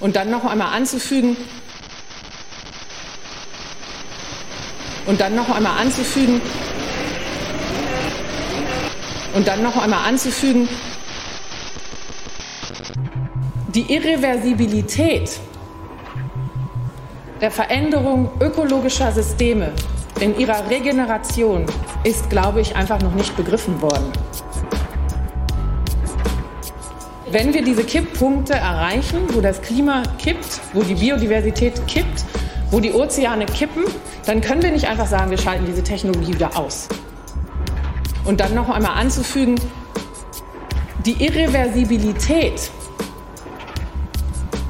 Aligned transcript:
Und 0.00 0.16
dann 0.16 0.30
noch 0.30 0.44
einmal 0.44 0.74
anzufügen, 0.74 1.36
und 5.06 5.20
dann 5.20 5.34
noch 5.34 5.48
einmal 5.54 5.78
anzufügen, 5.80 6.40
und 9.34 9.48
dann 9.48 9.62
noch 9.62 9.76
einmal 9.76 10.08
anzufügen, 10.08 10.68
die 13.74 13.92
Irreversibilität 13.92 15.40
der 17.40 17.50
Veränderung 17.50 18.30
ökologischer 18.40 19.10
Systeme 19.10 19.72
in 20.20 20.38
ihrer 20.38 20.70
Regeneration 20.70 21.66
ist, 22.04 22.30
glaube 22.30 22.60
ich, 22.60 22.76
einfach 22.76 23.00
noch 23.02 23.14
nicht 23.14 23.36
begriffen 23.36 23.82
worden. 23.82 24.12
Wenn 27.34 27.52
wir 27.52 27.64
diese 27.64 27.82
Kipppunkte 27.82 28.52
erreichen, 28.52 29.22
wo 29.32 29.40
das 29.40 29.60
Klima 29.60 30.04
kippt, 30.18 30.60
wo 30.72 30.84
die 30.84 30.94
Biodiversität 30.94 31.84
kippt, 31.88 32.24
wo 32.70 32.78
die 32.78 32.92
Ozeane 32.92 33.44
kippen, 33.46 33.82
dann 34.24 34.40
können 34.40 34.62
wir 34.62 34.70
nicht 34.70 34.86
einfach 34.86 35.08
sagen, 35.08 35.32
wir 35.32 35.38
schalten 35.38 35.66
diese 35.66 35.82
Technologie 35.82 36.34
wieder 36.34 36.56
aus. 36.56 36.88
Und 38.24 38.38
dann 38.38 38.54
noch 38.54 38.70
einmal 38.70 38.96
anzufügen, 38.96 39.56
die 41.04 41.24
Irreversibilität 41.24 42.70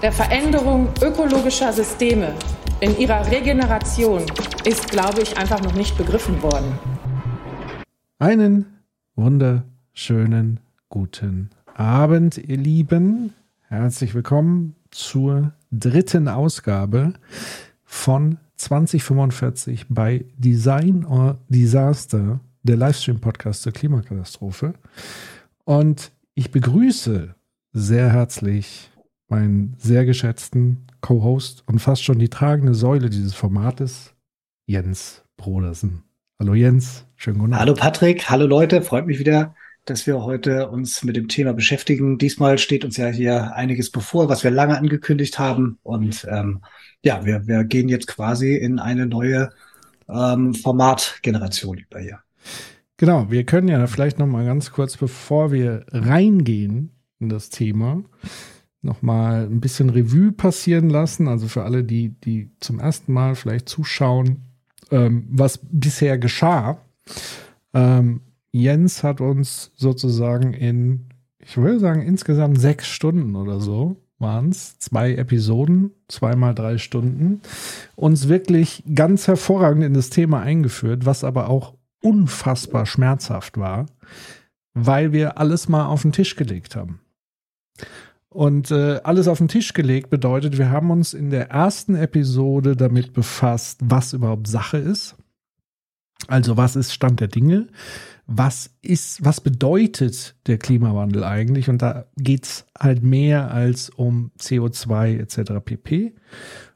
der 0.01 0.13
Veränderung 0.13 0.89
ökologischer 1.03 1.71
Systeme 1.71 2.33
in 2.81 2.97
ihrer 2.97 3.31
Regeneration 3.31 4.23
ist, 4.65 4.89
glaube 4.89 5.21
ich, 5.21 5.37
einfach 5.37 5.61
noch 5.61 5.75
nicht 5.75 5.99
begriffen 5.99 6.43
worden. 6.43 6.79
Einen 8.19 8.65
wunderschönen 9.17 10.61
guten 10.89 11.51
Abend, 11.75 12.39
ihr 12.39 12.57
Lieben. 12.57 13.35
Herzlich 13.63 14.15
willkommen 14.15 14.77
zur 14.93 15.55
dritten 15.73 16.29
Ausgabe 16.29 17.15
von 17.85 18.39
2045 18.55 19.87
bei 19.89 20.25
Design 20.39 21.05
or 21.05 21.39
Disaster, 21.49 22.39
der 22.63 22.77
Livestream-Podcast 22.77 23.63
zur 23.63 23.73
Klimakatastrophe. 23.73 24.75
Und 25.65 26.13
ich 26.35 26.53
begrüße 26.53 27.35
sehr 27.73 28.13
herzlich 28.13 28.93
meinen 29.27 29.75
sehr 29.77 30.05
geschätzten 30.05 30.87
Co-Host 31.01 31.65
und 31.67 31.81
fast 31.81 32.05
schon 32.05 32.21
die 32.21 32.29
tragende 32.29 32.75
Säule 32.75 33.11
dieses 33.11 33.35
Formates, 33.35 34.15
Jens 34.67 35.25
Brodersen. 35.37 36.05
Hallo 36.39 36.55
Jens, 36.55 37.05
schönen 37.17 37.39
guten 37.39 37.53
Abend. 37.55 37.63
Hallo 37.63 37.75
Patrick, 37.75 38.31
hallo 38.31 38.47
Leute, 38.47 38.81
freut 38.81 39.07
mich 39.07 39.19
wieder, 39.19 39.57
dass 39.85 40.07
wir 40.07 40.23
heute 40.23 40.69
uns 40.69 41.03
mit 41.03 41.17
dem 41.17 41.29
Thema 41.29 41.53
beschäftigen. 41.53 42.19
Diesmal 42.19 42.59
steht 42.59 42.85
uns 42.85 42.97
ja 42.97 43.09
hier 43.09 43.55
einiges 43.55 43.91
bevor, 43.91 44.29
was 44.29 44.43
wir 44.43 44.51
lange 44.51 44.79
angekündigt 44.79 45.39
haben. 45.39 45.79
Und 45.83 46.27
ähm, 46.31 46.63
ja, 47.03 47.25
wir, 47.25 47.47
wir 47.47 47.65
gehen 47.65 47.89
jetzt 47.89 48.07
quasi 48.07 48.57
in 48.57 48.79
eine 48.79 49.07
neue 49.07 49.51
ähm, 50.09 50.55
Formatgeneration 50.55 51.79
über 51.79 52.01
hier. 52.01 52.21
Genau, 52.97 53.31
wir 53.31 53.45
können 53.45 53.69
ja 53.69 53.87
vielleicht 53.87 54.19
noch 54.19 54.27
mal 54.27 54.47
ganz 54.47 54.71
kurz, 54.71 54.97
bevor 54.97 55.53
wir 55.53 55.85
reingehen 55.91 56.93
in 57.19 57.29
das 57.29 57.51
Thema, 57.51 58.03
noch 58.83 59.03
mal 59.03 59.47
ein 59.47 59.61
bisschen 59.61 59.91
Revue 59.91 60.33
passieren 60.33 60.89
lassen. 60.89 61.29
Also 61.29 61.49
für 61.49 61.65
alle, 61.65 61.85
die, 61.85 62.11
die 62.21 62.51
zum 62.61 62.79
ersten 62.79 63.13
Mal 63.13 63.35
vielleicht 63.35 63.69
zuschauen, 63.69 64.43
ähm, 64.91 65.27
was 65.31 65.61
bisher 65.63 66.19
geschah. 66.19 66.79
Ähm, 67.73 68.21
Jens 68.55 69.03
hat 69.03 69.21
uns 69.21 69.73
sozusagen 69.75 70.55
in, 70.55 71.09
ich 71.41 71.57
würde 71.57 71.81
sagen, 71.81 72.03
insgesamt 72.03 72.61
sechs 72.61 72.87
Stunden 72.87 73.35
oder 73.35 73.59
so 73.59 73.97
waren 74.21 74.51
es, 74.51 74.79
zwei 74.79 75.17
Episoden, 75.17 75.91
zweimal 76.07 76.55
drei 76.55 76.79
Stunden, 76.79 77.41
uns 77.97 78.29
wirklich 78.29 78.85
ganz 78.95 79.27
hervorragend 79.27 79.83
in 79.83 79.93
das 79.93 80.09
Thema 80.09 80.41
eingeführt, 80.41 81.05
was 81.05 81.25
aber 81.25 81.49
auch 81.49 81.75
unfassbar 82.01 82.87
schmerzhaft 82.87 83.59
war, 83.59 83.87
weil 84.73 85.13
wir 85.13 85.37
alles 85.37 85.69
mal 85.69 85.87
auf 85.87 86.03
den 86.03 86.13
Tisch 86.13 86.37
gelegt 86.37 86.77
haben. 86.77 87.01
Und 88.29 88.71
äh, 88.71 89.01
alles 89.03 89.27
auf 89.27 89.39
den 89.39 89.49
Tisch 89.49 89.73
gelegt 89.73 90.11
bedeutet, 90.11 90.59
wir 90.59 90.71
haben 90.71 90.93
uns 90.93 91.13
in 91.13 91.31
der 91.31 91.51
ersten 91.51 91.97
Episode 91.97 92.77
damit 92.77 93.15
befasst, 93.15 93.81
was 93.83 94.13
überhaupt 94.13 94.47
Sache 94.47 94.79
ist. 94.79 95.17
Also 96.29 96.57
was 96.57 96.77
ist 96.77 96.93
Stand 96.93 97.19
der 97.19 97.29
Dinge? 97.29 97.67
Was 98.27 98.71
ist, 98.81 99.25
was 99.25 99.41
bedeutet 99.41 100.35
der 100.47 100.59
Klimawandel 100.59 101.25
eigentlich? 101.25 101.69
Und 101.69 101.83
da 101.83 102.07
geht's 102.17 102.67
halt 102.79 103.03
mehr 103.03 103.51
als 103.51 103.91
um 103.91 104.31
CO2 104.39 105.19
etc. 105.19 105.63
pp. 105.63 106.15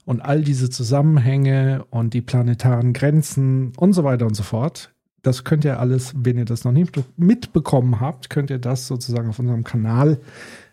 Und 0.04 0.20
all 0.20 0.42
diese 0.42 0.69
Zusammenhänge 0.70 1.84
und 1.91 2.14
die 2.14 2.20
planetaren 2.20 2.92
Grenzen 2.92 3.72
und 3.76 3.92
so 3.94 4.04
weiter 4.04 4.26
und 4.26 4.34
so 4.34 4.42
fort. 4.42 4.92
Das 5.22 5.44
könnt 5.44 5.64
ihr 5.64 5.81
alles, 5.81 6.14
wenn 6.16 6.38
ihr 6.38 6.44
das 6.44 6.64
noch 6.64 6.72
nicht 6.72 6.92
mitbekommen 7.16 8.00
habt, 8.00 8.30
könnt 8.30 8.50
ihr 8.50 8.59
das 8.59 8.86
sozusagen 8.86 9.28
auf 9.28 9.38
unserem 9.38 9.65
Kanal 9.65 10.20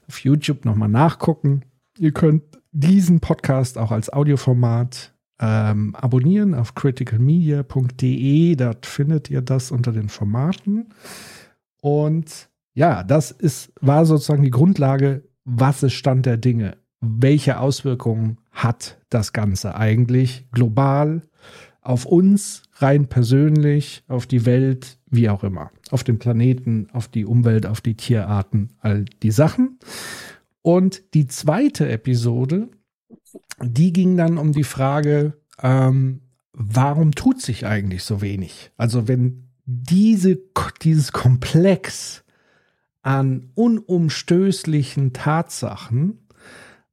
auf 0.08 0.20
YouTube 0.20 0.66
nochmal 0.66 0.90
nachgucken. 0.90 1.64
Ihr 1.98 2.12
könnt 2.12 2.44
diesen 2.72 3.22
Podcast 3.22 3.78
auch 3.78 3.92
als 3.92 4.12
Audioformat 4.12 5.15
ähm, 5.40 5.96
abonnieren 5.96 6.54
auf 6.54 6.76
criticalmedia.de. 6.76 8.56
Dort 8.56 8.86
findet 8.86 9.30
ihr 9.30 9.42
das 9.42 9.72
unter 9.72 9.92
den 9.92 10.10
Formaten. 10.10 10.90
Und 11.82 12.50
ja, 12.74 13.04
das 13.04 13.32
ist, 13.32 13.74
war 13.82 14.06
sozusagen 14.06 14.44
die 14.44 14.52
Grundlage, 14.52 15.24
was 15.44 15.84
ist 15.84 15.94
Stand 15.94 16.26
der 16.26 16.38
Dinge? 16.38 16.78
Welche 17.02 17.60
Auswirkungen 17.60 18.38
hat 18.52 18.98
das 19.10 19.34
Ganze 19.34 19.76
eigentlich 19.76 20.48
global 20.52 21.22
auf 21.82 22.06
uns, 22.06 22.64
rein 22.78 23.08
persönlich, 23.08 24.04
auf 24.08 24.26
die 24.26 24.46
Welt, 24.46 24.98
wie 25.06 25.30
auch 25.30 25.44
immer, 25.44 25.72
auf 25.92 26.04
den 26.04 26.18
Planeten, 26.18 26.88
auf 26.92 27.08
die 27.08 27.26
Umwelt, 27.26 27.68
auf 27.68 27.80
die 27.80 27.96
Tierarten, 27.96 28.74
all 28.80 29.06
die 29.22 29.32
Sachen. 29.32 29.78
Und 30.64 31.14
die 31.14 31.28
zweite 31.28 31.88
Episode, 31.88 32.70
die 33.62 33.94
ging 33.94 34.18
dann 34.18 34.38
um 34.38 34.52
die 34.52 34.64
Frage, 34.64 35.34
ähm, 35.62 36.22
warum 36.54 37.14
tut 37.14 37.42
sich 37.42 37.66
eigentlich 37.66 38.04
so 38.04 38.22
wenig? 38.22 38.72
Also 38.78 39.08
wenn 39.08 39.50
diese, 39.66 40.38
dieses 40.82 41.12
Komplex 41.12 42.24
an 43.02 43.52
unumstößlichen 43.56 45.14
Tatsachen 45.14 46.28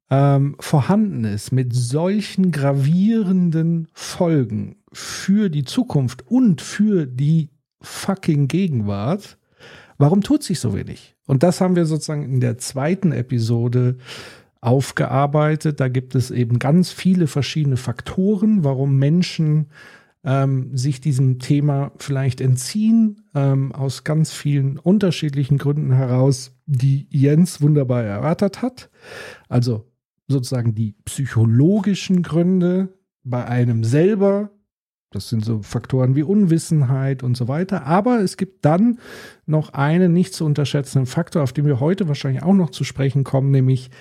ähm, 0.09 0.55
vorhanden 0.59 1.23
ist, 1.23 1.51
mit 1.51 1.73
solchen 1.73 2.51
gravierenden 2.51 3.87
Folgen 3.93 4.77
für 4.91 5.49
die 5.49 5.63
Zukunft 5.63 6.27
und 6.27 6.61
für 6.61 7.07
die 7.07 7.49
fucking 7.81 8.47
Gegenwart, 8.47 9.37
warum 9.97 10.21
tut 10.21 10.43
sich 10.43 10.59
so 10.59 10.75
wenig? 10.75 11.15
Und 11.25 11.43
das 11.43 11.61
haben 11.61 11.75
wir 11.75 11.85
sozusagen 11.85 12.23
in 12.23 12.39
der 12.41 12.57
zweiten 12.57 13.11
Episode 13.11 13.97
aufgearbeitet. 14.63 15.79
Da 15.79 15.87
gibt 15.87 16.15
es 16.15 16.31
eben 16.31 16.59
ganz 16.59 16.91
viele 16.91 17.27
verschiedene 17.27 17.77
Faktoren, 17.77 18.63
warum 18.63 18.97
Menschen 18.97 19.67
ähm, 20.23 20.75
sich 20.75 21.01
diesem 21.01 21.39
Thema 21.39 21.91
vielleicht 21.97 22.39
entziehen, 22.39 23.25
ähm, 23.35 23.73
aus 23.73 24.03
ganz 24.03 24.31
vielen 24.31 24.77
unterschiedlichen 24.79 25.57
Gründen 25.57 25.91
heraus, 25.91 26.55
die 26.65 27.07
Jens 27.09 27.61
wunderbar 27.61 28.03
erörtert 28.03 28.61
hat. 28.61 28.89
Also 29.49 29.91
sozusagen 30.27 30.73
die 30.75 30.95
psychologischen 31.03 32.23
Gründe 32.23 32.97
bei 33.23 33.45
einem 33.45 33.83
selber, 33.83 34.51
das 35.11 35.29
sind 35.29 35.43
so 35.43 35.61
Faktoren 35.61 36.15
wie 36.15 36.23
Unwissenheit 36.23 37.21
und 37.21 37.35
so 37.35 37.49
weiter. 37.49 37.85
Aber 37.85 38.21
es 38.21 38.37
gibt 38.37 38.63
dann 38.63 38.99
noch 39.45 39.73
einen 39.73 40.13
nicht 40.13 40.33
zu 40.33 40.45
unterschätzenden 40.45 41.05
Faktor, 41.05 41.43
auf 41.43 41.53
den 41.53 41.65
wir 41.65 41.81
heute 41.81 42.07
wahrscheinlich 42.07 42.43
auch 42.43 42.53
noch 42.53 42.69
zu 42.69 42.85
sprechen 42.85 43.25
kommen, 43.25 43.51
nämlich 43.51 43.91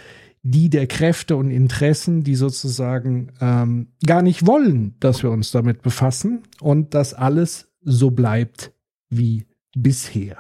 die 0.43 0.71
der 0.71 0.87
Kräfte 0.87 1.37
und 1.37 1.51
Interessen, 1.51 2.25
die 2.25 2.35
sozusagen 2.35 3.33
ähm, 3.41 3.89
gar 4.05 4.23
nicht 4.23 4.47
wollen, 4.47 4.97
dass 4.99 5.23
wir 5.23 5.31
uns 5.31 5.53
damit 5.53 5.83
befassen 5.83 6.43
und 6.61 6.95
dass 6.95 7.15
alles 7.15 7.69
so 7.81 8.11
bleibt 8.11 8.73
wie 9.09 9.47
bisher. 9.77 10.39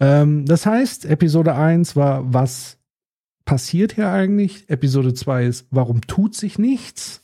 Ähm, 0.00 0.46
das 0.46 0.64
heißt, 0.64 1.04
Episode 1.04 1.54
1 1.54 1.96
war, 1.96 2.32
was 2.32 2.78
passiert 3.44 3.94
hier 3.94 4.10
eigentlich? 4.10 4.68
Episode 4.68 5.14
2 5.14 5.46
ist, 5.46 5.66
warum 5.70 6.02
tut 6.02 6.34
sich 6.34 6.58
nichts? 6.58 7.22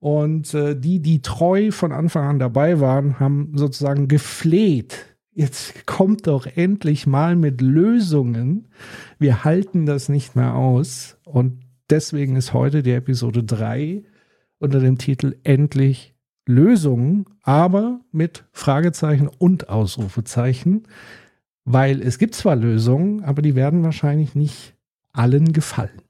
Und 0.00 0.54
äh, 0.54 0.78
die, 0.78 1.00
die 1.00 1.22
treu 1.22 1.70
von 1.70 1.92
Anfang 1.92 2.24
an 2.24 2.38
dabei 2.38 2.80
waren, 2.80 3.18
haben 3.18 3.52
sozusagen 3.54 4.08
gefleht. 4.08 5.17
Jetzt 5.38 5.86
kommt 5.86 6.26
doch 6.26 6.46
endlich 6.46 7.06
mal 7.06 7.36
mit 7.36 7.60
Lösungen. 7.60 8.66
Wir 9.20 9.44
halten 9.44 9.86
das 9.86 10.08
nicht 10.08 10.34
mehr 10.34 10.56
aus. 10.56 11.16
Und 11.24 11.60
deswegen 11.90 12.34
ist 12.34 12.52
heute 12.54 12.82
die 12.82 12.90
Episode 12.90 13.44
3 13.44 14.02
unter 14.58 14.80
dem 14.80 14.98
Titel 14.98 15.36
Endlich 15.44 16.16
Lösungen, 16.44 17.24
aber 17.44 18.00
mit 18.10 18.46
Fragezeichen 18.50 19.28
und 19.28 19.68
Ausrufezeichen, 19.68 20.88
weil 21.64 22.02
es 22.02 22.18
gibt 22.18 22.34
zwar 22.34 22.56
Lösungen, 22.56 23.22
aber 23.22 23.40
die 23.40 23.54
werden 23.54 23.84
wahrscheinlich 23.84 24.34
nicht 24.34 24.74
allen 25.12 25.52
gefallen. 25.52 26.02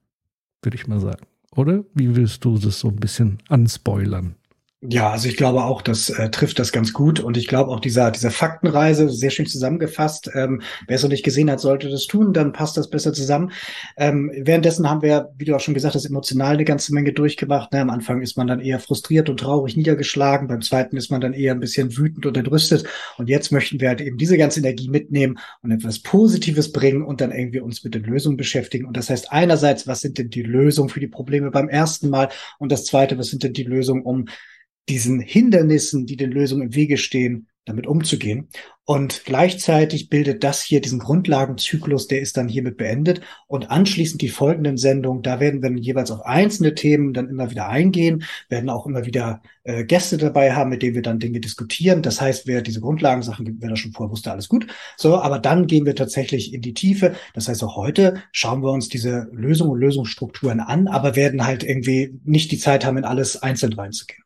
würde 0.62 0.76
ich 0.76 0.86
mal 0.86 1.00
sagen. 1.00 1.26
Oder? 1.54 1.84
Wie 1.92 2.16
willst 2.16 2.46
du 2.46 2.56
das 2.56 2.80
so 2.80 2.88
ein 2.88 2.96
bisschen 2.96 3.40
anspoilern? 3.50 4.36
Ja, 4.80 5.10
also 5.10 5.28
ich 5.28 5.36
glaube 5.36 5.64
auch, 5.64 5.82
das 5.82 6.08
äh, 6.08 6.30
trifft 6.30 6.60
das 6.60 6.70
ganz 6.70 6.92
gut. 6.92 7.19
Und 7.19 7.36
ich 7.36 7.48
glaube 7.48 7.72
auch 7.72 7.80
dieser, 7.80 8.12
dieser 8.12 8.30
Faktenreise, 8.30 9.08
sehr 9.08 9.30
schön 9.30 9.46
zusammengefasst. 9.46 10.30
Ähm, 10.34 10.62
wer 10.86 10.94
es 10.94 11.02
noch 11.02 11.10
nicht 11.10 11.25
gesehen 11.25 11.50
hat, 11.50 11.58
sollte 11.58 11.90
das 11.90 12.06
tun, 12.06 12.32
dann 12.32 12.52
passt 12.52 12.76
das 12.76 12.88
besser 12.88 13.12
zusammen. 13.12 13.50
Ähm, 13.96 14.30
währenddessen 14.36 14.88
haben 14.88 15.02
wir, 15.02 15.32
wie 15.36 15.46
du 15.46 15.56
auch 15.56 15.60
schon 15.60 15.75
gesagt 15.75 15.96
hast, 15.96 16.04
emotional 16.04 16.54
eine 16.54 16.64
ganze 16.64 16.94
Menge 16.94 17.12
durchgemacht. 17.12 17.72
Ne? 17.72 17.80
Am 17.80 17.90
Anfang 17.90 18.22
ist 18.22 18.36
man 18.36 18.46
dann 18.46 18.60
eher 18.60 18.78
frustriert 18.78 19.28
und 19.28 19.40
traurig 19.40 19.76
niedergeschlagen. 19.76 20.46
Beim 20.46 20.62
zweiten 20.62 20.96
ist 20.96 21.10
man 21.10 21.20
dann 21.20 21.32
eher 21.32 21.54
ein 21.54 21.60
bisschen 21.60 21.96
wütend 21.96 22.25
und 22.25 22.36
entrüstet. 22.36 22.86
Und 23.16 23.28
jetzt 23.28 23.50
möchten 23.50 23.80
wir 23.80 23.88
halt 23.88 24.00
eben 24.00 24.16
diese 24.16 24.38
ganze 24.38 24.60
Energie 24.60 24.88
mitnehmen 24.88 25.40
und 25.60 25.72
etwas 25.72 25.98
Positives 25.98 26.70
bringen 26.70 27.02
und 27.02 27.20
dann 27.20 27.32
irgendwie 27.32 27.58
uns 27.58 27.82
mit 27.82 27.96
den 27.96 28.04
Lösungen 28.04 28.36
beschäftigen. 28.36 28.86
Und 28.86 28.96
das 28.96 29.10
heißt 29.10 29.32
einerseits, 29.32 29.88
was 29.88 30.02
sind 30.02 30.19
denn 30.19 30.30
die 30.30 30.44
Lösungen 30.44 30.88
für 30.88 31.00
die 31.00 31.08
Probleme 31.08 31.50
beim 31.50 31.69
ersten 31.69 32.10
Mal? 32.10 32.28
Und 32.60 32.70
das 32.70 32.84
zweite, 32.84 33.19
was 33.19 33.26
sind 33.26 33.42
denn 33.42 33.54
die 33.54 33.64
Lösungen, 33.64 34.04
um 34.04 34.26
diesen 34.88 35.20
Hindernissen, 35.20 36.06
die 36.06 36.17
den 36.17 36.31
Lösungen 36.31 36.69
im 36.69 36.75
Wege 36.75 36.96
stehen, 36.96 37.49
damit 37.69 37.87
umzugehen. 37.87 38.49
Und 38.85 39.25
gleichzeitig 39.26 40.08
bildet 40.08 40.43
das 40.43 40.62
hier 40.62 40.81
diesen 40.81 40.99
Grundlagenzyklus, 40.99 42.08
der 42.08 42.23
ist 42.23 42.38
dann 42.38 42.49
hiermit 42.49 42.79
beendet. 42.79 43.20
Und 43.46 43.70
anschließend 43.70 44.23
die 44.23 44.31
folgenden 44.31 44.79
Sendungen, 44.79 45.23
da 45.23 45.40
werden 45.40 45.62
wir 45.62 45.70
jeweils 45.79 46.11
auf 46.11 46.25
einzelne 46.25 46.75
Themen 46.75 47.12
dann 47.12 47.29
immer 47.29 47.50
wieder 47.50 47.69
eingehen, 47.69 48.25
werden 48.49 48.70
auch 48.70 48.87
immer 48.87 49.05
wieder 49.05 49.43
äh, 49.64 49.85
Gäste 49.85 50.17
dabei 50.17 50.55
haben, 50.55 50.70
mit 50.70 50.82
denen 50.82 50.94
wir 50.94 51.02
dann 51.02 51.19
Dinge 51.19 51.40
diskutieren. 51.40 52.00
Das 52.00 52.19
heißt, 52.19 52.46
wer 52.46 52.62
diese 52.62 52.81
Grundlagensachen, 52.81 53.58
wer 53.61 53.69
das 53.69 53.79
schon 53.79 53.93
vorher 53.93 54.11
wusste, 54.11 54.32
alles 54.32 54.49
gut. 54.49 54.67
So, 54.96 55.17
aber 55.17 55.38
dann 55.38 55.67
gehen 55.67 55.85
wir 55.85 55.94
tatsächlich 55.94 56.55
in 56.55 56.62
die 56.62 56.73
Tiefe. 56.73 57.14
Das 57.35 57.49
heißt, 57.49 57.62
auch 57.62 57.76
heute 57.76 58.23
schauen 58.32 58.62
wir 58.62 58.73
uns 58.73 58.88
diese 58.88 59.29
Lösungen 59.32 59.73
und 59.73 59.81
Lösungsstrukturen 59.81 60.61
an, 60.61 60.88
aber 60.88 61.14
werden 61.14 61.44
halt 61.44 61.62
irgendwie 61.62 62.19
nicht 62.25 62.50
die 62.52 62.58
Zeit 62.58 62.87
haben, 62.87 62.96
in 62.96 63.05
alles 63.05 63.37
einzeln 63.43 63.75
reinzugehen. 63.75 64.23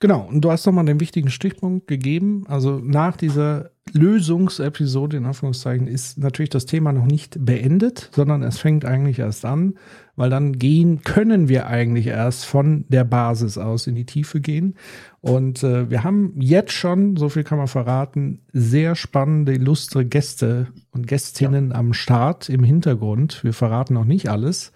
Genau, 0.00 0.26
und 0.30 0.40
du 0.40 0.50
hast 0.50 0.64
nochmal 0.64 0.86
den 0.86 0.98
wichtigen 0.98 1.28
Stichpunkt 1.28 1.86
gegeben. 1.86 2.44
Also 2.48 2.80
nach 2.82 3.18
dieser 3.18 3.70
Lösungsepisode, 3.92 5.18
in 5.18 5.26
Anführungszeichen, 5.26 5.86
ist 5.86 6.16
natürlich 6.16 6.48
das 6.48 6.64
Thema 6.64 6.92
noch 6.92 7.04
nicht 7.04 7.44
beendet, 7.44 8.08
sondern 8.14 8.42
es 8.42 8.58
fängt 8.58 8.86
eigentlich 8.86 9.18
erst 9.18 9.44
an, 9.44 9.74
weil 10.16 10.30
dann 10.30 10.54
gehen, 10.54 11.02
können 11.02 11.48
wir 11.48 11.66
eigentlich 11.66 12.06
erst 12.06 12.46
von 12.46 12.86
der 12.88 13.04
Basis 13.04 13.58
aus 13.58 13.86
in 13.86 13.94
die 13.94 14.06
Tiefe 14.06 14.40
gehen. 14.40 14.74
Und 15.20 15.62
äh, 15.62 15.90
wir 15.90 16.02
haben 16.02 16.34
jetzt 16.38 16.72
schon, 16.72 17.16
so 17.16 17.28
viel 17.28 17.44
kann 17.44 17.58
man 17.58 17.68
verraten, 17.68 18.40
sehr 18.54 18.94
spannende, 18.94 19.52
illustre 19.52 20.06
Gäste 20.06 20.68
und 20.92 21.08
Gästinnen 21.08 21.70
ja. 21.70 21.74
am 21.76 21.92
Start 21.92 22.48
im 22.48 22.62
Hintergrund. 22.64 23.44
Wir 23.44 23.52
verraten 23.52 23.94
noch 23.94 24.06
nicht 24.06 24.30
alles. 24.30 24.72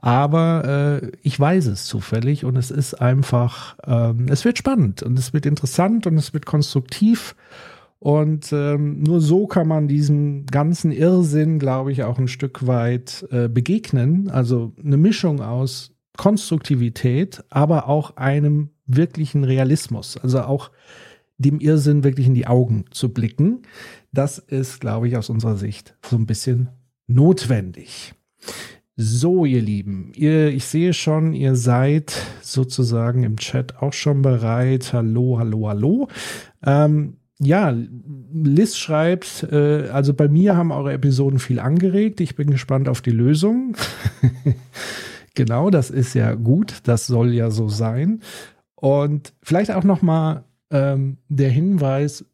Aber 0.00 1.00
äh, 1.02 1.12
ich 1.22 1.38
weiß 1.38 1.66
es 1.66 1.84
zufällig 1.84 2.44
und 2.44 2.56
es 2.56 2.70
ist 2.70 2.94
einfach, 2.94 3.76
ähm, 3.86 4.26
es 4.28 4.44
wird 4.44 4.58
spannend 4.58 5.02
und 5.02 5.18
es 5.18 5.32
wird 5.32 5.46
interessant 5.46 6.06
und 6.06 6.16
es 6.16 6.32
wird 6.32 6.46
konstruktiv. 6.46 7.34
Und 7.98 8.50
ähm, 8.52 9.02
nur 9.02 9.20
so 9.20 9.46
kann 9.46 9.68
man 9.68 9.86
diesem 9.86 10.46
ganzen 10.46 10.90
Irrsinn, 10.90 11.58
glaube 11.58 11.92
ich, 11.92 12.02
auch 12.02 12.18
ein 12.18 12.28
Stück 12.28 12.66
weit 12.66 13.26
äh, 13.30 13.48
begegnen. 13.48 14.30
Also 14.30 14.72
eine 14.82 14.96
Mischung 14.96 15.42
aus 15.42 15.92
Konstruktivität, 16.16 17.44
aber 17.50 17.88
auch 17.88 18.16
einem 18.16 18.70
wirklichen 18.86 19.44
Realismus. 19.44 20.16
Also 20.16 20.40
auch 20.42 20.70
dem 21.36 21.60
Irrsinn 21.60 22.04
wirklich 22.04 22.26
in 22.26 22.34
die 22.34 22.46
Augen 22.46 22.86
zu 22.90 23.12
blicken. 23.12 23.62
Das 24.12 24.38
ist, 24.38 24.80
glaube 24.80 25.08
ich, 25.08 25.16
aus 25.16 25.28
unserer 25.28 25.56
Sicht 25.56 25.94
so 26.04 26.16
ein 26.16 26.26
bisschen 26.26 26.70
notwendig. 27.06 28.14
So, 29.02 29.46
ihr 29.46 29.62
Lieben, 29.62 30.12
ihr, 30.14 30.48
ich 30.48 30.66
sehe 30.66 30.92
schon, 30.92 31.32
ihr 31.32 31.56
seid 31.56 32.14
sozusagen 32.42 33.22
im 33.22 33.38
Chat 33.38 33.78
auch 33.78 33.94
schon 33.94 34.20
bereit. 34.20 34.92
Hallo, 34.92 35.38
hallo, 35.38 35.68
hallo. 35.68 36.08
Ähm, 36.66 37.16
ja, 37.38 37.74
Liz 38.30 38.76
schreibt, 38.76 39.44
äh, 39.50 39.88
also 39.88 40.12
bei 40.12 40.28
mir 40.28 40.54
haben 40.54 40.70
eure 40.70 40.92
Episoden 40.92 41.38
viel 41.38 41.60
angeregt. 41.60 42.20
Ich 42.20 42.36
bin 42.36 42.50
gespannt 42.50 42.90
auf 42.90 43.00
die 43.00 43.10
Lösung. 43.10 43.74
genau, 45.34 45.70
das 45.70 45.88
ist 45.88 46.12
ja 46.12 46.34
gut. 46.34 46.80
Das 46.82 47.06
soll 47.06 47.32
ja 47.32 47.50
so 47.50 47.70
sein. 47.70 48.20
Und 48.74 49.32
vielleicht 49.42 49.70
auch 49.70 49.84
noch 49.84 50.02
mal 50.02 50.44
ähm, 50.70 51.16
der 51.30 51.48
Hinweis, 51.48 52.26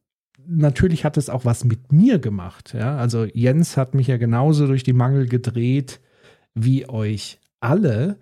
natürlich 0.49 1.05
hat 1.05 1.17
es 1.17 1.31
auch 1.31 1.45
was 1.45 1.65
mit 1.65 1.93
mir 1.93 2.19
gemacht. 2.19 2.75
Ja? 2.77 2.97
Also 2.97 3.25
Jens 3.25 3.77
hat 3.77 3.95
mich 3.95 4.09
ja 4.09 4.17
genauso 4.17 4.67
durch 4.67 4.83
die 4.83 4.95
Mangel 4.95 5.29
gedreht 5.29 6.01
wie 6.57 6.89
euch 6.89 7.39
alle. 7.61 8.19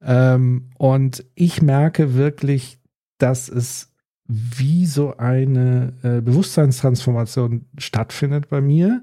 Ähm, 0.00 0.70
und 0.78 1.24
ich 1.34 1.62
merke 1.62 2.14
wirklich, 2.14 2.78
dass 3.18 3.48
es 3.48 3.92
wie 4.26 4.86
so 4.86 5.16
eine 5.16 5.92
äh, 6.02 6.20
Bewusstseinstransformation 6.20 7.66
stattfindet 7.76 8.48
bei 8.48 8.60
mir, 8.60 9.02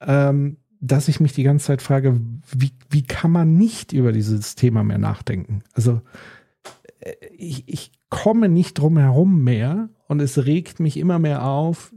ähm, 0.00 0.58
dass 0.80 1.08
ich 1.08 1.18
mich 1.18 1.32
die 1.32 1.42
ganze 1.42 1.66
Zeit 1.66 1.82
frage, 1.82 2.20
wie, 2.56 2.70
wie 2.88 3.02
kann 3.02 3.32
man 3.32 3.56
nicht 3.56 3.92
über 3.92 4.12
dieses 4.12 4.54
Thema 4.54 4.84
mehr 4.84 4.98
nachdenken? 4.98 5.64
Also 5.74 6.00
äh, 7.00 7.12
ich, 7.36 7.68
ich 7.68 7.92
komme 8.08 8.48
nicht 8.48 8.74
drum 8.74 8.98
herum 8.98 9.42
mehr 9.42 9.88
und 10.06 10.20
es 10.20 10.44
regt 10.44 10.78
mich 10.78 10.96
immer 10.96 11.18
mehr 11.18 11.44
auf, 11.44 11.92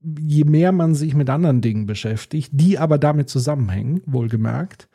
je 0.00 0.44
mehr 0.44 0.72
man 0.72 0.94
sich 0.94 1.14
mit 1.14 1.30
anderen 1.30 1.60
Dingen 1.60 1.86
beschäftigt, 1.86 2.50
die 2.52 2.78
aber 2.78 2.98
damit 2.98 3.28
zusammenhängen, 3.28 4.00
wohlgemerkt. 4.06 4.88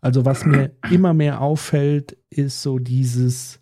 Also 0.00 0.24
was 0.24 0.46
mir 0.46 0.72
immer 0.90 1.14
mehr 1.14 1.40
auffällt, 1.40 2.16
ist 2.30 2.62
so 2.62 2.78
dieses, 2.78 3.60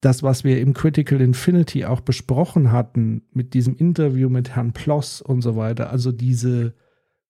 das, 0.00 0.22
was 0.22 0.44
wir 0.44 0.60
im 0.60 0.74
Critical 0.74 1.20
Infinity 1.20 1.84
auch 1.84 2.00
besprochen 2.00 2.70
hatten, 2.70 3.22
mit 3.32 3.54
diesem 3.54 3.74
Interview 3.76 4.28
mit 4.28 4.54
Herrn 4.54 4.72
Ploss 4.72 5.20
und 5.20 5.42
so 5.42 5.56
weiter, 5.56 5.90
also 5.90 6.12
diese 6.12 6.74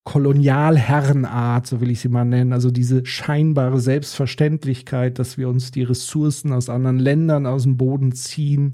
Kolonialherrenart, 0.03 1.65
so 1.65 1.81
will 1.81 1.89
ich 1.89 1.99
sie 1.99 2.09
mal 2.09 2.25
nennen, 2.25 2.53
also 2.53 2.69
diese 2.69 3.03
scheinbare 3.07 3.79
Selbstverständlichkeit, 3.79 5.17
dass 5.17 5.39
wir 5.39 5.49
uns 5.49 5.71
die 5.71 5.81
Ressourcen 5.81 6.53
aus 6.53 6.69
anderen 6.69 6.99
Ländern 6.99 7.47
aus 7.47 7.63
dem 7.63 7.75
Boden 7.75 8.11
ziehen, 8.11 8.73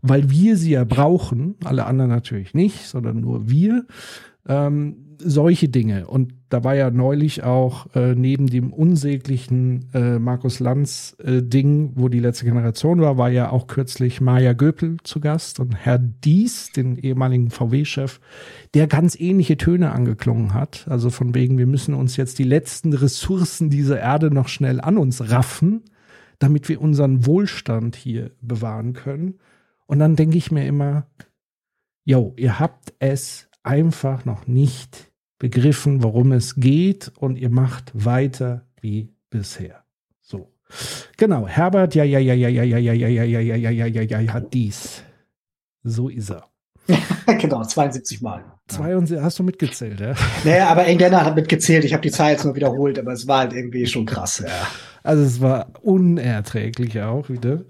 weil 0.00 0.30
wir 0.30 0.56
sie 0.56 0.72
ja 0.72 0.84
brauchen, 0.84 1.56
alle 1.62 1.84
anderen 1.84 2.10
natürlich 2.10 2.54
nicht, 2.54 2.86
sondern 2.86 3.20
nur 3.20 3.50
wir. 3.50 3.86
Ähm, 4.48 5.11
solche 5.24 5.68
Dinge. 5.68 6.06
Und 6.06 6.34
da 6.48 6.64
war 6.64 6.74
ja 6.74 6.90
neulich 6.90 7.42
auch 7.42 7.94
äh, 7.94 8.14
neben 8.14 8.46
dem 8.46 8.72
unsäglichen 8.72 9.88
äh, 9.94 10.18
Markus 10.18 10.60
Lanz 10.60 11.16
äh, 11.22 11.42
Ding, 11.42 11.92
wo 11.94 12.08
die 12.08 12.20
letzte 12.20 12.44
Generation 12.44 13.00
war, 13.00 13.16
war 13.16 13.30
ja 13.30 13.50
auch 13.50 13.66
kürzlich 13.66 14.20
Maja 14.20 14.52
Göpel 14.52 14.98
zu 15.02 15.20
Gast 15.20 15.60
und 15.60 15.74
Herr 15.74 15.98
Dies, 15.98 16.70
den 16.72 16.96
ehemaligen 16.96 17.50
VW-Chef, 17.50 18.20
der 18.74 18.86
ganz 18.86 19.18
ähnliche 19.18 19.56
Töne 19.56 19.92
angeklungen 19.92 20.54
hat. 20.54 20.86
Also 20.88 21.10
von 21.10 21.34
wegen, 21.34 21.58
wir 21.58 21.66
müssen 21.66 21.94
uns 21.94 22.16
jetzt 22.16 22.38
die 22.38 22.44
letzten 22.44 22.92
Ressourcen 22.92 23.70
dieser 23.70 24.00
Erde 24.00 24.32
noch 24.32 24.48
schnell 24.48 24.80
an 24.80 24.98
uns 24.98 25.30
raffen, 25.30 25.82
damit 26.38 26.68
wir 26.68 26.80
unseren 26.80 27.24
Wohlstand 27.24 27.96
hier 27.96 28.32
bewahren 28.40 28.92
können. 28.92 29.38
Und 29.86 30.00
dann 30.00 30.16
denke 30.16 30.36
ich 30.36 30.50
mir 30.50 30.66
immer, 30.66 31.06
yo, 32.04 32.34
ihr 32.36 32.58
habt 32.58 32.94
es 32.98 33.48
einfach 33.62 34.24
noch 34.24 34.46
nicht 34.46 35.11
begriffen, 35.42 36.04
worum 36.04 36.30
es 36.30 36.54
geht 36.54 37.10
und 37.18 37.36
ihr 37.36 37.50
macht 37.50 37.90
weiter 37.94 38.64
wie 38.80 39.12
bisher. 39.28 39.82
So. 40.20 40.52
Genau, 41.16 41.48
Herbert, 41.48 41.96
ja, 41.96 42.04
ja, 42.04 42.20
ja, 42.20 42.32
ja, 42.32 42.46
ja, 42.46 42.62
ja, 42.62 42.78
ja, 42.78 42.92
ja, 42.92 43.08
ja, 43.08 43.24
ja, 43.24 43.40
ja, 43.40 43.56
ja, 43.56 43.86
ja, 43.86 44.02
ja, 44.02 44.20
ja, 44.20 44.32
hat 44.32 44.54
dies. 44.54 45.02
So 45.82 46.08
ist 46.08 46.30
er. 46.30 46.48
genau, 47.40 47.64
72 47.64 48.22
Mal. 48.22 48.44
72, 48.68 49.20
hast 49.20 49.40
du 49.40 49.42
mitgezählt, 49.42 49.98
ja? 49.98 50.14
Naja, 50.44 50.68
aber 50.68 50.86
Engländer 50.86 51.24
hat 51.24 51.34
mitgezählt. 51.34 51.84
Ich 51.84 51.92
habe 51.92 52.02
die 52.02 52.12
Zahl 52.12 52.30
jetzt 52.30 52.44
nur 52.44 52.54
wiederholt, 52.54 53.00
aber 53.00 53.12
es 53.12 53.26
war 53.26 53.40
halt 53.40 53.52
irgendwie 53.52 53.84
schon 53.86 54.06
krass, 54.06 54.44
ja. 54.46 54.68
Also 55.02 55.24
es 55.24 55.40
war 55.40 55.72
unerträglich 55.82 57.00
auch 57.00 57.28
wieder. 57.28 57.64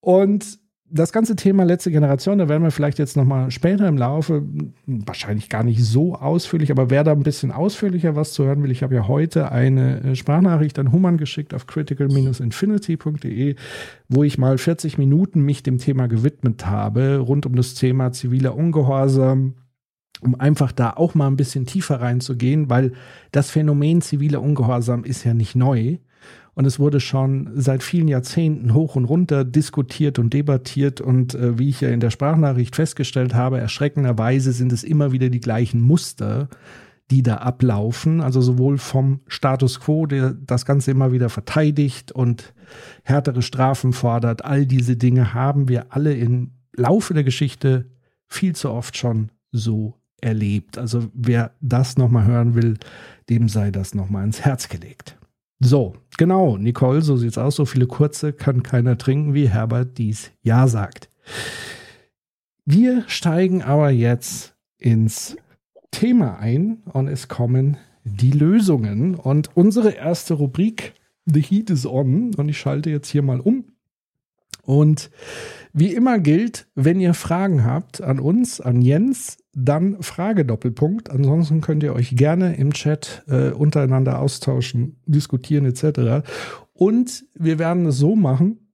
Und 0.00 0.58
das 0.88 1.12
ganze 1.12 1.34
Thema 1.34 1.64
letzte 1.64 1.90
Generation, 1.90 2.38
da 2.38 2.48
werden 2.48 2.62
wir 2.62 2.70
vielleicht 2.70 2.98
jetzt 2.98 3.16
nochmal 3.16 3.50
später 3.50 3.88
im 3.88 3.98
Laufe, 3.98 4.44
wahrscheinlich 4.86 5.48
gar 5.48 5.64
nicht 5.64 5.84
so 5.84 6.14
ausführlich, 6.14 6.70
aber 6.70 6.90
wer 6.90 7.02
da 7.02 7.12
ein 7.12 7.22
bisschen 7.22 7.50
ausführlicher 7.50 8.14
was 8.14 8.32
zu 8.32 8.44
hören 8.44 8.62
will, 8.62 8.70
ich 8.70 8.82
habe 8.82 8.94
ja 8.94 9.08
heute 9.08 9.50
eine 9.50 10.02
äh, 10.02 10.16
Sprachnachricht 10.16 10.78
an 10.78 10.92
Human 10.92 11.16
geschickt 11.16 11.54
auf 11.54 11.66
critical-infinity.de, 11.66 13.56
wo 14.08 14.22
ich 14.22 14.38
mal 14.38 14.58
40 14.58 14.96
Minuten 14.98 15.42
mich 15.42 15.62
dem 15.62 15.78
Thema 15.78 16.06
gewidmet 16.06 16.66
habe, 16.66 17.18
rund 17.18 17.46
um 17.46 17.56
das 17.56 17.74
Thema 17.74 18.12
ziviler 18.12 18.54
Ungehorsam, 18.54 19.54
um 20.20 20.34
einfach 20.38 20.70
da 20.70 20.90
auch 20.90 21.14
mal 21.14 21.26
ein 21.26 21.36
bisschen 21.36 21.66
tiefer 21.66 22.00
reinzugehen, 22.00 22.70
weil 22.70 22.92
das 23.32 23.50
Phänomen 23.50 24.02
ziviler 24.02 24.40
Ungehorsam 24.40 25.04
ist 25.04 25.24
ja 25.24 25.34
nicht 25.34 25.56
neu. 25.56 25.98
Und 26.56 26.64
es 26.64 26.78
wurde 26.78 27.00
schon 27.00 27.50
seit 27.54 27.82
vielen 27.82 28.08
Jahrzehnten 28.08 28.72
hoch 28.72 28.96
und 28.96 29.04
runter 29.04 29.44
diskutiert 29.44 30.18
und 30.18 30.32
debattiert. 30.32 31.02
Und 31.02 31.34
äh, 31.34 31.58
wie 31.58 31.68
ich 31.68 31.82
ja 31.82 31.90
in 31.90 32.00
der 32.00 32.08
Sprachnachricht 32.08 32.74
festgestellt 32.74 33.34
habe, 33.34 33.60
erschreckenderweise 33.60 34.52
sind 34.52 34.72
es 34.72 34.82
immer 34.82 35.12
wieder 35.12 35.28
die 35.28 35.40
gleichen 35.40 35.82
Muster, 35.82 36.48
die 37.10 37.22
da 37.22 37.36
ablaufen. 37.36 38.22
Also 38.22 38.40
sowohl 38.40 38.78
vom 38.78 39.20
Status 39.26 39.80
quo, 39.80 40.06
der 40.06 40.32
das 40.32 40.64
Ganze 40.64 40.92
immer 40.92 41.12
wieder 41.12 41.28
verteidigt 41.28 42.10
und 42.10 42.54
härtere 43.02 43.42
Strafen 43.42 43.92
fordert. 43.92 44.42
All 44.46 44.64
diese 44.64 44.96
Dinge 44.96 45.34
haben 45.34 45.68
wir 45.68 45.92
alle 45.92 46.14
im 46.14 46.52
Laufe 46.74 47.12
der 47.12 47.24
Geschichte 47.24 47.90
viel 48.28 48.56
zu 48.56 48.70
oft 48.70 48.96
schon 48.96 49.30
so 49.52 50.00
erlebt. 50.22 50.78
Also 50.78 51.10
wer 51.12 51.52
das 51.60 51.98
nochmal 51.98 52.24
hören 52.24 52.54
will, 52.54 52.78
dem 53.28 53.50
sei 53.50 53.70
das 53.70 53.94
nochmal 53.94 54.24
ins 54.24 54.40
Herz 54.40 54.70
gelegt. 54.70 55.18
So, 55.60 55.94
genau, 56.18 56.58
Nicole, 56.58 57.02
so 57.02 57.16
sieht's 57.16 57.38
aus. 57.38 57.56
So 57.56 57.64
viele 57.64 57.86
kurze 57.86 58.32
kann 58.32 58.62
keiner 58.62 58.98
trinken, 58.98 59.34
wie 59.34 59.48
Herbert 59.48 59.98
dies 59.98 60.30
ja 60.42 60.68
sagt. 60.68 61.08
Wir 62.64 63.04
steigen 63.06 63.62
aber 63.62 63.90
jetzt 63.90 64.54
ins 64.78 65.36
Thema 65.90 66.38
ein 66.38 66.82
und 66.92 67.08
es 67.08 67.28
kommen 67.28 67.78
die 68.04 68.32
Lösungen. 68.32 69.14
Und 69.14 69.56
unsere 69.56 69.90
erste 69.90 70.34
Rubrik, 70.34 70.92
The 71.24 71.40
Heat 71.40 71.70
is 71.70 71.86
On, 71.86 72.34
und 72.34 72.48
ich 72.48 72.58
schalte 72.58 72.90
jetzt 72.90 73.08
hier 73.08 73.22
mal 73.22 73.40
um. 73.40 73.64
Und 74.62 75.10
wie 75.72 75.94
immer 75.94 76.18
gilt, 76.18 76.66
wenn 76.74 77.00
ihr 77.00 77.14
Fragen 77.14 77.64
habt 77.64 78.00
an 78.00 78.18
uns, 78.18 78.60
an 78.60 78.82
Jens, 78.82 79.38
dann 79.56 80.02
Frage 80.02 80.44
Doppelpunkt. 80.44 81.10
Ansonsten 81.10 81.62
könnt 81.62 81.82
ihr 81.82 81.94
euch 81.94 82.14
gerne 82.14 82.56
im 82.56 82.74
Chat 82.74 83.24
äh, 83.26 83.50
untereinander 83.50 84.20
austauschen, 84.20 85.00
diskutieren 85.06 85.64
etc. 85.64 86.28
Und 86.74 87.24
wir 87.34 87.58
werden 87.58 87.86
es 87.86 87.96
so 87.96 88.14
machen. 88.14 88.70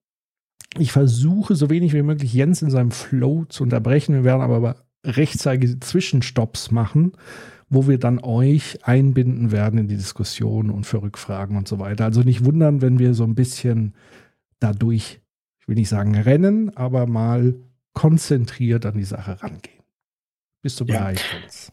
Ich 0.78 0.90
versuche 0.90 1.54
so 1.54 1.70
wenig 1.70 1.92
wie 1.92 2.02
möglich 2.02 2.34
Jens 2.34 2.62
in 2.62 2.70
seinem 2.70 2.90
Flow 2.90 3.44
zu 3.48 3.62
unterbrechen. 3.62 4.14
Wir 4.14 4.24
werden 4.24 4.42
aber 4.42 4.76
rechtzeitige 5.04 5.78
Zwischenstopps 5.78 6.72
machen, 6.72 7.12
wo 7.68 7.86
wir 7.86 7.98
dann 7.98 8.18
euch 8.18 8.78
einbinden 8.82 9.52
werden 9.52 9.78
in 9.78 9.88
die 9.88 9.96
Diskussion 9.96 10.70
und 10.70 10.84
für 10.84 11.00
Rückfragen 11.00 11.56
und 11.56 11.68
so 11.68 11.78
weiter. 11.78 12.06
Also 12.06 12.22
nicht 12.22 12.44
wundern, 12.44 12.82
wenn 12.82 12.98
wir 12.98 13.14
so 13.14 13.22
ein 13.22 13.36
bisschen 13.36 13.94
dadurch, 14.58 15.20
ich 15.60 15.68
will 15.68 15.76
nicht 15.76 15.88
sagen 15.88 16.16
rennen, 16.16 16.76
aber 16.76 17.06
mal 17.06 17.54
konzentriert 17.92 18.84
an 18.84 18.96
die 18.96 19.04
Sache 19.04 19.40
rangehen. 19.42 19.81
Bist 20.62 20.78
du 20.80 20.86
bereit? 20.86 21.20
Ja. 21.20 21.72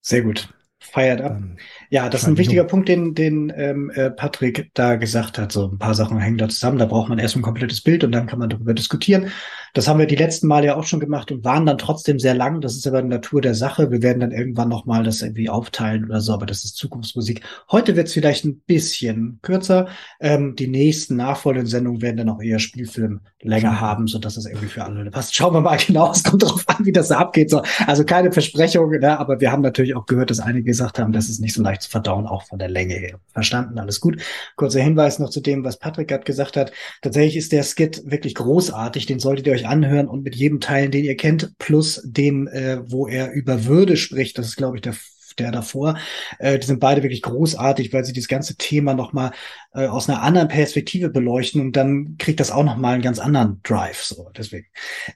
Sehr 0.00 0.22
gut. 0.22 0.48
Feiert 0.80 1.20
ab. 1.20 1.32
Dann 1.32 1.58
ja, 1.92 2.08
das 2.08 2.22
ist 2.22 2.28
ein 2.28 2.38
wichtiger 2.38 2.64
Punkt, 2.64 2.88
den, 2.88 3.12
den 3.12 3.52
ähm, 3.54 3.90
äh, 3.90 4.10
Patrick 4.10 4.70
da 4.72 4.96
gesagt 4.96 5.36
hat. 5.36 5.52
So 5.52 5.68
ein 5.68 5.76
paar 5.76 5.94
Sachen 5.94 6.18
hängen 6.18 6.38
da 6.38 6.48
zusammen. 6.48 6.78
Da 6.78 6.86
braucht 6.86 7.10
man 7.10 7.18
erst 7.18 7.36
ein 7.36 7.42
komplettes 7.42 7.82
Bild 7.82 8.02
und 8.02 8.12
dann 8.12 8.26
kann 8.26 8.38
man 8.38 8.48
darüber 8.48 8.72
diskutieren. 8.72 9.26
Das 9.74 9.88
haben 9.88 9.98
wir 9.98 10.06
die 10.06 10.16
letzten 10.16 10.46
Male 10.46 10.68
ja 10.68 10.76
auch 10.76 10.84
schon 10.84 11.00
gemacht 11.00 11.30
und 11.30 11.44
waren 11.44 11.66
dann 11.66 11.76
trotzdem 11.76 12.18
sehr 12.18 12.32
lang. 12.32 12.62
Das 12.62 12.76
ist 12.76 12.86
aber 12.86 13.02
die 13.02 13.08
Natur 13.08 13.42
der 13.42 13.54
Sache. 13.54 13.90
Wir 13.90 14.00
werden 14.00 14.20
dann 14.20 14.32
irgendwann 14.32 14.70
nochmal 14.70 15.04
das 15.04 15.20
irgendwie 15.20 15.50
aufteilen 15.50 16.06
oder 16.06 16.22
so, 16.22 16.32
aber 16.32 16.46
das 16.46 16.64
ist 16.64 16.76
Zukunftsmusik. 16.76 17.42
Heute 17.70 17.94
wird 17.94 18.08
es 18.08 18.14
vielleicht 18.14 18.46
ein 18.46 18.60
bisschen 18.60 19.38
kürzer. 19.42 19.88
Ähm, 20.18 20.56
die 20.56 20.68
nächsten 20.68 21.16
nachfolgenden 21.16 21.68
Sendungen 21.68 22.00
werden 22.00 22.16
dann 22.16 22.30
auch 22.30 22.40
eher 22.40 22.58
Spielfilm 22.58 23.20
länger 23.42 23.80
haben, 23.80 24.06
so 24.06 24.18
dass 24.18 24.36
es 24.36 24.46
irgendwie 24.46 24.68
für 24.68 24.84
alle 24.84 25.10
passt. 25.10 25.34
Schauen 25.34 25.52
wir 25.52 25.60
mal 25.60 25.76
genau. 25.86 26.10
Es 26.10 26.22
kommt 26.24 26.42
darauf 26.42 26.66
an, 26.68 26.86
wie 26.86 26.92
das 26.92 27.08
da 27.08 27.18
abgeht. 27.18 27.50
So, 27.50 27.62
also 27.86 28.04
keine 28.04 28.32
Versprechung, 28.32 28.90
ne? 28.90 29.18
aber 29.18 29.40
wir 29.40 29.52
haben 29.52 29.62
natürlich 29.62 29.94
auch 29.94 30.06
gehört, 30.06 30.30
dass 30.30 30.40
einige 30.40 30.64
gesagt 30.64 30.98
haben, 30.98 31.12
das 31.12 31.28
ist 31.28 31.40
nicht 31.40 31.54
so 31.54 31.62
leicht 31.62 31.81
zu 31.82 31.90
verdauen, 31.90 32.26
auch 32.26 32.44
von 32.44 32.58
der 32.58 32.68
Länge 32.68 32.94
her. 32.94 33.20
Verstanden, 33.32 33.78
alles 33.78 34.00
gut. 34.00 34.22
Kurzer 34.56 34.80
Hinweis 34.80 35.18
noch 35.18 35.30
zu 35.30 35.40
dem, 35.40 35.64
was 35.64 35.78
Patrick 35.78 36.08
gerade 36.08 36.24
gesagt 36.24 36.56
hat. 36.56 36.72
Tatsächlich 37.02 37.36
ist 37.36 37.52
der 37.52 37.64
Skit 37.64 38.02
wirklich 38.04 38.34
großartig. 38.34 39.06
Den 39.06 39.20
solltet 39.20 39.46
ihr 39.46 39.52
euch 39.52 39.66
anhören 39.66 40.08
und 40.08 40.22
mit 40.22 40.34
jedem 40.34 40.60
Teil, 40.60 40.88
den 40.88 41.04
ihr 41.04 41.16
kennt, 41.16 41.58
plus 41.58 42.00
dem, 42.04 42.48
äh, 42.48 42.78
wo 42.90 43.06
er 43.06 43.32
über 43.32 43.64
Würde 43.64 43.96
spricht. 43.96 44.38
Das 44.38 44.46
ist, 44.46 44.56
glaube 44.56 44.76
ich, 44.76 44.82
der 44.82 44.94
der 45.38 45.50
davor. 45.52 45.96
Äh, 46.38 46.58
die 46.58 46.66
sind 46.66 46.80
beide 46.80 47.02
wirklich 47.02 47.22
großartig, 47.22 47.92
weil 47.92 48.04
sie 48.04 48.12
das 48.12 48.28
ganze 48.28 48.56
Thema 48.56 48.94
nochmal 48.94 49.32
äh, 49.74 49.86
aus 49.86 50.08
einer 50.08 50.22
anderen 50.22 50.48
Perspektive 50.48 51.08
beleuchten 51.08 51.60
und 51.60 51.76
dann 51.76 52.16
kriegt 52.18 52.40
das 52.40 52.50
auch 52.50 52.64
nochmal 52.64 52.94
einen 52.94 53.02
ganz 53.02 53.18
anderen 53.18 53.60
Drive. 53.62 54.02
So, 54.02 54.30
deswegen. 54.36 54.66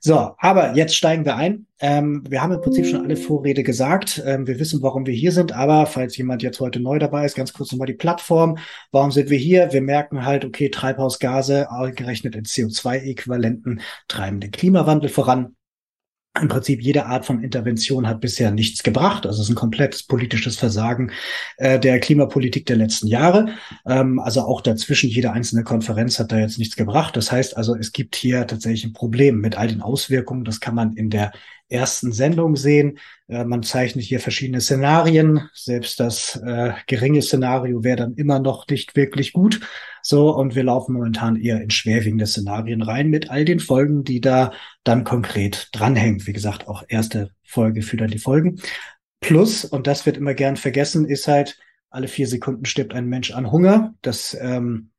So, 0.01 0.35
aber 0.39 0.75
jetzt 0.75 0.97
steigen 0.97 1.25
wir 1.25 1.37
ein. 1.37 1.67
Ähm, 1.79 2.25
wir 2.29 2.43
haben 2.43 2.53
im 2.53 2.61
Prinzip 2.63 2.87
schon 2.87 3.05
alle 3.05 3.17
Vorrede 3.17 3.63
gesagt. 3.63 4.23
Ähm, 4.25 4.47
wir 4.47 4.59
wissen, 4.59 4.83
warum 4.83 5.05
wir 5.05 5.13
hier 5.13 5.33
sind, 5.33 5.53
aber 5.53 5.87
falls 5.87 6.17
jemand 6.17 6.43
jetzt 6.43 6.59
heute 6.61 6.81
neu 6.81 6.99
dabei 6.99 7.27
ist, 7.27 7.37
ganz 7.37 7.53
kurz 7.53 7.71
nochmal 7.71 7.87
die 7.87 7.93
Plattform. 7.93 8.57
Warum 8.93 9.11
sind 9.11 9.29
wir 9.29 9.39
hier? 9.39 9.73
Wir 9.73 9.83
merken 9.83 10.25
halt, 10.25 10.45
okay, 10.45 10.71
Treibhausgase, 10.71 11.69
gerechnet 11.95 12.35
in 12.35 12.45
CO2-Äquivalenten, 12.45 13.81
treiben 14.09 14.41
den 14.41 14.53
Klimawandel 14.53 15.11
voran 15.11 15.57
im 16.40 16.49
Prinzip 16.49 16.83
jede 16.83 17.07
Art 17.07 17.26
von 17.26 17.43
Intervention 17.43 18.07
hat 18.07 18.21
bisher 18.21 18.50
nichts 18.50 18.83
gebracht. 18.83 19.26
Also 19.26 19.40
es 19.40 19.49
ist 19.49 19.52
ein 19.52 19.57
komplettes 19.57 20.02
politisches 20.02 20.57
Versagen 20.57 21.11
äh, 21.57 21.78
der 21.78 22.00
Klimapolitik 22.00 22.66
der 22.66 22.76
letzten 22.76 23.07
Jahre. 23.07 23.49
Ähm, 23.87 24.19
also 24.19 24.43
auch 24.43 24.61
dazwischen, 24.61 25.11
jede 25.11 25.33
einzelne 25.33 25.64
Konferenz 25.64 26.19
hat 26.19 26.33
da 26.33 26.38
jetzt 26.38 26.59
nichts 26.59 26.76
gebracht. 26.76 27.16
Das 27.16 27.33
heißt 27.33 27.57
also, 27.57 27.75
es 27.75 27.93
gibt 27.93 28.16
hier 28.16 28.47
tatsächlich 28.47 28.85
ein 28.85 28.93
Problem 28.93 29.40
mit 29.40 29.59
all 29.59 29.69
den 29.69 29.83
Auswirkungen. 29.83 30.45
Das 30.45 30.61
kann 30.61 30.75
man 30.75 30.95
in 30.95 31.11
der 31.11 31.33
ersten 31.69 32.12
Sendung 32.12 32.57
sehen. 32.57 32.99
Äh, 33.28 33.45
man 33.45 33.62
zeichnet 33.62 34.05
hier 34.05 34.21
verschiedene 34.21 34.61
Szenarien. 34.61 35.49
Selbst 35.52 36.00
das 36.00 36.37
äh, 36.37 36.73
geringe 36.87 37.23
Szenario 37.23 37.83
wäre 37.83 37.97
dann 37.97 38.14
immer 38.14 38.38
noch 38.38 38.66
nicht 38.69 38.97
wirklich 38.97 39.33
gut. 39.33 39.61
So, 40.09 40.33
und 40.33 40.55
wir 40.55 40.63
laufen 40.63 40.93
momentan 40.93 41.35
eher 41.35 41.61
in 41.61 41.71
schwerwiegende 41.71 42.29
Szenarien 42.29 42.81
rein 42.81 43.09
mit 43.09 43.29
all 43.29 43.45
den 43.45 43.59
Folgen, 43.59 44.05
die 44.05 44.21
da 44.21 44.53
dann 44.85 45.03
konkret 45.03 45.69
dranhängen. 45.73 46.25
Wie 46.29 46.33
gesagt, 46.33 46.69
auch 46.69 46.85
erste 46.87 47.33
Folge 47.43 47.83
für 47.83 47.97
dann 47.97 48.13
die 48.13 48.21
Folgen. 48.21 48.61
Plus, 49.19 49.65
und 49.65 49.89
das 49.89 50.07
wird 50.07 50.17
immer 50.17 50.35
gern 50.35 50.55
vergessen, 50.55 51.07
ist 51.07 51.27
halt, 51.27 51.59
alle 51.91 52.07
vier 52.07 52.29
Sekunden 52.29 52.67
stirbt 52.67 52.95
ein 52.95 53.09
Mensch 53.09 53.33
an 53.33 53.51
Hunger. 53.51 53.97
Das 54.01 54.37
ähm, 54.41 54.91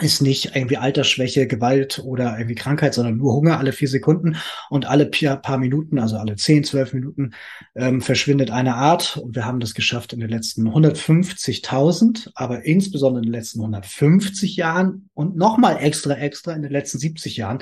ist 0.00 0.22
nicht 0.22 0.54
irgendwie 0.54 0.76
Altersschwäche, 0.76 1.46
Gewalt 1.46 2.00
oder 2.04 2.36
irgendwie 2.38 2.54
Krankheit, 2.54 2.94
sondern 2.94 3.16
nur 3.16 3.34
Hunger 3.34 3.58
alle 3.58 3.72
vier 3.72 3.88
Sekunden. 3.88 4.36
Und 4.70 4.86
alle 4.86 5.06
paar 5.06 5.58
Minuten, 5.58 5.98
also 5.98 6.16
alle 6.16 6.36
zehn, 6.36 6.62
zwölf 6.62 6.92
Minuten 6.92 7.32
ähm, 7.74 8.00
verschwindet 8.00 8.50
eine 8.50 8.76
Art. 8.76 9.16
Und 9.16 9.34
wir 9.34 9.44
haben 9.44 9.60
das 9.60 9.74
geschafft 9.74 10.12
in 10.12 10.20
den 10.20 10.30
letzten 10.30 10.68
150.000, 10.68 12.30
aber 12.34 12.64
insbesondere 12.64 13.24
in 13.24 13.30
den 13.30 13.32
letzten 13.32 13.60
150 13.60 14.56
Jahren 14.56 15.10
und 15.14 15.36
nochmal 15.36 15.78
extra, 15.80 16.14
extra 16.14 16.52
in 16.52 16.62
den 16.62 16.70
letzten 16.70 16.98
70 16.98 17.36
Jahren 17.36 17.58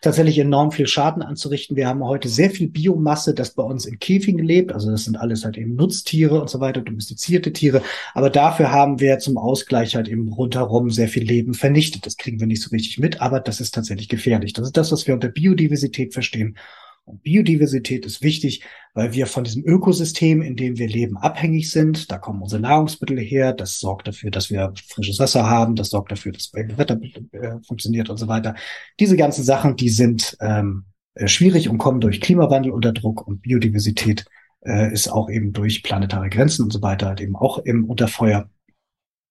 tatsächlich 0.00 0.38
enorm 0.38 0.70
viel 0.70 0.86
Schaden 0.86 1.22
anzurichten. 1.22 1.76
Wir 1.76 1.88
haben 1.88 2.04
heute 2.04 2.28
sehr 2.28 2.50
viel 2.50 2.68
Biomasse, 2.68 3.34
das 3.34 3.50
bei 3.50 3.64
uns 3.64 3.84
in 3.84 3.98
Käfigen 3.98 4.44
lebt, 4.44 4.72
also 4.72 4.90
das 4.90 5.04
sind 5.04 5.16
alles 5.16 5.44
halt 5.44 5.58
eben 5.58 5.74
Nutztiere 5.74 6.40
und 6.40 6.48
so 6.48 6.60
weiter, 6.60 6.82
domestizierte 6.82 7.52
Tiere, 7.52 7.82
aber 8.14 8.30
dafür 8.30 8.70
haben 8.70 9.00
wir 9.00 9.18
zum 9.18 9.38
Ausgleich 9.38 9.96
halt 9.96 10.08
eben 10.08 10.28
rundherum 10.28 10.90
sehr 10.90 11.08
viel 11.08 11.24
Leben 11.24 11.54
vernichtet 11.54 11.79
vernichtet. 11.80 12.06
Das 12.06 12.16
kriegen 12.16 12.40
wir 12.40 12.46
nicht 12.46 12.62
so 12.62 12.70
richtig 12.70 12.98
mit, 12.98 13.20
aber 13.20 13.40
das 13.40 13.60
ist 13.60 13.74
tatsächlich 13.74 14.08
gefährlich. 14.08 14.52
Das 14.52 14.66
ist 14.66 14.76
das, 14.76 14.92
was 14.92 15.06
wir 15.06 15.14
unter 15.14 15.28
Biodiversität 15.28 16.12
verstehen. 16.12 16.56
Und 17.04 17.22
Biodiversität 17.22 18.04
ist 18.06 18.22
wichtig, 18.22 18.62
weil 18.94 19.14
wir 19.14 19.26
von 19.26 19.42
diesem 19.42 19.64
Ökosystem, 19.64 20.42
in 20.42 20.54
dem 20.54 20.78
wir 20.78 20.86
leben, 20.86 21.16
abhängig 21.16 21.70
sind. 21.70 22.10
Da 22.10 22.18
kommen 22.18 22.42
unsere 22.42 22.60
Nahrungsmittel 22.60 23.18
her. 23.18 23.52
Das 23.52 23.80
sorgt 23.80 24.06
dafür, 24.06 24.30
dass 24.30 24.50
wir 24.50 24.72
frisches 24.86 25.18
Wasser 25.18 25.48
haben. 25.48 25.74
Das 25.74 25.90
sorgt 25.90 26.12
dafür, 26.12 26.32
dass 26.32 26.50
das 26.50 26.78
Wetter 26.78 27.00
äh, 27.32 27.56
funktioniert 27.66 28.10
und 28.10 28.18
so 28.18 28.28
weiter. 28.28 28.54
Diese 29.00 29.16
ganzen 29.16 29.42
Sachen, 29.42 29.76
die 29.76 29.88
sind 29.88 30.36
ähm, 30.40 30.84
äh, 31.14 31.26
schwierig 31.26 31.68
und 31.68 31.78
kommen 31.78 32.00
durch 32.00 32.20
Klimawandel 32.20 32.70
unter 32.70 32.92
Druck 32.92 33.26
und 33.26 33.42
Biodiversität 33.42 34.26
äh, 34.64 34.92
ist 34.92 35.08
auch 35.08 35.30
eben 35.30 35.52
durch 35.52 35.82
planetare 35.82 36.28
Grenzen 36.28 36.64
und 36.64 36.72
so 36.72 36.82
weiter 36.82 37.06
halt 37.06 37.20
eben 37.20 37.34
auch 37.34 37.58
im 37.58 37.86
Unterfeuer. 37.86 38.48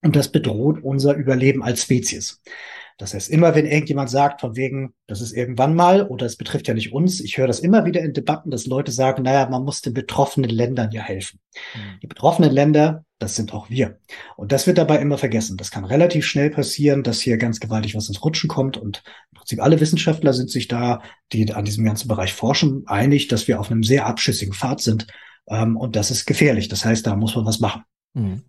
Und 0.01 0.15
das 0.15 0.31
bedroht 0.31 0.79
unser 0.81 1.15
Überleben 1.15 1.63
als 1.63 1.83
Spezies. 1.83 2.41
Das 2.99 3.13
heißt, 3.13 3.29
immer 3.29 3.55
wenn 3.55 3.65
irgendjemand 3.65 4.09
sagt, 4.09 4.41
von 4.41 4.57
wegen, 4.57 4.93
das 5.07 5.21
ist 5.21 5.31
irgendwann 5.31 5.73
mal, 5.73 6.05
oder 6.05 6.25
es 6.25 6.35
betrifft 6.35 6.67
ja 6.67 6.73
nicht 6.73 6.91
uns, 6.91 7.21
ich 7.21 7.37
höre 7.37 7.47
das 7.47 7.61
immer 7.61 7.85
wieder 7.85 8.01
in 8.01 8.11
Debatten, 8.11 8.51
dass 8.51 8.65
Leute 8.65 8.91
sagen, 8.91 9.23
naja, 9.23 9.47
man 9.49 9.63
muss 9.63 9.81
den 9.81 9.93
betroffenen 9.93 10.49
Ländern 10.49 10.91
ja 10.91 11.01
helfen. 11.01 11.39
Mhm. 11.75 11.99
Die 12.01 12.07
betroffenen 12.07 12.51
Länder, 12.51 13.05
das 13.17 13.37
sind 13.37 13.53
auch 13.53 13.69
wir. 13.69 13.99
Und 14.35 14.51
das 14.51 14.67
wird 14.67 14.77
dabei 14.77 14.99
immer 14.99 15.17
vergessen. 15.17 15.55
Das 15.55 15.71
kann 15.71 15.85
relativ 15.85 16.25
schnell 16.25 16.49
passieren, 16.49 17.01
dass 17.01 17.21
hier 17.21 17.37
ganz 17.37 17.61
gewaltig 17.61 17.95
was 17.95 18.09
ins 18.09 18.21
Rutschen 18.21 18.49
kommt. 18.49 18.75
Und 18.75 19.01
im 19.31 19.37
Prinzip 19.37 19.61
alle 19.61 19.79
Wissenschaftler 19.79 20.33
sind 20.33 20.49
sich 20.49 20.67
da, 20.67 21.01
die 21.31 21.53
an 21.53 21.63
diesem 21.63 21.85
ganzen 21.85 22.09
Bereich 22.09 22.33
forschen, 22.33 22.83
einig, 22.85 23.29
dass 23.29 23.47
wir 23.47 23.61
auf 23.61 23.71
einem 23.71 23.83
sehr 23.83 24.07
abschüssigen 24.07 24.53
Pfad 24.53 24.81
sind. 24.81 25.07
Ähm, 25.47 25.77
und 25.77 25.95
das 25.95 26.11
ist 26.11 26.25
gefährlich. 26.25 26.67
Das 26.67 26.83
heißt, 26.83 27.07
da 27.07 27.15
muss 27.15 27.33
man 27.33 27.45
was 27.45 27.61
machen. 27.61 27.83
Mhm. 28.13 28.43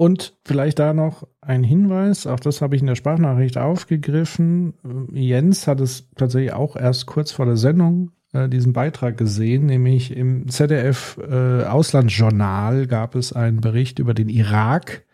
Und 0.00 0.32
vielleicht 0.46 0.78
da 0.78 0.94
noch 0.94 1.28
ein 1.42 1.62
Hinweis, 1.62 2.26
auch 2.26 2.40
das 2.40 2.62
habe 2.62 2.74
ich 2.74 2.80
in 2.80 2.86
der 2.86 2.94
Sprachnachricht 2.94 3.58
aufgegriffen. 3.58 4.72
Jens 5.12 5.66
hat 5.66 5.78
es 5.78 6.08
tatsächlich 6.16 6.54
auch 6.54 6.74
erst 6.74 7.04
kurz 7.04 7.32
vor 7.32 7.44
der 7.44 7.58
Sendung 7.58 8.10
äh, 8.32 8.48
diesen 8.48 8.72
Beitrag 8.72 9.18
gesehen, 9.18 9.66
nämlich 9.66 10.16
im 10.16 10.48
ZDF 10.48 11.18
äh, 11.18 11.64
Auslandsjournal 11.64 12.86
gab 12.86 13.14
es 13.14 13.34
einen 13.34 13.60
Bericht 13.60 13.98
über 13.98 14.14
den 14.14 14.30
Irak 14.30 15.04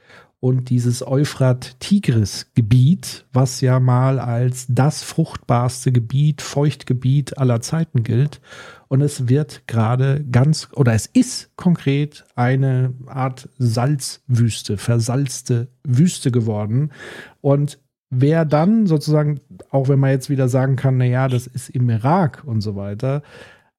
und 0.41 0.71
dieses 0.71 1.07
Euphrat-Tigris-Gebiet, 1.07 3.27
was 3.33 3.61
ja 3.61 3.79
mal 3.81 4.21
als 4.21 4.67
das 4.69 5.03
fruchtbarste 5.03 5.93
Gebiet, 5.93 6.41
Feuchtgebiet 6.43 7.39
aller 7.39 7.61
Zeiten 7.61 8.03
gilt. 8.03 8.41
Und 8.89 9.01
es 9.01 9.29
wird 9.29 9.67
gerade 9.67 10.25
ganz, 10.31 10.69
oder 10.75 10.93
es 10.93 11.07
ist 11.07 11.57
konkret 11.57 12.27
eine 12.37 12.93
Art 13.07 13.49
Salzwüste, 13.59 14.77
versalzte 14.77 15.69
Wüste 15.83 16.31
geworden. 16.31 16.93
Und 17.41 17.81
wer 18.11 18.45
dann 18.45 18.87
sozusagen, 18.87 19.41
auch 19.71 19.89
wenn 19.89 19.99
man 19.99 20.11
jetzt 20.11 20.31
wieder 20.31 20.49
sagen 20.49 20.77
kann, 20.77 20.99
na 20.99 21.07
ja, 21.07 21.29
das 21.29 21.47
ist 21.47 21.71
im 21.71 21.89
Irak 21.91 22.45
und 22.45 22.61
so 22.61 22.77
weiter, 22.77 23.23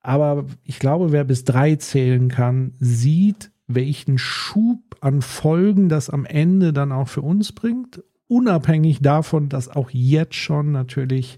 aber 0.02 0.46
ich 0.64 0.80
glaube, 0.80 1.12
wer 1.12 1.24
bis 1.24 1.44
drei 1.44 1.76
zählen 1.76 2.30
kann, 2.30 2.74
sieht, 2.80 3.52
welchen 3.68 4.18
Schub 4.18 4.96
an 5.02 5.22
Folgen 5.22 5.90
das 5.90 6.10
am 6.10 6.26
Ende 6.26 6.74
dann 6.74 6.92
auch 6.92 7.08
für 7.08 7.22
uns 7.22 7.52
bringt, 7.52 8.02
unabhängig 8.28 9.02
davon, 9.02 9.50
dass 9.50 9.70
auch 9.70 9.90
jetzt 9.92 10.36
schon 10.36 10.72
natürlich 10.72 11.38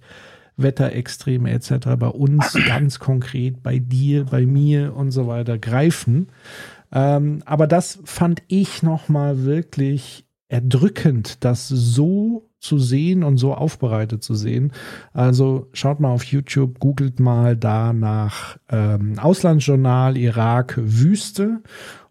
Wetterextreme 0.57 1.49
etc. 1.51 1.87
bei 1.97 2.07
uns 2.07 2.53
ganz 2.67 2.99
konkret, 2.99 3.63
bei 3.63 3.79
dir, 3.79 4.25
bei 4.25 4.45
mir 4.45 4.95
und 4.95 5.11
so 5.11 5.27
weiter 5.27 5.57
greifen. 5.57 6.27
Ähm, 6.91 7.41
aber 7.45 7.67
das 7.67 7.99
fand 8.03 8.43
ich 8.47 8.83
nochmal 8.83 9.43
wirklich 9.43 10.25
erdrückend, 10.47 11.43
das 11.43 11.67
so 11.67 12.49
zu 12.59 12.77
sehen 12.77 13.23
und 13.23 13.37
so 13.37 13.53
aufbereitet 13.53 14.23
zu 14.23 14.35
sehen. 14.35 14.73
Also 15.13 15.69
schaut 15.71 15.99
mal 15.99 16.09
auf 16.09 16.25
YouTube, 16.25 16.79
googelt 16.79 17.19
mal 17.19 17.55
da 17.55 17.93
nach 17.93 18.57
ähm, 18.69 19.17
Auslandsjournal 19.17 20.17
Irak 20.17 20.75
Wüste 20.77 21.61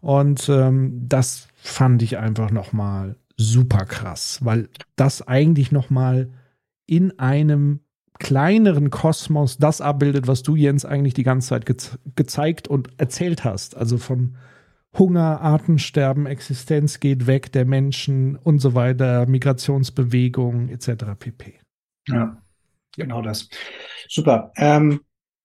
und 0.00 0.49
ähm, 0.49 1.09
das 1.09 1.49
fand 1.57 2.02
ich 2.02 2.19
einfach 2.19 2.50
noch 2.50 2.73
mal 2.73 3.17
super 3.37 3.85
krass, 3.85 4.40
weil 4.43 4.69
das 4.97 5.26
eigentlich 5.26 5.73
noch 5.73 5.90
mal 5.90 6.31
in 6.87 7.19
einem 7.19 7.81
kleineren 8.19 8.90
Kosmos 8.90 9.59
das 9.59 9.81
abbildet, 9.81 10.26
was 10.26 10.43
du 10.43 10.57
Jens 10.57 10.85
eigentlich 10.85 11.14
die 11.14 11.23
ganze 11.23 11.49
Zeit 11.49 11.67
ge 11.67 11.76
gezeigt 12.17 12.69
und 12.69 12.90
erzählt 12.99 13.45
hast. 13.45 13.76
Also 13.76 13.99
von 13.99 14.37
Hunger, 14.97 15.40
Artensterben, 15.40 16.26
Existenz 16.26 16.99
geht 16.99 17.26
weg 17.26 17.52
der 17.52 17.64
Menschen 17.64 18.37
und 18.37 18.59
so 18.59 18.75
weiter, 18.75 19.26
Migrationsbewegung 19.26 20.69
etc. 20.71 21.05
pp. 21.19 21.61
Ja, 22.09 22.43
genau 22.97 23.23
das. 23.23 23.49
Super. 24.09 24.52
Ähm, 24.57 25.00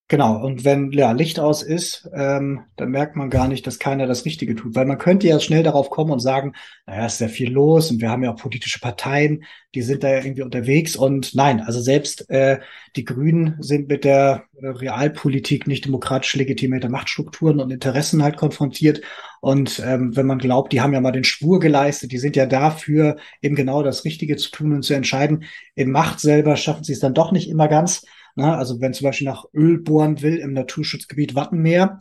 Genau, 0.09 0.45
und 0.45 0.65
wenn 0.65 0.91
ja, 0.91 1.11
Licht 1.13 1.39
aus 1.39 1.63
ist, 1.63 2.07
ähm, 2.13 2.65
dann 2.75 2.91
merkt 2.91 3.15
man 3.15 3.29
gar 3.29 3.47
nicht, 3.47 3.65
dass 3.65 3.79
keiner 3.79 4.05
das 4.05 4.25
Richtige 4.25 4.53
tut. 4.53 4.75
Weil 4.75 4.85
man 4.85 4.97
könnte 4.97 5.27
ja 5.27 5.39
schnell 5.39 5.63
darauf 5.63 5.89
kommen 5.89 6.11
und 6.11 6.19
sagen, 6.19 6.53
naja, 6.85 7.05
ist 7.05 7.21
ja 7.21 7.29
viel 7.29 7.51
los 7.51 7.89
und 7.89 8.01
wir 8.01 8.11
haben 8.11 8.23
ja 8.23 8.33
auch 8.33 8.39
politische 8.39 8.79
Parteien, 8.79 9.45
die 9.73 9.81
sind 9.81 10.03
da 10.03 10.09
ja 10.09 10.17
irgendwie 10.17 10.43
unterwegs. 10.43 10.95
Und 10.97 11.33
nein, 11.35 11.61
also 11.61 11.81
selbst 11.81 12.29
äh, 12.29 12.59
die 12.95 13.05
Grünen 13.05 13.55
sind 13.59 13.87
mit 13.87 14.03
der 14.03 14.43
äh, 14.61 14.67
Realpolitik 14.67 15.67
nicht 15.67 15.85
demokratisch 15.85 16.35
legitimierte 16.35 16.89
Machtstrukturen 16.89 17.59
und 17.61 17.71
Interessen 17.71 18.21
halt 18.23 18.37
konfrontiert. 18.37 19.01
Und 19.39 19.81
ähm, 19.85 20.15
wenn 20.15 20.27
man 20.27 20.37
glaubt, 20.37 20.73
die 20.73 20.81
haben 20.81 20.93
ja 20.93 21.01
mal 21.01 21.11
den 21.11 21.23
Schwur 21.23 21.59
geleistet, 21.59 22.11
die 22.11 22.19
sind 22.19 22.35
ja 22.35 22.45
dafür, 22.45 23.15
eben 23.41 23.55
genau 23.55 23.81
das 23.83 24.03
Richtige 24.05 24.35
zu 24.35 24.51
tun 24.51 24.73
und 24.73 24.83
zu 24.83 24.93
entscheiden. 24.93 25.45
In 25.75 25.91
Macht 25.91 26.19
selber 26.19 26.55
schaffen 26.57 26.83
sie 26.83 26.93
es 26.93 26.99
dann 26.99 27.13
doch 27.13 27.31
nicht 27.31 27.49
immer 27.49 27.67
ganz. 27.67 28.05
Na, 28.35 28.57
also 28.57 28.81
wenn 28.81 28.93
zum 28.93 29.05
Beispiel 29.05 29.27
nach 29.27 29.45
Öl 29.53 29.79
bohren 29.79 30.21
will 30.21 30.37
im 30.37 30.53
Naturschutzgebiet 30.53 31.35
Wattenmeer 31.35 31.99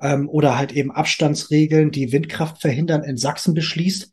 ähm, 0.00 0.28
oder 0.28 0.56
halt 0.56 0.72
eben 0.72 0.90
Abstandsregeln, 0.90 1.90
die 1.90 2.12
Windkraft 2.12 2.60
verhindern, 2.60 3.04
in 3.04 3.16
Sachsen 3.16 3.54
beschließt, 3.54 4.12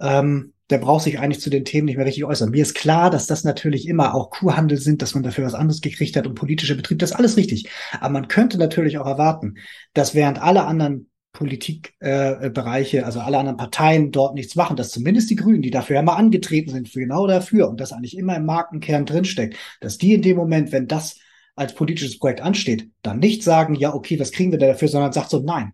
ähm, 0.00 0.54
der 0.70 0.78
braucht 0.78 1.04
sich 1.04 1.18
eigentlich 1.18 1.40
zu 1.40 1.50
den 1.50 1.64
Themen 1.64 1.86
nicht 1.86 1.96
mehr 1.96 2.06
richtig 2.06 2.24
äußern. 2.24 2.50
Mir 2.50 2.62
ist 2.62 2.74
klar, 2.74 3.10
dass 3.10 3.26
das 3.26 3.44
natürlich 3.44 3.86
immer 3.86 4.14
auch 4.14 4.30
Kuhhandel 4.30 4.78
sind, 4.78 5.02
dass 5.02 5.14
man 5.14 5.22
dafür 5.22 5.44
was 5.44 5.54
anderes 5.54 5.82
gekriegt 5.82 6.16
hat 6.16 6.26
und 6.26 6.34
politischer 6.34 6.74
Betrieb, 6.74 6.98
das 6.98 7.10
ist 7.10 7.16
alles 7.16 7.36
richtig. 7.36 7.68
Aber 8.00 8.10
man 8.10 8.28
könnte 8.28 8.58
natürlich 8.58 8.98
auch 8.98 9.06
erwarten, 9.06 9.56
dass 9.92 10.14
während 10.14 10.40
alle 10.40 10.64
anderen 10.64 11.10
Politikbereiche, 11.34 12.98
äh, 12.98 13.02
also 13.02 13.20
alle 13.20 13.38
anderen 13.38 13.58
Parteien 13.58 14.12
dort 14.12 14.34
nichts 14.34 14.54
machen, 14.54 14.76
dass 14.76 14.90
zumindest 14.90 15.28
die 15.28 15.36
Grünen, 15.36 15.62
die 15.62 15.70
dafür 15.70 15.96
ja 15.96 16.02
mal 16.02 16.14
angetreten 16.14 16.70
sind, 16.70 16.88
für 16.88 17.00
genau 17.00 17.26
dafür 17.26 17.68
und 17.68 17.80
das 17.80 17.92
eigentlich 17.92 18.16
immer 18.16 18.36
im 18.36 18.46
Markenkern 18.46 19.04
drinsteckt, 19.04 19.56
dass 19.80 19.98
die 19.98 20.14
in 20.14 20.22
dem 20.22 20.36
Moment, 20.36 20.72
wenn 20.72 20.86
das 20.86 21.18
als 21.56 21.74
politisches 21.74 22.18
Projekt 22.18 22.40
ansteht, 22.40 22.88
dann 23.02 23.18
nicht 23.18 23.42
sagen, 23.42 23.74
ja, 23.74 23.94
okay, 23.94 24.18
was 24.18 24.32
kriegen 24.32 24.52
wir 24.52 24.58
da 24.58 24.68
dafür, 24.68 24.88
sondern 24.88 25.12
sagt 25.12 25.30
so, 25.30 25.40
nein, 25.40 25.72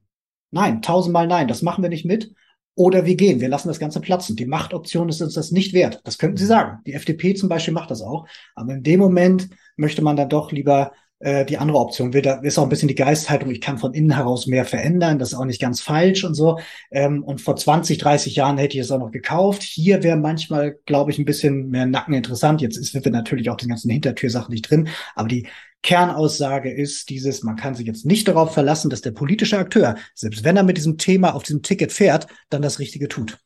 nein, 0.51 0.83
tausendmal 0.83 1.27
nein, 1.27 1.47
das 1.47 1.63
machen 1.63 1.83
wir 1.83 1.91
nicht 1.91 2.07
mit. 2.07 2.33
Oder 2.75 3.05
wir 3.05 3.17
gehen, 3.17 3.41
wir 3.41 3.49
lassen 3.49 3.69
das 3.69 3.79
Ganze 3.79 4.01
platzen. 4.01 4.37
Die 4.37 4.47
Machtoption 4.47 5.11
ist 5.11 5.21
uns 5.21 5.35
das 5.35 5.51
nicht 5.51 5.75
wert. 5.75 6.01
Das 6.05 6.17
könnten 6.17 6.39
Sie 6.39 6.47
sagen. 6.47 6.79
Die 6.87 6.95
FDP 6.95 7.35
zum 7.35 7.51
Beispiel 7.51 7.75
macht 7.75 7.91
das 7.91 8.01
auch. 8.01 8.27
Aber 8.55 8.73
in 8.73 8.83
dem 8.83 9.01
Moment 9.01 9.51
möchte 9.77 10.01
man 10.01 10.17
dann 10.17 10.31
doch 10.31 10.53
lieber 10.53 10.93
äh, 11.21 11.45
die 11.45 11.59
andere 11.59 11.79
Option. 11.79 12.13
Wird, 12.13 12.27
da 12.27 12.41
ist 12.41 12.59
auch 12.59 12.65
ein 12.65 12.69
bisschen 12.69 12.89
die 12.89 12.95
Geisthaltung, 12.95 13.51
ich 13.51 13.61
kann 13.61 13.79
von 13.79 13.95
innen 13.95 14.11
heraus 14.11 14.47
mehr 14.47 14.65
verändern, 14.65 15.19
das 15.19 15.33
ist 15.33 15.39
auch 15.39 15.45
nicht 15.45 15.61
ganz 15.61 15.81
falsch 15.81 16.25
und 16.25 16.35
so. 16.35 16.59
Ähm, 16.91 17.23
und 17.23 17.41
vor 17.41 17.57
20, 17.57 17.99
30 17.99 18.37
Jahren 18.37 18.59
hätte 18.59 18.77
ich 18.77 18.83
es 18.83 18.91
auch 18.91 18.99
noch 18.99 19.11
gekauft. 19.11 19.63
Hier 19.63 20.03
wäre 20.03 20.17
manchmal, 20.17 20.79
glaube 20.87 21.11
ich, 21.11 21.19
ein 21.19 21.25
bisschen 21.25 21.69
mehr 21.71 21.87
Nacken 21.87 22.15
interessant. 22.15 22.61
Jetzt 22.61 22.77
ist, 22.77 22.95
wir 22.95 23.13
natürlich 23.13 23.51
auch 23.51 23.57
die 23.57 23.69
ganzen 23.69 23.91
Hintertürsachen 23.91 24.53
nicht 24.53 24.69
drin, 24.69 24.89
aber 25.15 25.29
die 25.29 25.47
Kernaussage 25.83 26.71
ist 26.71 27.09
dieses, 27.09 27.43
man 27.43 27.57
kann 27.57 27.75
sich 27.75 27.87
jetzt 27.87 28.05
nicht 28.05 28.29
darauf 28.29 28.53
verlassen, 28.53 28.91
dass 28.91 29.01
der 29.01 29.13
politische 29.13 29.59
Akteur, 29.59 29.97
selbst 30.15 30.45
wenn 30.45 30.57
er 30.57 30.63
mit 30.63 30.77
diesem 30.77 30.99
Thema 30.99 31.35
auf 31.35 31.43
diesem 31.43 31.63
Ticket 31.63 31.93
fährt, 31.93 32.27
dann 32.51 32.61
das 32.61 32.79
Richtige 32.79 33.09
tut. 33.09 33.39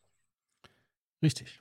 Richtig. 1.21 1.59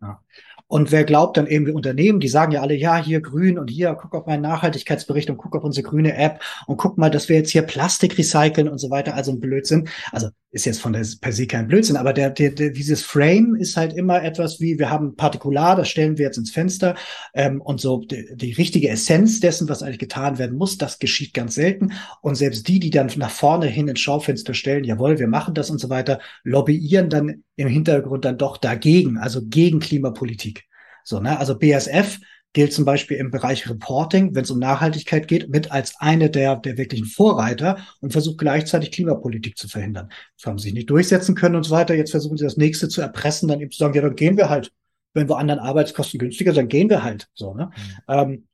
Ja. 0.00 0.22
Und 0.68 0.92
wer 0.92 1.04
glaubt 1.04 1.38
dann 1.38 1.46
eben 1.46 1.66
wie 1.66 1.72
Unternehmen, 1.72 2.20
die 2.20 2.28
sagen 2.28 2.52
ja 2.52 2.60
alle, 2.60 2.74
ja, 2.74 2.98
hier 2.98 3.20
grün 3.20 3.58
und 3.58 3.70
hier, 3.70 3.96
guck 4.00 4.14
auf 4.14 4.26
meinen 4.26 4.42
Nachhaltigkeitsbericht 4.42 5.30
und 5.30 5.38
guck 5.38 5.56
auf 5.56 5.64
unsere 5.64 5.88
grüne 5.88 6.14
App 6.14 6.40
und 6.66 6.76
guck 6.76 6.98
mal, 6.98 7.10
dass 7.10 7.28
wir 7.30 7.36
jetzt 7.36 7.50
hier 7.50 7.62
Plastik 7.62 8.18
recyceln 8.18 8.68
und 8.68 8.78
so 8.78 8.90
weiter, 8.90 9.14
also 9.14 9.32
ein 9.32 9.40
Blödsinn. 9.40 9.88
Also 10.12 10.28
ist 10.50 10.64
jetzt 10.64 10.80
von 10.80 10.94
der 10.94 11.06
per 11.20 11.32
se 11.32 11.46
kein 11.46 11.68
Blödsinn, 11.68 11.96
aber 11.96 12.12
der, 12.12 12.30
der, 12.30 12.50
der, 12.50 12.70
dieses 12.70 13.02
Frame 13.02 13.54
ist 13.54 13.76
halt 13.76 13.92
immer 13.92 14.22
etwas 14.22 14.60
wie, 14.60 14.78
wir 14.78 14.88
haben 14.88 15.14
Partikular, 15.14 15.76
das 15.76 15.90
stellen 15.90 16.16
wir 16.16 16.24
jetzt 16.24 16.38
ins 16.38 16.50
Fenster 16.50 16.94
ähm, 17.34 17.60
und 17.60 17.80
so 17.80 17.98
die, 17.98 18.34
die 18.34 18.52
richtige 18.52 18.88
Essenz 18.88 19.40
dessen, 19.40 19.68
was 19.68 19.82
eigentlich 19.82 19.98
getan 19.98 20.38
werden 20.38 20.56
muss, 20.56 20.78
das 20.78 20.98
geschieht 20.98 21.34
ganz 21.34 21.54
selten. 21.54 21.92
Und 22.22 22.36
selbst 22.36 22.66
die, 22.66 22.80
die 22.80 22.90
dann 22.90 23.10
nach 23.16 23.30
vorne 23.30 23.66
hin 23.66 23.88
ins 23.88 24.00
Schaufenster 24.00 24.54
stellen, 24.54 24.84
jawohl, 24.84 25.18
wir 25.18 25.28
machen 25.28 25.52
das 25.52 25.68
und 25.68 25.78
so 25.78 25.90
weiter, 25.90 26.18
lobbyieren 26.44 27.10
dann 27.10 27.44
im 27.56 27.68
Hintergrund 27.68 28.24
dann 28.24 28.38
doch 28.38 28.56
dagegen, 28.56 29.18
also 29.18 29.42
gegen 29.44 29.80
Klimapolitik. 29.80 30.64
So, 31.04 31.20
ne? 31.20 31.38
Also 31.38 31.58
BSF 31.58 32.18
gilt 32.52 32.72
zum 32.72 32.84
Beispiel 32.84 33.18
im 33.18 33.30
Bereich 33.30 33.68
Reporting, 33.68 34.34
wenn 34.34 34.44
es 34.44 34.50
um 34.50 34.58
Nachhaltigkeit 34.58 35.28
geht, 35.28 35.48
mit 35.48 35.70
als 35.70 35.94
eine 35.98 36.30
der, 36.30 36.56
der 36.56 36.78
wirklichen 36.78 37.04
Vorreiter 37.04 37.78
und 38.00 38.12
versucht 38.12 38.38
gleichzeitig 38.38 38.90
Klimapolitik 38.90 39.58
zu 39.58 39.68
verhindern. 39.68 40.08
Das 40.36 40.46
haben 40.46 40.58
sie 40.58 40.64
sich 40.64 40.74
nicht 40.74 40.90
durchsetzen 40.90 41.34
können 41.34 41.56
und 41.56 41.64
so 41.64 41.70
weiter. 41.70 41.94
Jetzt 41.94 42.10
versuchen 42.10 42.36
sie 42.36 42.44
das 42.44 42.56
nächste 42.56 42.88
zu 42.88 43.00
erpressen, 43.00 43.48
dann 43.48 43.60
eben 43.60 43.70
zu 43.70 43.78
sagen, 43.78 43.94
ja, 43.94 44.02
dann 44.02 44.16
gehen 44.16 44.36
wir 44.36 44.48
halt. 44.48 44.72
Wenn 45.14 45.28
wir 45.28 45.38
anderen 45.38 45.60
Arbeitskosten 45.60 46.18
günstiger 46.18 46.52
dann 46.52 46.68
gehen 46.68 46.90
wir 46.90 47.02
halt. 47.02 47.28
So, 47.34 47.54
ne? 47.54 47.70
Mhm. 47.76 48.14
Ähm, 48.14 48.44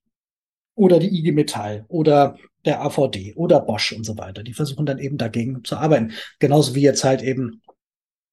oder 0.77 0.99
die 0.99 1.17
IG 1.17 1.33
Metall 1.33 1.85
oder 1.89 2.37
der 2.65 2.83
AVD 2.83 3.35
oder 3.37 3.61
Bosch 3.61 3.93
und 3.93 4.05
so 4.05 4.17
weiter. 4.19 4.43
Die 4.43 4.55
versuchen 4.55 4.87
dann 4.87 4.99
eben 4.99 5.19
dagegen 5.19 5.63
zu 5.65 5.77
arbeiten. 5.77 6.13
Genauso 6.39 6.75
wie 6.75 6.83
jetzt 6.83 7.05
halt 7.05 7.23
eben 7.23 7.63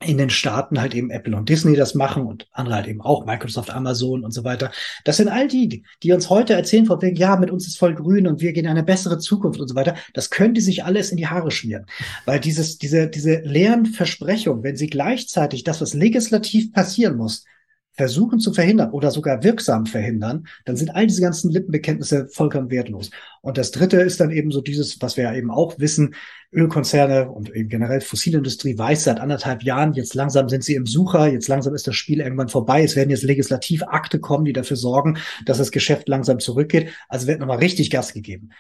in 0.02 0.18
den 0.18 0.30
Staaten 0.30 0.82
halt 0.82 0.96
eben 0.96 1.10
Apple 1.10 1.36
und 1.36 1.50
Disney 1.50 1.76
das 1.76 1.96
machen 1.96 2.26
und 2.26 2.48
andere 2.52 2.76
halt 2.76 2.88
eben 2.88 3.02
auch, 3.02 3.26
Microsoft, 3.26 3.70
Amazon 3.70 4.24
und 4.24 4.32
so 4.32 4.44
weiter. 4.44 4.72
Das 5.06 5.18
sind 5.18 5.28
all 5.28 5.48
die, 5.48 5.84
die 6.04 6.12
uns 6.12 6.30
heute 6.30 6.54
erzählen 6.54 6.86
von 6.86 7.02
wegen, 7.02 7.16
ja, 7.16 7.36
mit 7.36 7.52
uns 7.52 7.68
ist 7.68 7.78
voll 7.78 7.96
grün 7.96 8.28
und 8.28 8.42
wir 8.42 8.54
gehen 8.54 8.66
in 8.66 8.72
eine 8.72 8.84
bessere 8.84 9.20
Zukunft 9.20 9.60
und 9.60 9.68
so 9.68 9.76
weiter. 9.76 9.96
Das 10.14 10.30
können 10.30 10.54
die 10.54 10.62
sich 10.62 10.84
alles 10.84 11.12
in 11.12 11.18
die 11.18 11.28
Haare 11.28 11.52
schmieren. 11.52 11.86
Weil 12.26 12.40
dieses, 12.40 12.78
diese, 12.78 13.08
diese 13.08 13.40
leeren 13.42 13.86
Versprechungen, 13.86 14.64
wenn 14.64 14.76
sie 14.76 14.88
gleichzeitig 14.88 15.64
das, 15.64 15.82
was 15.82 15.94
legislativ 15.94 16.74
passieren 16.74 17.18
muss, 17.18 17.46
versuchen 17.94 18.40
zu 18.40 18.54
verhindern 18.54 18.92
oder 18.92 19.12
sogar 19.12 19.44
wirksam 19.44 19.86
verhindern, 19.86 20.48
dann 20.66 20.78
sind 20.78 20.96
all 20.96 21.08
diese 21.08 21.22
ganzen 21.22 21.52
Lippenbekenntnisse 21.52 22.28
vollkommen 22.30 22.72
wertlos. 22.72 23.10
Und 23.42 23.58
das 23.58 23.72
Dritte 23.72 23.98
ist 23.98 24.20
dann 24.20 24.32
eben 24.32 24.52
so 24.52 24.62
dieses, 24.62 25.02
was 25.02 25.18
wir 25.18 25.26
ja 25.26 25.34
eben 25.34 25.52
auch 25.52 25.78
wissen, 25.78 26.16
Ölkonzerne 26.54 27.30
und 27.30 27.54
eben 27.56 27.70
generell 27.70 28.02
Fossilindustrie 28.02 28.78
weiß 28.78 29.06
seit 29.06 29.20
anderthalb 29.20 29.64
Jahren, 29.64 29.94
jetzt 29.94 30.16
langsam 30.16 30.50
sind 30.50 30.64
sie 30.64 30.76
im 30.76 30.86
Sucher, 30.86 31.28
jetzt 31.28 31.48
langsam 31.48 31.74
ist 31.74 31.88
das 31.88 31.96
Spiel 31.96 32.22
irgendwann 32.22 32.50
vorbei, 32.50 32.84
es 32.84 32.96
werden 32.96 33.10
jetzt 33.10 33.24
Legislativakte 33.24 34.20
kommen, 34.20 34.46
die 34.46 34.54
dafür 34.54 34.78
sorgen, 34.78 35.18
dass 35.46 35.58
das 35.58 35.72
Geschäft 35.72 36.08
langsam 36.08 36.40
zurückgeht. 36.40 36.90
Also 37.08 37.28
wird 37.28 37.40
nochmal 37.40 37.60
richtig 37.60 37.90
Gas 37.90 38.14
gegeben. 38.14 38.52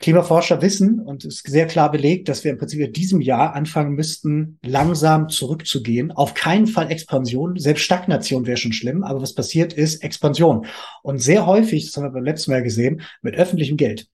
Klimaforscher 0.00 0.62
wissen 0.62 1.00
und 1.00 1.24
ist 1.24 1.48
sehr 1.48 1.66
klar 1.66 1.90
belegt, 1.90 2.28
dass 2.28 2.44
wir 2.44 2.52
im 2.52 2.58
Prinzip 2.58 2.80
in 2.80 2.92
diesem 2.92 3.20
Jahr 3.20 3.54
anfangen 3.54 3.94
müssten, 3.94 4.58
langsam 4.62 5.28
zurückzugehen. 5.28 6.12
Auf 6.12 6.34
keinen 6.34 6.68
Fall 6.68 6.90
Expansion. 6.90 7.58
Selbst 7.58 7.82
Stagnation 7.82 8.46
wäre 8.46 8.56
schon 8.56 8.72
schlimm. 8.72 9.02
Aber 9.02 9.20
was 9.20 9.34
passiert 9.34 9.72
ist 9.72 10.04
Expansion. 10.04 10.66
Und 11.02 11.20
sehr 11.20 11.46
häufig, 11.46 11.86
das 11.86 11.96
haben 11.96 12.04
wir 12.04 12.10
beim 12.10 12.24
letzten 12.24 12.52
Mal 12.52 12.62
gesehen, 12.62 13.02
mit 13.22 13.34
öffentlichem 13.34 13.76
Geld. 13.76 14.08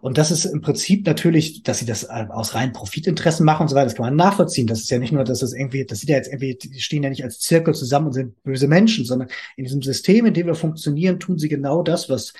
Und 0.00 0.18
das 0.18 0.30
ist 0.30 0.44
im 0.44 0.60
Prinzip 0.60 1.06
natürlich, 1.06 1.62
dass 1.62 1.78
sie 1.78 1.86
das 1.86 2.04
äh, 2.04 2.26
aus 2.28 2.54
reinen 2.54 2.72
Profitinteressen 2.72 3.44
machen 3.44 3.62
und 3.62 3.68
so 3.68 3.74
weiter. 3.74 3.86
Das 3.86 3.94
kann 3.94 4.06
man 4.06 4.16
nachvollziehen. 4.16 4.66
Das 4.66 4.80
ist 4.80 4.90
ja 4.90 4.98
nicht 4.98 5.12
nur, 5.12 5.24
dass 5.24 5.40
das 5.40 5.52
irgendwie, 5.52 5.84
das 5.84 6.00
sind 6.00 6.10
ja 6.10 6.16
jetzt 6.16 6.28
irgendwie, 6.28 6.56
die 6.56 6.80
stehen 6.80 7.02
ja 7.02 7.10
nicht 7.10 7.24
als 7.24 7.40
Zirkel 7.40 7.74
zusammen 7.74 8.06
und 8.06 8.12
sind 8.12 8.42
böse 8.42 8.68
Menschen, 8.68 9.04
sondern 9.04 9.28
in 9.56 9.64
diesem 9.64 9.82
System, 9.82 10.26
in 10.26 10.34
dem 10.34 10.46
wir 10.46 10.54
funktionieren, 10.54 11.18
tun 11.18 11.38
sie 11.38 11.48
genau 11.48 11.82
das, 11.82 12.08
was 12.08 12.34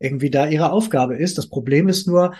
irgendwie 0.00 0.30
da 0.30 0.48
ihre 0.48 0.72
Aufgabe 0.72 1.16
ist. 1.16 1.38
Das 1.38 1.48
Problem 1.48 1.88
ist 1.88 2.08
nur, 2.08 2.32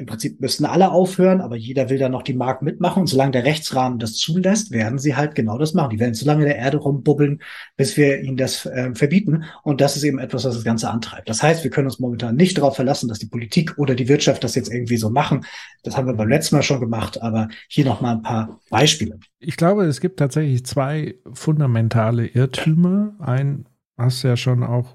im 0.00 0.06
Prinzip 0.06 0.40
müssten 0.40 0.64
alle 0.64 0.92
aufhören, 0.92 1.40
aber 1.40 1.56
jeder 1.56 1.90
will 1.90 1.98
da 1.98 2.08
noch 2.08 2.22
die 2.22 2.32
Markt 2.32 2.62
mitmachen. 2.62 3.00
Und 3.00 3.06
solange 3.06 3.32
der 3.32 3.44
Rechtsrahmen 3.44 3.98
das 3.98 4.14
zulässt, 4.14 4.70
werden 4.70 4.98
sie 4.98 5.16
halt 5.16 5.34
genau 5.34 5.58
das 5.58 5.74
machen. 5.74 5.90
Die 5.90 5.98
werden 5.98 6.14
so 6.14 6.24
lange 6.24 6.42
in 6.42 6.48
der 6.48 6.56
Erde 6.56 6.78
rumbubbeln, 6.78 7.42
bis 7.76 7.96
wir 7.96 8.20
ihnen 8.20 8.36
das 8.36 8.64
äh, 8.66 8.94
verbieten. 8.94 9.44
Und 9.62 9.80
das 9.80 9.96
ist 9.96 10.04
eben 10.04 10.18
etwas, 10.18 10.44
was 10.44 10.54
das 10.54 10.64
Ganze 10.64 10.88
antreibt. 10.88 11.28
Das 11.28 11.42
heißt, 11.42 11.64
wir 11.64 11.70
können 11.70 11.86
uns 11.88 11.98
momentan 11.98 12.36
nicht 12.36 12.56
darauf 12.56 12.76
verlassen, 12.76 13.08
dass 13.08 13.18
die 13.18 13.26
Politik 13.26 13.76
oder 13.78 13.94
die 13.94 14.08
Wirtschaft 14.08 14.42
das 14.42 14.54
jetzt 14.54 14.72
irgendwie 14.72 14.96
so 14.96 15.10
machen. 15.10 15.44
Das 15.82 15.96
haben 15.96 16.06
wir 16.06 16.14
beim 16.14 16.28
letzten 16.28 16.54
Mal 16.54 16.62
schon 16.62 16.80
gemacht, 16.80 17.20
aber 17.20 17.48
hier 17.68 17.84
noch 17.84 18.00
mal 18.00 18.12
ein 18.12 18.22
paar 18.22 18.60
Beispiele. 18.70 19.18
Ich 19.38 19.56
glaube, 19.56 19.84
es 19.84 20.00
gibt 20.00 20.18
tatsächlich 20.18 20.64
zwei 20.64 21.16
fundamentale 21.32 22.26
Irrtümer. 22.26 23.14
Ein 23.18 23.66
hast 23.98 24.24
du 24.24 24.28
ja 24.28 24.36
schon 24.36 24.62
auch 24.62 24.94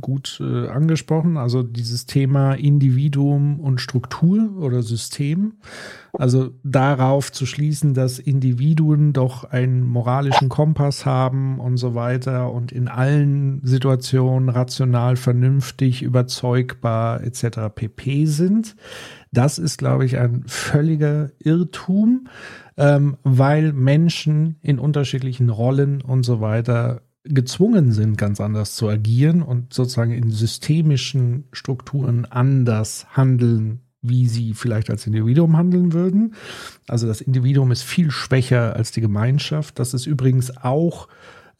gut 0.00 0.40
äh, 0.40 0.66
angesprochen, 0.66 1.36
also 1.36 1.62
dieses 1.62 2.06
Thema 2.06 2.54
Individuum 2.54 3.60
und 3.60 3.80
Struktur 3.80 4.56
oder 4.58 4.82
System. 4.82 5.54
Also 6.12 6.50
darauf 6.64 7.30
zu 7.30 7.46
schließen, 7.46 7.94
dass 7.94 8.18
Individuen 8.18 9.12
doch 9.12 9.44
einen 9.44 9.82
moralischen 9.82 10.48
Kompass 10.48 11.06
haben 11.06 11.60
und 11.60 11.76
so 11.76 11.94
weiter 11.94 12.50
und 12.50 12.72
in 12.72 12.88
allen 12.88 13.60
Situationen 13.62 14.48
rational, 14.48 15.16
vernünftig, 15.16 16.02
überzeugbar 16.02 17.22
etc. 17.22 17.72
pp 17.72 18.26
sind. 18.26 18.76
Das 19.30 19.58
ist, 19.58 19.78
glaube 19.78 20.04
ich, 20.04 20.18
ein 20.18 20.44
völliger 20.46 21.30
Irrtum, 21.38 22.28
ähm, 22.76 23.18
weil 23.22 23.72
Menschen 23.72 24.56
in 24.62 24.78
unterschiedlichen 24.78 25.50
Rollen 25.50 26.00
und 26.00 26.24
so 26.24 26.40
weiter 26.40 27.02
gezwungen 27.28 27.92
sind, 27.92 28.18
ganz 28.18 28.40
anders 28.40 28.74
zu 28.74 28.88
agieren 28.88 29.42
und 29.42 29.72
sozusagen 29.72 30.12
in 30.12 30.30
systemischen 30.30 31.44
Strukturen 31.52 32.24
anders 32.24 33.06
handeln, 33.10 33.80
wie 34.02 34.26
sie 34.26 34.54
vielleicht 34.54 34.90
als 34.90 35.06
Individuum 35.06 35.56
handeln 35.56 35.92
würden. 35.92 36.34
Also 36.88 37.06
das 37.06 37.20
Individuum 37.20 37.72
ist 37.72 37.82
viel 37.82 38.10
schwächer 38.10 38.76
als 38.76 38.92
die 38.92 39.00
Gemeinschaft. 39.00 39.78
Das 39.78 39.94
ist 39.94 40.06
übrigens 40.06 40.56
auch 40.56 41.08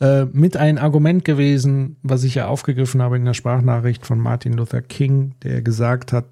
äh, 0.01 0.27
mit 0.27 0.57
ein 0.57 0.79
Argument 0.79 1.25
gewesen, 1.25 1.97
was 2.03 2.25
ich 2.25 2.35
ja 2.37 2.49
aufgegriffen 2.49 3.03
habe 3.03 3.17
in 3.17 3.25
der 3.25 3.35
Sprachnachricht 3.35 4.07
von 4.07 4.19
Martin 4.19 4.53
Luther 4.53 4.83
King, 4.83 5.35
der 5.43 5.63
gesagt 5.63 6.13
hat, 6.13 6.27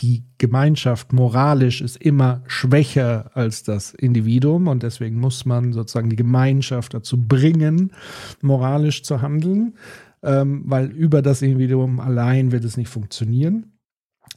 die 0.00 0.24
Gemeinschaft 0.38 1.12
moralisch 1.12 1.80
ist 1.80 1.96
immer 1.96 2.42
schwächer 2.46 3.30
als 3.34 3.62
das 3.62 3.92
Individuum 3.92 4.66
und 4.68 4.82
deswegen 4.82 5.18
muss 5.18 5.44
man 5.44 5.72
sozusagen 5.72 6.10
die 6.10 6.16
Gemeinschaft 6.16 6.94
dazu 6.94 7.26
bringen, 7.26 7.92
moralisch 8.40 9.02
zu 9.02 9.20
handeln, 9.20 9.74
ähm, 10.22 10.62
weil 10.66 10.90
über 10.90 11.22
das 11.22 11.42
Individuum 11.42 12.00
allein 12.00 12.52
wird 12.52 12.64
es 12.64 12.76
nicht 12.76 12.88
funktionieren. 12.88 13.72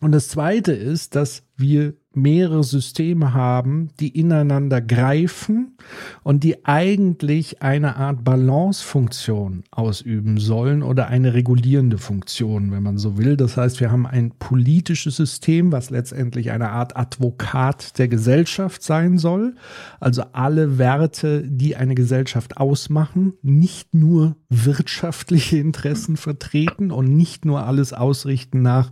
Und 0.02 0.12
das 0.12 0.28
Zweite 0.28 0.74
ist, 0.74 1.16
dass 1.16 1.44
wir 1.56 1.94
mehrere 2.16 2.64
Systeme 2.64 3.34
haben, 3.34 3.90
die 4.00 4.10
ineinander 4.10 4.82
greifen 4.82 5.76
und 6.24 6.44
die 6.44 6.66
eigentlich 6.66 7.62
eine 7.62 7.96
Art 7.96 8.24
Balancefunktion 8.24 9.64
ausüben 9.72 10.38
sollen 10.38 10.84
oder 10.84 11.08
eine 11.08 11.34
regulierende 11.34 11.98
Funktion, 11.98 12.72
wenn 12.72 12.84
man 12.84 12.98
so 12.98 13.18
will. 13.18 13.36
Das 13.36 13.58
heißt, 13.58 13.80
wir 13.80 13.92
haben 13.92 14.06
ein 14.06 14.32
politisches 14.38 15.16
System, 15.16 15.72
was 15.72 15.90
letztendlich 15.90 16.52
eine 16.52 16.70
Art 16.70 16.96
Advokat 16.96 17.98
der 17.98 18.08
Gesellschaft 18.08 18.84
sein 18.84 19.18
soll. 19.18 19.56
Also 20.00 20.24
alle 20.34 20.78
Werte, 20.78 21.44
die 21.48 21.76
eine 21.76 21.96
Gesellschaft 21.96 22.58
ausmachen, 22.58 23.34
nicht 23.42 23.94
nur 23.94 24.36
wirtschaftliche 24.50 25.58
Interessen 25.58 26.18
vertreten 26.18 26.92
und 26.92 27.16
nicht 27.16 27.46
nur 27.46 27.66
alles 27.66 27.92
ausrichten 27.94 28.62
nach, 28.62 28.92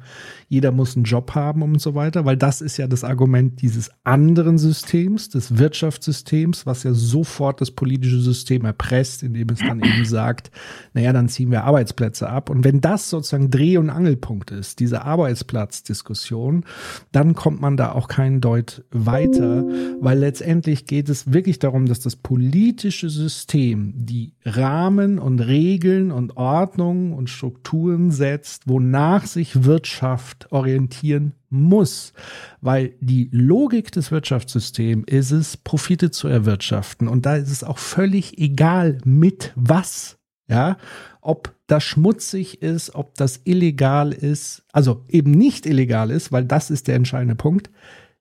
jeder 0.49 0.71
muss 0.71 0.95
einen 0.95 1.05
Job 1.05 1.36
haben 1.36 1.62
und 1.62 1.79
so 1.79 1.95
weiter, 1.95 2.25
weil 2.25 2.38
das 2.38 2.62
ist 2.62 2.77
ja 2.77 2.88
das 2.88 3.03
Argument 3.12 3.62
dieses 3.62 3.91
anderen 4.04 4.58
Systems, 4.58 5.30
des 5.30 5.58
Wirtschaftssystems, 5.58 6.65
was 6.65 6.84
ja 6.84 6.93
sofort 6.93 7.62
das 7.62 7.71
politische 7.71 8.19
System 8.19 8.65
erpresst, 8.65 9.21
indem 9.21 9.50
es 9.50 9.60
dann 9.60 9.82
eben 9.84 10.06
sagt, 10.06 10.50
naja, 10.93 11.13
dann 11.13 11.30
ziehen 11.30 11.52
wir 11.52 11.65
Arbeitsplätze 11.65 12.30
ab. 12.30 12.50
Und 12.50 12.63
wenn 12.63 12.82
das 12.82 13.10
sozusagen 13.10 13.52
Dreh- 13.52 13.78
und 13.78 13.89
Angelpunkt 13.89 14.50
ist, 14.52 14.80
diese 14.80 15.04
Arbeitsplatzdiskussion, 15.04 16.65
dann 17.12 17.36
kommt 17.36 17.62
man 17.62 17.78
da 17.78 17.91
auch 17.91 18.08
keinen 18.08 18.41
Deut 18.41 18.84
weiter, 18.91 19.65
weil 20.00 20.17
letztendlich 20.17 20.86
geht 20.86 21.10
es 21.10 21.34
wirklich 21.34 21.60
darum, 21.60 21.86
dass 21.86 22.00
das 22.00 22.15
politische 22.15 23.10
System 23.10 23.93
die 23.95 24.34
Rahmen 24.45 25.19
und 25.19 25.41
Regeln 25.41 26.12
und 26.12 26.38
Ordnungen 26.38 27.13
und 27.13 27.30
Strukturen 27.30 28.10
setzt, 28.10 28.67
wonach 28.67 29.26
sich 29.26 29.65
Wirtschaft 29.65 30.52
orientieren 30.52 31.34
muss, 31.52 32.14
weil 32.62 32.94
die 33.02 33.30
Logik 33.32 33.92
des 33.92 34.12
Wirtschaftssystems 34.12 35.06
ist 35.08 35.32
es, 35.32 35.58
Profite 35.58 36.10
zu 36.10 36.28
erwirtschaften. 36.28 37.08
Und 37.08 37.26
da 37.26 37.36
ist 37.36 37.52
es 37.52 37.64
auch 37.64 37.78
völlig 37.78 38.40
egal, 38.40 38.98
mit 39.04 39.52
was. 39.56 40.18
Ja, 40.48 40.78
ob 41.22 41.56
das 41.68 41.84
schmutzig 41.84 42.62
ist, 42.62 42.94
ob 42.94 43.16
das 43.16 43.40
illegal 43.46 44.12
ist, 44.12 44.64
also 44.74 45.06
eben 45.08 45.32
nicht 45.32 45.66
illegal 45.66 46.12
ist, 46.12 46.34
weil 46.34 46.44
das 46.44 46.70
ist 46.70 46.90
der 46.90 46.96
entscheidende 46.96 47.36
Punkt. 47.36 47.70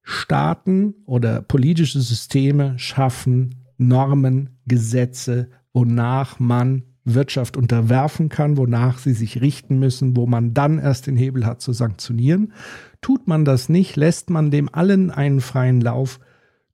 Staaten 0.03 0.95
oder 1.07 1.43
politische 1.43 2.01
Systeme 2.01 2.79
schaffen 2.79 3.57
Normen, 3.79 4.51
Gesetze, 4.66 5.49
wonach 5.73 6.38
man 6.38 6.85
Wirtschaft 7.05 7.57
unterwerfen 7.57 8.29
kann, 8.29 8.57
wonach 8.57 8.99
sie 8.99 9.14
sich 9.14 9.40
richten 9.40 9.79
müssen, 9.79 10.16
wo 10.16 10.27
man 10.27 10.55
dann 10.55 10.79
erst 10.79 11.07
den 11.07 11.16
Hebel 11.16 11.47
hat 11.47 11.61
zu 11.61 11.73
sanktionieren. 11.73 12.53
Tut 13.00 13.26
man 13.26 13.44
das 13.44 13.68
nicht, 13.68 13.96
lässt 13.96 14.30
man 14.30 14.50
dem 14.50 14.72
allen 14.72 15.10
einen 15.10 15.40
freien 15.40 15.80
Lauf, 15.80 16.20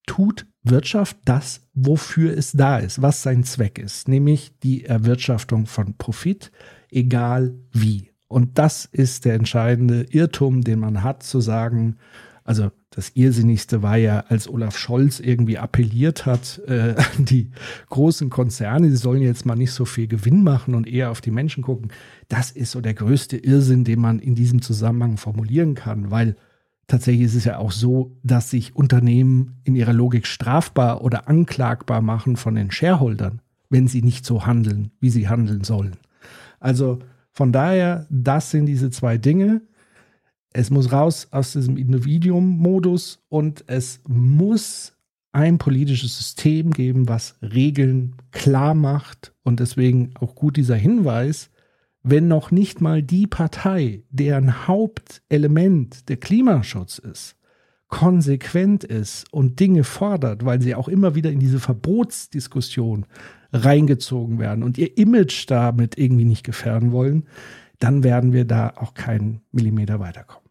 tut 0.07 0.47
Wirtschaft 0.63 1.19
das, 1.25 1.69
wofür 1.75 2.37
es 2.37 2.53
da 2.53 2.79
ist, 2.79 3.03
was 3.03 3.23
sein 3.23 3.45
Zweck 3.45 3.79
ist, 3.79 4.09
nämlich 4.09 4.59
die 4.63 4.85
Erwirtschaftung 4.85 5.67
von 5.67 5.97
Profit, 5.97 6.51
egal 6.91 7.55
wie. 7.73 8.11
Und 8.29 8.59
das 8.59 8.85
ist 8.87 9.25
der 9.25 9.35
entscheidende 9.35 10.03
Irrtum, 10.11 10.63
den 10.63 10.81
man 10.81 11.05
hat, 11.05 11.23
zu 11.23 11.41
sagen, 11.41 11.99
also 12.43 12.71
das 12.97 13.11
Irrsinnigste 13.13 13.83
war 13.83 13.99
ja, 13.99 14.21
als 14.21 14.49
Olaf 14.49 14.79
Scholz 14.79 15.21
irgendwie 15.21 15.59
appelliert 15.59 16.25
hat 16.25 16.63
äh, 16.67 16.95
an 16.97 17.27
die 17.27 17.51
großen 17.91 18.31
Konzerne, 18.31 18.89
sie 18.91 18.97
sollen 18.97 19.21
jetzt 19.21 19.45
mal 19.45 19.55
nicht 19.55 19.73
so 19.73 19.85
viel 19.85 20.09
Gewinn 20.09 20.43
machen 20.43 20.75
und 20.75 20.89
eher 20.89 21.11
auf 21.11 21.21
die 21.21 21.31
Menschen 21.31 21.63
gucken. 21.63 21.93
Das 22.29 22.51
ist 22.51 22.71
so 22.71 22.81
der 22.81 22.95
größte 22.95 23.37
Irrsinn, 23.37 23.85
den 23.85 24.01
man 24.01 24.19
in 24.19 24.35
diesem 24.35 24.63
Zusammenhang 24.63 25.19
formulieren 25.19 25.75
kann, 25.75 26.11
weil 26.11 26.37
tatsächlich 26.87 27.27
ist 27.27 27.35
es 27.35 27.45
ja 27.45 27.59
auch 27.59 27.71
so, 27.71 28.17
dass 28.23 28.49
sich 28.49 28.75
Unternehmen 28.75 29.61
in 29.65 29.77
ihrer 29.77 29.93
Logik 29.93 30.27
strafbar 30.27 31.03
oder 31.03 31.29
anklagbar 31.29 32.01
machen 32.01 32.37
von 32.37 32.55
den 32.55 32.71
Shareholdern, 32.71 33.43
wenn 33.69 33.89
sie 33.89 34.01
nicht 34.01 34.25
so 34.25 34.47
handeln, 34.47 34.91
wie 35.01 35.11
sie 35.11 35.29
handeln 35.29 35.65
sollen. 35.65 35.97
Also 36.61 37.01
von 37.31 37.53
daher, 37.53 38.07
das 38.09 38.51
sind 38.51 38.65
diese 38.65 38.89
zwei 38.89 39.19
Dinge. 39.19 39.61
Es 40.59 40.71
muss 40.71 40.91
raus 40.91 41.29
aus 41.33 41.53
diesem 41.53 41.77
Individuum-Modus 41.77 43.23
und 43.29 43.65
es 43.67 44.01
muss 44.09 44.95
ein 45.33 45.59
politisches 45.59 46.17
System 46.17 46.71
geben, 46.71 47.11
was 47.11 47.37
Regeln 47.43 48.15
klar 48.31 48.73
macht. 48.73 49.35
Und 49.43 49.61
deswegen 49.61 50.15
auch 50.19 50.35
gut 50.35 50.57
dieser 50.57 50.77
Hinweis, 50.77 51.51
wenn 52.03 52.27
noch 52.27 52.53
nicht 52.53 52.81
mal 52.81 53.03
die 53.03 53.27
Partei, 53.27 54.05
deren 54.09 54.67
Hauptelement 54.67 56.09
der 56.09 56.17
Klimaschutz 56.17 56.97
ist, 56.97 57.37
konsequent 57.89 58.83
ist 58.83 59.31
und 59.35 59.61
Dinge 59.61 59.85
fordert, 59.85 60.47
weil 60.47 60.63
sie 60.63 60.75
auch 60.75 60.89
immer 60.89 61.15
wieder 61.15 61.31
in 61.31 61.39
diese 61.39 61.61
Verbotsdiskussion 61.61 63.05
reingezogen 63.53 64.39
werden 64.39 64.63
und 64.63 64.79
ihr 64.79 64.97
Image 64.97 65.51
damit 65.51 65.99
irgendwie 65.99 66.25
nicht 66.25 66.45
gefährden 66.45 66.93
wollen, 66.93 67.27
dann 67.79 68.03
werden 68.03 68.33
wir 68.33 68.47
da 68.47 68.73
auch 68.77 68.95
keinen 68.95 69.43
Millimeter 69.53 70.01
weiterkommen. 70.01 70.46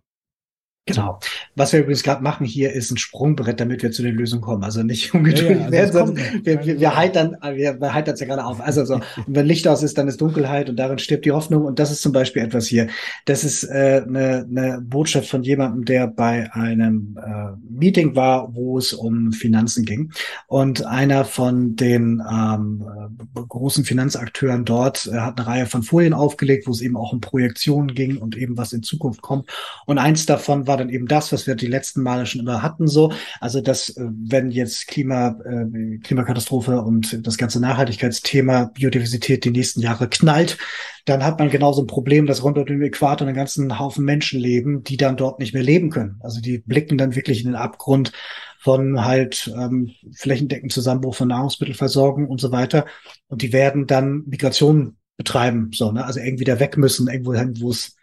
Genau. 0.88 1.20
Was 1.56 1.74
wir 1.74 1.80
übrigens 1.80 2.04
gerade 2.04 2.22
machen 2.22 2.46
hier 2.46 2.72
ist 2.72 2.92
ein 2.92 2.98
Sprungbrett, 2.98 3.60
damit 3.60 3.82
wir 3.82 3.92
zu 3.92 4.04
den 4.04 4.14
Lösungen 4.14 4.44
kommen. 4.44 4.64
Also 4.64 4.84
nicht 4.84 5.14
ungeduldig 5.16 5.50
ja, 5.50 5.58
ja, 5.58 5.64
also 5.64 5.74
werden, 5.74 6.16
sondern 6.16 6.46
wir, 6.46 6.66
wir, 6.66 6.80
wir 6.80 6.96
heitern, 6.96 7.36
wir, 7.42 7.82
wir 7.82 7.94
heitern 7.94 8.14
es 8.14 8.20
ja 8.20 8.28
gerade 8.28 8.46
auf. 8.46 8.62
Also 8.62 8.86
so, 8.86 9.00
wenn 9.28 9.48
Licht 9.48 9.68
aus 9.68 9.82
ist, 9.82 9.98
dann 9.98 10.08
ist 10.08 10.22
Dunkelheit 10.22 10.70
und 10.70 10.76
darin 10.76 11.00
stirbt 11.00 11.26
die 11.26 11.32
Hoffnung. 11.32 11.66
Und 11.66 11.80
das 11.80 11.90
ist 11.90 12.04
zum 12.04 12.12
Beispiel 12.12 12.44
etwas 12.44 12.68
hier. 12.68 12.88
Das 13.26 13.44
ist 13.44 13.64
äh, 13.64 14.04
eine, 14.06 14.46
eine 14.48 14.80
Botschaft 14.80 15.28
von 15.28 15.42
jemandem, 15.42 15.86
der 15.86 16.06
bei 16.06 16.54
einem 16.54 17.18
äh, 17.20 17.58
Meeting 17.68 18.16
war, 18.16 18.54
wo 18.54 18.78
es 18.78 18.94
um 18.94 19.32
Finanzen 19.32 19.86
ging. 19.86 20.12
Und 20.46 20.86
einer 20.86 21.26
von 21.26 21.76
den 21.76 22.22
ähm, 22.32 22.86
großen 23.34 23.86
Finanzakteuren 23.86 24.66
dort 24.66 25.08
äh, 25.08 25.18
hat 25.18 25.40
eine 25.40 25.48
Reihe 25.48 25.66
von 25.66 25.82
Folien 25.82 26.14
aufgelegt, 26.14 26.68
wo 26.68 26.72
es 26.72 26.82
eben 26.82 26.96
auch 26.96 27.12
um 27.12 27.22
Projektionen 27.22 27.96
ging 27.96 28.18
und 28.18 28.38
eben 28.38 28.56
was 28.56 28.72
in 28.72 28.84
Zukunft 28.84 29.24
kommt. 29.24 29.50
Und 29.88 29.98
eins 29.98 30.28
davon 30.28 30.68
war 30.68 30.75
war 30.76 30.84
dann 30.84 30.94
eben 30.94 31.08
das, 31.08 31.32
was 31.32 31.48
wir 31.48 31.56
die 31.56 31.68
letzten 31.68 32.02
Male 32.04 32.26
schon 32.26 32.42
immer 32.42 32.62
hatten, 32.62 32.88
so. 32.88 33.14
Also, 33.40 33.62
dass, 33.62 33.90
äh, 33.90 34.04
wenn 34.28 34.52
jetzt 34.52 34.88
Klima, 34.88 35.40
äh, 35.46 35.98
Klimakatastrophe 36.00 36.82
und 36.82 37.26
das 37.26 37.38
ganze 37.38 37.62
Nachhaltigkeitsthema 37.62 38.66
Biodiversität 38.74 39.46
die 39.46 39.52
nächsten 39.52 39.80
Jahre 39.80 40.10
knallt, 40.10 40.58
dann 41.06 41.24
hat 41.24 41.40
man 41.40 41.50
genauso 41.50 41.84
ein 41.84 41.88
Problem, 41.88 42.26
dass 42.26 42.44
rund 42.44 42.58
um 42.58 42.66
den 42.66 42.82
Äquator 42.82 43.26
einen 43.26 43.36
ganzen 43.36 43.80
Haufen 43.80 44.04
Menschen 44.04 44.40
leben, 44.40 44.84
die 44.84 44.98
dann 44.98 45.16
dort 45.16 45.40
nicht 45.40 45.54
mehr 45.54 45.64
leben 45.64 45.90
können. 45.92 46.18
Also 46.22 46.42
die 46.42 46.58
blicken 46.58 46.98
dann 46.98 47.16
wirklich 47.16 47.40
in 47.40 47.48
den 47.48 47.56
Abgrund 47.56 48.12
von 48.60 49.06
halt 49.06 49.52
ähm, 49.56 49.92
flächendeckend 50.14 50.74
Zusammenbruch 50.74 51.16
von 51.16 51.28
Nahrungsmittelversorgung 51.30 52.28
und 52.28 52.42
so 52.42 52.52
weiter. 52.52 52.86
Und 53.28 53.44
die 53.44 53.54
werden 53.54 53.88
dann 53.88 54.24
Migration 54.26 54.98
betreiben, 55.16 55.70
so, 55.74 55.92
ne? 55.92 56.04
Also 56.04 56.20
irgendwie 56.20 56.44
da 56.44 56.60
weg 56.60 56.76
müssen, 56.76 57.08
irgendwo 57.08 57.34
hin, 57.34 57.54
wo 57.62 57.70
es, 57.70 57.96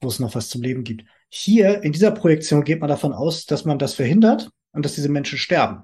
wo 0.00 0.08
es 0.08 0.20
noch 0.20 0.34
was 0.34 0.48
zum 0.48 0.62
Leben 0.62 0.84
gibt. 0.84 1.04
Hier 1.36 1.82
in 1.82 1.90
dieser 1.90 2.12
Projektion 2.12 2.62
geht 2.62 2.78
man 2.78 2.88
davon 2.88 3.12
aus, 3.12 3.44
dass 3.44 3.64
man 3.64 3.80
das 3.80 3.94
verhindert 3.94 4.50
und 4.74 4.84
dass 4.84 4.94
diese 4.94 5.08
Menschen 5.08 5.38
sterben. 5.38 5.82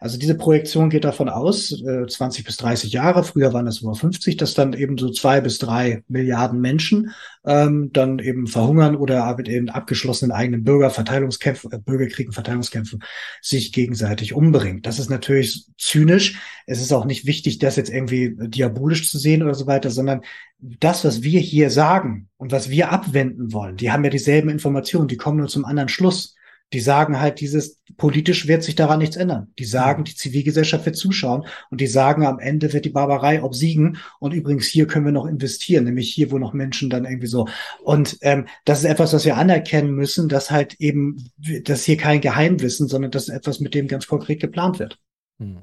Also 0.00 0.18
diese 0.18 0.34
Projektion 0.34 0.90
geht 0.90 1.04
davon 1.04 1.28
aus, 1.28 1.72
äh, 1.82 2.06
20 2.06 2.44
bis 2.44 2.56
30 2.56 2.92
Jahre, 2.92 3.22
früher 3.22 3.52
waren 3.52 3.68
es 3.68 3.80
über 3.80 3.94
50, 3.94 4.36
dass 4.36 4.54
dann 4.54 4.72
eben 4.72 4.98
so 4.98 5.10
zwei 5.10 5.40
bis 5.40 5.58
drei 5.58 6.02
Milliarden 6.08 6.60
Menschen 6.60 7.12
ähm, 7.46 7.90
dann 7.92 8.18
eben 8.18 8.48
verhungern 8.48 8.96
oder 8.96 9.38
in 9.46 9.70
abgeschlossenen 9.70 10.32
eigenen 10.32 10.64
Bürgerverteilungskämpfen, 10.64 11.72
äh, 11.72 11.78
Bürgerkriegen, 11.78 12.32
Verteilungskämpfen 12.32 13.02
sich 13.40 13.72
gegenseitig 13.72 14.34
umbringen. 14.34 14.82
Das 14.82 14.98
ist 14.98 15.10
natürlich 15.10 15.66
zynisch. 15.78 16.40
Es 16.66 16.80
ist 16.80 16.92
auch 16.92 17.04
nicht 17.04 17.26
wichtig, 17.26 17.60
das 17.60 17.76
jetzt 17.76 17.90
irgendwie 17.90 18.34
diabolisch 18.36 19.08
zu 19.08 19.16
sehen 19.16 19.44
oder 19.44 19.54
so 19.54 19.66
weiter, 19.66 19.90
sondern 19.90 20.22
das, 20.58 21.04
was 21.04 21.22
wir 21.22 21.40
hier 21.40 21.70
sagen 21.70 22.28
und 22.36 22.50
was 22.50 22.68
wir 22.68 22.90
abwenden 22.90 23.52
wollen, 23.52 23.76
die 23.76 23.92
haben 23.92 24.02
ja 24.02 24.10
dieselben 24.10 24.48
Informationen, 24.48 25.08
die 25.08 25.16
kommen 25.16 25.38
nur 25.38 25.48
zum 25.48 25.64
anderen 25.64 25.88
Schluss. 25.88 26.34
Die 26.74 26.80
sagen 26.80 27.20
halt 27.20 27.38
dieses, 27.38 27.78
politisch 27.96 28.48
wird 28.48 28.64
sich 28.64 28.74
daran 28.74 28.98
nichts 28.98 29.14
ändern. 29.14 29.52
Die 29.60 29.64
sagen, 29.64 30.00
mhm. 30.00 30.04
die 30.06 30.16
Zivilgesellschaft 30.16 30.84
wird 30.84 30.96
zuschauen 30.96 31.46
und 31.70 31.80
die 31.80 31.86
sagen, 31.86 32.26
am 32.26 32.40
Ende 32.40 32.72
wird 32.72 32.84
die 32.84 32.90
Barbarei 32.90 33.44
obsiegen 33.44 33.98
und 34.18 34.34
übrigens 34.34 34.66
hier 34.66 34.88
können 34.88 35.04
wir 35.04 35.12
noch 35.12 35.26
investieren, 35.26 35.84
nämlich 35.84 36.12
hier, 36.12 36.32
wo 36.32 36.38
noch 36.38 36.52
Menschen 36.52 36.90
dann 36.90 37.04
irgendwie 37.04 37.28
so. 37.28 37.46
Und 37.84 38.18
ähm, 38.22 38.46
das 38.64 38.80
ist 38.80 38.86
etwas, 38.86 39.12
was 39.12 39.24
wir 39.24 39.36
anerkennen 39.36 39.94
müssen, 39.94 40.28
dass 40.28 40.50
halt 40.50 40.74
eben, 40.80 41.30
dass 41.62 41.84
hier 41.84 41.96
kein 41.96 42.20
Geheimwissen, 42.20 42.88
sondern 42.88 43.12
das 43.12 43.28
ist 43.28 43.34
etwas, 43.34 43.60
mit 43.60 43.74
dem 43.74 43.86
ganz 43.86 44.08
konkret 44.08 44.40
geplant 44.40 44.80
wird. 44.80 44.98
Mhm 45.38 45.62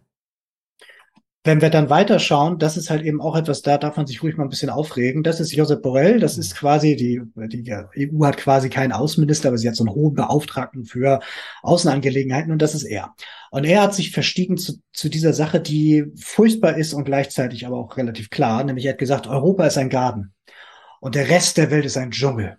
wenn 1.43 1.59
wir 1.59 1.71
dann 1.71 1.89
weiterschauen, 1.89 2.59
das 2.59 2.77
ist 2.77 2.91
halt 2.91 3.01
eben 3.01 3.19
auch 3.19 3.35
etwas, 3.35 3.63
da 3.63 3.79
darf 3.79 3.97
man 3.97 4.05
sich 4.05 4.21
ruhig 4.21 4.37
mal 4.37 4.43
ein 4.43 4.49
bisschen 4.49 4.69
aufregen. 4.69 5.23
Das 5.23 5.39
ist 5.39 5.51
Josep 5.51 5.81
Borrell, 5.81 6.19
das 6.19 6.37
ist 6.37 6.55
quasi 6.55 6.95
die, 6.95 7.21
die 7.35 8.11
EU 8.11 8.25
hat 8.25 8.37
quasi 8.37 8.69
keinen 8.69 8.91
Außenminister, 8.91 9.47
aber 9.47 9.57
sie 9.57 9.67
hat 9.67 9.75
so 9.75 9.83
einen 9.83 9.95
hohen 9.95 10.13
Beauftragten 10.13 10.85
für 10.85 11.19
Außenangelegenheiten 11.63 12.51
und 12.51 12.61
das 12.61 12.75
ist 12.75 12.83
er. 12.83 13.15
Und 13.49 13.63
er 13.63 13.81
hat 13.81 13.95
sich 13.95 14.11
verstiegen 14.11 14.57
zu, 14.57 14.79
zu 14.93 15.09
dieser 15.09 15.33
Sache, 15.33 15.59
die 15.59 16.05
furchtbar 16.15 16.77
ist 16.77 16.93
und 16.93 17.05
gleichzeitig 17.05 17.65
aber 17.65 17.77
auch 17.77 17.97
relativ 17.97 18.29
klar, 18.29 18.63
nämlich 18.63 18.85
er 18.85 18.91
hat 18.91 18.99
gesagt, 18.99 19.25
Europa 19.25 19.65
ist 19.65 19.79
ein 19.79 19.89
Garten 19.89 20.33
und 20.99 21.15
der 21.15 21.29
Rest 21.29 21.57
der 21.57 21.71
Welt 21.71 21.85
ist 21.85 21.97
ein 21.97 22.11
Dschungel. 22.11 22.57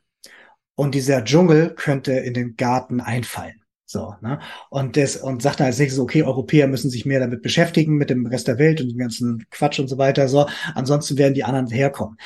Und 0.75 0.97
dieser 0.97 1.23
Dschungel 1.25 1.75
könnte 1.75 2.13
in 2.13 2.35
den 2.35 2.57
Garten 2.57 3.01
einfallen. 3.01 3.62
So, 3.93 4.15
ne? 4.23 4.41
Und 4.71 4.97
das, 4.97 5.17
und 5.17 5.43
sagt 5.43 5.61
dann 5.61 5.67
als 5.67 5.79
nächstes, 5.79 6.01
okay, 6.01 6.23
Europäer 6.23 6.67
müssen 6.67 6.91
sich 6.91 7.05
mehr 7.05 7.21
damit 7.21 7.43
beschäftigen, 7.43 7.97
mit 7.97 8.09
dem 8.09 8.27
Rest 8.27 8.49
der 8.49 8.59
Welt 8.59 8.81
und 8.81 8.89
dem 8.89 8.99
ganzen 8.99 9.45
Quatsch 9.51 9.79
und 9.79 9.89
so 9.89 9.99
weiter. 9.99 10.29
So, 10.29 10.47
ansonsten 10.75 11.19
werden 11.19 11.35
die 11.35 11.45
anderen 11.45 11.69
herkommen 11.69 12.17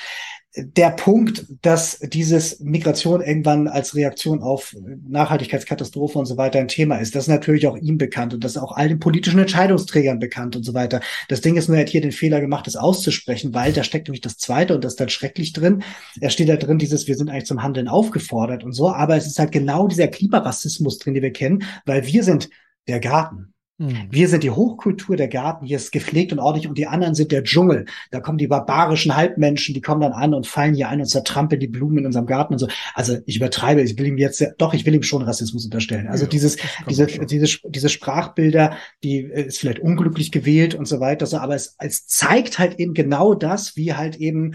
der 0.56 0.90
Punkt, 0.90 1.44
dass 1.60 1.98
dieses 1.98 2.60
Migration 2.60 3.20
irgendwann 3.20 3.68
als 3.68 3.94
Reaktion 3.94 4.42
auf 4.42 4.74
Nachhaltigkeitskatastrophe 5.06 6.18
und 6.18 6.24
so 6.24 6.38
weiter 6.38 6.58
ein 6.58 6.68
Thema 6.68 6.96
ist, 6.96 7.14
das 7.14 7.24
ist 7.24 7.28
natürlich 7.28 7.66
auch 7.66 7.76
ihm 7.76 7.98
bekannt 7.98 8.32
und 8.32 8.42
das 8.42 8.52
ist 8.52 8.62
auch 8.62 8.72
all 8.72 8.88
den 8.88 8.98
politischen 8.98 9.38
Entscheidungsträgern 9.38 10.18
bekannt 10.18 10.56
und 10.56 10.62
so 10.62 10.72
weiter. 10.72 11.02
Das 11.28 11.42
Ding 11.42 11.56
ist 11.56 11.68
nur, 11.68 11.76
er 11.76 11.82
hat 11.82 11.90
hier 11.90 12.00
den 12.00 12.12
Fehler 12.12 12.40
gemacht, 12.40 12.66
das 12.66 12.76
auszusprechen, 12.76 13.52
weil 13.52 13.74
da 13.74 13.84
steckt 13.84 14.08
nämlich 14.08 14.22
das 14.22 14.38
Zweite 14.38 14.74
und 14.74 14.82
das 14.82 14.94
ist 14.94 15.00
dann 15.00 15.10
schrecklich 15.10 15.52
drin. 15.52 15.82
Er 16.20 16.30
steht 16.30 16.48
da 16.48 16.56
drin, 16.56 16.78
dieses, 16.78 17.06
wir 17.06 17.16
sind 17.16 17.28
eigentlich 17.28 17.46
zum 17.46 17.62
Handeln 17.62 17.88
aufgefordert 17.88 18.64
und 18.64 18.72
so, 18.72 18.90
aber 18.90 19.16
es 19.16 19.26
ist 19.26 19.38
halt 19.38 19.52
genau 19.52 19.88
dieser 19.88 20.08
Klimarassismus 20.08 20.98
drin, 20.98 21.14
den 21.14 21.22
wir 21.22 21.32
kennen, 21.32 21.64
weil 21.84 22.06
wir 22.06 22.24
sind 22.24 22.48
der 22.88 23.00
Garten. 23.00 23.52
Mhm. 23.78 24.08
Wir 24.10 24.28
sind 24.28 24.42
die 24.42 24.50
Hochkultur, 24.50 25.16
der 25.16 25.28
Garten 25.28 25.66
hier 25.66 25.76
ist 25.76 25.92
gepflegt 25.92 26.32
und 26.32 26.38
ordentlich 26.38 26.66
und 26.66 26.78
die 26.78 26.86
anderen 26.86 27.14
sind 27.14 27.30
der 27.30 27.44
Dschungel. 27.44 27.84
Da 28.10 28.20
kommen 28.20 28.38
die 28.38 28.46
barbarischen 28.46 29.14
Halbmenschen, 29.14 29.74
die 29.74 29.82
kommen 29.82 30.00
dann 30.00 30.12
an 30.12 30.32
und 30.32 30.46
fallen 30.46 30.74
hier 30.74 30.88
ein 30.88 31.00
und 31.00 31.06
zertrampeln 31.06 31.60
die 31.60 31.66
Blumen 31.66 31.98
in 31.98 32.06
unserem 32.06 32.24
Garten 32.24 32.54
und 32.54 32.58
so. 32.58 32.68
Also 32.94 33.18
ich 33.26 33.36
übertreibe, 33.36 33.82
ich 33.82 33.98
will 33.98 34.06
ihm 34.06 34.16
jetzt, 34.16 34.42
doch, 34.56 34.72
ich 34.72 34.86
will 34.86 34.94
ihm 34.94 35.02
schon 35.02 35.22
Rassismus 35.22 35.66
unterstellen. 35.66 36.08
Also 36.08 36.24
ja, 36.24 36.30
dieses, 36.30 36.56
diese, 36.88 37.06
diese, 37.06 37.58
diese 37.68 37.88
Sprachbilder, 37.90 38.76
die 39.04 39.24
äh, 39.24 39.46
ist 39.46 39.58
vielleicht 39.58 39.80
unglücklich 39.80 40.32
gewählt 40.32 40.74
und 40.74 40.88
so 40.88 41.00
weiter, 41.00 41.26
so, 41.26 41.36
aber 41.36 41.54
es, 41.54 41.76
es 41.78 42.06
zeigt 42.06 42.58
halt 42.58 42.78
eben 42.78 42.94
genau 42.94 43.34
das, 43.34 43.76
wie 43.76 43.92
halt 43.92 44.16
eben 44.16 44.54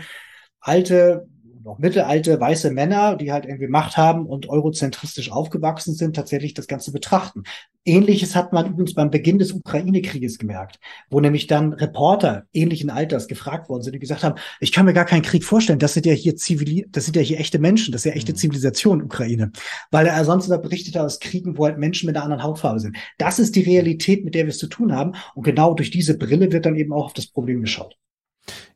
alte 0.61 1.27
noch 1.63 1.79
mittelalte 1.79 2.39
weiße 2.39 2.71
Männer, 2.71 3.15
die 3.15 3.31
halt 3.31 3.45
irgendwie 3.45 3.67
Macht 3.67 3.97
haben 3.97 4.25
und 4.25 4.49
eurozentristisch 4.49 5.31
aufgewachsen 5.31 5.93
sind, 5.93 6.15
tatsächlich 6.15 6.53
das 6.53 6.67
Ganze 6.67 6.91
betrachten. 6.91 7.43
Ähnliches 7.83 8.35
hat 8.35 8.53
man 8.53 8.67
übrigens 8.67 8.93
beim 8.93 9.09
Beginn 9.09 9.39
des 9.39 9.53
Ukraine-Krieges 9.53 10.37
gemerkt, 10.37 10.79
wo 11.09 11.19
nämlich 11.19 11.47
dann 11.47 11.73
Reporter 11.73 12.45
ähnlichen 12.53 12.91
Alters 12.91 13.27
gefragt 13.27 13.69
worden 13.69 13.81
sind, 13.81 13.93
die 13.93 13.99
gesagt 13.99 14.23
haben, 14.23 14.35
ich 14.59 14.71
kann 14.71 14.85
mir 14.85 14.93
gar 14.93 15.05
keinen 15.05 15.23
Krieg 15.23 15.43
vorstellen, 15.43 15.79
das 15.79 15.93
sind 15.93 16.05
ja 16.05 16.13
hier 16.13 16.35
zivili 16.35 16.85
das 16.91 17.05
sind 17.05 17.15
ja 17.15 17.21
hier 17.21 17.39
echte 17.39 17.57
Menschen, 17.57 17.91
das 17.91 18.01
ist 18.01 18.11
ja 18.11 18.15
echte 18.15 18.33
mhm. 18.33 18.37
Zivilisation, 18.37 19.01
Ukraine. 19.01 19.51
Weil 19.89 20.05
er 20.05 20.15
ansonsten 20.15 20.61
berichtet 20.61 20.97
aus 20.97 21.19
Kriegen, 21.19 21.57
wo 21.57 21.65
halt 21.65 21.77
Menschen 21.77 22.07
mit 22.07 22.15
einer 22.15 22.25
anderen 22.25 22.43
Hautfarbe 22.43 22.79
sind. 22.79 22.97
Das 23.17 23.39
ist 23.39 23.55
die 23.55 23.63
Realität, 23.63 24.23
mit 24.23 24.35
der 24.35 24.45
wir 24.45 24.51
es 24.51 24.59
zu 24.59 24.67
tun 24.67 24.95
haben. 24.95 25.13
Und 25.33 25.43
genau 25.43 25.73
durch 25.73 25.91
diese 25.91 26.17
Brille 26.17 26.51
wird 26.51 26.65
dann 26.65 26.75
eben 26.75 26.93
auch 26.93 27.05
auf 27.05 27.13
das 27.13 27.27
Problem 27.27 27.61
geschaut. 27.61 27.97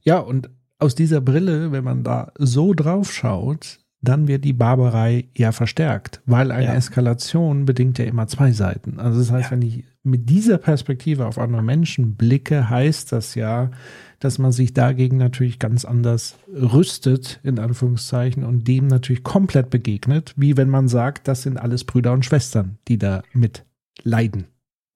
Ja, 0.01 0.19
und 0.19 0.49
aus 0.79 0.95
dieser 0.95 1.21
Brille, 1.21 1.71
wenn 1.71 1.83
man 1.83 2.03
da 2.03 2.31
so 2.37 2.73
drauf 2.73 3.11
schaut, 3.13 3.79
dann 4.01 4.27
wird 4.27 4.45
die 4.45 4.53
Barbarei 4.53 5.29
ja 5.35 5.51
verstärkt, 5.51 6.21
weil 6.25 6.51
eine 6.51 6.65
ja. 6.65 6.73
Eskalation 6.75 7.65
bedingt 7.65 7.97
ja 7.97 8.05
immer 8.05 8.27
zwei 8.27 8.51
Seiten. 8.51 8.99
Also 8.99 9.19
das 9.19 9.31
heißt, 9.31 9.45
ja. 9.45 9.51
wenn 9.51 9.61
ich 9.61 9.83
mit 10.03 10.29
dieser 10.29 10.57
Perspektive 10.57 11.25
auf 11.25 11.39
andere 11.39 11.63
Menschen 11.63 12.15
blicke, 12.15 12.69
heißt 12.69 13.11
das 13.11 13.35
ja, 13.35 13.71
dass 14.19 14.37
man 14.37 14.51
sich 14.51 14.73
dagegen 14.73 15.17
natürlich 15.17 15.59
ganz 15.59 15.85
anders 15.85 16.37
rüstet, 16.47 17.39
in 17.43 17.59
Anführungszeichen, 17.59 18.43
und 18.43 18.67
dem 18.67 18.87
natürlich 18.87 19.23
komplett 19.23 19.69
begegnet, 19.69 20.33
wie 20.37 20.55
wenn 20.57 20.69
man 20.69 20.87
sagt, 20.87 21.27
das 21.27 21.41
sind 21.41 21.57
alles 21.57 21.83
Brüder 21.83 22.13
und 22.13 22.25
Schwestern, 22.25 22.77
die 22.87 22.97
da 22.97 23.23
mit 23.33 23.65
leiden. 24.03 24.45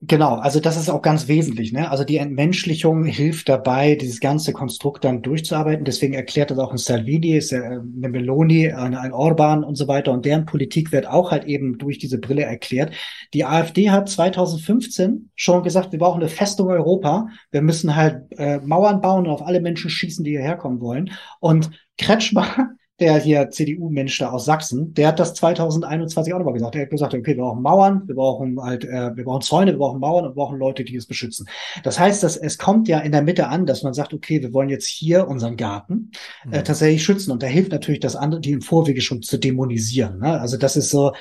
Genau, 0.02 0.36
also 0.36 0.62
das 0.62 0.78
ist 0.78 0.88
auch 0.90 1.02
ganz 1.02 1.28
wesentlich. 1.28 1.74
Ne? 1.74 1.92
Also 1.92 2.06
die 2.06 2.16
Entmenschlichung 2.16 3.04
hilft 3.04 3.50
dabei, 3.50 3.96
dieses 3.96 4.22
ganze 4.22 4.54
Konstrukt 4.54 5.04
dann 5.04 5.22
durchzuarbeiten. 5.22 5.84
Deswegen 5.84 6.14
erklärt 6.14 6.52
das 6.52 6.58
auch 6.58 6.72
ein 6.72 6.78
Salvini, 6.78 7.36
ist 7.36 7.54
eine 7.54 7.82
Meloni, 7.82 8.72
ein, 8.72 8.96
ein 8.96 9.12
Orban 9.12 9.62
und 9.62 9.76
so 9.76 9.90
weiter. 9.90 10.14
Und 10.14 10.24
deren 10.24 10.46
Politik 10.46 10.94
wird 10.94 11.06
auch 11.06 11.32
halt 11.32 11.44
eben 11.44 11.78
durch 11.80 11.98
diese 11.98 12.18
Brille 12.18 12.44
erklärt. 12.44 12.94
Die 13.34 13.44
AfD 13.44 13.90
hat 13.90 14.08
2015 14.08 15.32
schon 15.36 15.64
gesagt, 15.64 15.92
wir 15.92 16.00
brauchen 16.00 16.22
eine 16.22 16.30
Festung 16.30 16.70
Europa. 16.70 17.28
Wir 17.52 17.62
müssen 17.62 17.98
halt 17.98 18.22
äh, 18.38 18.60
Mauern 18.60 19.02
bauen 19.02 19.28
und 19.28 19.34
auf 19.34 19.46
alle 19.46 19.60
Menschen 19.60 19.90
schießen, 19.90 20.24
die 20.24 20.32
hierher 20.32 20.56
kommen 20.56 20.80
wollen. 20.80 21.12
Und 21.42 21.72
Kretschmer 21.98 22.70
der 23.00 23.20
hier 23.20 23.50
CDU-Mensch 23.50 24.18
da 24.18 24.32
aus 24.32 24.46
Sachsen, 24.46 24.94
der 24.94 25.08
hat 25.10 25.20
das 25.20 25.34
2021 25.34 26.34
auch 26.34 26.40
nochmal 26.40 26.54
gesagt. 26.54 26.76
Er 26.76 26.84
hat 26.84 26.90
gesagt, 26.90 27.14
okay, 27.14 27.36
wir 27.36 27.44
brauchen 27.44 27.62
Mauern, 27.62 28.08
wir 28.08 28.16
brauchen 28.16 28.62
halt, 28.62 28.84
äh, 28.84 29.16
wir 29.16 29.24
brauchen 29.24 29.42
Zäune, 29.42 29.72
wir 29.72 29.78
brauchen 29.78 30.00
Mauern 30.00 30.26
und 30.26 30.32
wir 30.32 30.36
brauchen 30.36 30.60
Leute, 30.60 30.84
die 30.84 30.96
es 30.96 31.06
beschützen. 31.06 31.48
Das 31.84 32.00
heißt, 32.00 32.24
dass 32.24 32.38
es 32.38 32.58
kommt 32.58 32.88
ja 32.88 33.00
in 33.00 33.12
der 33.12 33.22
Mitte 33.22 33.48
an, 33.48 33.66
dass 33.66 33.84
man 33.84 33.94
sagt, 33.94 34.14
okay, 34.14 34.42
wir 34.42 34.54
wollen 34.54 34.70
jetzt 34.70 34.88
hier 34.88 35.28
unseren 35.28 35.58
Garten 35.58 36.12
äh, 36.46 36.60
mhm. 36.60 36.64
tatsächlich 36.64 37.04
schützen. 37.04 37.32
Und 37.32 37.44
da 37.44 37.48
hilft 37.48 37.72
natürlich 37.72 38.00
das 38.00 38.16
andere, 38.16 38.42
die 38.42 38.52
im 38.52 38.62
Vorwege 38.62 39.02
schon 39.02 39.22
zu 39.22 39.38
dämonisieren. 39.38 40.20
Ne? 40.20 40.40
Also 40.40 40.58
das 40.58 40.76
ist 40.76 40.90
so, 40.90 41.14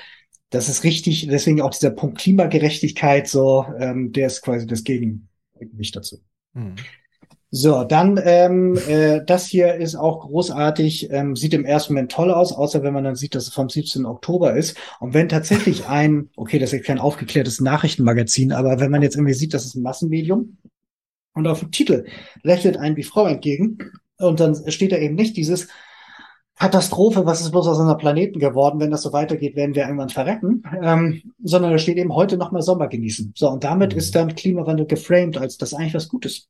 das 0.50 0.68
ist 0.68 0.84
richtig, 0.84 1.26
deswegen 1.28 1.60
auch 1.60 1.70
dieser 1.70 1.90
Punkt 1.90 2.18
Klimagerechtigkeit, 2.18 3.28
so, 3.28 3.66
ähm, 3.78 4.12
der 4.12 4.28
ist 4.28 4.42
quasi 4.42 4.66
das 4.66 4.84
Gegengewicht 4.84 5.94
dazu. 5.94 6.18
Mhm. 6.54 6.76
So, 7.50 7.84
dann 7.84 8.20
ähm, 8.22 8.78
äh, 8.88 9.24
das 9.24 9.46
hier 9.46 9.74
ist 9.74 9.94
auch 9.94 10.20
großartig, 10.20 11.10
ähm, 11.10 11.34
sieht 11.34 11.54
im 11.54 11.64
ersten 11.64 11.94
Moment 11.94 12.12
toll 12.12 12.30
aus, 12.30 12.52
außer 12.52 12.82
wenn 12.82 12.92
man 12.92 13.04
dann 13.04 13.16
sieht, 13.16 13.34
dass 13.34 13.44
es 13.44 13.54
vom 13.54 13.70
17. 13.70 14.04
Oktober 14.04 14.54
ist. 14.54 14.76
Und 15.00 15.14
wenn 15.14 15.30
tatsächlich 15.30 15.86
ein, 15.88 16.28
okay, 16.36 16.58
das 16.58 16.74
ist 16.74 16.84
kein 16.84 16.98
aufgeklärtes 16.98 17.60
Nachrichtenmagazin, 17.62 18.52
aber 18.52 18.80
wenn 18.80 18.90
man 18.90 19.00
jetzt 19.00 19.16
irgendwie 19.16 19.32
sieht, 19.32 19.54
das 19.54 19.64
ist 19.64 19.76
ein 19.76 19.82
Massenmedium 19.82 20.58
und 21.32 21.46
auf 21.46 21.60
dem 21.60 21.70
Titel 21.70 22.04
lächelt 22.42 22.76
ein 22.76 22.96
wie 22.96 23.02
Frau 23.02 23.26
entgegen 23.26 23.78
und 24.18 24.40
dann 24.40 24.70
steht 24.70 24.92
da 24.92 24.98
eben 24.98 25.14
nicht 25.14 25.36
dieses 25.38 25.68
Katastrophe, 26.58 27.24
was 27.24 27.40
ist 27.40 27.52
bloß 27.52 27.68
aus 27.68 27.78
unserem 27.78 27.98
Planeten 27.98 28.40
geworden, 28.40 28.80
wenn 28.80 28.90
das 28.90 29.02
so 29.02 29.12
weitergeht, 29.14 29.56
werden 29.56 29.74
wir 29.74 29.84
irgendwann 29.84 30.08
verrecken, 30.10 30.64
ähm, 30.82 31.22
sondern 31.42 31.70
da 31.70 31.78
steht 31.78 31.96
eben 31.96 32.14
heute 32.14 32.36
noch 32.36 32.50
mal 32.50 32.62
Sommer 32.62 32.88
genießen. 32.88 33.32
So, 33.36 33.48
und 33.48 33.64
damit 33.64 33.92
mhm. 33.92 33.98
ist 33.98 34.14
dann 34.14 34.34
Klimawandel 34.34 34.86
geframed 34.86 35.38
als 35.38 35.56
das 35.56 35.72
eigentlich 35.72 35.94
was 35.94 36.08
Gutes. 36.08 36.48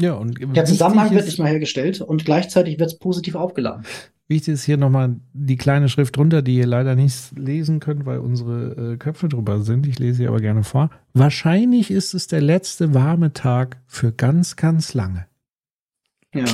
Ja, 0.00 0.14
und 0.14 0.38
der 0.56 0.64
Zusammenhang 0.64 1.10
wird 1.12 1.26
nicht 1.26 1.38
mal 1.38 1.48
hergestellt 1.48 2.00
und 2.00 2.24
gleichzeitig 2.24 2.78
wird 2.78 2.92
es 2.92 2.98
positiv 2.98 3.34
aufgeladen. 3.34 3.84
Wichtig 4.28 4.54
ist 4.54 4.64
hier 4.64 4.76
nochmal 4.76 5.16
die 5.32 5.56
kleine 5.56 5.88
Schrift 5.88 6.16
drunter, 6.16 6.42
die 6.42 6.56
ihr 6.56 6.66
leider 6.66 6.94
nicht 6.94 7.36
lesen 7.36 7.80
könnt, 7.80 8.04
weil 8.04 8.18
unsere 8.18 8.92
äh, 8.92 8.96
Köpfe 8.98 9.28
drüber 9.28 9.62
sind. 9.62 9.86
Ich 9.86 9.98
lese 9.98 10.18
sie 10.18 10.28
aber 10.28 10.40
gerne 10.40 10.64
vor. 10.64 10.90
Wahrscheinlich 11.14 11.90
ist 11.90 12.12
es 12.12 12.26
der 12.26 12.42
letzte 12.42 12.92
warme 12.92 13.32
Tag 13.32 13.78
für 13.86 14.12
ganz, 14.12 14.56
ganz 14.56 14.92
lange. 14.92 15.26
Ja, 16.34 16.44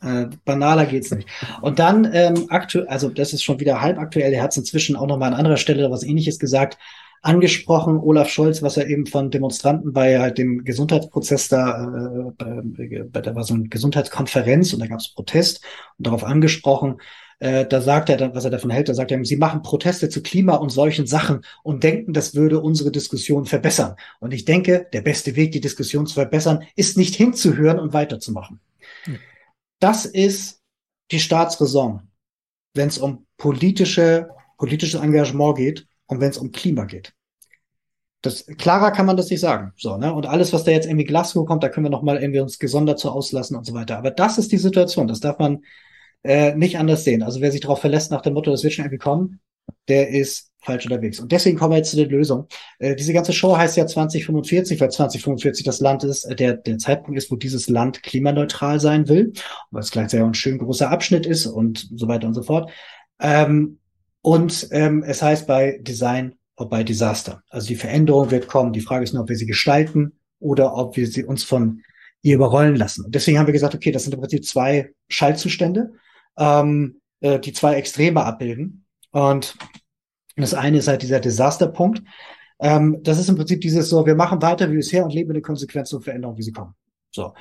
äh, 0.00 0.28
banaler 0.44 0.86
geht's 0.86 1.10
nicht. 1.10 1.28
Und 1.60 1.80
dann 1.80 2.08
ähm, 2.12 2.46
aktuell, 2.50 2.86
also 2.86 3.08
das 3.08 3.32
ist 3.32 3.42
schon 3.42 3.58
wieder 3.58 3.80
halb 3.80 3.98
aktuell, 3.98 4.32
er 4.32 4.44
hat 4.44 4.52
es 4.52 4.56
inzwischen 4.56 4.94
auch 4.94 5.08
nochmal 5.08 5.32
an 5.32 5.38
anderer 5.38 5.56
Stelle 5.56 5.90
was 5.90 6.04
ähnliches 6.04 6.38
gesagt 6.38 6.78
angesprochen, 7.22 7.98
Olaf 7.98 8.28
Scholz, 8.28 8.62
was 8.62 8.76
er 8.76 8.88
eben 8.88 9.06
von 9.06 9.30
Demonstranten 9.30 9.92
bei 9.92 10.18
halt 10.20 10.38
dem 10.38 10.64
Gesundheitsprozess 10.64 11.48
da, 11.48 12.32
äh, 12.38 13.02
bei, 13.04 13.20
da 13.20 13.34
war 13.34 13.44
so 13.44 13.54
eine 13.54 13.68
Gesundheitskonferenz 13.68 14.72
und 14.72 14.80
da 14.80 14.86
gab 14.86 15.00
es 15.00 15.14
Protest 15.14 15.64
und 15.98 16.06
darauf 16.06 16.24
angesprochen, 16.24 17.00
äh, 17.40 17.66
da 17.66 17.80
sagt 17.80 18.08
er 18.08 18.16
dann, 18.16 18.34
was 18.34 18.44
er 18.44 18.50
davon 18.50 18.70
hält, 18.70 18.88
da 18.88 18.94
sagt 18.94 19.10
er, 19.10 19.24
sie 19.24 19.36
machen 19.36 19.62
Proteste 19.62 20.08
zu 20.08 20.22
Klima 20.22 20.56
und 20.56 20.70
solchen 20.70 21.06
Sachen 21.06 21.44
und 21.62 21.84
denken, 21.84 22.12
das 22.12 22.34
würde 22.34 22.60
unsere 22.60 22.90
Diskussion 22.90 23.46
verbessern. 23.46 23.96
Und 24.20 24.34
ich 24.34 24.44
denke, 24.44 24.88
der 24.92 25.02
beste 25.02 25.36
Weg, 25.36 25.52
die 25.52 25.60
Diskussion 25.60 26.06
zu 26.06 26.14
verbessern, 26.14 26.64
ist 26.74 26.96
nicht 26.96 27.14
hinzuhören 27.14 27.78
und 27.78 27.92
weiterzumachen. 27.92 28.60
Hm. 29.04 29.18
Das 29.78 30.04
ist 30.04 30.60
die 31.12 31.20
Staatsräson, 31.20 32.02
wenn 32.74 32.88
es 32.88 32.98
um 32.98 33.26
politische, 33.36 34.30
politisches 34.56 35.00
Engagement 35.00 35.56
geht 35.56 35.86
und 36.08 36.20
wenn 36.20 36.30
es 36.30 36.38
um 36.38 36.50
Klima 36.50 36.84
geht. 36.84 37.14
Das, 38.22 38.46
klarer 38.46 38.90
kann 38.90 39.06
man 39.06 39.16
das 39.16 39.30
nicht 39.30 39.40
sagen. 39.40 39.72
So, 39.76 39.96
ne? 39.96 40.12
Und 40.12 40.26
alles, 40.26 40.52
was 40.52 40.64
da 40.64 40.72
jetzt 40.72 40.86
irgendwie 40.86 41.04
Glasgow 41.04 41.46
kommt, 41.46 41.62
da 41.62 41.68
können 41.68 41.86
wir 41.86 41.90
nochmal 41.90 42.20
irgendwie 42.20 42.40
uns 42.40 42.58
gesondert 42.58 42.98
zu 42.98 43.10
auslassen 43.10 43.56
und 43.56 43.64
so 43.64 43.74
weiter. 43.74 43.96
Aber 43.96 44.10
das 44.10 44.38
ist 44.38 44.50
die 44.50 44.58
Situation. 44.58 45.06
Das 45.06 45.20
darf 45.20 45.38
man 45.38 45.62
äh, 46.24 46.54
nicht 46.56 46.78
anders 46.78 47.04
sehen. 47.04 47.22
Also 47.22 47.40
wer 47.40 47.52
sich 47.52 47.60
darauf 47.60 47.80
verlässt 47.80 48.10
nach 48.10 48.22
dem 48.22 48.34
Motto, 48.34 48.50
das 48.50 48.64
wird 48.64 48.72
schon 48.72 48.84
irgendwie 48.84 48.98
kommen, 48.98 49.40
der 49.86 50.08
ist 50.08 50.50
falsch 50.60 50.84
unterwegs. 50.86 51.20
Und 51.20 51.30
deswegen 51.30 51.56
kommen 51.56 51.72
wir 51.72 51.78
jetzt 51.78 51.90
zu 51.90 51.96
der 51.96 52.08
Lösung. 52.08 52.48
Äh, 52.78 52.96
diese 52.96 53.12
ganze 53.12 53.32
Show 53.32 53.56
heißt 53.56 53.76
ja 53.76 53.86
2045, 53.86 54.80
weil 54.80 54.90
2045 54.90 55.64
das 55.64 55.78
Land 55.78 56.02
ist, 56.02 56.24
äh, 56.24 56.34
der, 56.34 56.54
der 56.54 56.78
Zeitpunkt 56.78 57.16
ist, 57.16 57.30
wo 57.30 57.36
dieses 57.36 57.68
Land 57.68 58.02
klimaneutral 58.02 58.80
sein 58.80 59.08
will, 59.08 59.32
weil 59.70 59.82
es 59.82 59.92
gleichzeitig 59.92 60.24
auch 60.24 60.28
ein 60.28 60.34
schön 60.34 60.58
großer 60.58 60.90
Abschnitt 60.90 61.26
ist 61.26 61.46
und 61.46 61.88
so 61.94 62.08
weiter 62.08 62.26
und 62.26 62.34
so 62.34 62.42
fort. 62.42 62.70
Ähm, 63.20 63.78
und 64.22 64.68
ähm, 64.72 65.02
es 65.06 65.22
heißt 65.22 65.46
bei 65.46 65.78
Design 65.80 66.34
oder 66.56 66.68
bei 66.68 66.84
Disaster. 66.84 67.42
Also 67.48 67.68
die 67.68 67.76
Veränderung 67.76 68.30
wird 68.30 68.48
kommen. 68.48 68.72
Die 68.72 68.80
Frage 68.80 69.04
ist 69.04 69.12
nur, 69.12 69.22
ob 69.22 69.28
wir 69.28 69.36
sie 69.36 69.46
gestalten 69.46 70.18
oder 70.40 70.74
ob 70.74 70.96
wir 70.96 71.06
sie 71.06 71.24
uns 71.24 71.44
von 71.44 71.82
ihr 72.22 72.34
überrollen 72.34 72.76
lassen. 72.76 73.04
Und 73.04 73.14
deswegen 73.14 73.38
haben 73.38 73.46
wir 73.46 73.52
gesagt, 73.52 73.74
okay, 73.74 73.92
das 73.92 74.04
sind 74.04 74.14
im 74.14 74.20
Prinzip 74.20 74.44
zwei 74.44 74.92
Schaltzustände, 75.08 75.92
ähm, 76.36 77.00
äh, 77.20 77.38
die 77.38 77.52
zwei 77.52 77.74
Extreme 77.74 78.24
abbilden. 78.24 78.84
Und 79.12 79.56
das 80.36 80.54
eine 80.54 80.78
ist 80.78 80.88
halt 80.88 81.02
dieser 81.02 81.20
Desasterpunkt. 81.20 82.02
Ähm, 82.60 82.98
das 83.02 83.18
ist 83.18 83.28
im 83.28 83.36
Prinzip 83.36 83.60
dieses 83.60 83.88
so, 83.88 84.04
wir 84.04 84.16
machen 84.16 84.42
weiter 84.42 84.70
wie 84.70 84.76
bisher 84.76 85.04
und 85.04 85.14
leben 85.14 85.28
mit 85.28 85.36
den 85.36 85.42
Konsequenzen 85.42 85.96
und 85.96 86.02
Veränderungen, 86.02 86.38
wie 86.38 86.42
sie 86.42 86.52
kommen. 86.52 86.74
So. 87.10 87.34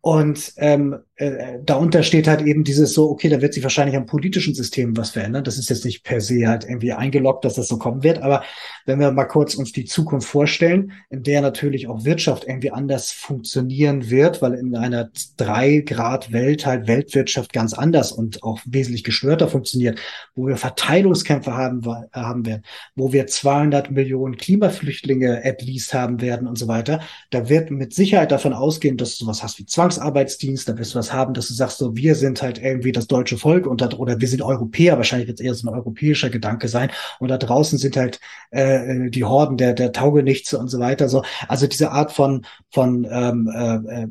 Und 0.00 0.52
ähm, 0.56 0.96
äh, 1.16 1.58
darunter 1.62 2.02
steht 2.02 2.26
halt 2.26 2.40
eben 2.42 2.64
dieses 2.64 2.94
so, 2.94 3.10
okay, 3.10 3.28
da 3.28 3.42
wird 3.42 3.52
sich 3.52 3.62
wahrscheinlich 3.62 3.96
am 3.96 4.06
politischen 4.06 4.54
System 4.54 4.96
was 4.96 5.10
verändern. 5.10 5.44
Das 5.44 5.58
ist 5.58 5.68
jetzt 5.68 5.84
nicht 5.84 6.04
per 6.04 6.20
se 6.22 6.48
halt 6.48 6.64
irgendwie 6.64 6.92
eingeloggt, 6.92 7.44
dass 7.44 7.54
das 7.54 7.68
so 7.68 7.76
kommen 7.76 8.02
wird. 8.02 8.22
Aber 8.22 8.42
wenn 8.86 8.98
wir 8.98 9.12
mal 9.12 9.26
kurz 9.26 9.54
uns 9.54 9.72
die 9.72 9.84
Zukunft 9.84 10.26
vorstellen, 10.26 10.92
in 11.10 11.22
der 11.22 11.42
natürlich 11.42 11.86
auch 11.86 12.04
Wirtschaft 12.04 12.44
irgendwie 12.46 12.70
anders 12.70 13.12
funktionieren 13.12 14.08
wird, 14.08 14.40
weil 14.40 14.54
in 14.54 14.74
einer 14.74 15.10
drei 15.36 15.78
Grad 15.80 16.32
Welt 16.32 16.64
halt 16.64 16.88
Weltwirtschaft 16.88 17.52
ganz 17.52 17.74
anders 17.74 18.10
und 18.10 18.42
auch 18.42 18.60
wesentlich 18.64 19.04
gestörter 19.04 19.48
funktioniert, 19.48 20.00
wo 20.34 20.46
wir 20.46 20.56
Verteilungskämpfe 20.56 21.54
haben, 21.54 21.84
haben 22.12 22.46
werden, 22.46 22.62
wo 22.94 23.12
wir 23.12 23.26
200 23.26 23.90
Millionen 23.90 24.36
Klimaflüchtlinge 24.36 25.44
at 25.44 25.62
least 25.62 25.92
haben 25.92 26.22
werden 26.22 26.48
und 26.48 26.56
so 26.56 26.68
weiter, 26.68 27.00
da 27.30 27.50
wird 27.50 27.70
mit 27.70 27.92
Sicherheit 27.92 28.32
davon 28.32 28.54
ausgehen, 28.54 28.96
dass 28.96 29.18
du 29.18 29.24
sowas 29.24 29.42
hast 29.42 29.58
wie 29.58 29.66
Zwangsarbeitsdienst, 29.66 30.68
da 30.68 30.78
wirst 30.78 30.94
du 30.94 31.01
was 31.02 31.12
haben, 31.12 31.34
dass 31.34 31.48
du 31.48 31.54
sagst, 31.54 31.78
so 31.78 31.96
wir 31.96 32.14
sind 32.14 32.42
halt 32.42 32.62
irgendwie 32.62 32.92
das 32.92 33.08
deutsche 33.08 33.36
Volk 33.36 33.66
und 33.66 33.80
da, 33.80 33.90
oder 33.96 34.20
wir 34.20 34.28
sind 34.28 34.40
Europäer, 34.40 34.96
wahrscheinlich 34.96 35.26
wird 35.26 35.40
es 35.40 35.44
eher 35.44 35.54
so 35.54 35.68
ein 35.68 35.74
europäischer 35.74 36.30
Gedanke 36.30 36.68
sein. 36.68 36.90
Und 37.18 37.28
da 37.28 37.38
draußen 37.38 37.78
sind 37.78 37.96
halt 37.96 38.20
äh, 38.50 39.10
die 39.10 39.24
Horden 39.24 39.56
der, 39.56 39.72
der 39.74 39.92
Taugenichtse 39.92 40.58
und 40.58 40.68
so 40.68 40.78
weiter. 40.78 41.08
So, 41.08 41.24
also 41.48 41.66
diese 41.66 41.90
Art 41.90 42.12
von, 42.12 42.46
von, 42.70 43.06
ähm, 43.10 43.50
äh, 43.52 44.02
äh, 44.04 44.08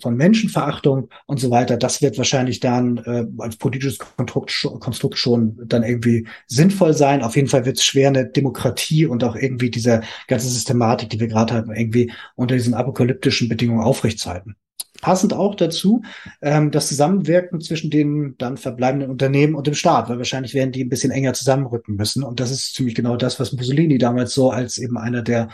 von 0.00 0.16
Menschenverachtung 0.16 1.10
und 1.26 1.40
so 1.40 1.50
weiter, 1.50 1.76
das 1.76 2.00
wird 2.00 2.16
wahrscheinlich 2.16 2.60
dann 2.60 2.98
äh, 3.04 3.26
als 3.38 3.56
politisches 3.56 3.98
Konstrukt, 3.98 4.66
Konstrukt 4.80 5.18
schon 5.18 5.58
dann 5.66 5.82
irgendwie 5.82 6.26
sinnvoll 6.46 6.94
sein. 6.94 7.22
Auf 7.22 7.36
jeden 7.36 7.48
Fall 7.48 7.66
wird 7.66 7.76
es 7.76 7.84
schwer, 7.84 8.08
eine 8.08 8.26
Demokratie 8.26 9.04
und 9.06 9.22
auch 9.24 9.36
irgendwie 9.36 9.70
diese 9.70 10.00
ganze 10.26 10.48
Systematik, 10.48 11.10
die 11.10 11.20
wir 11.20 11.28
gerade 11.28 11.54
haben, 11.54 11.74
irgendwie 11.74 12.10
unter 12.34 12.54
diesen 12.54 12.74
apokalyptischen 12.74 13.48
Bedingungen 13.48 13.82
aufrechtzuerhalten. 13.82 14.56
Passend 15.00 15.32
auch 15.32 15.54
dazu 15.54 16.02
ähm, 16.42 16.70
das 16.70 16.88
Zusammenwirken 16.88 17.60
zwischen 17.60 17.90
den 17.90 18.34
dann 18.38 18.56
verbleibenden 18.56 19.10
Unternehmen 19.10 19.54
und 19.54 19.66
dem 19.66 19.74
Staat, 19.74 20.08
weil 20.08 20.18
wahrscheinlich 20.18 20.54
werden 20.54 20.72
die 20.72 20.84
ein 20.84 20.88
bisschen 20.88 21.10
enger 21.10 21.32
zusammenrücken 21.32 21.96
müssen. 21.96 22.22
Und 22.22 22.40
das 22.40 22.50
ist 22.50 22.74
ziemlich 22.74 22.94
genau 22.94 23.16
das, 23.16 23.40
was 23.40 23.52
Mussolini 23.52 23.98
damals 23.98 24.34
so 24.34 24.50
als 24.50 24.78
eben 24.78 24.98
einer 24.98 25.22
der 25.22 25.48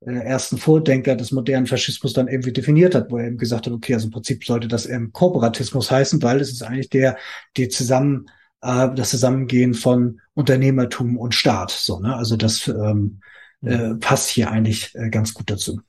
äh, 0.00 0.12
ersten 0.12 0.58
Vordenker 0.58 1.16
des 1.16 1.32
modernen 1.32 1.66
Faschismus 1.66 2.12
dann 2.12 2.28
irgendwie 2.28 2.52
definiert 2.52 2.94
hat, 2.94 3.10
wo 3.10 3.18
er 3.18 3.26
eben 3.26 3.38
gesagt 3.38 3.66
hat, 3.66 3.72
okay, 3.72 3.94
also 3.94 4.06
im 4.06 4.12
Prinzip 4.12 4.44
sollte 4.44 4.68
das 4.68 4.86
ähm, 4.86 5.12
Kooperatismus 5.12 5.90
heißen, 5.90 6.22
weil 6.22 6.40
es 6.40 6.50
ist 6.50 6.62
eigentlich 6.62 6.90
der, 6.90 7.16
die 7.56 7.68
zusammen 7.68 8.26
äh, 8.62 8.88
das 8.94 9.10
Zusammengehen 9.10 9.74
von 9.74 10.20
Unternehmertum 10.34 11.16
und 11.16 11.34
Staat. 11.34 11.70
So, 11.70 12.00
ne? 12.00 12.16
Also 12.16 12.36
das 12.36 12.68
ähm, 12.68 13.20
äh, 13.62 13.94
passt 13.94 14.28
hier 14.28 14.50
eigentlich 14.50 14.94
äh, 14.94 15.10
ganz 15.10 15.34
gut 15.34 15.50
dazu. 15.50 15.80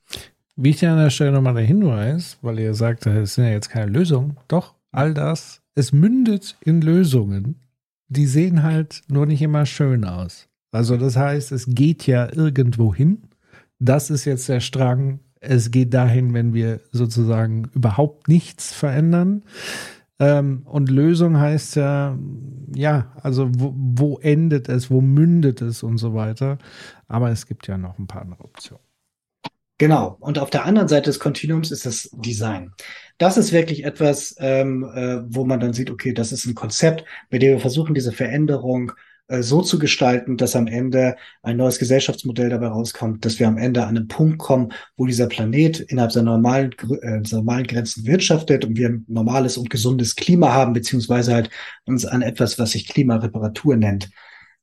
Wichtig 0.60 0.88
an 0.88 0.98
der 0.98 1.10
Stelle 1.10 1.30
nochmal 1.30 1.54
der 1.54 1.62
Hinweis, 1.62 2.36
weil 2.42 2.58
ihr 2.58 2.74
sagt, 2.74 3.06
es 3.06 3.36
sind 3.36 3.44
ja 3.44 3.52
jetzt 3.52 3.70
keine 3.70 3.92
Lösungen. 3.92 4.38
Doch, 4.48 4.74
all 4.90 5.14
das, 5.14 5.62
es 5.76 5.92
mündet 5.92 6.56
in 6.60 6.80
Lösungen. 6.80 7.60
Die 8.08 8.26
sehen 8.26 8.64
halt 8.64 9.02
nur 9.06 9.24
nicht 9.24 9.40
immer 9.40 9.66
schön 9.66 10.04
aus. 10.04 10.48
Also 10.72 10.96
das 10.96 11.16
heißt, 11.16 11.52
es 11.52 11.66
geht 11.68 12.08
ja 12.08 12.28
irgendwo 12.34 12.92
hin. 12.92 13.22
Das 13.78 14.10
ist 14.10 14.24
jetzt 14.24 14.48
der 14.48 14.58
Strang. 14.58 15.20
Es 15.38 15.70
geht 15.70 15.94
dahin, 15.94 16.34
wenn 16.34 16.54
wir 16.54 16.80
sozusagen 16.90 17.70
überhaupt 17.72 18.26
nichts 18.26 18.72
verändern. 18.72 19.44
Ähm, 20.18 20.62
und 20.64 20.90
Lösung 20.90 21.38
heißt 21.38 21.76
ja, 21.76 22.18
ja, 22.74 23.12
also 23.22 23.48
wo, 23.52 23.72
wo 23.76 24.18
endet 24.18 24.68
es, 24.68 24.90
wo 24.90 25.00
mündet 25.00 25.62
es 25.62 25.84
und 25.84 25.98
so 25.98 26.14
weiter. 26.14 26.58
Aber 27.06 27.30
es 27.30 27.46
gibt 27.46 27.68
ja 27.68 27.78
noch 27.78 27.96
ein 28.00 28.08
paar 28.08 28.22
andere 28.22 28.42
Optionen. 28.42 28.87
Genau. 29.78 30.16
Und 30.20 30.38
auf 30.38 30.50
der 30.50 30.64
anderen 30.64 30.88
Seite 30.88 31.04
des 31.04 31.20
Kontinuums 31.20 31.70
ist 31.70 31.86
das 31.86 32.10
Design. 32.12 32.72
Das 33.16 33.36
ist 33.36 33.52
wirklich 33.52 33.84
etwas, 33.84 34.34
ähm, 34.38 34.84
äh, 34.84 35.20
wo 35.28 35.44
man 35.44 35.60
dann 35.60 35.72
sieht, 35.72 35.90
okay, 35.90 36.12
das 36.12 36.32
ist 36.32 36.46
ein 36.46 36.54
Konzept, 36.56 37.04
bei 37.30 37.38
dem 37.38 37.52
wir 37.52 37.60
versuchen, 37.60 37.94
diese 37.94 38.12
Veränderung 38.12 38.92
äh, 39.28 39.42
so 39.42 39.62
zu 39.62 39.78
gestalten, 39.78 40.36
dass 40.36 40.56
am 40.56 40.66
Ende 40.66 41.16
ein 41.42 41.56
neues 41.56 41.78
Gesellschaftsmodell 41.78 42.48
dabei 42.48 42.68
rauskommt, 42.68 43.24
dass 43.24 43.38
wir 43.38 43.46
am 43.46 43.58
Ende 43.58 43.82
an 43.84 43.96
einen 43.96 44.08
Punkt 44.08 44.38
kommen, 44.38 44.72
wo 44.96 45.06
dieser 45.06 45.28
Planet 45.28 45.78
innerhalb 45.80 46.10
seiner 46.10 46.32
normalen, 46.32 46.74
äh, 47.02 47.20
normalen 47.30 47.66
Grenzen 47.66 48.04
wirtschaftet 48.04 48.64
und 48.64 48.76
wir 48.76 48.88
ein 48.88 49.04
normales 49.06 49.56
und 49.58 49.70
gesundes 49.70 50.16
Klima 50.16 50.52
haben, 50.52 50.72
beziehungsweise 50.72 51.34
halt 51.34 51.50
uns 51.84 52.04
an 52.04 52.22
etwas, 52.22 52.58
was 52.58 52.72
sich 52.72 52.88
Klimareparatur 52.88 53.76
nennt, 53.76 54.10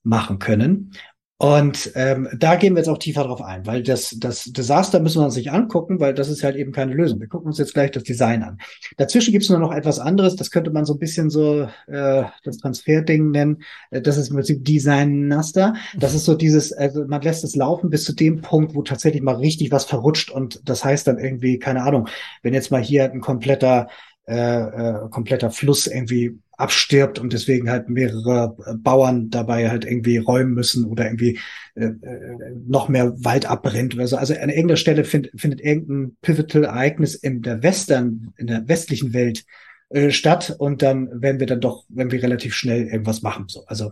machen 0.04 0.40
können. 0.40 0.92
Und 1.38 1.92
ähm, 1.96 2.30
da 2.34 2.56
gehen 2.56 2.76
wir 2.76 2.80
jetzt 2.80 2.88
auch 2.88 2.98
tiefer 2.98 3.26
drauf 3.26 3.42
ein, 3.42 3.66
weil 3.66 3.84
das, 3.84 4.16
das 4.20 4.46
Desaster 4.46 5.02
müssen 5.02 5.20
wir 5.20 5.26
uns 5.26 5.36
nicht 5.36 5.52
angucken, 5.52 6.00
weil 6.00 6.14
das 6.14 6.30
ist 6.30 6.44
halt 6.44 6.56
eben 6.56 6.72
keine 6.72 6.94
Lösung. 6.94 7.20
Wir 7.20 7.28
gucken 7.28 7.48
uns 7.48 7.58
jetzt 7.58 7.74
gleich 7.74 7.92
das 7.92 8.04
Design 8.04 8.42
an. 8.42 8.58
Dazwischen 8.96 9.34
gibt 9.34 9.44
es 9.44 9.50
nur 9.50 9.60
noch 9.60 9.74
etwas 9.74 10.00
anderes, 10.00 10.38
das 10.38 10.50
könnte 10.50 10.72
man 10.72 10.86
so 10.86 10.94
ein 10.94 11.00
bisschen 11.00 11.30
so 11.30 11.68
äh, 11.88 12.24
das 12.46 12.58
Transferding 12.60 13.32
nennen. 13.32 13.64
Äh, 13.92 14.02
das 14.02 14.16
ist 14.16 14.30
im 14.30 14.36
Prinzip 14.36 14.64
Design 14.64 15.28
Naster. 15.28 15.74
Das 15.98 16.14
ist 16.14 16.24
so 16.24 16.36
dieses, 16.36 16.72
also 16.72 17.06
man 17.06 17.22
lässt 17.22 17.44
es 17.44 17.58
laufen 17.58 17.90
bis 17.90 18.06
zu 18.06 18.14
dem 18.14 18.40
Punkt, 18.40 18.74
wo 18.74 18.82
tatsächlich 18.82 19.22
mal 19.22 19.36
richtig 19.36 19.72
was 19.72 19.84
verrutscht 19.84 20.32
und 20.32 20.62
das 20.64 20.86
heißt 20.86 21.06
dann 21.06 21.20
irgendwie, 21.20 21.60
keine 21.60 21.84
Ahnung, 21.84 22.08
wenn 22.44 22.54
jetzt 22.54 22.72
mal 22.72 22.82
hier 22.82 23.12
ein 23.12 23.20
kompletter 23.20 23.88
äh, 24.28 24.36
äh, 24.36 25.10
kompletter 25.10 25.52
Fluss 25.52 25.88
irgendwie 25.88 26.40
abstirbt 26.58 27.20
und 27.20 27.34
deswegen 27.34 27.70
halt 27.70 27.90
mehrere 27.90 28.56
äh, 28.66 28.74
Bauern 28.76 29.30
dabei 29.30 29.70
halt 29.70 29.86
irgendwie 29.86 30.18
räumen 30.18 30.54
müssen 30.54 30.86
oder 30.86 31.06
irgendwie 31.06 31.40
äh, 31.76 31.86
äh, 31.86 32.56
noch 32.68 32.88
mehr 32.88 33.14
Wald 33.24 33.46
abbrennt 33.46 33.94
oder 33.96 34.08
so. 34.08 34.18
Also 34.18 34.34
an 34.34 34.50
irgendeiner 34.50 34.78
Stelle 34.78 35.04
find, 35.04 35.30
findet 35.36 35.62
irgendein 35.62 36.18
Pivotal-Ereignis 36.22 37.16
in 37.16 37.42
der 37.42 37.62
Western, 37.62 38.34
in 38.38 38.48
der 38.48 38.68
westlichen 38.68 39.14
Welt 39.14 39.46
äh, 39.90 40.12
statt 40.12 40.56
und 40.58 40.82
dann 40.82 41.22
werden 41.22 41.40
wir 41.40 41.48
dann 41.48 41.62
doch, 41.62 41.86
wenn 41.90 42.12
wir 42.12 42.24
relativ 42.24 42.56
schnell 42.56 42.88
irgendwas 42.88 43.22
machen. 43.22 43.46
So. 43.48 43.66
Also 43.68 43.92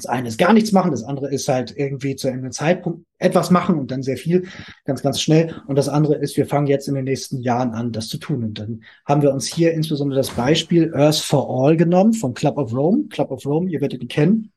Das 0.00 0.06
eine 0.06 0.28
ist 0.28 0.38
gar 0.38 0.54
nichts 0.54 0.72
machen, 0.72 0.92
das 0.92 1.04
andere 1.04 1.30
ist 1.30 1.46
halt 1.46 1.74
irgendwie 1.76 2.16
zu 2.16 2.28
einem 2.28 2.50
Zeitpunkt 2.52 3.04
etwas 3.18 3.50
machen 3.50 3.78
und 3.78 3.90
dann 3.90 4.02
sehr 4.02 4.16
viel, 4.16 4.48
ganz, 4.86 5.02
ganz 5.02 5.20
schnell. 5.20 5.54
Und 5.66 5.76
das 5.76 5.90
andere 5.90 6.14
ist, 6.14 6.38
wir 6.38 6.46
fangen 6.46 6.68
jetzt 6.68 6.88
in 6.88 6.94
den 6.94 7.04
nächsten 7.04 7.42
Jahren 7.42 7.74
an, 7.74 7.92
das 7.92 8.08
zu 8.08 8.16
tun. 8.16 8.42
Und 8.42 8.58
dann 8.58 8.82
haben 9.04 9.20
wir 9.20 9.30
uns 9.30 9.46
hier 9.46 9.74
insbesondere 9.74 10.18
das 10.18 10.30
Beispiel 10.30 10.90
Earth 10.94 11.16
for 11.16 11.50
All 11.50 11.76
genommen 11.76 12.14
vom 12.14 12.32
Club 12.32 12.56
of 12.56 12.72
Rome. 12.72 13.08
Club 13.10 13.30
of 13.30 13.44
Rome, 13.44 13.70
ihr 13.70 13.82
werdet 13.82 14.00
ihn 14.00 14.08
kennen, 14.08 14.52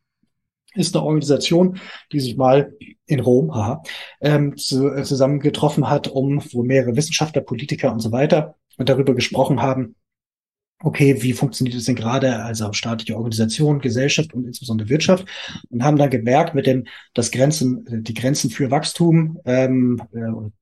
ist 0.76 0.96
eine 0.96 1.04
Organisation, 1.04 1.78
die 2.14 2.22
sich 2.22 2.38
mal 2.38 2.74
in 3.06 3.20
Rom 3.20 3.54
haha, 3.54 3.84
ähm, 4.22 4.56
zu, 4.56 4.94
äh, 4.94 5.04
zusammengetroffen 5.04 5.90
hat, 5.90 6.08
um 6.08 6.42
wo 6.54 6.64
mehrere 6.64 6.96
Wissenschaftler, 6.96 7.42
Politiker 7.42 7.92
und 7.92 8.00
so 8.00 8.14
weiter 8.14 8.56
darüber 8.78 9.14
gesprochen 9.14 9.62
haben, 9.62 9.96
okay, 10.84 11.22
wie 11.22 11.34
funktioniert 11.34 11.78
es 11.78 11.86
denn 11.86 11.96
gerade, 11.96 12.44
also 12.44 12.74
staatliche 12.74 13.16
Organisation, 13.16 13.80
Gesellschaft 13.80 14.34
und 14.34 14.46
insbesondere 14.46 14.90
Wirtschaft 14.90 15.26
und 15.70 15.84
haben 15.84 15.98
dann 15.98 16.10
gemerkt 16.10 16.56
mit 16.56 16.68
dem, 16.68 16.86
dass 17.14 17.32
Grenzen, 17.32 18.04
die 18.04 18.14
Grenzen 18.14 18.50
für 18.50 18.70
Wachstum, 18.70 19.40
ähm, 19.46 20.02
äh, 20.14 20.20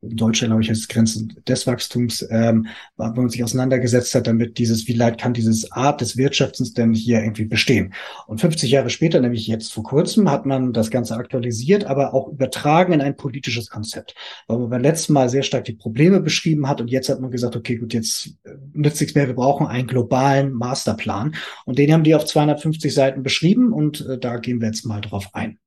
in 0.07 0.15
Deutschland 0.15 0.51
glaube 0.51 0.61
ich 0.61 0.69
es 0.69 0.88
Grenzen 0.88 1.36
des 1.47 1.65
Wachstums, 1.65 2.26
ähm, 2.30 2.67
wenn 2.97 3.13
man 3.13 3.30
sich 3.30 3.43
auseinandergesetzt 3.43 4.13
hat 4.13 4.28
damit 4.28 4.59
dieses, 4.59 4.88
wie 4.88 4.93
leid 4.93 5.19
kann 5.19 5.34
dieses 5.34 5.72
Art 5.72 6.01
des 6.01 6.15
Wirtschaftens 6.17 6.74
denn 6.74 6.93
hier 6.93 7.22
irgendwie 7.22 7.45
bestehen. 7.45 7.93
Und 8.28 8.39
50 8.39 8.69
Jahre 8.69 8.91
später, 8.91 9.19
nämlich 9.19 9.47
jetzt 9.47 9.74
vor 9.74 9.84
kurzem, 9.84 10.30
hat 10.30 10.45
man 10.45 10.72
das 10.72 10.91
Ganze 10.91 11.15
aktualisiert, 11.15 11.86
aber 11.86 12.13
auch 12.13 12.28
übertragen 12.28 12.93
in 12.93 13.01
ein 13.01 13.17
politisches 13.17 13.69
Konzept, 13.69 14.13
weil 14.47 14.59
man 14.59 14.69
beim 14.69 14.82
letzten 14.82 15.13
Mal 15.13 15.30
sehr 15.30 15.43
stark 15.43 15.65
die 15.65 15.74
Probleme 15.74 16.19
beschrieben 16.19 16.67
hat 16.67 16.80
und 16.80 16.91
jetzt 16.91 17.09
hat 17.09 17.19
man 17.19 17.32
gesagt, 17.32 17.55
okay, 17.55 17.78
gut, 17.78 17.95
jetzt 17.95 18.36
äh, 18.43 18.51
nützt 18.74 19.01
nichts 19.01 19.15
mehr, 19.15 19.26
wir 19.26 19.36
brauchen 19.36 19.65
ein 19.65 19.88
globales 19.88 20.11
globalen 20.12 20.53
Masterplan. 20.53 21.36
Und 21.66 21.80
den 21.80 21.93
haben 21.93 22.03
die 22.03 22.16
auf 22.16 22.26
250 22.26 22.93
Seiten 22.93 23.24
beschrieben 23.24 23.72
und 23.72 24.05
äh, 24.07 24.18
da 24.18 24.38
gehen 24.38 24.59
wir 24.59 24.68
jetzt 24.68 24.86
mal 24.86 25.01
drauf 25.01 25.30
ein. 25.34 25.57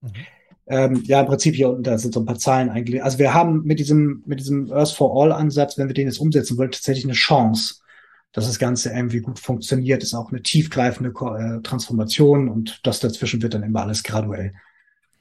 Mhm. 0.00 0.12
Ähm, 0.70 1.02
ja, 1.04 1.20
im 1.20 1.26
Prinzip 1.26 1.54
hier 1.54 1.70
unten, 1.70 1.82
da 1.82 1.96
sind 1.96 2.12
so 2.14 2.20
ein 2.20 2.26
paar 2.26 2.38
Zahlen 2.38 2.68
eigentlich. 2.68 3.02
Also 3.02 3.18
wir 3.18 3.32
haben 3.32 3.64
mit 3.64 3.78
diesem, 3.78 4.22
mit 4.26 4.38
diesem 4.38 4.70
Earth 4.70 4.90
for 4.92 5.20
All 5.20 5.32
Ansatz, 5.32 5.78
wenn 5.78 5.88
wir 5.88 5.94
den 5.94 6.06
jetzt 6.06 6.18
umsetzen 6.18 6.58
wollen, 6.58 6.70
tatsächlich 6.70 7.06
eine 7.06 7.14
Chance, 7.14 7.76
dass 8.32 8.46
das 8.46 8.58
Ganze 8.58 8.90
irgendwie 8.90 9.20
gut 9.20 9.38
funktioniert, 9.38 10.02
ist 10.02 10.14
auch 10.14 10.30
eine 10.30 10.42
tiefgreifende 10.42 11.10
äh, 11.10 11.62
Transformation 11.62 12.48
und 12.48 12.80
das 12.86 13.00
dazwischen 13.00 13.40
wird 13.42 13.54
dann 13.54 13.62
immer 13.62 13.80
alles 13.80 14.02
graduell 14.02 14.52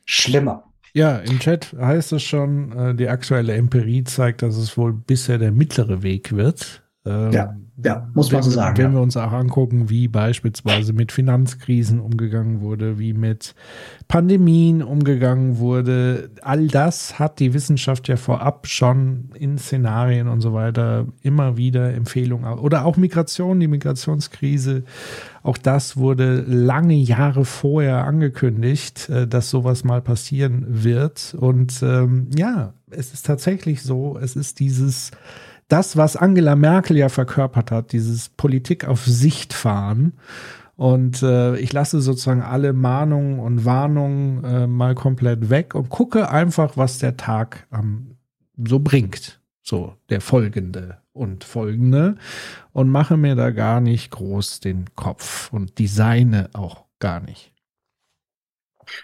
schlimmer. 0.06 0.66
Ja, 0.94 1.18
im 1.18 1.40
Chat 1.40 1.74
heißt 1.80 2.12
es 2.12 2.24
schon, 2.24 2.72
äh, 2.74 2.96
die 2.96 3.08
aktuelle 3.08 3.54
Empirie 3.54 4.04
zeigt, 4.04 4.42
dass 4.42 4.58
es 4.58 4.78
wohl 4.78 4.94
bisher 4.94 5.38
der 5.38 5.54
mittlere 5.54 6.04
Weg 6.04 6.36
wird. 6.36 6.84
Ähm, 7.06 7.32
ja. 7.32 7.56
Ja, 7.84 8.10
muss 8.16 8.32
man 8.32 8.42
so 8.42 8.50
sagen. 8.50 8.78
Wenn 8.78 8.86
ja. 8.88 8.94
wir 8.94 9.02
uns 9.02 9.16
auch 9.18 9.32
angucken, 9.32 9.90
wie 9.90 10.08
beispielsweise 10.08 10.94
mit 10.94 11.12
Finanzkrisen 11.12 12.00
umgegangen 12.00 12.62
wurde, 12.62 12.98
wie 12.98 13.14
mit 13.14 13.54
Pandemien 14.08 14.82
umgegangen 14.82 15.60
wurde, 15.60 16.32
all 16.42 16.68
das 16.68 17.20
hat 17.20 17.40
die 17.40 17.54
Wissenschaft 17.54 18.08
ja 18.08 18.18
vorab 18.18 18.66
schon 18.66 19.30
in 19.36 19.60
Szenarien 19.60 20.28
und 20.28 20.42
so 20.42 20.54
weiter 20.54 21.06
immer 21.22 21.58
wieder 21.58 21.94
Empfehlungen 21.94 22.52
oder 22.58 22.84
auch 22.84 22.98
Migration, 22.98 23.60
die 23.60 23.68
Migrationskrise. 23.68 24.84
Auch 25.44 25.60
das 25.60 25.98
wurde 25.98 26.42
lange 26.48 26.96
Jahre 26.96 27.46
vorher 27.46 28.06
angekündigt, 28.06 29.08
äh, 29.10 29.28
dass 29.28 29.52
sowas 29.52 29.84
mal 29.84 30.02
passieren 30.02 30.66
wird. 30.68 31.36
Und 31.40 31.82
ähm, 31.84 32.28
ja, 32.36 32.74
es 32.90 33.14
ist 33.14 33.28
tatsächlich 33.28 33.84
so, 33.84 34.18
es 34.20 34.36
ist 34.36 34.60
dieses 34.60 35.12
das, 35.68 35.98
was 35.98 36.16
Angela 36.16 36.56
Merkel 36.56 36.98
ja 36.98 37.10
verkörpert 37.10 37.72
hat, 37.72 37.92
dieses 37.92 38.30
Politik 38.30 38.86
auf 38.88 39.06
Sicht 39.06 39.54
fahren. 39.54 40.14
Und 40.76 41.24
äh, 41.24 41.58
ich 41.58 41.74
lasse 41.74 42.02
sozusagen 42.02 42.44
alle 42.44 42.72
Mahnungen 42.72 43.40
und 43.40 43.66
Warnungen 43.66 44.44
äh, 44.44 44.68
mal 44.68 44.94
komplett 44.94 45.50
weg 45.50 45.74
und 45.74 45.90
gucke 45.90 46.30
einfach, 46.30 46.78
was 46.78 47.00
der 47.00 47.18
Tag 47.18 47.68
ähm, 47.74 48.18
so 48.64 48.80
bringt. 48.80 49.42
So, 49.64 49.96
der 50.10 50.22
folgende 50.22 51.00
und 51.14 51.44
folgende. 51.44 52.16
Und 52.72 52.90
mache 52.90 53.18
mir 53.18 53.36
da 53.36 53.50
gar 53.50 53.82
nicht 53.82 54.12
groß 54.12 54.60
den 54.60 54.86
Kopf 54.96 55.52
und 55.52 55.80
designe 55.80 56.50
auch 56.54 56.86
gar 57.00 57.20
nicht. 57.20 57.52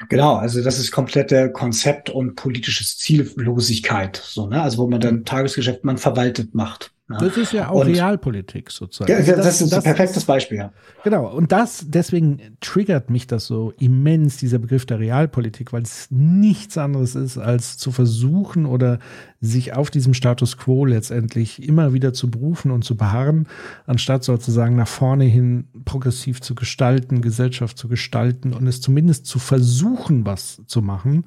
Genau, 0.10 0.36
also 0.36 0.64
das 0.64 0.80
ist 0.80 0.92
komplette 0.92 1.52
Konzept 1.52 2.10
und 2.10 2.36
politisches 2.36 2.98
Ziellosigkeit, 2.98 4.16
so, 4.16 4.48
ne? 4.48 4.62
Also 4.62 4.78
wo 4.78 4.88
man 4.88 5.02
dann 5.02 5.26
Tagesgeschäft 5.26 5.84
man 5.84 5.98
verwaltet 5.98 6.56
macht. 6.56 6.93
Ja. 7.10 7.18
Das 7.18 7.36
ist 7.36 7.52
ja 7.52 7.68
auch 7.68 7.82
und, 7.82 7.88
Realpolitik 7.88 8.72
sozusagen. 8.72 9.12
Ja, 9.12 9.36
das, 9.36 9.46
das, 9.46 9.62
ist 9.62 9.74
ein 9.74 9.84
perfektes 9.84 10.24
Beispiel. 10.24 10.60
Ja. 10.60 10.72
Genau, 11.04 11.28
und 11.28 11.52
das, 11.52 11.86
deswegen 11.90 12.56
triggert 12.62 13.10
mich 13.10 13.28
das 13.28 13.46
so 13.46 13.74
immens, 13.78 14.38
dieser 14.38 14.58
Begriff 14.58 14.86
der 14.86 15.00
Realpolitik, 15.00 15.74
weil 15.74 15.82
es 15.82 16.08
nichts 16.12 16.78
anderes 16.78 17.16
ist, 17.16 17.38
als 17.38 17.78
zu 17.78 17.92
versuchen 17.92 18.66
oder 18.66 19.00
sich 19.42 19.74
auf 19.74 19.92
diesem 19.92 20.14
Status 20.14 20.58
quo 20.58 20.86
letztendlich 20.86 21.62
immer 21.62 21.92
wieder 21.92 22.14
zu 22.14 22.32
berufen 22.32 22.72
und 22.72 22.86
zu 22.86 22.96
beharren, 22.96 23.48
anstatt 23.86 24.24
sozusagen 24.24 24.78
nach 24.78 24.88
vorne 24.88 25.26
hin 25.26 25.68
progressiv 25.84 26.40
zu 26.40 26.56
gestalten, 26.56 27.22
Gesellschaft 27.22 27.78
zu 27.78 27.90
gestalten 27.90 28.54
und 28.54 28.66
es 28.66 28.80
zumindest 28.80 29.26
zu 29.26 29.40
versuchen, 29.40 30.26
was 30.26 30.62
zu 30.68 30.82
machen. 30.82 31.26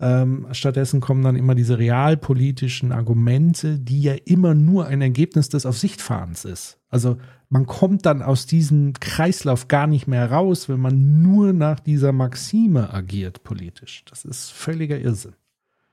Ähm, 0.00 0.46
stattdessen 0.52 1.00
kommen 1.00 1.24
dann 1.24 1.34
immer 1.34 1.54
diese 1.56 1.78
realpolitischen 1.78 2.92
Argumente, 2.92 3.78
die 3.80 4.00
ja 4.00 4.14
immer 4.24 4.54
nur 4.54 4.86
ein 4.86 5.02
Ergebnis 5.02 5.48
des 5.48 5.66
Aufsichtfahrens 5.66 6.44
ist. 6.44 6.78
Also 6.88 7.16
man 7.48 7.66
kommt 7.66 8.06
dann 8.06 8.22
aus 8.22 8.46
diesem 8.46 8.92
Kreislauf 8.92 9.66
gar 9.66 9.86
nicht 9.86 10.06
mehr 10.06 10.30
raus, 10.30 10.68
wenn 10.68 10.80
man 10.80 11.22
nur 11.22 11.52
nach 11.52 11.80
dieser 11.80 12.12
Maxime 12.12 12.92
agiert 12.92 13.42
politisch. 13.42 14.04
Das 14.08 14.24
ist 14.24 14.50
völliger 14.50 14.98
Irrsinn. 14.98 15.34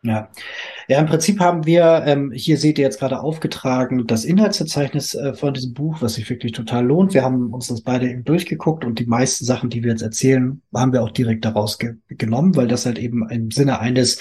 Ja. 0.06 0.30
ja, 0.88 1.00
im 1.00 1.08
Prinzip 1.08 1.40
haben 1.40 1.66
wir, 1.66 2.04
ähm, 2.06 2.32
hier 2.32 2.58
seht 2.58 2.78
ihr 2.78 2.86
jetzt 2.86 3.00
gerade 3.00 3.20
aufgetragen, 3.22 4.06
das 4.06 4.24
Inhaltsverzeichnis 4.24 5.16
äh, 5.16 5.34
von 5.34 5.52
diesem 5.56 5.74
Buch, 5.74 5.98
was 6.00 6.14
sich 6.14 6.30
wirklich 6.30 6.52
total 6.52 6.86
lohnt. 6.86 7.16
Wir 7.16 7.24
haben 7.24 7.52
uns 7.52 7.68
das 7.68 7.82
beide 7.82 8.08
eben 8.08 8.24
durchgeguckt 8.24 8.86
und 8.86 9.00
die 9.00 9.08
meisten 9.08 9.46
Sachen, 9.46 9.72
die 9.72 9.82
wir 9.82 9.90
jetzt 9.90 10.04
erzählen, 10.04 10.62
haben 10.76 10.94
wir 10.94 11.02
auch 11.02 11.10
direkt 11.10 11.44
daraus 11.44 11.80
ge 11.80 11.96
genommen, 12.08 12.56
weil 12.56 12.68
das 12.68 12.86
halt 12.86 13.00
eben 13.00 13.28
im 13.30 13.50
Sinne 13.50 13.80
eines 13.80 14.20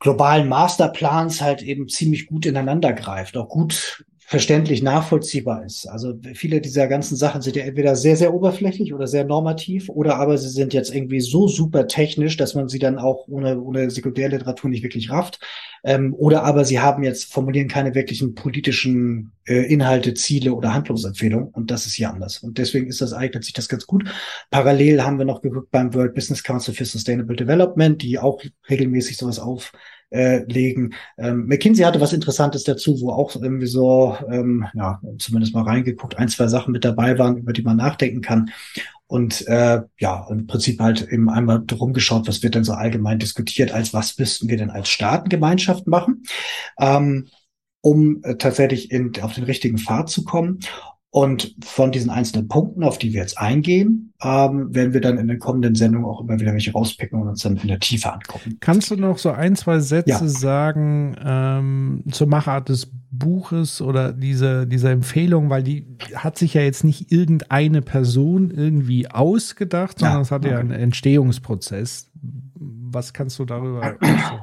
globalen 0.00 0.48
Masterplans 0.48 1.40
halt 1.40 1.62
eben 1.62 1.88
ziemlich 1.88 2.26
gut 2.26 2.44
ineinander 2.44 2.92
greift, 2.92 3.38
auch 3.38 3.48
gut 3.48 4.04
verständlich 4.28 4.82
nachvollziehbar 4.82 5.64
ist. 5.64 5.86
Also 5.86 6.12
viele 6.34 6.60
dieser 6.60 6.86
ganzen 6.86 7.16
Sachen 7.16 7.40
sind 7.40 7.56
ja 7.56 7.64
entweder 7.64 7.96
sehr, 7.96 8.14
sehr 8.14 8.34
oberflächlich 8.34 8.92
oder 8.92 9.06
sehr 9.06 9.24
normativ 9.24 9.88
oder 9.88 10.16
aber 10.16 10.36
sie 10.36 10.50
sind 10.50 10.74
jetzt 10.74 10.94
irgendwie 10.94 11.20
so 11.20 11.48
super 11.48 11.86
technisch, 11.86 12.36
dass 12.36 12.54
man 12.54 12.68
sie 12.68 12.78
dann 12.78 12.98
auch 12.98 13.26
ohne, 13.26 13.58
ohne 13.58 13.88
Sekundärliteratur 13.90 14.68
nicht 14.68 14.82
wirklich 14.82 15.08
rafft. 15.08 15.40
Ähm, 15.82 16.12
oder 16.12 16.44
aber 16.44 16.66
sie 16.66 16.78
haben 16.78 17.04
jetzt, 17.04 17.32
formulieren 17.32 17.68
keine 17.68 17.94
wirklichen 17.94 18.34
politischen 18.34 19.32
äh, 19.46 19.62
Inhalte, 19.72 20.12
Ziele 20.12 20.52
oder 20.52 20.74
Handlungsempfehlungen 20.74 21.48
und 21.48 21.70
das 21.70 21.86
ist 21.86 21.94
hier 21.94 22.10
anders. 22.10 22.36
Und 22.40 22.58
deswegen 22.58 22.88
ist 22.88 23.00
das, 23.00 23.14
eignet 23.14 23.44
sich 23.44 23.54
das 23.54 23.70
ganz 23.70 23.86
gut. 23.86 24.10
Parallel 24.50 25.04
haben 25.04 25.16
wir 25.16 25.24
noch 25.24 25.40
geguckt 25.40 25.70
beim 25.70 25.94
World 25.94 26.14
Business 26.14 26.42
Council 26.42 26.74
for 26.74 26.84
Sustainable 26.84 27.36
Development, 27.36 28.02
die 28.02 28.18
auch 28.18 28.42
regelmäßig 28.68 29.16
sowas 29.16 29.38
auf 29.38 29.72
äh, 30.10 30.44
legen. 30.44 30.94
Ähm, 31.16 31.46
McKinsey 31.46 31.84
hatte 31.84 32.00
was 32.00 32.12
Interessantes 32.12 32.64
dazu, 32.64 33.00
wo 33.00 33.10
auch 33.10 33.36
irgendwie 33.36 33.66
so, 33.66 34.16
ähm, 34.30 34.66
ja, 34.74 35.00
zumindest 35.18 35.54
mal 35.54 35.64
reingeguckt, 35.64 36.16
ein, 36.16 36.28
zwei 36.28 36.46
Sachen 36.48 36.72
mit 36.72 36.84
dabei 36.84 37.18
waren, 37.18 37.38
über 37.38 37.52
die 37.52 37.62
man 37.62 37.76
nachdenken 37.76 38.20
kann. 38.20 38.50
Und 39.06 39.46
äh, 39.48 39.80
ja, 39.98 40.26
im 40.30 40.46
Prinzip 40.46 40.80
halt 40.80 41.08
eben 41.10 41.30
einmal 41.30 41.62
drum 41.64 41.94
geschaut, 41.94 42.28
was 42.28 42.42
wird 42.42 42.54
denn 42.54 42.64
so 42.64 42.72
allgemein 42.72 43.18
diskutiert, 43.18 43.72
als 43.72 43.94
was 43.94 44.18
müssten 44.18 44.48
wir 44.48 44.58
denn 44.58 44.70
als 44.70 44.90
Staatengemeinschaft 44.90 45.86
machen, 45.86 46.24
ähm, 46.78 47.28
um 47.80 48.22
äh, 48.22 48.36
tatsächlich 48.36 48.90
in, 48.90 49.12
auf 49.22 49.32
den 49.32 49.44
richtigen 49.44 49.78
Pfad 49.78 50.10
zu 50.10 50.24
kommen. 50.24 50.60
Und 51.10 51.56
von 51.64 51.90
diesen 51.90 52.10
einzelnen 52.10 52.48
Punkten, 52.48 52.84
auf 52.84 52.98
die 52.98 53.14
wir 53.14 53.22
jetzt 53.22 53.38
eingehen, 53.38 54.12
ähm, 54.22 54.74
werden 54.74 54.92
wir 54.92 55.00
dann 55.00 55.16
in 55.16 55.26
den 55.26 55.38
kommenden 55.38 55.74
Sendungen 55.74 56.06
auch 56.06 56.20
immer 56.20 56.38
wieder 56.38 56.52
welche 56.52 56.72
rauspicken 56.72 57.18
und 57.18 57.28
uns 57.28 57.42
dann 57.42 57.56
in 57.56 57.68
der 57.68 57.78
Tiefe 57.78 58.12
angucken. 58.12 58.58
Kannst 58.60 58.90
du 58.90 58.96
noch 58.96 59.16
so 59.16 59.30
ein, 59.30 59.56
zwei 59.56 59.78
Sätze 59.78 60.10
ja. 60.10 60.28
sagen 60.28 61.16
ähm, 61.24 62.04
zur 62.10 62.26
Machart 62.26 62.68
des 62.68 62.92
Buches 63.10 63.80
oder 63.80 64.12
diese, 64.12 64.66
dieser 64.66 64.90
Empfehlung, 64.90 65.48
weil 65.48 65.62
die 65.62 65.86
hat 66.14 66.36
sich 66.36 66.52
ja 66.52 66.60
jetzt 66.60 66.84
nicht 66.84 67.10
irgendeine 67.10 67.80
Person 67.80 68.50
irgendwie 68.50 69.10
ausgedacht, 69.10 70.00
sondern 70.00 70.18
ja, 70.18 70.22
es 70.22 70.30
hat 70.30 70.44
okay. 70.44 70.52
ja 70.52 70.58
einen 70.60 70.72
Entstehungsprozess. 70.72 72.10
Was 72.92 73.12
kannst 73.12 73.38
du 73.38 73.44
darüber 73.44 73.96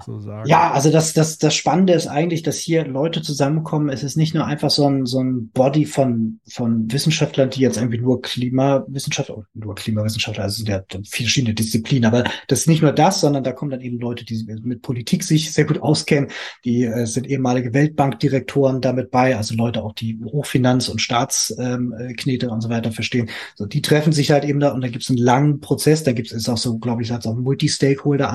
so 0.05 0.19
sagen? 0.19 0.47
Ja, 0.49 0.71
also 0.71 0.91
das, 0.91 1.13
das, 1.13 1.37
das 1.37 1.55
Spannende 1.55 1.93
ist 1.93 2.07
eigentlich, 2.07 2.43
dass 2.43 2.57
hier 2.57 2.85
Leute 2.85 3.21
zusammenkommen. 3.21 3.89
Es 3.89 4.03
ist 4.03 4.17
nicht 4.17 4.33
nur 4.33 4.45
einfach 4.45 4.69
so 4.69 4.87
ein, 4.87 5.05
so 5.05 5.19
ein 5.19 5.49
Body 5.49 5.85
von, 5.85 6.39
von 6.47 6.91
Wissenschaftlern, 6.91 7.49
die 7.49 7.61
jetzt 7.61 7.77
irgendwie 7.77 7.99
nur 7.99 8.21
Klimawissenschaftler, 8.21 9.45
nur 9.53 9.75
Klimawissenschaftler, 9.75 10.43
also 10.43 10.57
sind 10.57 10.69
ja 10.69 10.83
verschiedene 11.07 11.53
Disziplinen, 11.53 12.05
aber 12.05 12.23
das 12.47 12.61
ist 12.61 12.67
nicht 12.67 12.81
nur 12.81 12.91
das, 12.91 13.21
sondern 13.21 13.43
da 13.43 13.51
kommen 13.51 13.71
dann 13.71 13.81
eben 13.81 13.99
Leute, 13.99 14.25
die 14.25 14.45
mit 14.63 14.81
Politik 14.81 15.23
sich 15.23 15.53
sehr 15.53 15.65
gut 15.65 15.81
auskennen, 15.81 16.29
die 16.63 16.83
äh, 16.83 17.05
sind 17.05 17.27
ehemalige 17.27 17.73
Weltbankdirektoren 17.73 18.81
damit 18.81 19.11
bei, 19.11 19.35
also 19.35 19.55
Leute 19.55 19.83
auch, 19.83 19.93
die 19.93 20.19
Hochfinanz- 20.23 20.89
und 20.89 21.01
Staatsknete 21.01 22.45
ähm, 22.45 22.51
und 22.51 22.61
so 22.61 22.69
weiter 22.69 22.91
verstehen. 22.91 23.29
So, 23.55 23.65
die 23.65 23.81
treffen 23.81 24.13
sich 24.13 24.31
halt 24.31 24.45
eben 24.45 24.59
da 24.59 24.71
und 24.71 24.81
da 24.81 24.87
gibt 24.87 25.03
es 25.03 25.09
einen 25.09 25.17
langen 25.17 25.59
Prozess, 25.59 26.03
da 26.03 26.11
gibt 26.11 26.31
es 26.31 26.49
auch 26.49 26.57
so, 26.57 26.77
glaube 26.77 27.01
ich, 27.01 27.11
auch 27.11 27.25
einen 27.25 27.45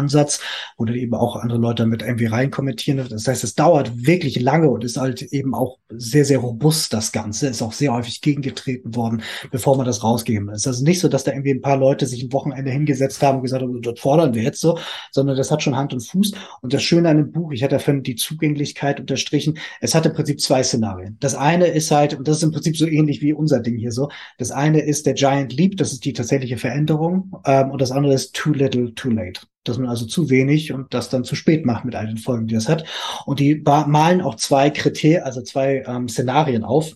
Multi-Stakeholder-Ansatz, 0.00 0.40
wo 0.76 0.84
dann 0.84 0.96
eben 0.96 1.14
auch 1.14 1.36
andere 1.36 1.58
Leute 1.58 1.82
damit 1.82 2.02
irgendwie 2.02 2.26
reinkommentieren. 2.26 3.06
Das 3.08 3.26
heißt, 3.26 3.44
es 3.44 3.54
dauert 3.54 4.06
wirklich 4.06 4.40
lange 4.40 4.70
und 4.70 4.84
ist 4.84 4.96
halt 4.96 5.22
eben 5.22 5.54
auch 5.54 5.78
sehr, 5.90 6.24
sehr 6.24 6.38
robust, 6.38 6.92
das 6.92 7.12
Ganze. 7.12 7.48
Ist 7.48 7.62
auch 7.62 7.72
sehr 7.72 7.92
häufig 7.92 8.20
gegengetreten 8.20 8.94
worden, 8.94 9.22
bevor 9.50 9.76
man 9.76 9.86
das 9.86 10.02
rausgegeben 10.02 10.48
ist. 10.50 10.66
Also 10.66 10.84
nicht 10.84 11.00
so, 11.00 11.08
dass 11.08 11.24
da 11.24 11.32
irgendwie 11.32 11.52
ein 11.52 11.60
paar 11.60 11.76
Leute 11.76 12.06
sich 12.06 12.22
ein 12.22 12.32
Wochenende 12.32 12.70
hingesetzt 12.70 13.22
haben 13.22 13.38
und 13.38 13.42
gesagt 13.42 13.62
haben, 13.62 13.82
das 13.82 14.00
fordern 14.00 14.34
wir 14.34 14.42
jetzt 14.42 14.60
so, 14.60 14.78
sondern 15.10 15.36
das 15.36 15.50
hat 15.50 15.62
schon 15.62 15.76
Hand 15.76 15.92
und 15.92 16.00
Fuß. 16.00 16.32
Und 16.62 16.72
das 16.72 16.82
Schöne 16.82 17.08
an 17.08 17.16
dem 17.16 17.32
Buch, 17.32 17.52
ich 17.52 17.62
hatte 17.62 17.76
davon 17.76 18.02
die 18.02 18.16
Zugänglichkeit 18.16 19.00
unterstrichen, 19.00 19.58
es 19.80 19.94
hat 19.94 20.06
im 20.06 20.12
Prinzip 20.12 20.40
zwei 20.40 20.62
Szenarien. 20.62 21.16
Das 21.20 21.34
eine 21.34 21.66
ist 21.66 21.90
halt, 21.90 22.14
und 22.14 22.26
das 22.26 22.38
ist 22.38 22.42
im 22.42 22.52
Prinzip 22.52 22.76
so 22.76 22.86
ähnlich 22.86 23.20
wie 23.20 23.32
unser 23.32 23.60
Ding 23.60 23.76
hier 23.76 23.92
so, 23.92 24.08
das 24.38 24.50
eine 24.50 24.80
ist 24.80 25.06
der 25.06 25.14
Giant 25.14 25.52
Leap, 25.52 25.76
das 25.76 25.92
ist 25.92 26.04
die 26.04 26.12
tatsächliche 26.12 26.56
Veränderung, 26.56 27.32
ähm, 27.44 27.70
und 27.70 27.80
das 27.80 27.90
andere 27.90 28.14
ist 28.14 28.34
Too 28.34 28.52
Little, 28.52 28.94
Too 28.94 29.10
Late 29.10 29.40
dass 29.64 29.78
man 29.78 29.88
also 29.88 30.06
zu 30.06 30.30
wenig 30.30 30.72
und 30.72 30.94
das 30.94 31.08
dann 31.08 31.24
zu 31.24 31.34
spät 31.34 31.66
macht 31.66 31.84
mit 31.84 31.94
all 31.94 32.06
den 32.06 32.18
Folgen, 32.18 32.46
die 32.46 32.54
das 32.54 32.68
hat. 32.68 32.84
Und 33.26 33.40
die 33.40 33.56
malen 33.56 34.20
auch 34.20 34.36
zwei 34.36 34.70
Kriterien, 34.70 35.22
also 35.22 35.42
zwei 35.42 35.84
ähm, 35.86 36.08
Szenarien 36.08 36.64
auf, 36.64 36.94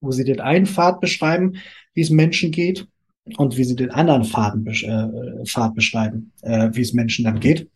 wo 0.00 0.12
sie 0.12 0.24
den 0.24 0.40
einen 0.40 0.66
Pfad 0.66 1.00
beschreiben, 1.00 1.56
wie 1.94 2.02
es 2.02 2.10
Menschen 2.10 2.50
geht, 2.50 2.86
und 3.36 3.56
wie 3.56 3.64
sie 3.64 3.76
den 3.76 3.90
anderen 3.90 4.24
Faden, 4.24 4.66
äh, 4.66 5.44
Pfad 5.46 5.74
beschreiben, 5.74 6.32
äh, 6.42 6.70
wie 6.72 6.82
es 6.82 6.92
Menschen 6.92 7.24
dann 7.24 7.40
geht. 7.40 7.70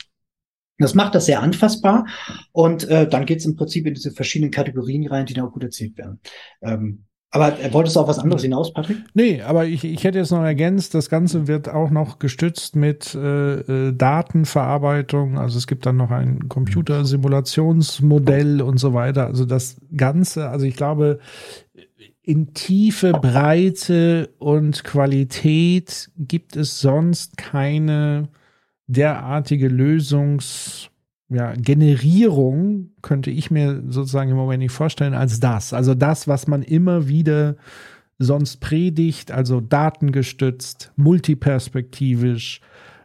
Das 0.78 0.94
macht 0.94 1.14
das 1.14 1.26
sehr 1.26 1.40
anfassbar 1.40 2.06
und 2.52 2.84
äh, 2.88 3.08
dann 3.08 3.26
geht 3.26 3.38
es 3.38 3.46
im 3.46 3.56
Prinzip 3.56 3.86
in 3.86 3.94
diese 3.94 4.12
verschiedenen 4.12 4.52
Kategorien 4.52 5.08
rein, 5.08 5.26
die 5.26 5.34
da 5.34 5.44
auch 5.44 5.52
gut 5.52 5.64
erzählt 5.64 5.96
werden. 5.98 6.20
Ähm, 6.62 7.04
aber 7.30 7.60
äh, 7.60 7.70
wolltest 7.74 7.96
du 7.96 8.00
auf 8.00 8.08
was 8.08 8.18
anderes 8.18 8.40
hinaus, 8.42 8.72
Patrick? 8.72 8.96
Nee, 9.12 9.42
aber 9.42 9.66
ich, 9.66 9.84
ich 9.84 10.02
hätte 10.04 10.16
jetzt 10.18 10.30
noch 10.30 10.42
ergänzt, 10.42 10.94
das 10.94 11.10
Ganze 11.10 11.46
wird 11.46 11.68
auch 11.68 11.90
noch 11.90 12.18
gestützt 12.18 12.74
mit 12.74 13.14
äh, 13.14 13.88
äh 13.88 13.92
Datenverarbeitung. 13.92 15.36
Also 15.38 15.58
es 15.58 15.66
gibt 15.66 15.84
dann 15.84 15.98
noch 15.98 16.10
ein 16.10 16.48
Computersimulationsmodell 16.48 18.62
und 18.62 18.78
so 18.78 18.94
weiter. 18.94 19.26
Also 19.26 19.44
das 19.44 19.76
Ganze, 19.94 20.48
also 20.48 20.64
ich 20.64 20.76
glaube, 20.76 21.18
in 22.22 22.54
Tiefe, 22.54 23.12
Breite 23.12 24.30
und 24.38 24.84
Qualität 24.84 26.10
gibt 26.16 26.56
es 26.56 26.80
sonst 26.80 27.36
keine 27.36 28.28
derartige 28.86 29.68
Lösungs- 29.68 30.88
ja, 31.30 31.52
Generierung 31.54 32.90
könnte 33.02 33.30
ich 33.30 33.50
mir 33.50 33.82
sozusagen 33.88 34.30
im 34.30 34.36
Moment 34.36 34.62
nicht 34.62 34.72
vorstellen 34.72 35.14
als 35.14 35.40
das. 35.40 35.72
Also 35.72 35.94
das, 35.94 36.26
was 36.26 36.46
man 36.46 36.62
immer 36.62 37.08
wieder 37.08 37.56
sonst 38.18 38.58
predigt, 38.60 39.30
also 39.30 39.60
datengestützt, 39.60 40.92
multiperspektivisch, 40.96 42.60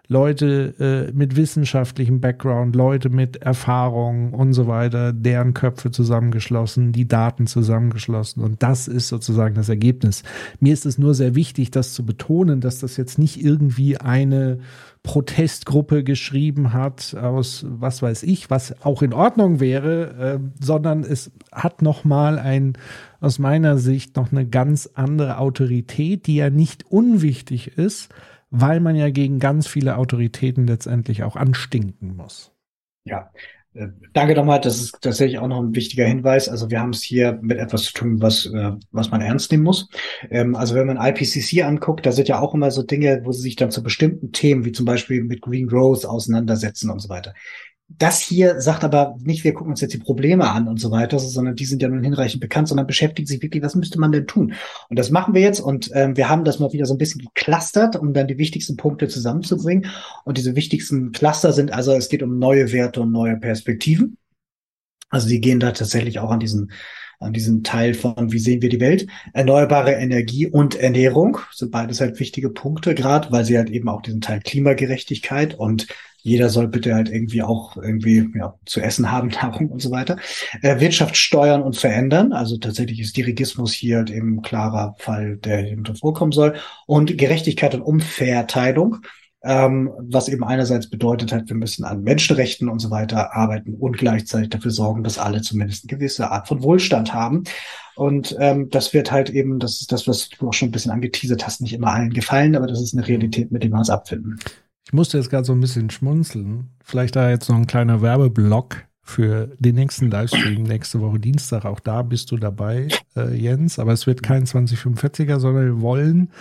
Leute 0.09 0.73
äh, 0.79 1.11
mit 1.13 1.37
wissenschaftlichem 1.37 2.19
Background, 2.19 2.75
Leute 2.75 3.09
mit 3.09 3.37
Erfahrung 3.37 4.33
und 4.33 4.53
so 4.53 4.67
weiter, 4.67 5.13
deren 5.13 5.53
Köpfe 5.53 5.91
zusammengeschlossen, 5.91 6.91
die 6.91 7.07
Daten 7.07 7.47
zusammengeschlossen. 7.47 8.43
Und 8.43 8.61
das 8.61 8.87
ist 8.87 9.07
sozusagen 9.07 9.55
das 9.55 9.69
Ergebnis. 9.69 10.23
Mir 10.59 10.73
ist 10.73 10.85
es 10.85 10.97
nur 10.97 11.13
sehr 11.13 11.35
wichtig, 11.35 11.71
das 11.71 11.93
zu 11.93 12.05
betonen, 12.05 12.59
dass 12.59 12.79
das 12.79 12.97
jetzt 12.97 13.17
nicht 13.17 13.41
irgendwie 13.41 13.97
eine 13.97 14.59
Protestgruppe 15.03 16.05
geschrieben 16.05 16.71
hat 16.71 17.13
aus 17.15 17.65
was 17.67 18.01
weiß 18.01 18.23
ich, 18.23 18.49
was 18.49 18.81
auch 18.85 19.01
in 19.01 19.13
Ordnung 19.13 19.59
wäre, 19.59 20.39
äh, 20.39 20.63
sondern 20.63 21.03
es 21.03 21.31
hat 21.51 21.81
noch 21.81 22.05
mal 22.05 22.39
ein 22.39 22.77
aus 23.19 23.37
meiner 23.37 23.77
Sicht 23.77 24.15
noch 24.15 24.31
eine 24.31 24.47
ganz 24.47 24.89
andere 24.93 25.37
Autorität, 25.37 26.25
die 26.25 26.37
ja 26.37 26.49
nicht 26.49 26.85
unwichtig 26.89 27.77
ist, 27.77 28.13
weil 28.49 28.79
man 28.79 28.95
ja 28.95 29.09
gegen 29.09 29.39
ganz 29.39 29.67
viele 29.67 29.97
Autoritäten 29.97 30.67
letztendlich 30.67 31.23
auch 31.23 31.35
anstinken 31.35 32.15
muss. 32.15 32.51
Ja, 33.03 33.29
Danke 34.13 34.35
nochmal, 34.35 34.61
das 34.61 34.79
ist 34.79 35.01
tatsächlich 35.01 35.39
auch 35.39 35.47
noch 35.47 35.59
ein 35.59 35.73
wichtiger 35.73 36.05
Hinweis. 36.05 36.47
Also 36.47 36.69
wir 36.69 36.79
haben 36.79 36.91
es 36.91 37.01
hier 37.01 37.39
mit 37.41 37.57
etwas 37.57 37.85
zu 37.85 37.93
tun, 37.93 38.21
was, 38.21 38.45
äh, 38.45 38.71
was 38.91 39.09
man 39.09 39.21
ernst 39.21 39.51
nehmen 39.51 39.63
muss. 39.63 39.89
Ähm, 40.29 40.55
also 40.55 40.75
wenn 40.75 40.85
man 40.85 40.97
IPCC 40.97 41.63
anguckt, 41.63 42.05
da 42.05 42.11
sind 42.11 42.27
ja 42.27 42.39
auch 42.39 42.53
immer 42.53 42.69
so 42.69 42.83
Dinge, 42.83 43.21
wo 43.23 43.31
sie 43.31 43.41
sich 43.41 43.55
dann 43.55 43.71
zu 43.71 43.81
bestimmten 43.81 44.31
Themen, 44.31 44.63
wie 44.63 44.73
zum 44.73 44.85
Beispiel 44.85 45.23
mit 45.23 45.41
Green 45.41 45.65
Growth 45.65 46.05
auseinandersetzen 46.05 46.91
und 46.91 46.99
so 46.99 47.09
weiter. 47.09 47.33
Das 47.97 48.19
hier 48.19 48.59
sagt 48.59 48.83
aber 48.83 49.17
nicht, 49.21 49.43
wir 49.43 49.53
gucken 49.53 49.71
uns 49.71 49.81
jetzt 49.81 49.93
die 49.93 49.99
Probleme 49.99 50.49
an 50.49 50.67
und 50.67 50.79
so 50.79 50.91
weiter, 50.91 51.19
sondern 51.19 51.55
die 51.55 51.65
sind 51.65 51.81
ja 51.81 51.87
nun 51.87 52.03
hinreichend 52.03 52.41
bekannt, 52.41 52.67
sondern 52.67 52.87
beschäftigt 52.87 53.27
sich 53.27 53.41
wirklich, 53.41 53.63
was 53.63 53.75
müsste 53.75 53.99
man 53.99 54.11
denn 54.11 54.27
tun? 54.27 54.53
Und 54.89 54.97
das 54.97 55.11
machen 55.11 55.33
wir 55.33 55.41
jetzt 55.41 55.59
und 55.59 55.91
ähm, 55.93 56.17
wir 56.17 56.29
haben 56.29 56.43
das 56.43 56.59
mal 56.59 56.71
wieder 56.73 56.85
so 56.85 56.93
ein 56.93 56.97
bisschen 56.97 57.21
geclustert, 57.21 57.95
um 57.95 58.13
dann 58.13 58.27
die 58.27 58.37
wichtigsten 58.37 58.77
Punkte 58.77 59.07
zusammenzubringen. 59.07 59.91
Und 60.23 60.37
diese 60.37 60.55
wichtigsten 60.55 61.11
Cluster 61.11 61.53
sind 61.53 61.71
also, 61.71 61.93
es 61.93 62.09
geht 62.09 62.23
um 62.23 62.39
neue 62.39 62.71
Werte 62.71 63.01
und 63.01 63.11
neue 63.11 63.37
Perspektiven. 63.37 64.17
Also 65.09 65.27
die 65.27 65.41
gehen 65.41 65.59
da 65.59 65.71
tatsächlich 65.71 66.19
auch 66.19 66.31
an 66.31 66.39
diesen 66.39 66.71
an 67.23 67.33
diesem 67.33 67.63
Teil 67.63 67.93
von, 67.93 68.31
wie 68.31 68.39
sehen 68.39 68.61
wir 68.61 68.69
die 68.69 68.79
Welt. 68.79 69.07
Erneuerbare 69.33 69.93
Energie 69.93 70.47
und 70.47 70.75
Ernährung 70.75 71.39
sind 71.51 71.71
beides 71.71 72.01
halt 72.01 72.19
wichtige 72.19 72.49
Punkte, 72.49 72.93
gerade 72.95 73.31
weil 73.31 73.45
sie 73.45 73.57
halt 73.57 73.69
eben 73.69 73.89
auch 73.89 74.01
diesen 74.01 74.21
Teil 74.21 74.41
Klimagerechtigkeit 74.41 75.55
und 75.55 75.87
jeder 76.23 76.49
soll 76.49 76.69
bitte 76.69 76.95
halt 76.95 77.09
irgendwie 77.09 77.43
auch 77.43 77.75
irgendwie 77.75 78.29
ja, 78.35 78.57
zu 78.65 78.79
essen 78.79 79.11
haben, 79.11 79.27
Nahrung 79.41 79.69
und 79.69 79.81
so 79.81 79.91
weiter. 79.91 80.17
Äh, 80.61 80.79
Wirtschaft 80.79 81.17
steuern 81.17 81.61
und 81.61 81.75
verändern. 81.75 82.31
Also 82.31 82.57
tatsächlich 82.57 82.99
ist 83.01 83.17
Dirigismus 83.17 83.73
hier 83.73 83.97
halt 83.97 84.09
eben 84.09 84.41
klarer 84.41 84.95
Fall, 84.99 85.37
der 85.37 85.59
hier 85.59 85.77
vorkommen 85.99 86.31
soll. 86.31 86.55
Und 86.87 87.17
Gerechtigkeit 87.17 87.75
und 87.75 87.81
Umverteilung. 87.81 88.99
Ähm, 89.45 89.91
was 89.97 90.29
eben 90.29 90.43
einerseits 90.43 90.89
bedeutet 90.89 91.33
hat, 91.33 91.49
wir 91.49 91.55
müssen 91.55 91.83
an 91.83 92.03
Menschenrechten 92.03 92.69
und 92.69 92.79
so 92.79 92.89
weiter 92.89 93.35
arbeiten 93.35 93.73
und 93.73 93.97
gleichzeitig 93.97 94.49
dafür 94.49 94.71
sorgen, 94.71 95.03
dass 95.03 95.17
alle 95.17 95.41
zumindest 95.41 95.83
eine 95.83 95.97
gewisse 95.97 96.31
Art 96.31 96.47
von 96.47 96.63
Wohlstand 96.63 97.13
haben. 97.13 97.43
Und 97.95 98.35
ähm, 98.39 98.69
das 98.69 98.93
wird 98.93 99.11
halt 99.11 99.29
eben, 99.29 99.59
das 99.59 99.81
ist 99.81 99.91
das, 99.91 100.07
was 100.07 100.29
du 100.29 100.47
auch 100.47 100.53
schon 100.53 100.69
ein 100.69 100.71
bisschen 100.71 100.91
angeteasert 100.91 101.45
hast, 101.45 101.61
nicht 101.61 101.73
immer 101.73 101.93
allen 101.93 102.13
gefallen, 102.13 102.55
aber 102.55 102.67
das 102.67 102.81
ist 102.81 102.95
eine 102.95 103.07
Realität, 103.07 103.51
mit 103.51 103.63
der 103.63 103.69
wir 103.69 103.77
uns 103.77 103.89
abfinden. 103.89 104.39
Ich 104.85 104.93
musste 104.93 105.17
jetzt 105.17 105.29
gerade 105.29 105.45
so 105.45 105.53
ein 105.53 105.59
bisschen 105.61 105.89
schmunzeln. 105.89 106.69
Vielleicht 106.83 107.15
da 107.15 107.29
jetzt 107.29 107.49
noch 107.49 107.57
ein 107.57 107.67
kleiner 107.67 108.01
Werbeblock 108.01 108.85
für 109.01 109.51
den 109.59 109.75
nächsten 109.75 110.09
Livestream 110.09 110.63
nächste 110.63 111.01
Woche 111.01 111.19
Dienstag. 111.19 111.65
Auch 111.65 111.81
da 111.81 112.01
bist 112.01 112.31
du 112.31 112.37
dabei, 112.37 112.87
äh, 113.15 113.35
Jens. 113.35 113.77
Aber 113.79 113.91
es 113.91 114.07
wird 114.07 114.23
kein 114.23 114.45
2045er, 114.45 115.39
sondern 115.39 115.65
wir 115.65 115.81
wollen 115.81 116.31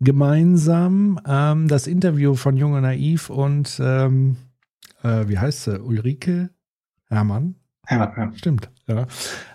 gemeinsam 0.00 1.20
ähm, 1.26 1.68
das 1.68 1.86
Interview 1.86 2.34
von 2.34 2.56
Jung 2.56 2.72
und 2.72 2.82
Naiv 2.82 3.30
und 3.30 3.80
ähm, 3.82 4.36
äh, 5.02 5.28
wie 5.28 5.38
heißt 5.38 5.64
sie? 5.64 5.80
Ulrike 5.80 6.50
Hermann 7.08 7.56
ja, 7.90 8.12
ja. 8.16 8.32
Stimmt, 8.36 8.70
ja. 8.86 9.06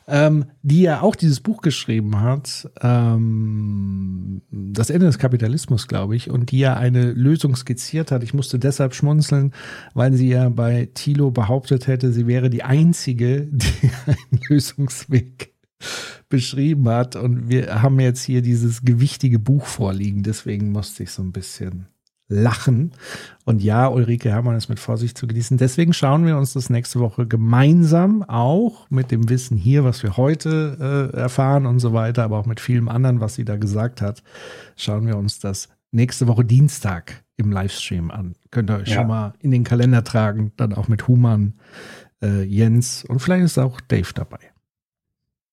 Ähm, 0.07 0.45
die 0.61 0.81
ja 0.81 1.01
auch 1.01 1.15
dieses 1.15 1.39
Buch 1.39 1.61
geschrieben 1.61 2.19
hat, 2.19 2.69
ähm, 2.81 4.41
Das 4.51 4.89
Ende 4.89 5.05
des 5.05 5.17
Kapitalismus, 5.17 5.87
glaube 5.87 6.15
ich, 6.15 6.29
und 6.29 6.51
die 6.51 6.59
ja 6.59 6.75
eine 6.75 7.11
Lösung 7.11 7.55
skizziert 7.55 8.11
hat. 8.11 8.23
Ich 8.23 8.33
musste 8.33 8.59
deshalb 8.59 8.93
schmunzeln, 8.93 9.53
weil 9.93 10.13
sie 10.13 10.29
ja 10.29 10.49
bei 10.49 10.89
Thilo 10.93 11.31
behauptet 11.31 11.87
hätte, 11.87 12.11
sie 12.11 12.27
wäre 12.27 12.49
die 12.49 12.63
Einzige, 12.63 13.47
die 13.51 13.91
einen 14.05 14.41
Lösungsweg 14.49 15.54
beschrieben 16.29 16.87
hat. 16.89 17.15
Und 17.15 17.49
wir 17.49 17.81
haben 17.81 17.99
jetzt 17.99 18.23
hier 18.23 18.41
dieses 18.41 18.83
gewichtige 18.83 19.39
Buch 19.39 19.65
vorliegen, 19.65 20.23
deswegen 20.23 20.71
musste 20.71 21.03
ich 21.03 21.11
so 21.11 21.21
ein 21.21 21.31
bisschen 21.31 21.87
lachen. 22.27 22.91
Und 23.45 23.61
ja, 23.61 23.87
Ulrike 23.87 24.29
Hermann 24.29 24.55
ist 24.55 24.69
mit 24.69 24.79
Vorsicht 24.79 25.17
zu 25.17 25.27
genießen. 25.27 25.57
Deswegen 25.57 25.93
schauen 25.93 26.25
wir 26.25 26.37
uns 26.37 26.53
das 26.53 26.69
nächste 26.69 26.99
Woche 26.99 27.27
gemeinsam 27.27 28.23
auch 28.23 28.89
mit 28.89 29.11
dem 29.11 29.29
Wissen 29.29 29.57
hier, 29.57 29.83
was 29.83 30.01
wir 30.01 30.17
heute 30.17 31.11
äh, 31.13 31.17
erfahren 31.17 31.65
und 31.65 31.79
so 31.79 31.93
weiter, 31.93 32.23
aber 32.23 32.39
auch 32.39 32.47
mit 32.47 32.59
vielem 32.59 32.89
anderen, 32.89 33.21
was 33.21 33.35
sie 33.35 33.45
da 33.45 33.57
gesagt 33.57 34.01
hat, 34.01 34.23
schauen 34.75 35.05
wir 35.05 35.17
uns 35.17 35.39
das 35.39 35.69
nächste 35.91 36.27
Woche 36.27 36.43
Dienstag 36.45 37.23
im 37.37 37.51
Livestream 37.51 38.09
an. 38.11 38.35
Könnt 38.49 38.69
ihr 38.69 38.77
euch 38.77 38.89
ja. 38.89 38.95
schon 38.95 39.07
mal 39.07 39.33
in 39.39 39.51
den 39.51 39.63
Kalender 39.63 40.03
tragen, 40.03 40.51
dann 40.57 40.73
auch 40.73 40.87
mit 40.87 41.07
Human, 41.07 41.53
äh, 42.23 42.43
Jens 42.43 43.05
und 43.05 43.19
vielleicht 43.19 43.43
ist 43.43 43.57
auch 43.57 43.81
Dave 43.81 44.11
dabei. 44.13 44.39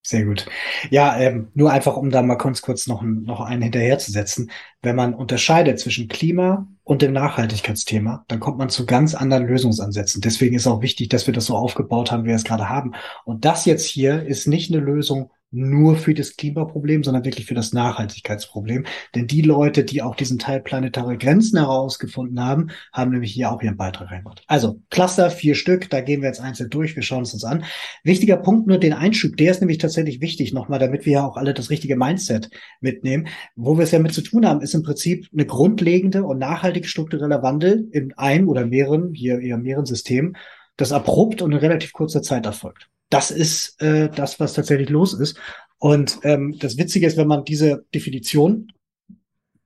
Sehr 0.04 0.24
gut. 0.24 0.46
Ja, 0.90 1.16
ähm, 1.16 1.52
nur 1.54 1.70
einfach, 1.70 1.96
um 1.96 2.10
da 2.10 2.22
mal 2.22 2.34
kurz, 2.36 2.60
kurz 2.60 2.88
noch, 2.88 3.02
noch 3.02 3.40
einen 3.40 3.62
hinterherzusetzen. 3.62 4.50
Wenn 4.82 4.96
man 4.96 5.14
unterscheidet 5.14 5.78
zwischen 5.78 6.08
Klima 6.08 6.66
und 6.82 7.02
dem 7.02 7.12
Nachhaltigkeitsthema, 7.12 8.24
dann 8.26 8.40
kommt 8.40 8.58
man 8.58 8.68
zu 8.68 8.84
ganz 8.84 9.14
anderen 9.14 9.46
Lösungsansätzen. 9.46 10.20
Deswegen 10.20 10.56
ist 10.56 10.66
auch 10.66 10.82
wichtig, 10.82 11.08
dass 11.10 11.28
wir 11.28 11.34
das 11.34 11.46
so 11.46 11.56
aufgebaut 11.56 12.10
haben, 12.10 12.24
wie 12.24 12.28
wir 12.28 12.34
es 12.34 12.42
gerade 12.42 12.68
haben. 12.68 12.94
Und 13.24 13.44
das 13.44 13.64
jetzt 13.64 13.84
hier 13.86 14.24
ist 14.24 14.48
nicht 14.48 14.72
eine 14.72 14.82
Lösung 14.82 15.30
nur 15.52 15.96
für 15.96 16.14
das 16.14 16.36
Klimaproblem, 16.36 17.04
sondern 17.04 17.24
wirklich 17.24 17.46
für 17.46 17.54
das 17.54 17.72
Nachhaltigkeitsproblem. 17.72 18.86
Denn 19.14 19.26
die 19.26 19.42
Leute, 19.42 19.84
die 19.84 20.02
auch 20.02 20.16
diesen 20.16 20.38
Teil 20.38 20.60
planetare 20.60 21.18
Grenzen 21.18 21.58
herausgefunden 21.58 22.42
haben, 22.42 22.70
haben 22.92 23.10
nämlich 23.10 23.32
hier 23.32 23.52
auch 23.52 23.62
ihren 23.62 23.76
Beitrag 23.76 24.10
reingemacht. 24.10 24.42
Also 24.46 24.80
Cluster, 24.90 25.30
vier 25.30 25.54
Stück, 25.54 25.90
da 25.90 26.00
gehen 26.00 26.22
wir 26.22 26.28
jetzt 26.28 26.40
einzeln 26.40 26.70
durch, 26.70 26.96
wir 26.96 27.02
schauen 27.02 27.22
es 27.22 27.34
uns 27.34 27.44
an. 27.44 27.64
Wichtiger 28.02 28.38
Punkt 28.38 28.66
nur 28.66 28.78
den 28.78 28.94
Einschub, 28.94 29.36
der 29.36 29.50
ist 29.50 29.60
nämlich 29.60 29.78
tatsächlich 29.78 30.20
wichtig 30.20 30.52
nochmal, 30.52 30.78
damit 30.78 31.04
wir 31.04 31.12
ja 31.12 31.26
auch 31.26 31.36
alle 31.36 31.54
das 31.54 31.70
richtige 31.70 31.96
Mindset 31.96 32.48
mitnehmen. 32.80 33.28
Wo 33.54 33.76
wir 33.76 33.84
es 33.84 33.90
ja 33.90 33.98
mit 33.98 34.14
zu 34.14 34.22
tun 34.22 34.46
haben, 34.46 34.62
ist 34.62 34.74
im 34.74 34.82
Prinzip 34.82 35.28
eine 35.32 35.44
grundlegende 35.44 36.24
und 36.24 36.38
nachhaltige 36.38 36.88
struktureller 36.88 37.42
Wandel 37.42 37.88
in 37.92 38.14
einem 38.14 38.48
oder 38.48 38.64
mehreren, 38.64 39.12
hier 39.12 39.38
eher 39.40 39.58
mehreren 39.58 39.86
Systemen, 39.86 40.36
das 40.76 40.92
abrupt 40.92 41.42
und 41.42 41.52
in 41.52 41.58
relativ 41.58 41.92
kurzer 41.92 42.22
Zeit 42.22 42.46
erfolgt 42.46 42.88
das 43.12 43.30
ist 43.30 43.80
äh, 43.82 44.08
das, 44.08 44.40
was 44.40 44.54
tatsächlich 44.54 44.88
los 44.88 45.12
ist. 45.12 45.36
Und 45.78 46.20
ähm, 46.22 46.56
das 46.58 46.78
Witzige 46.78 47.06
ist, 47.06 47.16
wenn 47.16 47.28
man 47.28 47.44
diese 47.44 47.84
Definition 47.94 48.72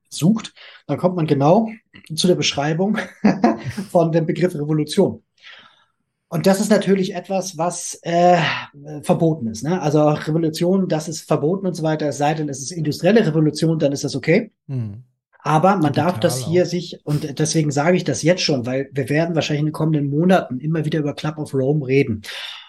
sucht, 0.09 0.53
dann 0.87 0.99
kommt 0.99 1.15
man 1.15 1.27
genau 1.27 1.69
zu 2.15 2.27
der 2.27 2.35
Beschreibung 2.35 2.99
von 3.91 4.11
dem 4.13 4.27
Begriff 4.27 4.55
Revolution. 4.55 5.23
Und 6.29 6.47
das 6.49 6.61
ist 6.61 6.71
natürlich 6.71 7.15
etwas, 7.15 7.57
was 7.57 8.01
äh, 8.03 8.41
verboten 9.03 9.47
ist. 9.47 9.63
Ne? 9.63 9.81
Also 9.81 10.09
Revolution, 10.09 10.89
das 10.89 11.09
ist 11.09 11.21
verboten 11.29 11.67
und 11.67 11.75
so 11.75 11.85
weiter. 11.85 12.09
Es 12.09 12.19
sei 12.19 12.35
denn, 12.35 12.49
es 12.49 12.61
ist 12.61 12.73
industrielle 12.73 13.25
Revolution, 13.25 13.79
dann 13.79 13.93
ist 13.93 14.03
das 14.03 14.17
okay. 14.17 14.51
Hm. 14.67 15.05
Aber 15.39 15.77
man 15.77 15.93
Digital 15.93 16.07
darf 16.07 16.21
das 16.21 16.45
hier 16.45 16.65
auch. 16.65 16.67
sich, 16.67 16.99
und 17.05 17.39
deswegen 17.39 17.71
sage 17.71 17.97
ich 17.97 18.03
das 18.03 18.23
jetzt 18.23 18.43
schon, 18.43 18.67
weil 18.67 18.91
wir 18.93 19.09
werden 19.09 19.37
wahrscheinlich 19.37 19.61
in 19.61 19.67
den 19.67 19.73
kommenden 19.73 20.11
Monaten 20.11 20.59
immer 20.59 20.85
wieder 20.85 20.99
über 20.99 21.15
Club 21.15 21.39
of 21.39 21.55
Rome 21.55 21.87
reden. 21.87 22.23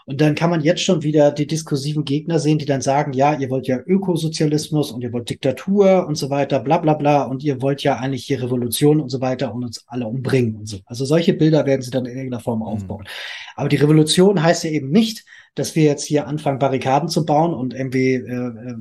Und 0.07 0.21
dann 0.21 0.35
kann 0.35 0.49
man 0.49 0.61
jetzt 0.61 0.83
schon 0.83 1.03
wieder 1.03 1.31
die 1.31 1.45
diskursiven 1.45 2.05
Gegner 2.05 2.39
sehen, 2.39 2.57
die 2.57 2.65
dann 2.65 2.79
sagen, 2.79 3.11
ja, 3.11 3.33
ihr 3.33 3.49
wollt 3.49 3.67
ja 3.67 3.77
Ökosozialismus 3.85 4.89
und 4.91 5.01
ihr 5.01 5.11
wollt 5.11 5.29
Diktatur 5.29 6.07
und 6.07 6.15
so 6.15 6.29
weiter, 6.29 6.61
bla 6.61 6.77
bla 6.77 6.93
bla, 6.93 7.23
und 7.23 7.43
ihr 7.43 7.61
wollt 7.61 7.83
ja 7.83 7.97
eigentlich 7.97 8.23
hier 8.23 8.41
Revolution 8.41 9.01
und 9.01 9.09
so 9.09 9.19
weiter 9.19 9.53
und 9.53 9.65
uns 9.65 9.83
alle 9.85 10.07
umbringen 10.07 10.55
und 10.55 10.65
so. 10.69 10.77
Also 10.85 11.03
solche 11.03 11.33
Bilder 11.33 11.65
werden 11.65 11.81
sie 11.81 11.91
dann 11.91 12.05
in 12.05 12.15
irgendeiner 12.15 12.41
Form 12.41 12.59
mhm. 12.59 12.67
aufbauen. 12.67 13.01
Mhm. 13.01 13.51
Aber 13.57 13.67
die 13.67 13.75
Revolution 13.75 14.41
heißt 14.41 14.63
ja 14.63 14.69
eben 14.69 14.91
nicht, 14.91 15.25
dass 15.57 15.75
wir 15.75 15.83
jetzt 15.83 16.03
hier 16.03 16.27
anfangen, 16.27 16.59
Barrikaden 16.59 17.09
zu 17.09 17.25
bauen 17.25 17.53
und 17.53 17.73
irgendwie 17.73 18.13
äh, 18.13 18.19
äh, 18.19 18.75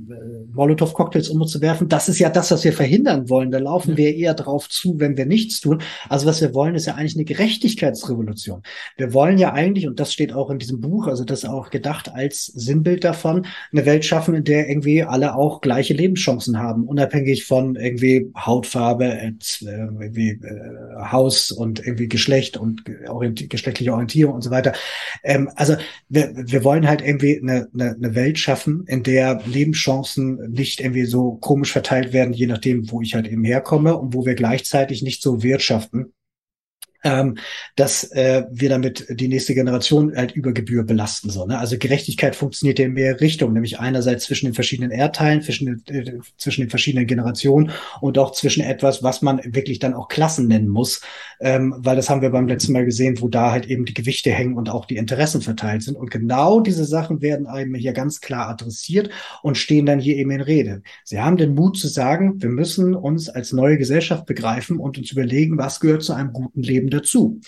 Molotow-Cocktails 0.53 1.31
umzuwerfen. 1.31 1.89
Das 1.89 2.09
ist 2.09 2.19
ja 2.19 2.29
das, 2.29 2.51
was 2.51 2.65
wir 2.65 2.73
verhindern 2.73 3.31
wollen. 3.31 3.51
Da 3.51 3.59
laufen 3.59 3.93
ja. 3.93 3.97
wir 3.97 4.15
eher 4.15 4.35
drauf 4.35 4.69
zu, 4.69 5.01
wenn 5.01 5.17
wir 5.17 5.25
nichts 5.25 5.61
tun. 5.61 5.81
Also 6.11 6.27
was 6.27 6.43
wir 6.43 6.53
wollen, 6.53 6.75
ist 6.75 6.87
ja 6.87 6.95
eigentlich 6.95 7.17
eine 7.17 7.25
Gerechtigkeitsrevolution. 7.25 8.63
Wir 8.99 9.15
wollen 9.15 9.39
ja 9.39 9.55
eigentlich, 9.55 9.87
und 9.87 9.99
das 9.99 10.13
steht 10.13 10.35
auch 10.35 10.51
in 10.51 10.59
diesem 10.59 10.81
Buch, 10.81 11.07
also 11.07 11.25
das 11.25 11.47
auch 11.47 11.71
gedacht 11.71 12.13
als 12.13 12.47
Sinnbild 12.47 13.05
davon, 13.05 13.47
eine 13.73 13.87
Welt 13.87 14.05
schaffen, 14.05 14.35
in 14.35 14.45
der 14.45 14.69
irgendwie 14.69 15.03
alle 15.03 15.35
auch 15.35 15.63
gleiche 15.63 15.95
Lebenschancen 15.95 16.59
haben, 16.59 16.85
unabhängig 16.85 17.47
von 17.47 17.77
irgendwie 17.77 18.31
Hautfarbe, 18.37 19.07
äh, 19.07 19.33
irgendwie 19.63 20.31
äh, 20.31 21.11
Haus 21.11 21.51
und 21.53 21.81
irgendwie 21.87 22.09
Geschlecht 22.09 22.59
und 22.59 22.83
orienti 23.09 23.47
geschlechtliche 23.49 23.93
Orientierung 23.93 24.35
und 24.35 24.43
so 24.43 24.51
weiter. 24.51 24.75
Ähm, 25.23 25.49
also 25.57 25.77
wir, 26.09 26.33
wir 26.35 26.65
wollen 26.67 26.89
halt 26.89 27.01
irgendwie 27.01 27.41
eine, 27.41 27.69
eine, 27.73 27.95
eine 27.95 28.15
Welt 28.17 28.41
schaffen, 28.41 28.85
in 28.89 29.05
der 29.05 29.41
Lebenschancen 29.47 30.51
nicht 30.51 30.81
irgendwie 30.81 31.05
so 31.05 31.37
komisch 31.37 31.71
verteilt 31.71 32.13
werden, 32.13 32.35
je 32.35 32.49
nachdem, 32.49 32.91
wo 32.91 33.01
ich 33.01 33.15
halt 33.15 33.29
eben 33.29 33.45
herkomme 33.45 33.97
und 33.97 34.15
wo 34.15 34.27
wir 34.27 34.35
gleichzeitig 34.35 35.03
nicht 35.03 35.23
so 35.23 35.45
wirtschaften, 35.45 36.13
ähm, 37.07 37.39
dass 37.77 38.11
äh, 38.13 38.45
wir 38.51 38.69
damit 38.69 39.07
die 39.09 39.29
nächste 39.29 39.55
Generation 39.55 40.15
halt 40.17 40.33
über 40.33 40.53
Gebühr 40.53 40.83
belasten 40.83 41.31
sollen. 41.31 41.51
Ne? 41.51 41.59
Also 41.59 41.79
Gerechtigkeit 41.79 42.35
funktioniert 42.35 42.81
ja 42.81 42.87
in 42.87 42.95
mehrere 42.95 43.21
Richtungen, 43.21 43.53
nämlich 43.53 43.79
einerseits 43.79 44.25
zwischen 44.25 44.47
den 44.47 44.55
verschiedenen 44.55 44.91
Erdteilen, 44.91 45.41
zwischen, 45.41 45.85
äh, 45.87 46.19
zwischen 46.37 46.63
den 46.63 46.71
verschiedenen 46.71 47.07
Generationen 47.07 47.71
und 48.01 48.19
auch 48.19 48.33
zwischen 48.33 48.63
etwas, 48.63 49.05
was 49.05 49.23
man 49.23 49.41
wirklich 49.45 49.79
dann 49.79 49.95
auch 49.95 50.09
Klassen 50.09 50.49
nennen 50.49 50.69
muss, 50.69 51.01
ähm, 51.39 51.75
weil 51.79 51.95
das 51.95 52.11
haben 52.11 52.23
wir 52.23 52.31
beim 52.31 52.49
letzten 52.49 52.73
Mal 52.73 52.85
gesehen, 52.85 53.21
wo 53.21 53.29
da 53.29 53.53
halt 53.53 53.67
eben 53.67 53.85
die 53.85 53.95
Gewichte 53.95 54.33
hängen 54.33 54.57
und 54.57 54.69
auch 54.69 54.85
die 54.85 54.97
Interessen 54.97 55.43
verteilt 55.43 55.83
sind. 55.85 55.97
Und 55.97 56.11
genau 56.11 56.59
diese 56.59 56.85
Sachen 56.85 57.23
werden 57.23 57.47
einem 57.47 57.77
hier 57.77 57.93
ganz 57.93 58.21
klar 58.21 58.49
adressiert 58.49 59.11
und 59.43 59.57
stehen 59.57 59.87
dann 59.87 60.01
hier 60.01 60.17
eben 60.17 60.33
in 60.33 60.41
Rede. 60.41 60.83
Sie 61.05 61.21
haben 61.21 61.37
den 61.37 61.55
Mut 61.55 61.79
zu 61.79 61.87
sagen, 61.87 62.43
wir 62.43 62.49
müssen 62.49 62.97
uns 62.97 63.29
als 63.29 63.53
neue 63.53 63.79
Gesellschaft 63.79 64.27
begreifen 64.27 64.79
und 64.79 64.99
uns 64.99 65.13
überlegen, 65.13 65.57
was 65.57 65.79
gehört 65.79 66.03
zu 66.03 66.13
einem 66.13 66.33
guten 66.33 66.63
Leben 66.63 66.91
dazu. 66.97 67.41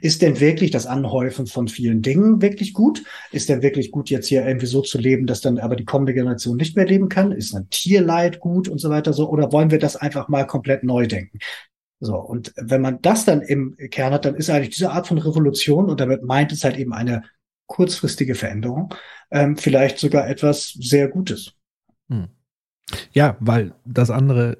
Ist 0.00 0.22
denn 0.22 0.40
wirklich 0.40 0.70
das 0.70 0.86
Anhäufen 0.86 1.46
von 1.46 1.68
vielen 1.68 2.02
Dingen 2.02 2.42
wirklich 2.42 2.72
gut? 2.72 3.02
Ist 3.32 3.48
denn 3.48 3.62
wirklich 3.62 3.90
gut, 3.90 4.10
jetzt 4.10 4.26
hier 4.28 4.46
irgendwie 4.46 4.66
so 4.66 4.80
zu 4.80 4.98
leben, 4.98 5.26
dass 5.26 5.40
dann 5.40 5.58
aber 5.58 5.76
die 5.76 5.84
kommende 5.84 6.14
Generation 6.14 6.56
nicht 6.56 6.76
mehr 6.76 6.86
leben 6.86 7.08
kann? 7.08 7.32
Ist 7.32 7.54
ein 7.54 7.68
Tierleid 7.70 8.40
gut 8.40 8.68
und 8.68 8.78
so 8.78 8.90
weiter 8.90 9.12
so? 9.12 9.28
Oder 9.28 9.52
wollen 9.52 9.70
wir 9.70 9.78
das 9.78 9.96
einfach 9.96 10.28
mal 10.28 10.46
komplett 10.46 10.84
neu 10.84 11.06
denken? 11.06 11.38
So, 12.00 12.16
und 12.16 12.52
wenn 12.56 12.82
man 12.82 13.00
das 13.00 13.24
dann 13.24 13.40
im 13.40 13.76
Kern 13.90 14.12
hat, 14.12 14.24
dann 14.24 14.34
ist 14.34 14.50
eigentlich 14.50 14.74
diese 14.74 14.90
Art 14.90 15.06
von 15.06 15.18
Revolution, 15.18 15.88
und 15.88 16.00
damit 16.00 16.22
meint 16.22 16.52
es 16.52 16.64
halt 16.64 16.76
eben 16.76 16.92
eine 16.92 17.22
kurzfristige 17.66 18.34
Veränderung, 18.34 18.94
ähm, 19.30 19.56
vielleicht 19.56 19.98
sogar 19.98 20.28
etwas 20.28 20.72
sehr 20.72 21.08
Gutes. 21.08 21.54
Hm. 22.08 22.28
Ja, 23.12 23.36
weil 23.40 23.74
das 23.86 24.10
andere 24.10 24.58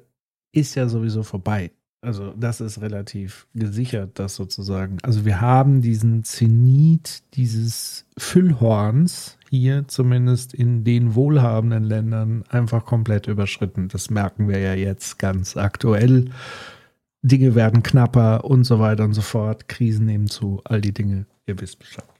ist 0.51 0.75
ja 0.75 0.87
sowieso 0.87 1.23
vorbei. 1.23 1.71
Also 2.05 2.33
das 2.37 2.61
ist 2.61 2.81
relativ 2.81 3.47
gesichert, 3.55 4.11
das 4.19 4.35
sozusagen. 4.35 4.97
Also 5.01 5.25
wir 5.25 5.41
haben 5.41 5.81
diesen 5.81 6.23
Zenit 6.23 7.23
dieses 7.33 8.05
Füllhorns 8.17 9.37
hier 9.49 9.87
zumindest 9.87 10.53
in 10.53 10.83
den 10.83 11.15
wohlhabenden 11.15 11.83
Ländern 11.83 12.43
einfach 12.49 12.85
komplett 12.85 13.27
überschritten. 13.27 13.87
Das 13.87 14.09
merken 14.09 14.47
wir 14.47 14.59
ja 14.59 14.75
jetzt 14.75 15.17
ganz 15.17 15.57
aktuell. 15.57 16.25
Dinge 17.23 17.55
werden 17.55 17.81
knapper 17.81 18.45
und 18.45 18.65
so 18.65 18.79
weiter 18.79 19.03
und 19.03 19.13
so 19.13 19.21
fort. 19.21 19.67
Krisen 19.67 20.05
nehmen 20.05 20.27
zu, 20.27 20.61
all 20.63 20.81
die 20.81 20.93
Dinge, 20.93 21.25
ihr 21.47 21.59
wisst 21.59 21.79
Bescheid. 21.79 22.14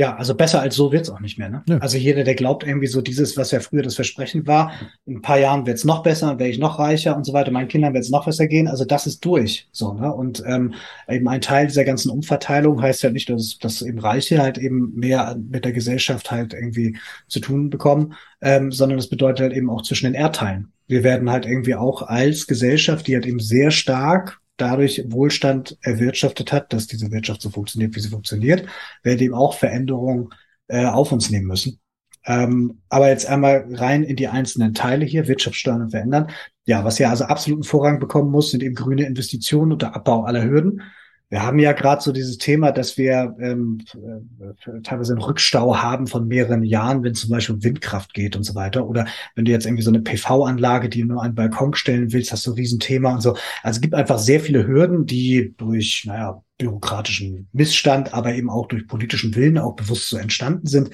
Ja, 0.00 0.16
also 0.16 0.34
besser 0.34 0.62
als 0.62 0.76
so 0.76 0.92
wird's 0.92 1.10
auch 1.10 1.20
nicht 1.20 1.38
mehr. 1.38 1.50
Ne? 1.50 1.62
Ja. 1.68 1.76
Also 1.76 1.98
jeder, 1.98 2.24
der 2.24 2.34
glaubt 2.34 2.66
irgendwie 2.66 2.86
so 2.86 3.02
dieses, 3.02 3.36
was 3.36 3.50
ja 3.50 3.60
früher 3.60 3.82
das 3.82 3.96
Versprechen 3.96 4.46
war, 4.46 4.72
in 5.04 5.16
ein 5.16 5.20
paar 5.20 5.38
Jahren 5.38 5.66
wird's 5.66 5.84
noch 5.84 6.02
besser, 6.02 6.38
werde 6.38 6.48
ich 6.48 6.58
noch 6.58 6.78
reicher 6.78 7.14
und 7.14 7.26
so 7.26 7.34
weiter, 7.34 7.50
meinen 7.50 7.68
Kindern 7.68 7.92
wird's 7.92 8.08
noch 8.08 8.24
besser 8.24 8.46
gehen. 8.46 8.66
Also 8.66 8.86
das 8.86 9.06
ist 9.06 9.22
durch. 9.26 9.68
So, 9.72 9.92
ne? 9.92 10.10
Und 10.10 10.42
ähm, 10.46 10.72
eben 11.06 11.28
ein 11.28 11.42
Teil 11.42 11.66
dieser 11.66 11.84
ganzen 11.84 12.10
Umverteilung 12.10 12.80
heißt 12.80 13.02
ja 13.02 13.10
nicht, 13.10 13.28
dass, 13.28 13.58
dass 13.58 13.82
eben 13.82 13.98
Reiche 13.98 14.40
halt 14.40 14.56
eben 14.56 14.90
mehr 14.94 15.36
mit 15.38 15.66
der 15.66 15.72
Gesellschaft 15.72 16.30
halt 16.30 16.54
irgendwie 16.54 16.96
zu 17.28 17.40
tun 17.40 17.68
bekommen, 17.68 18.14
ähm, 18.40 18.72
sondern 18.72 18.96
das 18.96 19.08
bedeutet 19.08 19.40
halt 19.40 19.52
eben 19.52 19.68
auch 19.68 19.82
zwischen 19.82 20.06
den 20.06 20.14
Erdteilen. 20.14 20.72
Wir 20.86 21.04
werden 21.04 21.30
halt 21.30 21.44
irgendwie 21.44 21.74
auch 21.74 22.00
als 22.00 22.46
Gesellschaft, 22.46 23.06
die 23.06 23.16
halt 23.16 23.26
eben 23.26 23.38
sehr 23.38 23.70
stark 23.70 24.39
dadurch 24.60 25.02
Wohlstand 25.08 25.78
erwirtschaftet 25.82 26.52
hat, 26.52 26.72
dass 26.72 26.86
diese 26.86 27.10
Wirtschaft 27.10 27.42
so 27.42 27.50
funktioniert, 27.50 27.94
wie 27.96 28.00
sie 28.00 28.08
funktioniert, 28.08 28.66
werden 29.02 29.20
eben 29.20 29.34
auch 29.34 29.54
Veränderungen 29.54 30.30
äh, 30.68 30.84
auf 30.84 31.12
uns 31.12 31.30
nehmen 31.30 31.46
müssen. 31.46 31.80
Ähm, 32.26 32.82
aber 32.88 33.08
jetzt 33.08 33.26
einmal 33.26 33.66
rein 33.74 34.02
in 34.02 34.16
die 34.16 34.28
einzelnen 34.28 34.74
Teile 34.74 35.04
hier, 35.04 35.26
Wirtschaftssteuern 35.26 35.90
verändern. 35.90 36.30
Ja, 36.66 36.84
was 36.84 36.98
ja 36.98 37.10
also 37.10 37.24
absoluten 37.24 37.64
Vorrang 37.64 37.98
bekommen 37.98 38.30
muss, 38.30 38.50
sind 38.50 38.62
eben 38.62 38.74
grüne 38.74 39.06
Investitionen 39.06 39.72
und 39.72 39.82
der 39.82 39.94
Abbau 39.96 40.24
aller 40.24 40.44
Hürden. 40.44 40.82
Wir 41.30 41.44
haben 41.44 41.60
ja 41.60 41.72
gerade 41.72 42.02
so 42.02 42.10
dieses 42.10 42.38
Thema, 42.38 42.72
dass 42.72 42.98
wir 42.98 43.36
ähm, 43.38 43.78
äh, 43.94 44.80
teilweise 44.82 45.12
einen 45.12 45.22
Rückstau 45.22 45.76
haben 45.76 46.08
von 46.08 46.26
mehreren 46.26 46.64
Jahren, 46.64 47.04
wenn 47.04 47.14
zum 47.14 47.30
Beispiel 47.30 47.54
um 47.54 47.62
Windkraft 47.62 48.14
geht 48.14 48.34
und 48.34 48.42
so 48.42 48.56
weiter. 48.56 48.88
Oder 48.88 49.06
wenn 49.36 49.44
du 49.44 49.52
jetzt 49.52 49.64
irgendwie 49.64 49.84
so 49.84 49.92
eine 49.92 50.00
PV-Anlage, 50.00 50.88
die 50.88 51.02
du 51.02 51.06
nur 51.06 51.22
einen 51.22 51.36
Balkon 51.36 51.74
stellen 51.74 52.12
willst, 52.12 52.32
hast 52.32 52.46
du 52.46 52.50
ein 52.50 52.54
Riesenthema 52.54 53.14
und 53.14 53.20
so. 53.20 53.36
Also 53.62 53.76
es 53.76 53.80
gibt 53.80 53.94
einfach 53.94 54.18
sehr 54.18 54.40
viele 54.40 54.66
Hürden, 54.66 55.06
die 55.06 55.54
durch, 55.56 56.02
naja, 56.04 56.42
bürokratischen 56.58 57.48
Missstand, 57.52 58.12
aber 58.12 58.34
eben 58.34 58.50
auch 58.50 58.66
durch 58.66 58.88
politischen 58.88 59.34
Willen 59.36 59.56
auch 59.56 59.76
bewusst 59.76 60.08
so 60.08 60.16
entstanden 60.16 60.66
sind. 60.66 60.90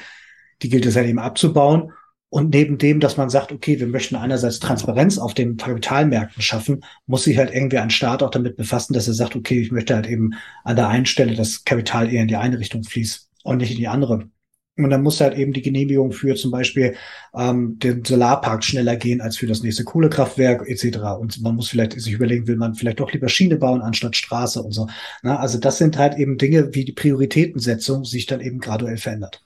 Die 0.60 0.68
gilt 0.68 0.84
es 0.84 0.96
halt 0.96 1.08
eben 1.08 1.18
abzubauen. 1.18 1.92
Und 2.36 2.52
neben 2.52 2.76
dem, 2.76 3.00
dass 3.00 3.16
man 3.16 3.30
sagt, 3.30 3.50
okay, 3.50 3.80
wir 3.80 3.86
möchten 3.86 4.14
einerseits 4.14 4.60
Transparenz 4.60 5.16
auf 5.16 5.32
den 5.32 5.56
Kapitalmärkten 5.56 6.42
schaffen, 6.42 6.84
muss 7.06 7.24
sich 7.24 7.38
halt 7.38 7.50
irgendwie 7.50 7.78
ein 7.78 7.88
Staat 7.88 8.22
auch 8.22 8.28
damit 8.28 8.58
befassen, 8.58 8.92
dass 8.92 9.08
er 9.08 9.14
sagt, 9.14 9.36
okay, 9.36 9.58
ich 9.58 9.72
möchte 9.72 9.94
halt 9.94 10.06
eben 10.06 10.34
an 10.62 10.76
der 10.76 10.88
einen 10.88 11.06
Stelle 11.06 11.34
das 11.34 11.64
Kapital 11.64 12.12
eher 12.12 12.20
in 12.20 12.28
die 12.28 12.36
eine 12.36 12.58
Richtung 12.58 12.84
fließt 12.84 13.30
und 13.42 13.56
nicht 13.56 13.70
in 13.70 13.78
die 13.78 13.88
andere. 13.88 14.28
Und 14.76 14.90
dann 14.90 15.02
muss 15.02 15.22
halt 15.22 15.38
eben 15.38 15.54
die 15.54 15.62
Genehmigung 15.62 16.12
für 16.12 16.34
zum 16.34 16.50
Beispiel 16.50 16.96
ähm, 17.34 17.78
den 17.78 18.04
Solarpark 18.04 18.62
schneller 18.62 18.96
gehen 18.96 19.22
als 19.22 19.38
für 19.38 19.46
das 19.46 19.62
nächste 19.62 19.84
Kohlekraftwerk 19.84 20.68
etc. 20.68 20.98
Und 21.18 21.40
man 21.40 21.56
muss 21.56 21.70
vielleicht 21.70 21.98
sich 21.98 22.12
überlegen, 22.12 22.46
will 22.48 22.56
man 22.56 22.74
vielleicht 22.74 23.00
doch 23.00 23.14
lieber 23.14 23.30
Schiene 23.30 23.56
bauen 23.56 23.80
anstatt 23.80 24.14
Straße 24.14 24.62
und 24.62 24.72
so. 24.72 24.88
Na, 25.22 25.38
also 25.38 25.56
das 25.56 25.78
sind 25.78 25.96
halt 25.96 26.18
eben 26.18 26.36
Dinge, 26.36 26.74
wie 26.74 26.84
die 26.84 26.92
Prioritätensetzung 26.92 28.04
sich 28.04 28.26
dann 28.26 28.42
eben 28.42 28.58
graduell 28.58 28.98
verändert. 28.98 29.42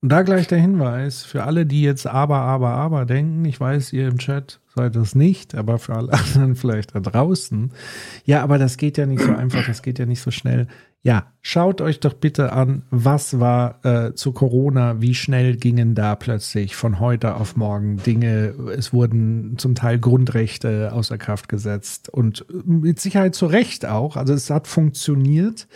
Und 0.00 0.10
da 0.10 0.22
gleich 0.22 0.46
der 0.46 0.58
Hinweis 0.58 1.24
für 1.24 1.42
alle, 1.42 1.66
die 1.66 1.82
jetzt 1.82 2.06
aber, 2.06 2.36
aber, 2.36 2.70
aber 2.70 3.04
denken. 3.04 3.44
Ich 3.44 3.58
weiß, 3.58 3.92
ihr 3.92 4.06
im 4.06 4.18
Chat 4.18 4.60
seid 4.76 4.94
das 4.94 5.16
nicht, 5.16 5.56
aber 5.56 5.78
für 5.78 5.94
alle 5.94 6.12
anderen 6.12 6.54
vielleicht 6.54 6.94
da 6.94 7.00
draußen. 7.00 7.72
Ja, 8.24 8.42
aber 8.42 8.58
das 8.58 8.76
geht 8.76 8.96
ja 8.96 9.06
nicht 9.06 9.22
so 9.22 9.34
einfach, 9.34 9.66
das 9.66 9.82
geht 9.82 9.98
ja 9.98 10.06
nicht 10.06 10.22
so 10.22 10.30
schnell. 10.30 10.68
Ja, 11.02 11.32
schaut 11.42 11.80
euch 11.80 12.00
doch 12.00 12.14
bitte 12.14 12.52
an, 12.52 12.82
was 12.90 13.40
war 13.40 13.84
äh, 13.84 14.14
zu 14.14 14.32
Corona, 14.32 15.00
wie 15.00 15.14
schnell 15.14 15.56
gingen 15.56 15.94
da 15.94 16.14
plötzlich 16.14 16.76
von 16.76 17.00
heute 17.00 17.36
auf 17.36 17.56
morgen 17.56 17.96
Dinge, 17.98 18.54
es 18.76 18.92
wurden 18.92 19.56
zum 19.56 19.74
Teil 19.74 19.98
Grundrechte 19.98 20.92
außer 20.92 21.16
Kraft 21.16 21.48
gesetzt 21.48 22.08
und 22.08 22.44
mit 22.64 23.00
Sicherheit 23.00 23.34
zu 23.34 23.46
Recht 23.46 23.86
auch, 23.86 24.16
also 24.16 24.34
es 24.34 24.50
hat 24.50 24.66
funktioniert. 24.66 25.68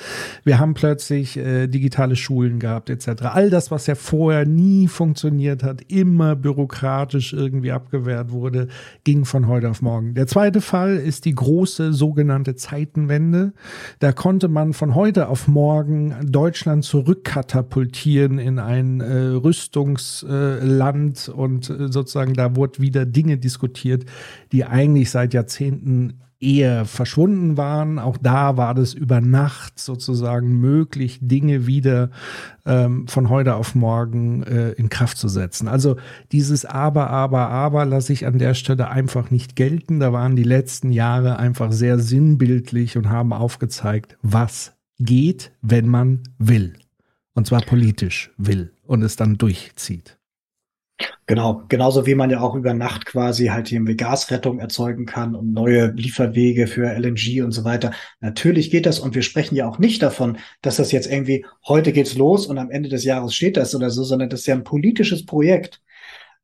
Wir 0.45 0.59
haben 0.59 0.75
plötzlich 0.75 1.37
äh, 1.37 1.69
digitale 1.69 2.17
Schulen 2.17 2.59
gehabt 2.59 2.91
etc. 2.91 3.23
All 3.33 3.49
das, 3.49 3.71
was 3.71 3.87
ja 3.87 3.95
vorher 3.95 4.45
nie 4.45 4.89
funktioniert 4.89 5.63
hat, 5.63 5.83
immer 5.91 6.37
bürokratisch 6.37 7.33
irgendwie 7.33 7.73
abgewehrt 7.73 8.31
wurde, 8.31 8.69
ging 9.05 9.25
von 9.25 9.47
heute 9.47 9.71
auf 9.71 9.81
morgen. 9.81 10.15
Der 10.15 10.27
zweite 10.27 10.61
Fall 10.61 10.97
ist 10.97 11.25
die 11.25 11.35
große 11.35 11.93
sogenannte 11.93 12.57
Zeitenwende. 12.57 13.53
Da 14.01 14.13
konnte 14.13 14.49
man 14.49 14.73
von 14.73 14.95
heute 14.95 15.29
auf 15.29 15.49
morgen 15.49 15.62
Deutschland 16.25 16.85
zurückkatapultieren 16.85 18.39
in 18.39 18.59
ein 18.59 19.01
äh, 19.01 19.13
Rüstungsland 19.13 21.29
äh, 21.29 21.31
und 21.31 21.71
äh, 21.71 21.91
sozusagen 21.91 22.35
da 22.35 22.57
wurde 22.57 22.81
wieder 22.81 23.07
Dinge 23.07 23.39
diskutiert, 23.39 24.05
die 24.53 24.65
eigentlich 24.65 25.11
seit 25.11 25.35
Jahrzehnten 25.35 26.23
eher 26.43 26.85
verschwunden 26.85 27.57
waren. 27.57 27.99
Auch 27.99 28.19
da 28.19 28.57
war 28.57 28.75
das 28.75 28.95
über 28.95 29.21
Nacht 29.21 29.79
sozusagen 29.79 30.61
möglich, 30.61 31.21
Dinge 31.23 31.67
wieder 31.67 32.11
ähm, 32.67 33.07
von 33.07 33.31
heute 33.31 33.55
auf 33.55 33.75
morgen 33.75 34.43
äh, 34.43 34.73
in 34.73 34.89
Kraft 34.89 35.19
zu 35.19 35.29
setzen. 35.29 35.69
Also 35.69 35.97
dieses 36.33 36.65
Aber, 36.65 37.11
Aber, 37.11 37.49
Aber 37.49 37.85
lasse 37.85 38.13
ich 38.13 38.27
an 38.27 38.39
der 38.39 38.55
Stelle 38.55 38.89
einfach 38.89 39.31
nicht 39.31 39.55
gelten. 39.55 40.01
Da 40.01 40.13
waren 40.13 40.35
die 40.35 40.43
letzten 40.43 40.91
Jahre 40.91 41.39
einfach 41.39 41.71
sehr 41.71 42.01
sinnbildlich 42.01 42.97
und 42.97 43.09
haben 43.09 43.33
aufgezeigt, 43.33 44.19
was 44.23 44.72
geht, 44.99 45.53
wenn 45.61 45.89
man 45.89 46.23
will. 46.39 46.75
Und 47.35 47.47
zwar 47.47 47.63
politisch 47.63 48.31
will 48.37 48.75
und 48.85 49.03
es 49.03 49.17
dann 49.17 49.39
durchzieht. 49.39 50.19
Genau, 51.27 51.63
genauso 51.69 52.07
wie 52.07 52.15
man 52.15 52.31
ja 52.31 52.41
auch 52.41 52.55
über 52.55 52.75
Nacht 52.75 53.07
quasi 53.07 53.47
halt 53.47 53.71
irgendwie 53.73 53.97
Gasrettung 53.97 54.59
erzeugen 54.59 55.07
kann 55.07 55.35
und 55.35 55.53
neue 55.53 55.93
Lieferwege 55.93 56.67
für 56.67 56.87
LNG 56.93 57.43
und 57.43 57.53
so 57.53 57.65
weiter. 57.65 57.93
Natürlich 58.21 58.71
geht 58.71 58.87
das 58.87 58.99
und 58.99 59.15
wir 59.15 59.23
sprechen 59.23 59.55
ja 59.55 59.69
auch 59.69 59.79
nicht 59.79 60.03
davon, 60.03 60.39
dass 60.63 60.77
das 60.77 60.93
jetzt 60.93 61.11
irgendwie 61.11 61.47
heute 61.67 61.93
geht's 61.93 62.17
los 62.17 62.47
und 62.47 62.59
am 62.59 62.71
Ende 62.71 62.89
des 62.89 63.05
Jahres 63.05 63.35
steht 63.35 63.57
das 63.57 63.75
oder 63.75 63.91
so, 63.91 64.05
sondern 64.05 64.31
das 64.31 64.41
ist 64.41 64.47
ja 64.47 64.55
ein 64.55 64.65
politisches 64.65 65.25
Projekt, 65.25 65.81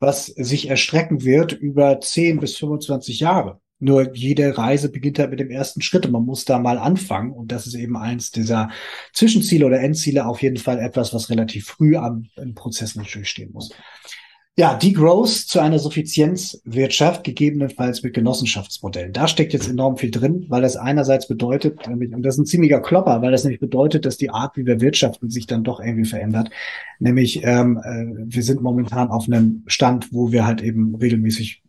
was 0.01 0.27
sich 0.27 0.69
erstrecken 0.69 1.25
wird 1.25 1.53
über 1.53 2.01
10 2.01 2.41
bis 2.41 2.57
25 2.57 3.21
Jahre. 3.21 3.61
Nur 3.81 4.15
jede 4.15 4.59
Reise 4.59 4.91
beginnt 4.91 5.19
halt 5.19 5.31
mit 5.31 5.41
dem 5.41 5.51
ersten 5.51 5.83
Schritt 5.83 6.07
und 6.07 6.13
man 6.13 6.25
muss 6.25 6.45
da 6.45 6.59
mal 6.59 6.79
anfangen. 6.79 7.33
Und 7.33 7.53
das 7.53 7.67
ist 7.67 7.75
eben 7.75 7.97
eins 7.97 8.31
dieser 8.31 8.71
Zwischenziele 9.13 9.67
oder 9.67 9.81
Endziele 9.81 10.27
auf 10.27 10.43
jeden 10.43 10.57
Fall 10.57 10.79
etwas, 10.81 11.15
was 11.15 11.31
relativ 11.31 11.67
früh 11.67 11.97
am 11.97 12.27
im 12.37 12.55
Prozess 12.55 12.97
natürlich 12.97 13.29
stehen 13.29 13.53
muss. 13.53 13.71
Ja, 14.59 14.75
Degrowth 14.75 15.29
zu 15.29 15.61
einer 15.61 15.79
Suffizienzwirtschaft, 15.79 17.23
gegebenenfalls 17.23 18.03
mit 18.03 18.13
Genossenschaftsmodellen. 18.13 19.13
Da 19.13 19.29
steckt 19.29 19.53
jetzt 19.53 19.69
enorm 19.69 19.97
viel 19.99 20.11
drin, 20.11 20.47
weil 20.49 20.63
das 20.63 20.77
einerseits 20.77 21.29
bedeutet, 21.29 21.87
und 21.87 22.23
das 22.25 22.35
ist 22.35 22.39
ein 22.41 22.47
ziemlicher 22.47 22.81
Klopper, 22.81 23.23
weil 23.23 23.31
das 23.31 23.45
nämlich 23.45 23.61
bedeutet, 23.61 24.05
dass 24.05 24.17
die 24.17 24.31
Art, 24.31 24.57
wie 24.57 24.67
wir 24.67 24.81
wirtschaften, 24.81 25.31
sich 25.31 25.47
dann 25.47 25.63
doch 25.63 25.79
irgendwie 25.79 26.07
verändert. 26.09 26.51
Nämlich, 26.99 27.45
ähm, 27.45 27.79
äh, 27.85 28.35
wir 28.35 28.43
sind 28.43 28.61
momentan 28.61 29.11
auf 29.11 29.27
einem 29.29 29.63
Stand, 29.69 30.13
wo 30.13 30.33
wir 30.33 30.45
halt 30.45 30.61
eben 30.61 30.97
regelmäßig 30.97 31.63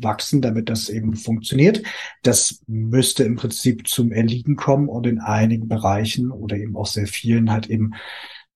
wachsen, 0.00 0.42
damit 0.42 0.68
das 0.68 0.88
eben 0.88 1.16
funktioniert. 1.16 1.82
Das 2.22 2.62
müsste 2.66 3.24
im 3.24 3.36
Prinzip 3.36 3.86
zum 3.88 4.12
Erliegen 4.12 4.56
kommen 4.56 4.88
und 4.88 5.06
in 5.06 5.20
einigen 5.20 5.68
Bereichen 5.68 6.30
oder 6.30 6.56
eben 6.56 6.76
auch 6.76 6.86
sehr 6.86 7.06
vielen 7.06 7.50
halt 7.50 7.68
eben 7.68 7.92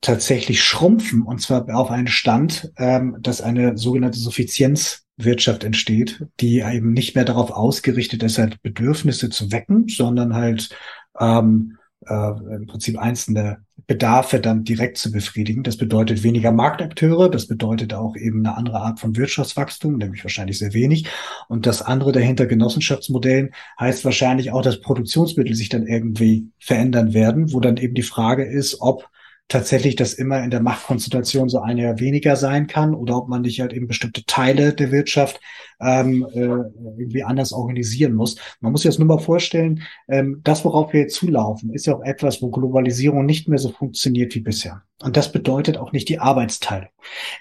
tatsächlich 0.00 0.62
schrumpfen 0.62 1.22
und 1.22 1.40
zwar 1.40 1.74
auf 1.74 1.90
einen 1.90 2.06
Stand, 2.06 2.70
ähm, 2.76 3.16
dass 3.20 3.40
eine 3.40 3.76
sogenannte 3.76 4.18
Suffizienzwirtschaft 4.18 5.64
entsteht, 5.64 6.24
die 6.40 6.60
eben 6.60 6.92
nicht 6.92 7.14
mehr 7.14 7.24
darauf 7.24 7.50
ausgerichtet 7.50 8.22
ist, 8.22 8.38
halt 8.38 8.62
Bedürfnisse 8.62 9.30
zu 9.30 9.50
wecken, 9.52 9.88
sondern 9.88 10.34
halt 10.34 10.70
ähm, 11.18 11.78
äh, 12.06 12.30
im 12.54 12.66
Prinzip 12.66 12.98
einzelne 12.98 13.65
Bedarfe 13.86 14.40
dann 14.40 14.64
direkt 14.64 14.98
zu 14.98 15.12
befriedigen. 15.12 15.62
Das 15.62 15.76
bedeutet 15.76 16.22
weniger 16.22 16.50
Marktakteure, 16.50 17.30
das 17.30 17.46
bedeutet 17.46 17.94
auch 17.94 18.16
eben 18.16 18.44
eine 18.44 18.56
andere 18.56 18.80
Art 18.80 18.98
von 18.98 19.16
Wirtschaftswachstum, 19.16 19.96
nämlich 19.96 20.24
wahrscheinlich 20.24 20.58
sehr 20.58 20.74
wenig. 20.74 21.06
Und 21.48 21.66
das 21.66 21.82
andere 21.82 22.12
dahinter 22.12 22.46
Genossenschaftsmodellen 22.46 23.50
heißt 23.78 24.04
wahrscheinlich 24.04 24.50
auch, 24.50 24.62
dass 24.62 24.80
Produktionsmittel 24.80 25.54
sich 25.54 25.68
dann 25.68 25.86
irgendwie 25.86 26.48
verändern 26.58 27.14
werden, 27.14 27.52
wo 27.52 27.60
dann 27.60 27.76
eben 27.76 27.94
die 27.94 28.02
Frage 28.02 28.44
ist, 28.44 28.80
ob 28.80 29.08
tatsächlich 29.48 29.94
das 29.94 30.14
immer 30.14 30.42
in 30.42 30.50
der 30.50 30.60
Machtkonzentration 30.60 31.48
so 31.48 31.60
eine 31.60 32.00
weniger 32.00 32.34
sein 32.34 32.66
kann 32.66 32.94
oder 32.94 33.16
ob 33.16 33.28
man 33.28 33.42
nicht 33.42 33.60
halt 33.60 33.72
eben 33.72 33.86
bestimmte 33.86 34.24
Teile 34.24 34.74
der 34.74 34.90
Wirtschaft 34.90 35.40
ähm, 35.80 36.26
äh, 36.32 36.40
irgendwie 36.40 37.22
anders 37.22 37.52
organisieren 37.52 38.14
muss. 38.14 38.36
Man 38.60 38.72
muss 38.72 38.82
sich 38.82 38.88
das 38.88 38.98
nur 38.98 39.08
mal 39.08 39.18
vorstellen, 39.18 39.82
ähm, 40.08 40.40
das, 40.44 40.64
worauf 40.64 40.92
wir 40.92 41.00
jetzt 41.00 41.16
zulaufen, 41.16 41.72
ist 41.72 41.86
ja 41.86 41.96
auch 41.96 42.02
etwas, 42.02 42.40
wo 42.40 42.50
Globalisierung 42.50 43.26
nicht 43.26 43.48
mehr 43.48 43.58
so 43.58 43.70
funktioniert 43.70 44.34
wie 44.34 44.40
bisher. 44.40 44.82
Und 45.02 45.18
das 45.18 45.30
bedeutet 45.30 45.76
auch 45.76 45.92
nicht 45.92 46.08
die 46.08 46.20
Arbeitsteilung. 46.20 46.88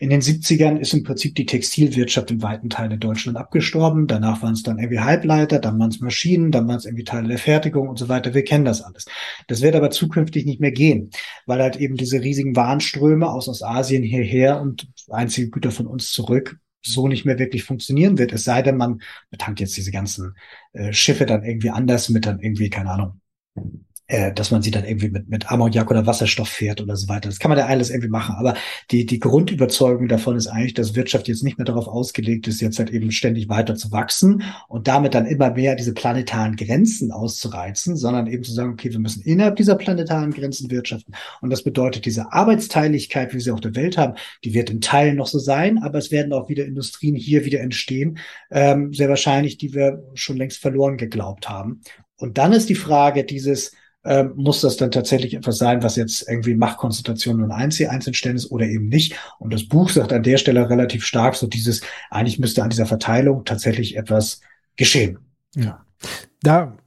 In 0.01 0.09
den 0.09 0.19
70ern 0.19 0.77
ist 0.77 0.93
im 0.93 1.03
Prinzip 1.03 1.35
die 1.35 1.45
Textilwirtschaft 1.45 2.29
in 2.29 2.41
weiten 2.41 2.69
Teilen 2.69 2.99
Deutschland 2.99 3.37
abgestorben. 3.37 4.07
Danach 4.07 4.41
waren 4.41 4.53
es 4.53 4.63
dann 4.63 4.77
irgendwie 4.77 4.99
Halbleiter, 4.99 5.59
dann 5.59 5.79
waren 5.79 5.89
es 5.89 6.01
Maschinen, 6.01 6.51
dann 6.51 6.67
waren 6.67 6.75
es 6.75 6.85
irgendwie 6.85 7.05
Teile 7.05 7.29
der 7.29 7.37
Fertigung 7.37 7.87
und 7.87 7.97
so 7.97 8.09
weiter. 8.09 8.33
Wir 8.33 8.43
kennen 8.43 8.65
das 8.65 8.81
alles. 8.81 9.05
Das 9.47 9.61
wird 9.61 9.75
aber 9.75 9.89
zukünftig 9.89 10.45
nicht 10.45 10.59
mehr 10.59 10.73
gehen, 10.73 11.11
weil 11.45 11.61
halt 11.61 11.77
eben 11.77 11.95
diese 11.95 12.21
riesigen 12.21 12.57
Warenströme 12.57 13.29
aus 13.29 13.47
Ostasien 13.47 14.03
hierher 14.03 14.59
und 14.59 14.89
einzige 15.09 15.49
Güter 15.49 15.71
von 15.71 15.87
uns 15.87 16.11
zurück 16.11 16.57
so 16.85 17.07
nicht 17.07 17.25
mehr 17.25 17.39
wirklich 17.39 17.63
funktionieren 17.63 18.17
wird. 18.17 18.33
Es 18.33 18.43
sei 18.43 18.61
denn, 18.61 18.77
man 18.77 19.01
betankt 19.29 19.59
jetzt 19.59 19.77
diese 19.77 19.91
ganzen 19.91 20.35
äh, 20.73 20.93
Schiffe 20.93 21.25
dann 21.25 21.43
irgendwie 21.43 21.69
anders 21.71 22.09
mit 22.09 22.25
dann 22.25 22.39
irgendwie, 22.39 22.69
keine 22.69 22.91
Ahnung, 22.91 23.21
äh, 24.07 24.31
dass 24.31 24.51
man 24.51 24.61
sie 24.61 24.71
dann 24.71 24.85
irgendwie 24.85 25.09
mit, 25.09 25.29
mit 25.29 25.51
Ammoniak 25.51 25.89
oder 25.89 26.05
Wasserstoff 26.05 26.47
fährt 26.47 26.79
oder 26.79 26.95
so 26.95 27.07
weiter. 27.07 27.27
Das 27.27 27.39
kann 27.39 27.49
man 27.49 27.57
ja 27.57 27.65
alles 27.65 27.89
irgendwie 27.89 28.09
machen. 28.09 28.35
Aber 28.37 28.53
die, 28.91 29.05
die 29.05 29.19
Grundüberzeugung 29.19 30.07
davon 30.07 30.35
ist 30.35 30.47
eigentlich, 30.47 30.75
dass 30.75 30.95
Wirtschaft 30.95 31.27
jetzt 31.27 31.43
nicht 31.43 31.57
mehr 31.57 31.65
darauf 31.65 31.87
ausgelegt 31.87 32.47
ist, 32.47 32.61
jetzt 32.61 32.77
halt 32.77 32.91
eben 32.91 33.11
ständig 33.11 33.49
weiter 33.49 33.75
zu 33.75 33.91
wachsen 33.91 34.43
und 34.67 34.87
damit 34.87 35.15
dann 35.15 35.25
immer 35.25 35.51
mehr 35.51 35.75
diese 35.75 35.93
planetaren 35.93 36.55
Grenzen 36.55 37.11
auszureizen, 37.11 37.97
sondern 37.97 38.27
eben 38.27 38.43
zu 38.43 38.53
sagen, 38.53 38.73
okay, 38.73 38.91
wir 38.91 38.99
müssen 38.99 39.23
innerhalb 39.23 39.55
dieser 39.55 39.75
planetaren 39.75 40.31
Grenzen 40.31 40.69
wirtschaften. 40.69 41.15
Und 41.41 41.49
das 41.49 41.63
bedeutet, 41.63 42.05
diese 42.05 42.31
Arbeitsteiligkeit, 42.31 43.31
wie 43.31 43.35
wir 43.35 43.41
sie 43.41 43.51
auf 43.51 43.61
der 43.61 43.75
Welt 43.75 43.97
haben, 43.97 44.13
die 44.43 44.53
wird 44.53 44.69
in 44.69 44.81
Teilen 44.81 45.15
noch 45.15 45.27
so 45.27 45.39
sein, 45.39 45.79
aber 45.79 45.97
es 45.97 46.11
werden 46.11 46.31
auch 46.31 46.47
wieder 46.47 46.65
Industrien 46.65 47.15
hier 47.15 47.45
wieder 47.45 47.61
entstehen, 47.61 48.19
ähm, 48.51 48.93
sehr 48.93 49.09
wahrscheinlich, 49.09 49.57
die 49.57 49.73
wir 49.73 50.03
schon 50.13 50.37
längst 50.37 50.59
verloren 50.59 50.97
geglaubt 50.97 51.49
haben. 51.49 51.81
Und 52.17 52.37
dann 52.37 52.53
ist 52.53 52.69
die 52.69 52.75
Frage 52.75 53.23
dieses, 53.23 53.71
ähm, 54.05 54.33
muss 54.35 54.61
das 54.61 54.77
dann 54.77 54.91
tatsächlich 54.91 55.33
etwas 55.33 55.57
sein, 55.57 55.83
was 55.83 55.95
jetzt 55.95 56.29
irgendwie 56.29 56.55
Machtkonzentration 56.55 57.43
und 57.43 57.51
einzeln 57.51 58.13
stellen 58.13 58.35
ist 58.35 58.51
oder 58.51 58.65
eben 58.65 58.87
nicht. 58.87 59.15
Und 59.39 59.53
das 59.53 59.67
Buch 59.67 59.89
sagt 59.89 60.13
an 60.13 60.23
der 60.23 60.37
Stelle 60.37 60.69
relativ 60.69 61.03
stark 61.03 61.35
so 61.35 61.47
dieses, 61.47 61.81
eigentlich 62.09 62.39
müsste 62.39 62.63
an 62.63 62.69
dieser 62.69 62.85
Verteilung 62.85 63.45
tatsächlich 63.45 63.97
etwas 63.97 64.41
geschehen. 64.75 65.19
Ja. 65.55 65.85
Da 66.41 66.77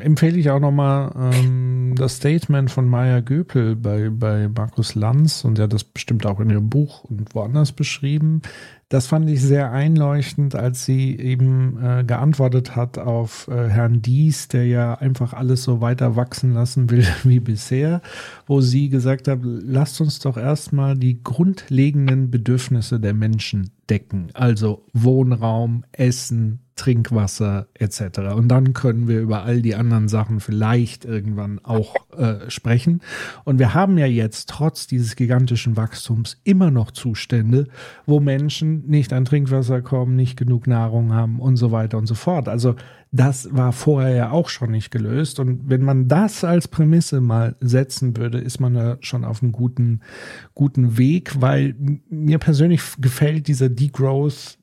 empfehle 0.00 0.36
ich 0.36 0.50
auch 0.50 0.58
nochmal 0.58 1.12
ähm, 1.16 1.94
das 1.96 2.16
Statement 2.16 2.70
von 2.70 2.88
Maya 2.88 3.20
Göpel 3.20 3.76
bei, 3.76 4.10
bei 4.10 4.48
Markus 4.48 4.96
Lanz 4.96 5.44
und 5.44 5.58
er 5.58 5.64
hat 5.64 5.72
das 5.72 5.84
bestimmt 5.84 6.26
auch 6.26 6.40
in 6.40 6.50
ihrem 6.50 6.68
Buch 6.68 7.04
und 7.04 7.32
woanders 7.34 7.70
beschrieben. 7.70 8.42
Das 8.88 9.08
fand 9.08 9.28
ich 9.28 9.42
sehr 9.42 9.72
einleuchtend, 9.72 10.54
als 10.54 10.84
sie 10.84 11.18
eben 11.18 11.76
äh, 11.82 12.04
geantwortet 12.04 12.76
hat 12.76 12.98
auf 12.98 13.48
äh, 13.48 13.68
Herrn 13.68 14.00
Dies, 14.00 14.46
der 14.46 14.64
ja 14.66 14.94
einfach 14.94 15.32
alles 15.32 15.64
so 15.64 15.80
weiter 15.80 16.14
wachsen 16.14 16.54
lassen 16.54 16.88
will 16.88 17.04
wie 17.24 17.40
bisher, 17.40 18.00
wo 18.46 18.60
sie 18.60 18.88
gesagt 18.88 19.26
hat, 19.26 19.40
lasst 19.42 20.00
uns 20.00 20.20
doch 20.20 20.36
erstmal 20.36 20.96
die 20.96 21.20
grundlegenden 21.20 22.30
Bedürfnisse 22.30 23.00
der 23.00 23.14
Menschen 23.14 23.75
decken, 23.88 24.30
also 24.34 24.84
Wohnraum, 24.92 25.84
Essen, 25.92 26.60
Trinkwasser 26.76 27.68
etc. 27.74 28.18
Und 28.36 28.48
dann 28.48 28.74
können 28.74 29.08
wir 29.08 29.20
über 29.20 29.44
all 29.44 29.62
die 29.62 29.74
anderen 29.74 30.08
Sachen 30.08 30.40
vielleicht 30.40 31.06
irgendwann 31.06 31.58
auch 31.64 31.94
äh, 32.16 32.50
sprechen. 32.50 33.00
Und 33.44 33.58
wir 33.58 33.72
haben 33.72 33.96
ja 33.96 34.06
jetzt 34.06 34.50
trotz 34.50 34.86
dieses 34.86 35.16
gigantischen 35.16 35.76
Wachstums 35.76 36.38
immer 36.44 36.70
noch 36.70 36.90
Zustände, 36.90 37.66
wo 38.04 38.20
Menschen 38.20 38.86
nicht 38.86 39.14
an 39.14 39.24
Trinkwasser 39.24 39.80
kommen, 39.80 40.16
nicht 40.16 40.36
genug 40.36 40.66
Nahrung 40.66 41.14
haben 41.14 41.40
und 41.40 41.56
so 41.56 41.72
weiter 41.72 41.96
und 41.96 42.06
so 42.06 42.14
fort. 42.14 42.46
Also 42.46 42.76
das 43.12 43.48
war 43.52 43.72
vorher 43.72 44.14
ja 44.14 44.30
auch 44.30 44.48
schon 44.48 44.72
nicht 44.72 44.90
gelöst. 44.90 45.40
Und 45.40 45.68
wenn 45.68 45.82
man 45.82 46.08
das 46.08 46.44
als 46.44 46.68
Prämisse 46.68 47.20
mal 47.20 47.56
setzen 47.60 48.16
würde, 48.16 48.38
ist 48.38 48.60
man 48.60 48.74
da 48.74 48.98
schon 49.00 49.24
auf 49.24 49.42
einem 49.42 49.52
guten, 49.52 50.00
guten 50.54 50.98
Weg, 50.98 51.40
weil 51.40 51.74
mir 52.08 52.38
persönlich 52.38 52.82
gefällt 52.98 53.48
dieser 53.48 53.68
Degrowth 53.68 54.58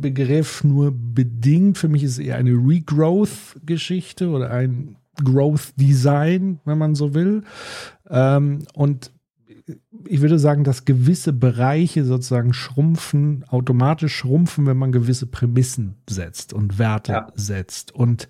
Begriff 0.00 0.64
nur 0.64 0.92
bedingt. 0.92 1.78
Für 1.78 1.88
mich 1.88 2.02
ist 2.02 2.12
es 2.12 2.18
eher 2.18 2.36
eine 2.36 2.52
Regrowth-Geschichte 2.52 4.28
oder 4.28 4.50
ein 4.50 4.96
Growth-Design, 5.22 6.60
wenn 6.64 6.78
man 6.78 6.94
so 6.94 7.14
will. 7.14 7.42
Ähm, 8.10 8.64
und 8.74 9.12
ich 10.08 10.20
würde 10.20 10.38
sagen, 10.38 10.64
dass 10.64 10.84
gewisse 10.84 11.32
Bereiche 11.32 12.04
sozusagen 12.04 12.52
schrumpfen, 12.52 13.44
automatisch 13.48 14.14
schrumpfen, 14.14 14.66
wenn 14.66 14.76
man 14.76 14.92
gewisse 14.92 15.26
Prämissen 15.26 15.96
setzt 16.08 16.52
und 16.52 16.78
Werte 16.78 17.12
ja. 17.12 17.26
setzt. 17.34 17.94
Und 17.94 18.28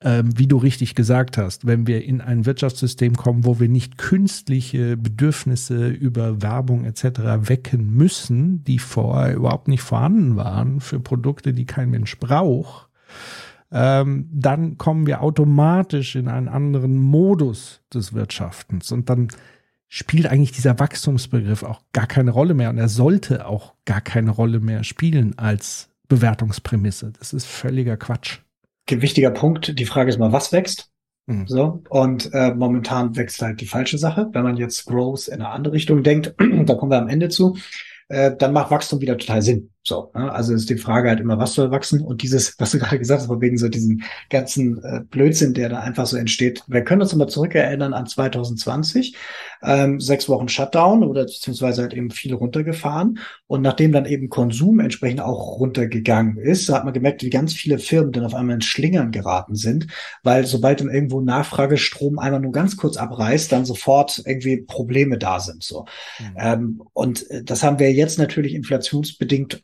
ähm, 0.00 0.38
wie 0.38 0.46
du 0.46 0.56
richtig 0.58 0.94
gesagt 0.94 1.38
hast, 1.38 1.66
wenn 1.66 1.86
wir 1.88 2.04
in 2.04 2.20
ein 2.20 2.46
Wirtschaftssystem 2.46 3.16
kommen, 3.16 3.44
wo 3.44 3.58
wir 3.58 3.68
nicht 3.68 3.98
künstliche 3.98 4.96
Bedürfnisse 4.96 5.88
über 5.88 6.40
Werbung 6.40 6.84
etc. 6.84 7.48
wecken 7.48 7.94
müssen, 7.94 8.62
die 8.62 8.78
vorher 8.78 9.34
überhaupt 9.34 9.66
nicht 9.66 9.82
vorhanden 9.82 10.36
waren 10.36 10.80
für 10.80 11.00
Produkte, 11.00 11.52
die 11.52 11.64
kein 11.64 11.90
Mensch 11.90 12.16
braucht, 12.18 12.88
ähm, 13.72 14.28
dann 14.32 14.78
kommen 14.78 15.06
wir 15.06 15.20
automatisch 15.20 16.14
in 16.14 16.28
einen 16.28 16.48
anderen 16.48 16.96
Modus 16.96 17.82
des 17.92 18.14
Wirtschaftens 18.14 18.92
und 18.92 19.10
dann 19.10 19.28
spielt 19.88 20.26
eigentlich 20.26 20.52
dieser 20.52 20.78
Wachstumsbegriff 20.78 21.62
auch 21.62 21.80
gar 21.92 22.06
keine 22.06 22.30
Rolle 22.30 22.54
mehr 22.54 22.70
und 22.70 22.78
er 22.78 22.88
sollte 22.88 23.46
auch 23.46 23.74
gar 23.84 24.00
keine 24.00 24.30
Rolle 24.30 24.60
mehr 24.60 24.84
spielen 24.84 25.38
als 25.38 25.88
Bewertungsprämisse. 26.08 27.12
Das 27.18 27.32
ist 27.32 27.46
völliger 27.46 27.96
Quatsch 27.96 28.40
wichtiger 28.90 29.30
Punkt. 29.30 29.78
Die 29.78 29.86
Frage 29.86 30.10
ist 30.10 30.18
mal, 30.18 30.32
was 30.32 30.52
wächst? 30.52 30.90
Mhm. 31.26 31.46
So, 31.46 31.82
und 31.90 32.30
äh, 32.32 32.54
momentan 32.54 33.16
wächst 33.16 33.42
halt 33.42 33.60
die 33.60 33.66
falsche 33.66 33.98
Sache. 33.98 34.28
Wenn 34.32 34.42
man 34.42 34.56
jetzt 34.56 34.86
Growth 34.86 35.28
in 35.28 35.34
eine 35.34 35.50
andere 35.50 35.74
Richtung 35.74 36.02
denkt, 36.02 36.34
da 36.38 36.74
kommen 36.74 36.90
wir 36.90 36.98
am 36.98 37.08
Ende 37.08 37.28
zu, 37.28 37.56
äh, 38.08 38.34
dann 38.36 38.52
macht 38.52 38.70
Wachstum 38.70 39.00
wieder 39.00 39.18
total 39.18 39.42
Sinn. 39.42 39.70
So, 39.88 40.10
ne? 40.14 40.30
also 40.30 40.52
ist 40.52 40.68
die 40.68 40.76
Frage 40.76 41.08
halt 41.08 41.20
immer, 41.20 41.38
was 41.38 41.54
soll 41.54 41.70
wachsen? 41.70 42.02
Und 42.02 42.22
dieses, 42.22 42.54
was 42.58 42.72
du 42.72 42.78
gerade 42.78 42.98
gesagt 42.98 43.22
hast, 43.22 43.40
wegen 43.40 43.56
so 43.56 43.68
diesen 43.68 44.04
ganzen 44.28 44.82
äh, 44.84 45.00
Blödsinn, 45.08 45.54
der 45.54 45.70
da 45.70 45.80
einfach 45.80 46.06
so 46.06 46.18
entsteht. 46.18 46.62
Wir 46.66 46.84
können 46.84 47.00
uns 47.00 47.14
mal 47.14 47.26
zurückerinnern 47.26 47.94
an 47.94 48.06
2020, 48.06 49.16
ähm, 49.62 49.98
sechs 49.98 50.28
Wochen 50.28 50.48
Shutdown 50.48 51.02
oder 51.02 51.24
beziehungsweise 51.24 51.82
halt 51.82 51.94
eben 51.94 52.10
viel 52.10 52.34
runtergefahren. 52.34 53.18
Und 53.46 53.62
nachdem 53.62 53.92
dann 53.92 54.04
eben 54.04 54.28
Konsum 54.28 54.78
entsprechend 54.80 55.22
auch 55.22 55.58
runtergegangen 55.58 56.36
ist, 56.36 56.68
hat 56.68 56.84
man 56.84 56.92
gemerkt, 56.92 57.22
wie 57.22 57.30
ganz 57.30 57.54
viele 57.54 57.78
Firmen 57.78 58.12
dann 58.12 58.26
auf 58.26 58.34
einmal 58.34 58.56
in 58.56 58.60
Schlingern 58.60 59.10
geraten 59.10 59.54
sind, 59.54 59.86
weil 60.22 60.44
sobald 60.44 60.80
dann 60.80 60.90
irgendwo 60.90 61.22
Nachfragestrom 61.22 62.18
einmal 62.18 62.40
nur 62.40 62.52
ganz 62.52 62.76
kurz 62.76 62.98
abreißt, 62.98 63.50
dann 63.50 63.64
sofort 63.64 64.22
irgendwie 64.26 64.58
Probleme 64.58 65.16
da 65.16 65.40
sind. 65.40 65.62
So. 65.62 65.86
Mhm. 66.18 66.36
Ähm, 66.36 66.82
und 66.92 67.30
äh, 67.30 67.42
das 67.42 67.62
haben 67.62 67.78
wir 67.78 67.90
jetzt 67.90 68.18
natürlich 68.18 68.54
inflationsbedingt 68.54 69.62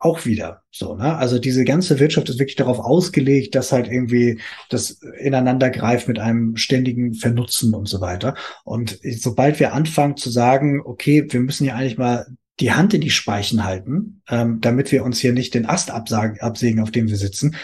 auch 0.00 0.24
wieder 0.24 0.62
so, 0.70 0.96
ne? 0.96 1.16
Also 1.16 1.38
diese 1.38 1.64
ganze 1.64 2.00
Wirtschaft 2.00 2.30
ist 2.30 2.38
wirklich 2.38 2.56
darauf 2.56 2.78
ausgelegt, 2.80 3.54
dass 3.54 3.70
halt 3.70 3.86
irgendwie 3.86 4.40
das 4.70 4.98
ineinander 5.18 5.68
greift 5.68 6.08
mit 6.08 6.18
einem 6.18 6.56
ständigen 6.56 7.14
Vernutzen 7.14 7.74
und 7.74 7.86
so 7.86 8.00
weiter. 8.00 8.34
Und 8.64 8.98
sobald 9.18 9.60
wir 9.60 9.74
anfangen 9.74 10.16
zu 10.16 10.30
sagen, 10.30 10.80
okay, 10.82 11.26
wir 11.28 11.40
müssen 11.40 11.66
ja 11.66 11.74
eigentlich 11.74 11.98
mal 11.98 12.26
die 12.60 12.72
Hand 12.72 12.94
in 12.94 13.02
die 13.02 13.10
Speichen 13.10 13.64
halten, 13.64 14.22
ähm, 14.28 14.60
damit 14.62 14.90
wir 14.90 15.04
uns 15.04 15.18
hier 15.20 15.34
nicht 15.34 15.52
den 15.54 15.66
Ast 15.66 15.90
absagen, 15.90 16.40
absägen, 16.40 16.80
auf 16.80 16.90
dem 16.90 17.08
wir 17.08 17.16
sitzen, 17.16 17.54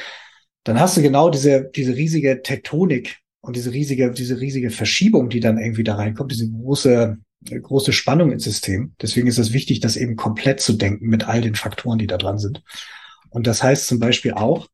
dann 0.65 0.79
hast 0.79 0.97
du 0.97 1.03
genau 1.03 1.31
diese, 1.31 1.71
diese 1.75 1.97
riesige 1.97 2.43
Tektonik 2.43 3.19
und 3.41 3.57
diese 3.57 3.73
riesige, 3.73 4.11
diese 4.11 4.41
riesige 4.41 4.71
Verschiebung, 4.71 5.31
die 5.31 5.41
dann 5.41 5.59
irgendwie 5.59 5.85
da 5.85 5.95
reinkommt, 5.95 6.33
diese 6.33 6.51
große 6.51 7.17
große 7.45 7.93
Spannung 7.93 8.33
ins 8.33 8.45
System. 8.45 8.95
Deswegen 9.01 9.27
ist 9.27 9.39
es 9.39 9.53
wichtig, 9.53 9.81
das 9.81 9.97
eben 9.97 10.17
komplett 10.17 10.61
zu 10.61 10.73
denken 10.73 11.07
mit 11.07 11.29
all 11.29 11.41
den 11.41 11.55
Faktoren, 11.55 11.99
die 11.99 12.07
da 12.07 12.19
dran 12.19 12.39
sind. 12.39 12.63
Und 13.31 13.47
das 13.47 13.63
heißt 13.63 13.87
zum 13.87 13.99
Beispiel 13.99 14.33
auch, 14.33 14.69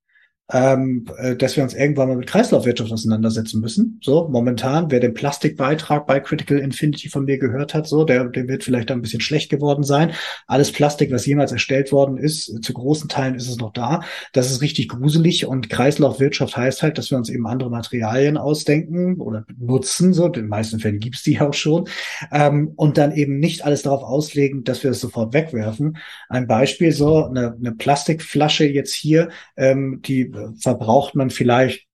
ähm, 0.53 1.07
äh, 1.17 1.35
dass 1.35 1.57
wir 1.57 1.65
uns 1.65 1.75
irgendwann 1.75 2.09
mal 2.09 2.17
mit 2.17 2.27
Kreislaufwirtschaft 2.27 2.93
auseinandersetzen 2.93 3.61
müssen. 3.61 3.99
So, 4.03 4.29
momentan, 4.29 4.91
wer 4.91 5.01
den 5.01 5.15
Plastikbeitrag 5.15 6.07
bei 6.07 6.21
Critical 6.21 6.59
Infinity 6.59 7.09
von 7.09 7.25
mir 7.25 7.39
gehört 7.39 7.75
hat, 7.75 7.87
so, 7.87 8.05
der, 8.05 8.25
der 8.27 8.49
wird 8.49 8.63
vielleicht 8.63 8.91
ein 8.91 9.01
bisschen 9.01 9.21
schlecht 9.21 9.51
geworden 9.51 9.83
sein. 9.83 10.13
Alles 10.47 10.71
Plastik, 10.71 11.11
was 11.11 11.25
jemals 11.25 11.53
erstellt 11.53 11.91
worden 11.91 12.19
ist, 12.19 12.63
zu 12.63 12.73
großen 12.73 13.09
Teilen 13.09 13.35
ist 13.35 13.49
es 13.49 13.57
noch 13.57 13.73
da. 13.73 14.03
Das 14.33 14.51
ist 14.51 14.61
richtig 14.61 14.89
gruselig 14.89 15.47
und 15.47 15.71
Kreislaufwirtschaft 15.71 16.57
heißt 16.57 16.83
halt, 16.83 16.99
dass 16.99 17.11
wir 17.11 17.19
uns 17.19 17.31
eben 17.31 17.47
andere 17.47 17.71
Materialien 17.71 18.37
ausdenken 18.37 19.21
oder 19.21 19.47
nutzen, 19.59 20.13
so, 20.13 20.27
in 20.27 20.33
den 20.33 20.49
meisten 20.49 20.81
Fällen 20.81 21.01
gibt's 21.01 21.23
die 21.23 21.41
auch 21.41 21.55
schon, 21.55 21.89
ähm, 22.31 22.73
und 22.77 22.99
dann 22.99 23.13
eben 23.13 23.39
nicht 23.39 23.65
alles 23.65 23.83
darauf 23.83 24.03
auslegen, 24.03 24.65
dass 24.65 24.85
wir 24.85 24.91
es 24.91 25.01
sofort 25.01 25.33
wegwerfen. 25.33 25.97
Ein 26.29 26.47
Beispiel, 26.47 26.93
so, 26.93 27.25
eine, 27.25 27.57
eine 27.59 27.73
Plastikflasche 27.73 28.67
jetzt 28.67 28.93
hier, 28.93 29.31
ähm, 29.57 30.01
die 30.05 30.33
verbraucht 30.59 31.15
man 31.15 31.31
vielleicht 31.31 31.87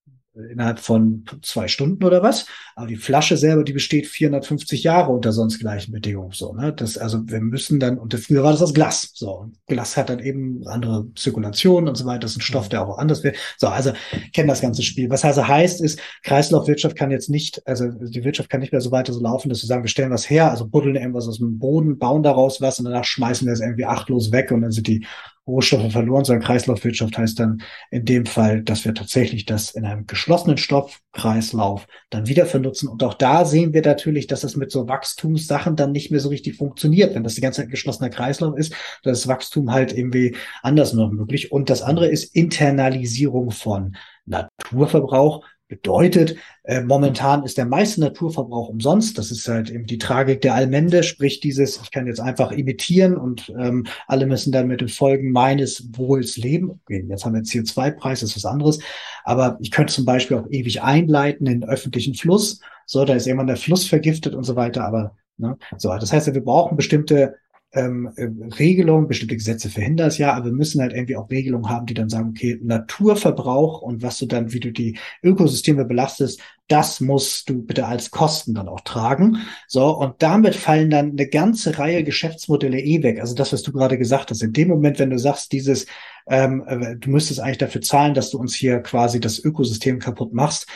innerhalb 0.51 0.79
von 0.79 1.25
zwei 1.43 1.69
Stunden 1.69 2.05
oder 2.05 2.23
was. 2.23 2.47
Aber 2.77 2.87
die 2.87 2.97
Flasche 2.97 3.37
selber, 3.37 3.65
die 3.65 3.73
besteht 3.73 4.07
450 4.07 4.85
Jahre 4.85 5.13
unter 5.13 5.33
sonst 5.33 5.59
gleichen 5.59 5.93
Bedingungen. 5.93 6.33
So, 6.33 6.53
ne? 6.53 6.73
Das, 6.73 6.97
also 6.97 7.21
wir 7.27 7.41
müssen 7.41 7.81
dann, 7.81 7.99
und 7.99 8.15
früher 8.15 8.43
war 8.43 8.53
das 8.53 8.61
das 8.61 8.75
Glas. 8.75 9.11
So, 9.15 9.33
und 9.33 9.59
Glas 9.67 9.97
hat 9.97 10.11
dann 10.11 10.21
eben 10.21 10.67
andere 10.67 11.07
Zirkulation 11.15 11.89
und 11.89 11.97
so 11.97 12.07
weiter. 12.07 12.21
Das 12.21 12.33
ist 12.33 12.39
ein 12.39 12.43
Stoff, 12.43 12.69
der 12.69 12.87
auch 12.87 12.99
anders 12.99 13.25
wird. 13.25 13.37
So, 13.57 13.69
also 13.69 13.93
kennen 14.33 14.49
das 14.49 14.61
ganze 14.61 14.83
Spiel. 14.83 15.11
Was 15.11 15.25
also 15.25 15.47
heißt, 15.47 15.81
ist, 15.81 16.01
Kreislaufwirtschaft 16.23 16.97
kann 16.97 17.11
jetzt 17.11 17.31
nicht, 17.31 17.67
also 17.67 17.89
die 17.89 18.25
Wirtschaft 18.25 18.51
kann 18.51 18.61
nicht 18.61 18.73
mehr 18.73 18.81
so 18.81 18.91
weiter 18.91 19.13
so 19.13 19.21
laufen, 19.21 19.49
dass 19.49 19.63
wir 19.63 19.67
sagen, 19.67 19.83
wir 19.83 19.89
stellen 19.89 20.11
was 20.11 20.29
her, 20.29 20.51
also 20.51 20.67
buddeln 20.67 20.97
irgendwas 20.97 21.29
aus 21.29 21.39
dem 21.39 21.59
Boden, 21.59 21.99
bauen 21.99 22.23
daraus 22.23 22.61
was 22.61 22.79
und 22.79 22.85
danach 22.85 23.05
schmeißen 23.05 23.47
wir 23.47 23.53
es 23.53 23.61
irgendwie 23.61 23.85
achtlos 23.85 24.31
weg 24.33 24.53
und 24.53 24.63
dann 24.63 24.71
sind 24.71 24.87
die 24.87 25.05
Rohstoffe 25.49 25.91
verloren, 25.91 26.25
sondern 26.25 26.45
Kreislaufwirtschaft 26.45 27.17
heißt 27.19 27.41
dann 27.41 27.63
in 27.91 28.05
dem 28.05 28.27
Fall, 28.27 28.63
dass 28.63 28.85
wir 28.85 28.95
tatsächlich 28.95 29.47
das 29.47 29.71
in 29.71 29.85
einem 29.85 30.07
geschlossenen 30.07 30.59
Stoffkreislauf 30.59 31.87
dann 32.11 32.29
wieder 32.29 32.47
vernutzen. 32.47 32.89
Und 32.89 33.03
auch 33.03 33.15
da 33.15 33.45
sehen 33.45 33.73
wir 33.73 33.83
natürlich, 33.83 34.27
dass 34.27 34.43
das 34.43 34.57
mit 34.57 34.71
so 34.71 34.87
Wachstumssachen 34.87 35.75
dann 35.75 35.93
nicht 35.93 36.11
mehr 36.11 36.21
so 36.21 36.29
richtig 36.29 36.57
funktioniert. 36.57 37.15
Wenn 37.15 37.25
das 37.25 37.35
die 37.35 37.41
ganze 37.41 37.63
Zeit 37.63 37.71
geschlossener 37.71 38.11
Kreislauf 38.11 38.57
ist, 38.57 38.75
ist 39.03 39.27
Wachstum 39.27 39.73
halt 39.73 39.93
irgendwie 39.93 40.37
anders 40.63 40.93
noch 40.93 41.11
möglich. 41.11 41.51
Und 41.51 41.71
das 41.71 41.83
andere 41.83 42.09
ist 42.09 42.37
Internalisierung 42.37 43.51
von 43.51 43.97
Naturverbrauch 44.27 45.45
Bedeutet, 45.69 46.37
äh, 46.63 46.81
momentan 46.81 47.45
ist 47.45 47.59
der 47.59 47.67
meiste 47.67 48.01
Naturverbrauch 48.01 48.71
umsonst. 48.71 49.19
Das 49.19 49.31
ist 49.31 49.47
halt 49.49 49.69
eben 49.69 49.85
die 49.85 49.99
Tragik 49.99 50.41
der 50.41 50.55
Allmende, 50.55 51.03
sprich 51.03 51.41
dieses, 51.41 51.79
ich 51.83 51.91
kann 51.91 52.07
jetzt 52.07 52.21
einfach 52.21 52.53
imitieren 52.53 53.19
und 53.19 53.53
ähm, 53.59 53.87
alle 54.07 54.25
müssen 54.25 54.51
dann 54.51 54.67
mit 54.67 54.81
den 54.81 54.89
Folgen 54.89 55.31
meines 55.31 55.87
Wohls 55.93 56.39
leben. 56.39 56.81
Okay, 56.85 57.05
jetzt 57.07 57.27
haben 57.27 57.35
wir 57.35 57.43
CO2-Preis, 57.43 58.21
das 58.21 58.31
ist 58.31 58.37
was 58.37 58.51
anderes. 58.51 58.79
Aber 59.25 59.59
ich 59.61 59.71
könnte 59.71 59.93
zum 59.93 60.07
Beispiel 60.07 60.39
auch 60.39 60.49
ewig 60.49 60.81
einleiten 60.81 61.47
in 61.47 61.61
den 61.61 61.69
öffentlichen 61.69 62.15
Fluss. 62.15 62.61
So, 62.87 63.05
da 63.05 63.13
ist 63.13 63.27
irgendwann 63.27 63.49
der 63.49 63.59
Fluss 63.59 63.87
vergiftet 63.87 64.35
und 64.35 64.45
so 64.45 64.57
weiter. 64.57 64.85
Aber 64.85 65.17
ne, 65.37 65.59
so, 65.77 65.91
das 65.91 66.11
heißt, 66.11 66.33
wir 66.33 66.45
brauchen 66.45 66.79
bestimmte 66.79 67.35
ähm, 67.73 68.11
äh, 68.17 68.29
Regelungen, 68.59 69.09
bestimmte 69.09 69.37
Gesetze 69.37 69.69
verhindern 69.69 70.09
es 70.09 70.19
ja, 70.19 70.33
aber 70.33 70.47
wir 70.47 70.53
müssen 70.53 70.81
halt 70.81 70.93
irgendwie 70.93 71.17
auch 71.17 71.31
Regelungen 71.31 71.69
haben, 71.69 71.87
die 71.87 71.95
dann 71.95 72.09
sagen, 72.09 72.31
okay, 72.31 72.59
Naturverbrauch 72.63 73.83
und 73.83 74.03
was 74.03 74.19
du 74.19 74.27
dann, 74.27 74.53
wie 74.53 74.61
du 74.61 74.73
die 74.73 74.99
Ökosysteme 75.23 75.85
belastest, 75.85 76.41
das 76.69 77.01
musst 77.01 77.49
du 77.49 77.63
bitte 77.63 77.87
als 77.87 78.11
Kosten 78.11 78.55
dann 78.55 78.69
auch 78.69 78.81
tragen. 78.81 79.39
So, 79.67 79.91
und 79.97 80.23
damit 80.23 80.55
fallen 80.55 80.91
dann 80.91 81.11
eine 81.13 81.27
ganze 81.27 81.79
Reihe 81.79 82.05
Geschäftsmodelle 82.05 82.81
eh 82.81 83.03
weg. 83.03 83.21
Also 83.21 83.35
das, 83.35 83.53
was 83.53 83.63
du 83.63 83.73
gerade 83.73 83.99
gesagt 83.99 84.31
hast, 84.31 84.43
in 84.43 84.53
dem 84.53 84.69
Moment, 84.69 84.99
wenn 84.99 85.11
du 85.11 85.19
sagst, 85.19 85.53
dieses, 85.53 85.87
ähm, 86.29 86.65
äh, 86.67 86.97
du 86.97 87.11
müsstest 87.11 87.41
eigentlich 87.41 87.59
dafür 87.59 87.81
zahlen, 87.81 88.15
dass 88.15 88.31
du 88.31 88.39
uns 88.39 88.55
hier 88.55 88.81
quasi 88.81 89.21
das 89.21 89.39
Ökosystem 89.39 89.99
kaputt 89.99 90.33
machst, 90.33 90.67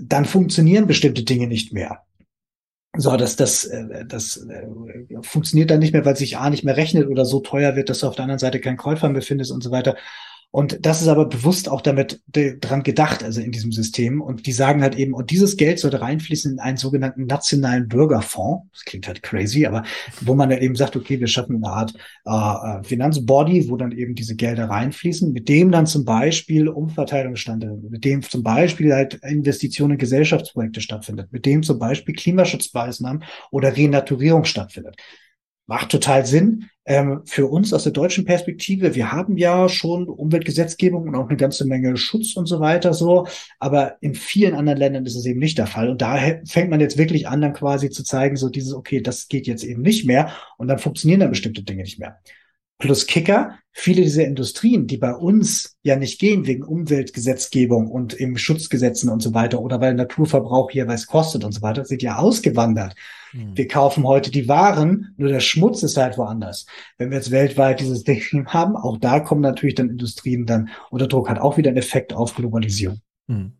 dann 0.00 0.24
funktionieren 0.24 0.86
bestimmte 0.86 1.24
Dinge 1.24 1.48
nicht 1.48 1.72
mehr. 1.72 2.07
So, 2.96 3.16
dass 3.16 3.36
das, 3.36 3.64
äh, 3.64 4.04
das 4.06 4.38
äh, 4.48 4.66
funktioniert 5.22 5.70
dann 5.70 5.78
nicht 5.78 5.92
mehr, 5.92 6.04
weil 6.04 6.16
sich 6.16 6.38
A 6.38 6.50
nicht 6.50 6.64
mehr 6.64 6.76
rechnet 6.76 7.06
oder 7.08 7.24
so 7.24 7.40
teuer 7.40 7.76
wird, 7.76 7.90
dass 7.90 8.00
du 8.00 8.08
auf 8.08 8.16
der 8.16 8.24
anderen 8.24 8.38
Seite 8.38 8.60
keinen 8.60 8.76
Käufer 8.76 9.08
mehr 9.08 9.22
findest 9.22 9.52
und 9.52 9.62
so 9.62 9.70
weiter. 9.70 9.96
Und 10.50 10.86
das 10.86 11.02
ist 11.02 11.08
aber 11.08 11.26
bewusst 11.26 11.68
auch 11.68 11.82
damit 11.82 12.22
dran 12.26 12.82
gedacht, 12.82 13.22
also 13.22 13.42
in 13.42 13.52
diesem 13.52 13.70
System. 13.70 14.22
Und 14.22 14.46
die 14.46 14.52
sagen 14.52 14.80
halt 14.80 14.96
eben, 14.96 15.12
und 15.12 15.30
dieses 15.30 15.58
Geld 15.58 15.78
sollte 15.78 16.00
reinfließen 16.00 16.52
in 16.52 16.58
einen 16.58 16.78
sogenannten 16.78 17.26
nationalen 17.26 17.86
Bürgerfonds. 17.86 18.66
Das 18.72 18.84
klingt 18.84 19.06
halt 19.06 19.22
crazy, 19.22 19.66
aber 19.66 19.82
wo 20.22 20.34
man 20.34 20.48
dann 20.48 20.62
eben 20.62 20.74
sagt, 20.74 20.96
okay, 20.96 21.20
wir 21.20 21.26
schaffen 21.26 21.56
eine 21.56 21.74
Art 21.74 21.94
äh, 22.24 22.30
äh 22.30 22.82
Finanzbody, 22.82 23.68
wo 23.68 23.76
dann 23.76 23.92
eben 23.92 24.14
diese 24.14 24.36
Gelder 24.36 24.70
reinfließen, 24.70 25.32
mit 25.32 25.50
dem 25.50 25.70
dann 25.70 25.86
zum 25.86 26.06
Beispiel 26.06 26.68
Umverteilung 26.68 27.36
stattfindet, 27.36 27.90
mit 27.90 28.04
dem 28.06 28.22
zum 28.22 28.42
Beispiel 28.42 28.94
halt 28.94 29.14
Investitionen 29.22 29.92
in 29.92 29.98
Gesellschaftsprojekte 29.98 30.80
stattfindet, 30.80 31.30
mit 31.30 31.44
dem 31.44 31.62
zum 31.62 31.78
Beispiel 31.78 32.14
Klimaschutzmaßnahmen 32.14 33.22
oder 33.50 33.76
Renaturierung 33.76 34.44
stattfindet 34.44 34.96
macht 35.68 35.90
total 35.90 36.26
Sinn. 36.26 36.64
Ähm, 36.86 37.20
für 37.26 37.46
uns 37.46 37.74
aus 37.74 37.82
der 37.84 37.92
deutschen 37.92 38.24
Perspektive, 38.24 38.94
wir 38.94 39.12
haben 39.12 39.36
ja 39.36 39.68
schon 39.68 40.08
Umweltgesetzgebung 40.08 41.06
und 41.06 41.14
auch 41.14 41.28
eine 41.28 41.36
ganze 41.36 41.66
Menge 41.66 41.98
Schutz 41.98 42.34
und 42.34 42.46
so 42.46 42.60
weiter 42.60 42.94
so, 42.94 43.26
aber 43.58 43.98
in 44.00 44.14
vielen 44.14 44.54
anderen 44.54 44.78
Ländern 44.78 45.04
ist 45.04 45.14
es 45.14 45.26
eben 45.26 45.38
nicht 45.38 45.58
der 45.58 45.66
Fall. 45.66 45.90
Und 45.90 46.00
da 46.00 46.18
fängt 46.46 46.70
man 46.70 46.80
jetzt 46.80 46.96
wirklich 46.96 47.28
an, 47.28 47.42
dann 47.42 47.52
quasi 47.52 47.90
zu 47.90 48.02
zeigen, 48.02 48.36
so 48.36 48.48
dieses, 48.48 48.72
okay, 48.72 49.02
das 49.02 49.28
geht 49.28 49.46
jetzt 49.46 49.64
eben 49.64 49.82
nicht 49.82 50.06
mehr 50.06 50.32
und 50.56 50.68
dann 50.68 50.78
funktionieren 50.78 51.20
dann 51.20 51.30
bestimmte 51.30 51.62
Dinge 51.62 51.82
nicht 51.82 51.98
mehr. 51.98 52.18
Plus 52.78 53.06
Kicker, 53.06 53.58
viele 53.72 54.02
dieser 54.02 54.24
Industrien, 54.24 54.86
die 54.86 54.98
bei 54.98 55.12
uns 55.12 55.76
ja 55.82 55.96
nicht 55.96 56.20
gehen 56.20 56.46
wegen 56.46 56.62
Umweltgesetzgebung 56.62 57.90
und 57.90 58.14
im 58.14 58.36
Schutzgesetzen 58.36 59.10
und 59.10 59.20
so 59.20 59.34
weiter 59.34 59.60
oder 59.60 59.80
weil 59.80 59.94
Naturverbrauch 59.94 60.70
hier 60.70 60.86
was 60.86 61.06
kostet 61.06 61.44
und 61.44 61.52
so 61.52 61.62
weiter, 61.62 61.84
sind 61.84 62.02
ja 62.02 62.18
ausgewandert. 62.18 62.94
Mhm. 63.32 63.56
Wir 63.56 63.66
kaufen 63.66 64.04
heute 64.04 64.30
die 64.30 64.46
Waren, 64.46 65.12
nur 65.16 65.28
der 65.28 65.40
Schmutz 65.40 65.82
ist 65.82 65.96
halt 65.96 66.18
woanders. 66.18 66.66
Wenn 66.98 67.10
wir 67.10 67.18
jetzt 67.18 67.32
weltweit 67.32 67.80
dieses 67.80 68.04
Ding 68.04 68.22
haben, 68.46 68.76
auch 68.76 68.98
da 68.98 69.20
kommen 69.20 69.40
natürlich 69.40 69.74
dann 69.74 69.90
Industrien 69.90 70.46
dann 70.46 70.68
unter 70.90 71.08
Druck, 71.08 71.28
hat 71.28 71.40
auch 71.40 71.56
wieder 71.56 71.70
einen 71.70 71.78
Effekt 71.78 72.12
auf 72.12 72.36
Globalisierung. 72.36 73.00
Mhm. 73.26 73.54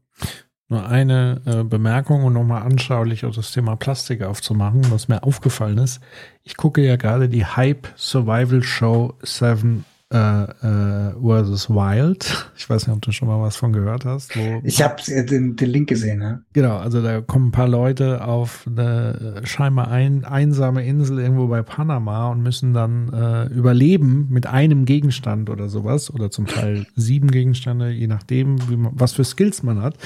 Nur 0.70 0.86
eine 0.86 1.40
äh, 1.46 1.64
Bemerkung 1.64 2.24
und 2.24 2.34
nochmal 2.34 2.62
anschaulich 2.62 3.24
auf 3.24 3.34
das 3.34 3.52
Thema 3.52 3.76
Plastik 3.76 4.22
aufzumachen, 4.22 4.90
was 4.90 5.08
mir 5.08 5.22
aufgefallen 5.22 5.78
ist. 5.78 6.00
Ich 6.44 6.58
gucke 6.58 6.82
ja 6.82 6.96
gerade 6.96 7.30
die 7.30 7.46
Hype 7.46 7.88
Survival 7.96 8.62
Show 8.62 9.14
7 9.22 9.86
äh, 10.10 10.16
äh, 10.16 11.12
versus 11.20 11.68
Wild. 11.68 12.50
Ich 12.56 12.68
weiß 12.68 12.86
nicht, 12.86 12.96
ob 12.96 13.02
du 13.02 13.12
schon 13.12 13.28
mal 13.28 13.42
was 13.42 13.56
von 13.56 13.74
gehört 13.74 14.06
hast. 14.06 14.34
ich 14.62 14.82
habe 14.82 14.96
den, 15.02 15.56
den, 15.56 15.68
Link 15.68 15.88
gesehen. 15.88 16.18
Ne? 16.18 16.42
Genau, 16.54 16.78
also 16.78 17.02
da 17.02 17.20
kommen 17.20 17.48
ein 17.48 17.52
paar 17.52 17.68
Leute 17.68 18.24
auf 18.24 18.66
eine 18.66 19.42
scheinbar 19.44 19.88
ein, 19.88 20.24
einsame 20.24 20.86
Insel 20.86 21.18
irgendwo 21.18 21.46
bei 21.48 21.62
Panama 21.62 22.30
und 22.30 22.42
müssen 22.42 22.72
dann 22.72 23.12
äh, 23.12 23.46
überleben 23.52 24.28
mit 24.30 24.46
einem 24.46 24.86
Gegenstand 24.86 25.50
oder 25.50 25.68
sowas 25.68 26.10
oder 26.10 26.30
zum 26.30 26.46
Teil 26.46 26.86
sieben 26.96 27.30
Gegenstände, 27.30 27.90
je 27.90 28.06
nachdem, 28.06 28.70
wie 28.70 28.76
man, 28.76 28.92
was 28.94 29.12
für 29.12 29.24
Skills 29.24 29.62
man 29.62 29.82
hat. 29.82 29.98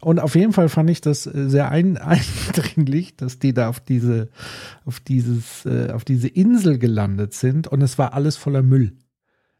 Und 0.00 0.18
auf 0.18 0.34
jeden 0.34 0.54
Fall 0.54 0.70
fand 0.70 0.88
ich 0.88 1.02
das 1.02 1.26
äh, 1.26 1.50
sehr 1.50 1.70
ein, 1.70 1.96
eindringlich, 1.98 3.16
dass 3.16 3.38
die 3.38 3.52
da 3.52 3.68
auf 3.68 3.80
diese, 3.80 4.30
auf 4.86 4.98
dieses, 5.00 5.66
äh, 5.66 5.90
auf 5.92 6.06
diese 6.06 6.28
Insel 6.28 6.78
gelandet 6.78 7.34
sind 7.34 7.68
und 7.68 7.82
es 7.82 7.98
war 7.98 8.14
alles 8.14 8.38
voller 8.38 8.62
Müll. 8.62 8.92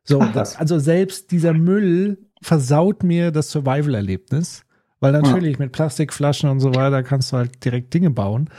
So, 0.04 0.20
Ach, 0.20 0.32
das, 0.32 0.56
also 0.56 0.78
selbst 0.78 1.30
dieser 1.30 1.52
Müll 1.52 2.18
versaut 2.40 3.04
mir 3.04 3.30
das 3.30 3.50
Survival-Erlebnis, 3.50 4.64
weil 5.00 5.12
natürlich 5.12 5.54
ja. 5.54 5.64
mit 5.64 5.72
Plastikflaschen 5.72 6.50
und 6.50 6.60
so 6.60 6.74
weiter 6.74 7.02
kannst 7.02 7.32
du 7.32 7.36
halt 7.36 7.64
direkt 7.64 7.94
Dinge 7.94 8.10
bauen. 8.10 8.50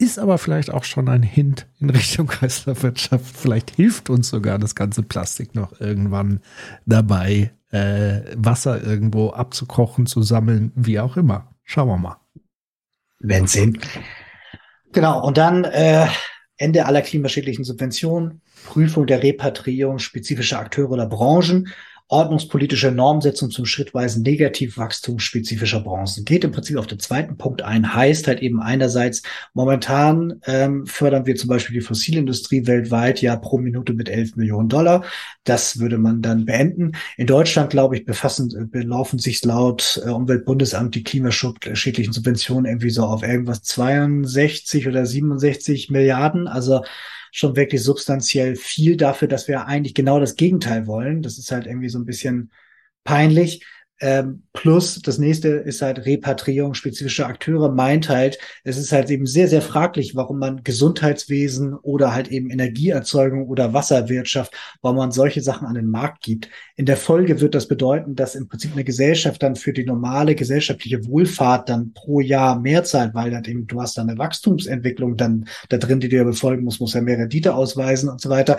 Ist 0.00 0.18
aber 0.18 0.38
vielleicht 0.38 0.70
auch 0.70 0.84
schon 0.84 1.08
ein 1.08 1.22
Hint 1.22 1.66
in 1.80 1.90
Richtung 1.90 2.26
Kreislaufwirtschaft. 2.28 3.36
Vielleicht 3.36 3.70
hilft 3.70 4.10
uns 4.10 4.28
sogar 4.28 4.58
das 4.58 4.74
ganze 4.74 5.02
Plastik 5.02 5.54
noch 5.54 5.80
irgendwann 5.80 6.40
dabei, 6.86 7.52
äh, 7.70 8.20
Wasser 8.36 8.82
irgendwo 8.82 9.30
abzukochen, 9.30 10.06
zu 10.06 10.22
sammeln, 10.22 10.72
wie 10.76 11.00
auch 11.00 11.16
immer. 11.16 11.54
Schauen 11.64 11.88
wir 11.88 11.98
mal. 11.98 12.16
Wenn 13.20 13.46
sehen. 13.46 13.78
Genau, 14.92 15.24
und 15.26 15.36
dann 15.36 15.64
äh, 15.64 16.06
Ende 16.56 16.86
aller 16.86 17.02
klimaschädlichen 17.02 17.64
Subventionen, 17.64 18.40
Prüfung 18.66 19.06
der 19.06 19.22
Repatriierung 19.22 19.98
spezifischer 19.98 20.58
Akteure 20.58 20.90
oder 20.90 21.06
Branchen, 21.06 21.68
ordnungspolitische 22.10 22.90
Normsetzung 22.90 23.50
zum 23.50 23.66
schrittweisen 23.66 24.22
Negativwachstum 24.22 25.18
spezifischer 25.18 25.80
Branchen. 25.80 26.24
Geht 26.24 26.42
im 26.42 26.52
Prinzip 26.52 26.78
auf 26.78 26.86
den 26.86 26.98
zweiten 26.98 27.36
Punkt 27.36 27.60
ein, 27.60 27.94
heißt 27.94 28.26
halt 28.26 28.40
eben 28.40 28.62
einerseits, 28.62 29.22
momentan 29.52 30.40
ähm, 30.46 30.86
fördern 30.86 31.26
wir 31.26 31.36
zum 31.36 31.48
Beispiel 31.48 31.74
die 31.74 31.84
Fossilindustrie 31.84 32.66
weltweit 32.66 33.20
ja 33.20 33.36
pro 33.36 33.58
Minute 33.58 33.92
mit 33.92 34.08
11 34.08 34.36
Millionen 34.36 34.70
Dollar. 34.70 35.04
Das 35.44 35.80
würde 35.80 35.98
man 35.98 36.22
dann 36.22 36.46
beenden. 36.46 36.92
In 37.18 37.26
Deutschland, 37.26 37.68
glaube 37.68 37.96
ich, 37.96 38.06
befassen, 38.06 38.56
äh, 38.58 38.64
belaufen 38.64 39.18
sich 39.18 39.44
laut 39.44 40.00
äh, 40.02 40.08
Umweltbundesamt 40.08 40.94
die 40.94 41.04
klimaschädlichen 41.04 42.14
Subventionen 42.14 42.64
irgendwie 42.64 42.90
so 42.90 43.04
auf 43.04 43.22
irgendwas 43.22 43.62
62 43.64 44.88
oder 44.88 45.04
67 45.04 45.90
Milliarden. 45.90 46.48
Also 46.48 46.80
schon 47.32 47.56
wirklich 47.56 47.82
substanziell 47.82 48.56
viel 48.56 48.96
dafür, 48.96 49.28
dass 49.28 49.48
wir 49.48 49.66
eigentlich 49.66 49.94
genau 49.94 50.20
das 50.20 50.36
Gegenteil 50.36 50.86
wollen. 50.86 51.22
Das 51.22 51.38
ist 51.38 51.52
halt 51.52 51.66
irgendwie 51.66 51.88
so 51.88 51.98
ein 51.98 52.04
bisschen 52.06 52.50
peinlich. 53.04 53.64
Ähm, 54.00 54.42
plus 54.52 55.00
das 55.02 55.18
nächste 55.18 55.48
ist 55.48 55.82
halt 55.82 56.06
Repatriierung 56.06 56.74
spezifischer 56.74 57.26
Akteure, 57.26 57.70
meint 57.70 58.08
halt, 58.08 58.38
es 58.62 58.76
ist 58.76 58.92
halt 58.92 59.10
eben 59.10 59.26
sehr, 59.26 59.48
sehr 59.48 59.62
fraglich, 59.62 60.14
warum 60.14 60.38
man 60.38 60.62
Gesundheitswesen 60.62 61.74
oder 61.74 62.14
halt 62.14 62.28
eben 62.28 62.50
Energieerzeugung 62.50 63.48
oder 63.48 63.74
Wasserwirtschaft, 63.74 64.54
warum 64.82 64.98
man 64.98 65.10
solche 65.10 65.40
Sachen 65.40 65.66
an 65.66 65.74
den 65.74 65.90
Markt 65.90 66.22
gibt. 66.22 66.48
In 66.76 66.86
der 66.86 66.96
Folge 66.96 67.40
wird 67.40 67.56
das 67.56 67.66
bedeuten, 67.66 68.14
dass 68.14 68.36
im 68.36 68.46
Prinzip 68.48 68.72
eine 68.72 68.84
Gesellschaft 68.84 69.42
dann 69.42 69.56
für 69.56 69.72
die 69.72 69.84
normale 69.84 70.36
gesellschaftliche 70.36 71.04
Wohlfahrt 71.06 71.68
dann 71.68 71.92
pro 71.92 72.20
Jahr 72.20 72.60
mehr 72.60 72.84
zahlt, 72.84 73.14
weil 73.14 73.34
halt 73.34 73.48
eben 73.48 73.66
du 73.66 73.80
hast 73.80 73.98
dann 73.98 74.08
eine 74.08 74.18
Wachstumsentwicklung 74.18 75.16
dann 75.16 75.48
da 75.70 75.76
drin, 75.76 75.98
die 75.98 76.08
du 76.08 76.16
ja 76.16 76.24
befolgen 76.24 76.62
musst, 76.62 76.80
muss 76.80 76.94
ja 76.94 77.00
mehr 77.00 77.18
Rendite 77.18 77.54
ausweisen 77.54 78.08
und 78.08 78.20
so 78.20 78.30
weiter. 78.30 78.58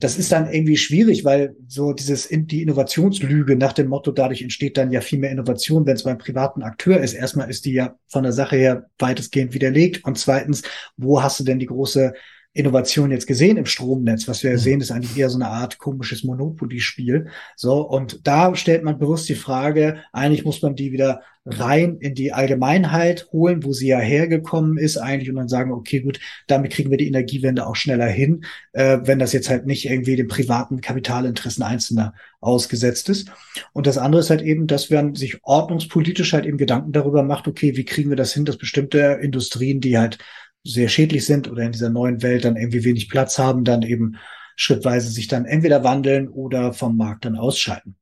Das 0.00 0.18
ist 0.18 0.32
dann 0.32 0.52
irgendwie 0.52 0.76
schwierig, 0.76 1.24
weil 1.24 1.54
so 1.68 1.92
dieses, 1.92 2.28
die 2.28 2.62
Innovationslüge 2.62 3.54
nach 3.56 3.72
dem 3.72 3.88
Motto 3.88 4.10
dadurch 4.10 4.42
entsteht, 4.42 4.63
entsteht 4.64 4.76
dann 4.76 4.92
ja 4.92 5.00
viel 5.00 5.18
mehr 5.18 5.30
Innovation, 5.30 5.86
wenn 5.86 5.96
es 5.96 6.04
beim 6.04 6.18
privaten 6.18 6.62
Akteur 6.62 7.00
ist. 7.00 7.12
Erstmal 7.12 7.50
ist 7.50 7.64
die 7.64 7.72
ja 7.74 7.96
von 8.08 8.22
der 8.22 8.32
Sache 8.32 8.56
her 8.56 8.86
weitestgehend 8.98 9.52
widerlegt. 9.52 10.04
Und 10.04 10.18
zweitens, 10.18 10.62
wo 10.96 11.22
hast 11.22 11.40
du 11.40 11.44
denn 11.44 11.58
die 11.58 11.66
große 11.66 12.14
Innovation 12.54 13.10
jetzt 13.10 13.26
gesehen 13.26 13.56
im 13.56 13.66
Stromnetz. 13.66 14.28
Was 14.28 14.42
wir 14.42 14.50
ja 14.50 14.56
mhm. 14.56 14.60
sehen, 14.60 14.80
ist 14.80 14.92
eigentlich 14.92 15.16
eher 15.16 15.28
so 15.28 15.38
eine 15.38 15.48
Art 15.48 15.78
komisches 15.78 16.22
Monopoly-Spiel. 16.22 17.26
So, 17.56 17.80
und 17.80 18.26
da 18.26 18.54
stellt 18.54 18.84
man 18.84 18.98
bewusst 18.98 19.28
die 19.28 19.34
Frage, 19.34 19.98
eigentlich 20.12 20.44
muss 20.44 20.62
man 20.62 20.76
die 20.76 20.92
wieder 20.92 21.22
rein 21.46 21.98
in 21.98 22.14
die 22.14 22.32
Allgemeinheit 22.32 23.28
holen, 23.32 23.64
wo 23.64 23.72
sie 23.72 23.88
ja 23.88 23.98
hergekommen 23.98 24.78
ist 24.78 24.96
eigentlich 24.96 25.28
und 25.28 25.36
dann 25.36 25.48
sagen, 25.48 25.72
okay, 25.72 26.00
gut, 26.00 26.18
damit 26.46 26.72
kriegen 26.72 26.90
wir 26.90 26.96
die 26.96 27.08
Energiewende 27.08 27.66
auch 27.66 27.76
schneller 27.76 28.06
hin, 28.06 28.44
äh, 28.72 28.98
wenn 29.02 29.18
das 29.18 29.32
jetzt 29.32 29.50
halt 29.50 29.66
nicht 29.66 29.84
irgendwie 29.84 30.16
den 30.16 30.28
privaten 30.28 30.80
Kapitalinteressen 30.80 31.62
Einzelner 31.62 32.14
ausgesetzt 32.40 33.08
ist. 33.08 33.30
Und 33.72 33.86
das 33.86 33.98
andere 33.98 34.20
ist 34.20 34.30
halt 34.30 34.42
eben, 34.42 34.66
dass 34.66 34.88
man 34.88 35.14
sich 35.16 35.38
ordnungspolitisch 35.42 36.32
halt 36.32 36.46
eben 36.46 36.56
Gedanken 36.56 36.92
darüber 36.92 37.22
macht, 37.22 37.46
okay, 37.46 37.76
wie 37.76 37.84
kriegen 37.84 38.10
wir 38.10 38.16
das 38.16 38.32
hin, 38.32 38.44
dass 38.44 38.56
bestimmte 38.56 39.18
Industrien, 39.20 39.80
die 39.80 39.98
halt 39.98 40.18
sehr 40.64 40.88
schädlich 40.88 41.26
sind 41.26 41.50
oder 41.50 41.62
in 41.62 41.72
dieser 41.72 41.90
neuen 41.90 42.22
Welt 42.22 42.44
dann 42.44 42.56
irgendwie 42.56 42.84
wenig 42.84 43.08
Platz 43.08 43.38
haben, 43.38 43.64
dann 43.64 43.82
eben 43.82 44.16
schrittweise 44.56 45.10
sich 45.10 45.28
dann 45.28 45.44
entweder 45.44 45.84
wandeln 45.84 46.28
oder 46.28 46.72
vom 46.72 46.96
Markt 46.96 47.24
dann 47.24 47.36
ausschalten. 47.36 47.96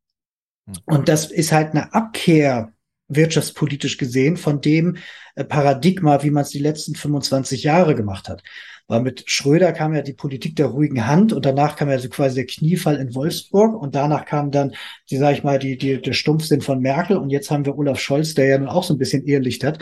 Hm. 0.66 0.74
Und 0.86 1.08
das 1.08 1.30
ist 1.30 1.52
halt 1.52 1.72
eine 1.72 1.92
Abkehr 1.92 2.72
wirtschaftspolitisch 3.08 3.98
gesehen 3.98 4.36
von 4.36 4.60
dem 4.60 4.96
äh, 5.34 5.44
Paradigma, 5.44 6.22
wie 6.22 6.30
man 6.30 6.44
es 6.44 6.50
die 6.50 6.58
letzten 6.58 6.94
25 6.94 7.62
Jahre 7.62 7.94
gemacht 7.94 8.28
hat. 8.28 8.42
Weil 8.88 9.00
mit 9.00 9.24
Schröder 9.26 9.72
kam 9.72 9.94
ja 9.94 10.02
die 10.02 10.12
Politik 10.12 10.56
der 10.56 10.66
ruhigen 10.66 11.06
Hand 11.06 11.32
und 11.32 11.46
danach 11.46 11.76
kam 11.76 11.88
ja 11.88 11.98
so 11.98 12.08
quasi 12.08 12.34
der 12.36 12.46
Kniefall 12.46 12.96
in 12.96 13.14
Wolfsburg 13.14 13.80
und 13.80 13.94
danach 13.94 14.24
kam 14.24 14.50
dann, 14.50 14.74
die 15.10 15.16
sag 15.16 15.34
ich 15.34 15.44
mal, 15.44 15.58
die, 15.58 15.78
die, 15.78 16.00
der 16.00 16.12
Stumpfsinn 16.12 16.60
von 16.60 16.80
Merkel 16.80 17.16
und 17.16 17.30
jetzt 17.30 17.50
haben 17.50 17.64
wir 17.64 17.76
Olaf 17.76 18.00
Scholz, 18.00 18.34
der 18.34 18.46
ja 18.46 18.58
nun 18.58 18.68
auch 18.68 18.84
so 18.84 18.94
ein 18.94 18.98
bisschen 18.98 19.24
Irrlicht 19.24 19.64
hat. 19.64 19.78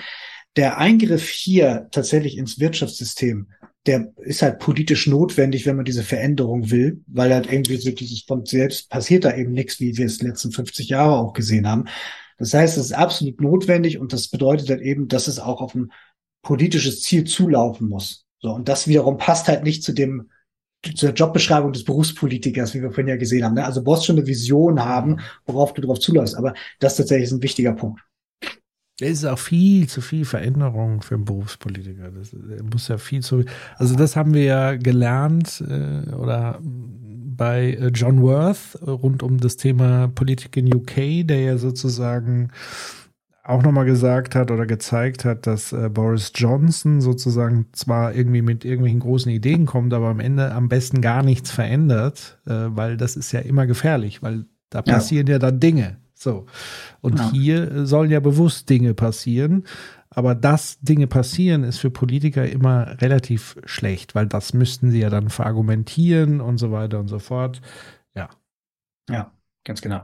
Der 0.57 0.79
Eingriff 0.79 1.29
hier 1.29 1.89
tatsächlich 1.93 2.37
ins 2.37 2.59
Wirtschaftssystem, 2.59 3.49
der 3.87 4.13
ist 4.19 4.43
halt 4.43 4.59
politisch 4.59 5.07
notwendig, 5.07 5.65
wenn 5.65 5.77
man 5.77 5.85
diese 5.85 6.03
Veränderung 6.03 6.71
will, 6.71 7.03
weil 7.07 7.33
halt 7.33 7.51
irgendwie 7.51 7.77
so 7.77 7.91
dieses 7.91 8.23
von 8.23 8.45
selbst 8.45 8.91
passiert 8.91 9.25
da 9.25 9.35
eben 9.35 9.53
nichts, 9.53 9.81
wie 9.81 9.97
wir 9.97 10.07
es 10.07 10.21
letzten 10.21 10.53
50 10.53 10.89
Jahre 10.89 11.17
auch 11.17 11.33
gesehen 11.33 11.67
haben. 11.67 11.87
Das 12.39 12.53
heißt, 12.53 12.79
es 12.79 12.87
ist 12.87 12.93
absolut 12.93 13.41
notwendig 13.41 13.99
und 13.99 14.13
das 14.13 14.29
bedeutet 14.29 14.69
halt 14.71 14.81
eben, 14.81 15.09
dass 15.09 15.29
es 15.29 15.39
auch 15.39 15.61
auf 15.61 15.75
ein 15.75 15.93
politisches 16.43 17.03
Ziel 17.03 17.25
zulaufen 17.25 17.89
muss. 17.89 18.27
So, 18.39 18.51
und 18.51 18.69
das 18.69 18.89
wiederum 18.89 19.19
passt 19.19 19.49
halt 19.49 19.63
nicht 19.63 19.83
zu 19.83 19.93
dem, 19.93 20.31
zur 20.95 21.11
Jobbeschreibung 21.11 21.73
des 21.73 21.85
Berufspolitikers, 21.85 22.75
wie 22.75 22.81
wir 22.81 22.91
vorhin 22.91 23.09
ja 23.09 23.17
gesehen 23.17 23.45
haben. 23.45 23.55
Ne? 23.55 23.65
Also 23.65 23.81
du 23.81 23.91
musst 23.91 24.07
schon 24.07 24.17
eine 24.17 24.27
Vision 24.27 24.83
haben, 24.83 25.21
worauf 25.45 25.75
du 25.75 25.83
drauf 25.83 26.01
zuläufst. 26.01 26.35
Aber 26.37 26.55
das 26.79 26.97
tatsächlich 26.97 27.27
ist 27.27 27.33
ein 27.33 27.43
wichtiger 27.43 27.73
Punkt. 27.75 28.01
Es 29.03 29.19
ist 29.19 29.25
auch 29.25 29.39
viel 29.39 29.89
zu 29.89 30.01
viel 30.01 30.25
Veränderung 30.25 31.03
für 31.03 31.15
einen 31.15 31.25
Berufspolitiker. 31.25 32.11
Das 32.11 32.35
muss 32.73 32.89
ja 32.89 32.99
viel 32.99 33.23
zu. 33.23 33.45
Also 33.77 33.95
das 33.97 34.17
haben 34.17 34.35
wir 34.35 34.45
ja 34.45 34.77
gelernt 34.77 35.63
äh, 35.67 36.11
oder 36.15 36.61
bei 36.63 37.73
äh, 37.73 37.89
John 37.89 38.21
Worth 38.23 38.79
rund 38.87 39.23
um 39.23 39.39
das 39.39 39.57
Thema 39.57 40.09
Politik 40.09 40.57
in 40.57 40.75
UK, 40.75 41.27
der 41.27 41.41
ja 41.41 41.59
sozusagen 41.59 42.51
auch 43.43 43.63
nochmal 43.63 43.87
gesagt 43.87 44.35
hat 44.35 44.51
oder 44.51 44.67
gezeigt 44.67 45.25
hat, 45.25 45.47
dass 45.47 45.73
äh, 45.73 45.89
Boris 45.89 46.33
Johnson 46.35 47.01
sozusagen 47.01 47.67
zwar 47.73 48.15
irgendwie 48.15 48.43
mit 48.43 48.65
irgendwelchen 48.65 49.01
großen 49.01 49.33
Ideen 49.33 49.67
kommt, 49.67 49.95
aber 49.95 50.09
am 50.09 50.21
Ende 50.21 50.53
am 50.53 50.69
besten 50.69 51.01
gar 51.01 51.23
nichts 51.23 51.51
verändert, 51.51 52.39
äh, 52.47 52.53
weil 52.53 52.97
das 52.97 53.17
ist 53.17 53.33
ja 53.33 53.41
immer 53.41 53.67
gefährlich, 53.67 54.23
weil 54.23 54.45
da 54.69 54.83
passieren 54.83 55.27
ja, 55.27 55.35
ja 55.35 55.39
dann 55.39 55.59
Dinge. 55.59 55.97
So. 56.21 56.47
Und 57.01 57.19
ja. 57.19 57.33
hier 57.33 57.87
sollen 57.87 58.11
ja 58.11 58.21
bewusst 58.21 58.69
Dinge 58.69 58.95
passieren. 58.95 59.65
Aber 60.11 60.35
dass 60.35 60.79
Dinge 60.81 61.07
passieren, 61.07 61.63
ist 61.63 61.79
für 61.79 61.91
Politiker 61.91 62.47
immer 62.47 63.01
relativ 63.01 63.57
schlecht, 63.65 64.15
weil 64.15 64.27
das 64.27 64.53
müssten 64.53 64.91
sie 64.91 65.01
ja 65.01 65.09
dann 65.09 65.31
verargumentieren 65.31 66.41
und 66.41 66.59
so 66.59 66.73
weiter 66.73 66.99
und 66.99 67.09
so 67.09 67.21
fort. 67.21 67.63
Ja. 68.15 68.29
Ja, 69.09 69.33
ganz 69.65 69.81
genau. 69.81 70.03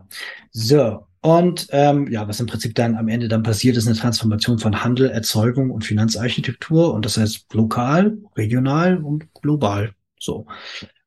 So, 0.53 1.07
und 1.27 1.67
ähm, 1.71 2.07
ja, 2.09 2.29
was 2.29 2.39
im 2.39 2.47
Prinzip 2.47 2.77
dann 2.77 2.95
am 2.95 3.09
Ende 3.09 3.27
dann 3.27 3.43
passiert, 3.43 3.77
ist 3.77 3.89
eine 3.89 3.97
Transformation 3.97 4.61
von 4.61 4.85
Handel, 4.85 5.11
Erzeugung 5.11 5.71
und 5.71 5.85
Finanzarchitektur. 5.85 6.95
Und 6.95 7.05
das 7.05 7.17
heißt 7.17 7.53
lokal, 7.53 8.17
regional 8.37 9.03
und 9.03 9.35
global. 9.35 9.93
So. 10.21 10.47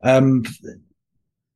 Ähm, 0.02 0.44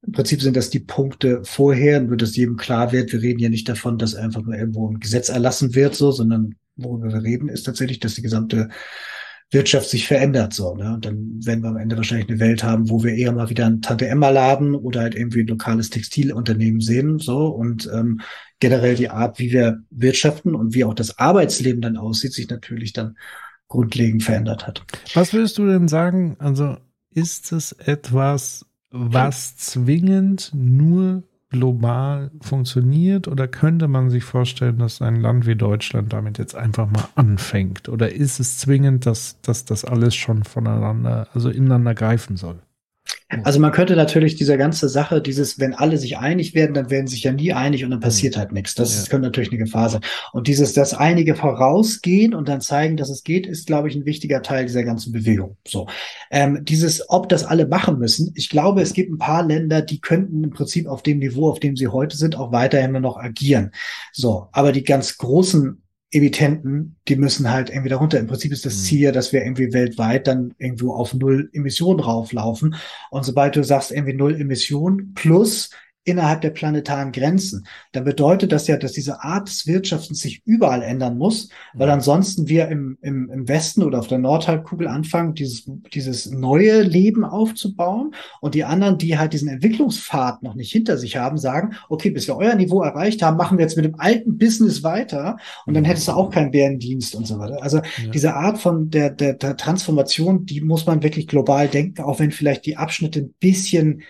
Im 0.05 0.11
Prinzip 0.11 0.41
sind 0.41 0.57
das 0.57 0.69
die 0.69 0.79
Punkte 0.79 1.41
vorher, 1.43 2.01
nur 2.01 2.17
dass 2.17 2.35
jedem 2.35 2.57
klar 2.57 2.91
wird, 2.91 3.13
wir 3.13 3.21
reden 3.21 3.39
ja 3.39 3.49
nicht 3.49 3.69
davon, 3.69 3.97
dass 3.97 4.15
einfach 4.15 4.41
nur 4.41 4.55
irgendwo 4.55 4.89
ein 4.89 4.99
Gesetz 4.99 5.29
erlassen 5.29 5.75
wird, 5.75 5.95
so, 5.95 6.11
sondern 6.11 6.55
worüber 6.75 7.07
wir 7.07 7.23
reden, 7.23 7.49
ist 7.49 7.63
tatsächlich, 7.63 7.99
dass 7.99 8.15
die 8.15 8.21
gesamte 8.21 8.69
Wirtschaft 9.51 9.89
sich 9.89 10.07
verändert 10.07 10.53
so. 10.53 10.75
Ne? 10.75 10.95
Und 10.95 11.05
dann 11.05 11.39
werden 11.45 11.63
wir 11.63 11.69
am 11.69 11.77
Ende 11.77 11.95
wahrscheinlich 11.95 12.27
eine 12.27 12.39
Welt 12.39 12.63
haben, 12.63 12.89
wo 12.89 13.03
wir 13.03 13.13
eher 13.13 13.31
mal 13.31 13.49
wieder 13.49 13.65
einen 13.65 13.81
Tante 13.81 14.07
Emma 14.07 14.29
Laden 14.29 14.75
oder 14.75 15.01
halt 15.01 15.15
irgendwie 15.15 15.41
ein 15.41 15.47
lokales 15.47 15.89
Textilunternehmen 15.89 16.81
sehen 16.81 17.19
so 17.19 17.47
und 17.47 17.89
ähm, 17.93 18.21
generell 18.59 18.95
die 18.95 19.09
Art, 19.09 19.39
wie 19.39 19.51
wir 19.51 19.83
wirtschaften 19.91 20.55
und 20.55 20.73
wie 20.73 20.83
auch 20.83 20.93
das 20.93 21.17
Arbeitsleben 21.19 21.81
dann 21.81 21.97
aussieht, 21.97 22.33
sich 22.33 22.49
natürlich 22.49 22.93
dann 22.93 23.15
grundlegend 23.67 24.23
verändert 24.23 24.67
hat. 24.67 24.83
Was 25.13 25.33
würdest 25.33 25.57
du 25.57 25.67
denn 25.67 25.87
sagen? 25.87 26.35
Also 26.39 26.77
ist 27.11 27.51
es 27.51 27.71
etwas, 27.73 28.65
was 28.93 29.57
zwingend 29.57 30.51
nur 30.53 31.23
global 31.49 32.31
funktioniert 32.41 33.27
oder 33.27 33.47
könnte 33.47 33.87
man 33.87 34.09
sich 34.09 34.23
vorstellen, 34.23 34.77
dass 34.77 35.01
ein 35.01 35.19
Land 35.19 35.47
wie 35.47 35.55
Deutschland 35.55 36.13
damit 36.13 36.37
jetzt 36.37 36.55
einfach 36.55 36.89
mal 36.89 37.07
anfängt? 37.15 37.89
Oder 37.89 38.11
ist 38.11 38.39
es 38.39 38.59
zwingend, 38.59 39.05
dass, 39.05 39.41
dass 39.41 39.65
das 39.65 39.83
alles 39.83 40.15
schon 40.15 40.43
voneinander, 40.43 41.27
also 41.33 41.49
ineinander 41.49 41.95
greifen 41.95 42.37
soll? 42.37 42.59
Also 43.43 43.59
man 43.59 43.71
könnte 43.71 43.95
natürlich 43.95 44.35
dieser 44.35 44.57
ganze 44.57 44.89
Sache, 44.89 45.21
dieses, 45.21 45.59
wenn 45.59 45.73
alle 45.73 45.97
sich 45.97 46.17
einig 46.17 46.53
werden, 46.53 46.73
dann 46.73 46.89
werden 46.89 47.07
sich 47.07 47.23
ja 47.23 47.31
nie 47.31 47.53
einig 47.53 47.83
und 47.83 47.91
dann 47.91 47.99
passiert 47.99 48.37
halt 48.37 48.51
nichts. 48.51 48.75
Das 48.75 49.05
ja. 49.05 49.09
könnte 49.09 49.27
natürlich 49.27 49.49
eine 49.49 49.57
Gefahr 49.57 49.89
sein. 49.89 50.01
Und 50.31 50.47
dieses, 50.47 50.73
dass 50.73 50.93
einige 50.93 51.35
vorausgehen 51.35 52.33
und 52.33 52.49
dann 52.49 52.61
zeigen, 52.61 52.97
dass 52.97 53.09
es 53.09 53.23
geht, 53.23 53.47
ist, 53.47 53.67
glaube 53.67 53.89
ich, 53.89 53.95
ein 53.95 54.05
wichtiger 54.05 54.41
Teil 54.41 54.65
dieser 54.65 54.83
ganzen 54.83 55.11
Bewegung. 55.11 55.57
So. 55.67 55.87
Ähm, 56.31 56.63
dieses, 56.63 57.09
ob 57.09 57.29
das 57.29 57.43
alle 57.43 57.67
machen 57.67 57.99
müssen, 57.99 58.31
ich 58.35 58.49
glaube, 58.49 58.81
es 58.81 58.93
gibt 58.93 59.11
ein 59.11 59.17
paar 59.17 59.45
Länder, 59.45 59.81
die 59.81 59.99
könnten 59.99 60.43
im 60.43 60.51
Prinzip 60.51 60.87
auf 60.87 61.03
dem 61.03 61.19
Niveau, 61.19 61.49
auf 61.49 61.59
dem 61.59 61.75
sie 61.75 61.87
heute 61.87 62.17
sind, 62.17 62.37
auch 62.37 62.51
weiterhin 62.51 62.93
noch 62.93 63.17
agieren. 63.17 63.71
So. 64.11 64.47
Aber 64.51 64.71
die 64.71 64.83
ganz 64.83 65.17
großen 65.17 65.82
Emittenten, 66.13 66.95
die 67.07 67.15
müssen 67.15 67.49
halt 67.49 67.69
irgendwie 67.69 67.89
darunter. 67.89 68.19
Im 68.19 68.27
Prinzip 68.27 68.51
ist 68.51 68.65
das 68.65 68.77
mhm. 68.77 68.81
Ziel, 68.81 69.11
dass 69.11 69.33
wir 69.33 69.43
irgendwie 69.43 69.73
weltweit 69.73 70.27
dann 70.27 70.53
irgendwo 70.57 70.93
auf 70.93 71.13
null 71.13 71.49
Emissionen 71.53 71.99
rauflaufen. 71.99 72.75
Und 73.09 73.25
sobald 73.25 73.55
du 73.55 73.63
sagst, 73.63 73.91
irgendwie 73.91 74.13
null 74.13 74.39
Emissionen 74.39 75.13
plus 75.15 75.71
innerhalb 76.05 76.41
der 76.41 76.49
planetaren 76.49 77.11
Grenzen. 77.11 77.65
Dann 77.93 78.03
bedeutet 78.03 78.51
das 78.51 78.67
ja, 78.67 78.77
dass 78.77 78.91
diese 78.91 79.23
Art 79.23 79.47
des 79.47 79.67
Wirtschaftens 79.67 80.19
sich 80.19 80.41
überall 80.45 80.81
ändern 80.81 81.17
muss, 81.17 81.49
weil 81.73 81.89
ansonsten 81.89 82.49
wir 82.49 82.67
im, 82.67 82.97
im, 83.01 83.29
im 83.29 83.47
Westen 83.47 83.83
oder 83.83 83.99
auf 83.99 84.07
der 84.07 84.17
Nordhalbkugel 84.17 84.87
anfangen, 84.87 85.33
dieses, 85.33 85.69
dieses 85.93 86.29
neue 86.29 86.81
Leben 86.81 87.23
aufzubauen 87.23 88.13
und 88.41 88.53
die 88.53 88.65
anderen, 88.65 88.97
die 88.97 89.17
halt 89.17 89.33
diesen 89.33 89.47
Entwicklungspfad 89.47 90.43
noch 90.43 90.55
nicht 90.55 90.71
hinter 90.71 90.97
sich 90.97 91.15
haben, 91.15 91.37
sagen, 91.37 91.75
okay, 91.87 92.09
bis 92.09 92.27
wir 92.27 92.35
euer 92.35 92.55
Niveau 92.55 92.81
erreicht 92.81 93.21
haben, 93.21 93.37
machen 93.37 93.57
wir 93.57 93.63
jetzt 93.63 93.77
mit 93.77 93.85
dem 93.85 93.99
alten 93.99 94.37
Business 94.37 94.83
weiter 94.83 95.37
und 95.65 95.73
dann 95.73 95.85
hättest 95.85 96.09
du 96.09 96.13
auch 96.13 96.29
keinen 96.29 96.51
Bärendienst 96.51 97.15
und 97.15 97.25
so 97.25 97.39
weiter. 97.39 97.63
Also 97.63 97.77
ja. 97.77 98.11
diese 98.13 98.33
Art 98.33 98.59
von 98.59 98.89
der, 98.89 99.09
der, 99.09 99.35
der 99.35 99.55
Transformation, 99.55 100.45
die 100.45 100.59
muss 100.59 100.85
man 100.85 101.01
wirklich 101.01 101.27
global 101.27 101.69
denken, 101.69 102.01
auch 102.01 102.19
wenn 102.19 102.31
vielleicht 102.31 102.65
die 102.65 102.75
Abschnitte 102.75 103.21
ein 103.21 103.33
bisschen 103.39 104.03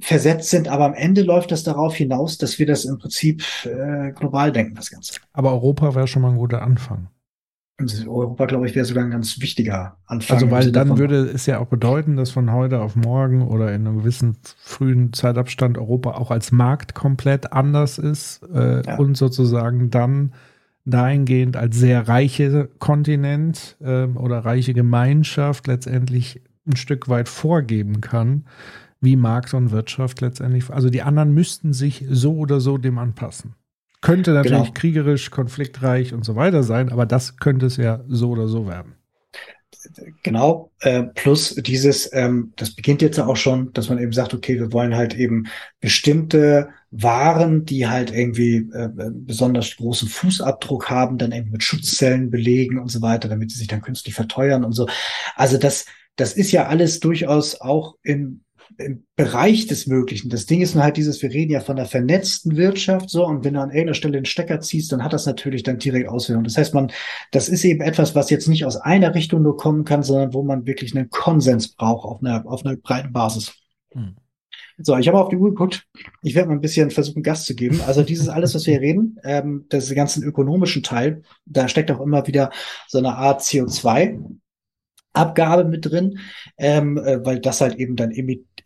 versetzt 0.00 0.50
sind, 0.50 0.68
aber 0.68 0.84
am 0.84 0.94
Ende 0.94 1.22
läuft 1.22 1.50
das 1.50 1.64
darauf 1.64 1.94
hinaus, 1.94 2.38
dass 2.38 2.58
wir 2.58 2.66
das 2.66 2.84
im 2.84 2.98
Prinzip 2.98 3.42
äh, 3.64 4.12
global 4.12 4.52
denken, 4.52 4.74
das 4.74 4.90
Ganze. 4.90 5.14
Aber 5.32 5.52
Europa 5.52 5.94
wäre 5.94 6.06
schon 6.06 6.22
mal 6.22 6.30
ein 6.30 6.36
guter 6.36 6.62
Anfang. 6.62 7.08
Europa, 8.08 8.46
glaube 8.46 8.66
ich, 8.66 8.74
wäre 8.74 8.84
sogar 8.84 9.04
ein 9.04 9.10
ganz 9.12 9.40
wichtiger 9.40 9.98
Anfang. 10.06 10.36
Also, 10.36 10.50
weil 10.50 10.72
dann 10.72 10.98
würde 10.98 11.20
es 11.20 11.46
ja 11.46 11.60
auch 11.60 11.66
bedeuten, 11.66 12.16
dass 12.16 12.30
von 12.30 12.52
heute 12.52 12.80
auf 12.80 12.96
morgen 12.96 13.42
oder 13.42 13.72
in 13.72 13.86
einem 13.86 13.98
gewissen 13.98 14.36
frühen 14.56 15.12
Zeitabstand 15.12 15.78
Europa 15.78 16.12
auch 16.12 16.32
als 16.32 16.50
Markt 16.50 16.94
komplett 16.94 17.52
anders 17.52 17.98
ist 17.98 18.42
äh, 18.52 18.82
ja. 18.84 18.96
und 18.96 19.16
sozusagen 19.16 19.90
dann 19.90 20.32
dahingehend 20.86 21.56
als 21.56 21.76
sehr 21.76 22.08
reiche 22.08 22.68
Kontinent 22.80 23.76
äh, 23.80 24.06
oder 24.06 24.40
reiche 24.40 24.74
Gemeinschaft 24.74 25.68
letztendlich 25.68 26.42
ein 26.66 26.76
Stück 26.76 27.08
weit 27.08 27.28
vorgeben 27.28 28.00
kann, 28.00 28.44
wie 29.00 29.16
Markt 29.16 29.54
und 29.54 29.70
Wirtschaft 29.70 30.20
letztendlich. 30.20 30.70
Also 30.70 30.90
die 30.90 31.02
anderen 31.02 31.32
müssten 31.32 31.72
sich 31.72 32.04
so 32.10 32.36
oder 32.36 32.60
so 32.60 32.78
dem 32.78 32.98
anpassen. 32.98 33.54
Könnte 34.00 34.32
natürlich 34.32 34.58
genau. 34.58 34.72
kriegerisch, 34.74 35.30
konfliktreich 35.30 36.14
und 36.14 36.24
so 36.24 36.36
weiter 36.36 36.62
sein, 36.62 36.90
aber 36.90 37.04
das 37.06 37.36
könnte 37.36 37.66
es 37.66 37.76
ja 37.76 38.04
so 38.06 38.30
oder 38.30 38.46
so 38.46 38.66
werden. 38.68 38.94
Genau, 40.22 40.70
äh, 40.80 41.02
plus 41.02 41.54
dieses, 41.54 42.12
ähm, 42.12 42.52
das 42.56 42.74
beginnt 42.74 43.02
jetzt 43.02 43.18
auch 43.18 43.36
schon, 43.36 43.72
dass 43.72 43.88
man 43.88 43.98
eben 43.98 44.12
sagt, 44.12 44.34
okay, 44.34 44.58
wir 44.58 44.72
wollen 44.72 44.94
halt 44.94 45.14
eben 45.14 45.46
bestimmte 45.80 46.68
Waren, 46.90 47.64
die 47.64 47.86
halt 47.86 48.10
irgendwie 48.10 48.68
äh, 48.72 48.88
besonders 49.12 49.76
großen 49.76 50.08
Fußabdruck 50.08 50.90
haben, 50.90 51.18
dann 51.18 51.32
eben 51.32 51.50
mit 51.50 51.62
Schutzzellen 51.62 52.30
belegen 52.30 52.78
und 52.78 52.88
so 52.88 53.02
weiter, 53.02 53.28
damit 53.28 53.50
sie 53.50 53.58
sich 53.58 53.68
dann 53.68 53.82
künstlich 53.82 54.14
verteuern 54.14 54.64
und 54.64 54.72
so. 54.72 54.88
Also 55.36 55.58
das, 55.58 55.86
das 56.16 56.32
ist 56.32 56.50
ja 56.50 56.66
alles 56.66 57.00
durchaus 57.00 57.60
auch 57.60 57.96
in 58.02 58.42
im 58.76 59.04
Bereich 59.16 59.66
des 59.66 59.86
Möglichen. 59.86 60.28
Das 60.28 60.46
Ding 60.46 60.60
ist 60.60 60.74
nur 60.74 60.84
halt 60.84 60.96
dieses, 60.96 61.22
wir 61.22 61.30
reden 61.30 61.52
ja 61.52 61.60
von 61.60 61.78
einer 61.78 61.88
vernetzten 61.88 62.56
Wirtschaft, 62.56 63.10
so, 63.10 63.26
und 63.26 63.44
wenn 63.44 63.54
du 63.54 63.60
an 63.60 63.70
irgendeiner 63.70 63.94
Stelle 63.94 64.12
den 64.12 64.24
Stecker 64.24 64.60
ziehst, 64.60 64.92
dann 64.92 65.02
hat 65.02 65.12
das 65.12 65.26
natürlich 65.26 65.62
dann 65.62 65.78
direkt 65.78 66.08
Auswirkungen. 66.08 66.44
Das 66.44 66.56
heißt, 66.56 66.74
man, 66.74 66.92
das 67.32 67.48
ist 67.48 67.64
eben 67.64 67.80
etwas, 67.80 68.14
was 68.14 68.30
jetzt 68.30 68.48
nicht 68.48 68.64
aus 68.64 68.76
einer 68.76 69.14
Richtung 69.14 69.42
nur 69.42 69.56
kommen 69.56 69.84
kann, 69.84 70.02
sondern 70.02 70.34
wo 70.34 70.42
man 70.42 70.66
wirklich 70.66 70.94
einen 70.94 71.10
Konsens 71.10 71.74
braucht 71.74 72.04
auf 72.04 72.20
einer, 72.20 72.44
auf 72.46 72.64
einer 72.64 72.76
breiten 72.76 73.12
Basis. 73.12 73.54
Hm. 73.92 74.16
So, 74.80 74.96
ich 74.96 75.08
habe 75.08 75.18
auf 75.18 75.28
die 75.28 75.36
Uhr 75.36 75.50
geguckt. 75.50 75.86
Ich 76.22 76.36
werde 76.36 76.48
mal 76.48 76.54
ein 76.54 76.60
bisschen 76.60 76.90
versuchen, 76.90 77.24
Gas 77.24 77.44
zu 77.44 77.56
geben. 77.56 77.80
Also 77.86 78.04
dieses 78.04 78.28
alles, 78.28 78.54
was 78.54 78.64
wir 78.66 78.74
hier 78.74 78.80
reden, 78.80 79.18
ähm, 79.24 79.66
das 79.70 79.92
ganzen 79.92 80.22
ökonomischen 80.22 80.84
Teil, 80.84 81.22
da 81.46 81.66
steckt 81.66 81.90
auch 81.90 82.00
immer 82.00 82.28
wieder 82.28 82.50
so 82.86 82.98
eine 82.98 83.16
Art 83.16 83.40
CO2 83.40 84.20
Abgabe 85.12 85.64
mit 85.64 85.84
drin, 85.84 86.20
ähm, 86.58 86.96
äh, 86.96 87.24
weil 87.24 87.40
das 87.40 87.60
halt 87.60 87.76
eben 87.76 87.96
dann 87.96 88.12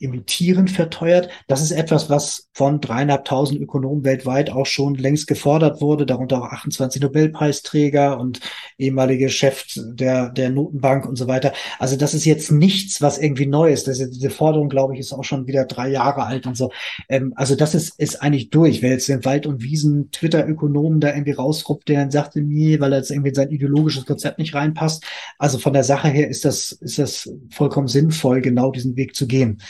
Emittieren 0.02 0.68
verteuert. 0.68 1.28
Das 1.46 1.62
ist 1.62 1.70
etwas, 1.70 2.10
was 2.10 2.48
von 2.52 2.80
dreieinhalbtausend 2.80 3.60
Ökonomen 3.60 4.04
weltweit 4.04 4.50
auch 4.50 4.66
schon 4.66 4.94
längst 4.94 5.26
gefordert 5.26 5.80
wurde, 5.80 6.06
darunter 6.06 6.42
auch 6.42 6.46
28 6.46 7.00
Nobelpreisträger 7.00 8.18
und 8.18 8.40
ehemalige 8.78 9.28
Chef 9.28 9.64
der, 9.76 10.30
der 10.30 10.50
Notenbank 10.50 11.06
und 11.06 11.16
so 11.16 11.28
weiter. 11.28 11.52
Also 11.78 11.96
das 11.96 12.14
ist 12.14 12.24
jetzt 12.24 12.50
nichts, 12.50 13.00
was 13.00 13.18
irgendwie 13.18 13.46
neu 13.46 13.72
ist. 13.72 13.88
Das 13.88 14.00
ist, 14.00 14.14
diese 14.14 14.30
Forderung, 14.30 14.68
glaube 14.68 14.94
ich, 14.94 15.00
ist 15.00 15.12
auch 15.12 15.24
schon 15.24 15.46
wieder 15.46 15.64
drei 15.64 15.88
Jahre 15.88 16.24
alt 16.24 16.46
und 16.46 16.56
so. 16.56 16.70
Ähm, 17.08 17.32
also 17.36 17.54
das 17.54 17.74
ist, 17.74 17.98
ist 17.98 18.22
eigentlich 18.22 18.50
durch. 18.50 18.82
Wer 18.82 18.90
jetzt 18.90 19.08
den 19.08 19.24
Wald- 19.24 19.46
und 19.46 19.62
Wiesen 19.62 20.10
Twitter-Ökonomen 20.10 21.00
da 21.00 21.08
irgendwie 21.08 21.32
rausruppt, 21.32 21.88
der 21.88 22.00
dann 22.00 22.10
sagte, 22.10 22.40
nee, 22.40 22.80
weil 22.80 22.92
er 22.92 22.98
jetzt 22.98 23.10
irgendwie 23.10 23.30
in 23.30 23.34
sein 23.34 23.50
ideologisches 23.50 24.06
Konzept 24.06 24.38
nicht 24.38 24.54
reinpasst. 24.54 25.04
Also 25.38 25.58
von 25.58 25.72
der 25.72 25.84
Sache 25.84 26.08
her 26.08 26.28
ist 26.28 26.44
das, 26.44 26.72
ist 26.72 26.98
das 26.98 27.30
vollkommen 27.50 27.88
sinnvoll, 27.88 28.40
genau 28.40 28.70
diesen 28.70 28.96
Weg 28.96 29.14
zu 29.14 29.26
gehen. 29.26 29.60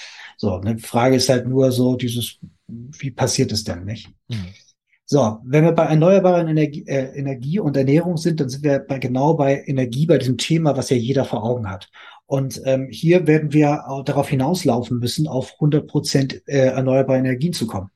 So, 0.42 0.56
eine 0.56 0.76
Frage 0.76 1.14
ist 1.14 1.28
halt 1.28 1.46
nur 1.46 1.70
so 1.70 1.94
dieses, 1.94 2.40
wie 2.66 3.12
passiert 3.12 3.52
es 3.52 3.62
denn, 3.62 3.84
nicht? 3.84 4.10
Mhm. 4.26 4.48
So, 5.04 5.38
wenn 5.44 5.62
wir 5.62 5.70
bei 5.70 5.84
erneuerbaren 5.84 6.48
Energie, 6.48 6.84
äh, 6.88 7.16
Energie 7.16 7.60
und 7.60 7.76
Ernährung 7.76 8.16
sind, 8.16 8.40
dann 8.40 8.48
sind 8.48 8.64
wir 8.64 8.80
bei, 8.80 8.98
genau 8.98 9.34
bei 9.34 9.62
Energie, 9.66 10.04
bei 10.04 10.18
diesem 10.18 10.38
Thema, 10.38 10.76
was 10.76 10.90
ja 10.90 10.96
jeder 10.96 11.24
vor 11.24 11.44
Augen 11.44 11.70
hat. 11.70 11.90
Und 12.26 12.60
ähm, 12.64 12.88
hier 12.90 13.28
werden 13.28 13.52
wir 13.52 13.84
darauf 14.04 14.30
hinauslaufen 14.30 14.98
müssen, 14.98 15.28
auf 15.28 15.52
100 15.60 15.86
Prozent 15.86 16.42
äh, 16.48 16.70
erneuerbare 16.70 17.20
Energien 17.20 17.52
zu 17.52 17.68
kommen. 17.68 17.90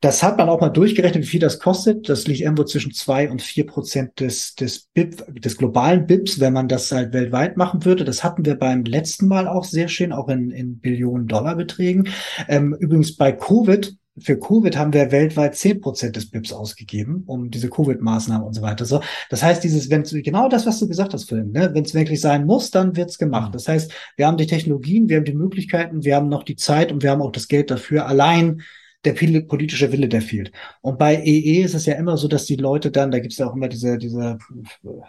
Das 0.00 0.22
hat 0.22 0.36
man 0.36 0.48
auch 0.48 0.60
mal 0.60 0.68
durchgerechnet, 0.68 1.24
wie 1.24 1.28
viel 1.28 1.40
das 1.40 1.58
kostet. 1.58 2.08
Das 2.08 2.26
liegt 2.26 2.40
irgendwo 2.40 2.64
zwischen 2.64 2.92
zwei 2.92 3.30
und 3.30 3.40
vier 3.40 3.66
Prozent 3.66 4.20
des, 4.20 4.54
des 4.54 4.88
BIP, 4.92 5.24
des 5.40 5.56
globalen 5.56 6.06
BIPs, 6.06 6.38
wenn 6.38 6.52
man 6.52 6.68
das 6.68 6.92
halt 6.92 7.12
weltweit 7.12 7.56
machen 7.56 7.84
würde. 7.84 8.04
Das 8.04 8.22
hatten 8.22 8.44
wir 8.44 8.56
beim 8.56 8.84
letzten 8.84 9.26
Mal 9.26 9.48
auch 9.48 9.64
sehr 9.64 9.88
schön, 9.88 10.12
auch 10.12 10.28
in, 10.28 10.50
in 10.50 10.78
Billionen 10.80 11.26
Dollar 11.26 11.56
Beträgen. 11.56 12.08
Ähm, 12.46 12.76
übrigens 12.78 13.16
bei 13.16 13.32
Covid 13.32 13.96
für 14.18 14.38
Covid 14.38 14.76
haben 14.76 14.92
wir 14.92 15.12
weltweit 15.12 15.56
zehn 15.56 15.80
Prozent 15.80 16.16
des 16.16 16.30
BIPs 16.30 16.52
ausgegeben, 16.52 17.24
um 17.26 17.50
diese 17.50 17.68
Covid-Maßnahmen 17.68 18.46
und 18.46 18.54
so 18.54 18.62
weiter. 18.62 18.84
So, 18.84 19.00
das 19.28 19.42
heißt, 19.42 19.62
dieses, 19.62 19.90
wenn 19.90 20.04
genau 20.04 20.48
das, 20.48 20.66
was 20.66 20.78
du 20.78 20.88
gesagt 20.88 21.12
hast, 21.12 21.28
Phil, 21.28 21.44
ne? 21.44 21.70
wenn 21.74 21.84
es 21.84 21.94
wirklich 21.94 22.20
sein 22.20 22.46
muss, 22.46 22.70
dann 22.70 22.96
wird's 22.96 23.18
gemacht. 23.18 23.50
Mhm. 23.50 23.52
Das 23.52 23.68
heißt, 23.68 23.92
wir 24.16 24.26
haben 24.26 24.38
die 24.38 24.46
Technologien, 24.46 25.08
wir 25.08 25.18
haben 25.18 25.24
die 25.24 25.34
Möglichkeiten, 25.34 26.04
wir 26.04 26.16
haben 26.16 26.28
noch 26.28 26.44
die 26.44 26.56
Zeit 26.56 26.92
und 26.92 27.02
wir 27.02 27.10
haben 27.10 27.20
auch 27.20 27.32
das 27.32 27.48
Geld 27.48 27.70
dafür. 27.70 28.06
Allein 28.06 28.62
der 29.06 29.40
politische 29.42 29.92
Wille, 29.92 30.08
der 30.08 30.22
fehlt. 30.22 30.52
Und 30.82 30.98
bei 30.98 31.16
EE 31.16 31.60
e 31.60 31.62
ist 31.62 31.74
es 31.74 31.86
ja 31.86 31.94
immer 31.94 32.16
so, 32.16 32.28
dass 32.28 32.46
die 32.46 32.56
Leute 32.56 32.90
dann, 32.90 33.10
da 33.10 33.18
gibt 33.18 33.32
es 33.32 33.38
ja 33.38 33.48
auch 33.48 33.54
immer 33.54 33.68
diese, 33.68 33.98
diese 33.98 34.38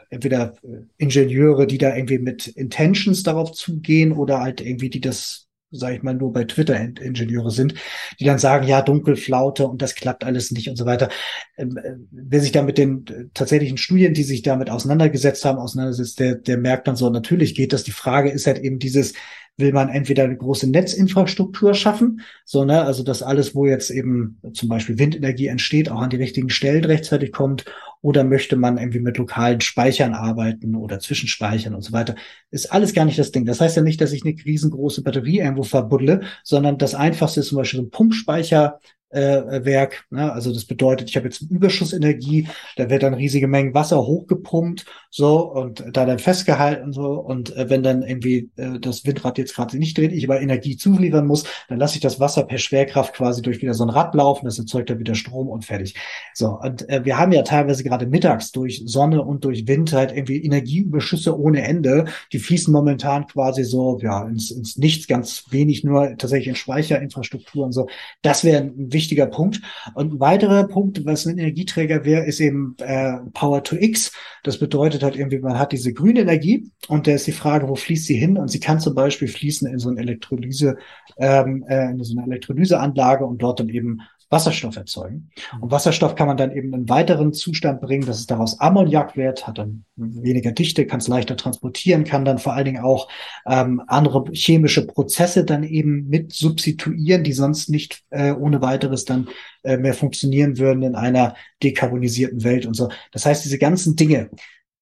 entweder 0.09 0.55
Ingenieure, 0.97 1.67
die 1.67 1.77
da 1.77 1.95
irgendwie 1.95 2.19
mit 2.19 2.47
Intentions 2.47 3.23
darauf 3.23 3.51
zugehen 3.51 4.11
oder 4.11 4.39
halt 4.39 4.61
irgendwie 4.61 4.89
die 4.89 5.01
das 5.01 5.47
sage 5.71 5.97
ich 5.97 6.03
mal, 6.03 6.13
nur 6.13 6.31
bei 6.31 6.45
Twitter 6.45 6.80
Ingenieure 6.80 7.51
sind, 7.51 7.73
die 8.19 8.26
dann 8.26 8.39
sagen, 8.39 8.67
ja, 8.67 8.81
Dunkelflaute 8.81 9.67
und 9.67 9.81
das 9.81 9.95
klappt 9.95 10.23
alles 10.23 10.51
nicht 10.51 10.69
und 10.69 10.77
so 10.77 10.85
weiter. 10.85 11.09
Ähm, 11.57 11.77
äh, 11.77 11.95
wer 12.11 12.39
sich 12.39 12.51
da 12.51 12.61
mit 12.61 12.77
den 12.77 13.05
äh, 13.07 13.26
tatsächlichen 13.34 13.77
Studien, 13.77 14.13
die 14.13 14.23
sich 14.23 14.43
damit 14.43 14.69
auseinandergesetzt 14.69 15.43
haben, 15.43 15.57
auseinandersetzt, 15.57 16.19
der, 16.19 16.35
der 16.35 16.57
merkt 16.57 16.88
dann 16.88 16.95
so, 16.95 17.09
natürlich 17.09 17.53
geht 17.53 17.73
das. 17.73 17.84
Die 17.84 17.91
Frage 17.91 18.30
ist 18.30 18.47
halt 18.47 18.59
eben 18.59 18.80
dieses, 18.80 19.13
will 19.57 19.73
man 19.73 19.89
entweder 19.89 20.23
eine 20.23 20.38
große 20.38 20.69
Netzinfrastruktur 20.69 21.73
schaffen, 21.73 22.21
so, 22.45 22.63
ne, 22.63 22.84
also 22.84 23.03
dass 23.03 23.23
alles, 23.23 23.55
wo 23.55 23.65
jetzt 23.65 23.89
eben 23.89 24.39
zum 24.53 24.69
Beispiel 24.69 24.99
Windenergie 24.99 25.47
entsteht, 25.47 25.89
auch 25.89 26.01
an 26.01 26.11
die 26.11 26.17
richtigen 26.17 26.49
Stellen 26.49 26.85
rechtzeitig 26.85 27.31
kommt, 27.31 27.65
oder 28.01 28.23
möchte 28.23 28.55
man 28.55 28.77
irgendwie 28.77 28.99
mit 28.99 29.17
lokalen 29.17 29.59
Speichern 29.59 30.13
arbeiten 30.13 30.75
oder 30.75 30.99
Zwischenspeichern 30.99 31.73
und 31.73 31.81
so 31.81 31.91
weiter, 31.93 32.15
ist 32.51 32.71
alles 32.71 32.93
gar 32.93 33.05
nicht 33.05 33.17
das 33.17 33.31
Ding. 33.31 33.45
Das 33.45 33.59
heißt 33.59 33.75
ja 33.75 33.81
nicht, 33.81 33.99
dass 33.99 34.13
ich 34.13 34.23
eine 34.23 34.35
riesengroße 34.45 35.01
Batterie 35.01 35.39
irgendwo 35.39 35.63
verbuddle, 35.63 36.21
sondern 36.43 36.77
das 36.77 36.95
einfachste 36.95 37.39
ist 37.39 37.47
zum 37.47 37.57
Beispiel 37.57 37.79
so 37.79 37.85
ein 37.85 37.89
Pumpspeicher 37.89 38.79
äh, 39.09 39.65
Werk. 39.65 40.05
Ne? 40.09 40.31
Also 40.31 40.53
das 40.53 40.65
bedeutet, 40.65 41.09
ich 41.09 41.15
habe 41.15 41.27
jetzt 41.27 41.41
Überschussenergie, 41.41 42.47
da 42.75 42.89
wird 42.89 43.03
dann 43.03 43.13
riesige 43.13 43.47
Mengen 43.47 43.73
Wasser 43.73 44.05
hochgepumpt, 44.05 44.85
so 45.09 45.51
und 45.51 45.84
da 45.93 46.05
dann 46.05 46.19
festgehalten 46.19 46.91
so 46.91 47.13
und 47.13 47.55
äh, 47.55 47.69
wenn 47.69 47.84
dann 47.84 48.03
irgendwie 48.03 48.49
äh, 48.57 48.79
das 48.79 49.05
Windrad 49.05 49.38
jetzt 49.38 49.55
gerade 49.55 49.77
nicht 49.77 49.97
dreht, 49.97 50.11
ich 50.11 50.25
aber 50.25 50.41
Energie 50.41 50.75
zuliefern 50.75 51.25
muss, 51.25 51.45
dann 51.69 51.79
lasse 51.79 51.95
ich 51.95 52.01
das 52.01 52.19
Wasser 52.19 52.43
per 52.43 52.57
Schwerkraft 52.57 53.13
quasi 53.13 53.41
durch 53.41 53.61
wieder 53.61 53.73
so 53.73 53.84
ein 53.84 53.89
Rad 53.89 54.13
laufen, 54.13 54.45
das 54.45 54.59
erzeugt 54.59 54.89
dann 54.89 54.99
wieder 54.99 55.15
Strom 55.15 55.47
und 55.47 55.65
fertig. 55.65 55.95
So 56.34 56.59
und 56.59 56.88
äh, 56.89 57.05
wir 57.05 57.17
haben 57.17 57.31
ja 57.31 57.43
teilweise 57.43 57.84
gerade 57.84 58.07
mittags 58.07 58.51
durch 58.51 58.84
Sonne 58.85 59.21
und 59.21 59.45
durch 59.45 59.67
Wind 59.67 59.93
halt 59.93 60.11
irgendwie 60.11 60.43
Energieüberschüsse 60.43 61.38
ohne 61.38 61.63
Ende, 61.63 62.05
die 62.34 62.39
fließen 62.39 62.73
momentan 62.73 63.27
quasi 63.27 63.63
so 63.63 63.99
ja 64.01 64.27
ins, 64.27 64.51
ins 64.51 64.77
Nichts, 64.77 65.07
ganz 65.07 65.45
wenig 65.49 65.84
nur 65.84 66.17
tatsächlich 66.17 66.49
in 66.49 66.55
Speicherinfrastruktur 66.55 67.65
und 67.65 67.71
so. 67.71 67.88
Das 68.21 68.43
wäre 68.43 68.63
ein 68.63 68.91
wichtiger 68.97 69.27
Punkt. 69.27 69.61
Und 69.93 70.13
ein 70.13 70.19
weiterer 70.19 70.67
Punkt, 70.67 71.05
was 71.05 71.25
ein 71.25 71.37
Energieträger 71.37 72.03
wäre, 72.03 72.25
ist 72.25 72.39
eben 72.39 72.75
äh, 72.79 73.17
Power 73.33 73.63
to 73.63 73.75
X. 73.75 74.11
Das 74.43 74.57
bedeutet 74.57 75.03
halt 75.03 75.15
irgendwie, 75.15 75.39
man 75.39 75.59
hat 75.59 75.71
diese 75.71 75.93
grüne 75.93 76.21
Energie 76.21 76.71
und 76.87 77.05
da 77.05 77.11
ist 77.11 77.27
die 77.27 77.31
Frage, 77.31 77.69
wo 77.69 77.75
fließt 77.75 78.05
sie 78.05 78.17
hin? 78.17 78.37
Und 78.37 78.49
sie 78.49 78.59
kann 78.59 78.79
zum 78.79 78.95
Beispiel 78.95 79.27
fließen 79.27 79.71
in 79.71 79.79
so 79.79 79.89
eine 79.89 80.01
Elektrolyse, 80.01 80.77
ähm, 81.17 81.63
äh, 81.69 81.91
in 81.91 82.03
so 82.03 82.17
eine 82.17 82.27
Elektrolyseanlage 82.27 83.25
und 83.25 83.41
dort 83.41 83.59
dann 83.59 83.69
eben 83.69 84.01
Wasserstoff 84.29 84.75
erzeugen. 84.75 85.29
Mhm. 85.53 85.63
Und 85.63 85.71
Wasserstoff 85.71 86.15
kann 86.15 86.27
man 86.27 86.37
dann 86.37 86.51
eben 86.51 86.69
in 86.69 86.73
einen 86.73 86.89
weiteren 86.89 87.33
Zustand 87.33 87.81
bringen, 87.81 88.05
dass 88.05 88.19
es 88.19 88.27
daraus 88.27 88.59
Ammoniak 88.59 89.15
wird, 89.15 89.47
hat 89.47 89.57
dann 89.57 89.85
weniger 89.95 90.51
Dichte, 90.51 90.85
kann 90.85 90.99
es 90.99 91.07
leichter 91.07 91.37
transportieren, 91.37 92.03
kann 92.03 92.25
dann 92.25 92.37
vor 92.37 92.53
allen 92.53 92.65
Dingen 92.65 92.83
auch 92.83 93.09
ähm, 93.45 93.81
andere 93.87 94.25
chemische 94.33 94.85
Prozesse 94.85 95.45
dann 95.45 95.63
eben 95.63 96.07
mit 96.07 96.33
substituieren, 96.33 97.23
die 97.23 97.33
sonst 97.33 97.69
nicht 97.69 98.03
äh, 98.09 98.31
ohne 98.31 98.61
weiteres 98.61 99.05
dann 99.05 99.29
äh, 99.63 99.77
mehr 99.77 99.93
funktionieren 99.93 100.57
würden 100.57 100.83
in 100.83 100.95
einer 100.95 101.35
dekarbonisierten 101.63 102.43
Welt 102.43 102.65
und 102.65 102.73
so. 102.73 102.89
Das 103.11 103.25
heißt, 103.25 103.45
diese 103.45 103.57
ganzen 103.57 103.95
Dinge, 103.95 104.29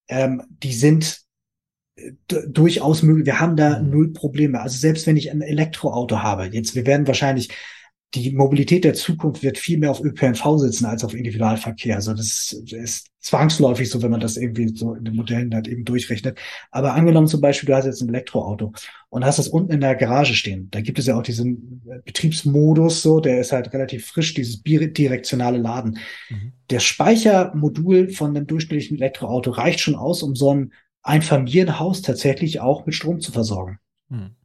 ähm, 0.08 0.42
die 0.50 0.74
sind 0.74 1.22
äh, 1.96 2.12
durchaus 2.48 3.04
möglich. 3.04 3.26
Wir 3.26 3.40
haben 3.40 3.56
da 3.56 3.80
mhm. 3.80 3.90
null 3.92 4.14
Probleme. 4.14 4.60
Also 4.60 4.78
selbst 4.78 5.06
wenn 5.08 5.18
ich 5.18 5.32
ein 5.32 5.42
Elektroauto 5.42 6.20
habe, 6.24 6.46
jetzt, 6.46 6.76
wir 6.76 6.86
werden 6.86 7.08
wahrscheinlich 7.08 7.50
die 8.16 8.32
Mobilität 8.32 8.84
der 8.84 8.94
Zukunft 8.94 9.44
wird 9.44 9.58
viel 9.58 9.78
mehr 9.78 9.92
auf 9.92 10.02
ÖPNV 10.02 10.58
sitzen 10.58 10.86
als 10.86 11.04
auf 11.04 11.14
Individualverkehr. 11.14 11.96
Also 11.96 12.14
das 12.14 12.54
ist 12.54 13.08
zwangsläufig 13.20 13.90
so, 13.90 14.02
wenn 14.02 14.12
man 14.12 14.20
das 14.20 14.38
irgendwie 14.38 14.76
so 14.76 14.94
in 14.94 15.04
den 15.04 15.16
Modellen 15.16 15.54
halt 15.54 15.68
eben 15.68 15.84
durchrechnet. 15.84 16.40
Aber 16.72 16.94
angenommen 16.94 17.28
zum 17.28 17.42
Beispiel, 17.42 17.68
du 17.68 17.76
hast 17.76 17.86
jetzt 17.86 18.02
ein 18.02 18.10
Elektroauto 18.10 18.72
und 19.10 19.26
hast 19.26 19.40
das 19.40 19.48
unten 19.48 19.74
in 19.74 19.82
der 19.82 19.96
Garage 19.96 20.34
stehen. 20.34 20.70
Da 20.72 20.82
gibt 20.82 21.00
es 21.00 21.08
ja 21.08 21.18
auch 21.18 21.24
diesen 21.24 21.82
Betriebsmodus 22.06 23.02
so, 23.02 23.20
der 23.20 23.42
ist 23.42 23.52
halt 23.52 23.74
relativ 23.74 24.08
frisch, 24.08 24.34
dieses 24.34 24.62
bidirektionale 24.62 25.58
Laden. 25.58 26.00
Mhm. 26.30 26.54
Der 26.70 26.80
Speichermodul 26.80 28.10
von 28.10 28.36
einem 28.36 28.48
durchschnittlichen 28.48 28.98
Elektroauto 28.98 29.52
reicht 29.52 29.80
schon 29.80 29.96
aus, 29.96 30.24
um 30.24 30.36
so 30.36 30.54
ein 30.54 30.74
Einfamilienhaus 31.02 32.02
tatsächlich 32.02 32.60
auch 32.60 32.86
mit 32.86 32.96
Strom 32.96 33.20
zu 33.20 33.32
versorgen. 33.32 33.80
Mhm. 34.10 34.36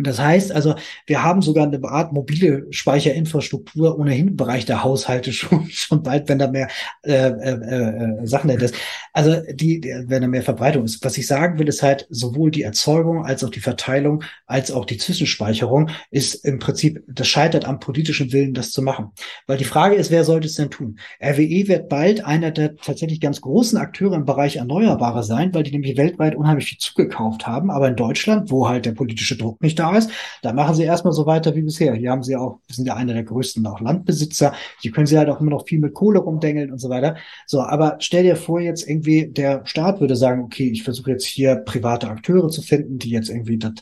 Das 0.00 0.20
heißt 0.20 0.52
also, 0.52 0.76
wir 1.06 1.24
haben 1.24 1.42
sogar 1.42 1.66
eine 1.66 1.82
Art 1.82 2.12
mobile 2.12 2.66
Speicherinfrastruktur 2.70 3.98
ohnehin 3.98 4.28
im 4.28 4.36
Bereich 4.36 4.64
der 4.64 4.84
Haushalte 4.84 5.32
schon, 5.32 5.68
schon 5.70 6.04
bald, 6.04 6.28
wenn 6.28 6.38
da 6.38 6.48
mehr 6.48 6.68
äh, 7.02 7.12
äh, 7.12 8.22
äh, 8.22 8.26
Sachen 8.26 8.50
ist. 8.50 8.74
Also 9.12 9.42
die, 9.52 9.80
die, 9.80 9.88
wenn 10.06 10.22
da 10.22 10.28
mehr 10.28 10.42
Verbreitung 10.42 10.84
ist. 10.84 11.04
Was 11.04 11.18
ich 11.18 11.26
sagen 11.26 11.58
will, 11.58 11.66
ist 11.66 11.82
halt 11.82 12.06
sowohl 12.10 12.52
die 12.52 12.62
Erzeugung 12.62 13.24
als 13.24 13.42
auch 13.42 13.50
die 13.50 13.60
Verteilung 13.60 14.22
als 14.46 14.70
auch 14.70 14.84
die 14.84 14.98
Zwischenspeicherung 14.98 15.90
ist 16.10 16.44
im 16.44 16.60
Prinzip, 16.60 17.02
das 17.08 17.26
scheitert 17.26 17.64
am 17.64 17.80
politischen 17.80 18.32
Willen, 18.32 18.54
das 18.54 18.70
zu 18.70 18.82
machen. 18.82 19.10
Weil 19.46 19.58
die 19.58 19.64
Frage 19.64 19.96
ist, 19.96 20.12
wer 20.12 20.22
sollte 20.22 20.46
es 20.46 20.54
denn 20.54 20.70
tun? 20.70 20.98
RWE 21.20 21.66
wird 21.66 21.88
bald 21.88 22.24
einer 22.24 22.52
der 22.52 22.76
tatsächlich 22.76 23.20
ganz 23.20 23.40
großen 23.40 23.78
Akteure 23.78 24.14
im 24.14 24.24
Bereich 24.24 24.56
Erneuerbare 24.56 25.24
sein, 25.24 25.52
weil 25.54 25.64
die 25.64 25.72
nämlich 25.72 25.96
weltweit 25.96 26.36
unheimlich 26.36 26.66
viel 26.66 26.78
zugekauft 26.78 27.46
haben. 27.48 27.70
Aber 27.70 27.88
in 27.88 27.96
Deutschland, 27.96 28.50
wo 28.50 28.68
halt 28.68 28.86
der 28.86 28.92
politische 28.92 29.36
Druck 29.36 29.60
nicht 29.60 29.78
da 29.78 29.87
ist, 29.96 30.10
da 30.42 30.52
machen 30.52 30.74
sie 30.74 30.82
erstmal 30.82 31.12
so 31.12 31.26
weiter 31.26 31.54
wie 31.54 31.62
bisher. 31.62 31.94
Hier 31.94 32.10
haben 32.10 32.22
sie 32.22 32.36
auch, 32.36 32.60
sind 32.68 32.86
ja 32.86 32.94
einer 32.94 33.14
der 33.14 33.24
größten 33.24 33.66
auch 33.66 33.80
Landbesitzer. 33.80 34.52
Hier 34.80 34.92
können 34.92 35.06
sie 35.06 35.18
halt 35.18 35.28
auch 35.28 35.40
immer 35.40 35.50
noch 35.50 35.66
viel 35.66 35.78
mit 35.78 35.94
Kohle 35.94 36.18
rumdengeln 36.18 36.70
und 36.72 36.78
so 36.78 36.88
weiter. 36.88 37.16
So, 37.46 37.62
aber 37.62 37.96
stell 38.00 38.24
dir 38.24 38.36
vor, 38.36 38.60
jetzt 38.60 38.88
irgendwie 38.88 39.28
der 39.28 39.64
Staat 39.64 40.00
würde 40.00 40.16
sagen, 40.16 40.42
okay, 40.42 40.68
ich 40.70 40.82
versuche 40.82 41.12
jetzt 41.12 41.24
hier 41.24 41.56
private 41.56 42.08
Akteure 42.08 42.48
zu 42.48 42.62
finden, 42.62 42.98
die 42.98 43.10
jetzt 43.10 43.30
irgendwie 43.30 43.58
das 43.58 43.74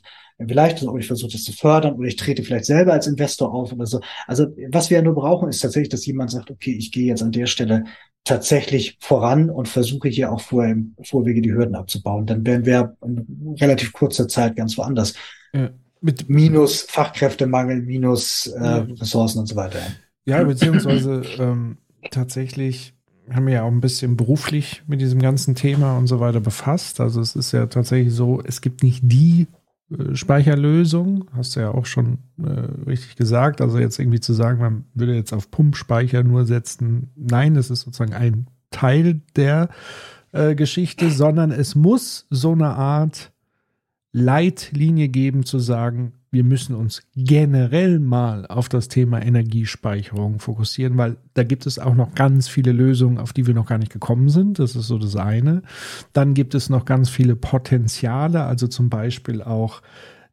vielleicht, 0.49 0.83
oder 0.83 0.99
ich 0.99 1.07
versuche 1.07 1.33
das 1.33 1.45
zu 1.45 1.53
fördern, 1.53 1.95
oder 1.95 2.09
ich 2.09 2.17
trete 2.17 2.43
vielleicht 2.43 2.67
selber 2.67 2.93
als 2.93 3.07
Investor 3.07 3.53
auf 3.53 3.73
oder 3.73 3.87
so. 3.87 4.01
Also 4.27 4.49
was 4.71 4.91
wir 4.91 4.99
ja 4.99 5.03
nur 5.03 5.15
brauchen, 5.15 5.49
ist 5.49 5.61
tatsächlich, 5.61 5.89
dass 5.89 6.07
jemand 6.07 6.31
sagt, 6.31 6.51
okay, 6.51 6.73
ich 6.73 6.93
gehe 6.93 7.07
jetzt 7.07 7.23
an 7.23 7.33
der 7.33 7.47
Stelle 7.47 7.85
tatsächlich 8.25 8.99
voran 9.01 9.51
und 9.51 9.69
versuche 9.69 10.09
hier 10.09 10.33
auch 10.33 10.41
vor 10.41 10.65
im 10.65 10.95
Vorwege 11.03 11.41
die 11.41 11.53
Hürden 11.53 11.77
abzubauen. 11.77 12.27
Dann 12.27 12.45
wären 12.45 12.67
wir 12.67 12.97
in 13.05 13.57
relativ 13.61 13.93
kurzer 13.93 14.29
Zeit 14.29 14.57
ganz 14.57 14.77
woanders. 14.77 15.15
Ja 15.55 15.71
mit 16.01 16.29
minus 16.29 16.83
Fachkräftemangel, 16.83 17.83
minus 17.83 18.47
äh, 18.49 18.67
Ressourcen 18.67 19.41
und 19.41 19.47
so 19.47 19.57
weiter. 19.57 19.81
Ja, 20.25 20.43
beziehungsweise 20.43 21.23
ähm, 21.39 21.79
tatsächlich 22.11 22.95
haben 23.31 23.47
wir 23.47 23.55
ja 23.55 23.63
auch 23.63 23.71
ein 23.71 23.81
bisschen 23.81 24.17
beruflich 24.17 24.83
mit 24.87 25.01
diesem 25.01 25.21
ganzen 25.21 25.55
Thema 25.55 25.97
und 25.97 26.07
so 26.07 26.21
weiter 26.21 26.41
befasst. 26.41 27.01
Also 27.01 27.21
es 27.21 27.35
ist 27.35 27.53
ja 27.53 27.67
tatsächlich 27.67 28.15
so, 28.15 28.41
es 28.45 28.61
gibt 28.61 28.83
nicht 28.83 29.01
die 29.05 29.49
äh, 29.91 30.15
Speicherlösung, 30.15 31.29
hast 31.33 31.57
du 31.57 31.61
ja 31.61 31.71
auch 31.71 31.87
schon 31.87 32.19
äh, 32.43 32.89
richtig 32.89 33.17
gesagt. 33.17 33.61
Also 33.61 33.79
jetzt 33.79 33.99
irgendwie 33.99 34.21
zu 34.21 34.33
sagen, 34.33 34.61
man 34.61 34.85
würde 34.95 35.15
jetzt 35.15 35.33
auf 35.33 35.51
Pumpspeicher 35.51 36.23
nur 36.23 36.45
setzen, 36.45 37.11
nein, 37.17 37.55
das 37.55 37.71
ist 37.71 37.83
sozusagen 37.83 38.15
ein 38.15 38.47
Teil 38.71 39.23
der 39.37 39.69
äh, 40.33 40.55
Geschichte, 40.55 41.11
sondern 41.11 41.51
es 41.51 41.75
muss 41.75 42.27
so 42.31 42.53
eine 42.53 42.75
Art 42.75 43.33
Leitlinie 44.19 45.09
geben, 45.09 45.45
zu 45.45 45.59
sagen, 45.59 46.15
wir 46.31 46.43
müssen 46.43 46.75
uns 46.75 47.03
generell 47.15 48.01
mal 48.01 48.47
auf 48.47 48.71
das 48.71 48.89
Thema 48.89 49.23
Energiespeicherung 49.23 50.39
fokussieren, 50.39 50.97
weil 50.97 51.19
da 51.35 51.45
gibt 51.45 51.67
es 51.67 51.79
auch 51.79 51.95
noch 51.95 52.15
ganz 52.15 52.49
viele 52.49 52.73
Lösungen, 52.73 53.19
auf 53.19 53.35
die 53.35 53.47
wir 53.47 53.53
noch 53.53 53.67
gar 53.67 53.77
nicht 53.77 53.93
gekommen 53.93 54.31
sind. 54.31 54.59
Das 54.59 54.75
ist 54.75 54.87
so 54.87 54.97
das 54.97 55.17
eine. 55.17 55.61
Dann 56.15 56.33
gibt 56.33 56.55
es 56.55 56.71
noch 56.71 56.87
ganz 56.87 57.11
viele 57.11 57.37
Potenziale, 57.37 58.45
also 58.45 58.69
zum 58.69 58.89
Beispiel 58.89 59.43
auch 59.43 59.83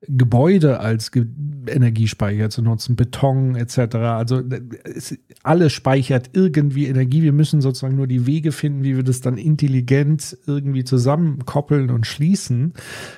Gebäude 0.08 0.80
als 0.80 1.12
Ge 1.12 1.26
Energiespeicher 1.68 2.50
zu 2.50 2.62
nutzen, 2.62 2.96
Beton 2.96 3.56
etc. 3.56 3.96
Also 3.96 4.42
es, 4.84 5.18
alles 5.44 5.74
speichert 5.74 6.30
irgendwie 6.34 6.88
Energie. 6.88 7.22
Wir 7.22 7.34
müssen 7.34 7.62
sozusagen 7.62 7.98
nur 7.98 8.08
die 8.08 8.26
Wege 8.26 8.54
finden, 8.54 8.84
wie 8.84 8.96
wir 8.96 9.04
das 9.04 9.20
dann 9.20 9.38
intelligent 9.38 10.38
irgendwie 10.46 10.86
zusammenkoppeln 10.86 11.90
und 11.90 12.06
schließen. 12.06 12.74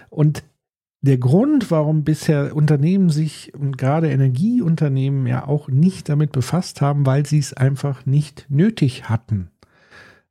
Und 0.10 0.44
der 1.06 1.18
Grund, 1.18 1.72
warum 1.72 2.03
bisher 2.03 2.56
Unternehmen 2.56 3.10
sich 3.10 3.53
und 3.53 3.77
gerade 3.77 4.11
Energieunternehmen 4.11 5.27
ja 5.27 5.48
auch 5.48 5.69
nicht 5.69 6.10
damit 6.10 6.32
befasst 6.32 6.82
haben, 6.82 7.06
weil 7.06 7.26
sie 7.26 7.40
es 7.40 7.53
einfach 7.53 8.06
nicht 8.06 8.48
nötig 8.49 9.07
hatten, 9.07 9.52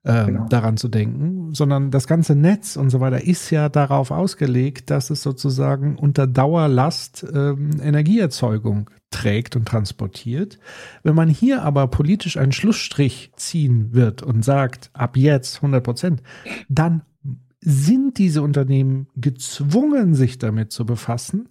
ähm, 0.04 0.26
genau. 0.26 0.48
daran 0.48 0.76
zu 0.76 0.88
denken, 0.88 1.54
sondern 1.54 1.90
das 1.90 2.06
ganze 2.06 2.34
Netz 2.34 2.76
und 2.76 2.90
so 2.90 3.00
weiter 3.00 3.24
ist 3.24 3.50
ja 3.50 3.68
darauf 3.68 4.10
ausgelegt, 4.10 4.90
dass 4.90 5.10
es 5.10 5.22
sozusagen 5.22 5.96
unter 5.96 6.26
Dauerlast 6.26 7.24
ähm, 7.32 7.70
Energieerzeugung 7.80 8.90
trägt 9.10 9.56
und 9.56 9.66
transportiert. 9.66 10.58
Wenn 11.04 11.14
man 11.14 11.28
hier 11.28 11.62
aber 11.62 11.86
politisch 11.86 12.36
einen 12.36 12.52
Schlussstrich 12.52 13.32
ziehen 13.36 13.94
wird 13.94 14.22
und 14.22 14.44
sagt, 14.44 14.90
ab 14.92 15.16
jetzt 15.16 15.56
100 15.56 15.84
Prozent, 15.84 16.22
dann 16.68 17.02
sind 17.64 18.18
diese 18.18 18.42
Unternehmen 18.42 19.08
gezwungen, 19.16 20.14
sich 20.14 20.38
damit 20.38 20.70
zu 20.70 20.84
befassen. 20.84 21.48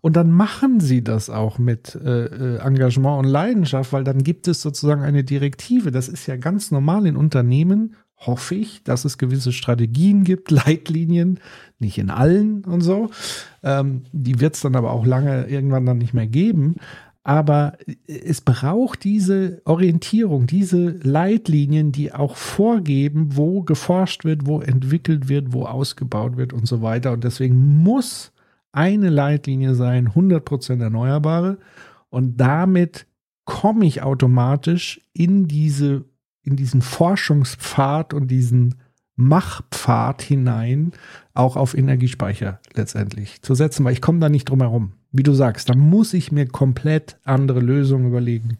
Und 0.00 0.16
dann 0.16 0.32
machen 0.32 0.80
sie 0.80 1.04
das 1.04 1.28
auch 1.28 1.58
mit 1.58 1.94
äh, 1.94 2.24
äh, 2.24 2.58
Engagement 2.58 3.18
und 3.18 3.30
Leidenschaft, 3.30 3.92
weil 3.92 4.04
dann 4.04 4.22
gibt 4.22 4.48
es 4.48 4.62
sozusagen 4.62 5.02
eine 5.02 5.24
Direktive. 5.24 5.90
Das 5.90 6.08
ist 6.08 6.26
ja 6.26 6.36
ganz 6.36 6.70
normal 6.70 7.06
in 7.06 7.16
Unternehmen, 7.16 7.96
hoffe 8.16 8.54
ich, 8.54 8.82
dass 8.82 9.04
es 9.04 9.18
gewisse 9.18 9.52
Strategien 9.52 10.24
gibt, 10.24 10.50
Leitlinien, 10.50 11.40
nicht 11.78 11.98
in 11.98 12.08
allen 12.08 12.64
und 12.64 12.80
so. 12.80 13.10
Ähm, 13.62 14.04
die 14.12 14.40
wird 14.40 14.54
es 14.54 14.62
dann 14.62 14.76
aber 14.76 14.92
auch 14.92 15.04
lange 15.04 15.46
irgendwann 15.48 15.84
dann 15.84 15.98
nicht 15.98 16.14
mehr 16.14 16.26
geben. 16.26 16.76
Aber 17.22 17.76
es 18.06 18.40
braucht 18.40 19.04
diese 19.04 19.60
Orientierung, 19.66 20.46
diese 20.46 20.90
Leitlinien, 21.02 21.92
die 21.92 22.12
auch 22.12 22.36
vorgeben, 22.36 23.36
wo 23.36 23.62
geforscht 23.62 24.24
wird, 24.24 24.46
wo 24.46 24.60
entwickelt 24.60 25.28
wird, 25.28 25.52
wo 25.52 25.66
ausgebaut 25.66 26.38
wird 26.38 26.54
und 26.54 26.66
so 26.66 26.80
weiter. 26.80 27.12
Und 27.12 27.24
deswegen 27.24 27.82
muss 27.82 28.32
eine 28.72 29.10
Leitlinie 29.10 29.74
sein, 29.74 30.08
100% 30.08 30.80
Erneuerbare. 30.80 31.58
Und 32.08 32.40
damit 32.40 33.06
komme 33.44 33.84
ich 33.84 34.02
automatisch 34.02 35.00
in 35.12 35.46
diese, 35.46 36.04
in 36.42 36.56
diesen 36.56 36.80
Forschungspfad 36.80 38.14
und 38.14 38.28
diesen 38.28 38.76
Machpfad 39.16 40.22
hinein, 40.22 40.92
auch 41.34 41.56
auf 41.56 41.76
Energiespeicher 41.76 42.60
letztendlich 42.72 43.42
zu 43.42 43.54
setzen, 43.54 43.84
weil 43.84 43.92
ich 43.92 44.00
komme 44.00 44.20
da 44.20 44.30
nicht 44.30 44.48
drum 44.48 44.60
herum 44.60 44.92
wie 45.12 45.22
du 45.22 45.32
sagst, 45.32 45.68
da 45.68 45.74
muss 45.74 46.14
ich 46.14 46.32
mir 46.32 46.46
komplett 46.46 47.18
andere 47.24 47.60
Lösungen 47.60 48.08
überlegen. 48.08 48.58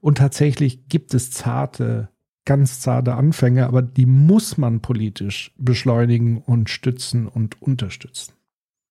Und 0.00 0.18
tatsächlich 0.18 0.88
gibt 0.88 1.14
es 1.14 1.30
zarte, 1.30 2.10
ganz 2.44 2.80
zarte 2.80 3.14
Anfänge, 3.14 3.66
aber 3.66 3.82
die 3.82 4.06
muss 4.06 4.58
man 4.58 4.80
politisch 4.80 5.52
beschleunigen 5.56 6.38
und 6.38 6.70
stützen 6.70 7.26
und 7.26 7.60
unterstützen. 7.60 8.35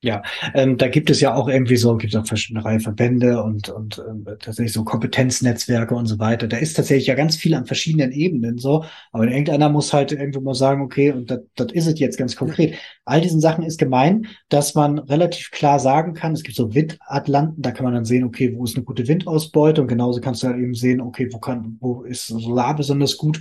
Ja, 0.05 0.21
ähm, 0.53 0.77
da 0.77 0.87
gibt 0.87 1.09
es 1.09 1.19
ja 1.19 1.33
auch 1.33 1.47
irgendwie 1.47 1.77
so, 1.77 1.97
gibt 1.97 2.13
es 2.13 2.19
auch 2.19 2.27
verschiedene 2.27 2.63
Reihe 2.63 2.79
Verbände 2.79 3.41
und, 3.41 3.69
und 3.69 3.97
ähm, 4.07 4.23
tatsächlich 4.39 4.71
so 4.71 4.83
Kompetenznetzwerke 4.83 5.95
und 5.95 6.05
so 6.05 6.19
weiter. 6.19 6.47
Da 6.47 6.57
ist 6.57 6.75
tatsächlich 6.75 7.07
ja 7.07 7.15
ganz 7.15 7.37
viel 7.37 7.55
an 7.55 7.65
verschiedenen 7.65 8.11
Ebenen 8.11 8.59
so, 8.59 8.85
aber 9.11 9.27
irgendeiner 9.27 9.67
muss 9.67 9.93
halt 9.93 10.11
irgendwo 10.11 10.41
mal 10.41 10.53
sagen, 10.53 10.83
okay, 10.83 11.11
und 11.11 11.31
das 11.31 11.71
ist 11.71 11.87
es 11.87 11.99
jetzt 11.99 12.19
ganz 12.19 12.35
konkret. 12.35 12.75
All 13.03 13.19
diesen 13.19 13.41
Sachen 13.41 13.63
ist 13.63 13.79
gemein, 13.79 14.27
dass 14.49 14.75
man 14.75 14.99
relativ 14.99 15.49
klar 15.49 15.79
sagen 15.79 16.13
kann, 16.13 16.33
es 16.33 16.43
gibt 16.43 16.55
so 16.55 16.75
Windatlanten, 16.75 17.63
da 17.63 17.71
kann 17.71 17.85
man 17.85 17.95
dann 17.95 18.05
sehen, 18.05 18.25
okay, 18.25 18.53
wo 18.55 18.63
ist 18.63 18.75
eine 18.75 18.85
gute 18.85 19.07
Windausbeute 19.07 19.81
und 19.81 19.87
genauso 19.87 20.21
kannst 20.21 20.43
du 20.43 20.47
halt 20.47 20.59
eben 20.59 20.75
sehen, 20.75 21.01
okay, 21.01 21.29
wo 21.31 21.39
kann, 21.39 21.77
wo 21.79 22.03
ist 22.03 22.27
Solar 22.27 22.75
besonders 22.75 23.17
gut 23.17 23.39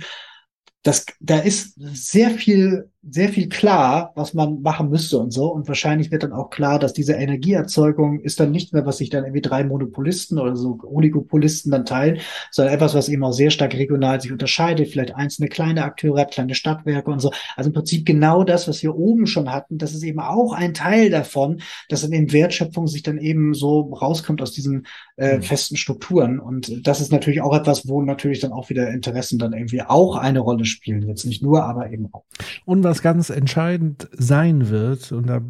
das, 0.85 1.05
da 1.19 1.39
ist 1.39 1.73
sehr 1.77 2.29
viel, 2.29 2.91
sehr 3.07 3.29
viel 3.29 3.49
klar, 3.49 4.11
was 4.15 4.33
man 4.33 4.61
machen 4.61 4.89
müsste 4.89 5.19
und 5.19 5.31
so. 5.31 5.51
Und 5.51 5.67
wahrscheinlich 5.67 6.11
wird 6.11 6.23
dann 6.23 6.33
auch 6.33 6.49
klar, 6.49 6.79
dass 6.79 6.93
diese 6.93 7.13
Energieerzeugung 7.13 8.19
ist 8.21 8.39
dann 8.39 8.51
nicht 8.51 8.73
mehr, 8.73 8.85
was 8.85 8.97
sich 8.97 9.09
dann 9.09 9.23
irgendwie 9.23 9.41
drei 9.41 9.63
Monopolisten 9.63 10.39
oder 10.39 10.55
so 10.55 10.79
Oligopolisten 10.83 11.71
dann 11.71 11.85
teilen, 11.85 12.19
sondern 12.51 12.73
etwas, 12.73 12.95
was 12.95 13.07
eben 13.09 13.23
auch 13.23 13.31
sehr 13.31 13.51
stark 13.51 13.75
regional 13.75 14.19
sich 14.21 14.31
unterscheidet. 14.31 14.87
Vielleicht 14.87 15.15
einzelne 15.15 15.49
kleine 15.49 15.83
Akteure 15.83 16.21
hat, 16.21 16.31
kleine 16.31 16.55
Stadtwerke 16.55 17.11
und 17.11 17.19
so. 17.19 17.31
Also 17.55 17.69
im 17.69 17.73
Prinzip 17.73 18.05
genau 18.05 18.43
das, 18.43 18.67
was 18.67 18.81
wir 18.81 18.95
oben 18.95 19.27
schon 19.27 19.51
hatten, 19.51 19.77
das 19.77 19.93
ist 19.93 20.03
eben 20.03 20.19
auch 20.19 20.53
ein 20.53 20.73
Teil 20.73 21.11
davon, 21.11 21.61
dass 21.89 22.01
dann 22.01 22.11
eben 22.11 22.31
Wertschöpfung 22.31 22.87
sich 22.87 23.03
dann 23.03 23.19
eben 23.19 23.53
so 23.53 23.81
rauskommt 23.81 24.41
aus 24.41 24.51
diesen 24.51 24.87
äh, 25.17 25.37
mhm. 25.37 25.43
festen 25.43 25.77
Strukturen. 25.77 26.39
Und 26.39 26.87
das 26.87 27.01
ist 27.01 27.11
natürlich 27.11 27.41
auch 27.41 27.55
etwas, 27.55 27.87
wo 27.87 28.01
natürlich 28.01 28.39
dann 28.39 28.51
auch 28.51 28.69
wieder 28.69 28.89
Interessen 28.89 29.37
dann 29.37 29.53
irgendwie 29.53 29.81
auch 29.81 30.15
eine 30.15 30.39
Rolle 30.39 30.65
spielen. 30.65 31.07
Jetzt 31.07 31.25
nicht 31.25 31.43
nur, 31.43 31.63
aber 31.63 31.91
eben 31.91 32.09
auch. 32.11 32.23
Und 32.65 32.83
was 32.83 32.94
ganz 33.01 33.29
entscheidend 33.29 34.07
sein 34.11 34.69
wird, 34.69 35.11
und 35.11 35.27
da 35.27 35.41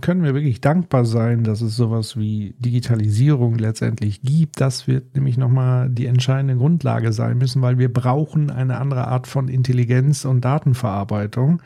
können 0.00 0.22
wir 0.22 0.34
wirklich 0.34 0.60
dankbar 0.60 1.04
sein, 1.04 1.42
dass 1.42 1.60
es 1.60 1.74
sowas 1.74 2.16
wie 2.16 2.54
Digitalisierung 2.58 3.56
letztendlich 3.58 4.22
gibt. 4.22 4.60
Das 4.60 4.86
wird 4.86 5.14
nämlich 5.16 5.36
nochmal 5.36 5.90
die 5.90 6.06
entscheidende 6.06 6.56
Grundlage 6.56 7.12
sein 7.12 7.38
müssen, 7.38 7.62
weil 7.62 7.78
wir 7.78 7.92
brauchen 7.92 8.50
eine 8.50 8.78
andere 8.78 9.08
Art 9.08 9.26
von 9.26 9.48
Intelligenz 9.48 10.24
und 10.24 10.44
Datenverarbeitung, 10.44 11.62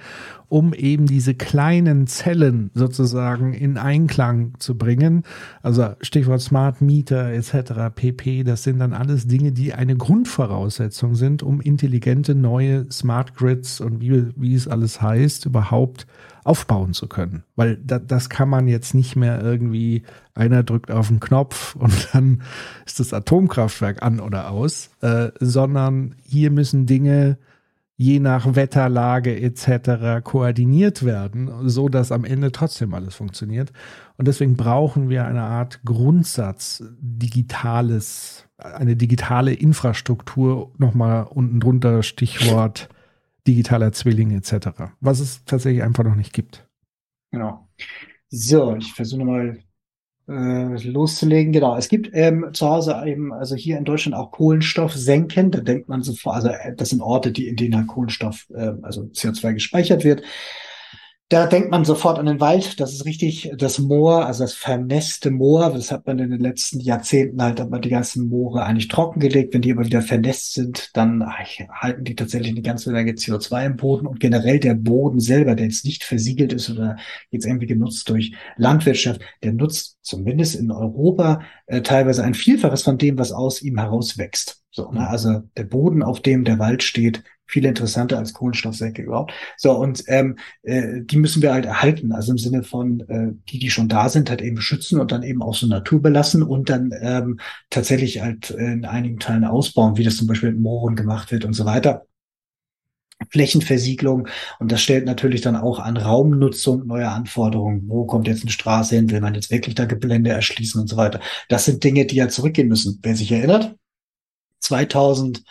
um 0.49 0.73
eben 0.73 1.07
diese 1.07 1.35
kleinen 1.35 2.07
Zellen 2.07 2.71
sozusagen 2.75 3.53
in 3.53 3.79
Einklang 3.79 4.55
zu 4.59 4.77
bringen. 4.77 5.25
Also 5.63 5.95
Stichwort 6.01 6.41
Smart 6.41 6.81
Meter 6.81 7.33
etc. 7.33 7.95
pp. 7.95 8.45
Das 8.45 8.63
sind 8.63 8.79
dann 8.79 8.93
alles 8.93 9.27
Dinge, 9.27 9.53
die 9.53 9.75
eine 9.75 9.97
Grundvoraussetzung 9.97 11.15
sind, 11.15 11.43
um 11.43 11.61
intelligente 11.61 12.35
neue 12.35 12.91
Smart 12.91 13.35
Grids 13.35 13.81
und 13.81 14.01
wie, 14.01 14.29
wie 14.37 14.55
es 14.55 14.69
alles 14.69 15.03
heißt, 15.03 15.47
überhaupt 15.47 16.07
aufbauen 16.45 16.93
zu 16.95 17.09
können. 17.09 17.43
Weil 17.57 17.77
da, 17.77 17.99
das 17.99 18.31
kann 18.31 18.49
man 18.49 18.69
jetzt 18.69 18.95
nicht 18.95 19.17
mehr 19.17 19.43
irgendwie, 19.43 20.05
einer 20.35 20.63
drückt 20.63 20.91
auf 20.91 21.09
den 21.09 21.21
Knopf 21.21 21.75
und 21.79 22.09
dann 22.13 22.43
ist 22.87 23.01
das 23.01 23.13
Atomkraftwerk 23.13 24.03
an 24.03 24.21
oder 24.21 24.51
aus, 24.51 24.91
äh, 25.01 25.31
sondern 25.41 26.15
hier 26.23 26.51
müssen 26.51 26.87
Dinge 26.87 27.39
je 27.97 28.21
nach 28.21 28.55
Wetterlage 28.55 29.41
etc. 29.41 30.23
koordiniert 30.23 31.05
werden, 31.05 31.69
so 31.69 31.89
dass 31.89 32.13
am 32.13 32.25
Ende 32.25 32.53
trotzdem 32.53 32.93
alles 32.95 33.15
funktioniert. 33.15 33.73
Und 34.19 34.29
deswegen 34.29 34.57
brauchen 34.57 35.09
wir 35.09 35.25
eine 35.25 35.43
Art 35.43 35.81
Grundsatz 35.85 36.85
digitales, 37.01 38.49
eine 38.59 38.97
digitale 38.97 39.55
Infrastruktur, 39.55 40.73
nochmal 40.77 41.25
unten 41.25 41.59
drunter 41.61 42.03
Stichwort 42.03 42.89
digitaler 43.47 43.93
Zwilling 43.93 44.33
etc., 44.33 44.69
was 45.01 45.21
es 45.21 45.45
tatsächlich 45.45 45.83
einfach 45.83 46.05
noch 46.05 46.17
nicht 46.17 46.33
gibt. 46.33 46.69
Genau. 47.31 47.69
So, 48.29 48.77
ich 48.77 48.93
versuche 48.93 49.21
nochmal 49.21 49.59
äh, 50.29 50.89
loszulegen. 50.89 51.53
Genau, 51.53 51.77
es 51.77 51.89
gibt 51.89 52.11
ähm, 52.13 52.51
zu 52.53 52.69
Hause 52.69 53.03
eben, 53.07 53.33
also 53.33 53.55
hier 53.55 53.79
in 53.79 53.85
Deutschland 53.85 54.17
auch 54.17 54.31
Kohlenstoff 54.31 54.95
senken. 54.95 55.51
Da 55.51 55.61
denkt 55.61 55.89
man 55.89 56.03
sofort, 56.03 56.37
also 56.37 56.49
äh, 56.49 56.75
das 56.77 56.91
sind 56.91 57.01
Orte, 57.01 57.33
die 57.33 57.49
in 57.49 57.57
denen 57.57 57.77
halt 57.77 57.87
Kohlenstoff, 57.87 58.47
äh, 58.55 58.73
also 58.83 59.03
CO2 59.03 59.55
gespeichert 59.55 60.05
wird. 60.05 60.23
Da 61.29 61.49
denkt 61.49 61.73
man 61.73 61.85
sofort 61.85 62.21
an 62.21 62.27
den 62.27 62.39
Wald. 62.39 62.79
Das 62.79 62.93
ist 62.93 63.05
richtig. 63.05 63.51
Das 63.57 63.81
Moor, 63.81 64.27
also 64.27 64.45
das 64.45 64.55
vernässte 64.55 65.33
Moor, 65.33 65.73
das 65.73 65.91
hat 65.91 66.07
man 66.07 66.21
in 66.21 66.31
den 66.31 66.39
letzten 66.39 66.79
Jahrzehnten 66.79 67.43
halt, 67.43 67.59
hat 67.59 67.69
man 67.69 67.83
die 67.83 67.89
ganzen 67.89 68.29
Moore 68.29 68.63
eigentlich 68.63 68.87
trockengelegt. 68.87 69.53
Wenn 69.53 69.61
die 69.61 69.73
aber 69.73 69.85
wieder 69.85 70.03
vernässt 70.03 70.53
sind, 70.53 70.91
dann 70.95 71.27
halten 71.27 72.05
die 72.05 72.15
tatsächlich 72.15 72.53
eine 72.53 72.63
ganze 72.63 72.93
Menge 72.93 73.11
CO2 73.11 73.67
im 73.67 73.77
Boden 73.77 74.07
und 74.07 74.21
generell 74.21 74.61
der 74.61 74.75
Boden 74.75 75.19
selber, 75.19 75.57
der 75.57 75.67
jetzt 75.67 75.85
nicht 75.85 76.05
versiegelt 76.05 76.53
ist 76.53 76.71
oder 76.71 76.97
jetzt 77.33 77.45
irgendwie 77.45 77.67
genutzt 77.67 78.09
durch 78.09 78.33
Landwirtschaft, 78.57 79.21
der 79.43 79.53
nutzt 79.53 79.99
zumindest 80.03 80.55
in 80.55 80.71
Europa 80.71 81.41
äh, 81.67 81.83
teilweise 81.83 82.23
ein 82.23 82.35
Vielfaches 82.35 82.83
von 82.83 82.99
dem, 82.99 83.19
was 83.19 83.33
aus 83.33 83.63
ihm 83.63 83.79
herauswächst. 83.79 84.63
So, 84.77 84.93
ne? 84.93 85.09
Also 85.09 85.43
der 85.57 85.65
Boden, 85.65 86.03
auf 86.03 86.21
dem 86.21 86.45
der 86.45 86.59
Wald 86.59 86.83
steht, 86.83 87.23
viel 87.47 87.65
interessanter 87.65 88.19
als 88.19 88.35
Kohlenstoffsäcke 88.35 89.03
überhaupt. 89.03 89.33
So, 89.57 89.73
und 89.73 90.03
ähm, 90.09 90.37
äh, 90.65 91.01
die 91.01 91.17
müssen 91.17 91.41
wir 91.41 91.55
halt 91.55 91.65
erhalten, 91.65 92.13
also 92.13 92.33
im 92.33 92.39
Sinne 92.39 92.63
von, 92.63 93.01
äh, 93.09 93.33
die, 93.49 93.59
die 93.59 93.71
schon 93.71 93.89
da 93.89 94.11
sind, 94.11 94.29
halt 94.29 94.43
eben 94.43 94.61
schützen 94.61 95.01
und 95.01 95.13
dann 95.13 95.23
eben 95.23 95.43
auch 95.43 95.55
so 95.55 95.67
Natur 95.67 96.03
belassen 96.03 96.43
und 96.43 96.69
dann 96.69 96.91
ähm, 97.01 97.41
tatsächlich 97.71 98.21
halt 98.21 98.51
in 98.51 98.85
einigen 98.85 99.19
Teilen 99.19 99.45
ausbauen, 99.45 99.97
wie 99.97 100.05
das 100.05 100.17
zum 100.19 100.27
Beispiel 100.27 100.51
mit 100.51 100.61
Mooren 100.61 100.95
gemacht 100.95 101.33
wird 101.33 101.47
und 101.47 101.55
so 101.55 101.65
weiter. 101.65 102.05
Flächenversiegelung 103.31 104.29
und 104.59 104.71
das 104.71 104.83
stellt 104.83 105.07
natürlich 105.07 105.41
dann 105.41 105.57
auch 105.57 105.79
an 105.79 105.97
Raumnutzung 105.97 106.87
neue 106.87 107.09
Anforderungen. 107.09 107.85
Wo 107.89 108.05
kommt 108.05 108.27
jetzt 108.27 108.43
eine 108.43 108.51
Straße 108.51 108.95
hin? 108.95 109.11
Will 109.11 109.23
man 109.23 109.35
jetzt 109.35 109.51
wirklich 109.51 109.75
da 109.75 109.87
Gelände 109.87 110.31
erschließen 110.31 110.79
und 110.79 110.89
so 110.89 110.99
weiter? 110.99 111.21
Das 111.49 111.65
sind 111.65 111.83
Dinge, 111.83 112.05
die 112.05 112.17
ja 112.17 112.29
zurückgehen 112.29 112.69
müssen. 112.69 112.99
Wer 113.03 113.17
sich 113.17 113.33
erinnert, 113.33 113.75
2000 114.61 115.43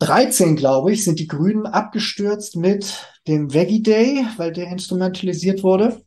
13, 0.00 0.54
glaube 0.54 0.92
ich, 0.92 1.02
sind 1.02 1.18
die 1.18 1.26
Grünen 1.26 1.66
abgestürzt 1.66 2.56
mit 2.56 3.04
dem 3.26 3.52
Veggie 3.52 3.82
Day, 3.82 4.24
weil 4.36 4.52
der 4.52 4.68
instrumentalisiert 4.68 5.64
wurde. 5.64 6.00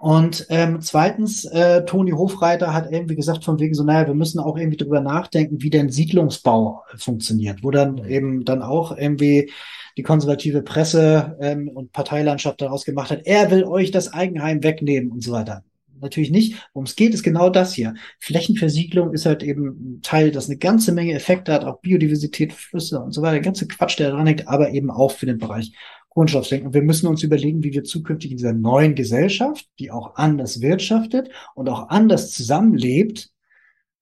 Und 0.00 0.46
ähm, 0.50 0.80
zweitens, 0.80 1.44
äh, 1.44 1.84
Toni 1.84 2.12
Hofreiter 2.12 2.72
hat 2.72 2.92
irgendwie 2.92 3.16
gesagt, 3.16 3.44
von 3.44 3.58
wegen 3.58 3.74
so, 3.74 3.82
naja, 3.82 4.06
wir 4.06 4.14
müssen 4.14 4.38
auch 4.38 4.56
irgendwie 4.56 4.76
drüber 4.76 5.00
nachdenken, 5.00 5.60
wie 5.60 5.70
denn 5.70 5.90
Siedlungsbau 5.90 6.84
funktioniert, 6.96 7.64
wo 7.64 7.72
dann 7.72 7.98
eben 8.08 8.44
dann 8.44 8.62
auch 8.62 8.96
irgendwie 8.96 9.50
die 9.96 10.04
konservative 10.04 10.62
Presse 10.62 11.36
ähm, 11.40 11.68
und 11.68 11.90
Parteilandschaft 11.90 12.60
daraus 12.60 12.84
gemacht 12.84 13.10
hat, 13.10 13.22
er 13.24 13.50
will 13.50 13.64
euch 13.64 13.90
das 13.90 14.12
Eigenheim 14.12 14.62
wegnehmen 14.62 15.10
und 15.10 15.24
so 15.24 15.32
weiter 15.32 15.64
natürlich 16.00 16.30
nicht. 16.30 16.68
Worum 16.72 16.84
es 16.84 16.96
geht, 16.96 17.14
ist 17.14 17.22
genau 17.22 17.50
das 17.50 17.72
hier. 17.72 17.94
Flächenversiegelung 18.18 19.12
ist 19.12 19.26
halt 19.26 19.42
eben 19.42 19.66
ein 19.66 20.00
Teil, 20.02 20.30
das 20.30 20.48
eine 20.48 20.58
ganze 20.58 20.92
Menge 20.92 21.14
Effekte 21.14 21.52
hat, 21.52 21.64
auch 21.64 21.80
Biodiversität, 21.80 22.52
Flüsse 22.52 23.00
und 23.00 23.12
so 23.12 23.22
weiter, 23.22 23.34
der 23.34 23.42
ganze 23.42 23.68
Quatsch, 23.68 23.98
der 23.98 24.10
dran 24.10 24.26
hängt, 24.26 24.48
aber 24.48 24.70
eben 24.70 24.90
auch 24.90 25.12
für 25.12 25.26
den 25.26 25.38
Bereich 25.38 25.72
Kohlenstoffsenken. 26.10 26.68
Und 26.68 26.74
wir 26.74 26.82
müssen 26.82 27.06
uns 27.06 27.22
überlegen, 27.22 27.62
wie 27.62 27.72
wir 27.72 27.84
zukünftig 27.84 28.30
in 28.30 28.36
dieser 28.36 28.52
neuen 28.52 28.94
Gesellschaft, 28.94 29.68
die 29.78 29.90
auch 29.90 30.16
anders 30.16 30.60
wirtschaftet 30.60 31.30
und 31.54 31.68
auch 31.68 31.90
anders 31.90 32.32
zusammenlebt, 32.32 33.30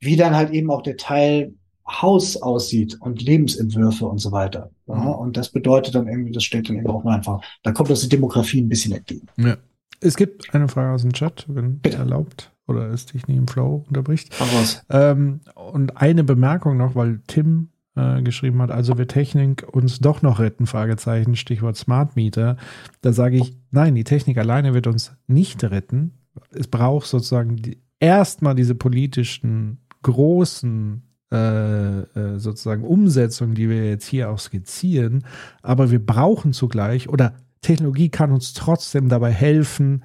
wie 0.01 0.17
dann 0.17 0.35
halt 0.35 0.51
eben 0.51 0.71
auch 0.71 0.83
der 0.83 0.97
Teil 0.97 1.55
Haus 1.87 2.37
aussieht 2.37 2.97
und 3.01 3.23
Lebensentwürfe 3.23 4.07
und 4.07 4.19
so 4.19 4.33
weiter. 4.33 4.71
Ja, 4.89 4.95
mhm. 4.95 5.09
und 5.09 5.37
das 5.37 5.51
bedeutet 5.51 5.95
dann 5.95 6.09
irgendwie, 6.09 6.33
das 6.33 6.45
steht 6.45 6.69
dann 6.69 6.77
eben 6.77 6.89
auch 6.89 7.05
einfach, 7.05 7.41
da 7.63 7.73
kommt 7.73 7.91
das 7.91 8.01
die 8.01 8.09
Demografie 8.09 8.61
ein 8.61 8.69
bisschen 8.69 8.93
entgegen. 8.93 9.27
Ja. 9.37 9.57
Es 10.01 10.17
gibt 10.17 10.55
eine 10.55 10.69
Frage 10.69 10.93
aus 10.93 11.03
dem 11.03 11.13
Chat, 11.13 11.47
wenn 11.49 11.79
Bitte. 11.79 11.99
erlaubt 11.99 12.53
oder 12.67 12.89
es 12.91 13.07
dich 13.07 13.27
nicht 13.27 13.37
im 13.39 13.49
Flow 13.49 13.85
unterbricht. 13.89 14.35
Ähm, 14.91 15.41
und 15.55 15.97
eine 15.97 16.25
Bemerkung 16.25 16.77
noch, 16.77 16.95
weil 16.95 17.21
Tim 17.27 17.69
äh, 17.95 18.23
geschrieben 18.23 18.61
hat, 18.61 18.71
also 18.71 18.99
wird 18.99 19.11
Technik 19.11 19.67
uns 19.73 20.01
doch 20.01 20.23
noch 20.23 20.41
retten, 20.41 20.67
Fragezeichen, 20.67 21.37
Stichwort 21.37 21.77
Smart 21.77 22.17
Meter. 22.17 22.57
Da 23.01 23.13
sage 23.13 23.37
ich, 23.37 23.57
nein, 23.71 23.95
die 23.95 24.05
Technik 24.05 24.39
alleine 24.39 24.75
wird 24.75 24.87
uns 24.87 25.13
nicht 25.27 25.63
retten. 25.65 26.13
Es 26.51 26.69
braucht 26.69 27.07
sozusagen 27.07 27.57
die, 27.57 27.79
erstmal 28.01 28.55
diese 28.55 28.75
politischen 28.75 29.79
großen 30.03 31.03
äh, 31.33 32.01
äh, 32.01 32.39
sozusagen 32.39 32.85
Umsetzungen, 32.85 33.55
die 33.55 33.69
wir 33.69 33.89
jetzt 33.89 34.07
hier 34.07 34.31
auch 34.31 34.39
skizzieren, 34.39 35.25
aber 35.63 35.91
wir 35.91 36.05
brauchen 36.05 36.53
zugleich 36.53 37.09
oder 37.09 37.35
Technologie 37.67 38.11
kann 38.11 38.31
uns 38.31 38.53
trotzdem 38.53 39.09
dabei 39.09 39.33
helfen, 39.33 40.05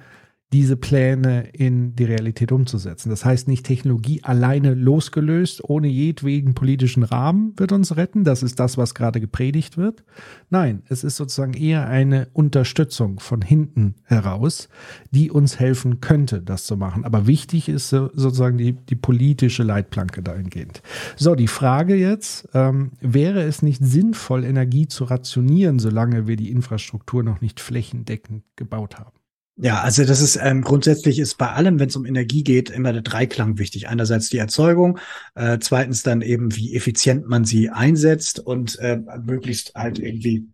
diese 0.52 0.76
Pläne 0.76 1.48
in 1.52 1.96
die 1.96 2.04
Realität 2.04 2.52
umzusetzen. 2.52 3.08
Das 3.08 3.24
heißt 3.24 3.48
nicht 3.48 3.64
Technologie 3.64 4.22
alleine 4.22 4.74
losgelöst, 4.74 5.64
ohne 5.64 5.88
jedwegen 5.88 6.54
politischen 6.54 7.04
Rahmen 7.04 7.54
wird 7.56 7.72
uns 7.72 7.96
retten. 7.96 8.24
Das 8.24 8.42
ist 8.42 8.60
das, 8.60 8.76
was 8.76 8.94
gerade 8.94 9.20
gepredigt 9.20 9.78
wird. 9.78 10.04
Nein, 10.50 10.82
es 10.88 11.04
ist 11.04 11.16
sozusagen 11.16 11.54
eher 11.54 11.88
eine 11.88 12.28
Unterstützung 12.34 13.18
von 13.18 13.40
hinten 13.40 13.94
heraus, 14.04 14.68
die 15.10 15.30
uns 15.30 15.58
helfen 15.58 16.00
könnte, 16.00 16.42
das 16.42 16.64
zu 16.64 16.76
machen. 16.76 17.04
Aber 17.04 17.26
wichtig 17.26 17.70
ist 17.70 17.88
sozusagen 17.88 18.58
die, 18.58 18.72
die 18.72 18.96
politische 18.96 19.62
Leitplanke 19.62 20.22
dahingehend. 20.22 20.82
So, 21.16 21.34
die 21.34 21.48
Frage 21.48 21.94
jetzt, 21.94 22.48
ähm, 22.52 22.92
wäre 23.00 23.42
es 23.42 23.62
nicht 23.62 23.82
sinnvoll, 23.82 24.44
Energie 24.44 24.86
zu 24.86 25.04
rationieren, 25.04 25.78
solange 25.78 26.26
wir 26.26 26.36
die 26.36 26.50
Infrastruktur 26.50 27.22
noch 27.22 27.40
nicht 27.40 27.58
flächendeckend 27.58 28.44
gebaut 28.56 28.98
haben? 28.98 29.21
Ja, 29.62 29.80
also 29.80 30.04
das 30.04 30.20
ist 30.20 30.40
ähm, 30.42 30.62
grundsätzlich 30.62 31.20
ist 31.20 31.38
bei 31.38 31.48
allem, 31.50 31.78
wenn 31.78 31.88
es 31.88 31.94
um 31.94 32.04
Energie 32.04 32.42
geht, 32.42 32.68
immer 32.68 32.92
der 32.92 33.02
Dreiklang 33.02 33.58
wichtig. 33.58 33.86
Einerseits 33.88 34.28
die 34.28 34.38
Erzeugung, 34.38 34.98
äh, 35.36 35.58
zweitens 35.60 36.02
dann 36.02 36.20
eben, 36.20 36.56
wie 36.56 36.74
effizient 36.74 37.28
man 37.28 37.44
sie 37.44 37.70
einsetzt 37.70 38.40
und 38.40 38.76
äh, 38.80 38.98
möglichst 39.24 39.72
halt 39.76 40.00
irgendwie 40.00 40.48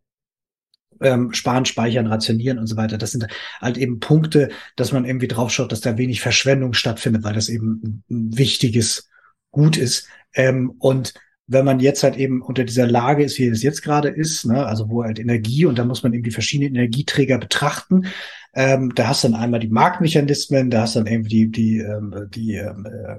ähm, 1.00 1.32
sparen, 1.32 1.64
speichern, 1.64 2.06
rationieren 2.06 2.58
und 2.58 2.66
so 2.66 2.76
weiter. 2.76 2.98
Das 2.98 3.12
sind 3.12 3.26
halt 3.62 3.78
eben 3.78 3.98
Punkte, 3.98 4.50
dass 4.76 4.92
man 4.92 5.06
irgendwie 5.06 5.28
draufschaut, 5.28 5.72
dass 5.72 5.80
da 5.80 5.96
wenig 5.96 6.20
Verschwendung 6.20 6.74
stattfindet, 6.74 7.24
weil 7.24 7.32
das 7.32 7.48
eben 7.48 8.04
ein 8.10 8.36
wichtiges 8.36 9.08
Gut 9.50 9.78
ist. 9.78 10.06
Ähm, 10.34 10.74
und 10.80 11.14
wenn 11.48 11.64
man 11.64 11.80
jetzt 11.80 12.02
halt 12.02 12.16
eben 12.16 12.42
unter 12.42 12.64
dieser 12.64 12.86
Lage 12.86 13.24
ist, 13.24 13.38
wie 13.38 13.46
es 13.46 13.62
jetzt 13.62 13.82
gerade 13.82 14.08
ist, 14.08 14.44
ne, 14.44 14.66
also 14.66 14.88
wo 14.90 15.02
halt 15.02 15.18
Energie 15.18 15.64
und 15.64 15.78
da 15.78 15.84
muss 15.84 16.02
man 16.02 16.12
eben 16.12 16.22
die 16.22 16.30
verschiedenen 16.30 16.74
Energieträger 16.74 17.38
betrachten. 17.38 18.06
Ähm, 18.54 18.92
da 18.94 19.08
hast 19.08 19.24
du 19.24 19.28
dann 19.28 19.40
einmal 19.40 19.60
die 19.60 19.68
Marktmechanismen, 19.68 20.70
da 20.70 20.82
hast 20.82 20.94
du 20.94 21.00
dann 21.00 21.06
irgendwie 21.12 21.48
die, 21.48 21.50
die, 21.50 21.78
ähm, 21.78 22.28
die 22.30 22.54
ähm, 22.54 22.86
äh, 22.86 23.16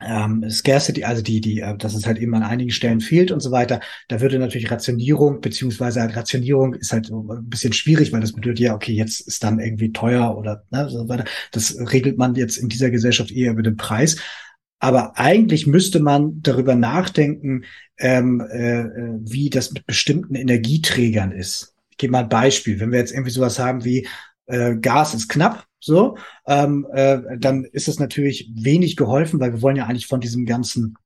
ähm, 0.00 0.48
Scarcity, 0.48 1.02
also 1.04 1.22
die, 1.22 1.40
die, 1.40 1.60
äh, 1.60 1.76
dass 1.76 1.94
es 1.94 2.06
halt 2.06 2.18
eben 2.18 2.34
an 2.34 2.44
einigen 2.44 2.70
Stellen 2.70 3.00
fehlt 3.00 3.32
und 3.32 3.40
so 3.40 3.50
weiter. 3.50 3.80
Da 4.06 4.20
würde 4.20 4.38
natürlich 4.38 4.70
Rationierung, 4.70 5.40
beziehungsweise 5.40 6.00
halt 6.00 6.14
Rationierung 6.14 6.74
ist 6.74 6.92
halt 6.92 7.10
ein 7.10 7.48
bisschen 7.48 7.72
schwierig, 7.72 8.12
weil 8.12 8.20
das 8.20 8.32
bedeutet 8.32 8.60
ja, 8.60 8.74
okay, 8.74 8.92
jetzt 8.92 9.20
ist 9.26 9.42
dann 9.42 9.58
irgendwie 9.58 9.92
teuer 9.92 10.36
oder 10.38 10.64
ne, 10.70 10.88
so 10.88 11.08
weiter. 11.08 11.24
Das 11.50 11.76
regelt 11.92 12.16
man 12.16 12.36
jetzt 12.36 12.58
in 12.58 12.68
dieser 12.68 12.90
Gesellschaft 12.90 13.32
eher 13.32 13.50
über 13.52 13.62
den 13.62 13.76
Preis. 13.76 14.18
Aber 14.78 15.18
eigentlich 15.18 15.66
müsste 15.66 16.00
man 16.00 16.40
darüber 16.42 16.74
nachdenken, 16.74 17.64
ähm, 17.98 18.40
äh, 18.40 18.80
äh, 18.80 19.18
wie 19.20 19.50
das 19.50 19.72
mit 19.72 19.86
bestimmten 19.86 20.34
Energieträgern 20.34 21.32
ist. 21.32 21.74
Ich 21.90 21.96
gebe 21.96 22.12
mal 22.12 22.22
ein 22.22 22.28
Beispiel. 22.28 22.78
Wenn 22.78 22.92
wir 22.92 22.98
jetzt 22.98 23.12
irgendwie 23.12 23.32
sowas 23.32 23.58
haben 23.58 23.84
wie 23.84 24.06
äh, 24.46 24.76
Gas 24.76 25.14
ist 25.14 25.28
knapp, 25.28 25.66
so, 25.80 26.16
ähm, 26.46 26.86
äh, 26.92 27.18
dann 27.38 27.64
ist 27.64 27.88
es 27.88 27.98
natürlich 27.98 28.50
wenig 28.54 28.96
geholfen, 28.96 29.40
weil 29.40 29.52
wir 29.52 29.62
wollen 29.62 29.76
ja 29.76 29.86
eigentlich 29.86 30.06
von 30.06 30.20
diesem 30.20 30.46
ganzen 30.46 30.96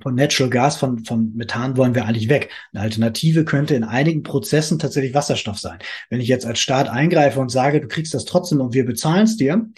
von 0.00 0.14
Natural 0.14 0.50
Gas, 0.50 0.76
von, 0.76 1.04
von 1.04 1.34
Methan 1.34 1.76
wollen 1.76 1.94
wir 1.94 2.06
eigentlich 2.06 2.28
weg. 2.28 2.50
Eine 2.72 2.82
Alternative 2.82 3.44
könnte 3.44 3.74
in 3.74 3.84
einigen 3.84 4.22
Prozessen 4.22 4.78
tatsächlich 4.78 5.14
Wasserstoff 5.14 5.58
sein. 5.58 5.78
Wenn 6.08 6.20
ich 6.20 6.28
jetzt 6.28 6.46
als 6.46 6.60
Staat 6.60 6.88
eingreife 6.88 7.38
und 7.38 7.50
sage, 7.50 7.80
du 7.80 7.88
kriegst 7.88 8.14
das 8.14 8.24
trotzdem 8.24 8.60
und 8.60 8.72
wir 8.72 8.86
bezahlen 8.86 9.24
es 9.24 9.36
dir, 9.36 9.68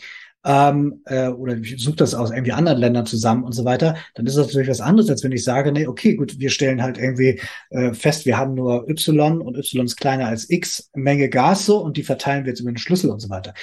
ähm, 0.44 1.00
äh, 1.06 1.28
oder 1.28 1.56
ich 1.56 1.82
suche 1.82 1.96
das 1.96 2.14
aus 2.14 2.30
irgendwie 2.30 2.52
anderen 2.52 2.78
Ländern 2.78 3.06
zusammen 3.06 3.44
und 3.44 3.52
so 3.52 3.64
weiter, 3.64 3.96
dann 4.14 4.26
ist 4.26 4.36
das 4.36 4.46
natürlich 4.48 4.68
was 4.68 4.80
anderes, 4.80 5.10
als 5.10 5.24
wenn 5.24 5.32
ich 5.32 5.42
sage, 5.42 5.72
nee, 5.72 5.86
okay, 5.86 6.14
gut, 6.14 6.38
wir 6.38 6.50
stellen 6.50 6.82
halt 6.82 6.98
irgendwie 6.98 7.40
äh, 7.70 7.94
fest, 7.94 8.26
wir 8.26 8.36
haben 8.36 8.54
nur 8.54 8.88
Y 8.88 9.40
und 9.40 9.56
Y 9.56 9.84
ist 9.86 9.96
kleiner 9.96 10.26
als 10.28 10.48
X 10.50 10.90
Menge 10.94 11.28
Gas 11.28 11.66
so 11.66 11.78
und 11.78 11.96
die 11.96 12.02
verteilen 12.02 12.44
wir 12.44 12.50
jetzt 12.50 12.60
über 12.60 12.70
den 12.70 12.78
Schlüssel 12.78 13.10
und 13.10 13.20
so 13.20 13.30
weiter. 13.30 13.54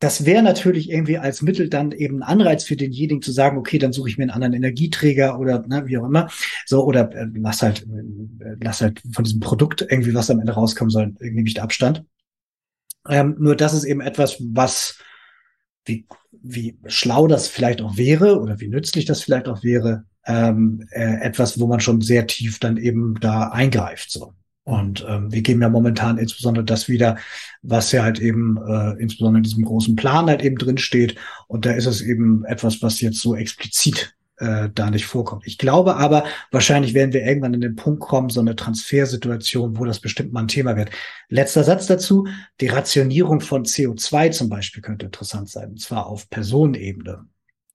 Das 0.00 0.24
wäre 0.24 0.44
natürlich 0.44 0.90
irgendwie 0.90 1.18
als 1.18 1.42
Mittel 1.42 1.68
dann 1.68 1.90
eben 1.90 2.22
ein 2.22 2.22
Anreiz 2.22 2.62
für 2.62 2.76
denjenigen 2.76 3.20
zu 3.20 3.32
sagen, 3.32 3.58
okay, 3.58 3.78
dann 3.78 3.92
suche 3.92 4.08
ich 4.08 4.16
mir 4.16 4.24
einen 4.24 4.30
anderen 4.30 4.54
Energieträger 4.54 5.40
oder 5.40 5.66
ne, 5.66 5.86
wie 5.86 5.98
auch 5.98 6.04
immer. 6.04 6.28
So, 6.66 6.84
oder 6.84 7.12
äh, 7.12 7.26
lass 7.34 7.62
halt, 7.62 7.82
äh, 7.82 8.54
lass 8.62 8.80
halt 8.80 9.02
von 9.12 9.24
diesem 9.24 9.40
Produkt 9.40 9.84
irgendwie, 9.88 10.14
was 10.14 10.30
am 10.30 10.38
Ende 10.38 10.52
rauskommen 10.52 10.90
soll, 10.90 11.14
irgendwie 11.18 11.42
nicht 11.42 11.58
Abstand. 11.58 12.04
Ähm, 13.08 13.36
nur 13.40 13.56
das 13.56 13.74
ist 13.74 13.84
eben 13.84 14.00
etwas, 14.00 14.36
was 14.40 14.98
wie, 15.88 16.06
wie 16.30 16.78
schlau 16.86 17.26
das 17.26 17.48
vielleicht 17.48 17.80
auch 17.82 17.96
wäre 17.96 18.40
oder 18.40 18.60
wie 18.60 18.68
nützlich 18.68 19.04
das 19.04 19.22
vielleicht 19.22 19.48
auch 19.48 19.62
wäre, 19.62 20.04
ähm, 20.26 20.86
äh, 20.90 21.20
etwas, 21.22 21.58
wo 21.58 21.66
man 21.66 21.80
schon 21.80 22.00
sehr 22.00 22.26
tief 22.26 22.58
dann 22.58 22.76
eben 22.76 23.18
da 23.20 23.48
eingreift. 23.48 24.10
So. 24.10 24.34
Und 24.64 25.04
ähm, 25.08 25.32
wir 25.32 25.40
geben 25.40 25.62
ja 25.62 25.70
momentan 25.70 26.18
insbesondere 26.18 26.64
das 26.64 26.88
wieder, 26.88 27.16
was 27.62 27.90
ja 27.90 28.02
halt 28.02 28.20
eben 28.20 28.58
äh, 28.58 29.00
insbesondere 29.00 29.38
in 29.38 29.44
diesem 29.44 29.64
großen 29.64 29.96
Plan 29.96 30.26
halt 30.26 30.42
eben 30.42 30.56
drin 30.56 30.76
steht. 30.76 31.16
Und 31.46 31.64
da 31.64 31.72
ist 31.72 31.86
es 31.86 32.02
eben 32.02 32.44
etwas, 32.44 32.82
was 32.82 33.00
jetzt 33.00 33.20
so 33.20 33.34
explizit 33.34 34.14
äh, 34.38 34.68
da 34.74 34.90
nicht 34.90 35.06
vorkommt. 35.06 35.46
Ich 35.46 35.58
glaube 35.58 35.96
aber, 35.96 36.24
wahrscheinlich 36.50 36.94
werden 36.94 37.12
wir 37.12 37.24
irgendwann 37.24 37.54
in 37.54 37.60
den 37.60 37.76
Punkt 37.76 38.00
kommen, 38.00 38.30
so 38.30 38.40
eine 38.40 38.56
Transfersituation, 38.56 39.78
wo 39.78 39.84
das 39.84 40.00
bestimmt 40.00 40.32
mal 40.32 40.40
ein 40.40 40.48
Thema 40.48 40.76
wird. 40.76 40.90
Letzter 41.28 41.64
Satz 41.64 41.86
dazu. 41.86 42.26
Die 42.60 42.68
Rationierung 42.68 43.40
von 43.40 43.64
CO2 43.64 44.30
zum 44.30 44.48
Beispiel 44.48 44.82
könnte 44.82 45.06
interessant 45.06 45.48
sein, 45.48 45.70
und 45.70 45.80
zwar 45.80 46.06
auf 46.06 46.28
Personenebene. 46.30 47.26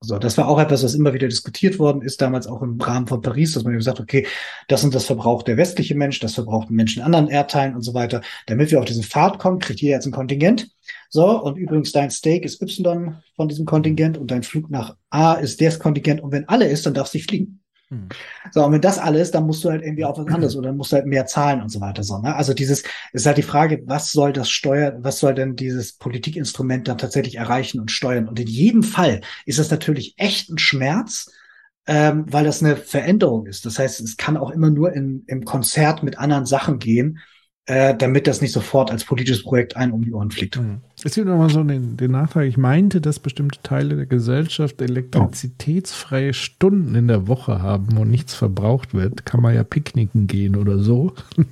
So, 0.06 0.20
das 0.20 0.38
war 0.38 0.50
auch 0.50 0.60
etwas, 0.60 0.84
was 0.84 0.96
immer 0.96 1.14
wieder 1.14 1.30
diskutiert 1.30 1.80
worden 1.80 2.02
ist, 2.02 2.22
damals 2.22 2.46
auch 2.46 2.62
im 2.62 2.80
Rahmen 2.80 3.08
von 3.08 3.22
Paris, 3.22 3.54
dass 3.54 3.64
man 3.64 3.74
gesagt 3.74 4.00
hat, 4.00 4.04
okay, 4.04 4.28
das 4.68 4.84
und 4.84 4.94
das 4.94 5.06
verbraucht 5.06 5.48
der 5.48 5.56
westliche 5.56 5.96
Mensch, 5.96 6.20
das 6.20 6.34
verbraucht 6.34 6.70
ein 6.70 6.76
Mensch 6.76 6.98
in 6.98 7.04
anderen 7.04 7.30
Erdteilen 7.30 7.74
und 7.74 7.84
so 7.84 7.94
weiter. 7.94 8.22
Damit 8.48 8.70
wir 8.70 8.80
auf 8.80 8.86
diesen 8.86 9.04
Pfad 9.04 9.40
kommen, 9.40 9.60
kriegt 9.60 9.80
jeder 9.80 9.96
jetzt 9.96 10.06
ein 10.06 10.12
Kontingent. 10.12 10.70
So, 11.10 11.42
und 11.42 11.58
übrigens 11.58 11.94
dein 11.94 12.12
Steak 12.12 12.44
ist 12.44 12.62
Y 12.62 13.16
von 13.38 13.48
diesem 13.48 13.66
Kontingent 13.66 14.18
und 14.18 14.30
dein 14.30 14.44
Flug 14.44 14.70
nach 14.70 14.98
A 15.10 15.36
ist 15.36 15.62
das 15.62 15.80
Kontingent. 15.80 16.20
Und 16.22 16.34
wenn 16.34 16.50
alle 16.50 16.68
ist, 16.68 16.86
dann 16.86 16.94
darfst 16.94 17.14
du 17.14 17.20
nicht 17.20 17.30
fliegen. 17.30 17.63
Hm. 17.94 18.10
So, 18.52 18.66
und 18.66 18.72
wenn 18.72 18.82
das 18.82 18.98
alles, 18.98 19.32
dann 19.32 19.46
musst 19.46 19.64
du 19.64 19.70
halt 19.70 19.84
irgendwie 19.84 20.04
auf 20.04 20.18
was 20.18 20.28
anderes 20.28 20.56
oder 20.56 20.70
dann 20.70 20.78
musst 20.78 20.92
du 20.92 20.96
halt 20.96 21.06
mehr 21.06 21.26
zahlen 21.26 21.62
und 21.62 21.70
so 21.70 21.80
weiter. 21.80 22.04
So, 22.04 22.18
ne? 22.20 22.36
Also 22.36 22.54
dieses 22.54 22.84
ist 23.12 23.26
halt 23.26 23.38
die 23.38 23.44
Frage, 23.44 23.84
was 23.86 24.12
soll 24.12 24.34
das 24.34 24.50
Steuer, 24.50 24.98
was 25.00 25.20
soll 25.20 25.36
denn 25.36 25.56
dieses 25.56 25.94
Politikinstrument 25.94 26.88
dann 26.88 26.98
tatsächlich 26.98 27.36
erreichen 27.36 27.80
und 27.80 27.92
steuern? 27.92 28.28
Und 28.28 28.40
in 28.40 28.48
jedem 28.48 28.84
Fall 28.84 29.22
ist 29.46 29.60
das 29.60 29.70
natürlich 29.70 30.16
echt 30.18 30.50
ein 30.50 30.58
Schmerz, 30.58 31.32
ähm, 31.86 32.26
weil 32.28 32.46
das 32.46 32.64
eine 32.64 32.76
Veränderung 32.76 33.46
ist. 33.46 33.66
Das 33.66 33.78
heißt, 33.78 34.02
es 34.02 34.18
kann 34.18 34.38
auch 34.38 34.50
immer 34.50 34.70
nur 34.70 34.94
in, 34.94 35.24
im 35.28 35.46
Konzert 35.46 36.02
mit 36.02 36.18
anderen 36.18 36.46
Sachen 36.46 36.80
gehen 36.80 37.20
äh, 37.66 37.96
damit 37.96 38.28
das 38.28 38.42
nicht 38.42 38.52
sofort 38.52 38.92
als 38.92 39.06
politisches 39.06 39.44
Projekt 39.44 39.78
ein 39.78 39.92
um 39.92 40.04
die 40.04 40.14
Ohren 40.14 40.32
fliegt. 40.32 40.60
Mhm. 40.60 40.82
Es 41.06 41.16
gibt 41.16 41.28
nochmal 41.28 41.50
so 41.50 41.64
den, 41.64 41.98
den 41.98 42.12
Nachtrag, 42.12 42.46
ich 42.46 42.58
meinte, 42.58 43.02
dass 43.02 43.20
bestimmte 43.20 43.62
Teile 43.62 43.98
der 43.98 44.06
Gesellschaft 44.06 44.82
elektrizitätsfreie 44.82 46.34
Stunden 46.34 46.96
in 46.96 47.10
der 47.10 47.28
Woche 47.28 47.62
haben 47.62 47.98
und 47.98 48.10
nichts 48.10 48.34
verbraucht 48.34 48.94
wird. 48.94 49.26
Kann 49.26 49.42
man 49.42 49.54
ja 49.54 49.64
picknicken 49.64 50.28
gehen 50.28 50.56
oder 50.56 50.80
so. 50.80 51.14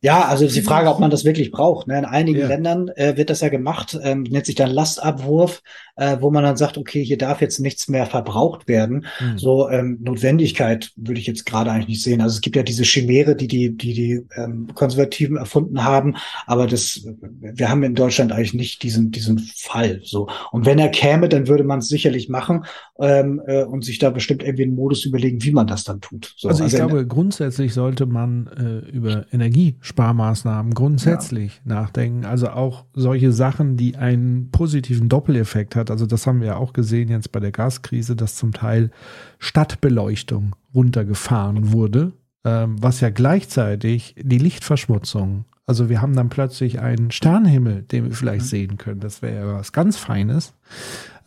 Ja, 0.00 0.26
also 0.26 0.44
ist 0.44 0.54
die 0.54 0.62
Frage, 0.62 0.88
ob 0.88 1.00
man 1.00 1.10
das 1.10 1.24
wirklich 1.24 1.50
braucht. 1.50 1.88
Ne? 1.88 1.98
In 1.98 2.04
einigen 2.04 2.38
ja. 2.38 2.46
Ländern 2.46 2.88
äh, 2.94 3.16
wird 3.16 3.30
das 3.30 3.40
ja 3.40 3.48
gemacht, 3.48 3.98
ähm, 4.00 4.22
nennt 4.22 4.46
sich 4.46 4.54
dann 4.54 4.70
Lastabwurf, 4.70 5.60
äh, 5.96 6.18
wo 6.20 6.30
man 6.30 6.44
dann 6.44 6.56
sagt, 6.56 6.78
okay, 6.78 7.04
hier 7.04 7.18
darf 7.18 7.40
jetzt 7.40 7.58
nichts 7.58 7.88
mehr 7.88 8.06
verbraucht 8.06 8.68
werden. 8.68 9.06
Mhm. 9.20 9.38
So 9.38 9.68
ähm, 9.68 9.98
Notwendigkeit 10.00 10.92
würde 10.94 11.20
ich 11.20 11.26
jetzt 11.26 11.46
gerade 11.46 11.72
eigentlich 11.72 11.88
nicht 11.88 12.02
sehen. 12.02 12.20
Also 12.20 12.36
es 12.36 12.40
gibt 12.40 12.54
ja 12.54 12.62
diese 12.62 12.84
Chimäre, 12.84 13.34
die 13.34 13.48
die 13.48 13.76
die 13.76 13.92
die 13.92 14.26
ähm, 14.36 14.68
Konservativen 14.74 15.36
erfunden 15.36 15.82
haben, 15.82 16.16
aber 16.46 16.68
das 16.68 17.04
wir 17.40 17.68
haben 17.68 17.82
in 17.82 17.96
Deutschland 17.96 18.30
eigentlich 18.30 18.54
nicht 18.58 18.82
diesen 18.82 19.10
diesen 19.10 19.38
Fall. 19.38 20.00
So 20.04 20.28
und 20.52 20.66
wenn 20.66 20.78
er 20.78 20.90
käme, 20.90 21.28
dann 21.28 21.48
würde 21.48 21.64
man 21.64 21.78
es 21.78 21.88
sicherlich 21.88 22.28
machen 22.28 22.64
ähm, 22.98 23.40
äh, 23.46 23.64
und 23.64 23.84
sich 23.84 23.98
da 23.98 24.10
bestimmt 24.10 24.42
irgendwie 24.42 24.64
einen 24.64 24.74
Modus 24.74 25.04
überlegen, 25.06 25.42
wie 25.42 25.52
man 25.52 25.66
das 25.66 25.84
dann 25.84 26.00
tut. 26.00 26.34
So, 26.36 26.48
also 26.48 26.64
ich 26.64 26.74
also 26.74 26.88
glaube, 26.88 27.06
grundsätzlich 27.06 27.72
sollte 27.72 28.04
man 28.06 28.48
äh, 28.48 28.90
über 28.90 29.24
Energie 29.32 29.76
Sparmaßnahmen 29.80 30.74
grundsätzlich 30.74 31.60
ja. 31.64 31.74
nachdenken. 31.74 32.24
Also 32.24 32.48
auch 32.48 32.84
solche 32.92 33.32
Sachen, 33.32 33.76
die 33.76 33.96
einen 33.96 34.50
positiven 34.50 35.08
Doppeleffekt 35.08 35.76
hat. 35.76 35.90
Also 35.90 36.06
das 36.06 36.26
haben 36.26 36.40
wir 36.40 36.58
auch 36.58 36.72
gesehen 36.72 37.08
jetzt 37.08 37.32
bei 37.32 37.40
der 37.40 37.52
Gaskrise, 37.52 38.16
dass 38.16 38.36
zum 38.36 38.52
Teil 38.52 38.90
Stadtbeleuchtung 39.38 40.54
runtergefahren 40.74 41.72
wurde, 41.72 42.12
ähm, 42.44 42.76
was 42.80 43.00
ja 43.00 43.10
gleichzeitig 43.10 44.14
die 44.18 44.38
Lichtverschmutzung 44.38 45.44
also 45.68 45.90
wir 45.90 46.00
haben 46.00 46.16
dann 46.16 46.30
plötzlich 46.30 46.80
einen 46.80 47.10
Sternenhimmel, 47.10 47.82
den 47.82 48.06
wir 48.06 48.12
vielleicht 48.12 48.46
mhm. 48.46 48.48
sehen 48.48 48.76
können. 48.78 49.00
Das 49.00 49.20
wäre 49.20 49.46
ja 49.46 49.54
was 49.54 49.72
ganz 49.72 49.98
Feines. 49.98 50.54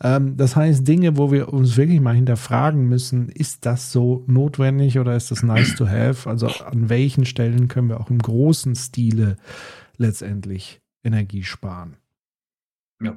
Ähm, 0.02 0.36
das 0.36 0.56
heißt, 0.56 0.86
Dinge, 0.86 1.16
wo 1.16 1.30
wir 1.30 1.52
uns 1.52 1.76
wirklich 1.76 2.00
mal 2.00 2.16
hinterfragen 2.16 2.88
müssen, 2.88 3.28
ist 3.28 3.64
das 3.66 3.92
so 3.92 4.24
notwendig 4.26 4.98
oder 4.98 5.14
ist 5.14 5.30
das 5.30 5.44
nice 5.44 5.76
to 5.76 5.86
have? 5.86 6.28
Also 6.28 6.48
an 6.48 6.88
welchen 6.88 7.24
Stellen 7.24 7.68
können 7.68 7.88
wir 7.88 8.00
auch 8.00 8.10
im 8.10 8.18
großen 8.18 8.74
Stile 8.74 9.36
letztendlich 9.96 10.80
Energie 11.04 11.44
sparen? 11.44 11.96
Ja. 13.00 13.16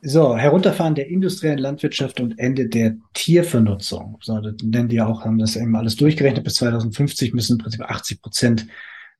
So, 0.00 0.38
Herunterfahren 0.38 0.94
der 0.94 1.08
industriellen 1.08 1.58
Landwirtschaft 1.58 2.18
und 2.18 2.38
Ende 2.38 2.66
der 2.66 2.96
Tiervernutzung. 3.12 4.16
So, 4.22 4.40
das 4.40 4.54
nennen 4.62 4.88
die 4.88 5.02
auch, 5.02 5.26
haben 5.26 5.38
das 5.38 5.56
eben 5.56 5.76
alles 5.76 5.96
durchgerechnet. 5.96 6.44
Bis 6.44 6.54
2050 6.54 7.34
müssen 7.34 7.58
im 7.58 7.58
Prinzip 7.58 7.82
80 7.82 8.22
Prozent 8.22 8.66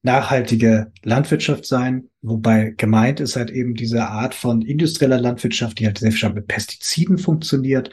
nachhaltige 0.05 0.93
Landwirtschaft 1.03 1.65
sein, 1.65 2.11
wobei 2.21 2.75
gemeint 2.77 3.21
ist 3.21 3.37
halt 3.37 3.51
eben 3.51 3.75
diese 3.75 4.07
Art 4.07 4.35
von 4.35 4.61
industrieller 4.63 5.19
Landwirtschaft, 5.19 5.79
die 5.79 5.87
halt 5.87 5.99
sehr 5.99 6.13
stark 6.13 6.35
mit 6.35 6.47
Pestiziden 6.47 7.17
funktioniert, 7.17 7.91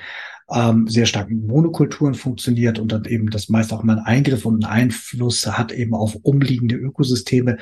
ähm, 0.53 0.87
sehr 0.87 1.05
stark 1.05 1.29
mit 1.29 1.47
Monokulturen 1.47 2.13
funktioniert 2.13 2.79
und 2.79 2.91
dann 2.91 3.05
eben 3.05 3.29
das 3.29 3.47
meist 3.47 3.71
auch 3.71 3.83
mal 3.83 3.97
einen 3.97 4.05
Eingriff 4.05 4.45
und 4.45 4.65
einen 4.65 4.73
Einfluss 4.73 5.47
hat 5.47 5.71
eben 5.71 5.93
auf 5.93 6.15
umliegende 6.21 6.75
Ökosysteme. 6.75 7.57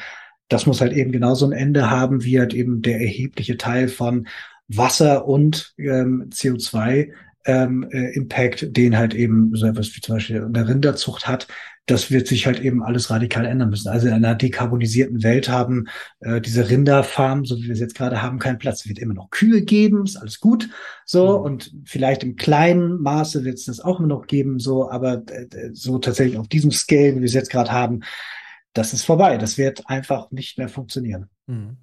Das 0.47 0.65
muss 0.65 0.81
halt 0.81 0.93
eben 0.93 1.11
genauso 1.11 1.45
ein 1.45 1.51
Ende 1.51 1.91
haben, 1.91 2.23
wie 2.23 2.39
halt 2.39 2.55
eben 2.55 2.81
der 2.81 2.99
erhebliche 2.99 3.55
Teil 3.55 3.87
von 3.87 4.27
Wasser 4.67 5.27
und 5.27 5.75
ähm, 5.77 6.29
CO2 6.31 7.11
ähm, 7.45 7.87
äh, 7.91 8.13
Impact, 8.15 8.75
den 8.75 8.97
halt 8.97 9.13
eben 9.13 9.55
so 9.55 9.65
etwas 9.65 9.95
wie 9.95 10.01
zum 10.01 10.15
Beispiel 10.15 10.43
eine 10.43 10.67
Rinderzucht 10.67 11.27
hat, 11.27 11.47
das 11.89 12.11
wird 12.11 12.27
sich 12.27 12.45
halt 12.45 12.59
eben 12.59 12.83
alles 12.83 13.09
radikal 13.09 13.45
ändern 13.45 13.71
müssen. 13.71 13.89
Also 13.89 14.07
in 14.07 14.13
einer 14.13 14.35
dekarbonisierten 14.35 15.23
Welt 15.23 15.49
haben 15.49 15.87
äh, 16.19 16.39
diese 16.39 16.69
Rinderfarmen, 16.69 17.45
so 17.45 17.57
wie 17.57 17.63
wir 17.63 17.73
es 17.73 17.79
jetzt 17.79 17.95
gerade 17.95 18.21
haben, 18.21 18.37
keinen 18.37 18.59
Platz. 18.59 18.81
Es 18.81 18.87
wird 18.87 18.99
immer 18.99 19.15
noch 19.15 19.31
Kühe 19.31 19.63
geben, 19.63 20.03
ist 20.03 20.17
alles 20.17 20.39
gut. 20.39 20.69
So, 21.05 21.39
mhm. 21.39 21.45
und 21.45 21.73
vielleicht 21.85 22.23
im 22.23 22.35
kleinen 22.35 23.01
Maße 23.01 23.43
wird 23.43 23.55
es 23.55 23.65
das 23.65 23.79
auch 23.79 23.99
immer 23.99 24.07
noch 24.07 24.27
geben, 24.27 24.59
so, 24.59 24.89
aber 24.91 25.23
äh, 25.29 25.71
so 25.73 25.97
tatsächlich 25.97 26.37
auf 26.37 26.47
diesem 26.47 26.71
Scale, 26.71 27.15
wie 27.15 27.21
wir 27.21 27.25
es 27.25 27.33
jetzt 27.33 27.49
gerade 27.49 27.71
haben, 27.71 28.01
das 28.73 28.93
ist 28.93 29.03
vorbei. 29.03 29.37
Das 29.37 29.57
wird 29.57 29.89
einfach 29.89 30.29
nicht 30.29 30.59
mehr 30.59 30.69
funktionieren. 30.69 31.29
Mhm. 31.47 31.77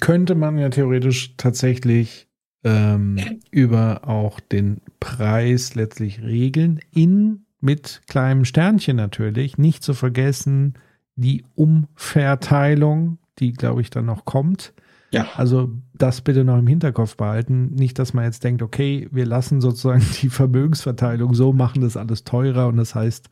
Könnte 0.00 0.34
man 0.34 0.56
ja 0.56 0.70
theoretisch 0.70 1.34
tatsächlich 1.36 2.29
ähm, 2.64 3.18
über 3.50 4.08
auch 4.08 4.40
den 4.40 4.80
Preis 5.00 5.74
letztlich 5.74 6.22
regeln 6.22 6.80
in 6.92 7.44
mit 7.60 8.02
kleinem 8.08 8.44
Sternchen 8.44 8.96
natürlich. 8.96 9.58
Nicht 9.58 9.82
zu 9.82 9.94
vergessen 9.94 10.74
die 11.16 11.44
Umverteilung, 11.54 13.18
die, 13.38 13.52
glaube 13.52 13.82
ich, 13.82 13.90
dann 13.90 14.06
noch 14.06 14.24
kommt. 14.24 14.72
Ja. 15.10 15.26
Also 15.36 15.70
das 15.92 16.20
bitte 16.20 16.44
noch 16.44 16.58
im 16.58 16.66
Hinterkopf 16.66 17.16
behalten. 17.16 17.74
Nicht, 17.74 17.98
dass 17.98 18.14
man 18.14 18.24
jetzt 18.24 18.44
denkt, 18.44 18.62
okay, 18.62 19.08
wir 19.10 19.26
lassen 19.26 19.60
sozusagen 19.60 20.04
die 20.22 20.30
Vermögensverteilung 20.30 21.34
so, 21.34 21.52
machen 21.52 21.82
das 21.82 21.96
alles 21.96 22.24
teurer 22.24 22.68
und 22.68 22.76
das 22.76 22.94
heißt, 22.94 23.28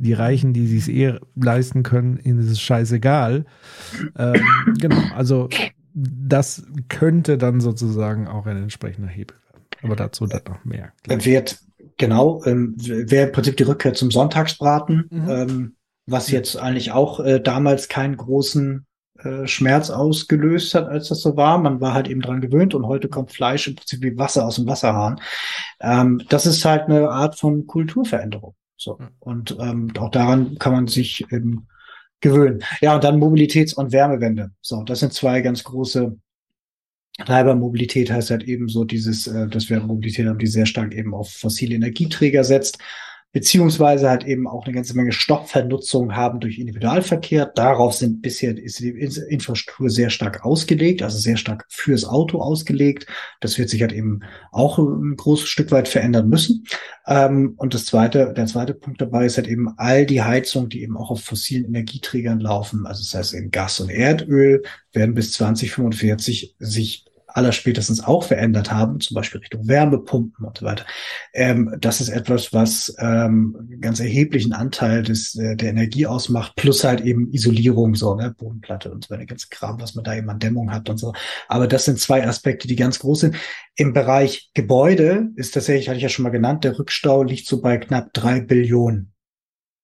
die 0.00 0.12
Reichen, 0.12 0.52
die 0.52 0.66
sich 0.66 0.82
es 0.82 0.88
eh 0.88 1.18
leisten 1.34 1.82
können, 1.82 2.20
ihnen 2.22 2.38
ist 2.38 2.50
es 2.50 2.60
scheißegal. 2.60 3.44
Ähm, 4.16 4.42
genau, 4.78 5.02
also 5.14 5.48
das 6.00 6.64
könnte 6.88 7.38
dann 7.38 7.60
sozusagen 7.60 8.28
auch 8.28 8.46
ein 8.46 8.56
entsprechender 8.56 9.08
Hebel 9.08 9.36
werden. 9.52 9.64
Aber 9.82 9.96
dazu 9.96 10.26
dann 10.26 10.42
noch 10.48 10.64
mehr. 10.64 10.92
Wird 11.06 11.58
Genau, 11.98 12.42
ähm, 12.44 12.74
wäre 12.76 13.26
im 13.26 13.32
Prinzip 13.32 13.56
die 13.56 13.64
Rückkehr 13.64 13.92
zum 13.92 14.12
Sonntagsbraten, 14.12 15.08
mhm. 15.10 15.28
ähm, 15.28 15.76
was 16.06 16.30
jetzt 16.30 16.56
eigentlich 16.56 16.92
auch 16.92 17.18
äh, 17.20 17.40
damals 17.40 17.88
keinen 17.88 18.16
großen 18.16 18.86
äh, 19.18 19.48
Schmerz 19.48 19.90
ausgelöst 19.90 20.74
hat, 20.74 20.86
als 20.86 21.08
das 21.08 21.20
so 21.20 21.36
war. 21.36 21.58
Man 21.58 21.80
war 21.80 21.94
halt 21.94 22.08
eben 22.08 22.20
dran 22.20 22.40
gewöhnt 22.40 22.74
und 22.74 22.86
heute 22.86 23.08
kommt 23.08 23.32
Fleisch 23.32 23.66
im 23.66 23.74
Prinzip 23.74 24.00
wie 24.02 24.16
Wasser 24.16 24.46
aus 24.46 24.56
dem 24.56 24.68
Wasserhahn. 24.68 25.20
Ähm, 25.80 26.22
das 26.28 26.46
ist 26.46 26.64
halt 26.64 26.84
eine 26.84 27.10
Art 27.10 27.36
von 27.36 27.66
Kulturveränderung. 27.66 28.54
So. 28.76 28.98
Und 29.18 29.56
ähm, 29.58 29.92
auch 29.98 30.10
daran 30.10 30.56
kann 30.58 30.72
man 30.72 30.86
sich 30.86 31.26
ähm, 31.32 31.66
gewöhnen. 32.20 32.62
Ja, 32.80 32.94
und 32.94 33.04
dann 33.04 33.20
Mobilitäts- 33.20 33.74
und 33.74 33.92
Wärmewende. 33.92 34.50
So, 34.60 34.82
das 34.82 35.00
sind 35.00 35.12
zwei 35.12 35.40
ganz 35.40 35.64
große 35.64 36.16
Mobilität 37.54 38.10
heißt 38.10 38.30
halt 38.30 38.44
eben 38.44 38.68
so 38.68 38.84
dieses, 38.84 39.26
äh, 39.26 39.48
dass 39.48 39.68
wir 39.68 39.80
Mobilität 39.80 40.26
haben, 40.26 40.38
die 40.38 40.46
sehr 40.46 40.66
stark 40.66 40.94
eben 40.94 41.14
auf 41.14 41.30
fossile 41.30 41.74
Energieträger 41.74 42.44
setzt, 42.44 42.78
beziehungsweise 43.38 44.10
halt 44.10 44.24
eben 44.24 44.48
auch 44.48 44.64
eine 44.64 44.74
ganze 44.74 44.96
Menge 44.96 45.12
Stoffvernutzung 45.12 46.16
haben 46.16 46.40
durch 46.40 46.58
Individualverkehr. 46.58 47.46
Darauf 47.46 47.94
sind 47.94 48.20
bisher 48.20 48.58
ist 48.58 48.80
die 48.80 48.88
Infrastruktur 48.88 49.90
sehr 49.90 50.10
stark 50.10 50.44
ausgelegt, 50.44 51.02
also 51.04 51.18
sehr 51.18 51.36
stark 51.36 51.64
fürs 51.68 52.04
Auto 52.04 52.40
ausgelegt. 52.40 53.06
Das 53.40 53.56
wird 53.56 53.70
sich 53.70 53.80
halt 53.80 53.92
eben 53.92 54.22
auch 54.50 54.78
ein 54.78 55.14
großes 55.14 55.48
Stück 55.48 55.70
weit 55.70 55.86
verändern 55.86 56.28
müssen. 56.28 56.64
Ähm, 57.06 57.54
und 57.58 57.74
das 57.74 57.86
zweite, 57.86 58.34
der 58.36 58.46
zweite 58.46 58.74
Punkt 58.74 59.00
dabei 59.00 59.26
ist 59.26 59.36
halt 59.36 59.46
eben 59.46 59.72
all 59.76 60.04
die 60.04 60.22
Heizungen, 60.22 60.68
die 60.68 60.82
eben 60.82 60.96
auch 60.96 61.12
auf 61.12 61.20
fossilen 61.20 61.66
Energieträgern 61.66 62.40
laufen, 62.40 62.86
also 62.86 63.04
das 63.04 63.14
heißt 63.14 63.34
eben 63.34 63.52
Gas 63.52 63.78
und 63.78 63.88
Erdöl, 63.88 64.64
werden 64.92 65.14
bis 65.14 65.30
2045 65.34 66.56
sich 66.58 67.07
allerspätestens 67.38 68.04
auch 68.04 68.24
verändert 68.24 68.70
haben, 68.70 69.00
zum 69.00 69.14
Beispiel 69.14 69.40
Richtung 69.40 69.66
Wärmepumpen 69.66 70.44
und 70.44 70.58
so 70.58 70.66
weiter. 70.66 70.84
Ähm, 71.32 71.74
das 71.80 72.00
ist 72.00 72.08
etwas, 72.08 72.52
was 72.52 72.94
ähm, 72.98 73.78
ganz 73.80 74.00
erheblichen 74.00 74.52
Anteil 74.52 75.02
des, 75.02 75.36
äh, 75.36 75.56
der 75.56 75.70
Energie 75.70 76.06
ausmacht, 76.06 76.56
plus 76.56 76.84
halt 76.84 77.00
eben 77.00 77.32
Isolierung, 77.32 77.94
so, 77.94 78.14
ne, 78.14 78.34
Bodenplatte 78.36 78.90
und 78.90 79.04
so 79.04 79.10
weiter, 79.14 79.24
ganz 79.26 79.48
Kram, 79.48 79.80
was 79.80 79.94
man 79.94 80.04
da 80.04 80.14
eben 80.16 80.28
an 80.28 80.40
Dämmung 80.40 80.72
hat 80.72 80.90
und 80.90 80.98
so. 80.98 81.12
Aber 81.46 81.68
das 81.68 81.84
sind 81.84 82.00
zwei 82.00 82.26
Aspekte, 82.26 82.68
die 82.68 82.76
ganz 82.76 82.98
groß 82.98 83.20
sind. 83.20 83.36
Im 83.76 83.92
Bereich 83.92 84.50
Gebäude 84.54 85.30
ist 85.36 85.54
tatsächlich, 85.54 85.88
hatte 85.88 85.98
ich 85.98 86.02
ja 86.02 86.08
schon 86.08 86.24
mal 86.24 86.30
genannt, 86.30 86.64
der 86.64 86.78
Rückstau 86.78 87.22
liegt 87.22 87.46
so 87.46 87.62
bei 87.62 87.78
knapp 87.78 88.12
drei 88.12 88.40
Billionen. 88.40 89.12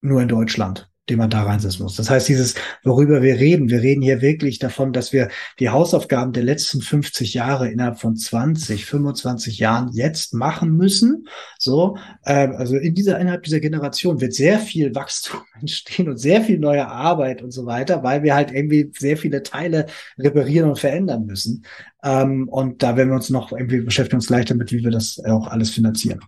Nur 0.02 0.20
in 0.20 0.28
Deutschland 0.28 0.90
den 1.08 1.18
man 1.18 1.28
da 1.28 1.42
reinsetzen 1.42 1.82
muss. 1.82 1.96
Das 1.96 2.08
heißt, 2.08 2.28
dieses, 2.28 2.54
worüber 2.82 3.20
wir 3.22 3.34
reden, 3.34 3.68
wir 3.68 3.82
reden 3.82 4.00
hier 4.00 4.22
wirklich 4.22 4.58
davon, 4.58 4.92
dass 4.92 5.12
wir 5.12 5.28
die 5.58 5.68
Hausaufgaben 5.68 6.32
der 6.32 6.44
letzten 6.44 6.80
50 6.80 7.34
Jahre 7.34 7.70
innerhalb 7.70 8.00
von 8.00 8.16
20, 8.16 8.86
25 8.86 9.58
Jahren 9.58 9.90
jetzt 9.92 10.32
machen 10.32 10.76
müssen. 10.76 11.28
So, 11.58 11.98
äh, 12.24 12.48
also 12.48 12.76
in 12.76 12.94
dieser, 12.94 13.18
innerhalb 13.18 13.42
dieser 13.42 13.60
Generation 13.60 14.20
wird 14.20 14.32
sehr 14.32 14.58
viel 14.58 14.94
Wachstum 14.94 15.40
entstehen 15.60 16.08
und 16.08 16.16
sehr 16.16 16.42
viel 16.42 16.58
neue 16.58 16.88
Arbeit 16.88 17.42
und 17.42 17.50
so 17.50 17.66
weiter, 17.66 18.02
weil 18.02 18.22
wir 18.22 18.34
halt 18.34 18.50
irgendwie 18.50 18.90
sehr 18.98 19.18
viele 19.18 19.42
Teile 19.42 19.86
reparieren 20.18 20.70
und 20.70 20.78
verändern 20.78 21.26
müssen. 21.26 21.64
Ähm, 22.02 22.48
und 22.48 22.82
da 22.82 22.96
werden 22.96 23.10
wir 23.10 23.16
uns 23.16 23.30
noch 23.30 23.52
irgendwie 23.52 23.80
beschäftigen 23.82 24.16
uns 24.16 24.28
gleich 24.28 24.46
damit, 24.46 24.72
wie 24.72 24.82
wir 24.82 24.90
das 24.90 25.20
auch 25.24 25.48
alles 25.48 25.70
finanzieren. 25.70 26.20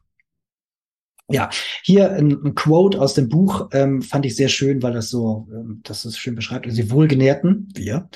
Ja, 1.29 1.51
hier 1.83 2.13
ein, 2.13 2.31
ein, 2.45 2.55
Quote 2.55 3.01
aus 3.01 3.15
dem 3.15 3.29
Buch 3.29 3.69
ähm, 3.73 4.01
fand 4.01 4.25
ich 4.25 4.37
sehr 4.37 4.49
schön, 4.49 4.81
weil 4.85 4.93
das 4.93 5.11
so, 5.11 5.49
ähm, 5.53 5.81
das 5.83 6.05
ist 6.05 6.19
schön 6.19 6.37
beschreibt. 6.37 6.67
Also 6.67 6.81
die 6.81 6.89
Wohlgenährten, 6.89 7.69
wir, 7.75 8.09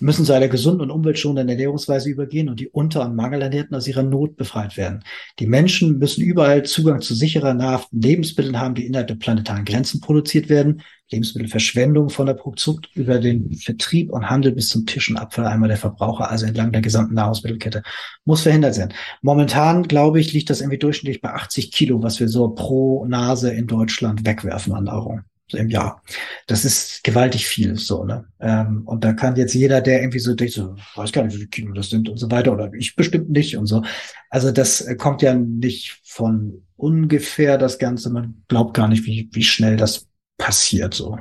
müssen 0.00 0.24
zu 0.24 0.32
einer 0.32 0.48
gesunden 0.48 0.80
und 0.80 0.90
umweltschonenden 0.90 1.48
Ernährungsweise 1.48 2.10
übergehen 2.10 2.48
und 2.48 2.58
die 2.58 2.68
Unter- 2.68 3.04
und 3.04 3.14
Mangelernährten 3.14 3.76
aus 3.76 3.86
ihrer 3.86 4.02
Not 4.02 4.36
befreit 4.36 4.76
werden. 4.76 5.04
Die 5.38 5.46
Menschen 5.46 6.00
müssen 6.00 6.22
überall 6.22 6.64
Zugang 6.64 7.00
zu 7.00 7.14
sicherer, 7.14 7.54
nahrhaften 7.54 8.00
Lebensmitteln 8.00 8.58
haben, 8.58 8.74
die 8.74 8.86
innerhalb 8.86 9.06
der 9.06 9.14
planetaren 9.14 9.64
Grenzen 9.64 10.00
produziert 10.00 10.48
werden. 10.48 10.82
Lebensmittelverschwendung 11.10 12.10
von 12.10 12.26
der 12.26 12.34
Produktion 12.34 12.80
über 12.94 13.18
den 13.18 13.52
Vertrieb 13.54 14.10
und 14.10 14.28
Handel 14.28 14.52
bis 14.52 14.68
zum 14.68 14.86
Tisch 14.86 15.10
und 15.10 15.16
Abfalleimer 15.16 15.68
der 15.68 15.76
Verbraucher, 15.76 16.30
also 16.30 16.46
entlang 16.46 16.72
der 16.72 16.82
gesamten 16.82 17.14
Nahrungsmittelkette, 17.14 17.82
muss 18.24 18.42
verhindert 18.42 18.74
sein. 18.74 18.92
Momentan, 19.22 19.84
glaube 19.84 20.20
ich, 20.20 20.32
liegt 20.32 20.50
das 20.50 20.60
irgendwie 20.60 20.78
durchschnittlich 20.78 21.20
bei 21.20 21.32
80 21.32 21.72
Kilo, 21.72 22.02
was 22.02 22.20
wir 22.20 22.28
so 22.28 22.48
pro 22.50 23.04
Nase 23.06 23.52
in 23.52 23.66
Deutschland 23.66 24.26
wegwerfen 24.26 24.74
an 24.74 24.84
Nahrung. 24.84 25.22
im 25.54 25.70
Jahr. 25.70 26.02
Das 26.46 26.66
ist 26.66 27.02
gewaltig 27.04 27.46
viel, 27.46 27.76
so, 27.76 28.04
ne? 28.04 28.26
Ähm, 28.38 28.82
und 28.84 29.02
da 29.02 29.14
kann 29.14 29.34
jetzt 29.36 29.54
jeder, 29.54 29.80
der 29.80 30.00
irgendwie 30.02 30.18
so 30.18 30.34
denkt, 30.34 30.52
so, 30.52 30.76
weiß 30.94 31.10
gar 31.10 31.22
nicht, 31.22 31.32
wie 31.32 31.38
viele 31.38 31.48
Kilo 31.48 31.72
das 31.72 31.88
sind 31.88 32.10
und 32.10 32.18
so 32.18 32.30
weiter, 32.30 32.52
oder 32.52 32.70
ich 32.74 32.96
bestimmt 32.96 33.30
nicht 33.30 33.56
und 33.56 33.64
so. 33.64 33.82
Also 34.28 34.50
das 34.50 34.82
äh, 34.82 34.96
kommt 34.96 35.22
ja 35.22 35.34
nicht 35.34 36.00
von 36.04 36.66
ungefähr 36.76 37.56
das 37.56 37.78
Ganze. 37.78 38.10
Man 38.10 38.42
glaubt 38.48 38.74
gar 38.74 38.88
nicht, 38.88 39.06
wie, 39.06 39.30
wie 39.32 39.42
schnell 39.42 39.76
das 39.76 40.07
passiert 40.38 40.94
so. 40.94 41.18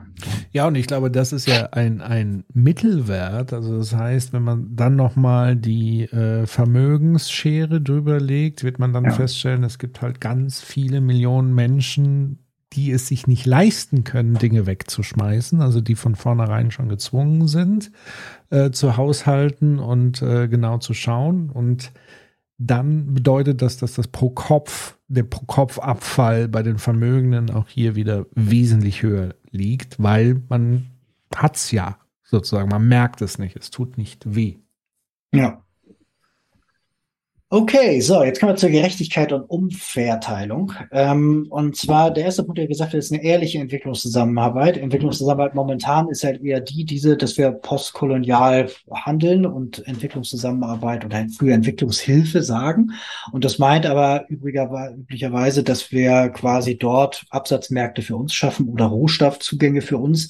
Ja, 0.52 0.68
und 0.68 0.76
ich 0.76 0.88
glaube, 0.88 1.12
das 1.12 1.34
ist 1.34 1.48
ja 1.48 1.70
ein, 1.72 2.02
ein 2.02 2.46
Mittelwert. 2.54 3.52
Also 3.52 3.78
das 3.78 3.94
heißt, 3.94 4.32
wenn 4.32 4.44
man 4.44 4.76
dann 4.76 4.96
nochmal 4.96 5.56
die 5.56 6.04
äh, 6.04 6.46
Vermögensschere 6.46 7.82
drüber 7.82 8.20
legt, 8.20 8.64
wird 8.64 8.78
man 8.80 8.94
dann 8.94 9.06
ja. 9.06 9.12
feststellen, 9.12 9.64
es 9.64 9.80
gibt 9.80 10.02
halt 10.02 10.22
ganz 10.22 10.62
viele 10.62 11.02
Millionen 11.02 11.54
Menschen, 11.54 12.40
die 12.74 12.92
es 12.92 13.08
sich 13.08 13.28
nicht 13.28 13.46
leisten 13.46 14.04
können, 14.04 14.36
Dinge 14.36 14.68
wegzuschmeißen, 14.68 15.62
also 15.62 15.82
die 15.82 15.96
von 15.96 16.16
vornherein 16.16 16.70
schon 16.70 16.90
gezwungen 16.90 17.48
sind, 17.48 17.92
äh, 18.52 18.72
zu 18.72 18.98
haushalten 18.98 19.80
und 19.80 20.22
äh, 20.22 20.48
genau 20.48 20.78
zu 20.78 20.94
schauen. 20.94 21.50
Und 21.50 21.92
dann 22.58 23.14
bedeutet 23.14 23.62
das, 23.62 23.78
dass 23.78 23.94
das 23.94 24.08
pro 24.08 24.30
Kopf, 24.30 24.97
der 25.08 25.24
pro 25.24 25.46
Kopf 25.46 25.80
Abfall 25.80 26.48
bei 26.48 26.64
den 26.64 26.78
Vermögenden 26.78 27.50
auch 27.50 27.68
hier 27.68 27.96
wieder 27.96 28.26
wesentlich 28.36 29.04
höher 29.04 29.36
liegt, 29.52 30.02
weil 30.02 30.42
man 30.50 30.88
hat's 31.36 31.72
ja 31.72 31.98
sozusagen, 32.24 32.70
man 32.70 32.88
merkt 32.88 33.22
es 33.22 33.40
nicht, 33.40 33.56
es 33.56 33.72
tut 33.72 33.98
nicht 33.98 34.36
weh. 34.36 34.58
Ja. 35.34 35.64
Okay, 37.50 38.02
so, 38.02 38.26
jetzt 38.26 38.42
kommen 38.42 38.52
wir 38.52 38.58
zur 38.58 38.72
Gerechtigkeit 38.72 39.32
und 39.32 39.44
Umverteilung. 39.44 40.74
Ähm, 40.92 41.48
und 41.50 41.78
zwar 41.78 42.12
der 42.12 42.26
erste 42.26 42.44
Punkt, 42.44 42.58
der 42.58 42.68
gesagt 42.68 42.92
hat, 42.92 43.00
ist 43.00 43.14
eine 43.14 43.24
ehrliche 43.24 43.60
Entwicklungszusammenarbeit. 43.60 44.76
Entwicklungszusammenarbeit 44.76 45.56
momentan 45.56 46.10
ist 46.10 46.26
halt 46.26 46.44
eher 46.44 46.60
die, 46.60 46.84
diese, 46.84 47.16
dass 47.16 47.38
wir 47.38 47.52
postkolonial 47.52 48.70
handeln 48.92 49.46
und 49.46 49.88
Entwicklungszusammenarbeit 49.88 51.06
oder 51.06 51.26
früher 51.38 51.54
Entwicklungshilfe 51.54 52.44
sagen. 52.44 52.92
Und 53.32 53.46
das 53.46 53.60
meint 53.60 53.86
aber 53.86 54.26
üblicherweise, 54.28 55.64
dass 55.64 55.90
wir 55.94 56.28
quasi 56.28 56.78
dort 56.78 57.24
Absatzmärkte 57.30 58.02
für 58.02 58.18
uns 58.18 58.34
schaffen 58.34 58.68
oder 58.68 58.88
Rohstoffzugänge 58.88 59.82
für 59.82 60.00
uns 60.00 60.28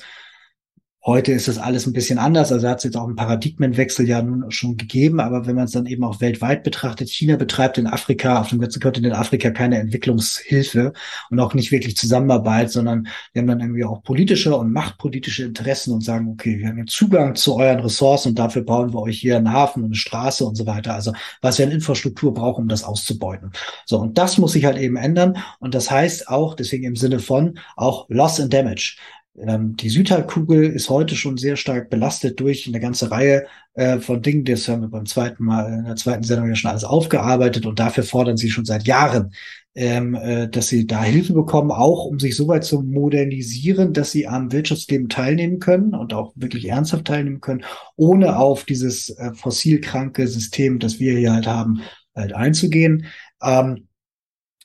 Heute 1.08 1.32
ist 1.32 1.48
das 1.48 1.58
alles 1.58 1.88
ein 1.88 1.94
bisschen 1.94 2.20
anders. 2.20 2.52
Also 2.52 2.68
hat 2.68 2.80
es 2.80 2.84
jetzt 2.84 2.98
auch 2.98 3.06
einen 3.06 3.16
Paradigmenwechsel 3.16 4.06
ja 4.10 4.22
nun 4.22 4.52
schon 4.52 4.76
gegeben. 4.76 5.22
Aber 5.22 5.48
wenn 5.48 5.56
man 5.56 5.64
es 5.64 5.72
dann 5.72 5.86
eben 5.86 6.04
auch 6.04 6.20
weltweit 6.20 6.64
betrachtet, 6.64 7.08
China 7.08 7.38
betreibt 7.38 7.78
in 7.78 7.88
Afrika, 7.88 8.42
auf 8.42 8.50
dem 8.50 8.60
ganzen 8.60 8.82
Kontinent 8.82 9.16
Afrika 9.16 9.52
keine 9.52 9.80
Entwicklungshilfe 9.80 10.92
und 11.30 11.40
auch 11.40 11.54
nicht 11.54 11.72
wirklich 11.72 11.96
Zusammenarbeit, 11.96 12.72
sondern 12.72 13.08
wir 13.32 13.42
haben 13.42 13.48
dann 13.48 13.62
irgendwie 13.62 13.86
auch 13.86 14.04
politische 14.04 14.54
und 14.58 14.74
machtpolitische 14.74 15.46
Interessen 15.46 15.94
und 15.94 16.04
sagen, 16.04 16.28
okay, 16.28 16.60
wir 16.60 16.68
haben 16.68 16.78
jetzt 16.78 16.92
Zugang 16.92 17.36
zu 17.36 17.56
euren 17.56 17.80
Ressourcen 17.80 18.30
und 18.32 18.40
dafür 18.40 18.64
bauen 18.64 18.92
wir 18.92 19.00
euch 19.00 19.18
hier 19.18 19.38
einen 19.38 19.54
Hafen 19.54 19.84
und 19.84 19.92
eine 19.92 19.96
Straße 19.96 20.44
und 20.44 20.56
so 20.56 20.66
weiter. 20.66 20.94
Also 20.94 21.14
was 21.42 21.58
wir 21.58 21.68
an 21.68 21.72
Infrastruktur 21.72 22.34
brauchen, 22.34 22.64
um 22.64 22.68
das 22.68 22.84
auszubeuten. 22.84 23.54
So, 23.86 23.98
und 23.98 24.18
das 24.18 24.38
muss 24.38 24.52
sich 24.52 24.66
halt 24.66 24.78
eben 24.78 24.98
ändern. 24.98 25.38
Und 25.60 25.74
das 25.74 25.90
heißt 25.90 26.28
auch, 26.28 26.54
deswegen 26.54 26.84
im 26.84 26.98
Sinne 26.98 27.20
von 27.20 27.60
auch 27.78 28.10
Loss 28.10 28.42
and 28.42 28.54
Damage. 28.54 28.98
Ähm, 29.38 29.76
die 29.76 29.90
Südhalbkugel 29.90 30.66
ist 30.66 30.90
heute 30.90 31.16
schon 31.16 31.38
sehr 31.38 31.56
stark 31.58 31.90
belastet 31.90 32.40
durch 32.40 32.68
eine 32.68 32.80
ganze 32.80 33.12
Reihe 33.12 33.46
äh, 33.76 34.00
von 34.00 34.22
Dingen. 34.22 34.46
Das 34.46 34.68
haben 34.68 34.82
wir 34.82 34.90
beim 34.90 35.06
zweiten 35.06 35.44
Mal 35.44 35.72
in 35.74 35.86
der 35.86 35.96
zweiten 35.96 36.24
Sendung 36.24 36.50
ja 36.50 36.56
schon 36.56 36.72
alles 36.72 36.84
aufgearbeitet 36.84 37.66
und 37.66 37.80
dafür 37.80 38.04
fordern 38.04 38.38
sie 38.38 38.50
schon 38.50 38.66
seit 38.66 38.88
Jahren, 38.88 39.34
ähm, 39.76 40.16
äh, 40.16 40.50
dass 40.50 40.70
sie 40.70 40.88
da 40.88 41.04
Hilfe 41.04 41.34
bekommen, 41.34 41.70
auch 41.70 42.06
um 42.06 42.20
sich 42.20 42.36
so 42.36 42.48
weit 42.48 42.64
zu 42.64 42.82
modernisieren, 42.82 43.94
dass 43.94 44.12
sie 44.12 44.28
am 44.28 44.52
Wirtschaftsleben 44.52 45.08
teilnehmen 45.08 45.60
können 45.60 45.94
und 45.94 46.14
auch 46.14 46.34
wirklich 46.36 46.68
ernsthaft 46.68 47.06
teilnehmen 47.06 47.42
können, 47.42 47.64
ohne 47.96 48.38
auf 48.38 48.64
dieses 48.64 49.10
äh, 49.10 49.34
fossilkranke 49.36 50.28
System, 50.28 50.80
das 50.80 51.00
wir 51.00 51.16
hier 51.16 51.34
halt 51.34 51.46
haben, 51.46 51.82
halt 52.16 52.34
einzugehen. 52.34 53.06
Ähm, 53.44 53.87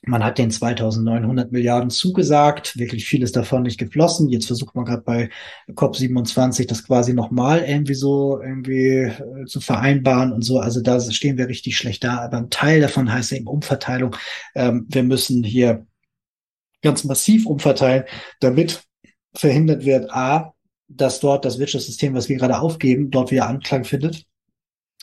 man 0.05 0.23
hat 0.23 0.37
den 0.37 0.51
2900 0.51 1.51
Milliarden 1.51 1.89
zugesagt, 1.89 2.77
wirklich 2.77 3.05
vieles 3.05 3.31
davon 3.31 3.63
nicht 3.63 3.77
geflossen. 3.77 4.29
Jetzt 4.29 4.47
versucht 4.47 4.75
man 4.75 4.85
gerade 4.85 5.01
bei 5.01 5.29
COP27 5.71 6.67
das 6.67 6.85
quasi 6.85 7.13
nochmal 7.13 7.63
irgendwie 7.63 7.93
so 7.93 8.41
irgendwie 8.41 9.03
äh, 9.03 9.45
zu 9.45 9.61
vereinbaren 9.61 10.33
und 10.33 10.41
so. 10.43 10.59
Also 10.59 10.81
da 10.81 10.99
stehen 10.99 11.37
wir 11.37 11.47
richtig 11.47 11.77
schlecht 11.77 12.03
da. 12.03 12.19
Aber 12.19 12.37
ein 12.37 12.49
Teil 12.49 12.81
davon 12.81 13.11
heißt 13.11 13.31
eben 13.31 13.47
Umverteilung. 13.47 14.15
Ähm, 14.55 14.85
wir 14.89 15.03
müssen 15.03 15.43
hier 15.43 15.87
ganz 16.81 17.05
massiv 17.05 17.45
umverteilen, 17.45 18.03
damit 18.41 18.83
verhindert 19.33 19.85
wird, 19.85 20.11
a, 20.11 20.53
dass 20.89 21.21
dort 21.21 21.45
das 21.45 21.59
Wirtschaftssystem, 21.59 22.13
was 22.13 22.27
wir 22.27 22.37
gerade 22.37 22.59
aufgeben, 22.59 23.09
dort 23.09 23.31
wieder 23.31 23.47
Anklang 23.47 23.85
findet. 23.85 24.25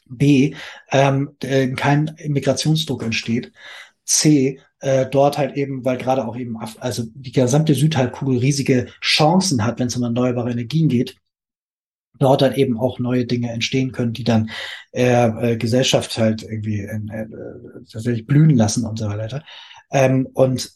B, 0.07 0.55
ähm, 0.91 1.37
äh, 1.43 1.69
kein 1.69 2.15
Migrationsdruck 2.27 3.03
entsteht. 3.03 3.53
C, 4.05 4.61
äh, 4.81 5.07
dort 5.07 5.39
halt 5.39 5.57
eben, 5.57 5.85
weil 5.85 5.99
gerade 5.99 6.27
auch 6.27 6.37
eben, 6.37 6.57
also 6.81 7.05
die 7.15 7.33
gesamte 7.33 7.75
Südhalbkugel 7.75 8.39
riesige 8.39 8.87
Chancen 9.01 9.65
hat, 9.65 9.79
wenn 9.79 9.89
es 9.89 9.97
um 9.97 10.03
erneuerbare 10.03 10.51
Energien 10.51 10.89
geht, 10.89 11.17
dort 12.19 12.43
halt 12.43 12.57
eben 12.57 12.79
auch 12.79 12.99
neue 12.99 13.27
Dinge 13.27 13.51
entstehen 13.51 13.93
können, 13.93 14.13
die 14.13 14.25
dann 14.25 14.51
äh, 14.93 15.53
äh, 15.53 15.57
Gesellschaft 15.57 16.17
halt 16.19 16.43
irgendwie 16.43 16.81
äh, 16.81 16.97
äh, 16.97 17.27
tatsächlich 17.91 18.27
blühen 18.27 18.57
lassen 18.57 18.85
und 18.85 18.99
so 18.99 19.09
weiter. 19.09 19.43
Ähm, 19.91 20.29
und 20.35 20.71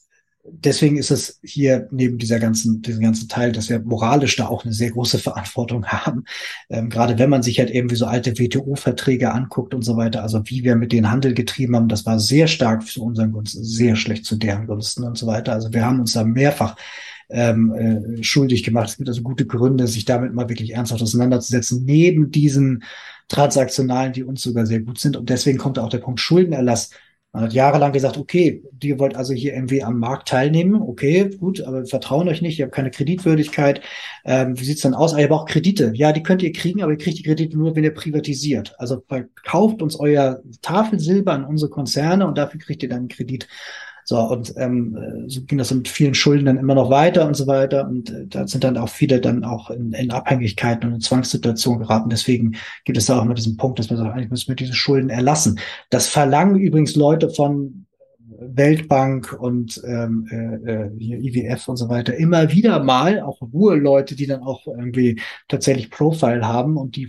deswegen 0.47 0.97
ist 0.99 1.11
es 1.11 1.41
hier 1.43 1.89
neben 1.91 2.19
dieser 2.19 2.39
ganzen, 2.39 2.83
diesem 2.83 3.03
ganzen 3.03 3.29
Teil, 3.29 3.53
dass 3.53 3.71
wir 3.71 3.81
moralisch 3.81 4.37
da 4.37 4.47
auch 4.47 4.65
eine 4.65 4.75
sehr 4.75 4.91
große 4.91 5.19
Verantwortung 5.19 5.87
haben. 5.87 6.25
Ähm, 6.69 6.91
gerade 6.91 7.19
wenn 7.19 7.31
man 7.31 7.43
sich 7.43 7.59
halt 7.59 7.71
irgendwie 7.71 7.97
so 7.97 8.07
alte 8.07 8.39
WTO-Verträge 8.39 9.33
anguckt 9.33 9.75
und 9.75 9.83
so 9.83 9.97
weiter, 9.97 10.23
also 10.23 10.43
wie 10.47 10.65
wir 10.65 10.77
mit 10.77 10.93
denen 10.93 11.11
Handel 11.11 11.35
getrieben 11.35 11.77
haben, 11.77 11.89
das 11.89 12.05
war 12.07 12.19
sehr 12.19 12.47
stark 12.47 12.87
zu 12.87 13.03
unseren 13.03 13.33
Gunsten, 13.33 13.65
sehr 13.65 13.97
schlecht 13.97 14.27
zu 14.27 14.37
deren 14.37 14.67
Gunsten 14.67 15.05
und 15.05 15.17
so 15.17 15.27
weiter. 15.27 15.53
Also 15.53 15.73
wir 15.73 15.85
haben 15.85 16.01
uns 16.01 16.13
da 16.13 16.25
mehrfach 16.25 16.77
ähm, 17.31 17.73
äh, 18.19 18.23
schuldig 18.23 18.63
gemacht. 18.63 18.91
Es 18.91 18.97
gibt 18.99 19.09
also 19.09 19.23
gute 19.23 19.47
Gründe, 19.47 19.87
sich 19.87 20.05
damit 20.05 20.35
mal 20.35 20.49
wirklich 20.49 20.75
ernsthaft 20.75 21.03
auseinanderzusetzen, 21.03 21.85
neben 21.85 22.31
diesen 22.31 22.85
transaktionalen, 23.29 24.13
die 24.13 24.23
uns 24.23 24.43
sogar 24.43 24.67
sehr 24.67 24.81
gut 24.81 24.99
sind. 24.99 25.17
Und 25.17 25.31
deswegen 25.31 25.59
kommt 25.59 25.79
auch 25.79 25.89
der 25.89 25.99
Punkt 25.99 26.21
Schuldenerlass 26.21 26.91
man 27.35 27.43
hat 27.43 27.53
jahrelang 27.53 27.93
gesagt, 27.93 28.17
okay, 28.17 28.63
die 28.71 28.97
wollt 29.01 29.17
also 29.17 29.35
hier 29.35 29.55
irgendwie 29.55 29.83
am 29.83 29.99
Markt 29.99 30.29
teilnehmen. 30.29 30.81
Okay, 30.81 31.31
gut, 31.37 31.61
aber 31.63 31.81
wir 31.81 31.87
vertrauen 31.87 32.29
euch 32.29 32.41
nicht, 32.43 32.61
ihr 32.61 32.67
habt 32.67 32.75
keine 32.75 32.93
Kreditwürdigkeit. 32.93 33.81
Ähm, 34.25 34.57
wie 34.57 34.65
sieht's 34.65 34.83
dann 34.83 34.95
aus? 34.95 35.15
Ah, 35.15 35.19
ihr 35.19 35.27
braucht 35.27 35.49
Kredite. 35.49 35.91
Ja, 35.97 36.13
die 36.13 36.23
könnt 36.23 36.45
ihr 36.45 36.53
kriegen, 36.53 36.81
aber 36.81 36.93
ihr 36.93 36.99
kriegt 36.99 37.19
die 37.19 37.25
Kredite 37.25 37.59
nur, 37.59 37.75
wenn 37.75 37.83
ihr 37.83 37.93
privatisiert. 37.93 38.77
Also 38.79 39.03
verkauft 39.09 39.83
uns 39.83 39.99
euer 39.99 40.43
Tafelsilber 40.63 41.33
an 41.33 41.45
unsere 41.45 41.73
Konzerne 41.73 42.25
und 42.25 42.39
dafür 42.39 42.61
kriegt 42.61 42.85
ihr 42.85 42.89
dann 42.89 42.99
einen 42.99 43.09
Kredit. 43.09 43.49
So, 44.05 44.19
und 44.21 44.55
ähm, 44.57 45.25
so 45.27 45.43
ging 45.45 45.59
das 45.59 45.73
mit 45.73 45.89
vielen 45.89 46.15
Schulden 46.15 46.47
dann 46.47 46.59
immer 46.59 46.75
noch 46.75 46.91
weiter 46.91 47.27
und 47.27 47.35
so 47.35 47.47
weiter. 47.47 47.89
Und 47.89 48.11
äh, 48.11 48.27
da 48.27 48.47
sind 48.47 48.65
dann 48.65 48.77
auch 48.77 48.89
viele 48.89 49.21
dann 49.21 49.45
auch 49.45 49.71
in, 49.71 49.93
in 49.93 50.11
Abhängigkeiten 50.11 50.89
und 50.89 50.95
in 50.95 51.01
Zwangssituationen 51.01 51.81
geraten. 51.81 52.11
Deswegen 52.11 52.57
gibt 52.85 52.99
es 52.99 53.07
da 53.07 53.19
auch 53.19 53.25
immer 53.25 53.35
diesen 53.35 53.57
Punkt, 53.57 53.79
dass 53.79 53.89
man 53.89 53.99
sagt, 53.99 54.15
eigentlich 54.15 54.31
müssen 54.31 54.49
wir 54.49 54.57
diese 54.57 54.75
Schulden 54.75 55.11
erlassen. 55.11 55.59
Das 55.91 56.07
verlangen 56.07 56.57
übrigens 56.57 56.97
Leute 56.97 57.31
von 57.31 57.87
Weltbank 58.39 59.33
und 59.39 59.81
ähm, 59.87 60.27
äh, 60.31 60.87
IWF 60.99 61.69
und 61.69 61.77
so 61.77 61.89
weiter 61.89 62.15
immer 62.15 62.51
wieder 62.51 62.83
mal, 62.83 63.21
auch 63.21 63.41
Ruhe-Leute, 63.41 64.17
die 64.17 64.27
dann 64.27 64.43
auch 64.43 64.67
irgendwie 64.67 65.21
tatsächlich 65.49 65.91
Profile 65.91 66.47
haben 66.47 66.77
und 66.77 66.97
die 66.97 67.09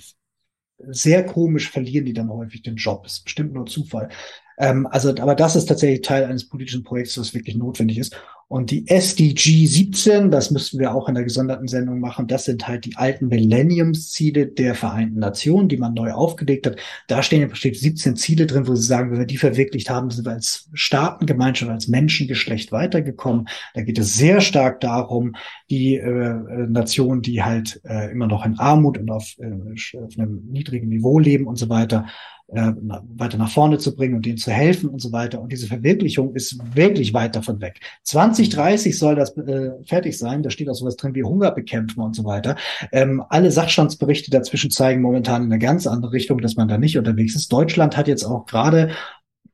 sehr 0.88 1.26
komisch 1.26 1.70
verlieren 1.70 2.06
die 2.06 2.14
dann 2.14 2.30
häufig 2.30 2.62
den 2.62 2.76
Job. 2.76 3.06
Ist 3.06 3.24
bestimmt 3.24 3.54
nur 3.54 3.66
Zufall. 3.66 4.10
Ähm, 4.58 4.88
also, 4.88 5.10
aber 5.10 5.36
das 5.36 5.56
ist 5.56 5.66
tatsächlich 5.66 6.02
Teil 6.02 6.26
eines 6.26 6.48
politischen 6.48 6.84
Projekts, 6.84 7.16
das 7.16 7.34
wirklich 7.34 7.56
notwendig 7.56 7.98
ist. 7.98 8.16
Und 8.48 8.70
die 8.70 8.88
SDG 8.88 9.66
17, 9.66 10.30
das 10.30 10.52
müssten 10.52 10.78
wir 10.78 10.94
auch 10.94 11.10
in 11.10 11.16
der 11.16 11.24
gesonderten 11.24 11.68
Sendung 11.68 12.00
machen, 12.00 12.28
das 12.28 12.46
sind 12.46 12.68
halt 12.68 12.86
die 12.86 12.96
alten 12.96 13.28
Millenniumsziele 13.28 14.46
der 14.46 14.76
Vereinten 14.76 15.18
Nationen, 15.18 15.68
die 15.68 15.78
man 15.78 15.96
neu 15.96 16.12
aufgelegt 16.12 16.68
hat. 16.68 16.76
Da 17.08 17.24
stehen 17.24 17.56
steht 17.56 17.76
17 17.76 18.16
Ziele 18.16 18.46
drin, 18.46 18.68
wo 18.68 18.76
sie 18.76 18.86
sagen, 18.86 19.10
wenn 19.10 19.18
wir 19.18 19.26
die 19.26 19.38
verwirklicht 19.38 19.90
haben, 19.90 20.12
sind 20.12 20.26
wir 20.26 20.34
als 20.34 20.70
Staatengemeinschaft, 20.74 21.72
als 21.72 21.88
Menschengeschlecht 21.88 22.72
weitergekommen. 22.72 23.48
Da 23.74 23.82
geht 23.82 23.98
es 23.98 24.14
sehr 24.14 24.42
stark 24.42 24.80
darum, 24.80 25.36
die 25.72 25.96
äh, 25.96 26.36
Nationen, 26.68 27.24
die 27.24 27.42
halt 27.42 27.82
äh, 27.84 28.12
immer 28.12 28.28
noch 28.28 28.46
in 28.46 28.60
Armut 28.60 29.00
und 29.00 29.10
auf, 29.10 29.34
äh, 29.40 29.98
auf 29.98 30.20
einem 30.20 30.46
niedrigen 30.52 30.90
Niveau 30.90 31.18
leben 31.18 31.48
und 31.48 31.56
so 31.56 31.68
weiter, 31.70 32.06
äh, 32.48 32.74
weiter 33.16 33.38
nach 33.38 33.50
vorne 33.50 33.78
zu 33.78 33.96
bringen 33.96 34.16
und 34.16 34.26
denen 34.26 34.38
zu 34.38 34.52
helfen 34.52 34.90
und 34.90 35.00
so 35.02 35.12
weiter. 35.12 35.42
Und 35.42 35.52
diese 35.52 35.68
Verwirklichung 35.68 36.36
ist 36.36 36.60
wirklich 36.76 37.14
weit 37.14 37.36
davon 37.36 37.60
weg. 37.62 37.80
2030 38.04 38.98
soll 38.98 39.16
das 39.16 39.36
äh, 39.38 39.72
fertig 39.86 40.18
sein. 40.18 40.44
Da 40.44 40.50
steht 40.50 40.70
auch 40.70 40.76
sowas 40.76 40.96
drin 40.96 41.16
wie 41.16 41.24
Hunger 41.24 41.52
bekämpfen 41.52 42.02
und 42.02 42.16
so 42.16 42.24
weiter. 42.24 42.56
Ähm, 42.92 43.24
alle 43.30 43.52
Sachstandsberichte 43.52 44.30
dazwischen 44.32 44.70
zeigen 44.70 45.02
momentan 45.02 45.44
in 45.44 45.52
eine 45.52 45.60
ganz 45.60 45.88
andere 45.88 46.12
Richtung, 46.12 46.40
dass 46.40 46.56
man 46.56 46.68
da 46.68 46.78
nicht 46.78 46.98
unterwegs 46.98 47.36
ist. 47.36 47.52
Deutschland 47.52 47.98
hat 47.98 48.08
jetzt 48.08 48.24
auch 48.24 48.46
gerade, 48.46 48.92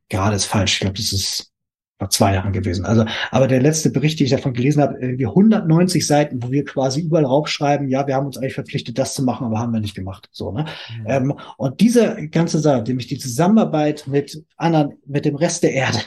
gerade 0.09 0.35
ist 0.35 0.45
falsch, 0.45 0.73
ich 0.73 0.79
glaube, 0.81 0.97
das 0.97 1.13
ist 1.13 1.50
vor 2.01 2.09
zwei 2.09 2.33
Jahren 2.33 2.51
gewesen. 2.51 2.83
Also, 2.83 3.05
aber 3.29 3.47
der 3.47 3.61
letzte 3.61 3.91
Bericht, 3.91 4.19
den 4.19 4.25
ich 4.25 4.31
davon 4.31 4.53
gelesen 4.53 4.81
habe, 4.81 4.97
irgendwie 4.99 5.27
190 5.27 6.07
Seiten, 6.07 6.41
wo 6.41 6.49
wir 6.49 6.65
quasi 6.65 7.01
überall 7.01 7.25
raufschreiben, 7.25 7.87
ja, 7.89 8.07
wir 8.07 8.15
haben 8.15 8.25
uns 8.25 8.37
eigentlich 8.37 8.55
verpflichtet, 8.55 8.97
das 8.97 9.13
zu 9.13 9.21
machen, 9.21 9.45
aber 9.45 9.59
haben 9.59 9.71
wir 9.71 9.81
nicht 9.81 9.93
gemacht. 9.93 10.27
So, 10.31 10.51
ne? 10.51 10.65
Mhm. 10.97 11.05
Ähm, 11.05 11.33
und 11.57 11.79
diese 11.79 12.27
ganze 12.29 12.57
Sache, 12.57 12.81
nämlich 12.81 13.05
die 13.05 13.19
Zusammenarbeit 13.19 14.07
mit 14.07 14.43
anderen, 14.57 14.93
mit 15.05 15.25
dem 15.25 15.35
Rest 15.35 15.61
der 15.61 15.73
Erde, 15.73 15.99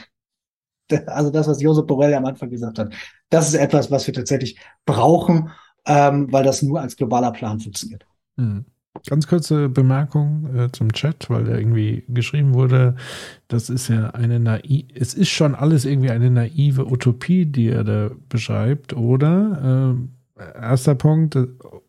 also 1.07 1.31
das, 1.31 1.47
was 1.47 1.61
Josep 1.61 1.87
Borrell 1.87 2.13
am 2.13 2.25
Anfang 2.25 2.49
gesagt 2.49 2.77
hat, 2.77 2.93
das 3.29 3.47
ist 3.47 3.53
etwas, 3.55 3.89
was 3.89 4.05
wir 4.05 4.13
tatsächlich 4.13 4.59
brauchen, 4.85 5.49
ähm, 5.87 6.29
weil 6.29 6.43
das 6.43 6.61
nur 6.61 6.81
als 6.81 6.97
globaler 6.97 7.31
Plan 7.31 7.61
funktioniert. 7.61 8.05
Mhm. 8.35 8.65
Ganz 9.07 9.27
kurze 9.27 9.69
Bemerkung 9.69 10.55
äh, 10.55 10.71
zum 10.71 10.91
Chat, 10.93 11.29
weil 11.29 11.43
da 11.43 11.57
irgendwie 11.57 12.03
geschrieben 12.07 12.53
wurde, 12.53 12.95
das 13.47 13.69
ist 13.69 13.87
ja 13.87 14.11
eine 14.11 14.39
naive, 14.39 14.87
es 14.95 15.13
ist 15.13 15.29
schon 15.29 15.53
alles 15.53 15.85
irgendwie 15.85 16.11
eine 16.11 16.31
naive 16.31 16.85
Utopie, 16.85 17.45
die 17.45 17.69
er 17.69 17.83
da 17.83 18.11
beschreibt, 18.29 18.93
oder? 18.93 19.95
Äh, 20.37 20.59
erster 20.59 20.95
Punkt, 20.95 21.37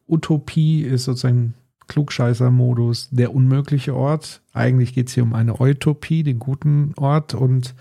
Utopie 0.06 0.82
ist 0.82 1.04
sozusagen 1.04 1.54
Klugscheißer-Modus, 1.88 3.10
der 3.10 3.34
unmögliche 3.34 3.94
Ort. 3.94 4.42
Eigentlich 4.52 4.94
geht 4.94 5.08
es 5.08 5.14
hier 5.14 5.22
um 5.22 5.34
eine 5.34 5.60
Utopie, 5.60 6.22
den 6.22 6.38
guten 6.38 6.92
Ort 6.96 7.34
und 7.34 7.74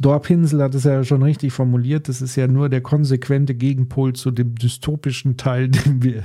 Dorpinsel 0.00 0.62
hat 0.62 0.74
es 0.74 0.84
ja 0.84 1.04
schon 1.04 1.22
richtig 1.22 1.52
formuliert, 1.52 2.08
das 2.08 2.22
ist 2.22 2.36
ja 2.36 2.46
nur 2.46 2.68
der 2.68 2.80
konsequente 2.80 3.54
Gegenpol 3.54 4.14
zu 4.14 4.30
dem 4.30 4.54
dystopischen 4.54 5.36
Teil, 5.36 5.68
den 5.68 6.02
wir 6.02 6.22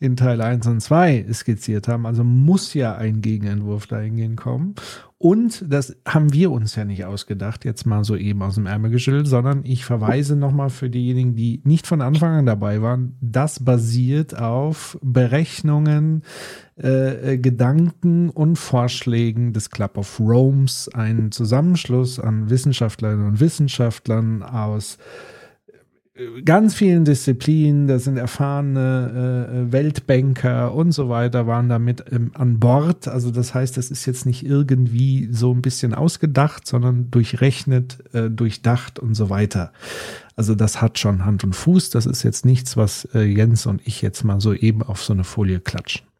in 0.00 0.16
Teil 0.16 0.40
1 0.40 0.66
und 0.66 0.80
2 0.80 1.26
skizziert 1.32 1.88
haben. 1.88 2.06
Also 2.06 2.24
muss 2.24 2.74
ja 2.74 2.94
ein 2.96 3.20
Gegenentwurf 3.20 3.86
dahingehend 3.86 4.36
kommen. 4.36 4.74
Und 5.22 5.72
das 5.72 5.94
haben 6.04 6.32
wir 6.32 6.50
uns 6.50 6.74
ja 6.74 6.84
nicht 6.84 7.04
ausgedacht, 7.04 7.64
jetzt 7.64 7.86
mal 7.86 8.02
so 8.02 8.16
eben 8.16 8.42
aus 8.42 8.56
dem 8.56 8.66
Ärmel 8.66 8.90
geschüttelt, 8.90 9.28
sondern 9.28 9.60
ich 9.62 9.84
verweise 9.84 10.34
nochmal 10.34 10.68
für 10.68 10.90
diejenigen, 10.90 11.36
die 11.36 11.60
nicht 11.62 11.86
von 11.86 12.00
Anfang 12.00 12.32
an 12.32 12.46
dabei 12.46 12.82
waren, 12.82 13.14
das 13.20 13.64
basiert 13.64 14.36
auf 14.36 14.98
Berechnungen, 15.00 16.24
äh, 16.76 17.34
äh 17.34 17.38
Gedanken 17.38 18.30
und 18.30 18.56
Vorschlägen 18.56 19.52
des 19.52 19.70
Club 19.70 19.96
of 19.96 20.18
Rome's, 20.18 20.88
ein 20.88 21.30
Zusammenschluss 21.30 22.18
an 22.18 22.50
Wissenschaftlerinnen 22.50 23.24
und 23.24 23.38
Wissenschaftlern 23.38 24.42
aus 24.42 24.98
ganz 26.44 26.74
vielen 26.74 27.06
Disziplinen, 27.06 27.86
da 27.86 27.98
sind 27.98 28.18
erfahrene 28.18 29.48
äh, 29.68 29.72
Weltbanker 29.72 30.74
und 30.74 30.92
so 30.92 31.08
weiter, 31.08 31.46
waren 31.46 31.70
damit 31.70 32.04
ähm, 32.12 32.32
an 32.34 32.60
Bord. 32.60 33.08
Also 33.08 33.30
das 33.30 33.54
heißt, 33.54 33.76
das 33.78 33.90
ist 33.90 34.04
jetzt 34.04 34.26
nicht 34.26 34.44
irgendwie 34.44 35.28
so 35.32 35.52
ein 35.52 35.62
bisschen 35.62 35.94
ausgedacht, 35.94 36.66
sondern 36.66 37.10
durchrechnet, 37.10 37.98
äh, 38.12 38.28
durchdacht 38.28 38.98
und 38.98 39.14
so 39.14 39.30
weiter. 39.30 39.72
Also 40.36 40.54
das 40.54 40.82
hat 40.82 40.98
schon 40.98 41.24
Hand 41.24 41.44
und 41.44 41.56
Fuß. 41.56 41.90
Das 41.90 42.04
ist 42.04 42.22
jetzt 42.22 42.44
nichts, 42.44 42.76
was 42.76 43.06
äh, 43.14 43.22
Jens 43.22 43.64
und 43.64 43.80
ich 43.86 44.02
jetzt 44.02 44.22
mal 44.22 44.40
so 44.40 44.52
eben 44.52 44.82
auf 44.82 45.02
so 45.02 45.14
eine 45.14 45.24
Folie 45.24 45.60
klatschen. 45.60 46.11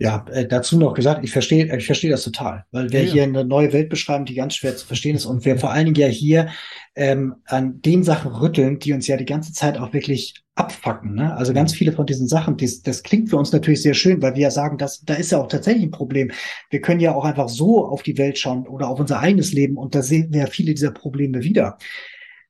Ja, 0.00 0.24
äh, 0.30 0.46
dazu 0.46 0.78
noch 0.78 0.94
gesagt, 0.94 1.24
ich 1.24 1.32
verstehe, 1.32 1.76
ich 1.76 1.86
verstehe 1.86 2.10
das 2.10 2.22
total, 2.22 2.64
weil 2.70 2.92
wir 2.92 3.02
ja. 3.02 3.12
hier 3.12 3.22
eine 3.24 3.44
neue 3.44 3.72
Welt 3.72 3.88
beschreiben, 3.88 4.26
die 4.26 4.34
ganz 4.34 4.54
schwer 4.54 4.76
zu 4.76 4.86
verstehen 4.86 5.16
ist 5.16 5.26
und 5.26 5.44
wir 5.44 5.58
vor 5.58 5.72
allen 5.72 5.86
Dingen 5.86 5.96
ja 5.96 6.06
hier 6.06 6.50
ähm, 6.94 7.34
an 7.46 7.82
den 7.82 8.04
Sachen 8.04 8.30
rütteln, 8.30 8.78
die 8.78 8.92
uns 8.92 9.08
ja 9.08 9.16
die 9.16 9.24
ganze 9.24 9.52
Zeit 9.52 9.76
auch 9.76 9.92
wirklich 9.92 10.44
abfacken. 10.54 11.16
Ne? 11.16 11.36
Also 11.36 11.52
ganz 11.52 11.74
viele 11.74 11.90
von 11.90 12.06
diesen 12.06 12.28
Sachen, 12.28 12.56
das, 12.56 12.80
das 12.82 13.02
klingt 13.02 13.28
für 13.28 13.38
uns 13.38 13.50
natürlich 13.50 13.82
sehr 13.82 13.94
schön, 13.94 14.22
weil 14.22 14.36
wir 14.36 14.42
ja 14.42 14.50
sagen, 14.52 14.78
dass 14.78 15.00
da 15.00 15.14
ist 15.14 15.32
ja 15.32 15.38
auch 15.38 15.48
tatsächlich 15.48 15.82
ein 15.82 15.90
Problem. 15.90 16.30
Wir 16.70 16.80
können 16.80 17.00
ja 17.00 17.12
auch 17.12 17.24
einfach 17.24 17.48
so 17.48 17.84
auf 17.84 18.04
die 18.04 18.18
Welt 18.18 18.38
schauen 18.38 18.68
oder 18.68 18.88
auf 18.88 19.00
unser 19.00 19.18
eigenes 19.18 19.52
Leben 19.52 19.76
und 19.76 19.96
da 19.96 20.02
sehen 20.02 20.32
wir 20.32 20.42
ja 20.42 20.46
viele 20.46 20.74
dieser 20.74 20.92
Probleme 20.92 21.42
wieder 21.42 21.76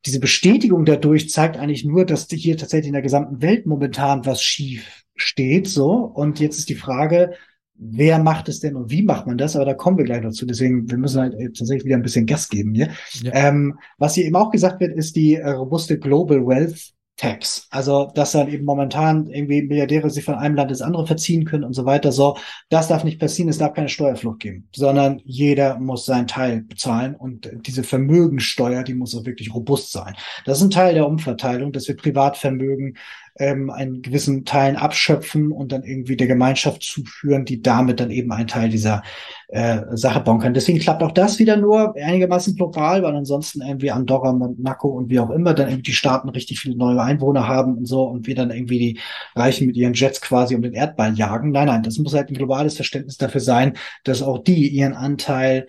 diese 0.06 0.20
Bestätigung 0.20 0.84
dadurch 0.84 1.28
zeigt 1.28 1.56
eigentlich 1.56 1.84
nur, 1.84 2.06
dass 2.06 2.28
hier 2.30 2.56
tatsächlich 2.56 2.86
in 2.86 2.92
der 2.92 3.02
gesamten 3.02 3.42
Welt 3.42 3.66
momentan 3.66 4.24
was 4.24 4.40
schief 4.40 5.04
steht, 5.22 5.68
so. 5.68 5.92
Und 5.92 6.40
jetzt 6.40 6.58
ist 6.58 6.68
die 6.68 6.74
Frage, 6.74 7.34
wer 7.74 8.18
macht 8.18 8.48
es 8.48 8.60
denn 8.60 8.76
und 8.76 8.90
wie 8.90 9.02
macht 9.02 9.26
man 9.26 9.38
das? 9.38 9.56
Aber 9.56 9.64
da 9.64 9.74
kommen 9.74 9.98
wir 9.98 10.04
gleich 10.04 10.22
dazu. 10.22 10.46
Deswegen, 10.46 10.90
wir 10.90 10.98
müssen 10.98 11.20
halt 11.20 11.34
tatsächlich 11.56 11.84
wieder 11.84 11.96
ein 11.96 12.02
bisschen 12.02 12.26
Gas 12.26 12.48
geben 12.48 12.74
hier. 12.74 12.88
Ja. 13.22 13.32
Ähm, 13.34 13.78
was 13.98 14.14
hier 14.14 14.24
eben 14.24 14.36
auch 14.36 14.50
gesagt 14.50 14.80
wird, 14.80 14.96
ist 14.96 15.16
die 15.16 15.34
äh, 15.34 15.50
robuste 15.50 15.98
Global 15.98 16.44
Wealth 16.46 16.92
Tax. 17.18 17.66
Also, 17.70 18.10
dass 18.14 18.30
dann 18.30 18.48
eben 18.48 18.64
momentan 18.64 19.26
irgendwie 19.26 19.62
Milliardäre 19.62 20.08
sich 20.08 20.24
von 20.24 20.36
einem 20.36 20.54
Land 20.54 20.70
ins 20.70 20.82
andere 20.82 21.04
verziehen 21.04 21.44
können 21.44 21.64
und 21.64 21.72
so 21.72 21.84
weiter. 21.84 22.12
So, 22.12 22.36
das 22.70 22.86
darf 22.86 23.02
nicht 23.02 23.18
passieren. 23.18 23.48
Es 23.48 23.58
darf 23.58 23.74
keine 23.74 23.88
Steuerflucht 23.88 24.38
geben, 24.38 24.68
sondern 24.72 25.20
jeder 25.24 25.80
muss 25.80 26.06
seinen 26.06 26.28
Teil 26.28 26.62
bezahlen 26.62 27.16
und 27.16 27.50
diese 27.66 27.82
Vermögensteuer, 27.82 28.84
die 28.84 28.94
muss 28.94 29.16
auch 29.16 29.26
wirklich 29.26 29.52
robust 29.52 29.90
sein. 29.90 30.14
Das 30.44 30.58
ist 30.58 30.64
ein 30.64 30.70
Teil 30.70 30.94
der 30.94 31.08
Umverteilung, 31.08 31.72
dass 31.72 31.88
wir 31.88 31.96
Privatvermögen 31.96 32.96
ähm, 33.38 33.70
einen 33.70 34.02
gewissen 34.02 34.44
Teilen 34.44 34.76
abschöpfen 34.76 35.52
und 35.52 35.72
dann 35.72 35.84
irgendwie 35.84 36.16
der 36.16 36.26
Gemeinschaft 36.26 36.82
zuführen, 36.82 37.44
die 37.44 37.62
damit 37.62 38.00
dann 38.00 38.10
eben 38.10 38.32
einen 38.32 38.48
Teil 38.48 38.68
dieser 38.68 39.02
äh, 39.48 39.80
Sache 39.92 40.20
bauen 40.20 40.40
kann. 40.40 40.54
Deswegen 40.54 40.78
klappt 40.78 41.02
auch 41.02 41.12
das 41.12 41.38
wieder 41.38 41.56
nur 41.56 41.94
einigermaßen 41.96 42.56
global, 42.56 43.02
weil 43.02 43.14
ansonsten 43.14 43.62
irgendwie 43.62 43.90
Andorra, 43.90 44.32
Monaco 44.32 44.88
und 44.88 45.08
wie 45.08 45.20
auch 45.20 45.30
immer 45.30 45.54
dann 45.54 45.68
irgendwie 45.68 45.90
die 45.90 45.92
Staaten 45.92 46.28
richtig 46.28 46.60
viele 46.60 46.76
neue 46.76 47.00
Einwohner 47.00 47.48
haben 47.48 47.78
und 47.78 47.86
so 47.86 48.04
und 48.04 48.26
wir 48.26 48.34
dann 48.34 48.50
irgendwie 48.50 48.78
die 48.78 49.00
Reichen 49.34 49.66
mit 49.66 49.76
ihren 49.76 49.94
Jets 49.94 50.20
quasi 50.20 50.54
um 50.54 50.62
den 50.62 50.74
Erdball 50.74 51.14
jagen. 51.14 51.50
Nein, 51.52 51.68
nein, 51.68 51.82
das 51.82 51.98
muss 51.98 52.14
halt 52.14 52.30
ein 52.30 52.34
globales 52.34 52.74
Verständnis 52.76 53.16
dafür 53.16 53.40
sein, 53.40 53.74
dass 54.04 54.22
auch 54.22 54.38
die 54.38 54.68
ihren 54.68 54.94
Anteil 54.94 55.68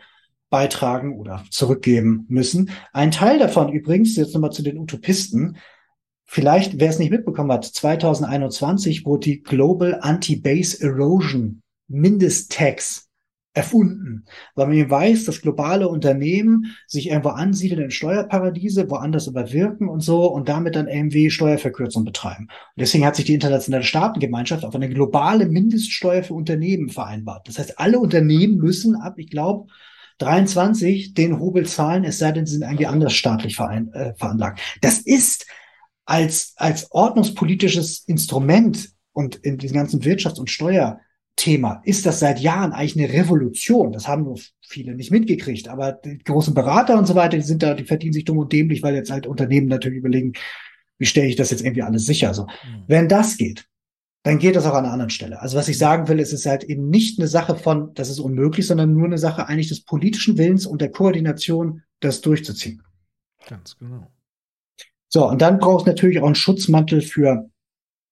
beitragen 0.50 1.18
oder 1.18 1.44
zurückgeben 1.52 2.26
müssen. 2.28 2.72
Ein 2.92 3.12
Teil 3.12 3.40
davon 3.40 3.72
übrigens, 3.72 4.16
jetzt 4.16 4.34
nochmal 4.34 4.52
zu 4.52 4.64
den 4.64 4.78
Utopisten, 4.78 5.58
Vielleicht, 6.32 6.80
wer 6.80 6.92
es 6.92 7.00
nicht 7.00 7.10
mitbekommen 7.10 7.52
hat, 7.52 7.66
2021 7.66 9.04
wurde 9.04 9.22
die 9.22 9.42
Global 9.42 9.98
Anti-Base 10.00 10.80
Erosion 10.80 11.64
Mindesttax 11.88 13.10
erfunden, 13.56 14.26
weil 14.54 14.68
man 14.68 14.90
weiß, 14.92 15.26
dass 15.26 15.42
globale 15.42 15.88
Unternehmen 15.88 16.76
sich 16.86 17.10
irgendwo 17.10 17.30
ansiedeln 17.30 17.82
in 17.82 17.90
Steuerparadiese, 17.90 18.92
woanders 18.92 19.26
überwirken 19.26 19.90
und 19.90 20.02
so 20.02 20.32
und 20.32 20.48
damit 20.48 20.76
dann 20.76 20.88
irgendwie 20.88 21.32
Steuerverkürzung 21.32 22.06
betreiben. 22.06 22.44
Und 22.44 22.80
deswegen 22.82 23.08
hat 23.08 23.16
sich 23.16 23.26
die 23.26 23.34
internationale 23.34 23.84
Staatengemeinschaft 23.84 24.64
auf 24.66 24.76
eine 24.76 24.88
globale 24.88 25.48
Mindeststeuer 25.48 26.22
für 26.22 26.36
Unternehmen 26.36 26.90
vereinbart. 26.90 27.48
Das 27.48 27.58
heißt, 27.58 27.80
alle 27.80 28.00
Unternehmen 28.00 28.58
müssen 28.58 28.96
ab, 28.96 29.16
ich 29.18 29.32
glaube, 29.32 29.66
23 30.20 31.16
den 31.16 31.40
Hobel 31.40 31.66
zahlen, 31.66 32.04
es 32.04 32.20
sei 32.20 32.32
denn, 32.32 32.46
sie 32.46 32.54
sind 32.54 32.64
eigentlich 32.64 32.88
anders 32.88 33.14
staatlich 33.14 33.58
äh, 33.58 34.14
veranlagt. 34.14 34.60
Das 34.82 35.00
ist 35.00 35.48
als, 36.10 36.54
als 36.56 36.92
ordnungspolitisches 36.92 38.04
Instrument 38.08 38.90
und 39.14 39.36
in 39.36 39.60
diesem 39.60 39.78
ganzen 39.78 40.02
Wirtschafts- 40.02 40.40
und 40.40 40.50
Steuerthema 40.50 41.82
ist 41.84 42.06
das 42.08 42.20
seit 42.20 42.40
Jahren 42.40 42.72
eigentlich 42.72 42.98
eine 42.98 43.14
Revolution. 43.14 43.92
Das 43.92 44.08
haben 44.08 44.24
nur 44.24 44.40
viele 44.68 44.96
nicht 44.96 45.12
mitgekriegt. 45.12 45.68
Aber 45.68 45.92
die 45.92 46.18
großen 46.18 46.56
Berater 46.56 46.98
und 46.98 47.06
so 47.06 47.14
weiter, 47.14 47.38
die 47.38 47.44
sind 47.44 47.62
da, 47.62 47.76
die 47.76 47.84
verdienen 47.84 48.14
sich 48.14 48.26
dumm 48.26 48.40
und 48.40 48.52
dämlich, 48.52 48.82
weil 48.82 48.96
jetzt 48.96 49.12
halt 49.12 49.28
Unternehmen 49.28 49.68
natürlich 49.68 50.00
überlegen, 50.00 50.34
wie 50.98 51.06
stelle 51.06 51.28
ich 51.28 51.36
das 51.36 51.52
jetzt 51.52 51.62
irgendwie 51.62 51.84
alles 51.84 52.08
sicher? 52.08 52.34
So, 52.34 52.44
mhm. 52.44 52.84
wenn 52.88 53.08
das 53.08 53.38
geht, 53.38 53.68
dann 54.24 54.40
geht 54.40 54.56
das 54.56 54.66
auch 54.66 54.74
an 54.74 54.86
einer 54.86 54.94
anderen 54.94 55.12
Stelle. 55.12 55.40
Also 55.40 55.58
was 55.58 55.70
ich 55.70 55.78
sagen 55.78 56.08
will, 56.08 56.20
ist, 56.20 56.34
es 56.34 56.42
ist 56.42 56.46
halt 56.48 56.64
eben 56.64 56.90
nicht 56.90 57.20
eine 57.20 57.28
Sache 57.28 57.56
von, 57.56 57.94
das 57.94 58.10
ist 58.10 58.20
unmöglich, 58.20 58.66
sondern 58.66 58.94
nur 58.94 59.06
eine 59.06 59.20
Sache 59.20 59.48
eigentlich 59.48 59.70
des 59.70 59.86
politischen 59.86 60.40
Willens 60.40 60.66
und 60.66 60.82
der 60.82 60.90
Koordination, 60.90 61.84
das 62.00 62.22
durchzuziehen. 62.22 62.82
Ganz 63.48 63.78
genau. 63.78 64.12
So, 65.10 65.28
und 65.28 65.42
dann 65.42 65.58
braucht 65.58 65.82
es 65.82 65.88
natürlich 65.88 66.20
auch 66.20 66.26
einen 66.26 66.36
Schutzmantel 66.36 67.02
für 67.02 67.50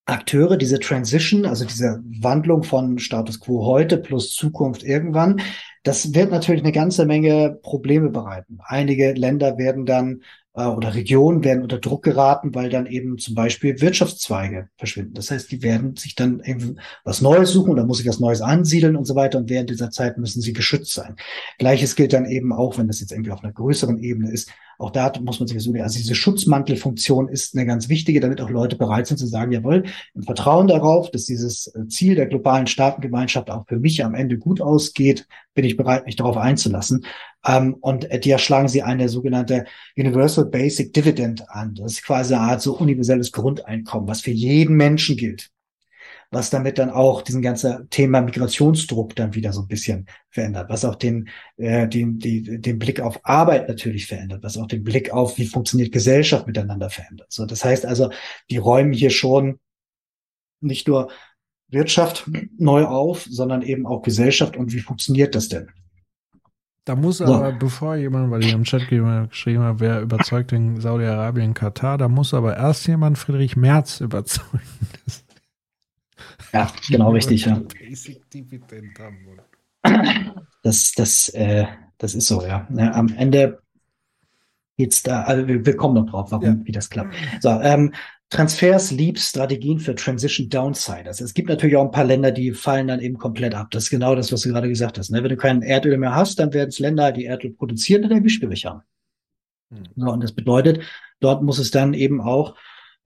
Akteure, 0.06 0.58
diese 0.58 0.80
Transition, 0.80 1.46
also 1.46 1.66
diese 1.66 2.02
Wandlung 2.22 2.64
von 2.64 2.98
Status 2.98 3.40
quo 3.40 3.66
heute 3.66 3.98
plus 3.98 4.34
Zukunft 4.34 4.84
irgendwann. 4.84 5.42
Das 5.84 6.14
wird 6.14 6.32
natürlich 6.32 6.64
eine 6.64 6.72
ganze 6.72 7.06
Menge 7.06 7.60
Probleme 7.62 8.10
bereiten. 8.10 8.60
Einige 8.64 9.14
Länder 9.14 9.58
werden 9.58 9.86
dann 9.86 10.22
äh, 10.54 10.66
oder 10.66 10.96
Regionen 10.96 11.44
werden 11.44 11.62
unter 11.62 11.80
Druck 11.80 12.04
geraten, 12.04 12.56
weil 12.56 12.70
dann 12.70 12.88
eben 12.88 13.18
zum 13.18 13.36
Beispiel 13.36 13.80
Wirtschaftszweige 13.82 14.70
verschwinden. 14.78 15.14
Das 15.14 15.30
heißt, 15.30 15.52
die 15.52 15.62
werden 15.62 15.96
sich 15.96 16.16
dann 16.16 16.42
eben 16.44 16.80
was 17.04 17.22
Neues 17.22 17.52
suchen 17.52 17.72
oder 17.72 17.86
muss 17.86 17.98
sich 17.98 18.08
was 18.08 18.20
Neues 18.20 18.42
ansiedeln 18.42 18.96
und 18.96 19.06
so 19.06 19.16
weiter. 19.16 19.38
Und 19.38 19.50
während 19.50 19.70
dieser 19.70 19.92
Zeit 19.92 20.18
müssen 20.18 20.42
sie 20.42 20.54
geschützt 20.54 20.94
sein. 20.94 21.16
Gleiches 21.60 21.96
gilt 21.96 22.14
dann 22.14 22.26
eben 22.26 22.54
auch, 22.54 22.78
wenn 22.78 22.88
das 22.88 23.02
jetzt 23.02 23.12
irgendwie 23.12 23.32
auf 23.32 23.44
einer 23.44 23.54
größeren 23.54 24.00
Ebene 24.00 24.32
ist, 24.32 24.50
auch 24.78 24.92
da 24.92 25.12
muss 25.22 25.40
man 25.40 25.48
sich 25.48 25.62
so, 25.62 25.74
also 25.74 25.98
diese 25.98 26.14
Schutzmantelfunktion 26.14 27.30
ist 27.30 27.56
eine 27.56 27.66
ganz 27.66 27.90
wichtige, 27.90 28.20
damit 28.20 28.42
auch 28.42 28.50
Leute 28.50 28.76
bereit 28.76 29.08
sind 29.08 29.18
zu 29.18 29.26
sagen, 29.26 29.52
jawohl, 29.52 29.84
im 30.14 30.24
Vertrauen 30.24 30.68
darauf, 30.68 31.10
dass 31.10 31.26
dieses 31.26 31.68
äh, 31.68 31.88
Ziel 31.88 32.16
der 32.16 32.28
globalen 32.28 32.68
Staatengemeinschaft 32.68 33.50
auch 33.50 33.66
für 33.68 33.80
mich 33.80 34.04
am 34.06 34.14
Ende 34.14 34.38
gut 34.38 34.62
ausgeht, 34.62 35.28
bin 35.56 35.66
ich 35.66 35.78
bereit, 35.78 36.06
mich 36.06 36.16
darauf 36.16 36.38
einzulassen. 36.38 37.06
Ähm, 37.46 37.76
und 37.82 38.10
äh, 38.12 38.20
dir 38.20 38.38
schlagen 38.38 38.68
sie 38.68 38.84
eine 38.84 39.10
sogenannte 39.10 39.66
Universal 39.98 40.46
Basic 40.46 40.94
Dividend 40.94 41.50
an. 41.50 41.74
Das 41.76 41.94
ist 41.94 42.04
quasi 42.04 42.36
eine 42.36 42.44
Art 42.44 42.62
so 42.62 42.78
universelles 42.78 43.32
Grundeinkommen, 43.32 44.08
was 44.08 44.22
für 44.22 44.32
jeden 44.32 44.76
Menschen 44.76 45.18
gilt. 45.18 45.50
Was 46.30 46.50
damit 46.50 46.78
dann 46.78 46.90
auch 46.90 47.22
diesen 47.22 47.42
ganzen 47.42 47.90
Thema 47.90 48.22
Migrationsdruck 48.22 49.16
dann 49.16 49.34
wieder 49.34 49.54
so 49.54 49.62
ein 49.62 49.68
bisschen 49.68 50.08
verändert, 50.30 50.70
was 50.70 50.84
auch 50.84 50.96
den, 50.96 51.30
äh, 51.56 51.88
den, 51.88 52.20
die, 52.20 52.60
den 52.60 52.80
Blick 52.80 53.00
auf 53.00 53.20
Arbeit 53.24 53.70
natürlich 53.70 54.08
verändert, 54.08 54.44
was 54.44 54.58
auch 54.58 54.68
den 54.68 54.84
Blick 54.84 55.12
auf, 55.12 55.38
wie 55.38 55.46
funktioniert 55.46 55.92
Gesellschaft 55.92 56.46
miteinander 56.46 56.90
verändert. 56.90 57.32
So, 57.32 57.46
das 57.46 57.64
heißt 57.64 57.86
also, 57.86 58.12
die 58.50 58.58
räumen 58.58 58.92
hier 58.92 59.10
schon 59.10 59.60
nicht 60.60 60.88
nur 60.88 61.10
Wirtschaft 61.70 62.30
neu 62.58 62.86
auf, 62.86 63.24
sondern 63.30 63.62
eben 63.62 63.86
auch 63.86 64.02
Gesellschaft 64.02 64.58
und 64.58 64.74
wie 64.74 64.80
funktioniert 64.80 65.36
das 65.36 65.50
denn? 65.50 65.70
Da 66.86 66.96
muss 66.96 67.22
aber, 67.22 67.52
so. 67.52 67.60
bevor 67.60 67.96
jemand, 67.98 68.32
weil 68.32 68.46
ich 68.46 68.54
im 68.54 68.64
Chat 68.64 68.88
geschrieben 68.88 69.60
habe, 69.60 69.80
wer 69.82 70.02
überzeugt 70.02 70.54
in 70.54 70.80
Saudi-Arabien, 70.80 71.54
Katar, 71.54 71.98
da 71.98 72.08
muss 72.08 72.34
aber 72.34 72.56
erst 72.56 72.88
jemand 72.88 73.18
Friedrich 73.18 73.58
Merz 73.58 74.00
überzeugen. 74.00 74.62
Ja, 76.58 76.72
genau 76.90 77.12
richtig, 77.12 77.46
ja. 77.46 77.62
Das, 80.64 80.94
das, 80.94 81.30
äh, 81.30 81.66
das 81.98 82.16
ist 82.16 82.28
so, 82.28 82.44
ja. 82.44 82.68
am 82.70 83.10
Ende 83.16 83.62
geht's 84.76 85.04
da, 85.04 85.24
also 85.24 85.48
wir, 85.48 85.66
wir 85.66 85.78
kommen 85.78 85.94
noch 85.94 86.10
drauf, 86.10 86.32
warum, 86.32 86.46
ja. 86.46 86.58
wie 86.64 86.72
das 86.72 86.90
klappt. 86.90 87.16
So, 87.42 87.50
ähm, 87.50 87.94
Transfers, 88.30 88.92
Leaps, 88.92 89.30
Strategien 89.30 89.80
für 89.80 89.96
Transition 89.96 90.50
Downsiders. 90.50 91.22
Es 91.22 91.34
gibt 91.34 91.48
natürlich 91.48 91.78
auch 91.78 91.86
ein 91.86 91.92
paar 91.92 92.04
Länder, 92.04 92.32
die 92.32 92.52
fallen 92.52 92.88
dann 92.88 93.00
eben 93.00 93.18
komplett 93.18 93.56
ab. 93.56 93.68
Das 93.72 93.84
ist 93.84 93.90
genau 93.90 94.16
das, 94.16 94.34
was 94.34 94.42
du 94.42 94.50
gerade 94.50 94.68
gesagt 94.68 94.98
hast. 94.98 95.12
Ne? 95.12 95.24
Wenn 95.24 95.30
du 95.30 95.38
kein 95.38 95.62
Erdöl 95.62 95.98
mehr 95.98 96.14
hast, 96.14 96.40
dann 96.40 96.54
werden 96.54 96.70
es 96.70 96.80
Länder, 96.80 97.12
die 97.12 97.26
Erdöl 97.26 97.54
produzieren, 97.54 98.02
dann 98.02 98.12
irgendwie 98.12 98.30
schwierig 98.30 98.66
haben. 98.66 98.82
Hm. 99.72 99.84
So, 99.96 100.12
und 100.12 100.24
das 100.24 100.34
bedeutet, 100.34 100.82
dort 101.20 101.42
muss 101.44 101.60
es 101.60 101.72
dann 101.72 101.94
eben 101.94 102.20
auch 102.20 102.56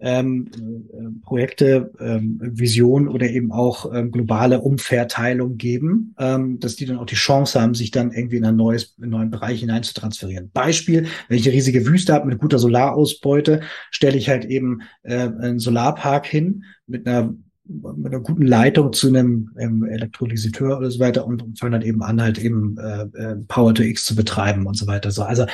ähm, 0.01 0.47
äh, 0.53 1.25
Projekte, 1.25 1.91
ähm, 1.99 2.39
Visionen 2.41 3.07
oder 3.07 3.29
eben 3.29 3.51
auch 3.51 3.93
ähm, 3.93 4.11
globale 4.11 4.61
Umverteilung 4.61 5.57
geben, 5.57 6.15
ähm, 6.19 6.59
dass 6.59 6.75
die 6.75 6.85
dann 6.85 6.97
auch 6.97 7.05
die 7.05 7.15
Chance 7.15 7.61
haben, 7.61 7.75
sich 7.75 7.91
dann 7.91 8.11
irgendwie 8.11 8.37
in 8.37 8.45
ein 8.45 8.55
neues, 8.55 8.95
in 8.97 9.03
einen 9.03 9.11
neuen 9.11 9.31
Bereich 9.31 9.59
hinein 9.59 9.83
zu 9.83 9.93
transferieren. 9.93 10.49
Beispiel, 10.53 11.07
wenn 11.27 11.37
ich 11.37 11.45
eine 11.45 11.55
riesige 11.55 11.85
Wüste 11.85 12.13
habe 12.13 12.27
mit 12.27 12.39
guter 12.39 12.59
Solarausbeute, 12.59 13.61
stelle 13.91 14.17
ich 14.17 14.27
halt 14.27 14.45
eben 14.45 14.81
äh, 15.03 15.29
einen 15.29 15.59
Solarpark 15.59 16.25
hin 16.25 16.63
mit 16.87 17.07
einer 17.07 17.33
mit 17.63 18.13
einer 18.13 18.21
guten 18.21 18.45
Leitung 18.45 18.91
zu 18.91 19.07
einem 19.07 19.51
ähm, 19.57 19.85
Elektrolysiteur 19.85 20.77
oder 20.77 20.91
so 20.91 20.99
weiter 20.99 21.25
und, 21.25 21.41
und 21.41 21.59
fangen 21.59 21.73
dann 21.73 21.81
eben 21.83 22.01
an, 22.03 22.21
halt 22.21 22.37
eben 22.39 22.75
äh, 22.77 23.03
äh, 23.17 23.35
Power 23.47 23.73
to 23.73 23.83
X 23.83 24.03
zu 24.03 24.15
betreiben 24.15 24.65
und 24.65 24.75
so 24.75 24.87
weiter. 24.87 25.11
So, 25.11 25.23
also 25.23 25.45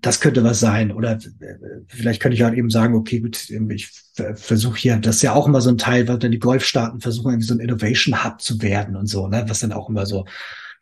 das 0.00 0.20
könnte 0.20 0.44
was 0.44 0.60
sein. 0.60 0.92
Oder 0.92 1.12
äh, 1.12 1.54
vielleicht 1.86 2.22
könnte 2.22 2.36
ich 2.36 2.42
halt 2.42 2.56
eben 2.56 2.70
sagen, 2.70 2.94
okay, 2.94 3.20
gut, 3.20 3.50
ich 3.50 3.90
versuche 4.34 4.78
hier, 4.78 4.96
das 4.96 5.16
ist 5.16 5.22
ja 5.22 5.34
auch 5.34 5.46
immer 5.46 5.60
so 5.60 5.70
ein 5.70 5.78
Teil, 5.78 6.08
weil 6.08 6.18
dann 6.18 6.32
die 6.32 6.38
Golfstaaten 6.38 7.00
versuchen, 7.00 7.30
irgendwie 7.30 7.46
so 7.46 7.54
ein 7.54 7.60
Innovation 7.60 8.24
Hub 8.24 8.40
zu 8.40 8.62
werden 8.62 8.96
und 8.96 9.06
so, 9.06 9.28
ne, 9.28 9.44
was 9.48 9.60
dann 9.60 9.72
auch 9.72 9.88
immer 9.88 10.06
so 10.06 10.24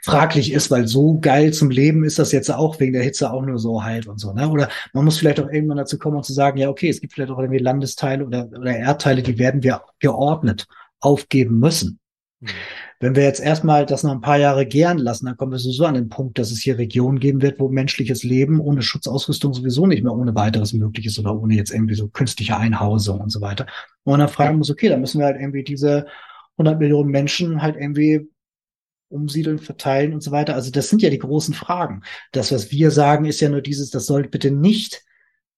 fraglich 0.03 0.53
ist, 0.53 0.71
weil 0.71 0.87
so 0.87 1.19
geil 1.19 1.53
zum 1.53 1.71
Leben 1.71 2.05
ist 2.05 2.19
das 2.19 2.31
jetzt 2.31 2.51
auch 2.51 2.79
wegen 2.79 2.93
der 2.93 3.03
Hitze 3.03 3.33
auch 3.33 3.43
nur 3.43 3.59
so 3.59 3.83
halt 3.83 4.07
und 4.07 4.21
so, 4.21 4.33
ne? 4.33 4.49
Oder 4.49 4.69
man 4.93 5.05
muss 5.05 5.19
vielleicht 5.19 5.41
auch 5.41 5.51
irgendwann 5.51 5.79
dazu 5.79 5.99
kommen 5.99 6.17
und 6.17 6.25
zu 6.25 6.33
sagen, 6.33 6.59
ja, 6.59 6.69
okay, 6.69 6.89
es 6.89 7.01
gibt 7.01 7.15
vielleicht 7.15 7.33
auch 7.33 7.39
irgendwie 7.39 7.59
Landesteile 7.59 8.25
oder, 8.25 8.47
oder 8.47 8.77
Erdteile, 8.77 9.23
die 9.23 9.39
werden 9.39 9.63
wir 9.63 9.83
geordnet 9.99 10.67
aufgeben 11.01 11.59
müssen. 11.59 11.99
Mhm. 12.41 12.49
Wenn 12.99 13.15
wir 13.15 13.25
jetzt 13.25 13.41
erstmal 13.41 13.85
das 13.85 14.03
noch 14.03 14.13
ein 14.13 14.23
paar 14.23 14.39
Jahre 14.39 14.65
gären 14.65 14.99
lassen, 14.99 15.27
dann 15.27 15.37
kommen 15.37 15.53
wir 15.53 15.59
sowieso 15.59 15.85
an 15.85 15.95
den 15.95 16.09
Punkt, 16.09 16.39
dass 16.39 16.51
es 16.51 16.61
hier 16.61 16.79
Regionen 16.79 17.19
geben 17.19 17.43
wird, 17.43 17.61
wo 17.61 17.69
menschliches 17.69 18.23
Leben 18.23 18.59
ohne 18.59 18.81
Schutzausrüstung 18.81 19.53
sowieso 19.53 19.87
nicht 19.87 20.03
mehr 20.03 20.15
ohne 20.15 20.35
weiteres 20.35 20.73
möglich 20.73 21.07
ist 21.07 21.19
oder 21.19 21.39
ohne 21.39 21.55
jetzt 21.55 21.73
irgendwie 21.73 21.95
so 21.95 22.09
künstliche 22.09 22.57
Einhausung 22.57 23.21
und 23.21 23.31
so 23.31 23.43
weiter. 23.43 23.67
Und 24.05 24.19
dann 24.19 24.29
fragen 24.29 24.57
muss, 24.57 24.71
okay, 24.71 24.89
dann 24.89 25.01
müssen 25.01 25.19
wir 25.19 25.27
halt 25.27 25.39
irgendwie 25.39 25.63
diese 25.63 26.07
100 26.57 26.79
Millionen 26.79 27.11
Menschen 27.11 27.61
halt 27.61 27.77
irgendwie 27.77 28.31
umsiedeln, 29.09 29.59
verteilen 29.59 30.15
und 30.15 30.23
so 30.23 30.31
weiter. 30.31 30.55
Also 30.55 30.71
das 30.71 30.89
sind 30.89 31.03
ja 31.03 31.11
die 31.11 31.19
großen 31.19 31.55
Fragen. 31.55 32.03
Das, 32.33 32.51
was 32.51 32.71
wir 32.71 32.91
sagen, 32.91 33.27
ist 33.27 33.41
ja 33.41 33.49
nur 33.49 33.61
dieses, 33.61 33.91
das 33.91 34.07
soll 34.07 34.27
bitte 34.29 34.51
nicht 34.51 35.05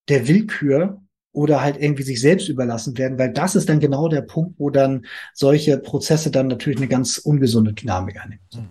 der 0.08 0.26
Willkür 0.26 1.00
oder 1.38 1.62
halt 1.62 1.80
irgendwie 1.80 2.02
sich 2.02 2.20
selbst 2.20 2.48
überlassen 2.48 2.98
werden, 2.98 3.16
weil 3.16 3.32
das 3.32 3.54
ist 3.54 3.68
dann 3.68 3.78
genau 3.78 4.08
der 4.08 4.22
Punkt, 4.22 4.58
wo 4.58 4.70
dann 4.70 5.06
solche 5.34 5.78
Prozesse 5.78 6.32
dann 6.32 6.48
natürlich 6.48 6.80
eine 6.80 6.88
ganz 6.88 7.18
ungesunde 7.18 7.74
Dynamik 7.74 8.20
einnehmen. 8.20 8.42
Mhm. 8.52 8.68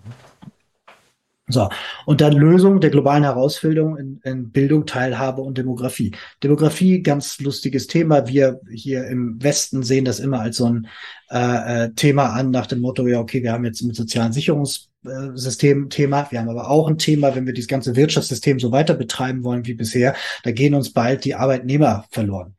So, 1.50 1.70
und 2.04 2.20
dann 2.20 2.34
Lösung 2.34 2.78
der 2.78 2.90
globalen 2.90 3.24
Herausforderungen 3.24 4.20
in, 4.22 4.30
in, 4.30 4.50
Bildung, 4.50 4.84
Teilhabe 4.84 5.40
und 5.40 5.56
Demografie. 5.56 6.12
Demografie, 6.42 7.02
ganz 7.02 7.40
lustiges 7.40 7.86
Thema. 7.86 8.28
Wir 8.28 8.60
hier 8.70 9.06
im 9.06 9.42
Westen 9.42 9.82
sehen 9.82 10.04
das 10.04 10.20
immer 10.20 10.40
als 10.40 10.58
so 10.58 10.66
ein 10.66 10.88
äh, 11.30 11.86
äh 11.86 11.90
Thema 11.94 12.34
an, 12.34 12.50
nach 12.50 12.66
dem 12.66 12.80
Motto, 12.80 13.06
ja, 13.06 13.18
okay, 13.18 13.42
wir 13.42 13.52
haben 13.52 13.64
jetzt 13.64 13.80
mit 13.80 13.96
sozialen 13.96 14.34
Sicherungssystem 14.34 15.88
Thema. 15.88 16.30
Wir 16.30 16.40
haben 16.40 16.50
aber 16.50 16.68
auch 16.68 16.86
ein 16.86 16.98
Thema, 16.98 17.34
wenn 17.34 17.46
wir 17.46 17.54
dieses 17.54 17.68
ganze 17.68 17.96
Wirtschaftssystem 17.96 18.60
so 18.60 18.70
weiter 18.70 18.92
betreiben 18.92 19.42
wollen 19.42 19.64
wie 19.64 19.74
bisher, 19.74 20.14
da 20.42 20.50
gehen 20.50 20.74
uns 20.74 20.92
bald 20.92 21.24
die 21.24 21.34
Arbeitnehmer 21.34 22.04
verloren. 22.10 22.57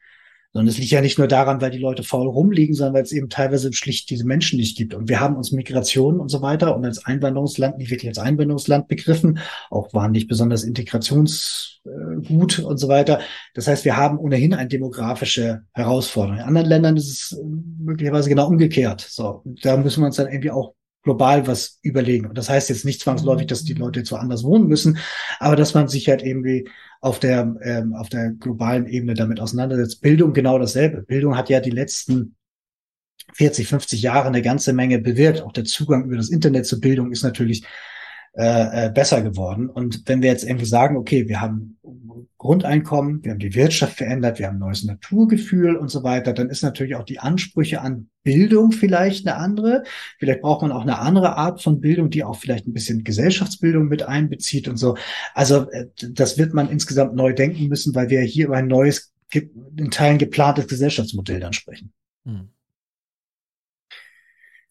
Sondern 0.52 0.70
es 0.70 0.80
liegt 0.80 0.92
ja 0.92 1.02
nicht 1.02 1.20
nur 1.20 1.28
daran, 1.28 1.62
weil 1.62 1.70
die 1.70 1.78
Leute 1.78 2.02
faul 2.02 2.28
rumliegen, 2.28 2.74
sondern 2.74 2.96
weil 2.96 3.04
es 3.04 3.12
eben 3.12 3.30
teilweise 3.30 3.72
schlicht 3.72 4.10
diese 4.10 4.26
Menschen 4.26 4.58
nicht 4.58 4.76
gibt. 4.76 4.96
Und 4.96 5.08
wir 5.08 5.20
haben 5.20 5.36
uns 5.36 5.52
Migration 5.52 6.20
und 6.20 6.30
so 6.30 6.42
weiter 6.42 6.76
und 6.76 6.84
als 6.86 7.06
Einwanderungsland, 7.06 7.78
nicht 7.78 7.92
wirklich 7.92 8.10
als 8.10 8.18
Einwanderungsland 8.18 8.88
begriffen, 8.88 9.40
auch 9.70 9.94
waren 9.94 10.12
nicht 10.12 10.28
besonders 10.28 10.64
integrationsgut 10.64 12.60
und 12.60 12.78
so 12.78 12.88
weiter. 12.88 13.20
Das 13.54 13.68
heißt, 13.68 13.86
wir 13.86 13.96
haben 13.96 14.18
ohnehin 14.18 14.56
eine 14.56 14.70
demografische 14.70 15.62
Herausforderung. 15.74 16.40
In 16.40 16.44
anderen 16.44 16.68
Ländern 16.68 16.98
ist 16.98 17.10
es 17.10 17.40
möglicherweise 17.80 18.30
genau 18.30 18.48
umgekehrt. 18.48 19.02
So, 19.02 19.44
da 19.62 19.78
müssen 19.78 20.02
wir 20.02 20.08
uns 20.08 20.16
dann 20.16 20.28
irgendwie 20.28 20.52
auch 20.52 20.74
global 21.04 21.48
was 21.48 21.80
überlegen. 21.82 22.28
Und 22.28 22.38
das 22.38 22.50
heißt 22.50 22.70
jetzt 22.70 22.86
nicht 22.86 23.02
zwangsläufig, 23.02 23.48
dass 23.48 23.64
die 23.64 23.74
Leute 23.74 24.00
jetzt 24.00 24.12
woanders 24.12 24.44
wohnen 24.44 24.68
müssen, 24.68 24.98
aber 25.40 25.56
dass 25.56 25.74
man 25.74 25.88
sich 25.88 26.10
halt 26.10 26.22
irgendwie 26.22 26.70
auf 27.02 27.20
der, 27.20 27.56
ähm, 27.62 27.94
auf 27.94 28.10
der 28.10 28.32
globalen 28.32 28.86
Ebene 28.88 29.14
damit 29.14 29.40
auseinandersetzt. 29.40 30.02
Bildung 30.02 30.34
genau 30.34 30.60
dasselbe. 30.60 31.02
Bildung 31.04 31.38
hat 31.38 31.50
ja 31.50 31.62
die 31.62 31.70
letzten 31.70 32.36
40, 33.34 33.68
50 33.68 34.02
Jahre 34.02 34.28
eine 34.28 34.42
ganze 34.42 34.74
Menge 34.74 35.00
bewirkt. 35.00 35.42
Auch 35.42 35.54
der 35.54 35.66
Zugang 35.66 36.06
über 36.06 36.18
das 36.18 36.30
Internet 36.30 36.66
zur 36.66 36.82
Bildung 36.82 37.12
ist 37.12 37.24
natürlich 37.24 37.64
äh, 38.40 38.86
äh, 38.86 38.90
besser 38.90 39.22
geworden. 39.22 39.70
Und 39.70 40.04
wenn 40.08 40.22
wir 40.22 40.30
jetzt 40.30 40.46
irgendwie 40.46 40.66
sagen, 40.66 40.96
okay, 40.96 41.28
wir 41.28 41.42
haben 41.42 41.78
Grundeinkommen, 42.38 43.22
wir 43.22 43.32
haben 43.32 43.40
die 43.40 43.54
Wirtschaft 43.54 43.98
verändert, 43.98 44.40
wir 44.40 44.48
haben 44.48 44.56
ein 44.56 44.60
neues 44.60 44.86
Naturgefühl 44.86 45.76
und 45.76 45.90
so 45.90 46.04
weiter, 46.04 46.32
dann 46.32 46.50
ist 46.50 46.64
natürlich 46.64 46.96
auch 46.96 47.04
die 47.04 47.20
Ansprüche 47.20 47.82
an 47.82 48.08
Bildung 48.24 48.72
vielleicht 48.72 49.28
eine 49.28 49.36
andere. 49.36 49.84
Vielleicht 50.20 50.40
braucht 50.40 50.62
man 50.62 50.72
auch 50.72 50.84
eine 50.84 51.00
andere 51.00 51.36
Art 51.36 51.62
von 51.62 51.82
Bildung, 51.82 52.12
die 52.12 52.24
auch 52.24 52.38
vielleicht 52.38 52.66
ein 52.66 52.72
bisschen 52.72 53.04
Gesellschaftsbildung 53.04 53.90
mit 53.90 54.04
einbezieht 54.04 54.70
und 54.70 54.78
so. 54.78 54.96
Also 55.34 55.70
äh, 55.72 55.88
das 55.98 56.38
wird 56.38 56.54
man 56.54 56.70
insgesamt 56.70 57.16
neu 57.16 57.34
denken 57.34 57.68
müssen, 57.68 57.94
weil 57.94 58.10
wir 58.10 58.22
hier 58.22 58.46
über 58.46 58.56
ein 58.56 58.68
neues, 58.68 59.12
in 59.34 59.92
Teilen 59.92 60.18
geplantes 60.18 60.66
Gesellschaftsmodell 60.68 61.42
dann 61.42 61.52
sprechen. 61.52 61.92
Hm. 62.24 62.48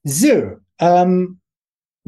So, 0.04 0.56
ähm, 0.78 1.40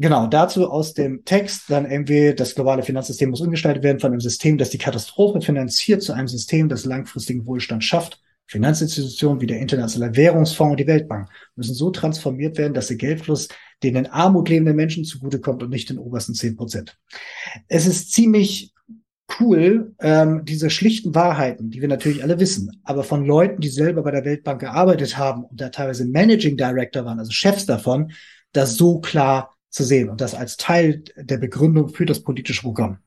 Genau, 0.01 0.25
dazu 0.25 0.67
aus 0.67 0.95
dem 0.95 1.25
Text 1.25 1.69
dann 1.69 1.89
irgendwie, 1.89 2.33
das 2.33 2.55
globale 2.55 2.81
Finanzsystem 2.81 3.29
muss 3.29 3.39
umgestaltet 3.39 3.83
werden 3.83 3.99
von 3.99 4.11
einem 4.11 4.19
System, 4.19 4.57
das 4.57 4.71
die 4.71 4.79
Katastrophe 4.79 5.41
finanziert, 5.41 6.01
zu 6.01 6.11
einem 6.13 6.27
System, 6.27 6.69
das 6.69 6.85
langfristigen 6.85 7.45
Wohlstand 7.45 7.83
schafft. 7.83 8.19
Finanzinstitutionen 8.47 9.41
wie 9.41 9.45
der 9.45 9.59
Internationale 9.59 10.15
Währungsfonds 10.15 10.71
und 10.71 10.79
die 10.79 10.87
Weltbank 10.87 11.29
müssen 11.55 11.75
so 11.75 11.91
transformiert 11.91 12.57
werden, 12.57 12.73
dass 12.73 12.87
der 12.87 12.97
Geldfluss 12.97 13.47
den 13.83 13.95
in 13.95 14.07
Armut 14.07 14.49
lebenden 14.49 14.75
Menschen 14.75 15.05
zugutekommt 15.05 15.61
und 15.61 15.69
nicht 15.69 15.91
den 15.91 15.99
obersten 15.99 16.33
zehn 16.33 16.55
Prozent. 16.55 16.97
Es 17.67 17.85
ist 17.85 18.11
ziemlich 18.11 18.73
cool, 19.39 19.93
ähm, 19.99 20.45
diese 20.45 20.71
schlichten 20.71 21.13
Wahrheiten, 21.13 21.69
die 21.69 21.79
wir 21.79 21.87
natürlich 21.87 22.23
alle 22.23 22.39
wissen, 22.39 22.81
aber 22.83 23.03
von 23.03 23.23
Leuten, 23.23 23.61
die 23.61 23.69
selber 23.69 24.01
bei 24.01 24.09
der 24.09 24.25
Weltbank 24.25 24.61
gearbeitet 24.61 25.19
haben 25.19 25.43
und 25.43 25.61
da 25.61 25.69
teilweise 25.69 26.05
Managing 26.05 26.57
Director 26.57 27.05
waren, 27.05 27.19
also 27.19 27.31
Chefs 27.31 27.67
davon, 27.67 28.13
das 28.51 28.77
so 28.77 28.99
klar 28.99 29.55
zu 29.71 29.83
sehen 29.83 30.09
und 30.09 30.21
das 30.21 30.35
als 30.35 30.57
Teil 30.57 31.03
der 31.15 31.37
Begründung 31.37 31.89
für 31.89 32.05
das 32.05 32.21
politische 32.21 32.61
Programm. 32.61 32.99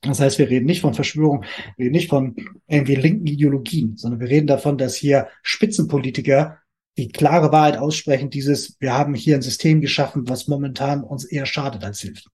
Das 0.00 0.20
heißt, 0.20 0.38
wir 0.38 0.48
reden 0.48 0.66
nicht 0.66 0.80
von 0.80 0.94
Verschwörung, 0.94 1.44
wir 1.76 1.84
reden 1.84 1.94
nicht 1.94 2.08
von 2.08 2.36
irgendwie 2.66 2.94
linken 2.94 3.26
Ideologien, 3.26 3.96
sondern 3.96 4.20
wir 4.20 4.28
reden 4.28 4.46
davon, 4.46 4.78
dass 4.78 4.96
hier 4.96 5.28
Spitzenpolitiker 5.42 6.58
die 6.96 7.08
klare 7.08 7.52
Wahrheit 7.52 7.76
aussprechen, 7.76 8.30
dieses, 8.30 8.80
wir 8.80 8.94
haben 8.94 9.14
hier 9.14 9.36
ein 9.36 9.42
System 9.42 9.80
geschaffen, 9.80 10.28
was 10.28 10.48
momentan 10.48 11.04
uns 11.04 11.24
eher 11.24 11.44
schadet 11.44 11.84
als 11.84 12.00
hilft. 12.00 12.30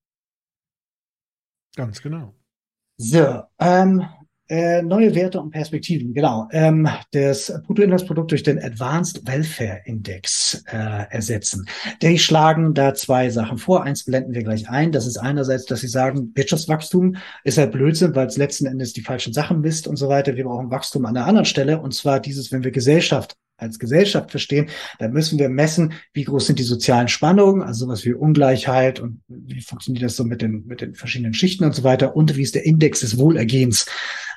Ganz 1.74 2.00
genau. 2.00 2.34
So, 2.96 3.42
ähm, 3.58 4.04
äh, 4.52 4.82
neue 4.82 5.14
Werte 5.14 5.40
und 5.40 5.50
Perspektiven, 5.50 6.12
genau. 6.12 6.46
Ähm, 6.52 6.86
das 7.12 7.50
Bruttoinlandsprodukt 7.64 8.32
durch 8.32 8.42
den 8.42 8.62
Advanced 8.62 9.26
Welfare 9.26 9.80
Index 9.86 10.62
äh, 10.70 11.06
ersetzen. 11.08 11.66
Die 12.02 12.18
schlagen 12.18 12.74
da 12.74 12.92
zwei 12.92 13.30
Sachen 13.30 13.56
vor. 13.56 13.82
Eins 13.84 14.04
blenden 14.04 14.34
wir 14.34 14.42
gleich 14.42 14.68
ein. 14.68 14.92
Das 14.92 15.06
ist 15.06 15.16
einerseits, 15.16 15.64
dass 15.64 15.80
sie 15.80 15.88
sagen, 15.88 16.32
Wirtschaftswachstum 16.34 17.16
ist 17.44 17.56
halt 17.56 17.72
Blödsinn, 17.72 18.14
weil 18.14 18.26
es 18.26 18.36
letzten 18.36 18.66
Endes 18.66 18.92
die 18.92 19.00
falschen 19.00 19.32
Sachen 19.32 19.62
misst 19.62 19.86
und 19.86 19.96
so 19.96 20.10
weiter. 20.10 20.36
Wir 20.36 20.44
brauchen 20.44 20.70
Wachstum 20.70 21.06
an 21.06 21.14
der 21.14 21.24
anderen 21.24 21.46
Stelle. 21.46 21.80
Und 21.80 21.94
zwar 21.94 22.20
dieses, 22.20 22.52
wenn 22.52 22.62
wir 22.62 22.72
Gesellschaft 22.72 23.36
als 23.56 23.78
Gesellschaft 23.78 24.30
verstehen, 24.30 24.68
dann 24.98 25.12
müssen 25.12 25.38
wir 25.38 25.48
messen, 25.48 25.94
wie 26.12 26.24
groß 26.24 26.46
sind 26.46 26.58
die 26.58 26.64
sozialen 26.64 27.08
Spannungen, 27.08 27.62
also 27.62 27.88
was 27.88 28.04
wie 28.04 28.12
Ungleichheit 28.12 29.00
und 29.00 29.22
wie 29.28 29.62
funktioniert 29.62 30.04
das 30.04 30.16
so 30.16 30.24
mit 30.24 30.42
den, 30.42 30.66
mit 30.66 30.82
den 30.82 30.94
verschiedenen 30.94 31.32
Schichten 31.32 31.64
und 31.64 31.74
so 31.74 31.84
weiter 31.84 32.16
und 32.16 32.36
wie 32.36 32.42
ist 32.42 32.54
der 32.54 32.66
Index 32.66 33.00
des 33.00 33.16
Wohlergehens. 33.16 33.86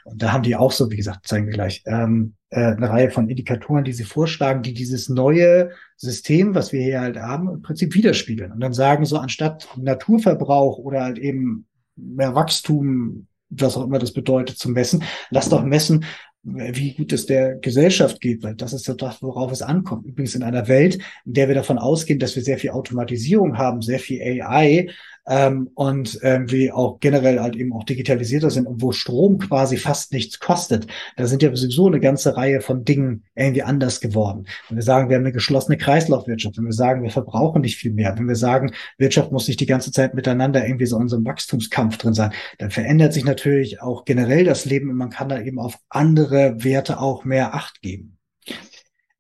Und 0.06 0.22
da 0.22 0.32
haben 0.32 0.44
die 0.44 0.56
auch 0.56 0.72
so, 0.72 0.91
wie 0.91 0.98
gesagt, 0.98 1.27
zeigen 1.27 1.48
wir 1.48 1.53
gleich, 1.53 1.82
ähm, 1.88 2.36
äh, 2.52 2.60
eine 2.60 2.90
Reihe 2.90 3.10
von 3.10 3.27
Indikatoren, 3.27 3.84
die 3.84 3.91
sie 3.91 4.03
vorschlagen, 4.03 4.61
die 4.61 4.73
dieses 4.73 5.10
neue 5.10 5.72
System, 5.98 6.53
was 6.53 6.72
wir 6.72 6.82
hier 6.82 7.02
halt 7.02 7.18
haben, 7.18 7.49
im 7.49 7.61
Prinzip 7.64 7.95
widerspiegeln. 7.95 8.52
Und 8.52 8.60
dann 8.60 8.73
sagen 8.73 9.06
so, 9.06 9.18
anstatt 9.18 9.68
Naturverbrauch 9.76 10.77
oder 10.77 11.03
halt 11.03 11.18
eben 11.18 11.65
mehr 11.95 12.36
Wachstum, 12.36 13.26
was 13.49 13.76
auch 13.76 13.84
immer 13.84 13.98
das 13.98 14.14
bedeutet, 14.14 14.60
zu 14.60 14.69
messen, 14.69 15.03
lass 15.32 15.49
doch 15.49 15.64
messen, 15.64 16.06
wie 16.44 16.94
gut 16.94 17.11
es 17.11 17.26
der 17.26 17.56
Gesellschaft 17.56 18.22
geht, 18.22 18.44
weil 18.44 18.53
das 18.53 18.73
ist 18.73 18.88
ja 18.88 18.94
das, 18.94 19.23
worauf 19.23 19.52
es 19.52 19.64
ankommt. 19.64 20.06
Übrigens 20.06 20.36
in 20.36 20.44
einer 20.44 20.68
Welt, 20.68 20.99
in 21.26 21.34
der 21.34 21.48
wir 21.48 21.56
davon 21.56 21.80
ausgehen, 21.80 22.19
dass 22.19 22.36
wir 22.36 22.44
sehr 22.44 22.60
viel 22.60 22.69
Automatisierung 22.69 23.57
haben, 23.57 23.82
sehr 23.82 23.98
viel 23.98 24.22
AI, 24.22 24.91
ähm, 25.28 25.70
und 25.76 26.20
ähm, 26.24 26.52
wie 26.52 26.72
auch 26.72 27.00
generell 27.00 27.40
halt 27.40 27.56
eben 27.56 27.74
auch 27.74 27.84
digitalisierter 27.84 28.50
sind 28.50 28.68
und 28.68 28.82
wo 28.82 28.92
Strom 28.92 29.40
quasi 29.40 29.78
fast 29.78 30.14
nichts 30.14 30.40
kostet. 30.40 30.88
Da 31.18 31.26
sind 31.26 31.42
ja 31.42 31.56
sowieso 31.56 31.88
eine 31.88 32.00
ganze 32.00 32.38
Reihe 32.38 32.62
von 32.62 32.84
Dingen 32.84 33.24
irgendwie 33.36 33.64
anders 33.64 34.02
geworden. 34.02 34.46
Wenn 34.70 34.78
wir 34.78 34.84
sagen, 34.84 35.10
wir 35.10 35.16
haben 35.16 35.24
eine 35.24 35.34
geschlossene 35.34 35.78
Kreislaufwirtschaft, 35.78 36.58
wenn 36.58 36.66
wir 36.66 36.74
sagen, 36.74 37.04
wir 37.04 37.12
verbrauchen 37.12 37.62
nicht 37.62 37.78
viel 37.78 37.94
mehr, 37.94 38.16
wenn 38.18 38.28
wir 38.28 38.36
sagen, 38.36 38.72
Wirtschaft 38.98 39.32
muss 39.32 39.48
nicht 39.48 39.60
die 39.60 39.66
ganze 39.66 39.92
Zeit 39.92 40.14
miteinander 40.14 40.66
irgendwie 40.66 40.86
so 40.86 40.98
in 41.00 41.12
einem 41.12 41.26
Wachstumskampf 41.26 41.98
drin 41.98 42.14
sein, 42.14 42.32
dann 42.58 42.72
verändert 42.72 43.14
sich 43.14 43.26
natürlich 43.26 43.82
auch 43.82 44.06
generell 44.06 44.44
das 44.44 44.66
Leben 44.66 44.90
und 44.90 44.98
man 44.98 45.10
kann 45.10 45.30
da 45.30 45.40
eben 45.42 45.60
auf 45.60 45.80
andere 45.90 46.64
Werte 46.64 47.00
auch 47.00 47.26
mehr 47.26 47.54
Acht 47.54 47.82
geben. 47.82 48.15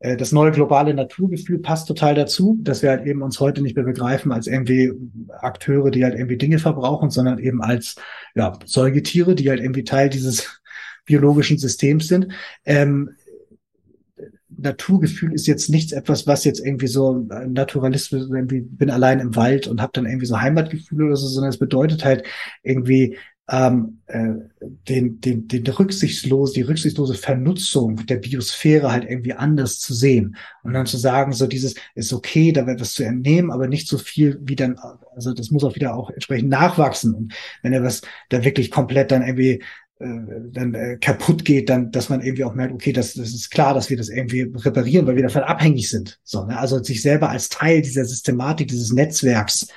Äh, 0.05 0.17
das 0.17 0.31
neue 0.31 0.51
globale 0.51 0.93
Naturgefühl 0.93 1.59
passt 1.59 1.87
total 1.87 2.13
dazu, 2.13 2.59
dass 2.61 2.83
wir 2.83 2.91
halt 2.91 3.05
eben 3.07 3.23
uns 3.23 3.39
heute 3.39 3.61
nicht 3.61 3.75
mehr 3.75 3.85
begreifen 3.85 4.31
als 4.31 4.45
irgendwie 4.45 4.93
Akteure, 5.39 5.89
die 5.89 6.03
halt 6.03 6.13
irgendwie 6.13 6.37
Dinge 6.37 6.59
verbrauchen, 6.59 7.09
sondern 7.09 7.39
eben 7.39 7.61
als 7.61 7.95
ja, 8.35 8.57
Säugetiere, 8.65 9.33
die 9.33 9.49
halt 9.49 9.61
irgendwie 9.61 9.83
Teil 9.83 10.09
dieses 10.09 10.61
biologischen 11.05 11.57
Systems 11.57 12.07
sind. 12.07 12.27
Ähm, 12.65 13.11
Naturgefühl 14.57 15.33
ist 15.33 15.47
jetzt 15.47 15.69
nichts 15.69 15.91
etwas, 15.91 16.27
was 16.27 16.45
jetzt 16.45 16.65
irgendwie 16.65 16.87
so 16.87 17.27
Naturalismus, 17.47 18.29
irgendwie 18.29 18.61
bin 18.61 18.89
allein 18.89 19.19
im 19.19 19.35
Wald 19.35 19.67
und 19.67 19.81
habe 19.81 19.91
dann 19.93 20.05
irgendwie 20.05 20.27
so 20.27 20.39
Heimatgefühle 20.39 21.07
oder 21.07 21.17
so, 21.17 21.27
sondern 21.27 21.49
es 21.49 21.59
bedeutet 21.59 22.05
halt 22.05 22.23
irgendwie 22.63 23.17
ähm, 23.47 23.99
äh, 24.07 24.33
den, 24.87 25.21
den, 25.21 25.47
den 25.47 25.67
rücksichtslos, 25.67 26.53
die 26.53 26.63
rücksichtslose 26.63 27.13
Vernutzung 27.13 28.05
der 28.07 28.17
Biosphäre 28.17 28.91
halt 28.91 29.05
irgendwie 29.07 29.33
anders 29.33 29.79
zu 29.79 29.93
sehen. 29.93 30.35
Und 30.63 30.73
dann 30.73 30.87
zu 30.87 30.97
sagen, 30.97 31.31
so 31.31 31.45
dieses 31.45 31.75
ist 31.93 32.11
okay, 32.11 32.51
da 32.51 32.65
wird 32.65 32.81
was 32.81 32.93
zu 32.93 33.03
entnehmen, 33.03 33.51
aber 33.51 33.67
nicht 33.67 33.87
so 33.87 33.97
viel 33.97 34.39
wie 34.41 34.55
dann, 34.55 34.77
also 35.15 35.33
das 35.33 35.51
muss 35.51 35.63
auch 35.63 35.75
wieder 35.75 35.95
auch 35.95 36.09
entsprechend 36.09 36.49
nachwachsen. 36.49 37.13
Und 37.13 37.33
wenn 37.61 37.73
er 37.73 37.83
was 37.83 38.01
da 38.29 38.43
wirklich 38.43 38.71
komplett 38.71 39.11
dann 39.11 39.21
irgendwie 39.21 39.61
äh, 39.99 40.07
dann 40.51 40.73
äh, 40.73 40.97
kaputt 40.99 41.45
geht, 41.45 41.69
dann, 41.69 41.91
dass 41.91 42.09
man 42.09 42.21
irgendwie 42.21 42.45
auch 42.45 42.55
merkt, 42.55 42.73
okay, 42.73 42.93
das, 42.93 43.13
das 43.13 43.29
ist 43.29 43.51
klar, 43.51 43.75
dass 43.75 43.91
wir 43.91 43.97
das 43.97 44.09
irgendwie 44.09 44.41
reparieren, 44.41 45.05
weil 45.05 45.15
wir 45.17 45.23
davon 45.23 45.43
abhängig 45.43 45.89
sind. 45.89 46.19
So, 46.23 46.45
ne? 46.45 46.57
Also 46.57 46.83
sich 46.83 47.01
selber 47.03 47.29
als 47.29 47.49
Teil 47.49 47.83
dieser 47.83 48.05
Systematik, 48.05 48.69
dieses 48.69 48.91
Netzwerks 48.91 49.67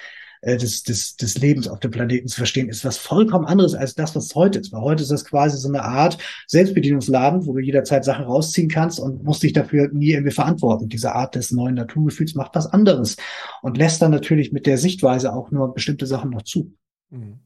äh, 0.43 0.57
des, 0.57 0.83
des, 0.83 1.17
des 1.17 1.39
Lebens 1.39 1.69
auf 1.69 1.81
dem 1.81 1.91
Planeten 1.91 2.29
zu 2.29 2.37
verstehen, 2.37 2.69
ist 2.69 2.85
was 2.85 2.99
vollkommen 2.99 3.47
anderes 3.47 3.75
als 3.75 3.95
das, 3.95 4.15
was 4.15 4.35
heute 4.35 4.59
ist. 4.59 4.73
Weil 4.73 4.83
heute 4.83 5.03
ist 5.03 5.13
das 5.13 5.25
quasi 5.25 5.57
so 5.57 5.69
eine 5.69 5.83
Art 5.83 6.19
Selbstbedienungsladen, 6.47 7.47
wo 7.47 7.53
du 7.53 7.61
jederzeit 7.61 8.05
Sachen 8.05 8.25
rausziehen 8.25 8.69
kannst 8.69 9.01
und 9.01 9.25
musst 9.25 9.43
dich 9.43 9.53
dafür 9.53 9.89
nie 9.93 10.13
irgendwie 10.13 10.35
verantworten. 10.35 10.89
Diese 10.89 11.15
Art 11.15 11.35
des 11.35 11.51
neuen 11.51 11.75
Naturgefühls 11.75 12.35
macht 12.35 12.55
was 12.55 12.67
anderes 12.67 13.17
und 13.63 13.77
lässt 13.77 14.03
dann 14.03 14.11
natürlich 14.11 14.53
mit 14.53 14.67
der 14.67 14.79
Sichtweise 14.79 15.33
auch 15.33 15.51
nur 15.51 15.75
bestimmte 15.75 16.07
Sachen 16.07 16.31
noch 16.31 16.43
zu. 16.43 16.75
Mhm. 17.11 17.41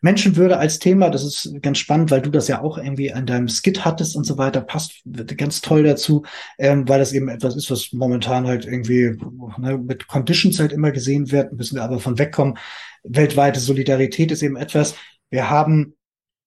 Menschenwürde 0.00 0.58
als 0.58 0.78
Thema, 0.78 1.10
das 1.10 1.24
ist 1.24 1.62
ganz 1.62 1.78
spannend, 1.78 2.10
weil 2.10 2.22
du 2.22 2.30
das 2.30 2.48
ja 2.48 2.60
auch 2.60 2.78
irgendwie 2.78 3.12
an 3.12 3.26
deinem 3.26 3.48
Skit 3.48 3.84
hattest 3.84 4.16
und 4.16 4.24
so 4.24 4.38
weiter, 4.38 4.60
passt 4.60 5.02
ganz 5.36 5.60
toll 5.60 5.84
dazu, 5.84 6.24
ähm, 6.58 6.88
weil 6.88 6.98
das 6.98 7.12
eben 7.12 7.28
etwas 7.28 7.56
ist, 7.56 7.70
was 7.70 7.92
momentan 7.92 8.46
halt 8.46 8.64
irgendwie 8.64 9.16
ne, 9.58 9.78
mit 9.78 10.06
Conditions 10.08 10.58
halt 10.58 10.72
immer 10.72 10.90
gesehen 10.90 11.30
wird, 11.30 11.52
müssen 11.52 11.76
wir 11.76 11.84
aber 11.84 12.00
von 12.00 12.18
wegkommen. 12.18 12.58
Weltweite 13.04 13.60
Solidarität 13.60 14.30
ist 14.30 14.42
eben 14.42 14.56
etwas, 14.56 14.94
wir 15.30 15.48
haben 15.48 15.94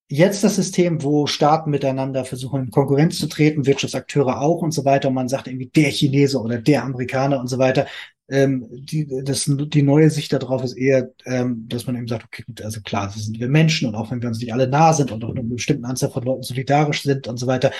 jetzt 0.09 0.43
das 0.43 0.57
System, 0.57 1.01
wo 1.01 1.25
Staaten 1.25 1.71
miteinander 1.71 2.25
versuchen, 2.25 2.65
in 2.65 2.71
Konkurrenz 2.71 3.17
zu 3.17 3.27
treten, 3.27 3.65
Wirtschaftsakteure 3.65 4.41
auch 4.41 4.61
und 4.61 4.71
so 4.71 4.85
weiter. 4.85 5.07
Und 5.07 5.15
man 5.15 5.29
sagt 5.29 5.47
irgendwie 5.47 5.67
der 5.67 5.89
Chinese 5.89 6.39
oder 6.39 6.59
der 6.59 6.83
Amerikaner 6.83 7.39
und 7.39 7.47
so 7.47 7.57
weiter 7.57 7.87
ähm, 8.33 8.67
die, 8.71 9.07
das, 9.23 9.45
die 9.47 9.83
neue 9.83 10.09
Sicht 10.09 10.33
darauf 10.33 10.63
ist 10.63 10.73
eher, 10.73 11.11
ähm, 11.25 11.67
dass 11.69 11.85
man 11.85 11.95
eben 11.95 12.07
sagt, 12.07 12.25
okay, 12.25 12.43
gut, 12.43 12.63
also 12.63 12.81
klar, 12.81 13.05
das 13.05 13.25
sind 13.25 13.39
wir 13.39 13.47
Menschen 13.47 13.87
und 13.87 13.93
auch 13.93 14.09
wenn 14.09 14.23
wir 14.23 14.27
uns 14.27 14.39
nicht 14.39 14.51
alle 14.51 14.67
nah 14.67 14.91
sind 14.91 15.11
und 15.11 15.23
auch 15.23 15.29
eine 15.29 15.43
bestimmte 15.43 15.87
Anzahl 15.87 16.09
von 16.09 16.23
Leuten 16.23 16.41
solidarisch 16.41 17.03
sind 17.03 17.27
und 17.27 17.37
so 17.37 17.45
weiter, 17.45 17.71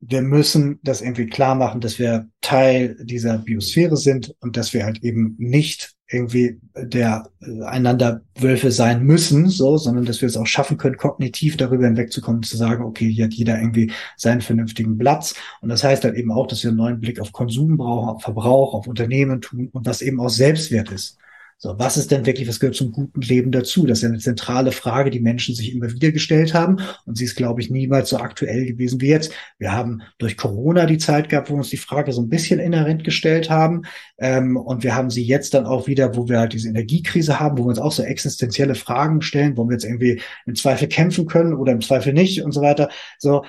wir 0.00 0.22
müssen 0.22 0.80
das 0.82 1.02
irgendwie 1.02 1.26
klar 1.26 1.54
machen, 1.54 1.80
dass 1.80 2.00
wir 2.00 2.28
Teil 2.40 2.96
dieser 3.04 3.38
Biosphäre 3.38 3.96
sind 3.96 4.34
und 4.40 4.56
dass 4.56 4.74
wir 4.74 4.84
halt 4.84 5.04
eben 5.04 5.36
nicht 5.38 5.94
irgendwie 6.10 6.60
der 6.76 7.30
äh, 7.40 7.62
einander 7.64 8.22
Wölfe 8.38 8.70
sein 8.70 9.04
müssen, 9.04 9.48
so, 9.48 9.76
sondern 9.76 10.04
dass 10.04 10.20
wir 10.20 10.28
es 10.28 10.36
auch 10.36 10.46
schaffen 10.46 10.76
können, 10.76 10.96
kognitiv 10.96 11.56
darüber 11.56 11.86
hinwegzukommen, 11.86 12.42
zu 12.42 12.56
sagen, 12.56 12.84
okay, 12.84 13.10
hier 13.10 13.24
hat 13.24 13.34
jeder 13.34 13.58
irgendwie 13.58 13.92
seinen 14.16 14.40
vernünftigen 14.40 14.98
Platz. 14.98 15.34
Und 15.60 15.68
das 15.68 15.84
heißt 15.84 16.04
halt 16.04 16.16
eben 16.16 16.32
auch, 16.32 16.46
dass 16.46 16.62
wir 16.62 16.70
einen 16.70 16.78
neuen 16.78 17.00
Blick 17.00 17.20
auf 17.20 17.32
Konsum 17.32 17.76
brauchen, 17.76 18.08
auf 18.08 18.22
Verbrauch, 18.22 18.74
auf 18.74 18.86
Unternehmen 18.86 19.40
tun 19.40 19.68
und 19.72 19.86
was 19.86 20.02
eben 20.02 20.20
auch 20.20 20.30
Selbstwert 20.30 20.90
ist. 20.90 21.18
So, 21.62 21.78
was 21.78 21.98
ist 21.98 22.10
denn 22.10 22.24
wirklich, 22.24 22.48
was 22.48 22.58
gehört 22.58 22.74
zum 22.74 22.90
guten 22.90 23.20
Leben 23.20 23.52
dazu? 23.52 23.84
Das 23.84 23.98
ist 23.98 24.02
ja 24.02 24.08
eine 24.08 24.18
zentrale 24.18 24.72
Frage, 24.72 25.10
die 25.10 25.20
Menschen 25.20 25.54
sich 25.54 25.74
immer 25.74 25.92
wieder 25.92 26.10
gestellt 26.10 26.54
haben. 26.54 26.78
Und 27.04 27.18
sie 27.18 27.26
ist, 27.26 27.36
glaube 27.36 27.60
ich, 27.60 27.68
niemals 27.68 28.08
so 28.08 28.16
aktuell 28.16 28.64
gewesen 28.64 29.02
wie 29.02 29.08
jetzt. 29.08 29.30
Wir 29.58 29.70
haben 29.70 30.00
durch 30.16 30.38
Corona 30.38 30.86
die 30.86 30.96
Zeit 30.96 31.28
gehabt, 31.28 31.50
wo 31.50 31.54
wir 31.54 31.58
uns 31.58 31.68
die 31.68 31.76
Frage 31.76 32.12
so 32.14 32.22
ein 32.22 32.30
bisschen 32.30 32.60
inhärent 32.60 33.04
gestellt 33.04 33.50
haben. 33.50 33.82
Ähm, 34.16 34.56
und 34.56 34.84
wir 34.84 34.94
haben 34.94 35.10
sie 35.10 35.22
jetzt 35.22 35.52
dann 35.52 35.66
auch 35.66 35.86
wieder, 35.86 36.16
wo 36.16 36.30
wir 36.30 36.38
halt 36.38 36.54
diese 36.54 36.70
Energiekrise 36.70 37.38
haben, 37.38 37.58
wo 37.58 37.64
wir 37.64 37.68
uns 37.68 37.78
auch 37.78 37.92
so 37.92 38.04
existenzielle 38.04 38.74
Fragen 38.74 39.20
stellen, 39.20 39.58
wo 39.58 39.66
wir 39.66 39.72
jetzt 39.72 39.84
irgendwie 39.84 40.22
im 40.46 40.54
Zweifel 40.54 40.88
kämpfen 40.88 41.26
können 41.26 41.52
oder 41.52 41.72
im 41.72 41.82
Zweifel 41.82 42.14
nicht 42.14 42.42
und 42.42 42.52
so 42.52 42.62
weiter. 42.62 42.88
So, 43.18 43.44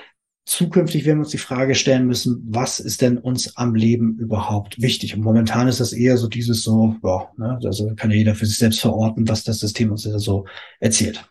zukünftig 0.45 1.05
werden 1.05 1.19
wir 1.19 1.23
uns 1.23 1.31
die 1.31 1.37
Frage 1.37 1.75
stellen 1.75 2.07
müssen, 2.07 2.43
was 2.49 2.79
ist 2.79 3.01
denn 3.01 3.17
uns 3.17 3.55
am 3.57 3.75
Leben 3.75 4.17
überhaupt 4.17 4.81
wichtig? 4.81 5.15
Und 5.15 5.21
momentan 5.21 5.67
ist 5.67 5.79
das 5.79 5.93
eher 5.93 6.17
so 6.17 6.27
dieses 6.27 6.63
so, 6.63 6.95
ja, 7.03 7.29
ne, 7.37 7.59
also 7.63 7.93
kann 7.95 8.11
ja 8.11 8.17
jeder 8.17 8.35
für 8.35 8.45
sich 8.45 8.57
selbst 8.57 8.79
verorten, 8.79 9.27
was 9.27 9.43
das 9.43 9.59
System 9.59 9.91
uns 9.91 10.03
so 10.03 10.45
erzählt. 10.79 11.23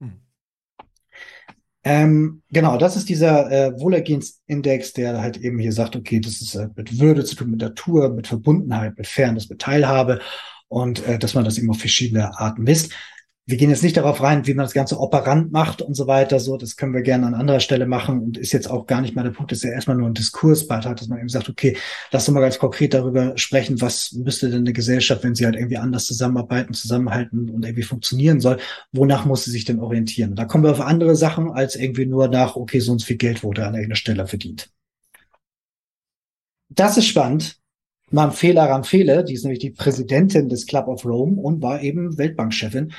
Hm. 0.00 0.20
Ähm, 1.84 2.42
genau, 2.50 2.78
das 2.78 2.96
ist 2.96 3.08
dieser 3.08 3.50
äh, 3.50 3.78
Wohlergehensindex, 3.78 4.94
der 4.94 5.20
halt 5.20 5.36
eben 5.36 5.58
hier 5.58 5.72
sagt, 5.72 5.94
okay, 5.96 6.20
das 6.20 6.40
ist 6.40 6.54
äh, 6.54 6.68
mit 6.74 6.98
Würde 6.98 7.24
zu 7.24 7.36
tun, 7.36 7.50
mit 7.50 7.60
Natur, 7.60 8.10
mit 8.10 8.26
Verbundenheit, 8.26 8.96
mit 8.96 9.06
Fairness, 9.06 9.50
mit 9.50 9.60
Teilhabe 9.60 10.20
und 10.68 11.06
äh, 11.06 11.18
dass 11.18 11.34
man 11.34 11.44
das 11.44 11.58
eben 11.58 11.70
auf 11.70 11.78
verschiedene 11.78 12.38
Arten 12.38 12.62
misst. 12.62 12.92
Wir 13.46 13.58
gehen 13.58 13.68
jetzt 13.68 13.82
nicht 13.82 13.98
darauf 13.98 14.22
rein, 14.22 14.46
wie 14.46 14.54
man 14.54 14.64
das 14.64 14.72
Ganze 14.72 14.98
operant 14.98 15.52
macht 15.52 15.82
und 15.82 15.92
so 15.94 16.06
weiter. 16.06 16.40
So, 16.40 16.56
das 16.56 16.76
können 16.76 16.94
wir 16.94 17.02
gerne 17.02 17.26
an 17.26 17.34
anderer 17.34 17.60
Stelle 17.60 17.84
machen 17.84 18.20
und 18.20 18.38
ist 18.38 18.52
jetzt 18.52 18.70
auch 18.70 18.86
gar 18.86 19.02
nicht 19.02 19.14
mal 19.14 19.22
der 19.22 19.32
Punkt, 19.32 19.52
dass 19.52 19.62
ja 19.62 19.70
erstmal 19.70 19.98
nur 19.98 20.08
ein 20.08 20.14
Diskursbeitrag, 20.14 20.96
dass 20.96 21.08
man 21.08 21.18
eben 21.18 21.28
sagt, 21.28 21.50
okay, 21.50 21.76
lass 22.10 22.26
uns 22.26 22.34
mal 22.34 22.40
ganz 22.40 22.58
konkret 22.58 22.94
darüber 22.94 23.36
sprechen, 23.36 23.82
was 23.82 24.12
müsste 24.12 24.48
denn 24.48 24.60
eine 24.60 24.72
Gesellschaft, 24.72 25.22
wenn 25.24 25.34
sie 25.34 25.44
halt 25.44 25.56
irgendwie 25.56 25.76
anders 25.76 26.06
zusammenarbeiten, 26.06 26.72
zusammenhalten 26.72 27.50
und 27.50 27.66
irgendwie 27.66 27.82
funktionieren 27.82 28.40
soll, 28.40 28.56
wonach 28.92 29.26
muss 29.26 29.44
sie 29.44 29.50
sich 29.50 29.66
denn 29.66 29.78
orientieren? 29.78 30.36
Da 30.36 30.46
kommen 30.46 30.64
wir 30.64 30.70
auf 30.70 30.80
andere 30.80 31.14
Sachen 31.14 31.50
als 31.50 31.76
irgendwie 31.76 32.06
nur 32.06 32.28
nach, 32.28 32.56
okay, 32.56 32.80
so 32.80 32.92
und 32.92 33.00
so 33.00 33.06
viel 33.06 33.18
Geld 33.18 33.42
wurde 33.42 33.66
an 33.66 33.74
irgendeiner 33.74 33.96
Stelle 33.96 34.26
verdient. 34.26 34.70
Das 36.70 36.96
ist 36.96 37.06
spannend. 37.06 37.58
Mamfela 38.10 38.66
Ramfele, 38.66 39.24
die 39.24 39.34
ist 39.34 39.44
nämlich 39.44 39.58
die 39.58 39.70
Präsidentin 39.70 40.48
des 40.48 40.66
Club 40.66 40.88
of 40.88 41.04
Rome 41.04 41.40
und 41.40 41.62
war 41.62 41.82
eben 41.82 42.16
Weltbankchefin 42.16 42.92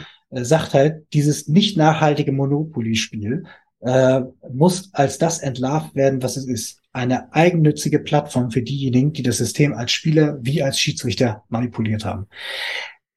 sagt 0.44 0.74
halt, 0.74 1.06
dieses 1.14 1.48
nicht 1.48 1.78
nachhaltige 1.78 2.32
Monopoly-Spiel 2.32 3.46
äh, 3.82 4.22
muss 4.52 4.90
als 4.94 5.18
das 5.18 5.40
entlarvt 5.40 5.96
werden, 5.96 6.22
was 6.22 6.38
es 6.38 6.46
ist. 6.46 6.82
Eine 6.92 7.34
eigennützige 7.34 8.00
Plattform 8.00 8.52
für 8.52 8.62
diejenigen, 8.62 9.14
die 9.14 9.24
das 9.24 9.38
System 9.38 9.74
als 9.74 9.92
Spieler 9.92 10.38
wie 10.42 10.64
als 10.64 10.80
Schiedsrichter 10.80 11.44
manipuliert 11.50 12.06
haben. 12.06 12.28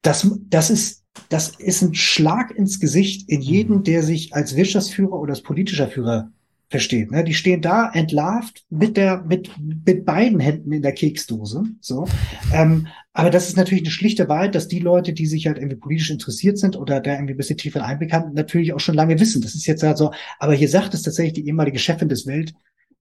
Das, 0.01 0.29
das 0.49 0.69
ist 0.69 0.99
das 1.27 1.49
ist 1.49 1.81
ein 1.81 1.93
Schlag 1.95 2.51
ins 2.51 2.79
Gesicht 2.79 3.27
in 3.29 3.41
jeden, 3.41 3.77
mhm. 3.77 3.83
der 3.83 4.03
sich 4.03 4.33
als 4.33 4.55
Wirtschaftsführer 4.55 5.13
oder 5.13 5.31
als 5.31 5.41
politischer 5.41 5.87
Führer 5.87 6.31
versteht. 6.69 7.11
Ne? 7.11 7.23
Die 7.23 7.33
stehen 7.33 7.61
da 7.61 7.89
entlarvt 7.91 8.63
mit 8.69 8.95
der 8.95 9.23
mit 9.23 9.49
mit 9.57 10.05
beiden 10.05 10.39
Händen 10.39 10.71
in 10.71 10.81
der 10.81 10.93
Keksdose. 10.93 11.63
So, 11.81 12.07
ähm, 12.53 12.87
aber 13.13 13.29
das 13.31 13.47
ist 13.47 13.57
natürlich 13.57 13.83
eine 13.83 13.91
schlichte 13.91 14.29
Wahrheit, 14.29 14.55
dass 14.55 14.67
die 14.67 14.79
Leute, 14.79 15.13
die 15.13 15.25
sich 15.25 15.47
halt 15.47 15.57
irgendwie 15.57 15.77
politisch 15.77 16.11
interessiert 16.11 16.57
sind 16.57 16.77
oder 16.77 17.01
da 17.01 17.13
irgendwie 17.13 17.33
ein 17.33 17.37
bisschen 17.37 17.57
tiefer 17.57 17.85
haben, 17.85 18.33
natürlich 18.33 18.73
auch 18.73 18.79
schon 18.79 18.95
lange 18.95 19.19
wissen. 19.19 19.41
Das 19.41 19.55
ist 19.55 19.65
jetzt 19.65 19.83
halt 19.83 19.97
so. 19.97 20.11
Aber 20.37 20.53
hier 20.53 20.69
sagt 20.69 20.93
es 20.93 21.01
tatsächlich 21.01 21.33
die 21.33 21.47
ehemalige 21.47 21.79
Chefin 21.79 22.09
des 22.09 22.27
Welt 22.27 22.53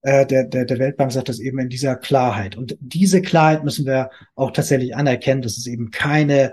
äh, 0.02 0.26
der, 0.26 0.44
der, 0.44 0.64
der 0.64 0.78
Weltbank 0.78 1.12
sagt 1.12 1.28
das 1.28 1.40
eben 1.40 1.58
in 1.58 1.68
dieser 1.68 1.96
Klarheit. 1.96 2.56
Und 2.56 2.76
diese 2.80 3.20
Klarheit 3.20 3.64
müssen 3.64 3.84
wir 3.84 4.10
auch 4.34 4.52
tatsächlich 4.52 4.94
anerkennen, 4.94 5.42
dass 5.42 5.58
es 5.58 5.66
eben 5.66 5.90
keine 5.90 6.52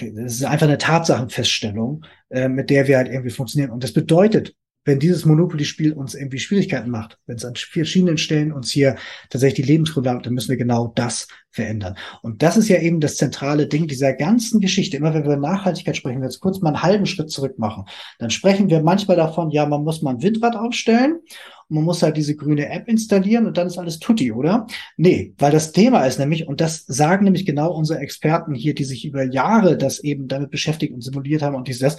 das 0.00 0.34
ist 0.34 0.44
einfach 0.44 0.66
eine 0.66 0.78
Tatsachenfeststellung, 0.78 2.04
äh, 2.30 2.48
mit 2.48 2.70
der 2.70 2.88
wir 2.88 2.96
halt 2.96 3.08
irgendwie 3.08 3.30
funktionieren. 3.30 3.70
Und 3.70 3.84
das 3.84 3.92
bedeutet, 3.92 4.56
wenn 4.84 4.98
dieses 4.98 5.24
Monopoly-Spiel 5.24 5.92
uns 5.92 6.14
irgendwie 6.14 6.38
Schwierigkeiten 6.38 6.90
macht, 6.90 7.18
wenn 7.26 7.36
es 7.36 7.44
an 7.44 7.56
verschiedenen 7.56 8.18
Stellen 8.18 8.52
uns 8.52 8.70
hier 8.70 8.96
tatsächlich 9.30 9.66
die 9.66 9.72
Lebensgrundlage, 9.72 10.22
dann 10.22 10.34
müssen 10.34 10.50
wir 10.50 10.56
genau 10.56 10.92
das 10.94 11.26
verändern. 11.50 11.96
Und 12.22 12.42
das 12.42 12.56
ist 12.56 12.68
ja 12.68 12.78
eben 12.80 13.00
das 13.00 13.16
zentrale 13.16 13.66
Ding 13.66 13.86
dieser 13.86 14.12
ganzen 14.12 14.60
Geschichte. 14.60 14.96
Immer 14.96 15.14
wenn 15.14 15.22
wir 15.22 15.32
über 15.32 15.36
Nachhaltigkeit 15.36 15.96
sprechen, 15.96 16.16
wenn 16.16 16.22
wir 16.22 16.28
jetzt 16.28 16.40
kurz 16.40 16.60
mal 16.60 16.70
einen 16.70 16.82
halben 16.82 17.06
Schritt 17.06 17.30
zurück 17.30 17.58
machen, 17.58 17.84
dann 18.18 18.30
sprechen 18.30 18.68
wir 18.70 18.82
manchmal 18.82 19.16
davon, 19.16 19.50
ja, 19.50 19.64
man 19.64 19.84
muss 19.84 20.02
mal 20.02 20.10
ein 20.10 20.22
Windrad 20.22 20.56
aufstellen 20.56 21.20
und 21.68 21.76
man 21.76 21.84
muss 21.84 22.02
halt 22.02 22.16
diese 22.16 22.36
grüne 22.36 22.68
App 22.68 22.88
installieren 22.88 23.46
und 23.46 23.56
dann 23.56 23.68
ist 23.68 23.78
alles 23.78 24.00
tutti, 24.00 24.32
oder? 24.32 24.66
Nee, 24.96 25.34
weil 25.38 25.52
das 25.52 25.72
Thema 25.72 26.04
ist 26.04 26.18
nämlich, 26.18 26.46
und 26.46 26.60
das 26.60 26.84
sagen 26.86 27.24
nämlich 27.24 27.46
genau 27.46 27.72
unsere 27.72 28.00
Experten 28.00 28.54
hier, 28.54 28.74
die 28.74 28.84
sich 28.84 29.04
über 29.04 29.24
Jahre 29.24 29.78
das 29.78 30.00
eben 30.00 30.28
damit 30.28 30.50
beschäftigt 30.50 30.92
und 30.92 31.02
simuliert 31.02 31.42
haben 31.42 31.54
und 31.54 31.68
dieses, 31.68 31.96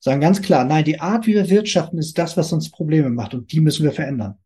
sagen 0.00 0.20
ganz 0.20 0.42
klar, 0.42 0.64
nein, 0.64 0.84
die 0.84 1.00
Art, 1.00 1.26
wie 1.26 1.34
wir 1.34 1.50
wirtschaften, 1.50 1.98
ist 1.98 2.18
das, 2.18 2.36
was 2.36 2.52
uns 2.52 2.70
Probleme 2.70 3.10
macht 3.10 3.34
und 3.34 3.52
die 3.52 3.60
müssen 3.60 3.84
wir 3.84 3.92
verändern. 3.92 4.36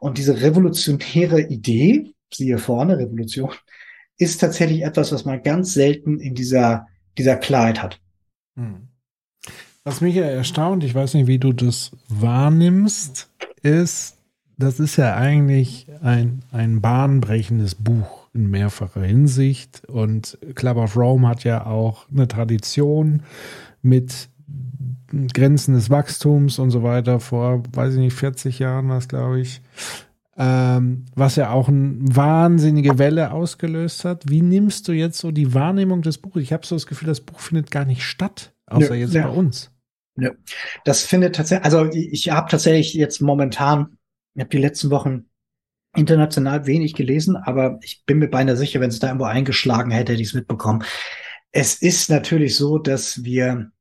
Und 0.00 0.18
diese 0.18 0.40
revolutionäre 0.40 1.42
Idee, 1.42 2.12
siehe 2.32 2.58
vorne, 2.58 2.98
Revolution, 2.98 3.52
ist 4.18 4.40
tatsächlich 4.40 4.82
etwas, 4.82 5.12
was 5.12 5.24
man 5.24 5.42
ganz 5.42 5.72
selten 5.72 6.20
in 6.20 6.34
dieser, 6.34 6.86
dieser 7.16 7.36
Klarheit 7.36 7.82
hat. 7.82 8.00
Hm. 8.56 8.88
Was 9.84 10.02
mich 10.02 10.14
ja 10.14 10.24
erstaunt, 10.24 10.84
ich 10.84 10.94
weiß 10.94 11.14
nicht, 11.14 11.26
wie 11.26 11.38
du 11.38 11.52
das 11.52 11.92
wahrnimmst, 12.08 13.30
ist, 13.62 14.18
das 14.58 14.78
ist 14.78 14.96
ja 14.96 15.16
eigentlich 15.16 15.86
ein, 16.02 16.42
ein 16.52 16.82
bahnbrechendes 16.82 17.74
Buch 17.76 18.28
in 18.34 18.50
mehrfacher 18.50 19.02
Hinsicht. 19.02 19.82
Und 19.86 20.38
Club 20.54 20.76
of 20.76 20.96
Rome 20.96 21.26
hat 21.26 21.44
ja 21.44 21.64
auch 21.64 22.06
eine 22.10 22.28
Tradition 22.28 23.22
mit 23.80 24.28
Grenzen 25.32 25.74
des 25.74 25.90
Wachstums 25.90 26.58
und 26.58 26.70
so 26.70 26.82
weiter 26.82 27.20
vor, 27.20 27.62
weiß 27.72 27.94
ich 27.94 28.00
nicht, 28.00 28.14
40 28.14 28.58
Jahren 28.58 28.88
war 28.88 28.98
es, 28.98 29.08
glaube 29.08 29.40
ich. 29.40 29.60
Ähm, 30.36 31.06
was 31.14 31.36
ja 31.36 31.50
auch 31.50 31.68
eine 31.68 31.98
wahnsinnige 32.00 32.98
Welle 32.98 33.32
ausgelöst 33.32 34.04
hat. 34.04 34.28
Wie 34.28 34.40
nimmst 34.40 34.88
du 34.88 34.92
jetzt 34.92 35.18
so 35.18 35.32
die 35.32 35.52
Wahrnehmung 35.52 36.02
des 36.02 36.18
Buches? 36.18 36.42
Ich 36.42 36.52
habe 36.52 36.66
so 36.66 36.76
das 36.76 36.86
Gefühl, 36.86 37.08
das 37.08 37.20
Buch 37.20 37.40
findet 37.40 37.70
gar 37.70 37.84
nicht 37.84 38.02
statt, 38.04 38.54
außer 38.66 38.94
ja, 38.94 39.02
jetzt 39.02 39.14
ja. 39.14 39.26
bei 39.26 39.34
uns. 39.34 39.70
Ja, 40.16 40.30
das 40.84 41.02
findet 41.02 41.36
tatsächlich, 41.36 41.64
also 41.64 41.86
ich, 41.86 42.12
ich 42.12 42.30
habe 42.30 42.50
tatsächlich 42.50 42.94
jetzt 42.94 43.20
momentan, 43.20 43.98
ich 44.34 44.40
habe 44.40 44.50
die 44.50 44.58
letzten 44.58 44.90
Wochen 44.90 45.26
international 45.94 46.66
wenig 46.66 46.94
gelesen, 46.94 47.36
aber 47.36 47.78
ich 47.82 48.04
bin 48.06 48.18
mir 48.18 48.28
beinahe 48.28 48.56
sicher, 48.56 48.80
wenn 48.80 48.90
es 48.90 49.00
da 49.00 49.08
irgendwo 49.08 49.26
eingeschlagen 49.26 49.90
hätte, 49.90 50.12
hätte 50.12 50.22
ich 50.22 50.28
es 50.28 50.34
mitbekommen. 50.34 50.84
Es 51.52 51.74
ist 51.82 52.10
natürlich 52.10 52.56
so, 52.56 52.78
dass 52.78 53.24
wir 53.24 53.72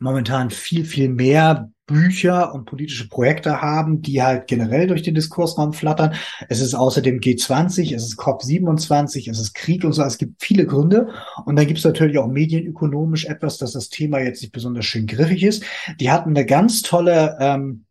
momentan 0.00 0.50
viel, 0.50 0.84
viel 0.84 1.08
mehr 1.08 1.70
Bücher 1.88 2.54
und 2.54 2.66
politische 2.66 3.08
Projekte 3.08 3.62
haben, 3.62 4.02
die 4.02 4.22
halt 4.22 4.46
generell 4.46 4.86
durch 4.86 5.02
den 5.02 5.14
Diskursraum 5.14 5.72
flattern. 5.72 6.14
Es 6.48 6.60
ist 6.60 6.74
außerdem 6.74 7.18
G20, 7.18 7.94
es 7.94 8.04
ist 8.04 8.20
COP27, 8.20 9.28
es 9.30 9.40
ist 9.40 9.54
Krieg 9.54 9.84
und 9.84 9.92
so. 9.92 10.02
Es 10.02 10.18
gibt 10.18 10.40
viele 10.40 10.66
Gründe. 10.66 11.08
Und 11.46 11.56
dann 11.56 11.66
gibt 11.66 11.78
es 11.78 11.84
natürlich 11.84 12.18
auch 12.18 12.28
medienökonomisch 12.28 13.24
etwas, 13.24 13.56
dass 13.56 13.72
das 13.72 13.88
Thema 13.88 14.20
jetzt 14.20 14.42
nicht 14.42 14.52
besonders 14.52 14.84
schön 14.84 15.06
griffig 15.06 15.42
ist. 15.42 15.64
Die 15.98 16.10
hatten 16.10 16.30
eine 16.30 16.44
ganz 16.44 16.82
tolle 16.82 17.36
ähm, 17.40 17.86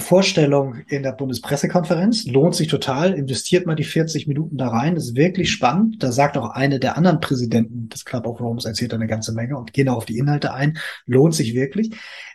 Vorstellung 0.00 0.76
in 0.88 1.02
der 1.02 1.12
Bundespressekonferenz. 1.12 2.26
Lohnt 2.26 2.54
sich 2.54 2.68
total. 2.68 3.14
Investiert 3.14 3.66
mal 3.66 3.74
die 3.74 3.84
40 3.84 4.26
Minuten 4.26 4.56
da 4.56 4.68
rein. 4.68 4.94
Das 4.94 5.04
ist 5.04 5.16
wirklich 5.16 5.50
spannend. 5.50 6.02
Da 6.02 6.12
sagt 6.12 6.36
auch 6.36 6.50
eine 6.50 6.78
der 6.78 6.96
anderen 6.96 7.20
Präsidenten 7.20 7.88
des 7.88 8.04
Club 8.04 8.26
of 8.26 8.40
Rome, 8.40 8.60
erzählt 8.64 8.94
eine 8.94 9.06
ganze 9.06 9.32
Menge 9.32 9.56
und 9.56 9.72
gehen 9.72 9.88
auch 9.88 9.96
auf 9.96 10.04
die 10.06 10.18
Inhalte 10.18 10.52
ein. 10.52 10.78
Lohnt 11.06 11.34
sich 11.34 11.54
wirklich. 11.54 11.90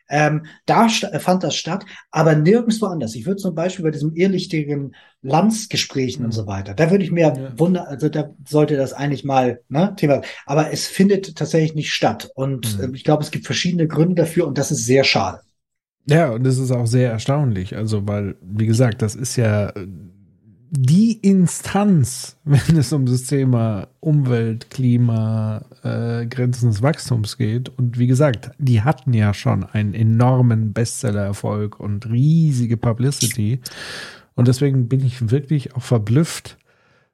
Ähm, 0.09 0.45
da 0.65 0.89
fand 0.89 1.43
das 1.43 1.55
statt, 1.55 1.85
aber 2.11 2.35
nirgendwo 2.35 2.87
anders. 2.87 3.15
Ich 3.15 3.25
würde 3.25 3.37
zum 3.37 3.55
Beispiel 3.55 3.83
bei 3.83 3.91
diesem 3.91 4.13
irrlichtigen 4.13 4.95
Landsgesprächen 5.21 6.21
mhm. 6.21 6.25
und 6.25 6.31
so 6.33 6.45
weiter, 6.45 6.73
da 6.73 6.91
würde 6.91 7.03
ich 7.03 7.11
mir 7.11 7.33
ja. 7.35 7.57
wundern, 7.57 7.85
also 7.85 8.09
da 8.09 8.29
sollte 8.45 8.75
das 8.75 8.91
eigentlich 8.93 9.23
mal 9.23 9.61
ne, 9.69 9.93
Thema, 9.95 10.21
aber 10.45 10.71
es 10.71 10.87
findet 10.87 11.35
tatsächlich 11.35 11.73
nicht 11.73 11.93
statt. 11.93 12.29
Und 12.35 12.77
mhm. 12.77 12.93
äh, 12.93 12.95
ich 12.97 13.05
glaube, 13.05 13.23
es 13.23 13.31
gibt 13.31 13.45
verschiedene 13.45 13.87
Gründe 13.87 14.15
dafür 14.15 14.45
und 14.45 14.57
das 14.57 14.71
ist 14.71 14.85
sehr 14.85 15.03
schade. 15.03 15.39
Ja, 16.05 16.31
und 16.31 16.43
das 16.43 16.57
ist 16.57 16.71
auch 16.71 16.87
sehr 16.87 17.11
erstaunlich. 17.11 17.75
Also, 17.75 18.07
weil, 18.07 18.35
wie 18.41 18.65
gesagt, 18.65 19.01
das 19.01 19.15
ist 19.15 19.35
ja 19.35 19.71
die 20.75 21.19
Instanz, 21.21 22.37
wenn 22.43 22.77
es 22.77 22.91
um 22.91 23.05
das 23.05 23.23
Thema 23.23 23.87
Umwelt, 23.99 24.69
Klima, 24.69 25.63
äh, 25.83 26.25
Grenzen 26.25 26.69
des 26.69 26.81
Wachstums 26.81 27.37
geht. 27.37 27.69
Und 27.77 27.99
wie 27.99 28.07
gesagt, 28.07 28.51
die 28.57 28.81
hatten 28.81 29.13
ja 29.13 29.33
schon 29.33 29.63
einen 29.63 29.93
enormen 29.93 30.73
Bestseller-Erfolg 30.73 31.79
und 31.79 32.09
riesige 32.09 32.77
Publicity. 32.77 33.61
Und 34.35 34.47
deswegen 34.47 34.89
bin 34.89 35.05
ich 35.05 35.29
wirklich 35.29 35.75
auch 35.75 35.83
verblüfft, 35.83 36.57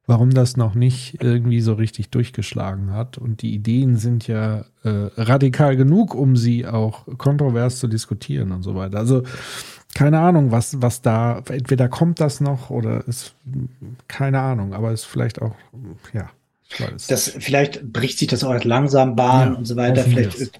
warum 0.10 0.31
das 0.31 0.57
noch 0.57 0.73
nicht 0.73 1.22
irgendwie 1.22 1.61
so 1.61 1.73
richtig 1.73 2.10
durchgeschlagen 2.10 2.94
hat. 2.94 3.19
Und 3.19 3.44
die 3.44 3.53
Ideen 3.53 3.95
sind 3.95 4.27
ja 4.27 4.65
äh, 4.84 4.90
radikal 5.18 5.77
genug, 5.77 6.15
um 6.15 6.36
sie 6.36 6.65
auch 6.65 7.06
kontrovers 7.19 7.77
zu 7.77 7.88
diskutieren 7.88 8.52
und 8.52 8.64
so 8.64 8.73
weiter. 8.73 8.98
Also 8.98 9.22
keine 9.94 10.19
Ahnung, 10.19 10.49
was, 10.49 10.81
was 10.81 11.03
da, 11.03 11.44
entweder 11.48 11.90
kommt 11.90 12.19
das 12.22 12.41
noch 12.41 12.72
oder 12.72 13.07
ist 13.07 13.36
keine 14.07 14.40
Ahnung, 14.40 14.73
aber 14.73 14.91
ist 14.91 15.06
vielleicht 15.06 15.44
auch, 15.44 15.53
ja. 16.11 16.31
Das, 17.08 17.30
vielleicht 17.40 17.91
bricht 17.91 18.20
sich 18.20 18.28
das 18.28 18.44
auch 18.44 18.64
langsam 18.64 19.16
Bahn 19.16 19.54
ja, 19.54 19.58
und 19.58 19.66
so 19.66 19.76
weiter. 19.76 20.04
Vielleicht 20.04 20.60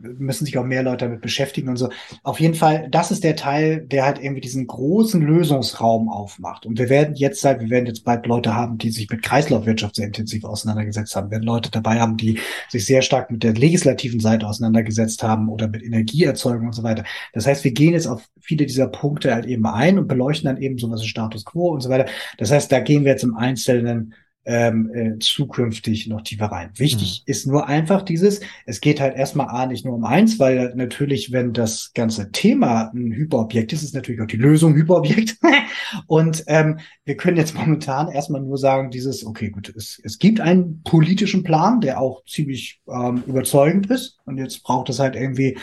müssen 0.00 0.46
sich 0.46 0.56
auch 0.56 0.64
mehr 0.64 0.82
Leute 0.82 1.04
damit 1.04 1.20
beschäftigen 1.20 1.68
und 1.68 1.76
so. 1.76 1.90
Auf 2.22 2.40
jeden 2.40 2.54
Fall, 2.54 2.88
das 2.90 3.10
ist 3.10 3.24
der 3.24 3.36
Teil, 3.36 3.82
der 3.82 4.06
halt 4.06 4.18
irgendwie 4.18 4.40
diesen 4.40 4.66
großen 4.66 5.20
Lösungsraum 5.20 6.08
aufmacht. 6.08 6.64
Und 6.64 6.78
wir 6.78 6.88
werden 6.88 7.14
jetzt 7.14 7.44
halt, 7.44 7.60
wir 7.60 7.68
werden 7.68 7.86
jetzt 7.86 8.04
bald 8.04 8.26
Leute 8.26 8.54
haben, 8.54 8.78
die 8.78 8.90
sich 8.90 9.08
mit 9.10 9.22
Kreislaufwirtschaft 9.22 9.96
sehr 9.96 10.06
intensiv 10.06 10.44
auseinandergesetzt 10.44 11.14
haben. 11.14 11.28
Wir 11.28 11.32
werden 11.32 11.44
Leute 11.44 11.70
dabei 11.70 12.00
haben, 12.00 12.16
die 12.16 12.38
sich 12.68 12.86
sehr 12.86 13.02
stark 13.02 13.30
mit 13.30 13.42
der 13.42 13.52
legislativen 13.52 14.20
Seite 14.20 14.46
auseinandergesetzt 14.46 15.22
haben 15.22 15.48
oder 15.50 15.68
mit 15.68 15.82
Energieerzeugung 15.82 16.68
und 16.68 16.74
so 16.74 16.82
weiter. 16.82 17.04
Das 17.34 17.46
heißt, 17.46 17.64
wir 17.64 17.72
gehen 17.72 17.92
jetzt 17.92 18.06
auf 18.06 18.22
viele 18.40 18.64
dieser 18.64 18.88
Punkte 18.88 19.34
halt 19.34 19.44
eben 19.44 19.66
ein 19.66 19.98
und 19.98 20.08
beleuchten 20.08 20.46
dann 20.46 20.62
eben 20.62 20.78
sowas 20.78 21.02
wie 21.02 21.08
Status 21.08 21.44
Quo 21.44 21.68
und 21.68 21.82
so 21.82 21.90
weiter. 21.90 22.06
Das 22.38 22.50
heißt, 22.50 22.72
da 22.72 22.80
gehen 22.80 23.04
wir 23.04 23.12
jetzt 23.12 23.24
im 23.24 23.36
Einzelnen 23.36 24.14
ähm, 24.48 24.90
äh, 24.94 25.18
zukünftig 25.18 26.06
noch 26.06 26.22
tiefer 26.22 26.46
rein. 26.46 26.70
Wichtig 26.74 27.22
mhm. 27.26 27.30
ist 27.30 27.46
nur 27.46 27.68
einfach 27.68 28.00
dieses, 28.00 28.40
es 28.64 28.80
geht 28.80 28.98
halt 28.98 29.14
erstmal 29.14 29.48
A 29.48 29.66
nicht 29.66 29.84
nur 29.84 29.94
um 29.94 30.04
eins, 30.04 30.38
weil 30.38 30.72
natürlich, 30.74 31.32
wenn 31.32 31.52
das 31.52 31.92
ganze 31.92 32.32
Thema 32.32 32.90
ein 32.94 33.12
Hyperobjekt 33.12 33.74
ist, 33.74 33.82
ist 33.82 33.94
natürlich 33.94 34.22
auch 34.22 34.26
die 34.26 34.38
Lösung 34.38 34.74
Hyperobjekt. 34.74 35.36
Und 36.06 36.44
ähm, 36.46 36.78
wir 37.04 37.18
können 37.18 37.36
jetzt 37.36 37.54
momentan 37.54 38.08
erstmal 38.08 38.40
nur 38.40 38.56
sagen, 38.56 38.90
dieses, 38.90 39.24
okay, 39.24 39.50
gut, 39.50 39.70
es, 39.76 40.00
es 40.02 40.18
gibt 40.18 40.40
einen 40.40 40.82
politischen 40.82 41.42
Plan, 41.42 41.82
der 41.82 42.00
auch 42.00 42.24
ziemlich 42.24 42.80
ähm, 42.88 43.22
überzeugend 43.26 43.90
ist. 43.90 44.18
Und 44.24 44.38
jetzt 44.38 44.62
braucht 44.62 44.88
es 44.88 44.98
halt 44.98 45.14
irgendwie 45.14 45.58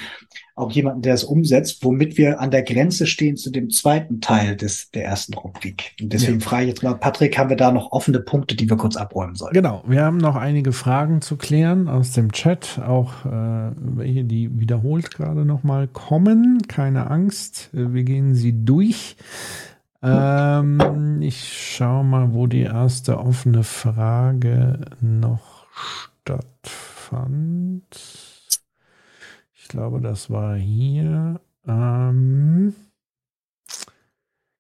auch 0.56 0.72
jemanden, 0.72 1.02
der 1.02 1.14
es 1.14 1.26
umsetzt, 1.26 1.84
womit 1.84 2.18
wir 2.18 2.40
an 2.40 2.50
der 2.50 2.64
Grenze 2.64 3.08
stehen 3.08 3.36
zu 3.36 3.52
dem 3.52 3.70
zweiten 3.70 4.22
Teil 4.22 4.56
des, 4.56 4.90
der 4.92 5.04
ersten 5.04 5.34
Rubrik. 5.34 5.92
Und 6.02 6.14
deswegen 6.14 6.40
ja. 6.40 6.46
frage 6.46 6.64
ich 6.64 6.70
jetzt 6.70 6.82
mal, 6.82 6.94
Patrick, 6.94 7.38
haben 7.38 7.50
wir 7.50 7.58
da 7.58 7.74
noch 7.74 7.92
offene 7.92 8.22
Punkte, 8.22 8.56
die 8.56 8.70
wir 8.70 8.78
kurz 8.78 8.96
abräumen 8.96 9.36
sollen? 9.36 9.54
Genau, 9.54 9.84
wir 9.86 10.04
haben 10.04 10.18
noch 10.18 10.38
einige 10.38 10.72
Fragen 10.72 11.20
zu 11.22 11.36
klären 11.36 11.90
aus 11.90 12.14
dem 12.14 12.32
Chat, 12.32 12.80
auch 12.80 13.26
äh, 13.26 13.72
welche, 13.76 14.24
die 14.24 14.58
wiederholt 14.58 15.12
gerade 15.12 15.44
nochmal 15.44 15.90
kommen. 15.90 16.62
Keine 16.70 17.12
Angst, 17.12 17.72
äh, 17.74 17.94
wir 17.94 18.04
gehen 18.04 18.34
sie 18.34 18.64
durch. 18.64 19.18
Ähm, 20.02 21.22
ich 21.22 21.76
schaue 21.76 22.06
mal, 22.06 22.34
wo 22.34 22.48
die 22.48 22.62
erste 22.62 23.20
offene 23.20 23.64
Frage 23.64 24.80
noch 25.02 25.66
stattfand. 26.24 27.84
Ich 29.66 29.70
glaube, 29.70 30.00
das 30.00 30.30
war 30.30 30.56
hier. 30.56 31.42
Ähm, 31.68 32.76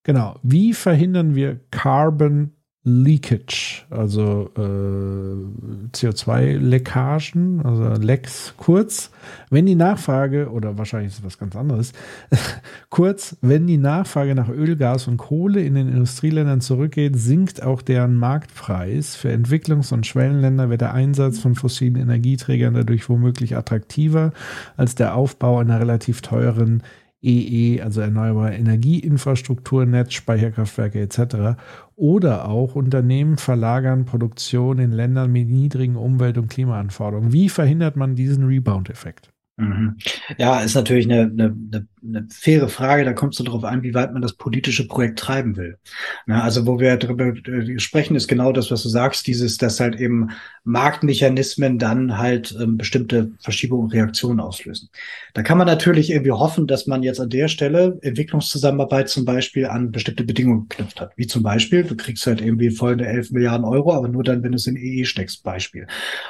genau. 0.02 0.40
Wie 0.41 0.73
verhindern 0.73 1.36
wir 1.36 1.60
Carbon 1.69 2.56
Leakage, 2.88 3.84
also 3.90 4.52
äh, 4.56 5.98
CO2-Leckagen, 5.98 7.66
also 7.66 7.99
Lecks 7.99 8.53
kurz, 8.57 9.10
wenn 9.49 9.66
die 9.66 9.74
Nachfrage, 9.74 10.52
oder 10.52 10.78
wahrscheinlich 10.78 11.14
ist 11.14 11.20
es 11.20 11.26
was 11.26 11.40
ganz 11.40 11.56
anderes, 11.56 11.94
kurz, 12.91 13.38
wenn 13.41 13.66
die 13.66 13.78
Nachfrage 13.78 14.36
nach 14.36 14.49
Öl, 14.49 14.76
Gas 14.76 15.07
und 15.07 15.18
Kohle 15.18 15.64
in 15.64 15.74
den 15.74 15.88
Industrieländern 15.90 16.62
zurückgeht, 16.62 17.18
sinkt 17.18 17.64
auch 17.64 17.82
deren 17.82 18.18
Marktpreis. 18.18 19.16
Für 19.16 19.30
Entwicklungs- 19.32 19.91
und 19.91 20.06
Schwellenländer 20.06 20.70
wird 20.70 20.82
der 20.82 20.94
Einsatz 20.94 21.40
von 21.40 21.56
fossilen 21.56 21.95
Energieträgern 21.95 22.76
dadurch 22.76 23.10
womöglich 23.10 23.57
attraktiver 23.57 24.32
als 24.78 24.94
der 24.94 25.16
Aufbau 25.16 25.57
einer 25.57 25.80
relativ 25.80 26.22
teuren 26.22 26.84
EE, 27.26 27.81
also 27.81 28.02
erneuerbare 28.02 28.53
Energieinfrastruktur, 28.56 29.85
Netz, 29.85 30.14
Speicherkraftwerke 30.14 31.02
etc. 31.02 31.60
Oder 31.95 32.47
auch 32.47 32.76
Unternehmen 32.76 33.38
verlagern 33.38 34.06
Produktion 34.06 34.80
in 34.80 34.91
Ländern 34.91 35.31
mit 35.31 35.49
niedrigen 35.49 35.95
Umwelt- 35.95 36.38
und 36.38 36.49
Klimaanforderungen. 36.49 37.34
Wie 37.34 37.49
verhindert 37.49 37.95
man 37.95 38.15
diesen 38.15 38.45
Rebound-Effekt? 38.45 39.35
Mhm. 39.57 39.98
Ja, 40.38 40.61
ist 40.61 40.76
natürlich 40.76 41.06
eine, 41.06 41.22
eine, 41.22 41.45
eine 41.45 41.88
eine 42.07 42.27
faire 42.30 42.69
Frage, 42.69 43.06
da 43.06 43.14
kommt 43.14 43.34
es 43.34 43.38
so 43.38 43.44
darauf 43.44 43.64
an, 43.64 43.84
wie 43.84 43.94
weit 43.94 44.14
man 44.14 44.22
das 44.22 44.34
politische 44.34 44.88
Projekt 44.88 45.19
treiben 45.19 45.57
will. 45.57 45.77
Na, 46.26 46.44
also 46.44 46.65
wo 46.65 46.80
wir 46.80 46.98
darüber 46.98 47.27
äh, 47.27 47.80
sprechen, 47.80 48.15
ist 48.15 48.27
genau 48.27 48.52
das, 48.52 48.72
was 48.72 48.84
du 48.84 48.90
sagst, 48.90 49.27
dieses, 49.27 49.57
dass 49.57 49.80
halt 49.80 49.99
eben 49.99 50.30
Marktmechanismen 50.64 51.77
dann 51.80 52.18
halt 52.18 52.56
ähm, 52.60 52.77
bestimmte 52.77 53.32
Verschiebungen 53.40 53.86
und 53.86 53.94
Reaktionen 53.94 54.40
auslösen. 54.40 54.90
Da 55.34 55.44
kann 55.44 55.57
man 55.57 55.68
natürlich 55.68 56.11
irgendwie 56.11 56.32
hoffen, 56.32 56.68
dass 56.68 56.88
man 56.88 57.03
jetzt 57.03 57.19
an 57.19 57.30
der 57.30 57.48
Stelle 57.48 57.98
Entwicklungszusammenarbeit 58.02 59.10
zum 59.10 59.26
Beispiel 59.26 59.68
an 59.68 59.91
bestimmte 59.91 60.23
Bedingungen 60.23 60.68
geknüpft 60.69 61.02
hat. 61.02 61.11
Wie 61.15 61.27
zum 61.27 61.44
Beispiel, 61.44 61.84
du 61.84 61.95
kriegst 61.95 62.26
halt 62.27 62.41
irgendwie 62.41 62.72
folgende 62.72 63.07
11 63.07 63.32
Milliarden 63.32 63.65
Euro, 63.65 63.94
aber 63.94 64.07
nur 64.07 64.23
dann, 64.23 64.44
wenn 64.44 64.52
du 64.52 64.57
es 64.57 64.68
in 64.68 64.76
EE 64.76 65.06
steckst, 65.06 65.44
Beispiel. 65.44 65.88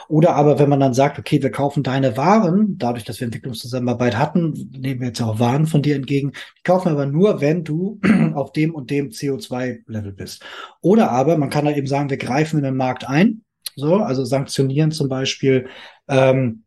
Oder 0.08 0.36
aber, 0.36 0.60
wenn 0.60 0.70
man 0.70 0.80
dann 0.80 0.94
sagt, 0.94 1.20
okay, 1.20 1.42
wir 1.42 1.52
kaufen 1.52 1.84
deine 1.84 2.18
Waren, 2.18 2.78
dadurch, 2.78 3.04
dass 3.04 3.15
wir 3.20 3.26
Entwicklungszusammenarbeit 3.26 4.18
hatten, 4.18 4.70
nehmen 4.78 5.02
wir 5.02 5.08
jetzt 5.08 5.22
auch 5.22 5.40
Waren 5.40 5.68
von 5.68 5.82
dir 5.82 5.96
entgegen. 5.96 6.32
Die 6.58 6.64
kaufen 6.64 6.90
aber 6.90 7.06
nur, 7.06 7.42
wenn 7.42 7.64
du 7.64 8.00
auf 8.34 8.52
dem 8.52 8.74
und 8.76 8.90
dem 8.90 9.10
CO2-Level 9.10 10.14
bist. 10.14 10.44
Oder 10.82 11.12
aber 11.12 11.38
man 11.38 11.50
kann 11.50 11.66
da 11.66 11.72
eben 11.72 11.88
sagen, 11.88 12.10
wir 12.10 12.18
greifen 12.18 12.58
in 12.58 12.64
den 12.64 12.78
Markt 12.78 13.08
ein. 13.08 13.44
So, 13.76 13.98
also 13.98 14.24
sanktionieren 14.24 14.92
zum 14.92 15.10
Beispiel 15.10 15.68
ähm, 16.08 16.64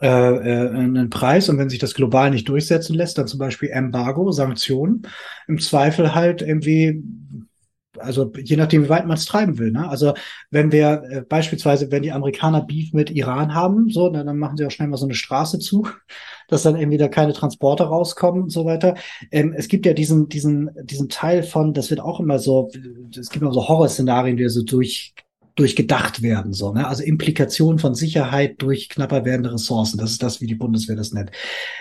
äh, 0.00 0.06
äh, 0.06 0.68
einen 0.70 1.10
Preis 1.10 1.48
und 1.50 1.58
wenn 1.58 1.68
sich 1.68 1.78
das 1.78 1.94
global 1.94 2.30
nicht 2.30 2.48
durchsetzen 2.48 2.94
lässt, 2.94 3.18
dann 3.18 3.26
zum 3.26 3.38
Beispiel 3.38 3.68
Embargo, 3.68 4.30
Sanktionen. 4.32 5.02
Im 5.46 5.58
Zweifel 5.58 6.14
halt 6.14 6.40
irgendwie 6.40 7.02
also 8.00 8.32
je 8.36 8.56
nachdem, 8.56 8.84
wie 8.84 8.88
weit 8.88 9.06
man 9.06 9.16
es 9.16 9.26
treiben 9.26 9.58
will. 9.58 9.70
Ne? 9.70 9.88
Also 9.88 10.14
wenn 10.50 10.72
wir 10.72 11.02
äh, 11.10 11.20
beispielsweise, 11.22 11.90
wenn 11.90 12.02
die 12.02 12.12
Amerikaner 12.12 12.62
Beef 12.62 12.92
mit 12.92 13.10
Iran 13.10 13.54
haben, 13.54 13.90
so, 13.90 14.08
dann, 14.08 14.26
dann 14.26 14.38
machen 14.38 14.56
sie 14.56 14.66
auch 14.66 14.70
schnell 14.70 14.88
mal 14.88 14.96
so 14.96 15.06
eine 15.06 15.14
Straße 15.14 15.58
zu, 15.58 15.86
dass 16.48 16.62
dann 16.62 16.76
irgendwie 16.76 16.98
da 16.98 17.08
keine 17.08 17.32
Transporte 17.32 17.84
rauskommen 17.84 18.42
und 18.44 18.50
so 18.50 18.64
weiter. 18.64 18.94
Ähm, 19.30 19.54
es 19.56 19.68
gibt 19.68 19.86
ja 19.86 19.92
diesen, 19.92 20.28
diesen, 20.28 20.70
diesen 20.84 21.08
Teil 21.08 21.42
von, 21.42 21.74
das 21.74 21.90
wird 21.90 22.00
auch 22.00 22.20
immer 22.20 22.38
so, 22.38 22.70
es 23.18 23.30
gibt 23.30 23.42
immer 23.42 23.52
so 23.52 23.68
Horrorszenarien, 23.68 24.36
die 24.36 24.48
so 24.48 24.62
durch 24.62 25.14
durchgedacht 25.54 26.22
werden, 26.22 26.52
so, 26.52 26.72
ne? 26.72 26.86
Also 26.86 27.02
Implikation 27.02 27.78
von 27.78 27.94
Sicherheit 27.94 28.60
durch 28.62 28.88
knapper 28.88 29.24
werdende 29.24 29.52
Ressourcen. 29.52 29.98
Das 29.98 30.10
ist 30.10 30.22
das, 30.22 30.40
wie 30.40 30.46
die 30.46 30.54
Bundeswehr 30.54 30.96
das 30.96 31.12
nennt. 31.12 31.30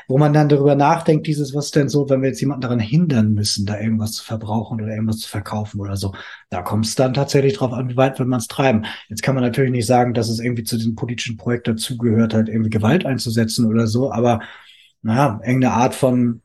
Wo 0.07 0.17
man 0.17 0.33
dann 0.33 0.49
darüber 0.49 0.75
nachdenkt, 0.75 1.27
dieses, 1.27 1.53
was 1.53 1.71
denn 1.71 1.89
so, 1.89 2.09
wenn 2.09 2.21
wir 2.21 2.29
jetzt 2.29 2.41
jemanden 2.41 2.61
daran 2.61 2.79
hindern 2.79 3.33
müssen, 3.33 3.65
da 3.65 3.79
irgendwas 3.79 4.13
zu 4.13 4.23
verbrauchen 4.23 4.81
oder 4.81 4.93
irgendwas 4.93 5.19
zu 5.19 5.29
verkaufen 5.29 5.79
oder 5.79 5.97
so. 5.97 6.13
Da 6.49 6.61
kommt 6.61 6.85
es 6.85 6.95
dann 6.95 7.13
tatsächlich 7.13 7.53
drauf 7.53 7.73
an, 7.73 7.89
wie 7.89 7.97
weit 7.97 8.19
will 8.19 8.25
man 8.25 8.39
es 8.39 8.47
treiben. 8.47 8.85
Jetzt 9.07 9.23
kann 9.23 9.35
man 9.35 9.43
natürlich 9.43 9.71
nicht 9.71 9.85
sagen, 9.85 10.13
dass 10.13 10.29
es 10.29 10.39
irgendwie 10.39 10.63
zu 10.63 10.77
diesem 10.77 10.95
politischen 10.95 11.37
Projekt 11.37 11.67
dazugehört 11.67 12.33
hat, 12.33 12.49
irgendwie 12.49 12.69
Gewalt 12.69 13.05
einzusetzen 13.05 13.65
oder 13.65 13.87
so, 13.87 14.11
aber 14.11 14.41
naja, 15.01 15.39
irgendeine 15.43 15.73
Art 15.73 15.95
von 15.95 16.41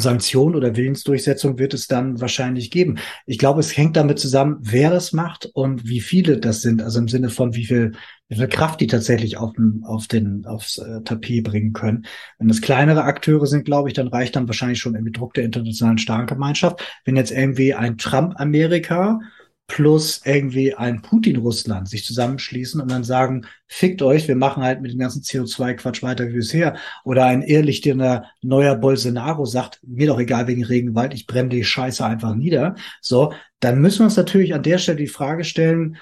Sanktion 0.00 0.54
oder 0.54 0.76
Willensdurchsetzung 0.76 1.58
wird 1.58 1.74
es 1.74 1.86
dann 1.86 2.20
wahrscheinlich 2.20 2.70
geben. 2.70 2.98
Ich 3.26 3.38
glaube, 3.38 3.60
es 3.60 3.76
hängt 3.76 3.96
damit 3.96 4.18
zusammen, 4.18 4.58
wer 4.60 4.90
das 4.90 5.12
macht 5.12 5.46
und 5.54 5.86
wie 5.86 6.00
viele 6.00 6.38
das 6.38 6.62
sind. 6.62 6.82
Also 6.82 6.98
im 6.98 7.08
Sinne 7.08 7.30
von, 7.30 7.54
wie 7.54 7.64
viel, 7.64 7.92
wie 8.28 8.36
viel 8.36 8.48
Kraft 8.48 8.80
die 8.80 8.86
tatsächlich 8.86 9.36
auf 9.36 9.52
den, 9.52 9.82
auf 9.84 10.06
den, 10.06 10.46
aufs 10.46 10.78
äh, 10.78 11.02
Tapet 11.02 11.44
bringen 11.44 11.72
können. 11.72 12.06
Wenn 12.38 12.50
es 12.50 12.60
kleinere 12.60 13.04
Akteure 13.04 13.46
sind, 13.46 13.64
glaube 13.64 13.88
ich, 13.88 13.94
dann 13.94 14.08
reicht 14.08 14.36
dann 14.36 14.48
wahrscheinlich 14.48 14.78
schon 14.78 14.94
irgendwie 14.94 15.12
Druck 15.12 15.34
der 15.34 15.44
internationalen 15.44 15.98
Starkgemeinschaft. 15.98 16.82
Wenn 17.04 17.16
jetzt 17.16 17.30
irgendwie 17.30 17.74
ein 17.74 17.96
Trump 17.98 18.34
Amerika 18.40 19.20
plus 19.66 20.20
irgendwie 20.24 20.74
ein 20.74 21.00
Putin-Russland 21.00 21.88
sich 21.88 22.04
zusammenschließen 22.04 22.80
und 22.80 22.90
dann 22.90 23.02
sagen, 23.02 23.46
fickt 23.66 24.02
euch, 24.02 24.28
wir 24.28 24.36
machen 24.36 24.62
halt 24.62 24.82
mit 24.82 24.92
dem 24.92 24.98
ganzen 24.98 25.22
CO2-Quatsch 25.22 26.02
weiter 26.02 26.28
wie 26.28 26.34
bisher. 26.34 26.76
Oder 27.04 27.26
ein 27.26 27.42
ehrlichster 27.42 28.24
neuer 28.42 28.76
Bolsonaro 28.76 29.46
sagt, 29.46 29.80
mir 29.82 30.08
doch 30.08 30.18
egal 30.18 30.46
wegen 30.46 30.64
Regenwald, 30.64 31.14
ich 31.14 31.26
brenne 31.26 31.48
die 31.48 31.64
Scheiße 31.64 32.04
einfach 32.04 32.34
nieder. 32.34 32.74
So, 33.00 33.32
dann 33.60 33.80
müssen 33.80 34.00
wir 34.00 34.04
uns 34.04 34.16
natürlich 34.16 34.54
an 34.54 34.62
der 34.62 34.78
Stelle 34.78 34.98
die 34.98 35.06
Frage 35.06 35.44
stellen, 35.44 35.96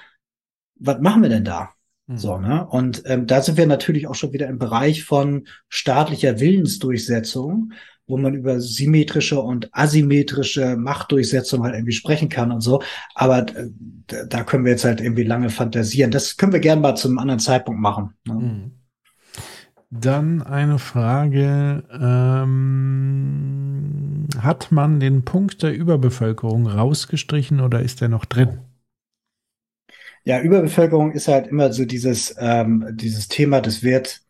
was 0.75 0.99
machen 0.99 1.21
wir 1.21 1.29
denn 1.29 1.45
da? 1.45 1.69
Mhm. 2.07 2.17
So, 2.17 2.37
ne? 2.37 2.67
Und 2.67 3.03
ähm, 3.05 3.27
da 3.27 3.41
sind 3.41 3.57
wir 3.57 3.65
natürlich 3.65 4.07
auch 4.07 4.15
schon 4.15 4.33
wieder 4.33 4.47
im 4.47 4.59
Bereich 4.59 5.03
von 5.05 5.47
staatlicher 5.69 6.39
Willensdurchsetzung 6.39 7.71
wo 8.07 8.17
man 8.17 8.33
über 8.33 8.59
symmetrische 8.59 9.39
und 9.39 9.69
asymmetrische 9.71 10.75
Machtdurchsetzung 10.75 11.63
halt 11.63 11.75
irgendwie 11.75 11.93
sprechen 11.93 12.29
kann 12.29 12.51
und 12.51 12.61
so. 12.61 12.81
Aber 13.15 13.47
äh, 13.55 13.69
da 14.29 14.43
können 14.43 14.65
wir 14.65 14.71
jetzt 14.71 14.85
halt 14.85 14.99
irgendwie 15.01 15.23
lange 15.23 15.49
fantasieren. 15.49 16.11
Das 16.11 16.37
können 16.37 16.53
wir 16.53 16.59
gerne 16.59 16.81
mal 16.81 16.95
zum 16.95 17.17
anderen 17.17 17.39
Zeitpunkt 17.39 17.79
machen. 17.79 18.13
Ne? 18.25 18.33
Mhm. 18.33 18.71
Dann 19.89 20.41
eine 20.41 20.79
Frage. 20.79 21.83
Ähm, 21.91 23.43
hat 24.39 24.71
man 24.71 24.99
den 24.99 25.23
Punkt 25.23 25.61
der 25.61 25.75
Überbevölkerung 25.75 26.65
rausgestrichen 26.65 27.59
oder 27.61 27.81
ist 27.81 28.01
der 28.01 28.09
noch 28.09 28.25
drin? 28.25 28.59
Ja, 30.23 30.41
Überbevölkerung 30.41 31.11
ist 31.11 31.27
halt 31.27 31.47
immer 31.47 31.71
so 31.73 31.85
dieses, 31.85 32.35
ähm, 32.39 32.87
dieses 32.93 33.27
Thema, 33.27 33.61
das 33.61 33.83
wird 33.83 34.21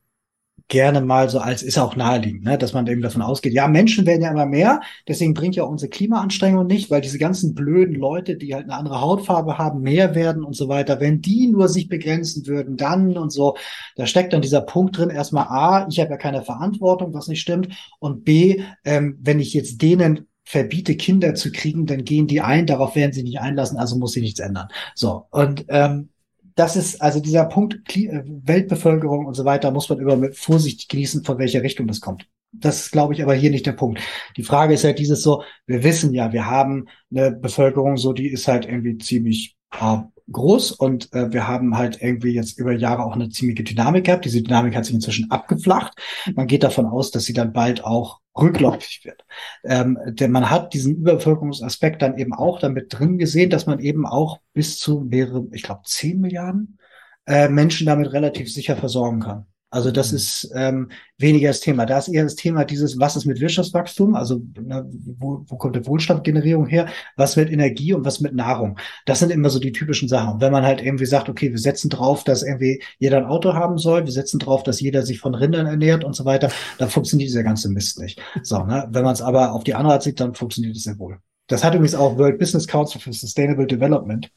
gerne 0.67 1.01
mal 1.01 1.29
so 1.29 1.39
als 1.39 1.61
ist 1.61 1.77
auch 1.77 1.95
naheliegend, 1.95 2.43
ne? 2.43 2.57
dass 2.57 2.73
man 2.73 2.87
eben 2.87 3.01
davon 3.01 3.21
ausgeht, 3.21 3.53
ja, 3.53 3.67
Menschen 3.67 4.05
werden 4.05 4.21
ja 4.21 4.31
immer 4.31 4.45
mehr, 4.45 4.81
deswegen 5.07 5.33
bringt 5.33 5.55
ja 5.55 5.63
unsere 5.63 5.89
Klimaanstrengung 5.89 6.65
nicht, 6.65 6.89
weil 6.89 7.01
diese 7.01 7.19
ganzen 7.19 7.53
blöden 7.53 7.95
Leute, 7.95 8.35
die 8.37 8.53
halt 8.55 8.65
eine 8.65 8.75
andere 8.75 9.01
Hautfarbe 9.01 9.57
haben, 9.57 9.81
mehr 9.81 10.15
werden 10.15 10.43
und 10.43 10.55
so 10.55 10.69
weiter, 10.69 10.99
wenn 10.99 11.21
die 11.21 11.47
nur 11.47 11.67
sich 11.67 11.89
begrenzen 11.89 12.47
würden, 12.47 12.77
dann 12.77 13.17
und 13.17 13.31
so, 13.31 13.55
da 13.95 14.05
steckt 14.05 14.33
dann 14.33 14.41
dieser 14.41 14.61
Punkt 14.61 14.97
drin, 14.97 15.09
erstmal 15.09 15.47
A, 15.47 15.87
ich 15.89 15.99
habe 15.99 16.11
ja 16.11 16.17
keine 16.17 16.41
Verantwortung, 16.41 17.13
was 17.13 17.27
nicht 17.27 17.41
stimmt, 17.41 17.69
und 17.99 18.23
B, 18.23 18.63
ähm, 18.85 19.17
wenn 19.21 19.39
ich 19.39 19.53
jetzt 19.53 19.81
denen 19.81 20.27
verbiete, 20.45 20.95
Kinder 20.95 21.35
zu 21.35 21.51
kriegen, 21.51 21.85
dann 21.85 22.03
gehen 22.03 22.27
die 22.27 22.41
ein, 22.41 22.67
darauf 22.67 22.95
werden 22.95 23.13
sie 23.13 23.23
nicht 23.23 23.39
einlassen, 23.39 23.77
also 23.77 23.97
muss 23.97 24.13
sich 24.13 24.23
nichts 24.23 24.39
ändern. 24.39 24.67
So, 24.93 25.25
und 25.31 25.65
ähm, 25.69 26.09
das 26.55 26.75
ist 26.75 27.01
also 27.01 27.19
dieser 27.19 27.45
Punkt 27.45 27.79
äh, 27.95 28.23
Weltbevölkerung 28.25 29.25
und 29.25 29.33
so 29.33 29.45
weiter 29.45 29.71
muss 29.71 29.89
man 29.89 29.99
immer 29.99 30.15
mit 30.15 30.37
Vorsicht 30.37 30.89
genießen, 30.89 31.23
von 31.23 31.37
welcher 31.37 31.63
Richtung 31.63 31.87
das 31.87 32.01
kommt. 32.01 32.27
Das 32.51 32.81
ist, 32.81 32.91
glaube 32.91 33.13
ich, 33.13 33.23
aber 33.23 33.33
hier 33.33 33.49
nicht 33.49 33.65
der 33.65 33.71
Punkt. 33.71 33.99
Die 34.37 34.43
Frage 34.43 34.75
ist 34.75 34.83
halt 34.83 34.99
dieses 34.99 35.23
so, 35.23 35.43
wir 35.65 35.83
wissen 35.83 36.13
ja, 36.13 36.31
wir 36.33 36.45
haben 36.45 36.87
eine 37.11 37.31
Bevölkerung 37.31 37.97
so, 37.97 38.13
die 38.13 38.27
ist 38.27 38.47
halt 38.47 38.65
irgendwie 38.65 38.97
ziemlich 38.99 39.57
äh, 39.79 39.97
groß 40.31 40.71
und 40.71 41.11
äh, 41.13 41.33
wir 41.33 41.47
haben 41.47 41.77
halt 41.77 42.01
irgendwie 42.01 42.33
jetzt 42.33 42.59
über 42.59 42.71
Jahre 42.71 43.03
auch 43.03 43.15
eine 43.15 43.29
ziemliche 43.29 43.63
Dynamik 43.63 44.05
gehabt. 44.05 44.25
Diese 44.25 44.41
Dynamik 44.41 44.75
hat 44.75 44.85
sich 44.85 44.93
inzwischen 44.93 45.31
abgeflacht. 45.31 45.93
Man 46.35 46.47
geht 46.47 46.63
davon 46.63 46.85
aus, 46.85 47.11
dass 47.11 47.25
sie 47.25 47.33
dann 47.33 47.53
bald 47.53 47.83
auch 47.83 48.19
rückläufig 48.35 49.05
wird. 49.05 49.25
Ähm, 49.63 49.97
denn 50.05 50.31
man 50.31 50.49
hat 50.49 50.73
diesen 50.73 50.95
Überbevölkerungsaspekt 50.95 52.01
dann 52.01 52.17
eben 52.17 52.33
auch 52.33 52.59
damit 52.59 52.87
drin 52.89 53.17
gesehen, 53.17 53.49
dass 53.49 53.65
man 53.65 53.79
eben 53.79 54.05
auch 54.05 54.39
bis 54.53 54.79
zu 54.79 55.01
mehrere, 55.01 55.47
ich 55.51 55.63
glaube, 55.63 55.81
zehn 55.85 56.19
Milliarden 56.19 56.79
äh, 57.27 57.47
Menschen 57.49 57.87
damit 57.87 58.11
relativ 58.11 58.51
sicher 58.51 58.75
versorgen 58.75 59.19
kann. 59.19 59.45
Also 59.73 59.89
das 59.89 60.11
mhm. 60.11 60.17
ist 60.17 60.51
ähm, 60.53 60.91
weniger 61.17 61.47
das 61.47 61.59
Thema. 61.59 61.87
Da 61.87 61.97
ist 61.97 62.07
eher 62.07 62.23
das 62.23 62.35
Thema 62.35 62.63
dieses, 62.63 62.99
was 62.99 63.15
ist 63.15 63.25
mit 63.25 63.39
Wirtschaftswachstum, 63.39 64.13
also 64.13 64.39
ne, 64.61 64.87
wo, 65.17 65.43
wo 65.47 65.57
kommt 65.57 65.75
die 65.75 65.85
Wohlstandgenerierung 65.85 66.67
her, 66.67 66.87
was 67.17 67.35
mit 67.35 67.51
Energie 67.51 67.93
und 67.93 68.05
was 68.05 68.21
mit 68.21 68.35
Nahrung. 68.35 68.77
Das 69.07 69.19
sind 69.19 69.31
immer 69.31 69.49
so 69.49 69.59
die 69.59 69.71
typischen 69.71 70.07
Sachen. 70.07 70.35
Und 70.35 70.41
wenn 70.41 70.51
man 70.51 70.63
halt 70.63 70.83
irgendwie 70.83 71.07
sagt, 71.07 71.27
okay, 71.27 71.49
wir 71.49 71.57
setzen 71.57 71.89
drauf, 71.89 72.23
dass 72.23 72.43
irgendwie 72.43 72.83
jeder 72.99 73.17
ein 73.17 73.25
Auto 73.25 73.55
haben 73.55 73.79
soll, 73.79 74.05
wir 74.05 74.11
setzen 74.11 74.37
drauf, 74.37 74.61
dass 74.61 74.79
jeder 74.79 75.01
sich 75.01 75.19
von 75.19 75.33
Rindern 75.33 75.65
ernährt 75.65 76.03
und 76.03 76.15
so 76.15 76.23
weiter, 76.23 76.51
dann 76.77 76.89
funktioniert 76.89 77.29
dieser 77.29 77.43
ganze 77.43 77.69
Mist 77.69 77.99
nicht. 77.99 78.21
So, 78.43 78.63
ne? 78.63 78.87
Wenn 78.91 79.03
man 79.03 79.13
es 79.13 79.23
aber 79.23 79.53
auf 79.53 79.63
die 79.63 79.73
andere 79.73 79.93
Art 79.93 80.03
sieht, 80.03 80.19
dann 80.19 80.35
funktioniert 80.35 80.75
es 80.75 80.83
sehr 80.83 80.99
wohl. 80.99 81.17
Das 81.47 81.63
hat 81.63 81.73
übrigens 81.73 81.95
auch 81.95 82.15
World 82.17 82.37
Business 82.37 82.67
Council 82.67 83.01
for 83.01 83.11
Sustainable 83.11 83.65
Development 83.65 84.29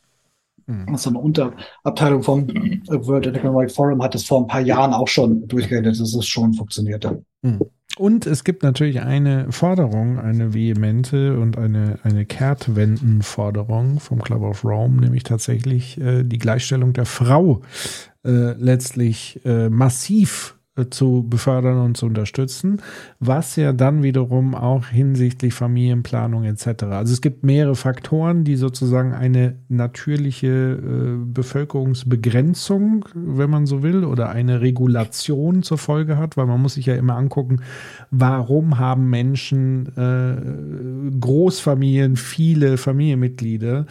Mhm. 0.66 0.96
So 0.96 1.10
eine 1.10 1.18
Unterabteilung 1.18 2.22
vom 2.22 2.48
World 2.48 3.26
Economic 3.26 3.70
Forum 3.70 4.02
hat 4.02 4.14
es 4.14 4.24
vor 4.24 4.40
ein 4.40 4.46
paar 4.46 4.60
Jahren 4.60 4.92
auch 4.92 5.08
schon 5.08 5.46
durchgerechnet, 5.46 6.00
dass 6.00 6.14
es 6.14 6.26
schon 6.26 6.54
funktionierte. 6.54 7.22
Mhm. 7.42 7.60
Und 7.98 8.26
es 8.26 8.44
gibt 8.44 8.62
natürlich 8.62 9.00
eine 9.00 9.50
Forderung, 9.50 10.18
eine 10.18 10.52
vehemente 10.52 11.38
und 11.38 11.56
eine, 11.56 11.98
eine 12.02 12.26
Kehrtwendenforderung 12.26 14.00
vom 14.00 14.20
Club 14.20 14.42
of 14.42 14.64
Rome, 14.64 15.00
nämlich 15.00 15.22
tatsächlich 15.22 15.98
äh, 15.98 16.22
die 16.22 16.38
Gleichstellung 16.38 16.92
der 16.92 17.06
Frau 17.06 17.62
äh, 18.22 18.52
letztlich 18.52 19.40
äh, 19.46 19.70
massiv 19.70 20.52
äh, 20.52 20.55
zu 20.90 21.26
befördern 21.28 21.78
und 21.78 21.96
zu 21.96 22.06
unterstützen, 22.06 22.82
was 23.18 23.56
ja 23.56 23.72
dann 23.72 24.02
wiederum 24.02 24.54
auch 24.54 24.86
hinsichtlich 24.86 25.54
Familienplanung 25.54 26.44
etc. 26.44 26.84
Also 26.84 27.12
es 27.12 27.20
gibt 27.20 27.44
mehrere 27.44 27.74
Faktoren, 27.74 28.44
die 28.44 28.56
sozusagen 28.56 29.14
eine 29.14 29.56
natürliche 29.68 30.46
äh, 30.46 31.16
Bevölkerungsbegrenzung, 31.24 33.06
wenn 33.14 33.50
man 33.50 33.66
so 33.66 33.82
will, 33.82 34.04
oder 34.04 34.28
eine 34.28 34.60
Regulation 34.60 35.62
zur 35.62 35.78
Folge 35.78 36.18
hat, 36.18 36.36
weil 36.36 36.46
man 36.46 36.60
muss 36.60 36.74
sich 36.74 36.86
ja 36.86 36.94
immer 36.94 37.16
angucken, 37.16 37.60
warum 38.10 38.78
haben 38.78 39.08
Menschen 39.08 39.86
äh, 39.96 41.18
Großfamilien, 41.18 42.16
viele 42.16 42.76
Familienmitglieder. 42.76 43.86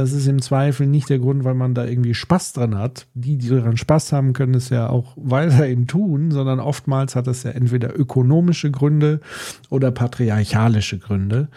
Das 0.00 0.12
ist 0.12 0.26
im 0.26 0.40
Zweifel 0.40 0.86
nicht 0.86 1.10
der 1.10 1.18
Grund, 1.18 1.44
weil 1.44 1.52
man 1.52 1.74
da 1.74 1.84
irgendwie 1.84 2.14
Spaß 2.14 2.54
dran 2.54 2.78
hat. 2.78 3.06
Die, 3.12 3.36
die 3.36 3.50
daran 3.50 3.76
Spaß 3.76 4.14
haben, 4.14 4.32
können 4.32 4.54
es 4.54 4.70
ja 4.70 4.88
auch 4.88 5.12
weiterhin 5.16 5.86
tun, 5.86 6.30
sondern 6.30 6.58
oftmals 6.58 7.16
hat 7.16 7.26
es 7.26 7.42
ja 7.42 7.50
entweder 7.50 7.98
ökonomische 7.98 8.70
Gründe 8.70 9.20
oder 9.68 9.90
patriarchalische 9.90 10.98
Gründe. 10.98 11.48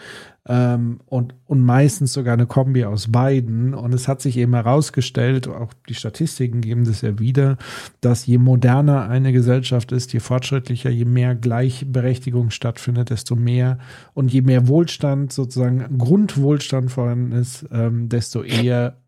Ähm, 0.46 1.00
und, 1.06 1.34
und 1.46 1.62
meistens 1.62 2.12
sogar 2.12 2.34
eine 2.34 2.46
Kombi 2.46 2.84
aus 2.84 3.10
beiden. 3.10 3.72
Und 3.72 3.94
es 3.94 4.08
hat 4.08 4.20
sich 4.20 4.36
eben 4.36 4.54
herausgestellt, 4.54 5.48
auch 5.48 5.72
die 5.88 5.94
Statistiken 5.94 6.60
geben 6.60 6.84
das 6.84 7.00
ja 7.00 7.18
wieder, 7.18 7.56
dass 8.02 8.26
je 8.26 8.36
moderner 8.38 9.08
eine 9.08 9.32
Gesellschaft 9.32 9.90
ist, 9.92 10.12
je 10.12 10.20
fortschrittlicher, 10.20 10.90
je 10.90 11.06
mehr 11.06 11.34
Gleichberechtigung 11.34 12.50
stattfindet, 12.50 13.10
desto 13.10 13.36
mehr 13.36 13.78
und 14.12 14.32
je 14.32 14.42
mehr 14.42 14.68
Wohlstand, 14.68 15.32
sozusagen 15.32 15.96
Grundwohlstand 15.96 16.92
vorhanden 16.92 17.32
ist, 17.32 17.66
ähm, 17.72 18.10
desto 18.10 18.42
eher 18.42 18.98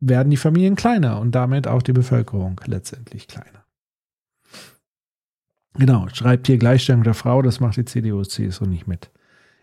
werden 0.00 0.30
die 0.30 0.36
Familien 0.36 0.76
kleiner 0.76 1.18
und 1.18 1.34
damit 1.34 1.66
auch 1.66 1.82
die 1.82 1.92
Bevölkerung 1.92 2.60
letztendlich 2.66 3.26
kleiner. 3.26 3.64
Genau, 5.76 6.06
schreibt 6.12 6.46
hier 6.46 6.58
Gleichstellung 6.58 7.02
der 7.02 7.14
Frau, 7.14 7.42
das 7.42 7.58
macht 7.58 7.76
die 7.78 7.84
CDU, 7.84 8.22
CSU 8.22 8.64
nicht 8.64 8.86
mit. 8.86 9.10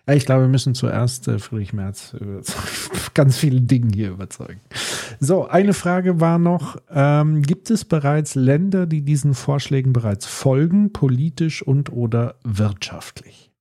Ja, 0.07 0.15
ich 0.15 0.25
glaube, 0.25 0.43
wir 0.43 0.49
müssen 0.49 0.73
zuerst 0.73 1.27
äh, 1.27 1.39
Friedrich 1.39 1.73
Merz 1.73 2.15
ganz 3.13 3.37
viele 3.37 3.61
Dinge 3.61 3.91
hier 3.93 4.09
überzeugen. 4.09 4.59
So, 5.19 5.47
eine 5.47 5.73
Frage 5.73 6.19
war 6.19 6.39
noch, 6.39 6.77
ähm, 6.89 7.41
gibt 7.43 7.69
es 7.69 7.85
bereits 7.85 8.35
Länder, 8.35 8.87
die 8.87 9.01
diesen 9.01 9.33
Vorschlägen 9.33 9.93
bereits 9.93 10.25
folgen, 10.25 10.91
politisch 10.91 11.61
und 11.61 11.91
oder 11.91 12.35
wirtschaftlich? 12.43 13.51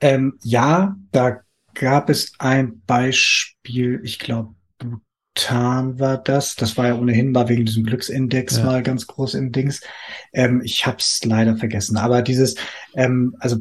Ähm, 0.00 0.38
ja, 0.42 0.96
da 1.12 1.40
gab 1.74 2.10
es 2.10 2.32
ein 2.38 2.82
Beispiel, 2.86 4.00
ich 4.04 4.18
glaube, 4.18 4.54
Bhutan 5.34 5.98
war 5.98 6.18
das. 6.18 6.56
Das 6.56 6.76
war 6.76 6.88
ja 6.88 6.94
ohnehin 6.94 7.32
mal 7.32 7.48
wegen 7.48 7.64
diesem 7.64 7.84
Glücksindex 7.84 8.58
ja. 8.58 8.64
mal 8.64 8.82
ganz 8.82 9.06
groß 9.06 9.34
im 9.34 9.50
Dings. 9.50 9.80
Ähm, 10.32 10.62
ich 10.64 10.86
habe 10.86 10.98
es 10.98 11.24
leider 11.24 11.56
vergessen. 11.56 11.96
Aber 11.96 12.22
dieses, 12.22 12.54
ähm, 12.94 13.34
also 13.40 13.58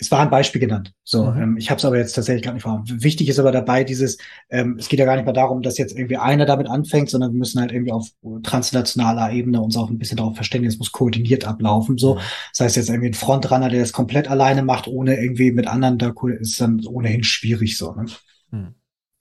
es 0.00 0.10
war 0.10 0.20
ein 0.20 0.30
Beispiel 0.30 0.60
genannt. 0.60 0.92
So, 1.04 1.26
mhm. 1.26 1.42
ähm, 1.42 1.56
ich 1.58 1.70
habe 1.70 1.78
es 1.78 1.84
aber 1.84 1.98
jetzt 1.98 2.14
tatsächlich 2.14 2.42
gar 2.42 2.54
nicht 2.54 2.62
vor. 2.62 2.82
Wichtig 2.86 3.28
ist 3.28 3.38
aber 3.38 3.52
dabei 3.52 3.84
dieses, 3.84 4.16
ähm, 4.48 4.76
es 4.78 4.88
geht 4.88 4.98
ja 4.98 5.04
gar 5.04 5.16
nicht 5.16 5.26
mehr 5.26 5.34
darum, 5.34 5.60
dass 5.60 5.76
jetzt 5.76 5.96
irgendwie 5.96 6.16
einer 6.16 6.46
damit 6.46 6.68
anfängt, 6.68 7.10
sondern 7.10 7.32
wir 7.32 7.38
müssen 7.38 7.60
halt 7.60 7.70
irgendwie 7.70 7.92
auf 7.92 8.08
transnationaler 8.42 9.30
Ebene 9.32 9.60
uns 9.60 9.76
auch 9.76 9.90
ein 9.90 9.98
bisschen 9.98 10.16
darauf 10.16 10.34
verständigen, 10.34 10.72
es 10.72 10.78
muss 10.78 10.92
koordiniert 10.92 11.44
ablaufen. 11.44 11.98
So, 11.98 12.14
mhm. 12.14 12.20
das 12.52 12.60
heißt 12.60 12.76
jetzt 12.76 12.88
irgendwie 12.88 13.10
ein 13.10 13.14
Frontrunner, 13.14 13.68
der 13.68 13.80
das 13.80 13.92
komplett 13.92 14.28
alleine 14.28 14.62
macht, 14.62 14.88
ohne 14.88 15.20
irgendwie 15.20 15.52
mit 15.52 15.66
anderen 15.66 15.98
da 15.98 16.14
ist 16.40 16.60
dann 16.60 16.84
ohnehin 16.86 17.22
schwierig 17.22 17.76
so. 17.76 17.94
Ne? 17.94 18.06
Mhm. 18.50 18.74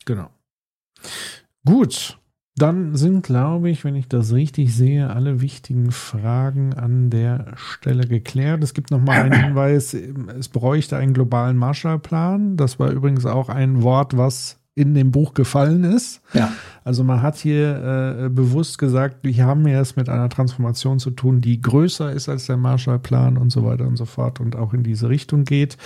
Genau. 0.05 0.29
Gut, 1.65 2.17
dann 2.61 2.95
sind, 2.95 3.23
glaube 3.23 3.69
ich, 3.69 3.83
wenn 3.83 3.95
ich 3.95 4.07
das 4.07 4.33
richtig 4.33 4.75
sehe, 4.75 5.09
alle 5.09 5.41
wichtigen 5.41 5.91
Fragen 5.91 6.73
an 6.73 7.09
der 7.09 7.53
Stelle 7.55 8.07
geklärt. 8.07 8.63
Es 8.63 8.73
gibt 8.73 8.91
noch 8.91 9.01
mal 9.01 9.21
einen 9.21 9.43
Hinweis, 9.45 9.93
es 9.93 10.49
bräuchte 10.49 10.97
einen 10.97 11.13
globalen 11.13 11.57
Marshallplan. 11.57 12.57
Das 12.57 12.79
war 12.79 12.91
übrigens 12.91 13.25
auch 13.25 13.49
ein 13.49 13.81
Wort, 13.83 14.17
was 14.17 14.59
in 14.79 14.93
dem 14.93 15.11
Buch 15.11 15.33
gefallen 15.33 15.83
ist. 15.83 16.21
Ja. 16.33 16.53
Also 16.85 17.03
man 17.03 17.21
hat 17.21 17.35
hier 17.35 18.23
äh, 18.25 18.29
bewusst 18.29 18.77
gesagt, 18.77 19.17
wir 19.23 19.45
haben 19.45 19.67
ja 19.67 19.81
es 19.81 19.97
mit 19.97 20.07
einer 20.07 20.29
Transformation 20.29 20.99
zu 20.99 21.11
tun, 21.11 21.41
die 21.41 21.61
größer 21.61 22.13
ist 22.13 22.29
als 22.29 22.45
der 22.45 22.55
Marshallplan 22.55 23.37
und 23.37 23.49
so 23.49 23.65
weiter 23.65 23.85
und 23.85 23.97
so 23.97 24.05
fort 24.05 24.39
und 24.39 24.55
auch 24.55 24.73
in 24.73 24.83
diese 24.83 25.09
Richtung 25.09 25.43
geht. 25.43 25.77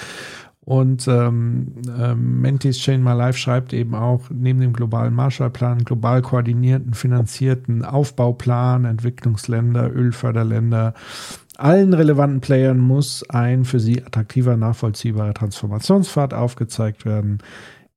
Und 0.66 1.08
ähm, 1.10 1.74
ähm, 2.00 2.42
Mentis 2.42 2.78
Chain 2.78 3.04
My 3.04 3.12
Life 3.12 3.38
schreibt 3.38 3.74
eben 3.74 3.96
auch, 3.96 4.30
neben 4.30 4.62
dem 4.62 4.72
globalen 4.72 5.14
Marshallplan, 5.14 5.80
global 5.80 6.22
koordinierten, 6.22 6.94
finanzierten 6.94 7.84
Aufbauplan, 7.84 8.86
Entwicklungsländer, 8.86 9.94
Ölförderländer, 9.94 10.94
allen 11.58 11.94
relevanten 11.94 12.42
Playern 12.42 12.80
muss 12.80 13.30
ein 13.30 13.66
für 13.66 13.80
sie 13.80 14.04
attraktiver, 14.04 14.58
nachvollziehbarer 14.58 15.34
Transformationspfad 15.34 16.34
aufgezeigt 16.34 17.06
werden. 17.06 17.40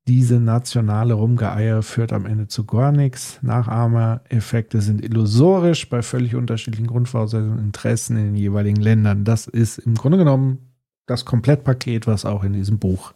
Diese 0.08 0.38
nationale 0.38 1.14
Rumgeeier 1.14 1.82
führt 1.82 2.12
am 2.12 2.26
Ende 2.26 2.48
zu 2.48 2.64
gar 2.64 2.92
nichts. 2.92 3.38
Nachahmereffekte 3.42 4.80
sind 4.80 5.04
illusorisch 5.04 5.88
bei 5.88 6.02
völlig 6.02 6.36
unterschiedlichen 6.36 6.86
Grundvoraussetzungen 6.86 7.58
und 7.58 7.64
Interessen 7.64 8.16
in 8.16 8.24
den 8.26 8.36
jeweiligen 8.36 8.80
Ländern. 8.80 9.24
Das 9.24 9.46
ist 9.46 9.78
im 9.78 9.94
Grunde 9.94 10.18
genommen 10.18 10.58
das 11.06 11.24
Komplettpaket, 11.24 12.06
was 12.06 12.24
auch 12.24 12.44
in 12.44 12.52
diesem 12.52 12.78
Buch 12.78 13.14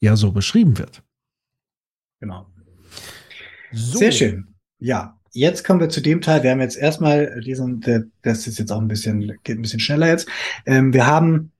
ja 0.00 0.16
so 0.16 0.32
beschrieben 0.32 0.78
wird. 0.78 1.02
Genau. 2.20 2.46
So. 3.72 3.98
Sehr 3.98 4.12
schön. 4.12 4.54
Ja, 4.78 5.18
jetzt 5.32 5.64
kommen 5.64 5.80
wir 5.80 5.88
zu 5.88 6.00
dem 6.00 6.20
Teil. 6.20 6.42
Wir 6.42 6.50
haben 6.50 6.60
jetzt 6.60 6.76
erstmal 6.76 7.40
diesen, 7.40 7.80
das 8.22 8.46
ist 8.46 8.58
jetzt 8.58 8.70
auch 8.70 8.80
ein 8.80 8.88
bisschen, 8.88 9.38
geht 9.42 9.58
ein 9.58 9.62
bisschen 9.62 9.80
schneller 9.80 10.08
jetzt. 10.08 10.28
Ähm, 10.66 10.92
wir 10.92 11.06
haben 11.06 11.52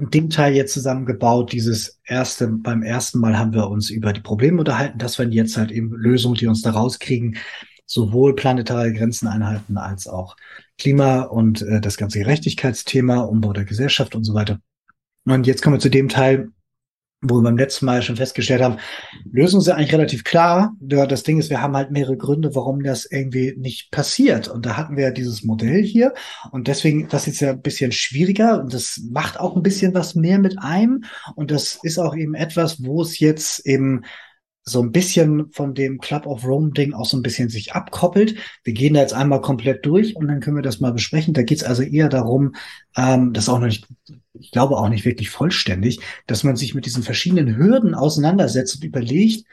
den 0.00 0.30
Teil 0.30 0.54
jetzt 0.54 0.72
zusammengebaut. 0.72 1.52
Dieses 1.52 2.00
erste, 2.04 2.48
beim 2.48 2.82
ersten 2.82 3.18
Mal 3.18 3.38
haben 3.38 3.52
wir 3.52 3.68
uns 3.68 3.90
über 3.90 4.12
die 4.12 4.20
Probleme 4.20 4.58
unterhalten. 4.58 4.98
Das 4.98 5.18
waren 5.18 5.32
jetzt 5.32 5.56
halt 5.56 5.70
eben 5.70 5.92
Lösungen, 5.92 6.36
die 6.36 6.46
uns 6.46 6.62
da 6.62 6.70
rauskriegen. 6.70 7.36
Sowohl 7.86 8.36
planetare 8.36 8.92
Grenzen 8.92 9.26
einhalten 9.26 9.76
als 9.76 10.06
auch 10.06 10.36
Klima 10.78 11.22
und 11.22 11.62
äh, 11.62 11.80
das 11.80 11.96
ganze 11.96 12.20
Gerechtigkeitsthema, 12.20 13.20
Umbau 13.20 13.52
der 13.52 13.64
Gesellschaft 13.64 14.14
und 14.14 14.22
so 14.22 14.32
weiter. 14.32 14.60
Und 15.26 15.46
jetzt 15.46 15.62
kommen 15.62 15.76
wir 15.76 15.80
zu 15.80 15.90
dem 15.90 16.08
Teil, 16.08 16.50
wo 17.22 17.36
wir 17.36 17.42
beim 17.42 17.58
letzten 17.58 17.84
Mal 17.84 18.00
schon 18.02 18.16
festgestellt 18.16 18.62
haben, 18.62 18.78
Lösungen 19.30 19.62
sind 19.62 19.74
eigentlich 19.74 19.92
relativ 19.92 20.24
klar. 20.24 20.74
Das 20.80 21.22
Ding 21.22 21.38
ist, 21.38 21.50
wir 21.50 21.60
haben 21.60 21.76
halt 21.76 21.90
mehrere 21.90 22.16
Gründe, 22.16 22.54
warum 22.54 22.82
das 22.82 23.04
irgendwie 23.04 23.54
nicht 23.58 23.90
passiert. 23.90 24.48
Und 24.48 24.64
da 24.64 24.76
hatten 24.76 24.96
wir 24.96 25.04
ja 25.04 25.10
dieses 25.10 25.44
Modell 25.44 25.82
hier. 25.82 26.14
Und 26.50 26.66
deswegen, 26.66 27.08
das 27.08 27.26
ist 27.26 27.40
ja 27.40 27.50
ein 27.50 27.60
bisschen 27.60 27.92
schwieriger 27.92 28.60
und 28.60 28.72
das 28.72 29.02
macht 29.10 29.38
auch 29.38 29.54
ein 29.54 29.62
bisschen 29.62 29.92
was 29.92 30.14
mehr 30.14 30.38
mit 30.38 30.58
einem. 30.58 31.04
Und 31.34 31.50
das 31.50 31.78
ist 31.82 31.98
auch 31.98 32.16
eben 32.16 32.34
etwas, 32.34 32.82
wo 32.82 33.02
es 33.02 33.18
jetzt 33.18 33.66
eben 33.66 34.02
so 34.62 34.82
ein 34.82 34.92
bisschen 34.92 35.50
von 35.52 35.74
dem 35.74 35.98
Club 35.98 36.26
of 36.26 36.44
Rome 36.46 36.70
Ding 36.72 36.92
auch 36.94 37.06
so 37.06 37.16
ein 37.16 37.22
bisschen 37.22 37.48
sich 37.48 37.72
abkoppelt. 37.72 38.36
Wir 38.62 38.72
gehen 38.72 38.94
da 38.94 39.00
jetzt 39.00 39.14
einmal 39.14 39.40
komplett 39.40 39.84
durch 39.84 40.16
und 40.16 40.28
dann 40.28 40.40
können 40.40 40.56
wir 40.56 40.62
das 40.62 40.80
mal 40.80 40.92
besprechen. 40.92 41.34
Da 41.34 41.42
geht 41.42 41.58
es 41.58 41.64
also 41.64 41.82
eher 41.82 42.08
darum, 42.08 42.54
ähm, 42.96 43.32
das 43.32 43.48
auch 43.48 43.58
noch 43.58 43.66
nicht, 43.66 43.86
ich 44.32 44.50
glaube 44.50 44.76
auch 44.76 44.88
nicht 44.88 45.04
wirklich 45.04 45.30
vollständig, 45.30 46.00
dass 46.26 46.44
man 46.44 46.56
sich 46.56 46.74
mit 46.74 46.86
diesen 46.86 47.02
verschiedenen 47.02 47.56
Hürden 47.56 47.94
auseinandersetzt 47.94 48.76
und 48.76 48.84
überlegt, 48.84 49.44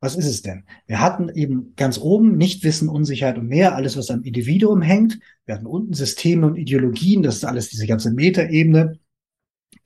was 0.00 0.14
ist 0.14 0.26
es 0.26 0.42
denn? 0.42 0.64
Wir 0.86 1.00
hatten 1.00 1.30
eben 1.30 1.74
ganz 1.74 1.98
oben 1.98 2.36
Nichtwissen, 2.36 2.88
Unsicherheit 2.88 3.38
und 3.38 3.48
mehr, 3.48 3.74
alles, 3.74 3.96
was 3.96 4.10
am 4.10 4.22
Individuum 4.22 4.82
hängt. 4.82 5.18
Wir 5.46 5.54
hatten 5.54 5.66
unten 5.66 5.94
Systeme 5.94 6.46
und 6.46 6.56
Ideologien, 6.56 7.22
das 7.22 7.36
ist 7.36 7.44
alles 7.44 7.70
diese 7.70 7.86
ganze 7.86 8.12
Metaebene 8.12 8.98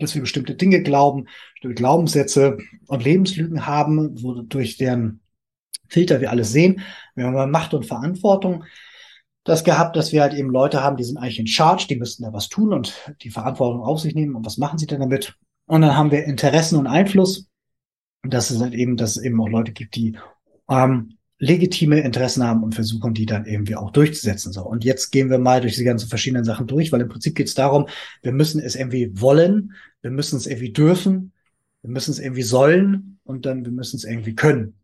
dass 0.00 0.14
wir 0.14 0.22
bestimmte 0.22 0.54
Dinge 0.54 0.82
glauben, 0.82 1.26
bestimmte 1.54 1.74
Glaubenssätze 1.74 2.58
und 2.86 3.04
Lebenslügen 3.04 3.66
haben, 3.66 4.20
wodurch 4.22 4.76
deren 4.76 5.20
Filter 5.88 6.20
wir 6.20 6.30
alles 6.30 6.52
sehen. 6.52 6.80
Wir 7.14 7.26
haben 7.26 7.50
Macht 7.50 7.74
und 7.74 7.86
Verantwortung 7.86 8.64
das 9.44 9.64
gehabt, 9.64 9.96
dass 9.96 10.12
wir 10.12 10.22
halt 10.22 10.34
eben 10.34 10.50
Leute 10.50 10.82
haben, 10.82 10.96
die 10.96 11.04
sind 11.04 11.16
eigentlich 11.16 11.38
in 11.38 11.46
Charge, 11.46 11.86
die 11.88 11.96
müssten 11.96 12.24
da 12.24 12.32
was 12.32 12.48
tun 12.48 12.72
und 12.72 12.94
die 13.22 13.30
Verantwortung 13.30 13.82
auf 13.82 14.00
sich 14.00 14.14
nehmen. 14.14 14.34
Und 14.34 14.44
was 14.44 14.58
machen 14.58 14.78
sie 14.78 14.86
denn 14.86 15.00
damit? 15.00 15.36
Und 15.66 15.82
dann 15.82 15.96
haben 15.96 16.10
wir 16.10 16.24
Interessen 16.24 16.76
und 16.76 16.86
Einfluss. 16.86 17.48
Und 18.22 18.34
das 18.34 18.50
ist 18.50 18.60
halt 18.60 18.74
eben, 18.74 18.96
dass 18.96 19.16
es 19.16 19.22
eben 19.22 19.40
auch 19.40 19.48
Leute 19.48 19.72
gibt, 19.72 19.94
die 19.94 20.18
ähm, 20.68 21.16
legitime 21.38 22.00
Interessen 22.00 22.44
haben 22.44 22.62
und 22.62 22.74
versuchen, 22.74 23.14
die 23.14 23.24
dann 23.24 23.46
irgendwie 23.46 23.76
auch 23.76 23.90
durchzusetzen. 23.90 24.52
So. 24.52 24.62
Und 24.62 24.84
jetzt 24.84 25.10
gehen 25.10 25.30
wir 25.30 25.38
mal 25.38 25.62
durch 25.62 25.76
die 25.76 25.84
ganzen 25.84 26.08
verschiedenen 26.08 26.44
Sachen 26.44 26.66
durch, 26.66 26.92
weil 26.92 27.00
im 27.00 27.08
Prinzip 27.08 27.34
geht 27.34 27.48
es 27.48 27.54
darum, 27.54 27.88
wir 28.22 28.32
müssen 28.32 28.60
es 28.60 28.76
irgendwie 28.76 29.10
wollen, 29.20 29.72
wir 30.02 30.10
müssen 30.10 30.36
es 30.36 30.46
irgendwie 30.46 30.72
dürfen, 30.72 31.32
wir 31.80 31.90
müssen 31.90 32.10
es 32.10 32.18
irgendwie 32.18 32.42
sollen 32.42 33.18
und 33.24 33.46
dann 33.46 33.64
wir 33.64 33.72
müssen 33.72 33.96
es 33.96 34.04
irgendwie 34.04 34.34
können. 34.34 34.74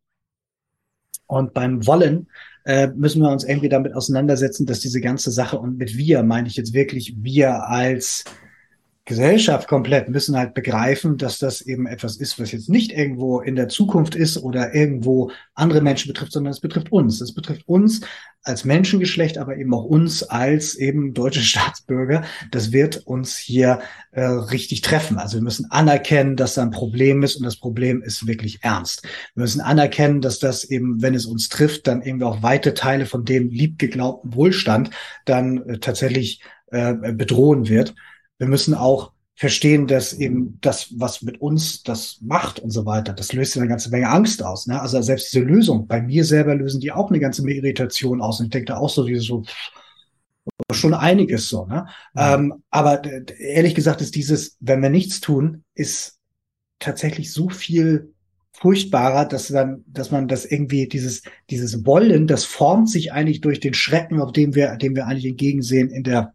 Und 1.27 1.53
beim 1.53 1.87
Wollen 1.87 2.29
äh, 2.67 2.89
müssen 2.89 3.23
wir 3.23 3.31
uns 3.31 3.45
irgendwie 3.45 3.69
damit 3.69 3.95
auseinandersetzen, 3.95 4.67
dass 4.67 4.81
diese 4.81 5.01
ganze 5.01 5.31
Sache 5.31 5.59
und 5.59 5.79
mit 5.79 5.97
wir 5.97 6.25
meine 6.25 6.49
ich 6.49 6.57
jetzt 6.57 6.75
wirklich 6.75 7.15
wir 7.23 7.69
als 7.69 8.25
Gesellschaft 9.07 9.69
komplett 9.69 10.09
müssen 10.09 10.37
halt 10.37 10.53
begreifen, 10.53 11.17
dass 11.17 11.39
das 11.39 11.61
eben 11.61 11.87
etwas 11.87 12.17
ist, 12.17 12.41
was 12.41 12.51
jetzt 12.51 12.69
nicht 12.69 12.91
irgendwo 12.91 13.41
in 13.41 13.55
der 13.55 13.69
Zukunft 13.69 14.17
ist 14.17 14.37
oder 14.37 14.75
irgendwo 14.75 15.31
andere 15.55 15.81
Menschen 15.81 16.09
betrifft, 16.09 16.33
sondern 16.33 16.51
es 16.51 16.59
betrifft 16.59 16.91
uns. 16.91 17.21
Es 17.21 17.33
betrifft 17.33 17.69
uns 17.69 18.01
als 18.43 18.65
Menschengeschlecht, 18.65 19.39
aber 19.39 19.59
eben 19.59 19.73
auch 19.75 19.85
uns 19.85 20.25
als 20.25 20.75
eben 20.75 21.15
deutsche 21.15 21.41
Staatsbürger. 21.43 22.25
Das 22.51 22.73
wird 22.73 23.07
uns 23.07 23.37
hier 23.37 23.79
äh, 24.11 24.25
richtig 24.25 24.81
treffen. 24.81 25.19
Also 25.19 25.37
wir 25.37 25.43
müssen 25.43 25.71
anerkennen, 25.71 26.35
dass 26.35 26.55
da 26.55 26.63
ein 26.63 26.73
Problem 26.73 27.23
ist 27.23 27.37
und 27.37 27.45
das 27.45 27.57
Problem 27.57 28.03
ist 28.03 28.27
wirklich 28.27 28.59
ernst. 28.63 29.05
Wir 29.35 29.43
müssen 29.43 29.61
anerkennen, 29.61 30.21
dass 30.21 30.41
das 30.41 30.65
eben, 30.65 31.01
wenn 31.01 31.15
es 31.15 31.27
uns 31.27 31.49
trifft, 31.49 31.87
dann 31.87 32.03
irgendwie 32.03 32.25
auch 32.25 32.43
weite 32.43 32.75
Teile 32.75 33.07
von 33.07 33.25
dem 33.25 33.51
liebgeglaubten 33.51 34.35
Wohlstand 34.35 34.91
dann 35.27 35.63
äh, 35.69 35.79
tatsächlich 35.79 36.43
äh, 36.73 36.93
bedrohen 37.13 37.69
wird 37.69 37.95
wir 38.39 38.47
müssen 38.47 38.75
auch 38.75 39.13
verstehen, 39.35 39.87
dass 39.87 40.15
eben 40.15 40.59
das, 40.63 40.95
was 40.97 41.21
mit 41.21 41.41
uns 41.43 41.83
das 41.83 42.19
macht 42.23 42.59
und 42.59 42.71
so 42.71 42.87
weiter, 42.87 43.13
das 43.13 43.35
löst 43.35 43.55
ja 43.55 43.61
eine 43.61 43.69
ganze 43.69 43.91
Menge 43.91 44.09
Angst 44.09 44.43
aus. 44.43 44.67
Ne? 44.67 44.81
Also 44.81 45.01
selbst 45.03 45.33
diese 45.33 45.45
Lösung, 45.45 45.87
bei 45.87 46.01
mir 46.01 46.25
selber 46.25 46.55
lösen 46.55 46.81
die 46.81 46.91
auch 46.91 47.11
eine 47.11 47.21
ganze 47.21 47.43
Menge 47.43 47.59
Irritation 47.59 48.23
aus. 48.23 48.41
Und 48.41 48.47
ich 48.47 48.53
denke 48.53 48.73
da 48.73 48.79
auch 48.79 48.89
so, 48.89 49.07
wie 49.07 49.17
so 49.17 49.45
schon 50.73 50.95
einiges 50.95 51.49
so. 51.49 51.67
Ne? 51.67 51.87
Ja. 52.15 52.35
Ähm, 52.35 52.55
aber 52.71 53.03
ehrlich 53.39 53.75
gesagt 53.75 54.01
ist 54.01 54.15
dieses, 54.15 54.57
wenn 54.61 54.83
wir 54.83 54.91
nichts 54.91 55.21
tun, 55.21 55.65
ist 55.75 56.19
tatsächlich 56.79 57.33
so 57.33 57.51
viel 57.51 58.15
furchtbarer, 58.53 59.27
dass 59.27 59.49
dann, 59.49 59.85
dass 59.87 60.11
man 60.11 60.29
das 60.29 60.47
irgendwie 60.47 60.89
dieses 60.89 61.23
dieses 61.51 61.85
Wollen, 61.85 62.27
das 62.27 62.45
formt 62.45 62.89
sich 62.89 63.13
eigentlich 63.13 63.43
durch 63.43 63.61
den 63.61 63.75
Schrecken, 63.75 64.21
auf 64.21 64.33
dem 64.33 64.55
wir, 64.55 64.77
dem 64.77 64.97
wir 64.97 65.07
eigentlich 65.07 65.27
entgegensehen 65.27 65.91
in 65.91 66.05
der 66.05 66.33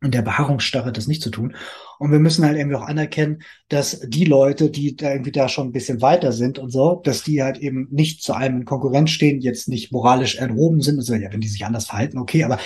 in 0.00 0.10
der 0.12 0.22
Beharrungsstarre 0.22 0.92
das 0.92 1.08
nicht 1.08 1.22
zu 1.22 1.30
tun. 1.30 1.56
Und 1.98 2.12
wir 2.12 2.20
müssen 2.20 2.44
halt 2.44 2.56
irgendwie 2.56 2.76
auch 2.76 2.86
anerkennen, 2.86 3.42
dass 3.68 4.00
die 4.00 4.24
Leute, 4.24 4.70
die 4.70 4.94
da 4.94 5.10
irgendwie 5.10 5.32
da 5.32 5.48
schon 5.48 5.68
ein 5.68 5.72
bisschen 5.72 6.00
weiter 6.00 6.32
sind 6.32 6.58
und 6.58 6.70
so, 6.70 7.00
dass 7.04 7.24
die 7.24 7.42
halt 7.42 7.58
eben 7.58 7.88
nicht 7.90 8.22
zu 8.22 8.32
einem 8.32 8.58
in 8.58 8.64
Konkurrenz 8.64 9.10
stehen, 9.10 9.40
jetzt 9.40 9.68
nicht 9.68 9.90
moralisch 9.90 10.36
erhoben 10.36 10.80
sind. 10.80 10.98
Also 10.98 11.14
ja, 11.14 11.32
wenn 11.32 11.40
die 11.40 11.48
sich 11.48 11.64
anders 11.64 11.86
verhalten, 11.86 12.18
okay, 12.18 12.44
aber 12.44 12.58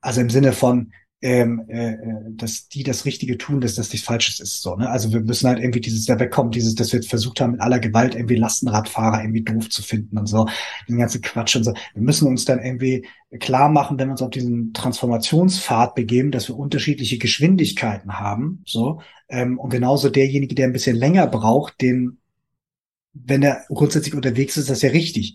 also 0.00 0.20
im 0.20 0.30
Sinne 0.30 0.52
von, 0.52 0.92
ähm, 1.22 1.64
äh, 1.68 1.92
äh, 1.92 1.96
dass 2.30 2.68
die 2.68 2.82
das 2.82 3.06
Richtige 3.06 3.38
tun, 3.38 3.60
dass 3.60 3.74
das 3.74 3.90
nichts 3.90 4.06
Falsches 4.06 4.38
ist. 4.38 4.60
So, 4.60 4.76
ne? 4.76 4.88
Also 4.88 5.12
wir 5.12 5.20
müssen 5.20 5.48
halt 5.48 5.58
irgendwie 5.58 5.80
dieses 5.80 6.04
da 6.04 6.18
wegkommen, 6.20 6.52
dieses, 6.52 6.74
dass 6.74 6.92
wir 6.92 7.00
jetzt 7.00 7.08
versucht 7.08 7.40
haben, 7.40 7.52
mit 7.52 7.60
aller 7.60 7.78
Gewalt 7.78 8.14
irgendwie 8.14 8.36
Lastenradfahrer 8.36 9.22
irgendwie 9.22 9.42
doof 9.42 9.70
zu 9.70 9.82
finden 9.82 10.18
und 10.18 10.26
so, 10.26 10.46
den 10.88 10.98
ganzen 10.98 11.22
Quatsch 11.22 11.56
und 11.56 11.64
so. 11.64 11.72
Wir 11.94 12.02
müssen 12.02 12.28
uns 12.28 12.44
dann 12.44 12.62
irgendwie 12.62 13.06
klar 13.40 13.70
machen, 13.70 13.98
wenn 13.98 14.08
wir 14.08 14.12
uns 14.12 14.22
auf 14.22 14.30
diesen 14.30 14.72
Transformationspfad 14.74 15.94
begeben, 15.94 16.30
dass 16.30 16.48
wir 16.48 16.56
unterschiedliche 16.56 17.18
Geschwindigkeiten 17.18 18.18
haben. 18.18 18.62
So, 18.66 19.00
ähm, 19.28 19.58
und 19.58 19.70
genauso 19.70 20.10
derjenige, 20.10 20.54
der 20.54 20.66
ein 20.66 20.72
bisschen 20.72 20.96
länger 20.96 21.26
braucht, 21.26 21.80
den, 21.80 22.18
wenn 23.14 23.42
er 23.42 23.64
grundsätzlich 23.68 24.14
unterwegs 24.14 24.56
ist, 24.56 24.64
ist 24.64 24.70
das 24.70 24.82
ja 24.82 24.90
richtig. 24.90 25.34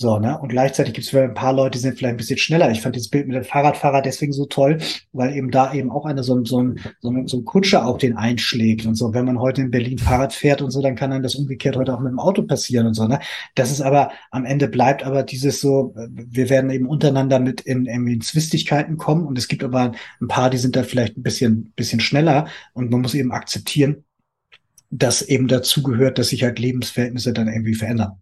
So, 0.00 0.20
ne? 0.20 0.38
Und 0.38 0.50
gleichzeitig 0.50 0.94
gibt 0.94 1.08
es 1.08 1.14
ein 1.14 1.34
paar 1.34 1.52
Leute, 1.52 1.72
die 1.72 1.82
sind 1.82 1.98
vielleicht 1.98 2.14
ein 2.14 2.18
bisschen 2.18 2.38
schneller. 2.38 2.70
Ich 2.70 2.82
fand 2.82 2.94
dieses 2.94 3.08
Bild 3.08 3.26
mit 3.26 3.34
dem 3.34 3.42
Fahrradfahrer 3.42 4.00
deswegen 4.00 4.32
so 4.32 4.46
toll, 4.46 4.78
weil 5.12 5.34
eben 5.34 5.50
da 5.50 5.74
eben 5.74 5.90
auch 5.90 6.06
einer 6.06 6.22
so, 6.22 6.44
so, 6.44 6.62
ein, 6.62 6.78
so, 7.00 7.10
ein, 7.10 7.26
so 7.26 7.38
ein 7.38 7.44
Kutscher 7.44 7.84
auch 7.84 7.98
den 7.98 8.16
einschlägt 8.16 8.86
und 8.86 8.94
so. 8.94 9.12
Wenn 9.12 9.24
man 9.24 9.40
heute 9.40 9.60
in 9.60 9.72
Berlin 9.72 9.98
Fahrrad 9.98 10.32
fährt 10.32 10.62
und 10.62 10.70
so, 10.70 10.80
dann 10.82 10.94
kann 10.94 11.10
dann 11.10 11.24
das 11.24 11.34
umgekehrt 11.34 11.76
heute 11.76 11.92
auch 11.92 11.98
mit 11.98 12.12
dem 12.12 12.20
Auto 12.20 12.42
passieren 12.44 12.86
und 12.86 12.94
so, 12.94 13.08
ne? 13.08 13.18
Das 13.56 13.72
ist 13.72 13.80
aber, 13.80 14.12
am 14.30 14.44
Ende 14.44 14.68
bleibt 14.68 15.02
aber 15.02 15.24
dieses 15.24 15.60
so, 15.60 15.92
wir 15.96 16.48
werden 16.48 16.70
eben 16.70 16.86
untereinander 16.86 17.40
mit 17.40 17.62
in, 17.62 17.86
in 17.86 18.20
Zwistigkeiten 18.20 18.98
kommen 18.98 19.26
und 19.26 19.36
es 19.36 19.48
gibt 19.48 19.64
aber 19.64 19.90
ein 20.20 20.28
paar, 20.28 20.48
die 20.48 20.58
sind 20.58 20.76
da 20.76 20.84
vielleicht 20.84 21.16
ein 21.16 21.24
bisschen, 21.24 21.72
bisschen 21.74 21.98
schneller 21.98 22.46
und 22.72 22.92
man 22.92 23.00
muss 23.00 23.14
eben 23.14 23.32
akzeptieren, 23.32 24.04
dass 24.90 25.22
eben 25.22 25.48
dazu 25.48 25.82
gehört, 25.82 26.18
dass 26.18 26.28
sich 26.28 26.44
halt 26.44 26.60
Lebensverhältnisse 26.60 27.32
dann 27.32 27.48
irgendwie 27.48 27.74
verändern 27.74 28.20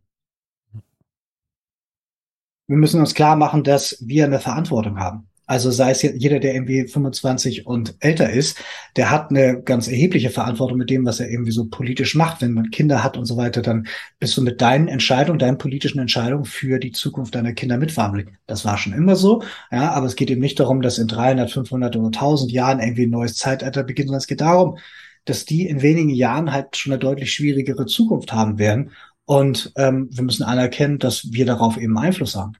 wir 2.66 2.76
müssen 2.76 3.00
uns 3.00 3.14
klar 3.14 3.36
machen, 3.36 3.62
dass 3.64 3.98
wir 4.00 4.24
eine 4.24 4.40
Verantwortung 4.40 4.98
haben. 4.98 5.28
Also 5.48 5.70
sei 5.70 5.92
es 5.92 6.02
jeder, 6.02 6.40
der 6.40 6.54
irgendwie 6.54 6.88
25 6.88 7.66
und 7.66 7.94
älter 8.00 8.28
ist, 8.30 8.58
der 8.96 9.12
hat 9.12 9.30
eine 9.30 9.62
ganz 9.62 9.86
erhebliche 9.86 10.30
Verantwortung 10.30 10.76
mit 10.76 10.90
dem, 10.90 11.06
was 11.06 11.20
er 11.20 11.30
irgendwie 11.30 11.52
so 11.52 11.66
politisch 11.66 12.16
macht. 12.16 12.42
Wenn 12.42 12.52
man 12.52 12.70
Kinder 12.70 13.04
hat 13.04 13.16
und 13.16 13.26
so 13.26 13.36
weiter, 13.36 13.62
dann 13.62 13.86
bist 14.18 14.36
du 14.36 14.42
mit 14.42 14.60
deinen 14.60 14.88
Entscheidungen, 14.88 15.38
deinen 15.38 15.58
politischen 15.58 16.00
Entscheidungen 16.00 16.46
für 16.46 16.80
die 16.80 16.90
Zukunft 16.90 17.36
deiner 17.36 17.52
Kinder 17.52 17.78
mitverantwortlich. 17.78 18.34
Das 18.46 18.64
war 18.64 18.76
schon 18.76 18.92
immer 18.92 19.14
so, 19.14 19.42
ja, 19.70 19.92
aber 19.92 20.06
es 20.06 20.16
geht 20.16 20.30
eben 20.30 20.40
nicht 20.40 20.58
darum, 20.58 20.82
dass 20.82 20.98
in 20.98 21.06
300, 21.06 21.48
500 21.48 21.94
oder 21.94 22.06
1000 22.06 22.50
Jahren 22.50 22.80
irgendwie 22.80 23.06
ein 23.06 23.10
neues 23.10 23.36
Zeitalter 23.36 23.84
beginnt, 23.84 24.08
sondern 24.08 24.18
es 24.18 24.26
geht 24.26 24.40
darum, 24.40 24.78
dass 25.26 25.44
die 25.44 25.68
in 25.68 25.80
wenigen 25.80 26.10
Jahren 26.10 26.52
halt 26.52 26.76
schon 26.76 26.92
eine 26.92 26.98
deutlich 26.98 27.32
schwierigere 27.32 27.86
Zukunft 27.86 28.32
haben 28.32 28.58
werden 28.58 28.90
und 29.26 29.72
ähm, 29.76 30.08
wir 30.10 30.24
müssen 30.24 30.44
anerkennen, 30.44 30.98
dass 30.98 31.32
wir 31.32 31.44
darauf 31.44 31.76
eben 31.76 31.98
Einfluss 31.98 32.34
haben. 32.34 32.54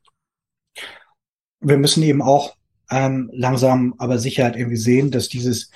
Wir 1.61 1.79
müssen 1.79 2.03
eben 2.03 2.23
auch 2.23 2.57
ähm, 2.91 3.31
langsam 3.33 3.95
aber 3.99 4.19
sicher 4.19 4.45
halt 4.45 4.57
irgendwie 4.57 4.77
sehen, 4.77 5.11
dass 5.11 5.29
dieses 5.29 5.71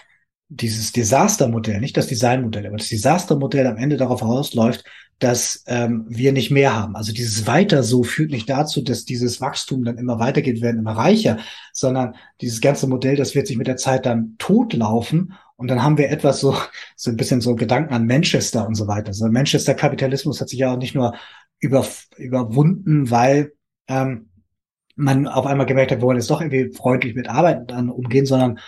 dieses 0.51 0.91
Desastermodell, 0.91 1.81
nicht 1.81 1.97
das 1.97 2.09
Designmodell, 2.09 2.67
aber 2.67 2.77
das 2.77 2.89
Desastermodell 2.89 3.69
am 3.69 3.77
Ende 3.77 3.97
darauf 3.97 4.21
herausläuft, 4.21 4.85
dass 5.21 5.63
ähm, 5.67 6.07
wir 6.09 6.33
nicht 6.33 6.51
mehr 6.51 6.75
haben. 6.75 6.97
Also 6.97 7.13
dieses 7.13 7.47
Weiter 7.47 7.85
so 7.85 8.03
führt 8.03 8.33
nicht 8.33 8.51
dazu, 8.51 8.83
dass 8.83 9.05
dieses 9.05 9.41
Wachstum 9.41 9.85
dann 9.85 9.97
immer 9.97 10.19
weitergeht, 10.19 10.61
werden 10.61 10.81
immer 10.81 10.97
reicher, 10.97 11.39
sondern 11.73 12.17
dieses 12.41 12.61
ganze 12.61 12.89
Modell, 12.89 13.17
das 13.17 13.35
wird 13.35 13.47
sich 13.47 13.57
mit 13.57 13.69
der 13.69 13.77
Zeit 13.77 14.07
dann 14.07 14.35
totlaufen 14.39 15.35
und 15.61 15.69
dann 15.69 15.83
haben 15.83 15.99
wir 15.99 16.09
etwas 16.09 16.41
so, 16.41 16.57
so 16.97 17.11
ein 17.11 17.19
bisschen 17.19 17.43
so 17.43 17.55
Gedanken 17.55 17.93
an 17.93 18.07
Manchester 18.07 18.67
und 18.67 18.77
so 18.77 18.87
weiter. 18.87 19.09
Also 19.09 19.29
Manchester 19.29 19.75
Kapitalismus 19.75 20.41
hat 20.41 20.49
sich 20.49 20.59
ja 20.59 20.73
auch 20.73 20.79
nicht 20.79 20.95
nur 20.95 21.15
über, 21.59 21.87
überwunden, 22.17 23.11
weil 23.11 23.53
ähm, 23.87 24.31
man 24.97 25.29
auf 25.29 25.45
einmal 25.45 25.67
gemerkt 25.67 25.93
hat, 25.93 25.99
wir 25.99 26.03
wollen 26.03 26.17
jetzt 26.17 26.31
doch 26.31 26.41
irgendwie 26.41 26.75
freundlich 26.75 27.15
mit 27.15 27.29
Arbeit 27.29 27.71
dann 27.71 27.91
umgehen, 27.91 28.25
sondern 28.25 28.59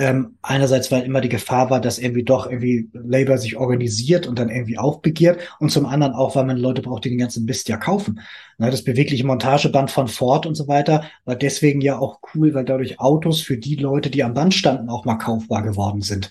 ähm, 0.00 0.38
einerseits, 0.40 0.90
weil 0.90 1.02
immer 1.02 1.20
die 1.20 1.28
Gefahr 1.28 1.68
war, 1.68 1.78
dass 1.78 1.98
irgendwie 1.98 2.22
doch 2.24 2.50
irgendwie 2.50 2.88
Labour 2.94 3.36
sich 3.36 3.58
organisiert 3.58 4.26
und 4.26 4.38
dann 4.38 4.48
irgendwie 4.48 4.78
aufbegehrt 4.78 5.38
und 5.58 5.70
zum 5.70 5.84
anderen 5.84 6.14
auch, 6.14 6.34
weil 6.34 6.46
man 6.46 6.56
Leute 6.56 6.80
braucht, 6.80 7.04
die 7.04 7.10
den 7.10 7.18
ganzen 7.18 7.44
Mist 7.44 7.68
ja 7.68 7.76
kaufen. 7.76 8.20
Na, 8.56 8.70
das 8.70 8.82
bewegliche 8.82 9.26
Montageband 9.26 9.90
von 9.90 10.08
Ford 10.08 10.46
und 10.46 10.54
so 10.54 10.68
weiter 10.68 11.04
war 11.26 11.36
deswegen 11.36 11.82
ja 11.82 11.98
auch 11.98 12.20
cool, 12.34 12.54
weil 12.54 12.64
dadurch 12.64 12.98
Autos 12.98 13.42
für 13.42 13.58
die 13.58 13.76
Leute, 13.76 14.08
die 14.08 14.24
am 14.24 14.32
Band 14.32 14.54
standen, 14.54 14.88
auch 14.88 15.04
mal 15.04 15.16
kaufbar 15.16 15.62
geworden 15.62 16.00
sind. 16.00 16.30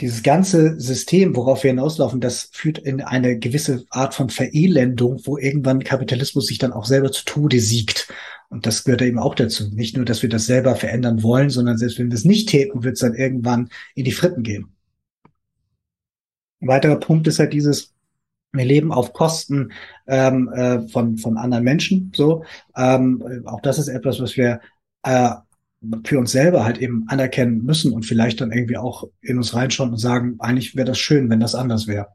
Dieses 0.00 0.22
ganze 0.22 0.78
System, 0.78 1.34
worauf 1.36 1.64
wir 1.64 1.70
hinauslaufen, 1.70 2.20
das 2.20 2.50
führt 2.52 2.78
in 2.78 3.00
eine 3.00 3.38
gewisse 3.38 3.86
Art 3.88 4.14
von 4.14 4.28
Verelendung, 4.28 5.22
wo 5.24 5.38
irgendwann 5.38 5.82
Kapitalismus 5.82 6.46
sich 6.46 6.58
dann 6.58 6.74
auch 6.74 6.84
selber 6.84 7.10
zu 7.10 7.24
Tode 7.24 7.60
siegt. 7.60 8.12
Und 8.50 8.66
das 8.66 8.84
gehört 8.84 9.02
eben 9.02 9.18
auch 9.18 9.34
dazu. 9.34 9.70
Nicht 9.70 9.96
nur, 9.96 10.04
dass 10.04 10.22
wir 10.22 10.28
das 10.28 10.46
selber 10.46 10.76
verändern 10.76 11.22
wollen, 11.22 11.48
sondern 11.48 11.78
selbst 11.78 11.98
wenn 11.98 12.10
wir 12.10 12.14
es 12.16 12.26
nicht 12.26 12.50
täten, 12.50 12.84
wird 12.84 12.94
es 12.94 13.00
dann 13.00 13.14
irgendwann 13.14 13.70
in 13.94 14.04
die 14.04 14.12
Fritten 14.12 14.42
gehen. 14.42 14.76
Ein 16.60 16.68
weiterer 16.68 16.96
Punkt 16.96 17.26
ist 17.26 17.38
halt 17.38 17.54
dieses, 17.54 17.94
wir 18.52 18.64
leben 18.64 18.92
auf 18.92 19.14
Kosten 19.14 19.72
ähm, 20.06 20.48
äh, 20.52 20.86
von, 20.88 21.16
von 21.16 21.38
anderen 21.38 21.64
Menschen. 21.64 22.12
So, 22.14 22.44
ähm, 22.76 23.44
auch 23.46 23.60
das 23.62 23.78
ist 23.78 23.88
etwas, 23.88 24.20
was 24.20 24.36
wir 24.36 24.60
äh, 25.02 25.30
für 26.04 26.18
uns 26.18 26.32
selber 26.32 26.64
halt 26.64 26.78
eben 26.78 27.04
anerkennen 27.08 27.62
müssen 27.62 27.92
und 27.92 28.04
vielleicht 28.04 28.40
dann 28.40 28.52
irgendwie 28.52 28.76
auch 28.76 29.04
in 29.20 29.36
uns 29.36 29.54
reinschauen 29.54 29.90
und 29.90 29.98
sagen, 29.98 30.36
eigentlich 30.38 30.76
wäre 30.76 30.86
das 30.86 30.98
schön, 30.98 31.30
wenn 31.30 31.40
das 31.40 31.54
anders 31.54 31.86
wäre. 31.86 32.08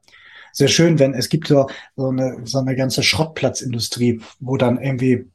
Sehr 0.52 0.68
schön, 0.68 0.98
wenn 0.98 1.14
es 1.14 1.28
gibt 1.28 1.48
so, 1.48 1.68
so, 1.96 2.08
eine, 2.08 2.40
so 2.44 2.58
eine 2.58 2.76
ganze 2.76 3.02
Schrottplatzindustrie, 3.02 4.20
wo 4.38 4.56
dann 4.56 4.80
irgendwie 4.80 5.26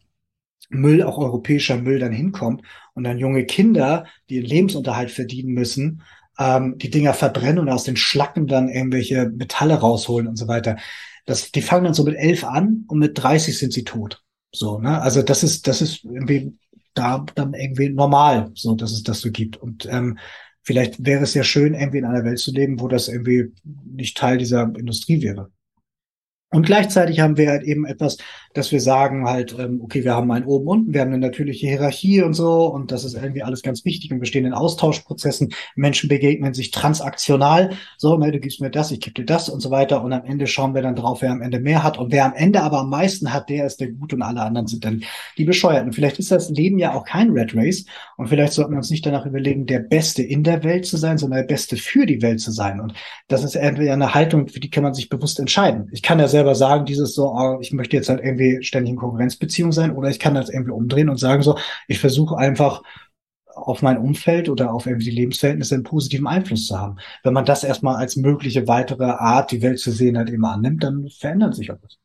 Müll, 0.70 1.02
auch 1.04 1.18
europäischer 1.18 1.78
Müll 1.78 2.00
dann 2.00 2.12
hinkommt 2.12 2.62
und 2.94 3.04
dann 3.04 3.18
junge 3.18 3.46
Kinder, 3.46 4.06
die 4.30 4.36
ihren 4.36 4.46
Lebensunterhalt 4.46 5.12
verdienen 5.12 5.54
müssen, 5.54 6.04
ähm, 6.38 6.78
die 6.78 6.90
Dinger 6.90 7.14
verbrennen 7.14 7.60
und 7.60 7.70
aus 7.70 7.84
den 7.84 7.98
Schlacken 7.98 8.48
dann 8.48 8.70
irgendwelche 8.70 9.30
Metalle 9.30 9.76
rausholen 9.76 10.28
und 10.28 10.36
so 10.36 10.48
weiter. 10.48 10.78
Das, 11.26 11.52
die 11.52 11.62
fangen 11.62 11.86
dann 11.86 11.94
so 11.94 12.04
mit 12.04 12.16
elf 12.16 12.44
an 12.44 12.86
und 12.88 13.00
mit 13.00 13.18
30 13.22 13.58
sind 13.58 13.74
sie 13.74 13.84
tot. 13.84 14.24
So, 14.54 14.80
ne? 14.80 15.02
Also 15.02 15.22
das 15.22 15.44
ist, 15.44 15.68
das 15.68 15.82
ist 15.82 16.04
irgendwie 16.04 16.54
da 16.98 17.26
dann 17.36 17.54
irgendwie 17.54 17.90
normal, 17.90 18.52
so 18.54 18.76
dass 18.76 18.92
es 18.92 19.04
das 19.04 19.22
so 19.22 19.32
gibt. 19.32 19.58
Und 19.58 19.88
ähm, 19.90 20.18
vielleicht 20.64 21.06
wäre 21.06 21.24
es 21.24 21.34
ja 21.34 21.44
schön, 21.44 21.74
irgendwie 21.74 22.00
in 22.00 22.06
einer 22.06 22.24
Welt 22.24 22.40
zu 22.40 22.52
leben, 22.52 22.80
wo 22.80 22.88
das 22.88 23.08
irgendwie 23.08 23.54
nicht 23.64 24.18
Teil 24.18 24.38
dieser 24.38 24.64
Industrie 24.76 25.22
wäre. 25.22 25.52
Und 26.52 26.66
gleichzeitig 26.66 27.20
haben 27.20 27.38
wir 27.38 27.50
halt 27.50 27.64
eben 27.64 27.86
etwas, 27.86 28.18
dass 28.54 28.72
wir 28.72 28.80
sagen 28.80 29.28
halt, 29.28 29.56
ähm, 29.60 29.82
okay, 29.84 30.04
wir 30.04 30.14
haben 30.14 30.32
ein 30.32 30.46
oben 30.46 30.68
unten, 30.68 30.94
wir 30.94 31.02
haben 31.02 31.10
eine 31.10 31.20
natürliche 31.20 31.68
Hierarchie 31.68 32.22
und 32.22 32.34
so 32.34 32.68
und 32.68 32.92
das 32.92 33.04
ist 33.04 33.16
irgendwie 33.16 33.44
alles 33.44 33.62
ganz 33.62 33.84
wichtig 33.84 34.12
und 34.12 34.20
wir 34.20 34.28
stehen 34.28 34.46
in 34.46 34.54
Austauschprozessen, 34.54 35.54
Menschen 35.76 36.08
begegnen 36.08 36.54
sich 36.54 36.72
transaktional, 36.72 37.72
so, 37.98 38.18
ne, 38.18 38.32
du 38.32 38.40
gibst 38.40 38.62
mir 38.62 38.70
das, 38.70 38.92
ich 38.92 39.00
gebe 39.00 39.14
dir 39.14 39.26
das 39.26 39.50
und 39.50 39.60
so 39.60 39.72
weiter. 39.72 40.04
Und 40.04 40.14
am 40.14 40.26
Ende 40.26 40.48
schauen 40.48 40.74
wir 40.76 40.82
dann 40.82 40.96
drauf, 40.96 41.22
wer 41.22 41.32
am 41.32 41.42
Ende 41.42 41.60
mehr 41.60 41.84
hat. 41.84 41.98
Und 41.98 42.12
wer 42.12 42.26
am 42.26 42.34
Ende 42.34 42.62
aber 42.62 42.80
am 42.80 42.90
meisten 42.90 43.34
hat, 43.34 43.50
der 43.50 43.66
ist 43.66 43.80
der 43.80 43.92
Gut 43.92 44.14
und 44.14 44.22
alle 44.22 44.42
anderen 44.42 44.68
sind 44.68 44.86
dann 44.86 45.04
die 45.38 45.46
Bescheuerten. 45.46 45.94
Vielleicht 45.94 46.20
ist 46.20 46.32
das 46.32 46.50
Leben 46.50 46.78
ja 46.78 46.94
auch 46.94 47.06
kein 47.06 47.32
Red 47.32 47.56
Race. 47.56 47.86
Und 48.18 48.28
vielleicht 48.28 48.54
sollten 48.54 48.72
wir 48.72 48.78
uns 48.78 48.90
nicht 48.90 49.06
danach 49.06 49.26
überlegen, 49.26 49.66
der 49.66 49.80
Beste 49.80 50.24
in 50.24 50.44
der 50.44 50.64
Welt 50.64 50.86
zu 50.86 50.98
sein, 50.98 51.18
sondern 51.18 51.40
der 51.40 51.48
Beste 51.48 51.78
für 51.78 52.06
die 52.06 52.22
Welt 52.22 52.40
zu 52.40 52.52
sein. 52.52 52.80
Und 52.80 52.94
das 53.28 53.44
ist 53.44 53.56
entweder 53.56 53.94
eine 53.94 54.14
Haltung, 54.14 54.48
für 54.48 54.60
die 54.60 54.70
kann 54.70 54.84
man 54.84 54.94
sich 54.94 55.10
bewusst 55.10 55.40
entscheiden. 55.40 55.90
Ich 55.92 56.02
kann 56.02 56.20
ja 56.20 56.28
selber 56.38 56.54
sagen, 56.54 56.86
dieses 56.86 57.16
so, 57.16 57.34
oh, 57.34 57.58
ich 57.62 57.74
möchte 57.74 57.96
jetzt 57.96 58.10
halt 58.10 58.24
irgendwie 58.24 58.62
ständig 58.62 58.92
in 58.92 58.98
Konkurrenzbeziehung 58.98 59.72
sein, 59.72 59.96
oder 59.96 60.10
ich 60.10 60.20
kann 60.20 60.36
das 60.36 60.50
irgendwie 60.50 60.72
umdrehen 60.72 61.10
und 61.10 61.18
sagen 61.18 61.42
so, 61.42 61.58
ich 61.88 62.00
versuche 62.00 62.38
einfach 62.38 62.84
auf 63.48 63.82
mein 63.82 63.98
Umfeld 63.98 64.50
oder 64.50 64.72
auf 64.72 64.86
irgendwie 64.86 65.06
die 65.10 65.16
Lebensverhältnisse 65.16 65.74
einen 65.74 65.84
positiven 65.84 66.28
Einfluss 66.28 66.68
zu 66.68 66.80
haben. 66.80 66.98
Wenn 67.24 67.34
man 67.34 67.46
das 67.46 67.64
erstmal 67.64 67.96
als 67.96 68.16
mögliche 68.16 68.68
weitere 68.68 69.06
Art, 69.06 69.52
die 69.52 69.64
Welt 69.64 69.80
zu 69.80 69.92
sehen, 69.92 70.16
halt 70.16 70.30
immer 70.30 70.52
annimmt, 70.52 70.84
dann 70.84 71.10
verändert 71.10 71.56
sich 71.56 71.72
auch 71.72 71.80
was. 71.82 71.98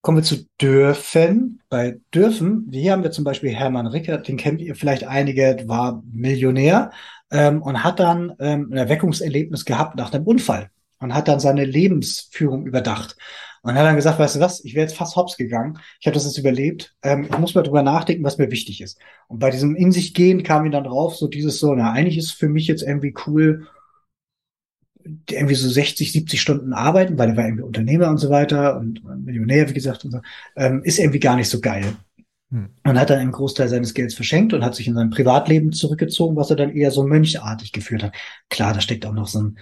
Kommen 0.00 0.18
wir 0.18 0.22
zu 0.22 0.46
dürfen. 0.60 1.60
Bei 1.68 1.98
dürfen, 2.14 2.68
hier 2.70 2.92
haben 2.92 3.02
wir 3.02 3.10
zum 3.10 3.24
Beispiel 3.24 3.50
Hermann 3.50 3.88
Rickert, 3.88 4.28
den 4.28 4.36
kennt 4.36 4.60
ihr 4.60 4.76
vielleicht 4.76 5.02
einige, 5.02 5.64
war 5.66 6.04
Millionär 6.12 6.92
ähm, 7.32 7.62
und 7.62 7.82
hat 7.82 7.98
dann 7.98 8.32
ähm, 8.38 8.68
ein 8.70 8.76
Erweckungserlebnis 8.76 9.64
gehabt 9.64 9.96
nach 9.96 10.12
einem 10.12 10.24
Unfall 10.24 10.70
und 10.98 11.14
hat 11.14 11.28
dann 11.28 11.40
seine 11.40 11.64
Lebensführung 11.64 12.66
überdacht. 12.66 13.16
Und 13.62 13.74
hat 13.74 13.84
dann 13.84 13.96
gesagt, 13.96 14.18
weißt 14.18 14.36
du 14.36 14.40
was, 14.40 14.64
ich 14.64 14.74
wäre 14.74 14.86
jetzt 14.86 14.96
fast 14.96 15.16
hops 15.16 15.36
gegangen. 15.36 15.78
Ich 16.00 16.06
habe 16.06 16.14
das 16.14 16.24
jetzt 16.24 16.38
überlebt. 16.38 16.94
Ähm, 17.02 17.24
ich 17.24 17.38
muss 17.38 17.54
mal 17.54 17.62
drüber 17.62 17.82
nachdenken, 17.82 18.22
was 18.22 18.38
mir 18.38 18.50
wichtig 18.50 18.80
ist. 18.80 18.98
Und 19.26 19.40
bei 19.40 19.50
diesem 19.50 19.74
in 19.74 19.90
sich 19.90 20.14
gehen 20.14 20.44
kam 20.44 20.64
ihm 20.64 20.72
dann 20.72 20.84
drauf, 20.84 21.16
so 21.16 21.26
dieses 21.26 21.58
so, 21.58 21.74
na, 21.74 21.92
eigentlich 21.92 22.16
ist 22.16 22.30
für 22.30 22.48
mich 22.48 22.68
jetzt 22.68 22.82
irgendwie 22.82 23.12
cool, 23.26 23.66
irgendwie 25.30 25.54
so 25.54 25.68
60, 25.68 26.12
70 26.12 26.40
Stunden 26.40 26.72
arbeiten, 26.72 27.18
weil 27.18 27.30
er 27.30 27.36
war 27.36 27.44
irgendwie 27.44 27.64
Unternehmer 27.64 28.08
und 28.08 28.18
so 28.18 28.30
weiter 28.30 28.78
und 28.78 29.02
Millionär, 29.24 29.68
wie 29.68 29.74
gesagt, 29.74 30.04
und 30.04 30.12
so, 30.12 30.20
ähm, 30.56 30.82
ist 30.84 30.98
irgendwie 30.98 31.20
gar 31.20 31.36
nicht 31.36 31.48
so 31.48 31.60
geil. 31.60 31.96
Hm. 32.50 32.70
Und 32.84 32.98
hat 33.00 33.10
dann 33.10 33.18
einen 33.18 33.32
Großteil 33.32 33.68
seines 33.68 33.94
Gelds 33.94 34.14
verschenkt 34.14 34.52
und 34.52 34.64
hat 34.64 34.74
sich 34.74 34.86
in 34.86 34.94
sein 34.94 35.10
Privatleben 35.10 35.72
zurückgezogen, 35.72 36.36
was 36.36 36.50
er 36.50 36.56
dann 36.56 36.70
eher 36.70 36.92
so 36.92 37.04
mönchartig 37.04 37.72
geführt 37.72 38.04
hat. 38.04 38.14
Klar, 38.48 38.74
da 38.74 38.80
steckt 38.80 39.04
auch 39.06 39.12
noch 39.12 39.26
so 39.26 39.40
ein, 39.40 39.58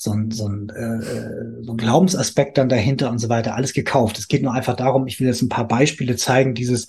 so 0.00 0.12
ein, 0.12 0.30
so 0.30 0.48
ein, 0.48 0.68
äh, 0.68 1.64
so 1.64 1.72
ein 1.72 1.76
Glaubensaspekt 1.76 2.56
dann 2.56 2.68
dahinter 2.68 3.10
und 3.10 3.18
so 3.18 3.28
weiter, 3.28 3.56
alles 3.56 3.72
gekauft. 3.72 4.16
Es 4.16 4.28
geht 4.28 4.44
nur 4.44 4.52
einfach 4.54 4.76
darum, 4.76 5.08
ich 5.08 5.18
will 5.18 5.26
jetzt 5.26 5.42
ein 5.42 5.48
paar 5.48 5.66
Beispiele 5.66 6.14
zeigen, 6.14 6.54
dieses 6.54 6.86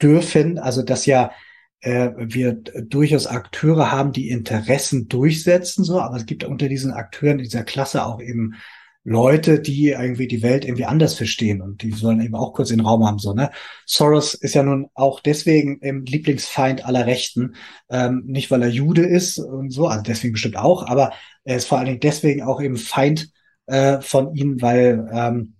dürfen, 0.00 0.58
also 0.58 0.82
dass 0.82 1.04
ja 1.06 1.32
äh, 1.80 2.10
wir 2.16 2.52
durchaus 2.52 3.26
Akteure 3.26 3.90
haben, 3.90 4.12
die 4.12 4.28
Interessen 4.28 5.08
durchsetzen, 5.08 5.82
so, 5.82 6.00
aber 6.00 6.16
es 6.16 6.26
gibt 6.26 6.44
unter 6.44 6.68
diesen 6.68 6.92
Akteuren 6.92 7.38
dieser 7.38 7.64
Klasse 7.64 8.06
auch 8.06 8.20
eben 8.20 8.54
Leute, 9.02 9.58
die 9.60 9.88
irgendwie 9.88 10.28
die 10.28 10.42
Welt 10.42 10.64
irgendwie 10.64 10.84
anders 10.84 11.14
verstehen 11.14 11.60
und 11.60 11.82
die 11.82 11.90
sollen 11.90 12.20
eben 12.20 12.36
auch 12.36 12.52
kurz 12.52 12.68
den 12.68 12.80
Raum 12.80 13.04
haben. 13.04 13.18
So, 13.18 13.34
ne? 13.34 13.50
Soros 13.84 14.34
ist 14.34 14.54
ja 14.54 14.62
nun 14.62 14.90
auch 14.94 15.18
deswegen 15.20 15.78
im 15.80 16.04
Lieblingsfeind 16.04 16.84
aller 16.84 17.06
Rechten, 17.06 17.56
ähm, 17.90 18.22
nicht 18.26 18.50
weil 18.52 18.62
er 18.62 18.68
Jude 18.68 19.02
ist 19.02 19.38
und 19.38 19.70
so, 19.70 19.88
also 19.88 20.02
deswegen 20.02 20.34
bestimmt 20.34 20.56
auch, 20.56 20.86
aber 20.86 21.12
er 21.46 21.56
ist 21.56 21.66
vor 21.66 21.78
allen 21.78 21.86
Dingen 21.86 22.00
deswegen 22.00 22.42
auch 22.42 22.60
eben 22.60 22.76
Feind 22.76 23.30
äh, 23.66 24.00
von 24.00 24.34
ihnen, 24.34 24.60
weil 24.60 25.08
ähm, 25.12 25.54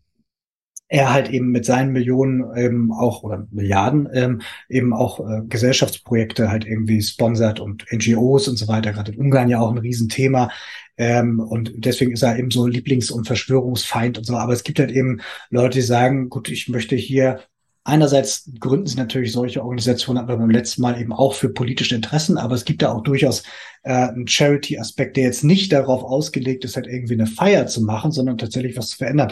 er 0.89 1.13
halt 1.13 1.31
eben 1.31 1.51
mit 1.51 1.65
seinen 1.65 1.93
Millionen 1.93 2.57
eben 2.57 2.93
auch 2.93 3.23
oder 3.23 3.47
Milliarden 3.51 4.09
ähm, 4.13 4.43
eben 4.69 4.93
auch 4.93 5.21
äh, 5.21 5.43
Gesellschaftsprojekte 5.49 6.51
halt 6.51 6.65
irgendwie 6.65 7.03
sponsert 7.03 7.59
und 7.59 7.87
NGOs 7.91 8.49
und 8.49 8.57
so 8.57 8.69
weiter. 8.69 8.93
Gerade 8.93 9.13
in 9.13 9.19
Ungarn 9.19 9.49
ja 9.49 9.61
auch 9.61 9.71
ein 9.71 9.79
Riesenthema. 9.79 10.51
Ähm, 10.97 11.41
und 11.41 11.73
deswegen 11.77 12.13
ist 12.13 12.23
er 12.23 12.39
eben 12.39 12.51
so 12.51 12.67
Lieblings- 12.67 13.11
und 13.11 13.27
Verschwörungsfeind 13.27 14.19
und 14.19 14.25
so. 14.25 14.37
Aber 14.37 14.53
es 14.53 14.63
gibt 14.63 14.79
halt 14.79 14.93
eben 14.93 15.21
Leute, 15.51 15.79
die 15.79 15.85
sagen, 15.85 16.29
gut, 16.29 16.49
ich 16.51 16.69
möchte 16.69 16.95
hier 16.97 17.41
Einerseits 17.87 18.51
gründen 18.59 18.89
sie 18.89 18.97
natürlich 18.97 19.31
solche 19.31 19.63
Organisationen, 19.63 20.19
aber 20.19 20.37
beim 20.37 20.51
letzten 20.51 20.83
Mal 20.83 21.01
eben 21.01 21.13
auch 21.13 21.35
für 21.35 21.49
politische 21.51 21.95
Interessen, 21.95 22.37
aber 22.37 22.57
es 22.57 22.65
gibt 22.65 22.83
da 22.83 22.93
auch 22.93 23.05
durchaus 23.05 23.45
äh, 23.85 23.93
einen 23.93 24.27
Charity-Aspekt, 24.27 25.17
der 25.17 25.23
jetzt 25.23 25.45
nicht 25.45 25.73
darauf 25.73 26.03
ausgelegt 26.03 26.65
ist, 26.65 26.75
halt 26.75 26.89
irgendwie 26.89 27.15
eine 27.15 27.29
Feier 27.29 27.69
zu 27.69 27.83
machen, 27.83 28.11
sondern 28.11 28.39
tatsächlich 28.39 28.77
was 28.77 28.89
zu 28.89 28.97
verändern. 28.97 29.31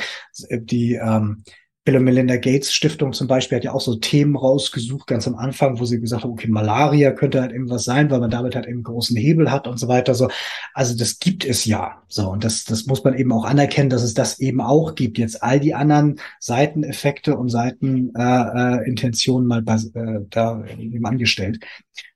Die 0.50 0.94
ähm, 0.94 1.42
Bill 1.84 1.98
und 1.98 2.04
Melinda 2.04 2.36
Gates 2.36 2.72
Stiftung 2.72 3.12
zum 3.12 3.28
Beispiel 3.28 3.56
hat 3.56 3.64
ja 3.64 3.72
auch 3.72 3.80
so 3.80 3.96
Themen 3.96 4.36
rausgesucht, 4.36 5.06
ganz 5.06 5.28
am 5.28 5.34
Anfang, 5.34 5.78
wo 5.78 5.84
sie 5.84 6.00
gesagt 6.00 6.24
haben, 6.24 6.30
okay, 6.30 6.48
Malaria 6.48 7.12
könnte 7.12 7.42
halt 7.42 7.52
irgendwas 7.52 7.84
sein, 7.84 8.10
weil 8.10 8.20
man 8.20 8.30
damit 8.30 8.56
halt 8.56 8.66
eben 8.66 8.82
großen 8.82 9.14
Hebel 9.14 9.50
hat 9.50 9.68
und 9.68 9.78
so 9.78 9.86
weiter. 9.86 10.14
So, 10.14 10.30
also 10.72 10.96
das 10.96 11.18
gibt 11.18 11.44
es 11.44 11.66
ja. 11.66 12.02
So, 12.08 12.30
und 12.30 12.42
das, 12.42 12.64
das 12.64 12.86
muss 12.86 13.04
man 13.04 13.18
eben 13.18 13.32
auch 13.32 13.44
anerkennen, 13.44 13.90
dass 13.90 14.02
es 14.02 14.14
das 14.14 14.40
eben 14.40 14.62
auch 14.62 14.94
gibt. 14.94 15.18
Jetzt 15.18 15.42
all 15.42 15.60
die 15.60 15.74
anderen 15.74 16.18
Seiteneffekte 16.40 17.36
und 17.36 17.50
Seitenintentionen 17.50 19.44
äh, 19.44 19.46
äh, 19.46 19.48
mal 19.48 19.62
bei, 19.62 19.74
äh, 19.74 20.20
da 20.30 20.64
eben 20.78 21.04
angestellt. 21.04 21.62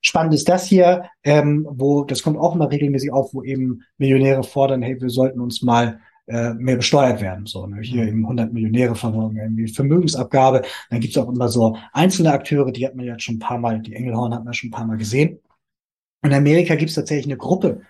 Spannend 0.00 0.32
ist 0.32 0.48
das 0.48 0.64
hier, 0.64 1.04
ähm, 1.24 1.66
wo, 1.70 2.04
das 2.04 2.22
kommt 2.22 2.38
auch 2.38 2.54
immer 2.54 2.70
regelmäßig 2.70 3.12
auf, 3.12 3.34
wo 3.34 3.42
eben 3.42 3.82
Millionäre 3.98 4.44
fordern, 4.44 4.80
hey, 4.80 4.98
wir 4.98 5.10
sollten 5.10 5.40
uns 5.40 5.60
mal 5.60 6.00
äh, 6.28 6.54
mehr 6.54 6.76
besteuert 6.76 7.20
werden. 7.20 7.46
So, 7.46 7.66
ne? 7.66 7.80
Hier 7.80 8.02
mhm. 8.02 8.08
eben 8.08 8.22
100 8.24 8.52
Millionäre 8.52 8.94
versorgen, 8.94 9.36
irgendwie 9.36 9.68
Vermögensabgabe. 9.68 10.62
Dann 10.90 11.00
gibt's 11.00 11.18
auch 11.18 11.28
immer 11.28 11.48
so 11.48 11.76
einzelne 11.92 12.32
Akteure, 12.32 12.70
die 12.70 12.86
hat 12.86 12.94
man 12.94 13.06
ja 13.06 13.18
schon 13.18 13.36
ein 13.36 13.40
paar 13.40 13.58
Mal, 13.58 13.80
die 13.80 13.94
Engelhorn 13.94 14.34
hat 14.34 14.44
man 14.44 14.54
schon 14.54 14.68
ein 14.68 14.72
paar 14.72 14.86
Mal 14.86 14.98
gesehen. 14.98 15.40
In 16.22 16.32
Amerika 16.32 16.74
gibt's 16.74 16.94
tatsächlich 16.94 17.26
eine 17.26 17.36
Gruppe 17.36 17.82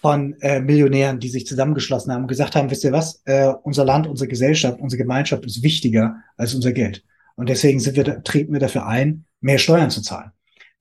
von 0.00 0.34
äh, 0.40 0.60
Millionären, 0.60 1.20
die 1.20 1.28
sich 1.28 1.46
zusammengeschlossen 1.46 2.12
haben 2.12 2.22
und 2.22 2.28
gesagt 2.28 2.56
haben, 2.56 2.70
wisst 2.70 2.84
ihr 2.84 2.92
was, 2.92 3.22
äh, 3.24 3.52
unser 3.62 3.84
Land, 3.84 4.06
unsere 4.06 4.28
Gesellschaft, 4.28 4.80
unsere 4.80 5.00
Gemeinschaft 5.00 5.44
ist 5.46 5.62
wichtiger 5.62 6.16
als 6.36 6.54
unser 6.54 6.72
Geld. 6.72 7.04
Und 7.36 7.48
deswegen 7.48 7.80
sind 7.80 7.96
wir, 7.96 8.22
treten 8.24 8.52
wir 8.52 8.60
dafür 8.60 8.86
ein, 8.86 9.24
mehr 9.40 9.58
Steuern 9.58 9.90
zu 9.90 10.02
zahlen 10.02 10.32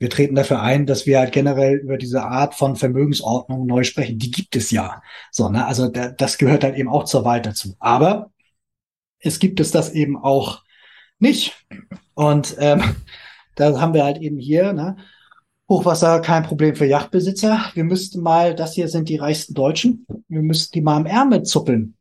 wir 0.02 0.10
treten 0.10 0.34
dafür 0.34 0.64
ein, 0.64 0.88
dass 0.88 1.06
wir 1.06 1.20
halt 1.20 1.32
generell 1.32 1.76
über 1.76 1.96
diese 1.96 2.24
Art 2.24 2.56
von 2.56 2.76
Vermögensordnung 2.76 3.68
neu 3.68 3.84
sprechen. 3.84 4.18
Die 4.18 4.32
gibt 4.32 4.56
es 4.56 4.72
ja. 4.72 5.04
So, 5.30 5.48
ne? 5.48 5.68
Also 5.68 5.90
da, 5.90 6.10
das 6.10 6.40
gehört 6.40 6.64
halt 6.64 6.76
eben 6.76 6.90
auch 6.90 7.04
zur 7.04 7.24
Wahl 7.24 7.40
dazu. 7.40 7.76
Aber 7.78 8.32
es 9.20 9.38
gibt 9.38 9.60
es 9.60 9.70
das 9.70 9.92
eben 9.92 10.18
auch 10.18 10.64
nicht. 11.20 11.68
Und 12.16 12.56
ähm, 12.58 12.82
da 13.56 13.80
haben 13.80 13.94
wir 13.94 14.04
halt 14.04 14.18
eben 14.18 14.40
hier, 14.40 14.74
ne? 14.74 14.98
Hochwasser 15.70 16.20
kein 16.22 16.42
Problem 16.42 16.76
für 16.76 16.88
Yachtbesitzer. 16.88 17.70
Wir 17.76 17.84
müssten 17.84 18.22
mal, 18.22 18.56
das 18.56 18.74
hier 18.74 18.88
sind 18.88 19.08
die 19.08 19.18
reichsten 19.18 19.54
Deutschen, 19.54 20.08
wir 20.28 20.42
müssten 20.42 20.74
die 20.74 20.82
mal 20.82 20.96
am 20.96 21.06
Ärmel 21.06 21.44
zuppeln. 21.44 21.94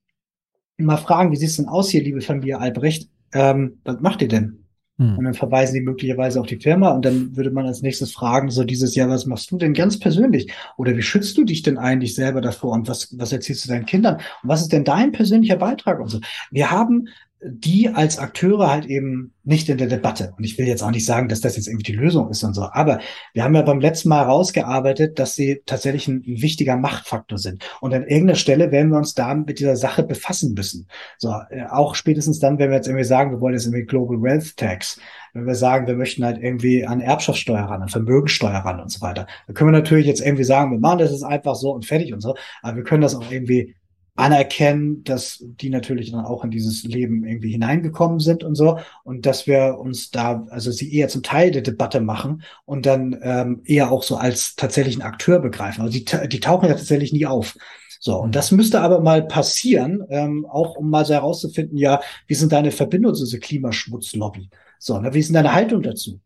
Mal 0.78 0.96
fragen, 0.96 1.32
wie 1.32 1.36
sieht's 1.36 1.56
denn 1.56 1.68
aus 1.68 1.90
hier, 1.90 2.02
liebe 2.02 2.22
Familie 2.22 2.60
Albrecht? 2.60 3.10
Ähm, 3.34 3.78
was 3.84 4.00
macht 4.00 4.22
ihr 4.22 4.28
denn? 4.28 4.59
Hm. 5.00 5.16
Und 5.16 5.24
dann 5.24 5.32
verweisen 5.34 5.74
die 5.74 5.80
möglicherweise 5.80 6.38
auf 6.38 6.46
die 6.46 6.60
Firma 6.60 6.90
und 6.90 7.06
dann 7.06 7.34
würde 7.34 7.50
man 7.50 7.66
als 7.66 7.80
nächstes 7.80 8.12
fragen, 8.12 8.50
so 8.50 8.64
dieses 8.64 8.94
Jahr, 8.94 9.08
was 9.08 9.24
machst 9.24 9.50
du 9.50 9.56
denn 9.56 9.72
ganz 9.72 9.98
persönlich? 9.98 10.52
Oder 10.76 10.94
wie 10.94 11.00
schützt 11.00 11.38
du 11.38 11.44
dich 11.44 11.62
denn 11.62 11.78
eigentlich 11.78 12.14
selber 12.14 12.42
davor 12.42 12.72
und 12.72 12.86
was, 12.86 13.16
was 13.18 13.32
erzählst 13.32 13.64
du 13.64 13.70
deinen 13.70 13.86
Kindern? 13.86 14.16
Und 14.16 14.48
was 14.50 14.60
ist 14.60 14.72
denn 14.72 14.84
dein 14.84 15.12
persönlicher 15.12 15.56
Beitrag 15.56 16.00
und 16.00 16.08
so? 16.08 16.20
Wir 16.50 16.70
haben 16.70 17.08
die 17.42 17.88
als 17.88 18.18
Akteure 18.18 18.70
halt 18.70 18.84
eben 18.86 19.32
nicht 19.44 19.68
in 19.70 19.78
der 19.78 19.86
Debatte. 19.86 20.34
Und 20.36 20.44
ich 20.44 20.58
will 20.58 20.66
jetzt 20.66 20.82
auch 20.82 20.90
nicht 20.90 21.06
sagen, 21.06 21.28
dass 21.28 21.40
das 21.40 21.56
jetzt 21.56 21.68
irgendwie 21.68 21.92
die 21.92 21.98
Lösung 21.98 22.28
ist 22.28 22.44
und 22.44 22.52
so. 22.52 22.68
Aber 22.70 23.00
wir 23.32 23.42
haben 23.42 23.54
ja 23.54 23.62
beim 23.62 23.80
letzten 23.80 24.10
Mal 24.10 24.26
herausgearbeitet, 24.26 25.18
dass 25.18 25.34
sie 25.34 25.62
tatsächlich 25.64 26.06
ein, 26.06 26.22
wichtiger 26.26 26.76
Machtfaktor 26.76 27.38
sind. 27.38 27.64
Und 27.80 27.94
an 27.94 28.02
irgendeiner 28.02 28.36
Stelle 28.36 28.70
werden 28.70 28.90
wir 28.90 28.98
uns 28.98 29.14
da 29.14 29.34
mit 29.34 29.58
dieser 29.58 29.76
Sache 29.76 30.02
befassen 30.02 30.52
müssen. 30.52 30.86
So, 31.16 31.34
äh, 31.50 31.64
auch 31.70 31.94
spätestens 31.94 32.40
dann, 32.40 32.58
wenn 32.58 32.70
wir 32.70 32.76
jetzt 32.76 32.88
irgendwie 32.88 33.04
sagen, 33.04 33.30
wir 33.30 33.40
wollen 33.40 33.54
jetzt 33.54 33.64
irgendwie 33.64 33.86
Global 33.86 34.20
Wealth 34.20 34.56
Tax. 34.58 35.00
Wenn 35.32 35.46
wir 35.46 35.54
sagen, 35.54 35.86
wir 35.86 35.94
möchten 35.94 36.24
halt 36.24 36.42
irgendwie 36.42 36.84
an 36.84 37.00
Erbschaftssteuer 37.00 37.62
ran, 37.62 37.82
an 37.82 37.88
Vermögensteuer 37.88 38.58
ran 38.58 38.80
und 38.80 38.90
so 38.90 39.00
weiter. 39.00 39.26
Da 39.46 39.52
können 39.54 39.72
wir 39.72 39.78
natürlich 39.78 40.06
jetzt 40.06 40.20
irgendwie 40.20 40.44
sagen, 40.44 40.72
wir 40.72 40.78
machen 40.78 40.98
das 40.98 41.12
ist 41.12 41.22
einfach 41.22 41.54
so 41.54 41.72
und 41.72 41.86
fertig 41.86 42.12
und 42.12 42.20
so. 42.20 42.34
Aber 42.62 42.76
wir 42.76 42.84
können 42.84 43.02
das 43.02 43.14
auch 43.14 43.30
irgendwie 43.30 43.74
anerkennen, 44.20 45.02
dass 45.04 45.42
die 45.42 45.70
natürlich 45.70 46.12
dann 46.12 46.24
auch 46.24 46.44
in 46.44 46.50
dieses 46.50 46.84
Leben 46.84 47.24
irgendwie 47.24 47.52
hineingekommen 47.52 48.20
sind 48.20 48.44
und 48.44 48.54
so 48.54 48.78
und 49.02 49.26
dass 49.26 49.46
wir 49.46 49.78
uns 49.78 50.10
da, 50.10 50.46
also 50.50 50.70
sie 50.70 50.94
eher 50.94 51.08
zum 51.08 51.22
Teil 51.22 51.50
der 51.50 51.62
Debatte 51.62 52.00
machen 52.00 52.42
und 52.64 52.86
dann 52.86 53.18
ähm, 53.22 53.62
eher 53.64 53.90
auch 53.90 54.02
so 54.02 54.16
als 54.16 54.54
tatsächlichen 54.56 55.02
Akteur 55.02 55.40
begreifen. 55.40 55.82
Also 55.82 55.98
die, 55.98 56.04
die 56.28 56.40
tauchen 56.40 56.68
ja 56.68 56.74
tatsächlich 56.74 57.12
nie 57.12 57.26
auf. 57.26 57.56
So, 58.02 58.16
und 58.16 58.34
das 58.34 58.50
müsste 58.50 58.80
aber 58.80 59.00
mal 59.00 59.26
passieren, 59.26 60.02
ähm, 60.08 60.46
auch 60.46 60.76
um 60.76 60.88
mal 60.88 61.04
so 61.04 61.12
herauszufinden, 61.12 61.76
ja, 61.76 62.00
wie 62.26 62.34
sind 62.34 62.52
deine 62.52 62.70
Verbindungen 62.70 63.14
zu 63.14 63.24
dieser 63.24 63.38
Klimaschmutzlobby? 63.38 64.48
So, 64.78 64.98
ne, 64.98 65.12
wie 65.12 65.18
ist 65.18 65.28
denn 65.28 65.34
deine 65.34 65.52
Haltung 65.52 65.82
dazu? 65.82 66.20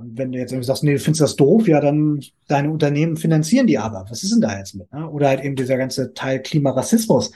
Und 0.00 0.18
wenn 0.18 0.32
du 0.32 0.38
jetzt 0.38 0.52
irgendwie 0.52 0.66
sagst, 0.66 0.82
nee, 0.82 0.92
du 0.92 0.98
findest 0.98 1.22
das 1.22 1.36
doof, 1.36 1.68
ja, 1.68 1.80
dann 1.80 2.20
deine 2.48 2.70
Unternehmen 2.70 3.16
finanzieren 3.16 3.66
die 3.66 3.78
aber. 3.78 4.06
Was 4.08 4.22
ist 4.22 4.32
denn 4.32 4.40
da 4.40 4.58
jetzt 4.58 4.74
mit? 4.74 4.92
Ne? 4.92 5.08
Oder 5.08 5.28
halt 5.28 5.44
eben 5.44 5.56
dieser 5.56 5.76
ganze 5.76 6.14
Teil 6.14 6.40
Klimarassismus, 6.40 7.32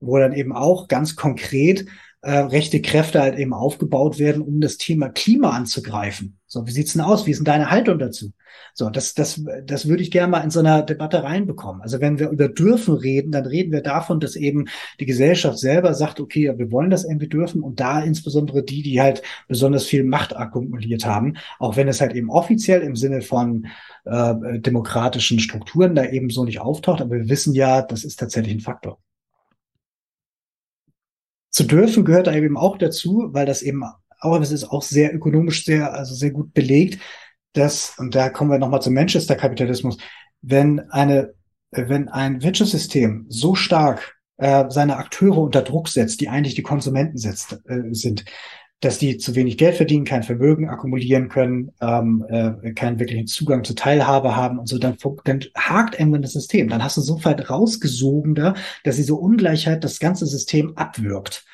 wo 0.00 0.18
dann 0.18 0.32
eben 0.32 0.52
auch 0.52 0.88
ganz 0.88 1.16
konkret 1.16 1.86
äh, 2.22 2.32
rechte 2.32 2.82
Kräfte 2.82 3.20
halt 3.20 3.38
eben 3.38 3.54
aufgebaut 3.54 4.18
werden, 4.18 4.42
um 4.42 4.60
das 4.60 4.76
Thema 4.76 5.08
Klima 5.08 5.50
anzugreifen. 5.50 6.36
So, 6.46 6.66
wie 6.66 6.72
sieht's 6.72 6.92
denn 6.92 7.02
aus? 7.02 7.26
Wie 7.26 7.30
ist 7.30 7.38
denn 7.38 7.44
deine 7.46 7.70
Haltung 7.70 7.98
dazu? 7.98 8.32
So, 8.74 8.90
das, 8.90 9.14
das, 9.14 9.42
das 9.64 9.88
würde 9.88 10.02
ich 10.02 10.10
gerne 10.10 10.30
mal 10.30 10.40
in 10.40 10.50
so 10.50 10.60
einer 10.60 10.82
Debatte 10.82 11.22
reinbekommen. 11.22 11.82
Also 11.82 12.00
wenn 12.00 12.18
wir 12.18 12.30
über 12.30 12.48
dürfen 12.48 12.94
reden, 12.94 13.32
dann 13.32 13.46
reden 13.46 13.72
wir 13.72 13.82
davon, 13.82 14.20
dass 14.20 14.36
eben 14.36 14.66
die 14.98 15.06
Gesellschaft 15.06 15.58
selber 15.58 15.94
sagt, 15.94 16.20
okay, 16.20 16.52
wir 16.56 16.70
wollen 16.72 16.90
das 16.90 17.04
irgendwie 17.04 17.28
dürfen 17.28 17.62
und 17.62 17.80
da 17.80 18.00
insbesondere 18.00 18.62
die, 18.62 18.82
die 18.82 19.00
halt 19.00 19.22
besonders 19.48 19.84
viel 19.84 20.04
Macht 20.04 20.36
akkumuliert 20.36 21.06
haben, 21.06 21.36
auch 21.58 21.76
wenn 21.76 21.88
es 21.88 22.00
halt 22.00 22.14
eben 22.14 22.30
offiziell 22.30 22.82
im 22.82 22.96
Sinne 22.96 23.22
von 23.22 23.66
äh, 24.04 24.58
demokratischen 24.60 25.40
Strukturen 25.40 25.94
da 25.94 26.04
eben 26.04 26.30
so 26.30 26.44
nicht 26.44 26.60
auftaucht, 26.60 27.00
aber 27.00 27.16
wir 27.16 27.28
wissen 27.28 27.54
ja, 27.54 27.82
das 27.82 28.04
ist 28.04 28.18
tatsächlich 28.18 28.54
ein 28.54 28.60
Faktor 28.60 28.98
zu 31.50 31.64
dürfen 31.64 32.04
gehört 32.04 32.26
da 32.26 32.34
eben 32.34 32.56
auch 32.56 32.78
dazu, 32.78 33.28
weil 33.32 33.46
das 33.46 33.62
eben 33.62 33.82
auch, 34.20 34.38
das 34.38 34.52
ist 34.52 34.64
auch 34.64 34.82
sehr 34.82 35.14
ökonomisch 35.14 35.64
sehr, 35.64 35.92
also 35.94 36.14
sehr 36.14 36.30
gut 36.30 36.54
belegt, 36.54 37.00
dass, 37.52 37.98
und 37.98 38.14
da 38.14 38.28
kommen 38.28 38.50
wir 38.50 38.58
nochmal 38.58 38.82
zum 38.82 38.94
Manchester-Kapitalismus, 38.94 39.98
wenn 40.42 40.80
eine, 40.90 41.34
wenn 41.70 42.08
ein 42.08 42.42
Wirtschaftssystem 42.42 43.26
so 43.28 43.54
stark 43.54 44.16
äh, 44.38 44.64
seine 44.68 44.96
Akteure 44.96 45.38
unter 45.38 45.62
Druck 45.62 45.88
setzt, 45.88 46.20
die 46.20 46.28
eigentlich 46.28 46.54
die 46.54 46.62
Konsumenten 46.62 47.18
setzt, 47.18 47.60
äh, 47.66 47.92
sind, 47.92 48.24
dass 48.80 48.98
die 48.98 49.18
zu 49.18 49.34
wenig 49.34 49.58
Geld 49.58 49.76
verdienen, 49.76 50.06
kein 50.06 50.22
Vermögen 50.22 50.68
akkumulieren 50.70 51.28
können, 51.28 51.70
ähm, 51.82 52.24
äh, 52.28 52.72
keinen 52.72 52.98
wirklichen 52.98 53.26
Zugang 53.26 53.62
zur 53.62 53.76
Teilhabe 53.76 54.34
haben 54.34 54.58
und 54.58 54.68
so, 54.68 54.78
dann, 54.78 54.96
dann 55.24 55.40
hakt 55.54 55.98
irgendwann 55.98 56.22
das 56.22 56.32
System. 56.32 56.68
Dann 56.68 56.82
hast 56.82 56.96
du 56.96 57.02
so 57.02 57.22
weit 57.24 57.50
rausgesogen 57.50 58.34
da, 58.34 58.54
dass 58.84 58.96
diese 58.96 59.14
Ungleichheit 59.14 59.84
das 59.84 59.98
ganze 59.98 60.24
System 60.24 60.76
abwirkt. 60.76 61.44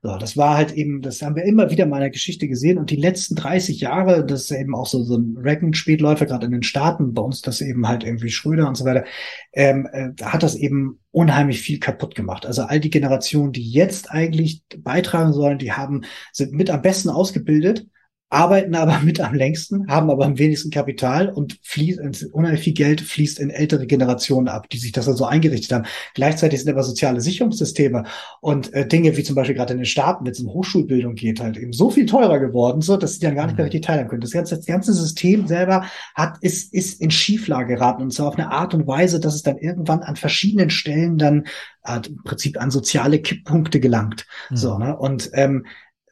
So, 0.00 0.16
das 0.16 0.36
war 0.36 0.56
halt 0.56 0.72
eben, 0.72 1.02
das 1.02 1.22
haben 1.22 1.34
wir 1.34 1.42
immer 1.42 1.70
wieder 1.70 1.84
in 1.84 1.90
der 1.90 2.10
Geschichte 2.10 2.46
gesehen. 2.46 2.78
Und 2.78 2.90
die 2.90 2.96
letzten 2.96 3.34
30 3.34 3.80
Jahre, 3.80 4.24
das 4.24 4.42
ist 4.42 4.52
eben 4.52 4.76
auch 4.76 4.86
so, 4.86 5.02
so 5.02 5.16
ein 5.16 5.36
Reagan-Spätläufer, 5.36 6.26
gerade 6.26 6.46
in 6.46 6.52
den 6.52 6.62
Staaten, 6.62 7.14
bei 7.14 7.22
uns 7.22 7.42
das 7.42 7.60
eben 7.60 7.88
halt 7.88 8.04
irgendwie 8.04 8.30
Schröder 8.30 8.68
und 8.68 8.76
so 8.76 8.84
weiter, 8.84 9.04
ähm, 9.52 9.88
äh, 9.92 10.10
hat 10.22 10.44
das 10.44 10.54
eben 10.54 11.00
unheimlich 11.10 11.60
viel 11.60 11.80
kaputt 11.80 12.14
gemacht. 12.14 12.46
Also 12.46 12.62
all 12.62 12.78
die 12.78 12.90
Generationen, 12.90 13.52
die 13.52 13.68
jetzt 13.68 14.12
eigentlich 14.12 14.62
beitragen 14.78 15.32
sollen, 15.32 15.58
die 15.58 15.72
haben, 15.72 16.02
sind 16.32 16.52
mit 16.52 16.70
am 16.70 16.82
besten 16.82 17.08
ausgebildet 17.08 17.88
arbeiten 18.30 18.74
aber 18.74 18.98
mit 19.04 19.20
am 19.20 19.34
längsten, 19.34 19.88
haben 19.88 20.10
aber 20.10 20.24
am 20.24 20.38
wenigsten 20.38 20.70
Kapital 20.70 21.28
und 21.28 21.58
fließt, 21.62 22.00
unheimlich 22.32 22.62
viel 22.62 22.74
Geld 22.74 23.00
fließt 23.00 23.38
in 23.38 23.50
ältere 23.50 23.86
Generationen 23.86 24.48
ab, 24.48 24.68
die 24.70 24.78
sich 24.78 24.92
das 24.92 25.08
also 25.08 25.24
eingerichtet 25.24 25.72
haben. 25.72 25.86
Gleichzeitig 26.14 26.60
sind 26.60 26.70
aber 26.70 26.82
soziale 26.82 27.20
Sicherungssysteme 27.20 28.04
und 28.40 28.72
äh, 28.72 28.86
Dinge 28.86 29.16
wie 29.16 29.22
zum 29.22 29.34
Beispiel 29.34 29.56
gerade 29.56 29.72
in 29.72 29.78
den 29.78 29.86
Staaten, 29.86 30.24
wenn 30.24 30.32
es 30.32 30.40
um 30.40 30.52
Hochschulbildung 30.52 31.14
geht, 31.14 31.40
halt 31.40 31.56
eben 31.56 31.72
so 31.72 31.90
viel 31.90 32.06
teurer 32.06 32.38
geworden, 32.38 32.80
so 32.80 32.96
dass 32.96 33.14
sie 33.14 33.20
dann 33.20 33.34
gar 33.34 33.46
nicht 33.46 33.56
mehr 33.56 33.64
mhm. 33.64 33.70
richtig 33.70 33.86
teilen 33.86 34.08
können. 34.08 34.20
Das 34.20 34.32
ganze, 34.32 34.56
das 34.56 34.66
ganze 34.66 34.92
System 34.92 35.46
selber 35.46 35.86
hat, 36.14 36.38
ist, 36.40 36.72
ist 36.74 37.00
in 37.00 37.10
Schieflage 37.10 37.74
geraten 37.74 38.02
und 38.02 38.12
zwar 38.12 38.28
auf 38.28 38.38
eine 38.38 38.50
Art 38.50 38.74
und 38.74 38.86
Weise, 38.86 39.20
dass 39.20 39.34
es 39.34 39.42
dann 39.42 39.58
irgendwann 39.58 40.00
an 40.00 40.16
verschiedenen 40.16 40.70
Stellen 40.70 41.18
dann 41.18 41.44
äh, 41.84 42.00
im 42.06 42.22
Prinzip 42.24 42.60
an 42.60 42.70
soziale 42.70 43.20
Kipppunkte 43.20 43.80
gelangt. 43.80 44.26
Mhm. 44.50 44.56
So, 44.56 44.78
ne? 44.78 44.96
Und 44.96 45.30
ähm, 45.34 45.66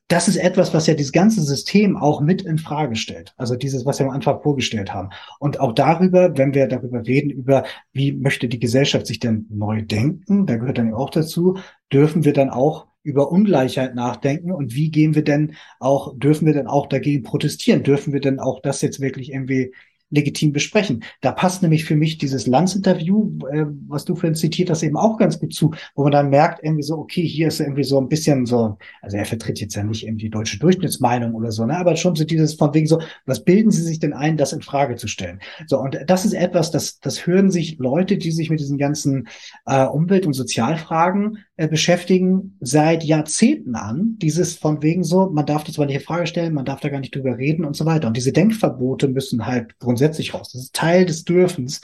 das 0.09 0.28
ist 0.28 0.37
etwas, 0.37 0.73
was 0.73 0.87
ja 0.87 0.95
dieses 0.95 1.12
ganze 1.12 1.43
System 1.43 1.97
auch 1.97 2.20
mit 2.20 2.43
in 2.43 2.59
Frage 2.59 2.95
stellt. 2.95 3.35
Also 3.37 3.57
dieses, 3.57 3.85
was 3.85 3.99
wir 3.99 4.07
am 4.07 4.12
Anfang 4.12 4.41
vorgestellt 4.41 4.95
haben. 4.95 5.11
Und 5.41 5.59
auch 5.59 5.73
darüber, 5.73 6.39
wenn 6.39 6.55
wir 6.55 6.69
darüber 6.69 7.05
reden, 7.05 7.31
über 7.31 7.65
wie 7.93 8.12
möchte 8.12 8.49
die 8.49 8.61
Gesellschaft 8.61 9.07
sich 9.07 9.19
denn 9.19 9.47
neu 9.51 9.83
denken, 9.83 10.47
da 10.47 10.57
gehört 10.57 10.78
dann 10.78 10.95
auch 10.95 11.11
dazu, 11.11 11.59
dürfen 11.93 12.24
wir 12.24 12.33
dann 12.33 12.51
auch 12.51 12.87
über 13.03 13.31
Ungleichheit 13.31 13.95
nachdenken 13.95 14.53
und 14.53 14.74
wie 14.74 14.91
gehen 14.91 15.15
wir 15.15 15.23
denn 15.23 15.55
auch, 15.78 16.16
dürfen 16.19 16.47
wir 16.47 16.55
denn 16.55 16.66
auch 16.66 16.89
dagegen 16.89 17.23
protestieren? 17.23 17.83
Dürfen 17.83 18.12
wir 18.12 18.20
denn 18.20 18.41
auch 18.41 18.61
das 18.61 18.83
jetzt 18.83 19.01
wirklich 19.01 19.33
irgendwie 19.33 19.73
legitim 20.11 20.53
besprechen. 20.53 21.03
Da 21.20 21.33
passt 21.33 21.62
nämlich 21.62 21.85
für 21.85 21.97
mich 21.97 22.19
dieses 22.19 22.47
Lanz-Interview, 22.47 23.39
äh, 23.51 23.66
was 23.89 24.05
du 24.05 24.15
vorhin 24.15 24.35
zitiert 24.35 24.70
hast, 24.70 24.83
eben 24.83 24.97
auch 24.97 25.19
ganz 25.19 25.39
gut 25.39 25.53
zu, 25.53 25.73
wo 25.95 26.05
man 26.05 26.12
dann 26.12 26.31
merkt, 26.31 26.62
irgendwie 26.62 26.83
so, 26.83 26.97
okay, 26.99 27.27
hier 27.27 27.49
ist 27.49 27.61
irgendwie 27.61 27.85
so 27.85 27.99
ein 27.99 28.09
bisschen 28.09 28.47
so, 28.47 28.78
also 29.03 29.16
er 29.16 29.24
vertritt 29.24 29.61
jetzt 29.61 29.74
ja 29.74 29.83
nicht 29.83 30.05
irgendwie 30.05 30.27
die 30.27 30.31
deutsche 30.31 30.59
Durchschnittsmeinung 30.59 31.35
oder 31.35 31.51
so, 31.51 31.66
ne, 31.66 31.77
aber 31.77 31.97
schon 31.97 32.15
so 32.15 32.24
dieses 32.24 32.55
von 32.55 32.73
wegen 32.74 32.87
so, 32.87 33.01
was 33.24 33.43
bilden 33.45 33.70
Sie 33.70 33.83
sich 33.83 33.99
denn 33.99 34.12
ein, 34.12 34.37
das 34.37 34.53
in 34.53 34.62
Frage 34.62 34.97
zu 34.97 35.09
stellen? 35.09 35.41
So, 35.66 35.78
und 35.78 35.99
das 36.07 36.24
ist 36.24 36.35
etwas, 36.35 36.70
das, 36.70 37.01
das 37.01 37.27
hören 37.27 37.51
sich 37.51 37.78
Leute, 37.78 38.16
die 38.16 38.31
sich 38.31 38.51
mit 38.51 38.61
diesen 38.61 38.78
ganzen 38.78 39.28
äh, 39.66 39.85
Umwelt- 39.85 40.27
und 40.27 40.35
Sozialfragen 40.35 41.39
äh, 41.57 41.69
beschäftigen, 41.69 42.57
seit 42.61 43.03
Jahrzehnten 43.03 43.77
an, 43.77 44.16
dieses 44.19 44.57
von 44.57 44.83
wegen 44.83 45.05
so, 45.05 45.31
man 45.31 45.47
darf 45.47 45.65
das 45.65 45.77
zwar 45.77 45.87
nicht 45.87 45.97
in 45.97 46.03
Frage 46.03 46.27
stellen, 46.27 46.53
man 46.53 46.66
darf 46.66 46.81
da 46.81 46.89
gar 46.91 47.01
nicht 47.01 47.15
drüber 47.15 47.39
reden 47.39 47.65
und 47.65 47.74
so 47.74 47.87
weiter. 47.87 48.09
Und 48.09 48.16
diese 48.16 48.33
Denkverbote 48.33 49.09
müssen 49.09 49.47
halt 49.47 49.78
grundsätzlich 49.78 50.35
raus. 50.35 50.53
Das 50.53 50.62
ist 50.62 50.74
Teil 50.74 51.07
des 51.07 51.24
Dürfens, 51.24 51.81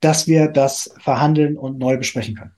dass 0.00 0.26
wir 0.26 0.48
das 0.48 0.94
verhandeln 0.98 1.56
und 1.56 1.78
neu 1.78 1.98
besprechen 1.98 2.34
können. 2.34 2.52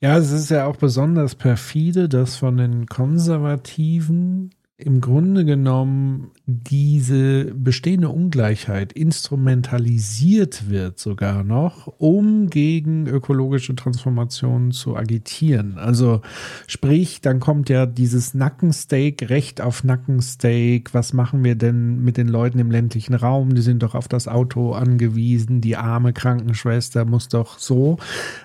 Ja, 0.00 0.16
es 0.16 0.30
ist 0.30 0.50
ja 0.50 0.66
auch 0.66 0.76
besonders 0.76 1.34
perfide, 1.34 2.08
dass 2.08 2.36
von 2.36 2.56
den 2.56 2.86
Konservativen 2.86 4.54
im 4.80 5.00
Grunde 5.00 5.44
genommen 5.44 6.30
diese 6.46 7.46
bestehende 7.46 8.10
Ungleichheit 8.10 8.92
instrumentalisiert 8.92 10.70
wird 10.70 11.00
sogar 11.00 11.42
noch, 11.42 11.92
um 11.98 12.48
gegen 12.48 13.08
ökologische 13.08 13.74
Transformationen 13.74 14.70
zu 14.70 14.96
agitieren. 14.96 15.78
Also 15.78 16.22
sprich, 16.68 17.20
dann 17.20 17.40
kommt 17.40 17.68
ja 17.70 17.86
dieses 17.86 18.34
Nackensteak, 18.34 19.28
Recht 19.28 19.60
auf 19.60 19.82
Nackensteak. 19.82 20.94
Was 20.94 21.12
machen 21.12 21.42
wir 21.42 21.56
denn 21.56 22.04
mit 22.04 22.16
den 22.16 22.28
Leuten 22.28 22.60
im 22.60 22.70
ländlichen 22.70 23.14
Raum? 23.14 23.56
Die 23.56 23.62
sind 23.62 23.82
doch 23.82 23.96
auf 23.96 24.06
das 24.06 24.28
Auto 24.28 24.74
angewiesen. 24.74 25.60
Die 25.60 25.76
arme 25.76 26.12
Krankenschwester 26.12 27.04
muss 27.04 27.26
doch 27.26 27.58
so. 27.58 27.96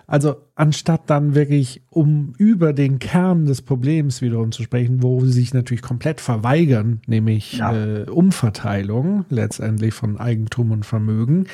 Also 0.07 0.37
anstatt 0.55 1.09
dann 1.09 1.33
wirklich 1.33 1.81
um 1.89 2.33
über 2.37 2.73
den 2.73 2.99
Kern 2.99 3.45
des 3.45 3.63
Problems 3.63 4.21
wiederum 4.21 4.51
zu 4.51 4.63
sprechen, 4.63 5.01
wo 5.01 5.21
sie 5.21 5.31
sich 5.31 5.53
natürlich 5.53 5.81
komplett 5.81 6.21
verweigern, 6.21 7.01
nämlich 7.07 7.53
ja. 7.53 7.73
äh, 7.73 8.09
Umverteilung 8.09 9.25
letztendlich 9.29 9.93
von 9.93 10.17
Eigentum 10.17 10.71
und 10.71 10.85
Vermögen, 10.85 11.47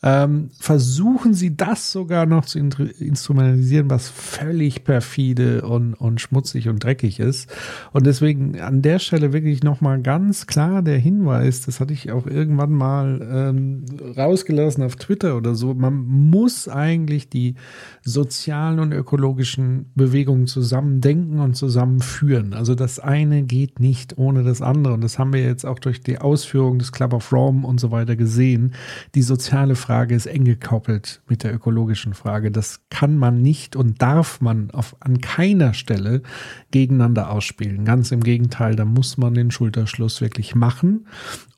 ähm, 0.00 0.50
versuchen 0.60 1.34
sie 1.34 1.56
das 1.56 1.90
sogar 1.90 2.24
noch 2.24 2.44
zu 2.44 2.58
instrumentalisieren, 2.58 3.90
was 3.90 4.08
völlig 4.08 4.84
perfide 4.84 5.62
und, 5.62 5.94
und 5.94 6.20
schmutzig 6.20 6.68
und 6.68 6.84
dreckig 6.84 7.18
ist. 7.18 7.52
Und 7.92 8.06
deswegen 8.06 8.60
an 8.60 8.80
der 8.80 9.00
Stelle 9.00 9.32
wirklich 9.32 9.64
nochmal 9.64 10.00
ganz 10.00 10.46
klar 10.46 10.82
der 10.82 10.98
Hinweis, 10.98 11.62
das 11.62 11.80
hatte 11.80 11.92
ich 11.92 12.12
auch 12.12 12.26
irgendwann 12.26 12.72
mal 12.72 13.28
ähm, 13.28 13.84
rausgelassen 14.16 14.84
auf 14.84 14.94
Twitter 14.94 15.36
oder 15.36 15.56
so, 15.56 15.74
man 15.74 15.96
muss 15.96 16.68
eigentlich 16.68 17.28
die 17.28 17.56
sozialen 18.02 18.78
und 18.78 18.92
ökologischen 18.92 19.90
Bewegungen 19.96 20.46
zusammen 20.46 21.00
denken 21.00 21.40
und 21.40 21.54
zusammenführen. 21.56 22.54
Also 22.54 22.76
das 22.76 23.00
eine 23.00 23.42
geht 23.42 23.80
nicht 23.80 24.16
ohne 24.16 24.44
das 24.44 24.62
andere. 24.62 24.94
Und 24.94 25.00
das 25.00 25.18
haben 25.18 25.32
wir 25.32 25.42
jetzt 25.42 25.66
auch 25.66 25.80
durch 25.80 26.02
die 26.02 26.18
Ausführung 26.18 26.78
des 26.78 26.92
Club 26.92 27.12
of 27.14 27.32
Rome 27.32 27.66
und 27.66 27.80
so 27.80 27.90
weiter 27.90 28.14
gesehen. 28.14 28.74
Die 29.16 29.22
soziale 29.22 29.74
Frage 29.74 29.87
ist 29.88 30.26
eng 30.26 30.44
gekoppelt 30.44 31.22
mit 31.28 31.42
der 31.42 31.54
ökologischen 31.54 32.14
Frage. 32.14 32.50
Das 32.50 32.80
kann 32.90 33.16
man 33.16 33.42
nicht 33.42 33.76
und 33.76 34.02
darf 34.02 34.40
man 34.40 34.70
auf, 34.70 34.96
an 35.00 35.20
keiner 35.20 35.74
Stelle 35.74 36.22
gegeneinander 36.70 37.30
ausspielen. 37.30 37.84
Ganz 37.84 38.10
im 38.12 38.22
Gegenteil, 38.22 38.76
da 38.76 38.84
muss 38.84 39.16
man 39.16 39.34
den 39.34 39.50
Schulterschluss 39.50 40.20
wirklich 40.20 40.54
machen. 40.54 41.06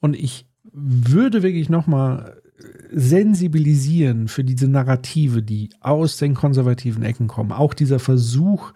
Und 0.00 0.14
ich 0.14 0.46
würde 0.72 1.42
wirklich 1.42 1.68
nochmal 1.68 2.40
sensibilisieren 2.92 4.28
für 4.28 4.44
diese 4.44 4.68
Narrative, 4.68 5.42
die 5.42 5.70
aus 5.80 6.16
den 6.16 6.34
konservativen 6.34 7.02
Ecken 7.02 7.28
kommen. 7.28 7.52
Auch 7.52 7.74
dieser 7.74 7.98
Versuch 7.98 8.72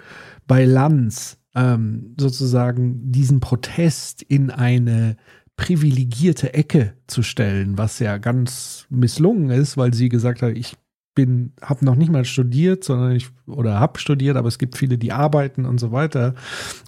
bei 0.47 0.64
Lanz, 0.64 1.39
ähm, 1.55 2.14
sozusagen 2.18 3.12
diesen 3.12 3.40
Protest 3.40 4.22
in 4.22 4.51
eine 4.51 5.16
privilegierte 5.56 6.55
Ecke 6.55 6.94
zu 7.06 7.22
stellen, 7.22 7.78
was 7.78 7.98
ja 7.98 8.18
ganz 8.18 8.86
misslungen 8.90 9.51
ist, 9.51 9.76
weil 9.76 9.94
sie 9.94 10.09
gesagt 10.09 10.43
hat, 10.43 10.56
ich 10.56 10.76
bin, 11.14 11.52
habe 11.62 11.85
noch 11.85 11.94
nicht 11.94 12.10
mal 12.10 12.24
studiert, 12.24 12.82
sondern 12.82 13.12
ich 13.12 13.28
oder 13.47 13.78
habe 13.78 14.01
studiert, 14.01 14.36
aber 14.36 14.48
es 14.48 14.59
gibt 14.59 14.76
viele, 14.76 14.98
die 14.98 15.12
arbeiten 15.12 15.64
und 15.64 15.78
so 15.78 15.93
weiter. 15.93 16.35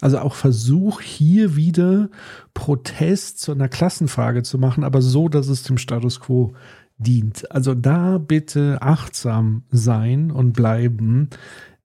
Also 0.00 0.18
auch 0.18 0.34
Versuch 0.34 1.00
hier 1.00 1.54
wieder 1.54 2.10
Protest 2.54 3.40
zu 3.40 3.52
einer 3.52 3.68
Klassenfrage 3.68 4.42
zu 4.42 4.58
machen, 4.58 4.82
aber 4.82 5.00
so, 5.00 5.28
dass 5.28 5.48
es 5.48 5.62
dem 5.62 5.78
Status 5.78 6.20
quo 6.20 6.54
dient. 6.98 7.50
Also 7.52 7.74
da 7.74 8.18
bitte 8.18 8.78
achtsam 8.80 9.64
sein 9.70 10.30
und 10.30 10.52
bleiben, 10.52 11.30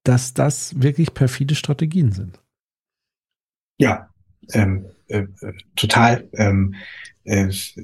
dass 0.03 0.33
das 0.33 0.81
wirklich 0.81 1.13
perfide 1.13 1.53
Strategien 1.53 2.11
sind. 2.11 2.39
Ja, 3.77 4.09
ähm, 4.53 4.85
äh, 5.11 5.53
total. 5.75 6.29
Ähm, 6.33 6.75
äh, 7.23 7.47
ich, 7.47 7.75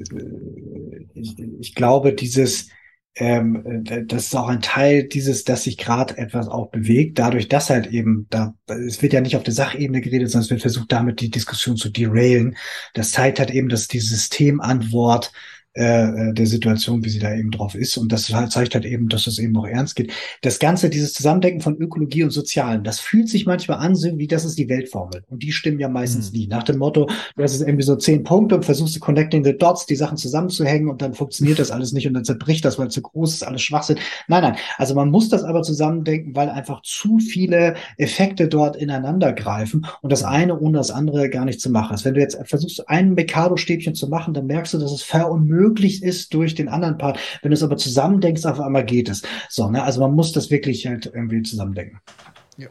ich 1.60 1.76
glaube, 1.76 2.14
dieses, 2.14 2.70
ähm, 3.16 3.84
das 4.08 4.26
ist 4.26 4.36
auch 4.36 4.48
ein 4.48 4.62
Teil 4.62 5.04
dieses, 5.04 5.44
dass 5.44 5.64
sich 5.64 5.78
gerade 5.78 6.18
etwas 6.18 6.48
auch 6.48 6.70
bewegt, 6.70 7.20
dadurch, 7.20 7.48
dass 7.48 7.70
halt 7.70 7.88
eben 7.88 8.28
da, 8.30 8.54
es 8.68 9.02
wird 9.02 9.14
ja 9.14 9.22
nicht 9.22 9.36
auf 9.36 9.44
der 9.44 9.54
Sachebene 9.54 10.02
geredet, 10.02 10.30
sondern 10.30 10.45
es 10.45 10.49
wird 10.52 10.62
versucht, 10.62 10.91
damit 10.91 11.22
die 11.22 11.32
Diskussion 11.32 11.78
zu 11.78 11.90
derailen. 11.90 12.56
Das 12.94 13.12
zeigt 13.12 13.40
halt 13.40 13.52
eben, 13.52 13.70
dass 13.70 13.88
die 13.88 13.99
Systemantwort 13.99 15.32
äh, 15.78 16.34
der 16.34 16.48
Situation, 16.48 17.06
wie 17.06 17.10
sie 17.10 17.20
da 17.20 17.34
eben 17.36 17.52
drauf 17.52 17.76
ist. 17.76 17.98
Und 17.98 18.12
das 18.12 18.30
halt, 18.34 18.52
zeigt 18.52 18.74
halt 18.74 18.86
eben, 18.86 19.10
dass 19.10 19.28
es 19.28 19.38
eben 19.38 19.56
auch 19.58 19.68
ernst 19.68 19.95
geht. 19.95 20.12
Das 20.41 20.58
Ganze, 20.58 20.90
dieses 20.90 21.14
Zusammendenken 21.14 21.62
von 21.62 21.78
Ökologie 21.78 22.24
und 22.24 22.32
Sozialen, 22.32 22.84
das 22.84 22.99
fühlt 22.99 23.30
sich 23.30 23.45
manchmal 23.45 23.78
an, 23.78 23.95
so 23.95 24.18
wie 24.18 24.28
das 24.28 24.44
ist 24.44 24.58
die 24.58 24.70
Weltformel. 24.70 25.24
Und 25.30 25.44
die 25.44 25.52
stimmen 25.52 25.80
ja 25.80 25.88
meistens 25.88 26.32
mhm. 26.32 26.40
nie. 26.40 26.48
Nach 26.48 26.64
dem 26.64 26.78
Motto, 26.78 27.08
du 27.36 27.44
hast 27.44 27.60
irgendwie 27.62 27.84
so 27.84 27.95
zehn 27.95 28.24
Punkte 28.24 28.56
und 28.56 28.66
versuchst 28.66 28.95
du 28.95 28.99
connecting 28.99 29.44
the 29.44 29.56
dots, 29.56 29.86
die 29.86 29.95
Sachen 29.95 30.18
zusammenzuhängen 30.18 30.90
und 30.90 31.02
dann 31.02 31.14
funktioniert 31.14 31.60
das 31.60 31.70
alles 31.70 31.94
nicht 31.94 32.08
und 32.08 32.16
dann 32.16 32.26
zerbricht 32.26 32.66
das, 32.66 32.80
weil 32.80 32.90
zu 32.90 33.02
groß 33.02 33.36
ist, 33.36 33.44
alles 33.44 33.62
Schwachsinn. 33.62 33.98
Nein, 34.28 34.41
nein. 34.41 34.56
Also 34.78 34.95
man 34.95 35.12
muss 35.12 35.30
das 35.30 35.44
aber 35.44 35.62
zusammendenken, 35.62 36.36
weil 36.36 36.49
einfach 36.49 36.82
zu 36.82 37.20
viele 37.20 37.76
Effekte 37.98 38.48
dort 38.48 38.76
ineinander 38.76 39.32
greifen 39.34 39.86
und 40.02 40.12
das 40.12 40.24
eine 40.24 40.60
ohne 40.60 40.80
das 40.80 40.90
andere 40.90 41.30
gar 41.30 41.45
nicht 41.45 41.62
zu 41.62 41.70
machen 41.70 41.94
ist. 41.94 42.06
Wenn 42.06 42.16
du 42.16 42.22
jetzt 42.22 42.38
versuchst, 42.45 42.90
ein 42.90 43.14
Mikado-Stäbchen 43.14 43.94
zu 43.94 44.08
machen, 44.08 44.34
dann 44.34 44.48
merkst 44.48 44.74
du, 44.74 44.80
dass 44.80 44.91
es 44.91 45.04
verunmöglich 45.04 45.66
möglich 45.68 46.03
ist 46.03 46.34
durch 46.34 46.56
den 46.56 46.69
anderen 46.69 46.98
Part. 46.98 47.19
Wenn 47.41 47.52
du 47.52 47.56
es 47.56 47.64
aber 47.64 47.77
zusammendenkst, 47.77 48.46
auf 48.46 48.60
einmal 48.60 48.86
geht 48.86 49.10
es. 49.10 49.21
So, 49.49 49.70
ne? 49.70 49.84
Also 49.84 50.02
man 50.02 50.15
muss 50.15 50.31
das 50.31 50.49
wirklich 50.49 50.86
halt 50.87 51.05
irgendwie 51.05 51.41
zusammendenken. 51.44 51.99
Ja. 52.57 52.68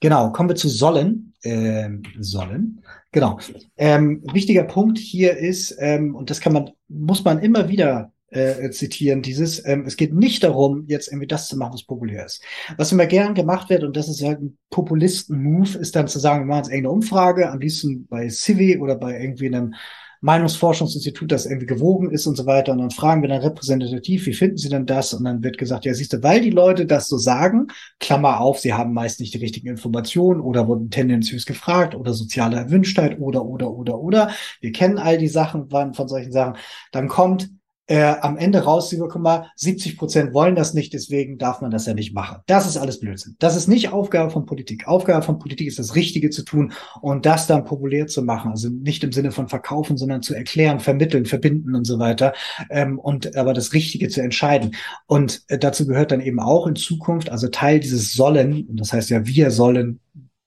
Genau, 0.00 0.30
kommen 0.30 0.48
wir 0.48 0.56
zu 0.56 0.68
sollen. 0.68 1.28
Ähm, 1.44 2.02
sollen. 2.20 2.82
Genau. 3.10 3.40
Ähm, 3.76 4.22
wichtiger 4.32 4.62
Punkt 4.62 4.96
hier 4.96 5.36
ist, 5.36 5.74
ähm, 5.80 6.14
und 6.14 6.30
das 6.30 6.40
kann 6.40 6.52
man, 6.52 6.70
muss 6.86 7.24
man 7.24 7.40
immer 7.40 7.68
wieder 7.68 8.12
äh, 8.28 8.70
zitieren, 8.70 9.22
dieses, 9.22 9.64
ähm, 9.66 9.84
es 9.86 9.96
geht 9.96 10.14
nicht 10.14 10.44
darum, 10.44 10.84
jetzt 10.86 11.08
irgendwie 11.08 11.26
das 11.26 11.48
zu 11.48 11.56
machen, 11.56 11.74
was 11.74 11.82
populär 11.82 12.24
ist. 12.24 12.42
Was 12.76 12.92
immer 12.92 13.06
gern 13.06 13.34
gemacht 13.34 13.70
wird, 13.70 13.82
und 13.82 13.96
das 13.96 14.08
ist 14.08 14.22
halt 14.22 14.40
ein 14.40 14.56
Populisten-Move, 14.70 15.78
ist 15.78 15.96
dann 15.96 16.06
zu 16.06 16.20
sagen, 16.20 16.44
wir 16.44 16.46
machen 16.46 16.64
jetzt 16.64 16.70
irgendeine 16.70 16.94
Umfrage, 16.94 17.50
am 17.50 17.58
liebsten 17.58 18.06
bei 18.06 18.28
Civi 18.28 18.78
oder 18.78 18.94
bei 18.94 19.20
irgendwie 19.20 19.48
einem 19.48 19.74
Meinungsforschungsinstitut, 20.22 21.32
das 21.32 21.46
irgendwie 21.46 21.66
gewogen 21.66 22.10
ist 22.10 22.26
und 22.26 22.36
so 22.36 22.46
weiter. 22.46 22.72
Und 22.72 22.78
dann 22.78 22.90
fragen 22.90 23.22
wir 23.22 23.28
dann 23.28 23.42
repräsentativ, 23.42 24.24
wie 24.26 24.32
finden 24.32 24.56
Sie 24.56 24.68
denn 24.68 24.86
das? 24.86 25.12
Und 25.12 25.24
dann 25.24 25.42
wird 25.42 25.58
gesagt, 25.58 25.84
ja, 25.84 25.92
siehst 25.92 26.12
du, 26.12 26.22
weil 26.22 26.40
die 26.40 26.50
Leute 26.50 26.86
das 26.86 27.08
so 27.08 27.18
sagen, 27.18 27.66
Klammer 27.98 28.40
auf, 28.40 28.60
sie 28.60 28.72
haben 28.72 28.94
meist 28.94 29.18
nicht 29.18 29.34
die 29.34 29.38
richtigen 29.38 29.68
Informationen 29.68 30.40
oder 30.40 30.68
wurden 30.68 30.90
tendenziös 30.90 31.44
gefragt 31.44 31.96
oder 31.96 32.14
soziale 32.14 32.56
Erwünschtheit 32.56 33.18
oder, 33.20 33.44
oder, 33.44 33.72
oder, 33.72 33.98
oder. 33.98 34.30
Wir 34.60 34.70
kennen 34.70 34.98
all 34.98 35.18
die 35.18 35.28
Sachen 35.28 35.68
von 35.70 36.08
solchen 36.08 36.32
Sachen. 36.32 36.56
Dann 36.92 37.08
kommt 37.08 37.50
äh, 37.86 38.14
am 38.20 38.36
Ende 38.36 38.60
raus, 38.60 38.94
guck 38.96 39.16
mal, 39.16 39.50
70 39.56 39.98
Prozent 39.98 40.32
wollen 40.32 40.54
das 40.54 40.72
nicht, 40.72 40.92
deswegen 40.92 41.38
darf 41.38 41.60
man 41.60 41.70
das 41.70 41.86
ja 41.86 41.94
nicht 41.94 42.14
machen. 42.14 42.38
Das 42.46 42.66
ist 42.66 42.76
alles 42.76 43.00
Blödsinn. 43.00 43.36
Das 43.38 43.56
ist 43.56 43.68
nicht 43.68 43.92
Aufgabe 43.92 44.30
von 44.30 44.46
Politik. 44.46 44.86
Aufgabe 44.86 45.24
von 45.24 45.38
Politik 45.38 45.66
ist 45.66 45.78
das 45.78 45.94
Richtige 45.94 46.30
zu 46.30 46.44
tun 46.44 46.72
und 47.00 47.26
das 47.26 47.46
dann 47.46 47.64
populär 47.64 48.06
zu 48.06 48.22
machen. 48.22 48.52
Also 48.52 48.68
nicht 48.68 49.02
im 49.02 49.12
Sinne 49.12 49.32
von 49.32 49.48
verkaufen, 49.48 49.96
sondern 49.96 50.22
zu 50.22 50.34
erklären, 50.34 50.80
vermitteln, 50.80 51.26
verbinden 51.26 51.74
und 51.74 51.84
so 51.84 51.98
weiter. 51.98 52.34
Ähm, 52.70 52.98
und 52.98 53.36
aber 53.36 53.52
das 53.52 53.72
Richtige 53.72 54.08
zu 54.08 54.22
entscheiden. 54.22 54.76
Und 55.06 55.42
äh, 55.48 55.58
dazu 55.58 55.86
gehört 55.86 56.12
dann 56.12 56.20
eben 56.20 56.40
auch 56.40 56.66
in 56.66 56.76
Zukunft, 56.76 57.30
also 57.30 57.48
Teil 57.48 57.80
dieses 57.80 58.12
Sollen, 58.12 58.66
und 58.68 58.78
das 58.78 58.92
heißt 58.92 59.10
ja, 59.10 59.26
wir 59.26 59.50
sollen 59.50 60.00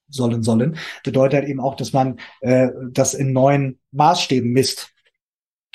sollen 0.07 0.43
sollen, 0.43 0.77
bedeutet 1.03 1.41
halt 1.41 1.49
eben 1.49 1.59
auch, 1.59 1.75
dass 1.75 1.91
man 1.91 2.17
äh, 2.41 2.69
das 2.91 3.13
in 3.13 3.33
neuen 3.33 3.79
Maßstäben 3.91 4.49
misst. 4.49 4.94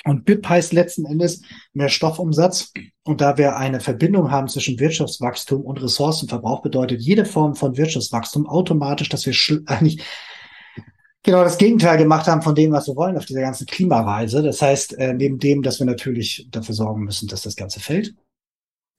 Und 0.03 0.25
BIP 0.25 0.47
heißt 0.47 0.73
letzten 0.73 1.05
Endes 1.05 1.41
mehr 1.73 1.89
Stoffumsatz. 1.89 2.73
Und 3.03 3.21
da 3.21 3.37
wir 3.37 3.55
eine 3.55 3.79
Verbindung 3.79 4.31
haben 4.31 4.47
zwischen 4.47 4.79
Wirtschaftswachstum 4.79 5.61
und 5.61 5.81
Ressourcenverbrauch, 5.81 6.61
bedeutet 6.61 7.01
jede 7.01 7.25
Form 7.25 7.55
von 7.55 7.77
Wirtschaftswachstum 7.77 8.47
automatisch, 8.47 9.09
dass 9.09 9.25
wir 9.25 9.33
eigentlich 9.67 10.01
genau 11.23 11.43
das 11.43 11.57
Gegenteil 11.57 11.97
gemacht 11.97 12.27
haben 12.27 12.41
von 12.41 12.55
dem, 12.55 12.71
was 12.71 12.87
wir 12.87 12.95
wollen 12.95 13.17
auf 13.17 13.25
dieser 13.25 13.41
ganzen 13.41 13.67
Klimareise. 13.67 14.41
Das 14.41 14.61
heißt, 14.61 14.97
äh, 14.97 15.13
neben 15.13 15.37
dem, 15.37 15.61
dass 15.61 15.79
wir 15.79 15.85
natürlich 15.85 16.47
dafür 16.49 16.75
sorgen 16.75 17.03
müssen, 17.03 17.27
dass 17.27 17.43
das 17.43 17.55
Ganze 17.55 17.79
fällt. 17.79 18.15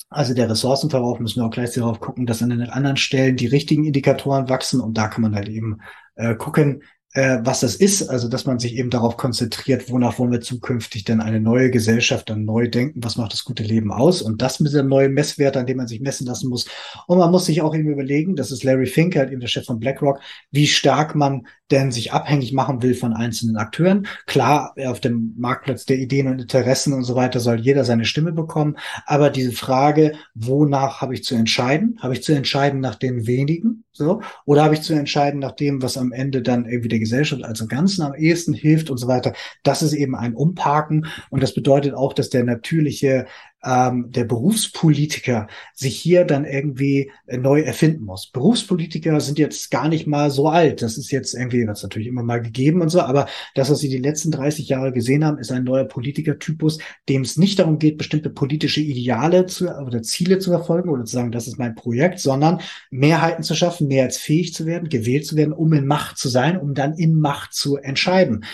Also 0.09 0.35
der 0.35 0.49
Ressourcenverbrauch 0.49 1.19
müssen 1.21 1.41
wir 1.41 1.47
auch 1.47 1.51
gleich 1.51 1.73
darauf 1.73 1.99
gucken, 1.99 2.27
dass 2.27 2.43
an 2.43 2.51
den 2.51 2.69
anderen 2.69 2.99
Stellen 2.99 3.37
die 3.37 3.47
richtigen 3.47 3.85
Indikatoren 3.85 4.49
wachsen. 4.49 4.81
Und 4.81 4.99
da 4.99 5.09
kann 5.09 5.23
man 5.23 5.35
halt 5.35 5.49
eben 5.49 5.81
äh, 6.17 6.35
gucken, 6.35 6.83
äh, 7.15 7.41
was 7.43 7.61
das 7.61 7.75
ist, 7.75 8.09
also 8.09 8.29
dass 8.29 8.47
man 8.47 8.59
sich 8.59 8.75
eben 8.77 8.89
darauf 8.89 9.17
konzentriert, 9.17 9.91
wonach 9.91 10.19
wollen 10.19 10.33
wir 10.33 10.41
zukünftig 10.41 11.05
denn 11.05 11.21
eine 11.21 11.41
neue 11.41 11.71
Gesellschaft 11.71 12.31
dann 12.31 12.45
neu 12.45 12.69
denken, 12.69 13.05
was 13.05 13.17
macht 13.17 13.33
das 13.33 13.45
gute 13.45 13.63
Leben 13.63 13.93
aus 13.93 14.23
und 14.23 14.41
das 14.41 14.61
mit 14.61 14.73
dem 14.73 14.89
neuen 14.89 15.13
Messwert, 15.13 15.57
an 15.57 15.67
dem 15.67 15.77
man 15.77 15.89
sich 15.89 16.01
messen 16.01 16.27
lassen 16.27 16.49
muss. 16.49 16.67
Und 17.07 17.19
man 17.19 17.31
muss 17.31 17.47
sich 17.47 17.61
auch 17.61 17.75
eben 17.75 17.91
überlegen, 17.91 18.35
das 18.35 18.51
ist 18.51 18.65
Larry 18.65 18.87
Fink, 18.87 19.17
halt 19.17 19.31
eben 19.31 19.41
der 19.41 19.49
Chef 19.49 19.67
von 19.67 19.79
BlackRock, 19.79 20.21
wie 20.51 20.67
stark 20.67 21.15
man 21.15 21.47
denn 21.73 21.91
sich 21.91 22.12
abhängig 22.12 22.52
machen 22.52 22.83
will 22.83 22.94
von 22.94 23.15
einzelnen 23.15 23.57
Akteuren. 23.57 24.07
Klar, 24.26 24.75
auf 24.86 25.01
dem 25.01 25.34
Marktplatz 25.36 25.86
der 25.86 25.99
Ideen 25.99 26.28
und 26.28 26.41
Interessen 26.41 26.92
und 26.92 27.05
so 27.05 27.17
weiter 27.17 27.41
soll 27.41 27.59
jeder 27.59 27.84
seine 27.84 28.05
Stimme 28.05 28.33
bekommen, 28.33 28.76
aber 29.07 29.31
diese 29.31 29.52
Frage, 29.52 30.12
wonach 30.34 31.01
habe 31.01 31.15
ich 31.15 31.25
zu 31.25 31.34
entscheiden? 31.34 31.99
Habe 32.01 32.15
ich 32.15 32.23
zu 32.23 32.33
entscheiden 32.33 32.81
nach 32.81 32.94
den 32.94 33.26
wenigen? 33.26 33.84
So, 33.94 34.23
oder 34.47 34.65
habe 34.65 34.75
ich 34.75 34.83
zu 34.83 34.94
entscheiden 34.94 35.41
nach 35.41 35.52
dem, 35.52 35.83
was 35.83 35.99
am 35.99 36.12
Ende 36.12 36.41
dann 36.41 36.65
irgendwie 36.67 36.89
der 36.89 36.99
Gesellschaft 36.99 37.42
als 37.44 37.67
Ganzen 37.68 38.02
am 38.02 38.15
ehesten 38.15 38.55
hilft 38.55 38.91
und 38.91 38.97
so 38.99 39.07
weiter. 39.07 39.34
Das 39.62 39.83
ist 39.83 39.92
eben 39.92 40.15
ein 40.15 40.34
Umparken 40.34 41.07
und 41.31 41.42
das 41.42 41.55
bedeutet 41.55 41.94
auch, 41.94 42.12
dass 42.12 42.31
der 42.31 42.44
natürliche 42.44 43.26
ähm, 43.65 44.11
der 44.11 44.25
Berufspolitiker 44.25 45.47
sich 45.75 45.99
hier 45.99 46.25
dann 46.25 46.45
irgendwie 46.45 47.11
äh, 47.27 47.37
neu 47.37 47.61
erfinden 47.61 48.05
muss. 48.05 48.27
Berufspolitiker 48.27 49.21
sind 49.21 49.39
jetzt 49.39 49.71
gar 49.71 49.89
nicht 49.89 50.07
mal 50.07 50.31
so 50.31 50.49
alt. 50.49 50.83
Das 50.83 50.99
ist 50.99 51.11
jetzt 51.13 51.35
irgendwie, 51.35 51.67
was 51.67 51.83
natürlich 51.83 52.09
immer 52.09 52.23
mal 52.23 52.43
gegeben 52.43 52.83
und 52.83 52.89
so, 52.89 53.01
aber 53.01 53.27
das, 53.55 53.71
was 53.71 53.79
sie 53.79 53.89
die 53.89 53.99
letzten 53.99 54.31
30 54.31 54.69
Jahre 54.69 54.93
gesehen 54.93 55.25
haben, 55.25 55.39
ist 55.39 55.53
ein 55.53 55.65
neuer 55.65 55.85
Politikertypus, 55.85 56.79
dem 57.09 57.23
es 57.23 57.37
nicht 57.37 57.59
darum 57.59 57.79
geht, 57.79 57.99
bestimmte 57.99 58.31
politische 58.31 58.81
Ideale 58.81 59.47
zu, 59.47 59.69
oder 59.69 60.03
Ziele 60.03 60.39
zu 60.39 60.51
verfolgen 60.51 60.91
oder 60.91 61.05
zu 61.05 61.13
sagen, 61.13 61.33
das 61.33 61.47
ist 61.47 61.59
mein 61.59 61.75
Projekt, 61.75 62.19
sondern 62.19 62.61
Mehrheiten 62.91 63.45
zu 63.45 63.55
schaffen, 63.55 63.89
mehr 63.89 64.05
als 64.05 64.19
fähig 64.19 64.55
zu 64.55 64.67
werden, 64.67 64.89
gewählt 64.89 65.27
zu 65.27 65.37
werden, 65.37 65.53
um 65.53 65.73
in 65.73 65.87
Macht 65.87 66.19
zu 66.19 66.29
sein, 66.29 66.59
um 66.59 66.75
dann 66.75 66.95
in 66.95 67.15
Macht 67.15 67.55
zu 67.55 67.77
entscheiden. 67.77 68.45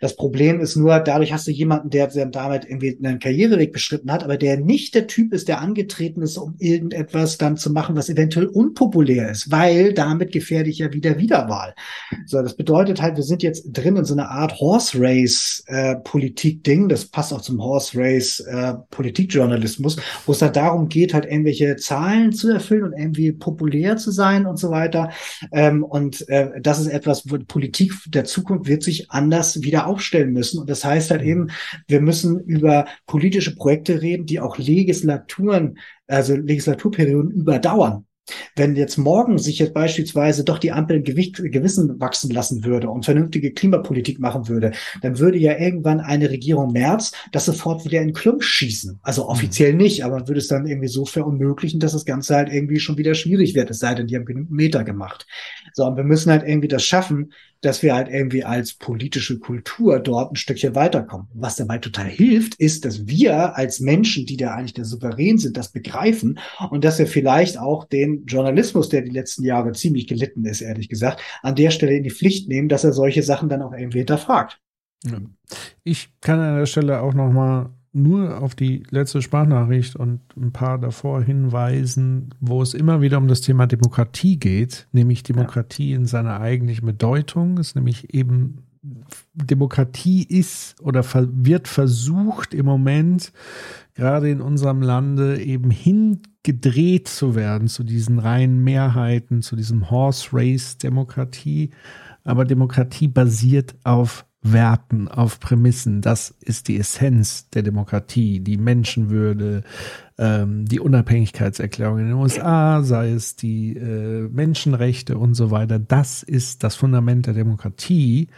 Das 0.00 0.16
Problem 0.16 0.60
ist 0.60 0.76
nur, 0.76 0.98
dadurch 1.00 1.32
hast 1.32 1.46
du 1.46 1.50
jemanden, 1.50 1.90
der 1.90 2.08
damit 2.08 2.64
irgendwie 2.64 2.98
einen 3.02 3.18
Karriereweg 3.18 3.72
beschritten 3.72 4.12
hat, 4.12 4.24
aber 4.24 4.36
der 4.36 4.57
nicht 4.58 4.94
der 4.94 5.06
Typ 5.06 5.32
ist, 5.32 5.48
der 5.48 5.60
angetreten 5.60 6.22
ist, 6.22 6.36
um 6.36 6.54
irgendetwas 6.58 7.38
dann 7.38 7.56
zu 7.56 7.70
machen, 7.70 7.96
was 7.96 8.08
eventuell 8.08 8.46
unpopulär 8.46 9.30
ist, 9.30 9.50
weil 9.50 9.92
damit 9.92 10.32
gefährde 10.32 10.70
ich 10.70 10.78
ja 10.78 10.92
wieder 10.92 11.18
Wiederwahl. 11.18 11.74
So, 12.26 12.42
das 12.42 12.56
bedeutet 12.56 13.02
halt, 13.02 13.16
wir 13.16 13.22
sind 13.22 13.42
jetzt 13.42 13.64
drin 13.72 13.96
in 13.96 14.04
so 14.04 14.14
einer 14.14 14.30
Art 14.30 14.60
Horse 14.60 14.98
Race 15.00 15.62
äh, 15.66 15.96
Politik 15.96 16.64
Ding. 16.64 16.88
Das 16.88 17.06
passt 17.06 17.32
auch 17.32 17.40
zum 17.40 17.62
Horse 17.62 17.98
Race 17.98 18.40
äh, 18.40 18.74
Politikjournalismus, 18.90 19.96
wo 20.26 20.32
es 20.32 20.42
halt 20.42 20.56
darum 20.56 20.88
geht, 20.88 21.14
halt 21.14 21.26
irgendwelche 21.26 21.76
Zahlen 21.76 22.32
zu 22.32 22.50
erfüllen 22.50 22.84
und 22.84 22.98
irgendwie 22.98 23.32
populär 23.32 23.96
zu 23.96 24.10
sein 24.10 24.46
und 24.46 24.58
so 24.58 24.70
weiter. 24.70 25.10
Ähm, 25.52 25.84
und 25.84 26.28
äh, 26.28 26.60
das 26.60 26.80
ist 26.80 26.88
etwas, 26.88 27.30
wo 27.30 27.38
Politik 27.38 27.92
der 28.06 28.24
Zukunft 28.24 28.68
wird 28.68 28.82
sich 28.82 29.10
anders 29.10 29.62
wieder 29.62 29.86
aufstellen 29.86 30.32
müssen. 30.32 30.60
Und 30.60 30.70
das 30.70 30.84
heißt 30.84 31.10
halt 31.10 31.22
eben, 31.22 31.48
wir 31.86 32.00
müssen 32.00 32.40
über 32.40 32.86
politische 33.06 33.54
Projekte 33.54 34.00
reden, 34.02 34.26
die 34.26 34.40
auch 34.40 34.47
Legislaturen, 34.56 35.78
also 36.06 36.34
Legislaturperioden 36.34 37.30
überdauern. 37.32 38.06
Wenn 38.56 38.76
jetzt 38.76 38.96
morgen 38.98 39.38
sich 39.38 39.58
jetzt 39.58 39.74
beispielsweise 39.74 40.44
doch 40.44 40.58
die 40.58 40.72
Ampel 40.72 41.02
Gewicht, 41.02 41.36
Gewissen 41.36 42.00
wachsen 42.00 42.30
lassen 42.30 42.64
würde 42.64 42.90
und 42.90 43.04
vernünftige 43.04 43.52
Klimapolitik 43.52 44.18
machen 44.18 44.48
würde, 44.48 44.72
dann 45.02 45.18
würde 45.18 45.38
ja 45.38 45.58
irgendwann 45.58 46.00
eine 46.00 46.30
Regierung 46.30 46.72
März 46.72 47.12
das 47.32 47.46
sofort 47.46 47.84
wieder 47.84 48.00
in 48.00 48.12
Klump 48.12 48.42
schießen. 48.42 49.00
Also 49.02 49.24
mhm. 49.24 49.28
offiziell 49.30 49.74
nicht, 49.74 50.04
aber 50.04 50.28
würde 50.28 50.40
es 50.40 50.48
dann 50.48 50.66
irgendwie 50.66 50.88
so 50.88 51.04
verunmöglichen, 51.04 51.80
dass 51.80 51.92
das 51.92 52.04
Ganze 52.04 52.36
halt 52.36 52.52
irgendwie 52.52 52.80
schon 52.80 52.98
wieder 52.98 53.14
schwierig 53.14 53.54
wird, 53.54 53.70
es 53.70 53.78
sei 53.78 53.94
denn, 53.94 54.06
die 54.06 54.16
haben 54.16 54.24
genug 54.24 54.50
Meter 54.50 54.84
gemacht. 54.84 55.26
So, 55.72 55.84
und 55.84 55.96
wir 55.96 56.04
müssen 56.04 56.30
halt 56.30 56.46
irgendwie 56.46 56.68
das 56.68 56.84
schaffen, 56.84 57.32
dass 57.60 57.82
wir 57.82 57.94
halt 57.94 58.08
irgendwie 58.08 58.44
als 58.44 58.74
politische 58.74 59.38
Kultur 59.38 59.98
dort 59.98 60.32
ein 60.32 60.36
Stückchen 60.36 60.74
weiterkommen. 60.74 61.28
Was 61.34 61.56
dabei 61.56 61.78
total 61.78 62.06
hilft, 62.06 62.54
ist, 62.56 62.84
dass 62.84 63.06
wir 63.06 63.56
als 63.56 63.80
Menschen, 63.80 64.26
die 64.26 64.36
da 64.36 64.54
eigentlich 64.54 64.74
der 64.74 64.84
Souverän 64.84 65.38
sind, 65.38 65.56
das 65.56 65.72
begreifen 65.72 66.38
und 66.70 66.84
dass 66.84 66.98
wir 66.98 67.06
vielleicht 67.06 67.58
auch 67.58 67.84
den 67.84 68.24
Journalismus, 68.26 68.88
der 68.88 69.02
die 69.02 69.10
letzten 69.10 69.44
Jahre 69.44 69.72
ziemlich 69.72 70.06
gelitten 70.06 70.44
ist, 70.44 70.60
ehrlich 70.60 70.88
gesagt, 70.88 71.20
an 71.42 71.56
der 71.56 71.70
Stelle 71.70 71.96
in 71.96 72.04
die 72.04 72.10
Pflicht 72.10 72.48
nehmen, 72.48 72.68
dass 72.68 72.84
er 72.84 72.92
solche 72.92 73.22
Sachen 73.22 73.48
dann 73.48 73.62
auch 73.62 73.72
irgendwie 73.72 73.98
hinterfragt. 73.98 74.60
Ich 75.84 76.10
kann 76.20 76.40
an 76.40 76.58
der 76.58 76.66
Stelle 76.66 77.00
auch 77.00 77.14
noch 77.14 77.30
mal 77.30 77.77
nur 77.92 78.40
auf 78.42 78.54
die 78.54 78.82
letzte 78.90 79.22
Sprachnachricht 79.22 79.96
und 79.96 80.20
ein 80.36 80.52
paar 80.52 80.78
davor 80.78 81.22
hinweisen, 81.22 82.34
wo 82.40 82.62
es 82.62 82.74
immer 82.74 83.00
wieder 83.00 83.18
um 83.18 83.28
das 83.28 83.40
Thema 83.40 83.66
Demokratie 83.66 84.38
geht, 84.38 84.86
nämlich 84.92 85.22
Demokratie 85.22 85.90
ja. 85.90 85.96
in 85.96 86.06
seiner 86.06 86.40
eigentlichen 86.40 86.86
Bedeutung, 86.86 87.58
ist 87.58 87.74
nämlich 87.76 88.14
eben 88.14 88.62
Demokratie 89.34 90.22
ist 90.22 90.80
oder 90.80 91.04
wird 91.04 91.68
versucht 91.68 92.54
im 92.54 92.66
Moment 92.66 93.32
gerade 93.94 94.30
in 94.30 94.40
unserem 94.40 94.80
Lande 94.80 95.42
eben 95.42 95.70
hingedreht 95.70 97.08
zu 97.08 97.34
werden 97.34 97.68
zu 97.68 97.82
diesen 97.82 98.18
reinen 98.18 98.62
Mehrheiten, 98.62 99.42
zu 99.42 99.56
diesem 99.56 99.90
Horse 99.90 100.28
Race 100.32 100.78
Demokratie. 100.78 101.70
Aber 102.22 102.44
Demokratie 102.44 103.08
basiert 103.08 103.74
auf 103.82 104.24
Werten, 104.42 105.08
auf 105.08 105.40
Prämissen. 105.40 106.00
Das 106.00 106.34
ist 106.40 106.68
die 106.68 106.78
Essenz 106.78 107.50
der 107.50 107.62
Demokratie, 107.62 108.40
die 108.40 108.56
Menschenwürde, 108.56 109.64
ähm, 110.16 110.64
die 110.64 110.80
Unabhängigkeitserklärung 110.80 111.98
in 111.98 112.06
den 112.06 112.14
USA, 112.14 112.82
sei 112.82 113.10
es 113.10 113.36
die 113.36 113.76
äh, 113.76 114.28
Menschenrechte 114.28 115.18
und 115.18 115.34
so 115.34 115.50
weiter. 115.50 115.78
Das 115.78 116.22
ist 116.22 116.62
das 116.62 116.76
Fundament 116.76 117.26
der 117.26 117.34
Demokratie. 117.34 118.28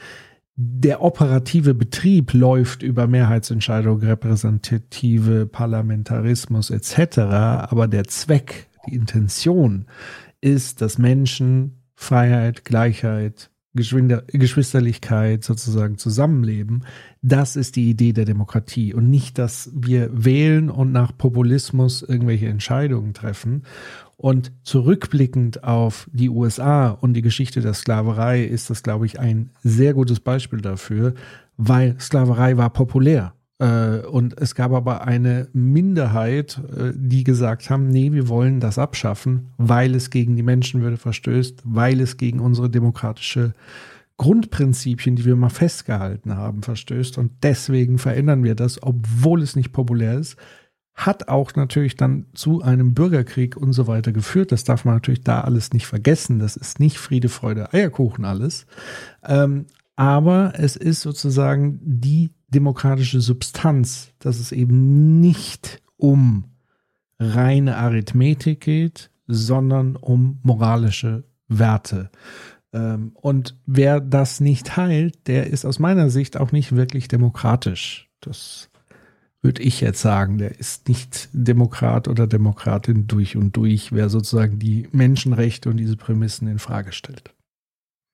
Der 0.56 1.02
operative 1.02 1.74
Betrieb 1.74 2.32
läuft 2.32 2.82
über 2.82 3.06
Mehrheitsentscheidung, 3.06 4.00
repräsentative 4.00 5.46
Parlamentarismus 5.46 6.70
etc. 6.70 7.18
Aber 7.18 7.88
der 7.88 8.04
Zweck, 8.04 8.68
die 8.86 8.94
Intention 8.94 9.86
ist, 10.40 10.80
dass 10.80 10.98
Menschen 10.98 11.82
Freiheit, 11.94 12.64
Gleichheit, 12.64 13.50
Geschwinder 13.74 14.24
Geschwisterlichkeit 14.26 15.44
sozusagen 15.44 15.97
zusammenleben, 15.97 16.84
das 17.23 17.55
ist 17.55 17.76
die 17.76 17.89
Idee 17.89 18.12
der 18.12 18.24
Demokratie 18.24 18.94
und 18.94 19.08
nicht, 19.08 19.39
dass 19.39 19.70
wir 19.73 20.10
wählen 20.12 20.70
und 20.70 20.90
nach 20.90 21.16
Populismus 21.16 22.02
irgendwelche 22.02 22.49
Entscheidungen 22.49 23.15
treffen. 23.15 23.65
Und 24.16 24.52
zurückblickend 24.65 25.65
auf 25.65 26.10
die 26.12 26.28
USA 26.28 26.90
und 26.90 27.15
die 27.15 27.23
Geschichte 27.23 27.60
der 27.60 27.73
Sklaverei 27.73 28.44
ist 28.44 28.68
das, 28.68 28.82
glaube 28.82 29.07
ich, 29.07 29.18
ein 29.18 29.50
sehr 29.62 29.94
gutes 29.94 30.20
Beispiel 30.20 30.60
dafür, 30.60 31.15
weil 31.57 31.99
Sklaverei 31.99 32.58
war 32.58 32.70
populär. 32.70 33.32
Äh, 33.60 34.06
und 34.06 34.40
es 34.40 34.55
gab 34.55 34.72
aber 34.72 35.06
eine 35.06 35.48
Minderheit, 35.52 36.60
äh, 36.76 36.92
die 36.94 37.24
gesagt 37.24 37.68
haben, 37.68 37.89
nee, 37.89 38.10
wir 38.10 38.28
wollen 38.28 38.58
das 38.58 38.78
abschaffen, 38.78 39.50
weil 39.58 39.94
es 39.94 40.10
gegen 40.10 40.34
die 40.34 40.42
Menschenwürde 40.42 40.97
verstößt, 40.97 41.62
weil 41.64 42.00
es 42.00 42.16
gegen 42.16 42.40
unsere 42.40 42.70
demokratische 42.70 43.52
Grundprinzipien, 44.16 45.16
die 45.16 45.24
wir 45.24 45.36
mal 45.36 45.50
festgehalten 45.50 46.36
haben, 46.36 46.62
verstößt. 46.62 47.18
Und 47.18 47.32
deswegen 47.42 47.98
verändern 47.98 48.44
wir 48.44 48.55
das, 48.55 48.82
obwohl 48.82 49.42
es 49.42 49.56
nicht 49.56 49.72
populär 49.72 50.18
ist. 50.18 50.36
Hat 50.94 51.28
auch 51.28 51.55
natürlich 51.55 51.97
dann 51.97 52.26
zu 52.34 52.62
einem 52.62 52.92
Bürgerkrieg 52.92 53.56
und 53.56 53.72
so 53.72 53.86
weiter 53.86 54.12
geführt. 54.12 54.52
Das 54.52 54.64
darf 54.64 54.84
man 54.84 54.94
natürlich 54.94 55.22
da 55.22 55.42
alles 55.42 55.72
nicht 55.72 55.86
vergessen. 55.86 56.39
Das 56.39 56.56
ist 56.56 56.80
nicht 56.80 56.98
Friede, 56.98 57.28
Freude, 57.28 57.72
Eierkuchen 57.72 58.24
alles. 58.24 58.66
Ähm, 59.24 59.66
aber 59.97 60.52
es 60.56 60.76
ist 60.76 61.00
sozusagen 61.00 61.78
die 61.82 62.30
demokratische 62.50 63.20
Substanz, 63.20 64.12
dass 64.18 64.38
es 64.38 64.52
eben 64.52 65.20
nicht 65.20 65.82
um 65.96 66.44
reine 67.18 67.76
Arithmetik 67.76 68.60
geht, 68.60 69.10
sondern 69.26 69.96
um 69.96 70.40
moralische 70.42 71.24
Werte. 71.48 72.10
Ähm, 72.72 73.12
und 73.14 73.56
wer 73.66 74.00
das 74.00 74.40
nicht 74.40 74.66
teilt, 74.66 75.26
der 75.26 75.48
ist 75.48 75.64
aus 75.64 75.78
meiner 75.78 76.10
Sicht 76.10 76.36
auch 76.36 76.52
nicht 76.52 76.74
wirklich 76.74 77.08
demokratisch. 77.08 78.08
Das 78.20 78.70
würde 79.42 79.62
ich 79.62 79.80
jetzt 79.80 80.00
sagen. 80.00 80.38
Der 80.38 80.58
ist 80.58 80.88
nicht 80.88 81.28
Demokrat 81.32 82.08
oder 82.08 82.26
Demokratin 82.26 83.06
durch 83.06 83.36
und 83.36 83.56
durch, 83.56 83.92
wer 83.92 84.08
sozusagen 84.08 84.58
die 84.58 84.88
Menschenrechte 84.92 85.70
und 85.70 85.76
diese 85.76 85.96
Prämissen 85.96 86.48
in 86.48 86.58
Frage 86.58 86.92
stellt. 86.92 87.32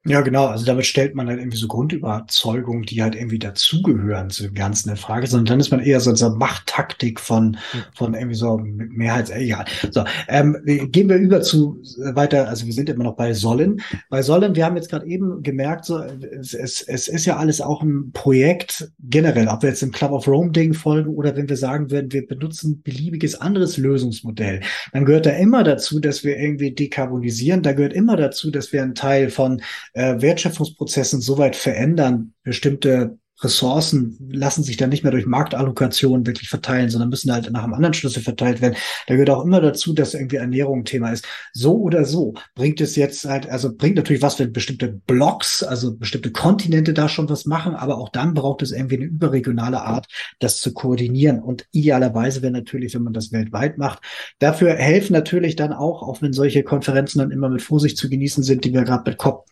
Ja, 0.06 0.20
genau. 0.20 0.46
Also 0.46 0.64
damit 0.64 0.86
stellt 0.86 1.16
man 1.16 1.26
halt 1.28 1.40
irgendwie 1.40 1.56
so 1.58 1.66
Grundüberzeugungen, 1.66 2.84
die 2.84 3.02
halt 3.02 3.16
irgendwie 3.16 3.40
dazugehören 3.40 4.30
zu 4.30 4.44
dem 4.44 4.54
Ganzen 4.54 4.88
der 4.88 4.96
Frage, 4.96 5.26
sondern 5.26 5.46
dann 5.46 5.60
ist 5.60 5.70
man 5.70 5.80
eher 5.80 5.98
so 5.98 6.10
in 6.10 6.16
so 6.16 6.30
Machttaktik 6.30 7.18
von, 7.18 7.56
von 7.94 8.14
irgendwie 8.14 8.36
so 8.36 8.56
Mehrheits, 8.58 9.30
egal. 9.30 9.64
So, 9.90 10.04
ähm, 10.28 10.56
gehen 10.64 11.08
wir 11.08 11.16
über 11.16 11.42
zu 11.42 11.82
äh, 12.02 12.14
weiter, 12.14 12.48
also 12.48 12.66
wir 12.66 12.72
sind 12.72 12.88
immer 12.88 13.04
noch 13.04 13.16
bei 13.16 13.34
Sollen. 13.34 13.80
Bei 14.08 14.22
Sollen, 14.22 14.54
wir 14.54 14.64
haben 14.64 14.76
jetzt 14.76 14.90
gerade 14.90 15.06
eben 15.06 15.42
gemerkt, 15.42 15.86
so, 15.86 15.98
es, 15.98 16.54
es, 16.54 16.82
es 16.82 17.08
ist 17.08 17.26
ja 17.26 17.36
alles 17.36 17.60
auch 17.60 17.82
ein 17.82 18.12
Projekt 18.12 18.90
generell, 19.00 19.48
ob 19.48 19.62
wir 19.62 19.70
jetzt 19.70 19.82
im 19.82 19.90
Club 19.92 20.12
of 20.12 20.28
Rome 20.28 20.52
Ding 20.52 20.72
folgen 20.72 21.10
oder 21.10 21.36
wenn 21.36 21.48
wir 21.48 21.56
sagen 21.56 21.90
würden, 21.90 22.12
wir 22.12 22.26
benutzen 22.26 22.80
beliebiges 22.82 23.40
anderes 23.40 23.76
Lösungsmodell, 23.76 24.60
dann 24.92 25.04
gehört 25.04 25.26
da 25.26 25.30
immer 25.30 25.64
dazu, 25.64 25.98
dass 25.98 26.22
wir 26.22 26.38
irgendwie 26.38 26.70
dekarbonisieren, 26.70 27.62
da 27.62 27.72
gehört 27.72 27.92
immer 27.92 28.16
dazu, 28.16 28.52
dass 28.52 28.72
wir 28.72 28.82
einen 28.82 28.94
Teil 28.94 29.30
von 29.30 29.60
äh, 29.96 30.20
Wertschöpfungsprozessen 30.20 31.20
so 31.20 31.38
weit 31.38 31.56
verändern, 31.56 32.34
bestimmte 32.42 33.18
Ressourcen 33.40 34.16
lassen 34.32 34.62
sich 34.62 34.78
dann 34.78 34.88
nicht 34.88 35.02
mehr 35.02 35.12
durch 35.12 35.26
Marktallokation 35.26 36.26
wirklich 36.26 36.48
verteilen, 36.48 36.88
sondern 36.88 37.10
müssen 37.10 37.32
halt 37.32 37.50
nach 37.50 37.64
einem 37.64 37.74
anderen 37.74 37.92
Schlüssel 37.92 38.22
verteilt 38.22 38.62
werden. 38.62 38.76
Da 39.06 39.14
gehört 39.14 39.28
auch 39.28 39.44
immer 39.44 39.60
dazu, 39.60 39.92
dass 39.92 40.14
irgendwie 40.14 40.36
Ernährung 40.36 40.80
ein 40.80 40.84
Thema 40.86 41.12
ist. 41.12 41.26
So 41.52 41.76
oder 41.76 42.06
so 42.06 42.32
bringt 42.54 42.80
es 42.80 42.96
jetzt 42.96 43.26
halt, 43.26 43.48
also 43.50 43.74
bringt 43.74 43.96
natürlich 43.96 44.22
was, 44.22 44.38
wenn 44.38 44.52
bestimmte 44.52 44.88
Blocks, 44.88 45.62
also 45.62 45.96
bestimmte 45.96 46.32
Kontinente 46.32 46.94
da 46.94 47.10
schon 47.10 47.28
was 47.28 47.44
machen, 47.44 47.74
aber 47.74 47.98
auch 47.98 48.08
dann 48.08 48.32
braucht 48.32 48.62
es 48.62 48.72
irgendwie 48.72 48.96
eine 48.96 49.04
überregionale 49.04 49.82
Art, 49.82 50.06
das 50.38 50.60
zu 50.60 50.72
koordinieren. 50.72 51.42
Und 51.42 51.66
idealerweise 51.72 52.40
wäre 52.40 52.52
natürlich, 52.52 52.94
wenn 52.94 53.02
man 53.02 53.12
das 53.12 53.32
weltweit 53.32 53.76
macht. 53.76 54.02
Dafür 54.38 54.74
helfen 54.76 55.12
natürlich 55.12 55.56
dann 55.56 55.74
auch, 55.74 56.02
auch 56.02 56.22
wenn 56.22 56.32
solche 56.32 56.62
Konferenzen 56.62 57.18
dann 57.18 57.30
immer 57.30 57.50
mit 57.50 57.60
Vorsicht 57.60 57.98
zu 57.98 58.08
genießen 58.08 58.42
sind, 58.42 58.64
die 58.64 58.72
wir 58.72 58.84
gerade 58.84 59.10
mit 59.10 59.18
COP 59.18 59.44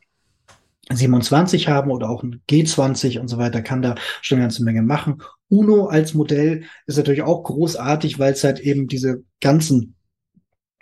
27 0.90 1.68
haben 1.68 1.90
oder 1.90 2.10
auch 2.10 2.22
ein 2.22 2.42
G20 2.48 3.18
und 3.20 3.28
so 3.28 3.38
weiter, 3.38 3.62
kann 3.62 3.82
da 3.82 3.94
schon 4.22 4.36
eine 4.36 4.44
ganze 4.44 4.64
Menge 4.64 4.82
machen. 4.82 5.22
UNO 5.48 5.86
als 5.86 6.14
Modell 6.14 6.64
ist 6.86 6.96
natürlich 6.96 7.22
auch 7.22 7.42
großartig, 7.44 8.18
weil 8.18 8.32
es 8.32 8.44
halt 8.44 8.60
eben 8.60 8.86
diese 8.86 9.22
ganzen, 9.40 9.96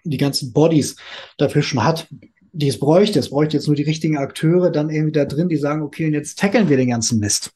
die 0.05 0.16
ganzen 0.16 0.52
Bodies 0.52 0.97
dafür 1.39 1.62
schon 1.62 1.84
hat, 1.84 2.08
die 2.52 2.68
es 2.68 2.78
bräuchte. 2.78 3.18
Es 3.18 3.31
bräuchte 3.31 3.56
jetzt 3.56 3.66
nur 3.66 3.76
die 3.76 3.82
richtigen 3.82 4.18
Akteure 4.18 4.70
dann 4.70 4.90
irgendwie 4.90 5.12
da 5.12 5.24
drin, 5.24 5.48
die 5.48 5.56
sagen, 5.56 5.82
okay, 5.82 6.06
und 6.06 6.12
jetzt 6.12 6.39
tackeln 6.39 6.68
wir 6.68 6.76
den 6.76 6.90
ganzen 6.90 7.18
Mist. 7.18 7.52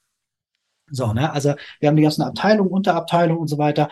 So, 0.91 1.13
ne? 1.13 1.33
Also 1.33 1.55
wir 1.81 1.89
haben 1.89 1.97
die 1.97 2.03
ganzen 2.03 2.23
Abteilungen, 2.23 2.71
Unterabteilungen 2.71 3.41
und 3.41 3.49
so 3.49 3.59
weiter. 3.59 3.91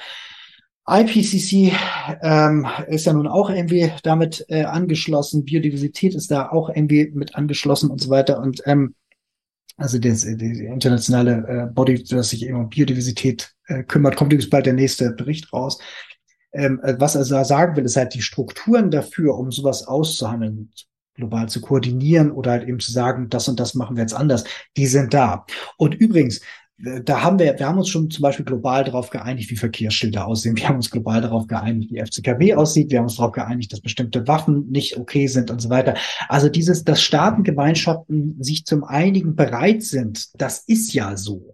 IPCC 0.86 1.72
ähm, 2.20 2.66
ist 2.88 3.06
ja 3.06 3.12
nun 3.14 3.26
auch 3.26 3.48
irgendwie 3.48 3.90
damit 4.02 4.44
äh, 4.48 4.64
angeschlossen, 4.64 5.44
Biodiversität 5.44 6.14
ist 6.14 6.30
da 6.30 6.50
auch 6.50 6.68
irgendwie 6.68 7.10
mit 7.14 7.34
angeschlossen 7.34 7.90
und 7.90 8.00
so 8.00 8.10
weiter. 8.10 8.40
Und 8.40 8.60
ähm, 8.66 8.94
also 9.76 9.98
das, 9.98 10.22
die 10.22 10.66
internationale 10.66 11.68
äh, 11.70 11.72
Body, 11.72 12.04
das 12.04 12.30
sich 12.30 12.46
eben 12.46 12.58
um 12.58 12.68
Biodiversität 12.68 13.54
äh, 13.66 13.82
kümmert, 13.82 14.16
kommt 14.16 14.32
übrigens 14.32 14.50
bald 14.50 14.66
der 14.66 14.74
nächste 14.74 15.10
Bericht 15.12 15.52
raus. 15.52 15.78
Ähm, 16.52 16.80
äh, 16.84 16.94
was 16.98 17.14
er 17.14 17.24
sagen 17.24 17.76
will, 17.76 17.84
ist 17.84 17.96
halt 17.96 18.14
die 18.14 18.22
Strukturen 18.22 18.90
dafür, 18.90 19.36
um 19.36 19.50
sowas 19.50 19.86
auszuhandeln, 19.86 20.70
global 21.14 21.48
zu 21.48 21.60
koordinieren 21.60 22.30
oder 22.30 22.52
halt 22.52 22.68
eben 22.68 22.78
zu 22.78 22.92
sagen, 22.92 23.28
das 23.30 23.48
und 23.48 23.58
das 23.58 23.74
machen 23.74 23.96
wir 23.96 24.02
jetzt 24.02 24.14
anders, 24.14 24.44
die 24.76 24.86
sind 24.86 25.14
da. 25.14 25.46
Und 25.76 25.94
übrigens, 25.94 26.40
da 26.78 27.22
haben 27.22 27.38
wir, 27.38 27.56
wir 27.56 27.66
haben 27.66 27.78
uns 27.78 27.88
schon 27.88 28.10
zum 28.10 28.22
Beispiel 28.22 28.44
global 28.44 28.82
darauf 28.82 29.10
geeinigt, 29.10 29.50
wie 29.50 29.56
Verkehrsschilder 29.56 30.26
aussehen. 30.26 30.56
Wir 30.56 30.68
haben 30.68 30.76
uns 30.76 30.90
global 30.90 31.20
darauf 31.20 31.46
geeinigt, 31.46 31.92
wie 31.92 32.00
FCKW 32.00 32.54
aussieht. 32.54 32.90
Wir 32.90 32.98
haben 32.98 33.04
uns 33.04 33.16
darauf 33.16 33.32
geeinigt, 33.32 33.72
dass 33.72 33.80
bestimmte 33.80 34.26
Waffen 34.26 34.70
nicht 34.70 34.96
okay 34.96 35.28
sind 35.28 35.50
und 35.50 35.60
so 35.60 35.70
weiter. 35.70 35.94
Also 36.28 36.48
dieses, 36.48 36.82
dass 36.82 37.00
Staatengemeinschaften 37.00 38.42
sich 38.42 38.64
zum 38.64 38.82
einigen 38.82 39.36
bereit 39.36 39.82
sind, 39.82 40.40
das 40.40 40.64
ist 40.66 40.92
ja 40.92 41.16
so. 41.16 41.53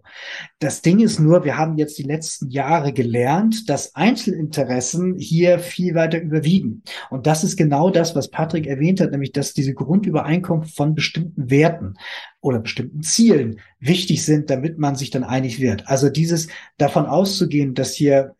Das 0.59 0.81
Ding 0.81 0.99
ist 0.99 1.19
nur, 1.19 1.43
wir 1.43 1.57
haben 1.57 1.77
jetzt 1.77 1.97
die 1.97 2.03
letzten 2.03 2.49
Jahre 2.49 2.93
gelernt, 2.93 3.69
dass 3.69 3.95
Einzelinteressen 3.95 5.17
hier 5.17 5.59
viel 5.59 5.95
weiter 5.95 6.21
überwiegen. 6.21 6.83
Und 7.09 7.27
das 7.27 7.43
ist 7.43 7.57
genau 7.57 7.89
das, 7.89 8.15
was 8.15 8.29
Patrick 8.29 8.67
erwähnt 8.67 9.01
hat, 9.01 9.11
nämlich, 9.11 9.31
dass 9.31 9.53
diese 9.53 9.73
Grundübereinkunft 9.73 10.75
von 10.75 10.95
bestimmten 10.95 11.49
Werten 11.49 11.95
oder 12.39 12.59
bestimmten 12.59 13.01
Zielen 13.03 13.59
wichtig 13.79 14.23
sind, 14.25 14.49
damit 14.49 14.77
man 14.77 14.95
sich 14.95 15.09
dann 15.09 15.23
einig 15.23 15.59
wird. 15.59 15.87
Also 15.87 16.09
dieses 16.09 16.47
davon 16.77 17.05
auszugehen, 17.05 17.73
dass 17.73 17.93
hier 17.93 18.35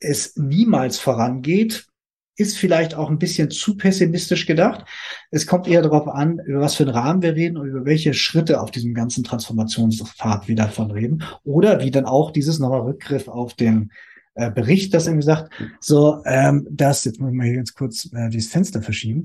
es 0.00 0.36
niemals 0.36 0.98
vorangeht, 0.98 1.86
ist 2.40 2.56
vielleicht 2.56 2.94
auch 2.94 3.10
ein 3.10 3.18
bisschen 3.18 3.50
zu 3.50 3.76
pessimistisch 3.76 4.46
gedacht. 4.46 4.84
Es 5.30 5.46
kommt 5.46 5.68
eher 5.68 5.82
darauf 5.82 6.08
an, 6.08 6.38
über 6.40 6.60
was 6.60 6.74
für 6.74 6.84
einen 6.84 6.94
Rahmen 6.94 7.22
wir 7.22 7.34
reden 7.34 7.56
und 7.56 7.68
über 7.68 7.84
welche 7.84 8.14
Schritte 8.14 8.60
auf 8.60 8.70
diesem 8.70 8.94
ganzen 8.94 9.22
Transformationspfad 9.22 10.48
wir 10.48 10.56
davon 10.56 10.90
reden. 10.90 11.22
Oder 11.44 11.80
wie 11.80 11.90
dann 11.90 12.06
auch 12.06 12.30
dieses 12.30 12.58
nochmal 12.58 12.80
Rückgriff 12.80 13.28
auf 13.28 13.54
den 13.54 13.90
äh, 14.34 14.50
Bericht, 14.50 14.94
das 14.94 15.06
irgendwie 15.06 15.26
sagt, 15.26 15.52
so, 15.80 16.22
ähm, 16.24 16.66
dass, 16.70 17.04
jetzt 17.04 17.20
muss 17.20 17.30
ich 17.30 17.36
mal 17.36 17.46
hier 17.46 17.56
ganz 17.56 17.74
kurz 17.74 18.08
äh, 18.14 18.30
dieses 18.30 18.50
Fenster 18.50 18.80
verschieben, 18.80 19.24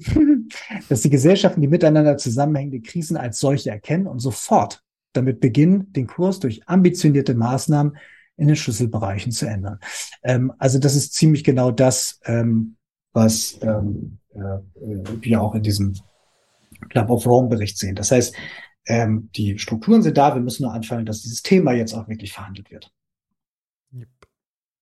dass 0.90 1.02
die 1.02 1.10
Gesellschaften 1.10 1.62
die 1.62 1.68
miteinander 1.68 2.18
zusammenhängende 2.18 2.82
Krisen 2.82 3.16
als 3.16 3.40
solche 3.40 3.70
erkennen 3.70 4.08
und 4.08 4.20
sofort 4.20 4.84
damit 5.14 5.40
beginnen, 5.40 5.94
den 5.94 6.08
Kurs 6.08 6.40
durch 6.40 6.68
ambitionierte 6.68 7.34
Maßnahmen 7.34 7.96
in 8.38 8.48
den 8.48 8.56
Schlüsselbereichen 8.56 9.32
zu 9.32 9.46
ändern. 9.46 9.80
Ähm, 10.24 10.52
also 10.58 10.80
das 10.80 10.96
ist 10.96 11.14
ziemlich 11.14 11.44
genau 11.44 11.72
das, 11.72 12.20
ähm, 12.26 12.75
was 13.16 13.58
ähm, 13.62 14.20
äh, 14.34 14.60
wir 15.22 15.42
auch 15.42 15.56
in 15.56 15.64
diesem 15.64 15.96
Club 16.90 17.10
of 17.10 17.26
Rome 17.26 17.48
Bericht 17.48 17.78
sehen. 17.78 17.96
Das 17.96 18.12
heißt, 18.12 18.36
ähm, 18.88 19.30
die 19.36 19.58
Strukturen 19.58 20.04
sind 20.04 20.18
da, 20.18 20.36
wir 20.36 20.42
müssen 20.42 20.64
nur 20.64 20.74
anfangen, 20.74 21.06
dass 21.06 21.22
dieses 21.22 21.42
Thema 21.42 21.74
jetzt 21.74 21.94
auch 21.94 22.08
wirklich 22.08 22.34
verhandelt 22.34 22.70
wird. 22.70 22.92
Yep. 23.94 24.10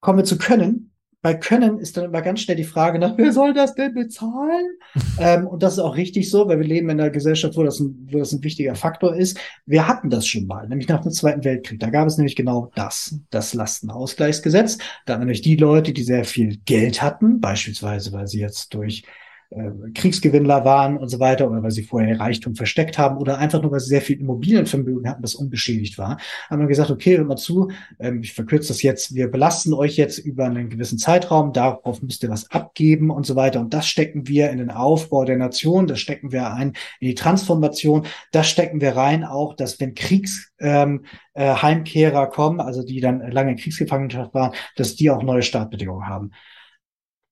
Kommen 0.01 0.19
wir 0.19 0.25
zu 0.25 0.37
Können 0.37 0.92
bei 1.23 1.33
Können 1.35 1.79
ist 1.79 1.95
dann 1.95 2.03
immer 2.03 2.21
ganz 2.21 2.41
schnell 2.41 2.57
die 2.57 2.65
Frage 2.65 2.99
nach, 2.99 3.17
wer 3.17 3.31
soll 3.31 3.53
das 3.53 3.75
denn 3.75 3.93
bezahlen? 3.93 4.65
ähm, 5.19 5.47
und 5.47 5.63
das 5.63 5.73
ist 5.73 5.79
auch 5.79 5.95
richtig 5.95 6.29
so, 6.29 6.49
weil 6.49 6.59
wir 6.59 6.67
leben 6.67 6.89
in 6.89 6.99
einer 6.99 7.09
Gesellschaft, 7.09 7.55
wo 7.55 7.63
das, 7.63 7.79
ein, 7.79 8.09
wo 8.11 8.19
das 8.19 8.33
ein 8.33 8.43
wichtiger 8.43 8.75
Faktor 8.75 9.15
ist. 9.15 9.39
Wir 9.65 9.87
hatten 9.87 10.09
das 10.09 10.27
schon 10.27 10.45
mal, 10.47 10.67
nämlich 10.67 10.89
nach 10.89 10.99
dem 10.99 11.13
Zweiten 11.13 11.45
Weltkrieg. 11.45 11.79
Da 11.79 11.89
gab 11.89 12.07
es 12.07 12.17
nämlich 12.17 12.35
genau 12.35 12.71
das, 12.75 13.15
das 13.29 13.53
Lastenausgleichsgesetz. 13.53 14.79
Da 15.05 15.13
haben 15.13 15.21
nämlich 15.21 15.41
die 15.41 15.55
Leute, 15.55 15.93
die 15.93 16.03
sehr 16.03 16.25
viel 16.25 16.57
Geld 16.65 17.01
hatten, 17.01 17.39
beispielsweise, 17.39 18.11
weil 18.11 18.27
sie 18.27 18.41
jetzt 18.41 18.73
durch 18.73 19.05
Kriegsgewinnler 19.93 20.65
waren 20.65 20.97
und 20.97 21.09
so 21.09 21.19
weiter 21.19 21.49
oder 21.49 21.63
weil 21.63 21.71
sie 21.71 21.83
vorher 21.83 22.19
Reichtum 22.19 22.55
versteckt 22.55 22.97
haben 22.97 23.17
oder 23.17 23.37
einfach 23.37 23.61
nur, 23.61 23.71
weil 23.71 23.79
sie 23.79 23.89
sehr 23.89 24.01
viel 24.01 24.19
Immobilienvermögen 24.19 25.09
hatten, 25.09 25.21
das 25.21 25.35
unbeschädigt 25.35 25.97
war, 25.97 26.17
haben 26.49 26.61
wir 26.61 26.67
gesagt, 26.67 26.91
okay, 26.91 27.17
hört 27.17 27.27
mal 27.27 27.35
zu, 27.35 27.71
ähm, 27.99 28.21
ich 28.21 28.33
verkürze 28.33 28.69
das 28.69 28.81
jetzt, 28.81 29.13
wir 29.13 29.29
belasten 29.29 29.73
euch 29.73 29.97
jetzt 29.97 30.17
über 30.17 30.45
einen 30.45 30.69
gewissen 30.69 30.97
Zeitraum, 30.97 31.53
darauf 31.53 32.01
müsst 32.01 32.23
ihr 32.23 32.29
was 32.29 32.49
abgeben 32.51 33.09
und 33.09 33.25
so 33.25 33.35
weiter. 33.35 33.59
Und 33.59 33.73
das 33.73 33.87
stecken 33.87 34.27
wir 34.27 34.49
in 34.49 34.57
den 34.57 34.71
Aufbau 34.71 35.25
der 35.25 35.37
Nation, 35.37 35.87
das 35.87 35.99
stecken 35.99 36.31
wir 36.31 36.53
ein 36.53 36.73
in 36.99 37.07
die 37.07 37.15
Transformation, 37.15 38.05
das 38.31 38.49
stecken 38.49 38.81
wir 38.81 38.95
rein 38.95 39.23
auch, 39.23 39.55
dass 39.55 39.79
wenn 39.79 39.93
Kriegs 39.93 40.51
ähm, 40.59 41.05
äh, 41.33 41.55
Heimkehrer 41.55 42.27
kommen, 42.27 42.59
also 42.59 42.83
die 42.83 42.99
dann 42.99 43.19
lange 43.31 43.51
in 43.51 43.57
Kriegsgefangenschaft 43.57 44.33
waren, 44.33 44.53
dass 44.75 44.95
die 44.95 45.09
auch 45.09 45.23
neue 45.23 45.43
Startbedingungen 45.43 46.07
haben. 46.07 46.31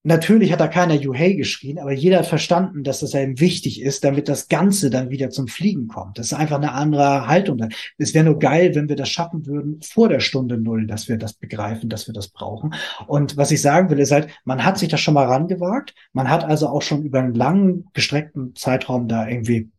Natürlich 0.03 0.51
hat 0.51 0.59
da 0.59 0.67
keiner 0.67 0.95
You 0.95 1.13
Hey 1.13 1.35
geschrien, 1.35 1.77
aber 1.77 1.91
jeder 1.91 2.19
hat 2.19 2.25
verstanden, 2.25 2.83
dass 2.83 3.01
das 3.01 3.13
eben 3.13 3.39
wichtig 3.39 3.81
ist, 3.81 4.03
damit 4.03 4.30
das 4.30 4.47
Ganze 4.47 4.89
dann 4.89 5.09
wieder 5.09 5.30
zum 5.30 5.47
Fliegen 5.47 5.88
kommt. 5.88 6.17
Das 6.17 6.27
ist 6.27 6.33
einfach 6.33 6.57
eine 6.57 6.73
andere 6.73 7.27
Haltung. 7.27 7.69
Es 7.97 8.13
wäre 8.13 8.25
nur 8.25 8.39
geil, 8.39 8.73
wenn 8.73 8.89
wir 8.89 8.95
das 8.95 9.09
schaffen 9.09 9.45
würden 9.45 9.80
vor 9.83 10.09
der 10.09 10.19
Stunde 10.19 10.57
Null, 10.57 10.88
dass 10.88 11.07
wir 11.07 11.17
das 11.17 11.33
begreifen, 11.33 11.89
dass 11.89 12.07
wir 12.07 12.13
das 12.13 12.30
brauchen. 12.30 12.73
Und 13.07 13.38
was 13.38 13.51
ich 13.51 13.61
sagen 13.61 13.89
will, 13.89 13.99
ist 13.99 14.11
halt, 14.11 14.30
man 14.43 14.63
hat 14.63 14.77
sich 14.77 14.89
das 14.89 15.01
schon 15.01 15.13
mal 15.13 15.27
rangewagt. 15.27 15.93
Man 16.13 16.30
hat 16.30 16.43
also 16.43 16.67
auch 16.67 16.81
schon 16.81 17.03
über 17.03 17.19
einen 17.19 17.35
langen, 17.35 17.85
gestreckten 17.93 18.55
Zeitraum 18.55 19.07
da 19.07 19.27
irgendwie 19.27 19.70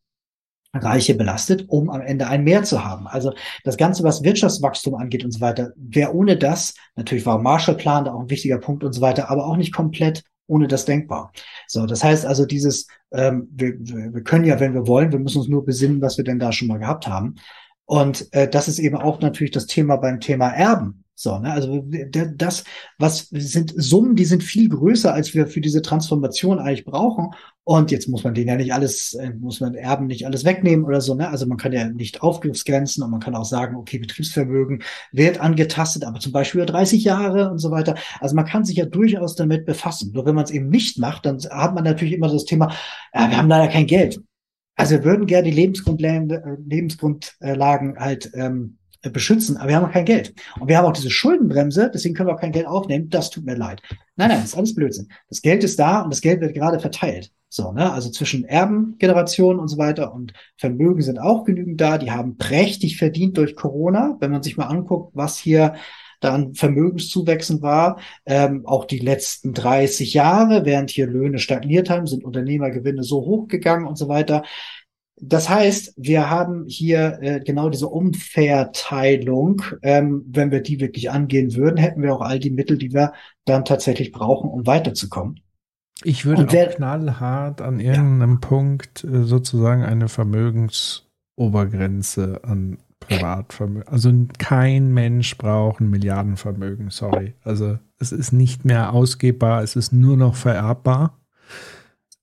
Reiche 0.74 1.14
belastet, 1.14 1.66
um 1.68 1.90
am 1.90 2.00
Ende 2.00 2.26
ein 2.26 2.44
Mehr 2.44 2.62
zu 2.62 2.84
haben. 2.84 3.06
Also 3.06 3.32
das 3.64 3.76
Ganze, 3.76 4.02
was 4.04 4.22
Wirtschaftswachstum 4.22 4.94
angeht 4.94 5.24
und 5.24 5.32
so 5.32 5.40
weiter, 5.40 5.72
wäre 5.76 6.14
ohne 6.14 6.36
das, 6.36 6.74
natürlich 6.96 7.26
war 7.26 7.38
Marshallplan 7.38 8.06
da 8.06 8.14
auch 8.14 8.20
ein 8.20 8.30
wichtiger 8.30 8.58
Punkt 8.58 8.82
und 8.84 8.92
so 8.92 9.00
weiter, 9.00 9.30
aber 9.30 9.46
auch 9.46 9.56
nicht 9.56 9.74
komplett 9.74 10.22
ohne 10.46 10.68
das 10.68 10.84
denkbar. 10.84 11.32
So, 11.66 11.86
das 11.86 12.02
heißt 12.02 12.26
also 12.26 12.46
dieses, 12.46 12.86
ähm, 13.12 13.48
wir, 13.52 13.74
wir 13.78 14.22
können 14.22 14.44
ja, 14.44 14.60
wenn 14.60 14.74
wir 14.74 14.86
wollen, 14.86 15.12
wir 15.12 15.18
müssen 15.18 15.38
uns 15.38 15.48
nur 15.48 15.64
besinnen, 15.64 16.00
was 16.00 16.16
wir 16.16 16.24
denn 16.24 16.38
da 16.38 16.52
schon 16.52 16.68
mal 16.68 16.78
gehabt 16.78 17.06
haben. 17.06 17.36
Und 17.84 18.32
äh, 18.32 18.48
das 18.48 18.68
ist 18.68 18.78
eben 18.78 18.96
auch 18.96 19.20
natürlich 19.20 19.50
das 19.50 19.66
Thema 19.66 19.96
beim 19.96 20.20
Thema 20.20 20.48
Erben. 20.48 21.04
So, 21.14 21.38
ne? 21.38 21.52
Also 21.52 21.84
das, 22.36 22.64
was 22.98 23.28
sind 23.30 23.72
Summen, 23.76 24.16
die 24.16 24.24
sind 24.24 24.42
viel 24.42 24.68
größer, 24.68 25.12
als 25.12 25.34
wir 25.34 25.46
für 25.46 25.60
diese 25.60 25.82
Transformation 25.82 26.58
eigentlich 26.58 26.84
brauchen. 26.84 27.30
Und 27.64 27.92
jetzt 27.92 28.08
muss 28.08 28.24
man 28.24 28.34
denen 28.34 28.48
ja 28.48 28.56
nicht 28.56 28.74
alles, 28.74 29.14
äh, 29.14 29.30
muss 29.30 29.60
man 29.60 29.74
Erben 29.74 30.08
nicht 30.08 30.26
alles 30.26 30.44
wegnehmen 30.44 30.84
oder 30.84 31.00
so. 31.00 31.14
Ne? 31.14 31.28
Also 31.28 31.46
man 31.46 31.58
kann 31.58 31.72
ja 31.72 31.88
nicht 31.88 32.20
Aufgriffsgrenzen 32.20 33.04
und 33.04 33.10
man 33.10 33.20
kann 33.20 33.36
auch 33.36 33.44
sagen, 33.44 33.76
okay, 33.76 33.98
Betriebsvermögen 33.98 34.82
wird 35.12 35.38
angetastet, 35.38 36.04
aber 36.04 36.18
zum 36.18 36.32
Beispiel 36.32 36.60
über 36.60 36.72
30 36.72 37.04
Jahre 37.04 37.50
und 37.50 37.58
so 37.58 37.70
weiter. 37.70 37.94
Also 38.18 38.34
man 38.34 38.46
kann 38.46 38.64
sich 38.64 38.76
ja 38.76 38.84
durchaus 38.84 39.36
damit 39.36 39.64
befassen. 39.64 40.10
Nur 40.12 40.26
wenn 40.26 40.34
man 40.34 40.44
es 40.44 40.50
eben 40.50 40.70
nicht 40.70 40.98
macht, 40.98 41.24
dann 41.24 41.38
hat 41.50 41.74
man 41.74 41.84
natürlich 41.84 42.14
immer 42.14 42.28
das 42.28 42.46
Thema, 42.46 42.74
ja, 43.14 43.30
wir 43.30 43.36
haben 43.36 43.48
leider 43.48 43.70
kein 43.70 43.86
Geld. 43.86 44.20
Also 44.74 44.96
wir 44.96 45.04
würden 45.04 45.26
gerne 45.26 45.48
die 45.48 45.54
Lebensgrundlagen, 45.54 46.30
äh, 46.30 46.56
Lebensgrundlagen 46.66 47.96
halt 47.96 48.32
ähm, 48.34 48.78
äh, 49.02 49.10
beschützen, 49.10 49.56
aber 49.56 49.68
wir 49.68 49.76
haben 49.76 49.84
auch 49.84 49.92
kein 49.92 50.04
Geld. 50.04 50.34
Und 50.58 50.66
wir 50.66 50.78
haben 50.78 50.86
auch 50.86 50.92
diese 50.92 51.10
Schuldenbremse, 51.10 51.92
deswegen 51.94 52.16
können 52.16 52.28
wir 52.28 52.34
auch 52.34 52.40
kein 52.40 52.50
Geld 52.50 52.66
aufnehmen. 52.66 53.08
Das 53.08 53.30
tut 53.30 53.44
mir 53.44 53.54
leid. 53.54 53.80
Nein, 54.16 54.30
nein, 54.30 54.38
das 54.38 54.46
ist 54.46 54.56
alles 54.56 54.74
Blödsinn. 54.74 55.08
Das 55.28 55.42
Geld 55.42 55.62
ist 55.62 55.78
da 55.78 56.00
und 56.00 56.12
das 56.12 56.22
Geld 56.22 56.40
wird 56.40 56.54
gerade 56.54 56.80
verteilt. 56.80 57.30
So, 57.54 57.70
ne? 57.70 57.92
Also 57.92 58.08
zwischen 58.08 58.46
Erbengenerationen 58.46 59.60
und 59.60 59.68
so 59.68 59.76
weiter 59.76 60.14
und 60.14 60.32
Vermögen 60.56 61.02
sind 61.02 61.18
auch 61.18 61.44
genügend 61.44 61.78
da. 61.82 61.98
Die 61.98 62.10
haben 62.10 62.38
prächtig 62.38 62.96
verdient 62.96 63.36
durch 63.36 63.56
Corona. 63.56 64.16
Wenn 64.20 64.30
man 64.30 64.42
sich 64.42 64.56
mal 64.56 64.68
anguckt, 64.68 65.10
was 65.14 65.36
hier 65.36 65.74
dann 66.20 66.54
Vermögenszuwächsen 66.54 67.60
war. 67.60 67.98
Ähm, 68.24 68.64
auch 68.64 68.86
die 68.86 69.00
letzten 69.00 69.52
30 69.52 70.14
Jahre, 70.14 70.64
während 70.64 70.90
hier 70.90 71.06
Löhne 71.06 71.38
stagniert 71.38 71.90
haben, 71.90 72.06
sind 72.06 72.24
Unternehmergewinne 72.24 73.02
so 73.02 73.20
hochgegangen 73.26 73.86
und 73.86 73.98
so 73.98 74.08
weiter. 74.08 74.44
Das 75.16 75.50
heißt, 75.50 75.92
wir 75.98 76.30
haben 76.30 76.64
hier 76.68 77.18
äh, 77.20 77.40
genau 77.40 77.68
diese 77.68 77.88
Umverteilung. 77.88 79.60
Ähm, 79.82 80.24
wenn 80.26 80.50
wir 80.50 80.62
die 80.62 80.80
wirklich 80.80 81.10
angehen 81.10 81.54
würden, 81.54 81.76
hätten 81.76 82.02
wir 82.02 82.14
auch 82.14 82.22
all 82.22 82.38
die 82.38 82.50
Mittel, 82.50 82.78
die 82.78 82.94
wir 82.94 83.12
dann 83.44 83.66
tatsächlich 83.66 84.10
brauchen, 84.10 84.48
um 84.48 84.66
weiterzukommen. 84.66 85.41
Ich 86.04 86.24
würde 86.24 86.46
wer, 86.50 86.68
auch 86.68 86.74
knallhart 86.74 87.60
an 87.60 87.80
irgendeinem 87.80 88.34
ja. 88.34 88.48
Punkt 88.48 89.04
äh, 89.04 89.24
sozusagen 89.24 89.84
eine 89.84 90.08
Vermögensobergrenze 90.08 92.40
an 92.44 92.78
Privatvermögen. 93.00 93.88
Also 93.88 94.12
kein 94.38 94.92
Mensch 94.92 95.36
braucht 95.36 95.80
ein 95.80 95.90
Milliardenvermögen, 95.90 96.90
sorry. 96.90 97.34
Also 97.42 97.78
es 97.98 98.12
ist 98.12 98.32
nicht 98.32 98.64
mehr 98.64 98.92
ausgebbar, 98.92 99.62
es 99.62 99.76
ist 99.76 99.92
nur 99.92 100.16
noch 100.16 100.34
vererbbar. 100.34 101.18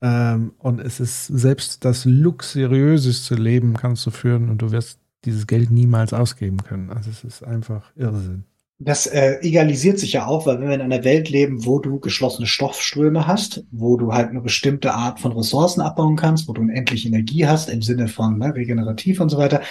Ähm, 0.02 0.54
und 0.58 0.80
es 0.80 1.00
ist 1.00 1.28
selbst 1.28 1.84
das 1.84 2.06
luxuriöseste 2.06 3.36
Leben 3.36 3.74
kannst 3.74 4.06
du 4.06 4.12
führen 4.12 4.50
und 4.50 4.62
du 4.62 4.72
wirst 4.72 5.00
dieses 5.26 5.48
Geld 5.48 5.72
niemals 5.72 6.14
ausgeben 6.14 6.64
können. 6.64 6.90
Also 6.90 7.10
es 7.10 7.24
ist 7.24 7.44
einfach 7.44 7.92
Irrsinn. 7.96 8.46
Das 8.82 9.08
äh, 9.08 9.40
egalisiert 9.42 10.00
sich 10.00 10.14
ja 10.14 10.26
auch, 10.26 10.46
weil 10.46 10.62
wenn 10.62 10.70
wir 10.70 10.76
in 10.76 10.82
einer 10.82 11.04
Welt 11.04 11.30
leben, 11.30 11.66
wo 11.66 11.80
du 11.80 12.00
geschlossene 12.00 12.48
Stoffströme 12.48 13.28
hast, 13.28 13.66
wo 13.72 13.98
du 13.98 14.14
halt 14.14 14.30
eine 14.30 14.40
bestimmte 14.40 14.94
Art 14.94 15.20
von 15.20 15.34
Ressourcen 15.34 15.82
abbauen 15.82 16.16
kannst, 16.16 16.48
wo 16.48 16.54
du 16.54 16.62
unendlich 16.62 17.06
Energie 17.06 17.46
hast 17.46 17.70
im 17.70 17.82
Sinne 17.82 18.08
von 18.08 18.38
ne, 18.38 18.56
regenerativ 18.56 19.20
und 19.20 19.28
so 19.30 19.38
weiter, 19.38 19.62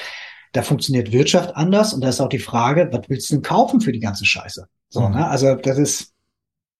da 0.52 0.60
funktioniert 0.60 1.10
Wirtschaft 1.10 1.56
anders 1.56 1.94
und 1.94 2.02
da 2.02 2.10
ist 2.10 2.20
auch 2.20 2.28
die 2.28 2.38
Frage, 2.38 2.88
was 2.92 3.08
willst 3.08 3.30
du 3.30 3.36
denn 3.36 3.42
kaufen 3.42 3.80
für 3.80 3.92
die 3.92 4.00
ganze 4.00 4.26
Scheiße? 4.26 4.68
So, 4.90 5.00
mhm. 5.00 5.14
ne? 5.14 5.28
Also 5.28 5.54
das 5.54 5.78
ist 5.78 6.12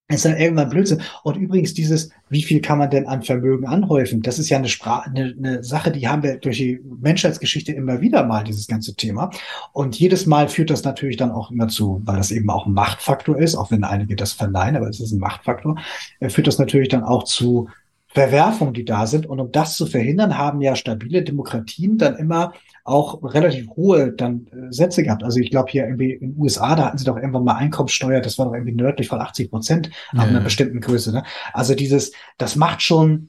ist 0.09 0.25
dann 0.25 0.39
irgendwann 0.39 0.70
Blödsinn. 0.70 1.03
Und 1.23 1.37
übrigens 1.37 1.75
dieses, 1.75 2.11
wie 2.31 2.43
viel 2.43 2.62
kann 2.62 2.78
man 2.78 2.91
denn 2.91 3.07
an 3.07 3.23
Vermögen 3.23 3.67
anhäufen? 3.67 4.23
Das 4.23 4.39
ist 4.39 4.49
ja 4.49 4.57
eine 4.57 4.69
Sprache, 4.69 5.11
eine, 5.11 5.35
eine 5.37 5.62
Sache, 5.62 5.91
die 5.91 6.09
haben 6.09 6.23
wir 6.23 6.39
durch 6.39 6.57
die 6.57 6.81
Menschheitsgeschichte 7.01 7.73
immer 7.73 8.01
wieder 8.01 8.25
mal, 8.25 8.43
dieses 8.43 8.67
ganze 8.67 8.95
Thema. 8.95 9.31
Und 9.73 9.99
jedes 9.99 10.25
Mal 10.25 10.49
führt 10.49 10.70
das 10.70 10.83
natürlich 10.83 11.19
dann 11.19 11.31
auch 11.31 11.51
immer 11.51 11.69
zu, 11.69 12.01
weil 12.05 12.17
das 12.17 12.31
eben 12.31 12.49
auch 12.49 12.67
ein 12.67 12.73
Machtfaktor 12.73 13.39
ist, 13.39 13.55
auch 13.55 13.70
wenn 13.70 13.85
einige 13.85 14.17
das 14.17 14.33
verneinen, 14.33 14.77
aber 14.77 14.89
es 14.89 14.99
ist 14.99 15.12
ein 15.12 15.20
Machtfaktor, 15.20 15.77
äh, 16.20 16.31
führt 16.31 16.47
das 16.47 16.59
natürlich 16.59 16.89
dann 16.89 17.05
auch 17.05 17.25
zu 17.25 17.69
Verwerfungen, 18.09 18.73
die 18.73 18.85
da 18.85 19.07
sind. 19.07 19.27
Und 19.27 19.39
um 19.39 19.53
das 19.53 19.77
zu 19.77 19.87
verhindern, 19.87 20.39
haben 20.39 20.61
ja 20.61 20.75
stabile 20.75 21.23
Demokratien 21.23 21.99
dann 21.99 22.17
immer 22.17 22.53
auch 22.85 23.23
relativ 23.23 23.69
hohe 23.70 24.12
dann 24.12 24.47
äh, 24.47 24.73
Sätze 24.73 25.03
gehabt. 25.03 25.23
Also 25.23 25.41
ich 25.41 25.51
glaube 25.51 25.70
hier 25.70 25.85
irgendwie 25.85 26.12
in 26.12 26.33
den 26.33 26.41
USA, 26.41 26.75
da 26.75 26.87
hatten 26.87 26.99
sie 26.99 27.05
doch 27.05 27.17
irgendwann 27.17 27.45
mal 27.45 27.57
Einkommenssteuer, 27.57 28.20
das 28.20 28.39
war 28.39 28.47
doch 28.47 28.55
irgendwie 28.55 28.75
nördlich 28.75 29.09
von 29.09 29.20
80 29.20 29.51
Prozent 29.51 29.91
ja. 30.12 30.20
ab 30.20 30.28
einer 30.28 30.41
bestimmten 30.41 30.81
Größe. 30.81 31.12
Ne? 31.12 31.23
Also 31.53 31.75
dieses, 31.75 32.12
das 32.39 32.57
macht 32.57 32.81
schon, 32.81 33.28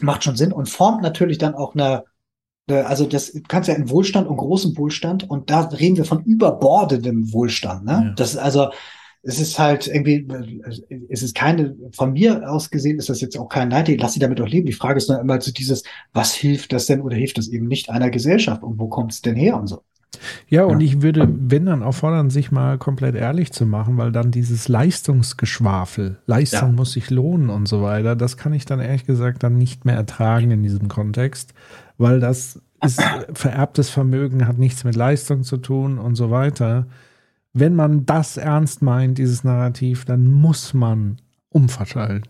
macht 0.00 0.24
schon 0.24 0.36
Sinn 0.36 0.52
und 0.52 0.68
formt 0.68 1.02
natürlich 1.02 1.38
dann 1.38 1.54
auch 1.54 1.74
eine 1.74 2.04
also 2.68 3.06
das 3.06 3.32
kannst 3.48 3.68
ja 3.68 3.74
in 3.74 3.90
Wohlstand 3.90 4.28
und 4.28 4.36
großem 4.36 4.78
Wohlstand 4.78 5.28
und 5.28 5.50
da 5.50 5.62
reden 5.62 5.96
wir 5.96 6.04
von 6.04 6.22
überbordendem 6.22 7.32
Wohlstand. 7.32 7.84
Ne? 7.84 7.92
Ja. 7.92 8.14
Das 8.16 8.30
ist 8.30 8.38
also 8.38 8.70
es 9.24 9.38
ist 9.38 9.58
halt 9.58 9.86
irgendwie, 9.86 10.26
es 11.08 11.22
ist 11.22 11.34
keine, 11.34 11.76
von 11.92 12.12
mir 12.12 12.50
aus 12.50 12.70
gesehen 12.70 12.98
ist 12.98 13.08
das 13.08 13.20
jetzt 13.20 13.38
auch 13.38 13.48
kein 13.48 13.68
Neid, 13.68 13.88
lass 14.00 14.14
sie 14.14 14.20
damit 14.20 14.40
doch 14.40 14.48
leben. 14.48 14.66
Die 14.66 14.72
Frage 14.72 14.98
ist 14.98 15.08
nur 15.08 15.20
immer 15.20 15.40
so 15.40 15.52
dieses, 15.52 15.84
was 16.12 16.34
hilft 16.34 16.72
das 16.72 16.86
denn 16.86 17.00
oder 17.00 17.14
hilft 17.14 17.38
das 17.38 17.48
eben 17.48 17.68
nicht 17.68 17.88
einer 17.88 18.10
Gesellschaft 18.10 18.64
und 18.64 18.78
wo 18.80 18.88
kommt 18.88 19.12
es 19.12 19.22
denn 19.22 19.36
her 19.36 19.56
und 19.56 19.68
so. 19.68 19.82
Ja, 20.48 20.64
und 20.64 20.80
ja. 20.80 20.86
ich 20.86 21.02
würde, 21.02 21.28
wenn 21.28 21.66
dann 21.66 21.82
auffordern, 21.82 22.30
sich 22.30 22.50
mal 22.50 22.78
komplett 22.78 23.14
ehrlich 23.14 23.52
zu 23.52 23.64
machen, 23.64 23.96
weil 23.96 24.12
dann 24.12 24.30
dieses 24.30 24.68
Leistungsgeschwafel, 24.68 26.18
Leistung 26.26 26.70
ja. 26.70 26.76
muss 26.76 26.92
sich 26.92 27.08
lohnen 27.08 27.48
und 27.48 27.66
so 27.66 27.82
weiter, 27.82 28.16
das 28.16 28.36
kann 28.36 28.52
ich 28.52 28.64
dann 28.64 28.80
ehrlich 28.80 29.06
gesagt 29.06 29.42
dann 29.42 29.56
nicht 29.56 29.84
mehr 29.84 29.96
ertragen 29.96 30.50
in 30.50 30.62
diesem 30.62 30.88
Kontext, 30.88 31.54
weil 31.96 32.20
das 32.20 32.60
ist 32.84 33.00
vererbtes 33.32 33.88
Vermögen, 33.88 34.46
hat 34.46 34.58
nichts 34.58 34.84
mit 34.84 34.96
Leistung 34.96 35.44
zu 35.44 35.56
tun 35.58 35.98
und 35.98 36.16
so 36.16 36.30
weiter 36.30 36.86
wenn 37.52 37.74
man 37.74 38.06
das 38.06 38.36
ernst 38.36 38.82
meint, 38.82 39.18
dieses 39.18 39.44
Narrativ, 39.44 40.04
dann 40.04 40.30
muss 40.30 40.74
man 40.74 41.20
umverteilen. 41.50 42.26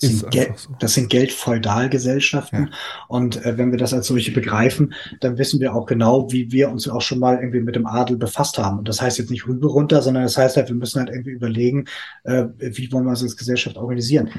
Das 0.00 0.10
sind, 0.10 0.58
so. 0.58 0.74
das 0.80 0.94
sind 0.94 1.10
Geldfeudalgesellschaften. 1.10 2.64
Ja. 2.64 2.70
Und 3.06 3.44
äh, 3.44 3.56
wenn 3.56 3.70
wir 3.70 3.78
das 3.78 3.94
als 3.94 4.08
solche 4.08 4.32
begreifen, 4.32 4.94
dann 5.20 5.38
wissen 5.38 5.60
wir 5.60 5.74
auch 5.74 5.86
genau, 5.86 6.32
wie 6.32 6.50
wir 6.50 6.70
uns 6.70 6.88
auch 6.88 7.00
schon 7.02 7.20
mal 7.20 7.36
irgendwie 7.36 7.60
mit 7.60 7.76
dem 7.76 7.86
Adel 7.86 8.16
befasst 8.16 8.58
haben. 8.58 8.78
Und 8.78 8.88
das 8.88 9.00
heißt 9.00 9.18
jetzt 9.18 9.30
nicht 9.30 9.46
rüber 9.46 9.68
runter, 9.68 10.02
sondern 10.02 10.24
das 10.24 10.36
heißt 10.36 10.56
halt, 10.56 10.68
wir 10.68 10.74
müssen 10.74 10.98
halt 10.98 11.10
irgendwie 11.10 11.30
überlegen, 11.30 11.84
äh, 12.24 12.46
wie 12.58 12.90
wollen 12.90 13.04
wir 13.04 13.10
uns 13.10 13.22
als 13.22 13.36
Gesellschaft 13.36 13.76
organisieren. 13.76 14.30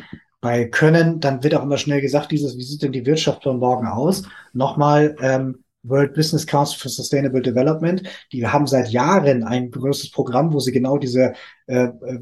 Bei 0.41 0.65
Können, 0.65 1.21
dann 1.21 1.41
wird 1.43 1.55
auch 1.55 1.63
immer 1.63 1.77
schnell 1.77 2.01
gesagt, 2.01 2.31
dieses, 2.31 2.57
wie 2.57 2.63
sieht 2.63 2.81
denn 2.81 2.91
die 2.91 3.05
Wirtschaft 3.05 3.43
von 3.43 3.59
morgen 3.59 3.87
aus? 3.87 4.23
Nochmal, 4.51 5.15
ähm, 5.21 5.62
World 5.83 6.13
Business 6.13 6.47
Council 6.47 6.77
for 6.79 6.89
Sustainable 6.89 7.41
Development, 7.41 8.01
die 8.31 8.47
haben 8.47 8.67
seit 8.67 8.89
Jahren 8.89 9.43
ein 9.43 9.69
größeres 9.69 10.11
Programm, 10.11 10.53
wo 10.53 10.59
sie 10.59 10.71
genau 10.71 10.97
diese 10.97 11.33
äh, 11.67 11.85
äh, 11.85 12.19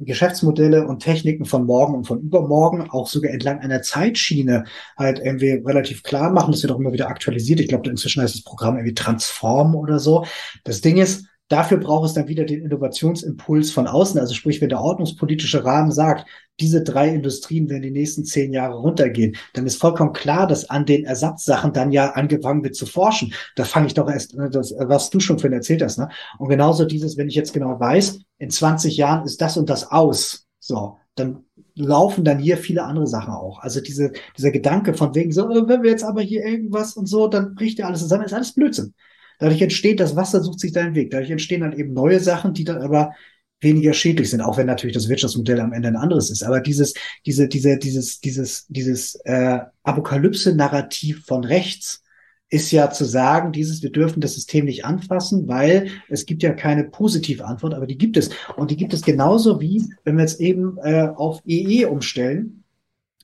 Geschäftsmodelle 0.00 0.86
und 0.86 1.00
Techniken 1.00 1.44
von 1.44 1.64
morgen 1.64 1.94
und 1.94 2.06
von 2.06 2.20
übermorgen 2.20 2.90
auch 2.90 3.08
sogar 3.08 3.32
entlang 3.32 3.60
einer 3.60 3.82
Zeitschiene 3.82 4.64
halt 4.96 5.18
irgendwie 5.18 5.62
relativ 5.64 6.02
klar 6.02 6.30
machen. 6.30 6.52
Das 6.52 6.62
wird 6.62 6.72
auch 6.72 6.80
immer 6.80 6.92
wieder 6.92 7.08
aktualisiert. 7.08 7.60
Ich 7.60 7.68
glaube, 7.68 7.88
inzwischen 7.90 8.22
heißt 8.22 8.34
das 8.34 8.44
Programm 8.44 8.76
irgendwie 8.76 8.94
Transform 8.94 9.74
oder 9.74 9.98
so. 9.98 10.24
Das 10.64 10.80
Ding 10.80 10.96
ist, 10.96 11.26
Dafür 11.48 11.78
braucht 11.78 12.06
es 12.06 12.14
dann 12.14 12.28
wieder 12.28 12.44
den 12.44 12.62
Innovationsimpuls 12.62 13.70
von 13.70 13.86
außen. 13.86 14.20
Also 14.20 14.34
sprich, 14.34 14.60
wenn 14.60 14.68
der 14.68 14.80
ordnungspolitische 14.80 15.64
Rahmen 15.64 15.90
sagt, 15.90 16.26
diese 16.60 16.82
drei 16.82 17.08
Industrien 17.08 17.70
werden 17.70 17.82
die 17.82 17.90
nächsten 17.90 18.24
zehn 18.24 18.52
Jahre 18.52 18.78
runtergehen, 18.78 19.36
dann 19.54 19.66
ist 19.66 19.80
vollkommen 19.80 20.12
klar, 20.12 20.46
dass 20.46 20.68
an 20.68 20.84
den 20.84 21.04
Ersatzsachen 21.04 21.72
dann 21.72 21.92
ja 21.92 22.10
angefangen 22.10 22.62
wird 22.64 22.74
zu 22.74 22.84
forschen. 22.84 23.32
Da 23.56 23.64
fange 23.64 23.86
ich 23.86 23.94
doch 23.94 24.10
erst, 24.10 24.36
das, 24.50 24.74
was 24.78 25.10
du 25.10 25.20
schon 25.20 25.38
vorhin 25.38 25.56
erzählt 25.56 25.82
hast. 25.82 25.98
Ne? 25.98 26.08
Und 26.38 26.48
genauso 26.48 26.84
dieses, 26.84 27.16
wenn 27.16 27.28
ich 27.28 27.34
jetzt 27.34 27.52
genau 27.52 27.78
weiß, 27.78 28.20
in 28.38 28.50
20 28.50 28.96
Jahren 28.96 29.24
ist 29.24 29.40
das 29.40 29.56
und 29.56 29.70
das 29.70 29.90
aus. 29.90 30.46
So, 30.58 30.96
dann 31.14 31.44
laufen 31.74 32.24
dann 32.24 32.38
hier 32.38 32.56
viele 32.58 32.84
andere 32.84 33.06
Sachen 33.06 33.32
auch. 33.32 33.60
Also 33.60 33.80
diese, 33.80 34.12
dieser 34.36 34.50
Gedanke 34.50 34.94
von 34.94 35.14
wegen 35.14 35.32
so, 35.32 35.48
äh, 35.48 35.68
wenn 35.68 35.82
wir 35.82 35.90
jetzt 35.90 36.04
aber 36.04 36.20
hier 36.20 36.44
irgendwas 36.44 36.96
und 36.96 37.06
so, 37.06 37.28
dann 37.28 37.54
bricht 37.54 37.78
ja 37.78 37.86
alles 37.86 38.00
zusammen, 38.00 38.24
ist 38.24 38.34
alles 38.34 38.52
Blödsinn. 38.52 38.94
Dadurch 39.38 39.62
entsteht, 39.62 40.00
das 40.00 40.16
Wasser 40.16 40.42
sucht 40.42 40.60
sich 40.60 40.72
seinen 40.72 40.94
Weg. 40.94 41.10
Dadurch 41.10 41.30
entstehen 41.30 41.60
dann 41.60 41.72
eben 41.72 41.92
neue 41.92 42.20
Sachen, 42.20 42.54
die 42.54 42.64
dann 42.64 42.82
aber 42.82 43.12
weniger 43.60 43.92
schädlich 43.92 44.30
sind, 44.30 44.40
auch 44.40 44.56
wenn 44.56 44.66
natürlich 44.66 44.94
das 44.94 45.08
Wirtschaftsmodell 45.08 45.60
am 45.60 45.72
Ende 45.72 45.88
ein 45.88 45.96
anderes 45.96 46.30
ist. 46.30 46.42
Aber 46.42 46.60
dieses, 46.60 46.94
diese, 47.26 47.48
diese, 47.48 47.76
dieses, 47.76 48.20
dieses, 48.20 48.66
dieses 48.68 49.16
äh, 49.24 49.58
Apokalypse-Narrativ 49.82 51.24
von 51.26 51.44
rechts 51.44 52.02
ist 52.50 52.70
ja 52.70 52.90
zu 52.90 53.04
sagen, 53.04 53.52
dieses, 53.52 53.82
wir 53.82 53.90
dürfen 53.90 54.20
das 54.20 54.34
System 54.34 54.64
nicht 54.64 54.84
anfassen, 54.84 55.48
weil 55.48 55.90
es 56.08 56.24
gibt 56.24 56.42
ja 56.42 56.52
keine 56.52 56.84
positive 56.84 57.44
Antwort, 57.44 57.74
aber 57.74 57.86
die 57.86 57.98
gibt 57.98 58.16
es. 58.16 58.30
Und 58.56 58.70
die 58.70 58.76
gibt 58.76 58.94
es 58.94 59.02
genauso 59.02 59.60
wie, 59.60 59.84
wenn 60.04 60.16
wir 60.16 60.22
jetzt 60.22 60.40
eben 60.40 60.78
äh, 60.78 61.08
auf 61.14 61.42
EE 61.44 61.82
e 61.82 61.84
umstellen, 61.84 62.57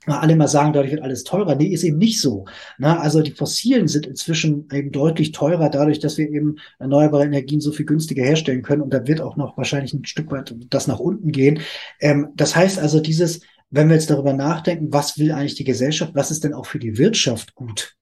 alle 0.07 0.37
mal 0.37 0.49
sagen, 0.49 0.73
dadurch 0.73 0.93
wird 0.93 1.03
alles 1.03 1.25
teurer. 1.25 1.55
Nee, 1.55 1.67
ist 1.67 1.85
eben 1.85 1.99
nicht 1.99 2.21
so. 2.21 2.45
Na, 2.79 3.01
also 3.01 3.23
die 3.23 3.33
Fossilen 3.33 3.89
sind 3.89 4.07
inzwischen 4.07 4.69
eben 4.73 4.93
deutlich 4.93 5.33
teurer, 5.33 5.71
dadurch, 5.71 5.99
dass 5.99 6.19
wir 6.19 6.31
eben 6.31 6.57
erneuerbare 6.79 7.25
Energien 7.25 7.61
so 7.61 7.73
viel 7.73 7.87
günstiger 7.87 8.25
herstellen 8.25 8.63
können. 8.63 8.83
Und 8.83 8.93
da 8.93 9.07
wird 9.07 9.21
auch 9.21 9.37
noch 9.37 9.57
wahrscheinlich 9.57 9.95
ein 9.95 10.05
Stück 10.05 10.31
weit 10.31 10.55
das 10.71 10.87
nach 10.87 10.99
unten 11.01 11.33
gehen. 11.33 11.61
Ähm, 12.01 12.29
das 12.35 12.55
heißt 12.55 12.79
also, 12.79 13.01
dieses, 13.01 13.41
wenn 13.71 13.89
wir 13.89 13.97
jetzt 13.97 14.11
darüber 14.11 14.33
nachdenken, 14.33 14.93
was 14.93 15.19
will 15.19 15.33
eigentlich 15.33 15.57
die 15.57 15.65
Gesellschaft, 15.65 16.15
was 16.15 16.31
ist 16.31 16.45
denn 16.45 16.55
auch 16.55 16.67
für 16.67 16.79
die 16.79 16.99
Wirtschaft 16.99 17.55
gut? 17.55 17.97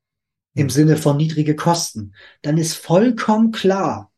Im 0.54 0.68
Sinne 0.68 0.98
von 0.98 1.16
niedrige 1.16 1.56
Kosten, 1.56 2.12
dann 2.42 2.58
ist 2.58 2.74
vollkommen 2.74 3.52
klar, 3.52 4.11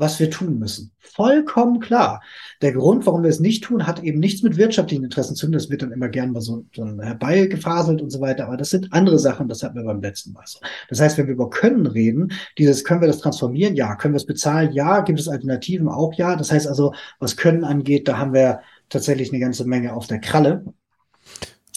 was 0.00 0.18
wir 0.18 0.30
tun 0.30 0.58
müssen. 0.58 0.92
Vollkommen 0.98 1.78
klar. 1.78 2.22
Der 2.62 2.72
Grund, 2.72 3.04
warum 3.06 3.22
wir 3.22 3.28
es 3.28 3.38
nicht 3.38 3.64
tun, 3.64 3.86
hat 3.86 4.02
eben 4.02 4.18
nichts 4.18 4.42
mit 4.42 4.56
wirtschaftlichen 4.56 5.04
Interessen 5.04 5.36
zu 5.36 5.46
tun. 5.46 5.52
Das 5.52 5.68
wird 5.68 5.82
dann 5.82 5.92
immer 5.92 6.08
gern 6.08 6.32
mal 6.32 6.40
so, 6.40 6.64
so 6.74 6.86
herbeigefaselt 6.86 8.00
und 8.00 8.08
so 8.08 8.22
weiter. 8.22 8.46
Aber 8.46 8.56
das 8.56 8.70
sind 8.70 8.92
andere 8.92 9.18
Sachen. 9.18 9.46
Das 9.46 9.62
hatten 9.62 9.76
wir 9.76 9.84
beim 9.84 10.00
letzten 10.00 10.32
Mal 10.32 10.44
so. 10.46 10.58
Das 10.88 11.00
heißt, 11.00 11.18
wenn 11.18 11.26
wir 11.26 11.34
über 11.34 11.50
Können 11.50 11.86
reden, 11.86 12.32
dieses, 12.56 12.82
können 12.82 13.02
wir 13.02 13.08
das 13.08 13.18
transformieren? 13.18 13.76
Ja. 13.76 13.94
Können 13.96 14.14
wir 14.14 14.18
es 14.18 14.26
bezahlen? 14.26 14.72
Ja. 14.72 15.00
Gibt 15.02 15.20
es 15.20 15.28
Alternativen? 15.28 15.88
Auch 15.88 16.14
ja. 16.14 16.34
Das 16.34 16.50
heißt 16.50 16.66
also, 16.66 16.94
was 17.18 17.36
Können 17.36 17.64
angeht, 17.64 18.08
da 18.08 18.16
haben 18.16 18.32
wir 18.32 18.60
tatsächlich 18.88 19.30
eine 19.32 19.40
ganze 19.40 19.66
Menge 19.66 19.92
auf 19.92 20.06
der 20.06 20.20
Kralle. 20.20 20.64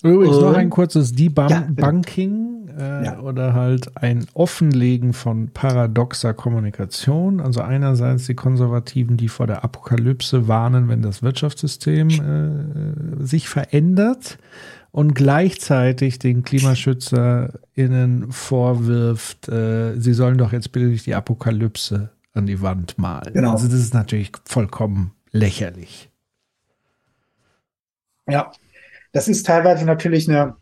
Übrigens 0.02 0.38
noch 0.38 0.54
ein 0.54 0.70
kurzes 0.70 1.14
Debunking 1.14 2.63
ja, 2.63 2.63
äh, 2.78 3.06
ja. 3.06 3.20
oder 3.20 3.54
halt 3.54 3.98
ein 3.98 4.26
Offenlegen 4.34 5.14
von 5.14 5.50
paradoxer 5.50 6.34
Kommunikation. 6.34 7.40
Also 7.40 7.62
einerseits 7.62 8.26
die 8.26 8.36
Konservativen, 8.36 9.18
die 9.18 9.30
vor 9.30 9.48
der 9.48 9.64
Apokalypse 9.64 10.48
warnen, 10.48 10.90
wenn 10.90 11.02
das 11.02 11.24
Wirtschaftssystem 11.24 12.10
äh, 12.10 13.24
sich 13.24 13.50
verändert 13.50 14.38
und 14.92 15.16
gleichzeitig 15.16 16.20
den 16.20 16.44
KlimaschützerInnen 16.44 18.32
vorwirft, 18.32 19.50
äh, 19.50 20.00
sie 20.00 20.14
sollen 20.14 20.38
doch 20.38 20.54
jetzt 20.54 20.72
billig 20.72 21.04
die 21.04 21.16
Apokalypse 21.16 22.12
an 22.34 22.46
die 22.46 22.62
Wand 22.62 22.98
malen. 22.98 23.34
Genau. 23.34 23.52
Also 23.52 23.68
das 23.68 23.80
ist 23.80 23.94
natürlich 23.94 24.32
vollkommen 24.46 25.12
lächerlich. 25.32 26.10
Ja, 28.28 28.52
das 29.12 29.28
ist 29.28 29.46
teilweise 29.46 29.86
natürlich 29.86 30.30
eine 30.30 30.56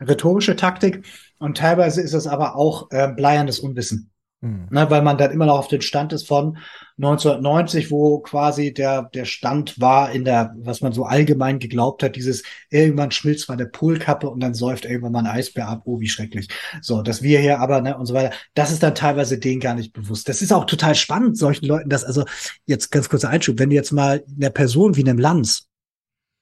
rhetorische 0.00 0.56
Taktik 0.56 1.04
und 1.38 1.56
teilweise 1.56 2.00
ist 2.00 2.14
es 2.14 2.26
aber 2.26 2.56
auch 2.56 2.90
äh, 2.90 3.08
bleierndes 3.08 3.60
Unwissen. 3.60 4.10
Mhm. 4.42 4.68
Ne, 4.70 4.90
weil 4.90 5.00
man 5.00 5.16
dann 5.16 5.30
immer 5.30 5.46
noch 5.46 5.58
auf 5.58 5.68
den 5.68 5.80
Stand 5.80 6.12
ist 6.12 6.26
von 6.26 6.58
1990, 6.98 7.90
wo 7.90 8.18
quasi 8.18 8.74
der, 8.74 9.04
der 9.14 9.24
Stand 9.24 9.80
war 9.80 10.12
in 10.12 10.26
der, 10.26 10.54
was 10.58 10.82
man 10.82 10.92
so 10.92 11.04
allgemein 11.04 11.58
geglaubt 11.58 12.02
hat, 12.02 12.16
dieses 12.16 12.42
irgendwann 12.68 13.10
schmilzt 13.10 13.48
mal 13.48 13.56
der 13.56 13.64
Polkappe 13.66 14.28
und 14.28 14.40
dann 14.40 14.52
säuft 14.52 14.84
irgendwann 14.84 15.12
mal 15.12 15.18
ein 15.20 15.26
Eisbär 15.26 15.68
ab, 15.68 15.82
oh, 15.86 16.00
wie 16.00 16.08
schrecklich. 16.08 16.48
So, 16.82 17.00
dass 17.00 17.22
wir 17.22 17.40
hier 17.40 17.60
aber, 17.60 17.80
ne, 17.80 17.96
und 17.96 18.04
so 18.04 18.12
weiter, 18.12 18.34
das 18.54 18.72
ist 18.72 18.82
dann 18.82 18.94
teilweise 18.94 19.38
denen 19.38 19.60
gar 19.60 19.74
nicht 19.74 19.94
bewusst. 19.94 20.28
Das 20.28 20.42
ist 20.42 20.52
auch 20.52 20.66
total 20.66 20.94
spannend, 20.94 21.38
solchen 21.38 21.64
Leuten, 21.64 21.88
das, 21.88 22.04
also, 22.04 22.24
jetzt 22.66 22.90
ganz 22.90 23.08
kurzer 23.08 23.30
Einschub, 23.30 23.58
wenn 23.58 23.70
du 23.70 23.76
jetzt 23.76 23.92
mal 23.92 24.22
einer 24.36 24.50
Person 24.50 24.96
wie 24.96 25.04
einem 25.04 25.18
Lanz 25.18 25.68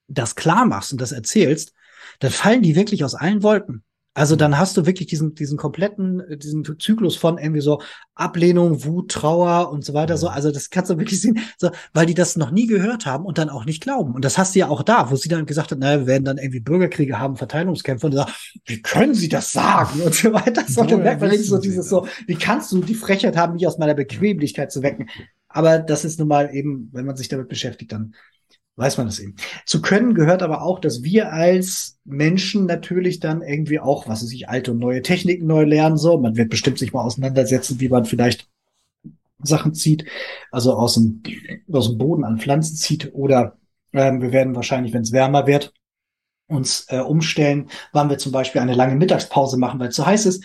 das 0.09 0.35
klar 0.35 0.67
machst 0.67 0.93
und 0.93 1.01
das 1.01 1.13
erzählst, 1.13 1.73
dann 2.25 2.33
fallen 2.33 2.63
die 2.63 2.75
wirklich 2.75 3.05
aus 3.05 3.15
allen 3.15 3.43
Wolken. 3.43 3.85
Also 4.17 4.37
dann 4.37 4.57
hast 4.57 4.77
du 4.77 4.87
wirklich 4.87 5.09
diesen, 5.09 5.35
diesen 5.35 5.59
kompletten, 5.59 6.23
diesen 6.39 6.65
Zyklus 6.79 7.17
von 7.17 7.37
irgendwie 7.37 7.61
so 7.61 7.83
Ablehnung, 8.15 8.85
Wut, 8.85 9.11
Trauer 9.11 9.71
und 9.73 9.85
so 9.85 9.93
weiter. 9.93 10.17
So, 10.17 10.29
also 10.29 10.53
das 10.53 10.71
kannst 10.71 10.91
du 10.91 10.99
wirklich 10.99 11.21
sehen, 11.21 11.41
so, 11.59 11.71
weil 11.93 12.07
die 12.07 12.15
das 12.15 12.37
noch 12.37 12.53
nie 12.53 12.67
gehört 12.67 13.07
haben 13.07 13.27
und 13.27 13.39
dann 13.39 13.51
auch 13.51 13.65
nicht 13.65 13.83
glauben. 13.83 14.15
Und 14.15 14.25
das 14.25 14.39
hast 14.39 14.55
du 14.55 14.61
ja 14.61 14.69
auch 14.69 14.85
da, 14.85 15.11
wo 15.11 15.17
sie 15.17 15.29
dann 15.29 15.47
gesagt 15.47 15.73
hat, 15.73 15.81
naja, 15.81 15.99
wir 15.99 16.07
werden 16.07 16.25
dann 16.25 16.39
irgendwie 16.39 16.61
Bürgerkriege 16.61 17.19
haben, 17.19 17.37
Verteilungskämpfe 17.37 18.07
und 18.07 18.13
sagt, 18.13 18.53
wie 18.65 18.81
können 18.81 19.15
sie 19.15 19.29
das 19.29 19.53
sagen 19.53 20.01
und 20.01 20.15
so 20.15 20.33
weiter. 20.33 20.63
So, 20.67 20.85
dann 20.85 21.03
merkt 21.03 21.21
man 21.21 21.37
so 21.37 21.59
dieses 21.59 21.89
so, 21.89 22.07
wie 22.27 22.37
kannst 22.37 22.71
du 22.71 22.81
die 22.81 22.95
Frechheit 22.95 23.37
haben, 23.37 23.55
mich 23.55 23.67
aus 23.67 23.79
meiner 23.79 23.95
Bequemlichkeit 23.95 24.71
zu 24.71 24.83
wecken? 24.83 25.11
Aber 25.49 25.81
das 25.81 26.05
ist 26.05 26.21
nun 26.21 26.29
mal 26.29 26.55
eben, 26.55 26.89
wenn 26.93 27.05
man 27.05 27.17
sich 27.17 27.29
damit 27.29 27.49
beschäftigt, 27.49 27.91
dann 27.91 28.15
weiß 28.77 28.99
man 28.99 29.07
das 29.07 29.19
eben. 29.19 29.37
Zu 29.67 29.81
können 29.83 30.15
gehört 30.15 30.43
aber 30.43 30.63
auch, 30.63 30.81
dass 30.81 31.03
wir 31.03 31.33
als 31.33 31.99
Menschen 32.05 32.67
natürlich 32.67 33.21
dann 33.21 33.43
irgendwie 33.43 33.81
auch, 33.81 34.09
was 34.09 34.23
weiß 34.23 34.33
ich, 34.33 34.49
alte 34.49 34.73
und 34.73 34.79
neue 34.79 35.03
Techniken 35.03 35.47
neu 35.47 35.65
lernen 35.65 35.97
so. 35.97 36.19
Man 36.19 36.37
wird 36.37 36.51
bestimmt 36.51 36.79
sich 36.79 36.93
mal 36.93 37.03
auseinandersetzen, 37.03 37.81
wie 37.81 37.89
man 37.89 38.05
vielleicht 38.05 38.49
Sachen 39.43 39.75
zieht, 39.75 40.05
also 40.51 40.75
aus 40.75 40.95
dem, 40.95 41.23
aus 41.71 41.89
dem 41.89 41.99
Boden 41.99 42.25
an 42.25 42.39
Pflanzen 42.39 42.77
zieht 42.77 43.13
oder 43.15 43.57
ähm, 43.93 44.23
wir 44.23 44.33
werden 44.33 44.57
wahrscheinlich, 44.57 44.93
wenn 44.93 45.03
es 45.03 45.13
wärmer 45.13 45.47
wird, 45.47 45.73
uns 46.47 46.87
äh, 46.89 46.99
umstellen, 46.99 47.69
wann 47.93 48.11
wir 48.11 48.19
zum 48.19 48.33
Beispiel 48.33 48.61
eine 48.61 48.75
lange 48.75 48.97
Mittagspause 48.97 49.57
machen, 49.57 49.81
weil 49.81 49.89
es 49.89 49.95
zu 49.95 50.07
heiß 50.07 50.27
ist. 50.27 50.45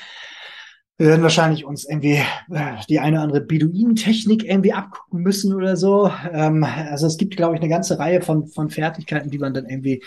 Wir 1.00 1.08
werden 1.08 1.24
wahrscheinlich 1.24 1.64
uns 1.64 1.86
irgendwie 1.86 2.22
äh, 2.52 2.76
die 2.90 3.00
eine 3.00 3.16
oder 3.16 3.24
andere 3.24 3.42
Beduinentechnik 3.42 4.44
irgendwie 4.44 4.74
abgucken 4.74 5.22
müssen 5.22 5.54
oder 5.54 5.78
so. 5.78 6.12
Ähm, 6.30 6.66
also 6.66 7.08
es 7.08 7.16
gibt, 7.16 7.38
glaube 7.38 7.56
ich, 7.56 7.62
eine 7.62 7.70
ganze 7.70 7.98
Reihe 7.98 8.22
von, 8.22 8.48
von 8.48 8.70
Fertigkeiten, 8.70 9.30
die 9.30 9.40
man 9.40 9.54
dann 9.54 9.66
irgendwie 9.66 10.04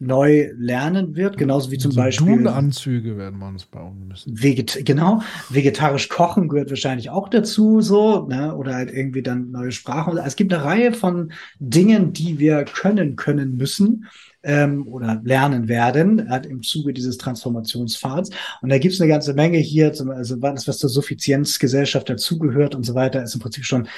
neu 0.00 0.50
lernen 0.56 1.14
wird, 1.14 1.38
genauso 1.38 1.70
wie 1.70 1.78
zum 1.78 1.92
also 1.92 2.00
Beispiel. 2.00 2.38
Dunanzüge 2.38 3.16
werden 3.16 3.38
wir 3.38 3.46
uns 3.46 3.66
bauen 3.66 4.08
müssen. 4.08 4.42
Veget 4.42 4.84
genau, 4.84 5.22
vegetarisch 5.48 6.08
kochen 6.08 6.48
gehört 6.48 6.70
wahrscheinlich 6.70 7.10
auch 7.10 7.28
dazu, 7.28 7.80
so, 7.80 8.26
ne? 8.26 8.56
oder 8.56 8.74
halt 8.74 8.90
irgendwie 8.92 9.22
dann 9.22 9.52
neue 9.52 9.70
Sprachen. 9.70 10.18
Es 10.18 10.34
gibt 10.34 10.52
eine 10.52 10.64
Reihe 10.64 10.92
von 10.92 11.32
Dingen, 11.60 12.12
die 12.12 12.40
wir 12.40 12.64
können, 12.64 13.14
können 13.14 13.56
müssen 13.56 14.06
ähm, 14.42 14.86
oder 14.88 15.20
lernen 15.24 15.68
werden 15.68 16.28
halt 16.28 16.46
im 16.46 16.62
Zuge 16.62 16.92
dieses 16.92 17.18
Transformationspfads. 17.18 18.30
Und 18.60 18.68
da 18.70 18.78
gibt 18.78 18.94
es 18.94 19.00
eine 19.00 19.10
ganze 19.10 19.34
Menge 19.34 19.58
hier, 19.58 19.92
zum, 19.92 20.10
also 20.10 20.40
was, 20.40 20.66
was 20.68 20.78
zur 20.78 20.90
Suffizienzgesellschaft 20.90 22.08
dazugehört 22.08 22.74
und 22.74 22.84
so 22.84 22.94
weiter, 22.94 23.22
ist 23.22 23.34
im 23.34 23.40
Prinzip 23.40 23.64
schon 23.64 23.88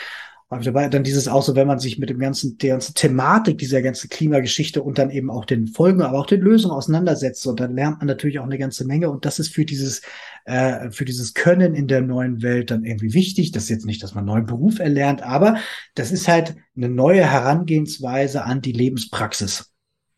dabei. 0.63 0.89
Dann 0.89 1.03
dieses 1.03 1.27
auch 1.27 1.43
so, 1.43 1.57
wenn 1.57 1.67
man 1.67 1.79
sich 1.79 1.99
mit 1.99 2.11
dem 2.11 2.19
ganzen, 2.19 2.59
der 2.59 2.71
ganzen 2.71 2.95
Thematik 2.95 3.59
dieser 3.59 3.83
ganzen 3.83 4.09
Klimageschichte 4.09 4.83
und 4.83 4.99
dann 4.99 5.11
eben 5.11 5.31
auch 5.31 5.45
den 5.45 5.67
Folgen, 5.67 6.03
aber 6.03 6.19
auch 6.19 6.27
den 6.27 6.41
Lösungen 6.41 6.75
auseinandersetzt, 6.75 7.47
und 7.47 7.59
dann 7.59 7.75
lernt 7.75 7.99
man 7.99 8.07
natürlich 8.07 8.39
auch 8.39 8.45
eine 8.45 8.59
ganze 8.59 8.85
Menge. 8.85 9.11
Und 9.11 9.25
das 9.25 9.39
ist 9.39 9.53
für 9.53 9.65
dieses, 9.65 10.03
äh, 10.45 10.91
für 10.91 11.05
dieses 11.05 11.35
Können 11.35 11.75
in 11.75 11.89
der 11.89 12.03
neuen 12.03 12.43
Welt 12.43 12.71
dann 12.71 12.85
irgendwie 12.85 13.15
wichtig. 13.15 13.53
Das 13.53 13.65
ist 13.65 13.71
jetzt 13.71 13.87
nicht, 13.87 14.03
dass 14.03 14.15
man 14.15 14.23
einen 14.23 14.35
neuen 14.35 14.47
Beruf 14.47 14.79
erlernt, 14.79 15.23
aber 15.23 15.57
das 15.95 16.13
ist 16.13 16.29
halt 16.29 16.55
eine 16.77 16.89
neue 16.89 17.25
Herangehensweise 17.25 18.45
an 18.45 18.61
die 18.61 18.73
Lebenspraxis. 18.73 19.74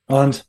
Und 0.07 0.47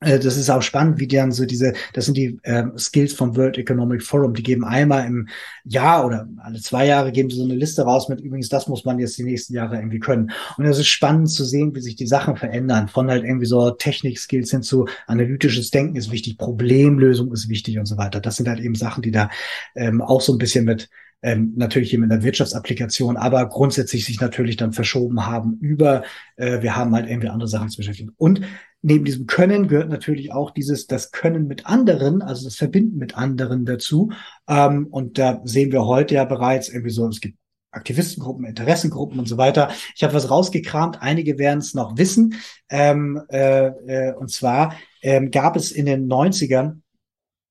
äh, 0.00 0.18
das 0.18 0.36
ist 0.36 0.50
auch 0.50 0.60
spannend, 0.60 1.00
wie 1.00 1.06
die 1.06 1.16
dann 1.16 1.32
so 1.32 1.46
diese, 1.46 1.72
das 1.94 2.04
sind 2.04 2.16
die 2.18 2.38
ähm, 2.44 2.76
Skills 2.76 3.14
vom 3.14 3.34
World 3.34 3.56
Economic 3.56 4.02
Forum, 4.02 4.34
die 4.34 4.42
geben 4.42 4.62
einmal 4.64 5.06
im 5.06 5.26
Jahr 5.64 6.04
oder 6.04 6.28
alle 6.38 6.60
zwei 6.60 6.86
Jahre 6.86 7.12
geben 7.12 7.30
sie 7.30 7.36
so 7.36 7.44
eine 7.44 7.54
Liste 7.54 7.82
raus 7.82 8.08
mit 8.10 8.20
übrigens, 8.20 8.50
das 8.50 8.68
muss 8.68 8.84
man 8.84 8.98
jetzt 8.98 9.16
die 9.16 9.22
nächsten 9.24 9.54
Jahre 9.54 9.76
irgendwie 9.76 9.98
können. 9.98 10.30
Und 10.58 10.66
es 10.66 10.78
ist 10.78 10.88
spannend 10.88 11.30
zu 11.30 11.44
sehen, 11.46 11.74
wie 11.74 11.80
sich 11.80 11.96
die 11.96 12.06
Sachen 12.06 12.36
verändern, 12.36 12.88
von 12.88 13.08
halt 13.10 13.24
irgendwie 13.24 13.46
so 13.46 13.70
Technik-Skills 13.70 14.50
hin 14.50 14.62
zu 14.62 14.86
analytisches 15.06 15.70
Denken 15.70 15.96
ist 15.96 16.10
wichtig, 16.12 16.36
Problemlösung 16.36 17.32
ist 17.32 17.48
wichtig 17.48 17.78
und 17.78 17.86
so 17.86 17.96
weiter. 17.96 18.20
Das 18.20 18.36
sind 18.36 18.48
halt 18.48 18.60
eben 18.60 18.74
Sachen, 18.74 19.02
die 19.02 19.12
da 19.12 19.30
ähm, 19.74 20.02
auch 20.02 20.20
so 20.20 20.34
ein 20.34 20.38
bisschen 20.38 20.66
mit 20.66 20.90
ähm, 21.26 21.54
natürlich 21.56 21.92
eben 21.92 22.04
in 22.04 22.08
der 22.08 22.22
Wirtschaftsapplikation, 22.22 23.16
aber 23.16 23.48
grundsätzlich 23.48 24.04
sich 24.04 24.20
natürlich 24.20 24.56
dann 24.56 24.72
verschoben 24.72 25.26
haben 25.26 25.58
über, 25.60 26.04
äh, 26.36 26.62
wir 26.62 26.76
haben 26.76 26.94
halt 26.94 27.10
irgendwie 27.10 27.30
andere 27.30 27.48
Sachen 27.48 27.68
zu 27.68 27.78
beschäftigen. 27.78 28.12
Und 28.16 28.42
neben 28.80 29.04
diesem 29.04 29.26
Können 29.26 29.66
gehört 29.66 29.88
natürlich 29.88 30.32
auch 30.32 30.52
dieses, 30.52 30.86
das 30.86 31.10
Können 31.10 31.48
mit 31.48 31.66
anderen, 31.66 32.22
also 32.22 32.44
das 32.44 32.54
Verbinden 32.54 32.98
mit 32.98 33.18
anderen 33.18 33.64
dazu. 33.64 34.12
Ähm, 34.46 34.86
und 34.86 35.18
da 35.18 35.40
sehen 35.42 35.72
wir 35.72 35.84
heute 35.84 36.14
ja 36.14 36.24
bereits 36.24 36.68
irgendwie 36.68 36.90
so, 36.90 37.08
es 37.08 37.20
gibt 37.20 37.36
Aktivistengruppen, 37.72 38.44
Interessengruppen 38.46 39.18
und 39.18 39.26
so 39.26 39.36
weiter. 39.36 39.70
Ich 39.96 40.04
habe 40.04 40.14
was 40.14 40.30
rausgekramt, 40.30 41.02
einige 41.02 41.38
werden 41.38 41.58
es 41.58 41.74
noch 41.74 41.98
wissen. 41.98 42.36
Ähm, 42.70 43.20
äh, 43.30 43.66
äh, 43.66 44.14
und 44.14 44.30
zwar 44.30 44.76
ähm, 45.02 45.32
gab 45.32 45.56
es 45.56 45.72
in 45.72 45.86
den 45.86 46.08
90ern 46.08 46.82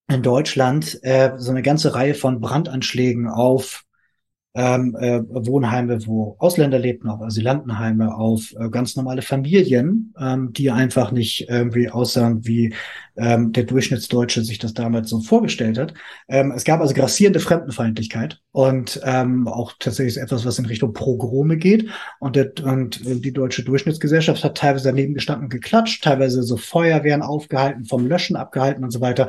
in 0.08 0.22
Deutschland 0.22 1.00
äh, 1.03 1.32
so 1.38 1.51
eine 1.51 1.61
ganze 1.61 1.95
Reihe 1.95 2.14
von 2.14 2.40
Brandanschlägen 2.40 3.27
auf 3.27 3.85
ähm, 4.56 4.95
äh, 5.00 5.22
Wohnheime, 5.27 6.08
wo 6.08 6.38
Ausländer 6.40 6.80
lebten, 6.80 7.09
auf 7.09 7.22
Asylantenheime, 7.22 8.16
auf 8.16 8.56
äh, 8.58 8.69
ganz 8.69 8.95
normale 8.95 9.22
Familien, 9.22 10.14
ähm, 10.19 10.53
die 10.53 10.72
einfach 10.72 11.11
nicht 11.11 11.50
irgendwie 11.50 11.90
aussahen, 11.90 12.45
wie 12.48 12.74
ähm, 13.17 13.51
der 13.51 13.64
Durchschnittsdeutsche 13.64 14.43
sich 14.43 14.59
das 14.59 14.74
damals 14.74 15.09
so 15.09 15.19
vorgestellt 15.19 15.77
hat. 15.77 15.93
Ähm, 16.27 16.53
es 16.56 16.64
gab 16.64 16.80
also 16.80 16.93
grassierende 16.93 17.40
Fremdenfeindlichkeit 17.40 18.42
und 18.51 19.01
ähm, 19.03 19.48
auch 19.48 19.74
tatsächlich 19.80 20.17
etwas, 20.17 20.45
was 20.45 20.59
in 20.59 20.66
Richtung 20.66 20.93
Progrome 20.93 21.58
geht. 21.58 21.90
Und, 22.19 22.35
der, 22.35 22.51
und 22.64 23.01
die 23.06 23.34
deutsche 23.34 23.64
Durchschnittsgesellschaft 23.64 24.43
hat 24.43 24.58
teilweise 24.58 24.90
daneben 24.90 25.14
gestanden 25.14 25.50
geklatscht, 25.50 26.03
teilweise 26.03 26.43
so 26.43 26.58
Feuerwehren 26.58 27.22
aufgehalten, 27.22 27.85
vom 27.85 28.06
Löschen 28.06 28.35
abgehalten 28.35 28.84
und 28.84 28.92
so 28.92 29.01
weiter. 29.01 29.27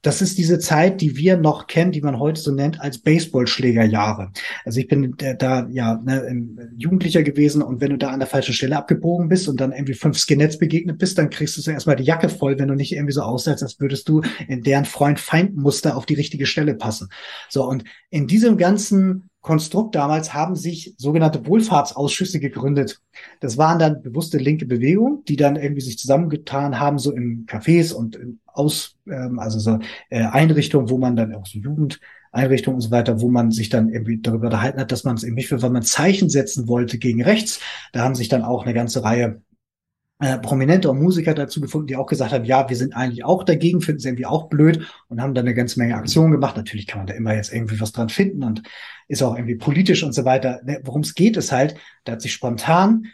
Das 0.00 0.22
ist 0.22 0.38
diese 0.38 0.58
Zeit, 0.58 1.00
die 1.00 1.16
wir 1.16 1.36
noch 1.36 1.66
kennen, 1.66 1.92
die 1.92 2.00
man 2.00 2.18
heute 2.18 2.40
so 2.40 2.52
nennt 2.52 2.80
als 2.80 2.98
Baseballschlägerjahre. 2.98 4.32
Also 4.64 4.80
ich 4.80 4.88
bin 4.88 5.14
da 5.16 5.68
ja 5.70 6.00
ne, 6.04 6.70
Jugendlicher 6.76 7.22
gewesen 7.22 7.62
und 7.62 7.80
wenn 7.80 7.90
du 7.90 7.98
da 7.98 8.10
an 8.10 8.20
der 8.20 8.28
falschen 8.28 8.54
Stelle 8.54 8.76
abgebogen 8.76 9.28
bist 9.28 9.48
und 9.48 9.60
dann 9.60 9.72
irgendwie 9.72 9.94
fünf 9.94 10.18
Skinheads 10.18 10.58
begegnet 10.58 10.98
bist, 10.98 11.18
dann 11.18 11.30
kriegst 11.30 11.56
du 11.56 11.60
so 11.60 11.70
erstmal 11.70 11.96
die 11.96 12.04
Jacke 12.04 12.28
voll, 12.28 12.58
wenn 12.58 12.68
du 12.68 12.74
nicht 12.74 12.92
irgendwie 12.92 13.12
so 13.12 13.22
aussetzt, 13.22 13.62
als 13.62 13.80
würdest 13.80 14.08
du 14.08 14.22
in 14.48 14.62
deren 14.62 14.84
Freund-Feind-Muster 14.84 15.96
auf 15.96 16.06
die 16.06 16.14
richtige 16.14 16.46
Stelle 16.46 16.74
passen. 16.74 17.08
So, 17.48 17.68
und 17.68 17.84
in 18.10 18.26
diesem 18.26 18.56
ganzen 18.56 19.30
Konstrukt 19.42 19.96
damals 19.96 20.34
haben 20.34 20.54
sich 20.54 20.94
sogenannte 20.98 21.44
Wohlfahrtsausschüsse 21.44 22.38
gegründet. 22.38 23.00
Das 23.40 23.58
waren 23.58 23.80
dann 23.80 24.00
bewusste 24.00 24.38
linke 24.38 24.66
Bewegungen, 24.66 25.24
die 25.24 25.34
dann 25.34 25.56
irgendwie 25.56 25.80
sich 25.80 25.98
zusammengetan 25.98 26.78
haben, 26.78 26.98
so 27.00 27.10
in 27.10 27.44
Cafés 27.46 27.92
und 27.92 28.14
in 28.14 28.38
Aus, 28.46 28.96
ähm, 29.08 29.40
also 29.40 29.58
so 29.58 29.80
äh, 30.10 30.22
Einrichtungen, 30.22 30.90
wo 30.90 30.98
man 30.98 31.16
dann 31.16 31.34
auch 31.34 31.46
so 31.46 31.58
Jugendeinrichtungen 32.32 32.76
und 32.76 32.80
so 32.80 32.90
weiter, 32.90 33.20
wo 33.20 33.30
man 33.30 33.50
sich 33.50 33.68
dann 33.68 33.88
irgendwie 33.88 34.20
darüber 34.20 34.46
unterhalten 34.46 34.80
hat, 34.80 34.92
dass 34.92 35.04
man 35.04 35.16
es 35.16 35.24
eben 35.24 35.34
nicht 35.34 35.48
für, 35.48 35.62
weil 35.62 35.70
man 35.70 35.82
Zeichen 35.82 36.28
setzen 36.30 36.68
wollte 36.68 36.98
gegen 36.98 37.22
rechts. 37.22 37.60
Da 37.92 38.02
haben 38.02 38.14
sich 38.14 38.28
dann 38.28 38.42
auch 38.42 38.64
eine 38.64 38.74
ganze 38.74 39.04
Reihe 39.04 39.42
äh, 40.20 40.38
Prominente 40.38 40.90
und 40.90 41.02
Musiker 41.02 41.34
dazu 41.34 41.60
gefunden, 41.60 41.88
die 41.88 41.96
auch 41.96 42.06
gesagt 42.06 42.32
haben, 42.32 42.44
ja, 42.44 42.68
wir 42.68 42.76
sind 42.76 42.94
eigentlich 42.94 43.24
auch 43.24 43.44
dagegen, 43.44 43.80
finden 43.80 43.98
es 43.98 44.04
irgendwie 44.04 44.26
auch 44.26 44.48
blöd 44.48 44.86
und 45.08 45.20
haben 45.20 45.34
dann 45.34 45.46
eine 45.46 45.54
ganze 45.54 45.78
Menge 45.78 45.96
Aktionen 45.96 46.32
gemacht. 46.32 46.56
Natürlich 46.56 46.86
kann 46.86 47.00
man 47.00 47.06
da 47.06 47.14
immer 47.14 47.34
jetzt 47.34 47.52
irgendwie 47.52 47.80
was 47.80 47.92
dran 47.92 48.08
finden 48.08 48.44
und 48.44 48.62
ist 49.08 49.22
auch 49.22 49.36
irgendwie 49.36 49.56
politisch 49.56 50.02
und 50.02 50.12
so 50.12 50.24
weiter. 50.24 50.60
Ne, 50.64 50.80
worum 50.84 51.02
es 51.02 51.14
geht, 51.14 51.36
ist 51.36 51.52
halt, 51.52 51.74
da 52.04 52.12
hat 52.12 52.22
sich 52.22 52.32
spontan, 52.32 53.06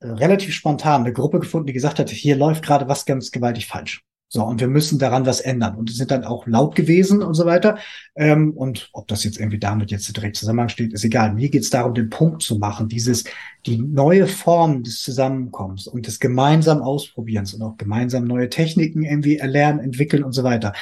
äh, 0.00 0.08
relativ 0.08 0.52
spontan 0.54 1.02
eine 1.02 1.12
Gruppe 1.12 1.40
gefunden, 1.40 1.68
die 1.68 1.72
gesagt 1.72 1.98
hat, 1.98 2.10
hier 2.10 2.36
läuft 2.36 2.64
gerade 2.64 2.88
was 2.88 3.06
ganz 3.06 3.30
gewaltig 3.30 3.66
falsch. 3.66 4.02
So, 4.28 4.44
und 4.44 4.60
wir 4.60 4.66
müssen 4.66 4.98
daran 4.98 5.24
was 5.24 5.40
ändern. 5.40 5.76
Und 5.76 5.88
die 5.88 5.92
sind 5.92 6.10
dann 6.10 6.24
auch 6.24 6.46
laut 6.48 6.74
gewesen 6.74 7.22
und 7.22 7.34
so 7.34 7.46
weiter. 7.46 7.78
Ähm, 8.16 8.52
und 8.52 8.90
ob 8.92 9.06
das 9.06 9.22
jetzt 9.22 9.38
irgendwie 9.38 9.60
damit 9.60 9.92
jetzt 9.92 10.14
direkt 10.16 10.36
Zusammenhang 10.36 10.68
steht, 10.68 10.92
ist 10.92 11.04
egal. 11.04 11.32
Mir 11.32 11.48
geht 11.48 11.62
es 11.62 11.70
darum, 11.70 11.94
den 11.94 12.10
Punkt 12.10 12.42
zu 12.42 12.58
machen, 12.58 12.88
dieses, 12.88 13.24
die 13.66 13.78
neue 13.78 14.26
Form 14.26 14.82
des 14.82 15.00
Zusammenkommens 15.02 15.86
und 15.86 16.08
des 16.08 16.18
gemeinsam 16.18 16.82
Ausprobierens 16.82 17.54
und 17.54 17.62
auch 17.62 17.76
gemeinsam 17.76 18.24
neue 18.24 18.50
Techniken 18.50 19.04
irgendwie 19.04 19.36
erlernen, 19.36 19.78
entwickeln 19.78 20.24
und 20.24 20.32
so 20.32 20.42
weiter. 20.42 20.72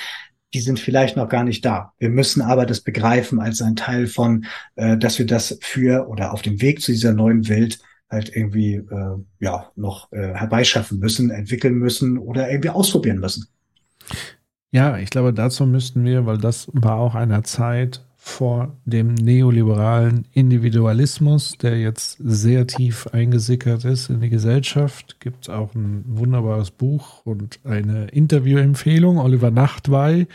Die 0.54 0.60
sind 0.60 0.80
vielleicht 0.80 1.16
noch 1.16 1.28
gar 1.28 1.44
nicht 1.44 1.64
da. 1.66 1.92
Wir 1.98 2.08
müssen 2.08 2.40
aber 2.40 2.64
das 2.64 2.80
begreifen 2.80 3.40
als 3.40 3.60
ein 3.60 3.76
Teil 3.76 4.06
von, 4.06 4.46
äh, 4.76 4.96
dass 4.96 5.18
wir 5.18 5.26
das 5.26 5.58
für 5.60 6.08
oder 6.08 6.32
auf 6.32 6.40
dem 6.40 6.62
Weg 6.62 6.80
zu 6.80 6.92
dieser 6.92 7.12
neuen 7.12 7.46
Welt 7.48 7.78
halt 8.10 8.34
irgendwie 8.34 8.74
äh, 8.76 9.16
ja 9.40 9.70
noch 9.76 10.12
äh, 10.12 10.34
herbeischaffen 10.34 10.98
müssen, 10.98 11.30
entwickeln 11.30 11.74
müssen 11.74 12.18
oder 12.18 12.50
irgendwie 12.50 12.70
ausprobieren 12.70 13.18
müssen. 13.18 13.48
Ja, 14.70 14.98
ich 14.98 15.10
glaube, 15.10 15.32
dazu 15.32 15.66
müssten 15.66 16.04
wir, 16.04 16.26
weil 16.26 16.38
das 16.38 16.68
war 16.72 16.96
auch 16.96 17.14
einer 17.14 17.44
Zeit 17.44 18.04
vor 18.26 18.74
dem 18.86 19.12
neoliberalen 19.14 20.26
Individualismus, 20.32 21.58
der 21.58 21.78
jetzt 21.78 22.16
sehr 22.24 22.66
tief 22.66 23.06
eingesickert 23.08 23.84
ist 23.84 24.08
in 24.08 24.22
die 24.22 24.30
Gesellschaft. 24.30 25.20
Gibt 25.20 25.44
es 25.44 25.48
auch 25.50 25.74
ein 25.74 26.04
wunderbares 26.06 26.70
Buch 26.70 27.20
und 27.26 27.60
eine 27.64 28.06
Interviewempfehlung. 28.06 29.18
Oliver 29.18 29.50
Nachtwey 29.50 30.26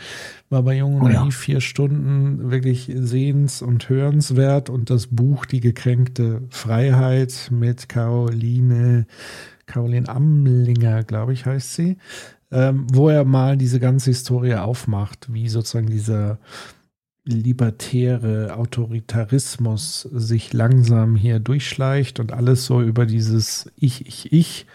war 0.50 0.62
bei 0.62 0.76
Jung 0.76 1.00
und 1.00 1.10
oh 1.10 1.12
ja. 1.12 1.30
vier 1.30 1.60
Stunden 1.60 2.52
wirklich 2.52 2.92
sehens- 2.94 3.60
und 3.60 3.88
hörenswert. 3.88 4.70
Und 4.70 4.88
das 4.88 5.08
Buch 5.08 5.44
Die 5.44 5.60
gekränkte 5.60 6.42
Freiheit 6.48 7.50
mit 7.50 7.88
Caroline, 7.88 9.06
Caroline 9.66 10.08
Amlinger, 10.08 11.02
glaube 11.02 11.32
ich, 11.32 11.44
heißt 11.44 11.74
sie, 11.74 11.96
ähm, 12.52 12.86
wo 12.92 13.08
er 13.08 13.24
mal 13.24 13.56
diese 13.56 13.80
ganze 13.80 14.10
Historie 14.10 14.54
aufmacht, 14.54 15.26
wie 15.32 15.48
sozusagen 15.48 15.88
dieser 15.88 16.38
libertäre 17.24 18.56
Autoritarismus 18.56 20.02
sich 20.02 20.52
langsam 20.52 21.16
hier 21.16 21.38
durchschleicht 21.38 22.20
und 22.20 22.32
alles 22.32 22.64
so 22.64 22.80
über 22.82 23.06
dieses 23.06 23.70
Ich, 23.76 24.06
Ich, 24.06 24.32
Ich 24.32 24.66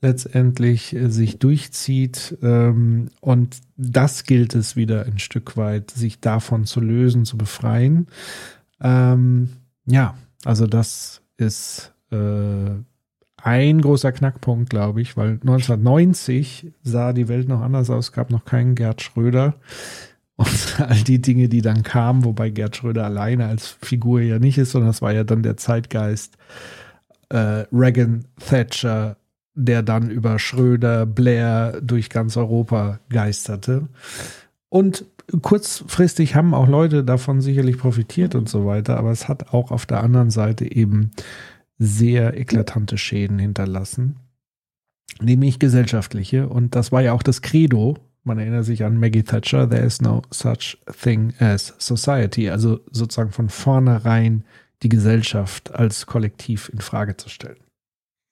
letztendlich 0.00 0.94
äh, 0.94 1.10
sich 1.10 1.38
durchzieht. 1.38 2.36
Ähm, 2.42 3.08
und 3.20 3.58
das 3.76 4.24
gilt 4.24 4.54
es 4.54 4.76
wieder 4.76 5.04
ein 5.04 5.18
Stück 5.18 5.56
weit, 5.56 5.90
sich 5.90 6.20
davon 6.20 6.64
zu 6.64 6.80
lösen, 6.80 7.24
zu 7.24 7.36
befreien. 7.36 8.06
Ähm, 8.80 9.50
ja, 9.86 10.16
also 10.44 10.66
das 10.66 11.22
ist 11.36 11.92
äh, 12.10 12.70
ein 13.36 13.80
großer 13.80 14.12
Knackpunkt, 14.12 14.70
glaube 14.70 15.00
ich, 15.00 15.16
weil 15.16 15.32
1990 15.32 16.72
sah 16.82 17.12
die 17.12 17.28
Welt 17.28 17.48
noch 17.48 17.60
anders 17.60 17.90
aus, 17.90 18.12
gab 18.12 18.30
noch 18.30 18.44
keinen 18.44 18.74
Gerd 18.74 19.02
Schröder 19.02 19.54
und 20.36 20.80
all 20.80 21.00
die 21.02 21.20
Dinge, 21.20 21.48
die 21.48 21.62
dann 21.62 21.82
kamen, 21.82 22.24
wobei 22.24 22.50
Gerd 22.50 22.76
Schröder 22.76 23.04
alleine 23.04 23.46
als 23.46 23.76
Figur 23.82 24.20
ja 24.20 24.38
nicht 24.38 24.58
ist, 24.58 24.72
sondern 24.72 24.90
das 24.90 25.02
war 25.02 25.12
ja 25.12 25.24
dann 25.24 25.42
der 25.42 25.56
Zeitgeist 25.56 26.36
äh, 27.30 27.64
Reagan, 27.72 28.26
Thatcher, 28.38 29.16
der 29.54 29.82
dann 29.82 30.10
über 30.10 30.38
Schröder, 30.38 31.06
Blair 31.06 31.80
durch 31.80 32.10
ganz 32.10 32.36
Europa 32.36 33.00
geisterte. 33.08 33.88
Und 34.68 35.06
kurzfristig 35.42 36.34
haben 36.34 36.54
auch 36.54 36.68
Leute 36.68 37.02
davon 37.02 37.40
sicherlich 37.40 37.78
profitiert 37.78 38.34
und 38.34 38.48
so 38.48 38.66
weiter, 38.66 38.98
aber 38.98 39.10
es 39.10 39.28
hat 39.28 39.54
auch 39.54 39.70
auf 39.70 39.86
der 39.86 40.02
anderen 40.02 40.30
Seite 40.30 40.70
eben 40.70 41.12
sehr 41.78 42.38
eklatante 42.38 42.98
Schäden 42.98 43.38
hinterlassen, 43.38 44.16
nämlich 45.20 45.58
gesellschaftliche. 45.58 46.48
Und 46.48 46.74
das 46.74 46.92
war 46.92 47.00
ja 47.00 47.12
auch 47.12 47.22
das 47.22 47.42
Credo 47.42 47.96
man 48.26 48.38
erinnert 48.38 48.64
sich 48.64 48.84
an 48.84 48.98
Maggie 48.98 49.22
Thatcher, 49.22 49.68
there 49.68 49.84
is 49.84 50.00
no 50.02 50.22
such 50.30 50.76
thing 50.90 51.32
as 51.38 51.74
society. 51.78 52.50
Also 52.50 52.80
sozusagen 52.90 53.30
von 53.30 53.48
vornherein 53.48 54.44
die 54.82 54.88
Gesellschaft 54.88 55.74
als 55.74 56.06
Kollektiv 56.06 56.68
in 56.72 56.80
Frage 56.80 57.16
zu 57.16 57.28
stellen. 57.28 57.56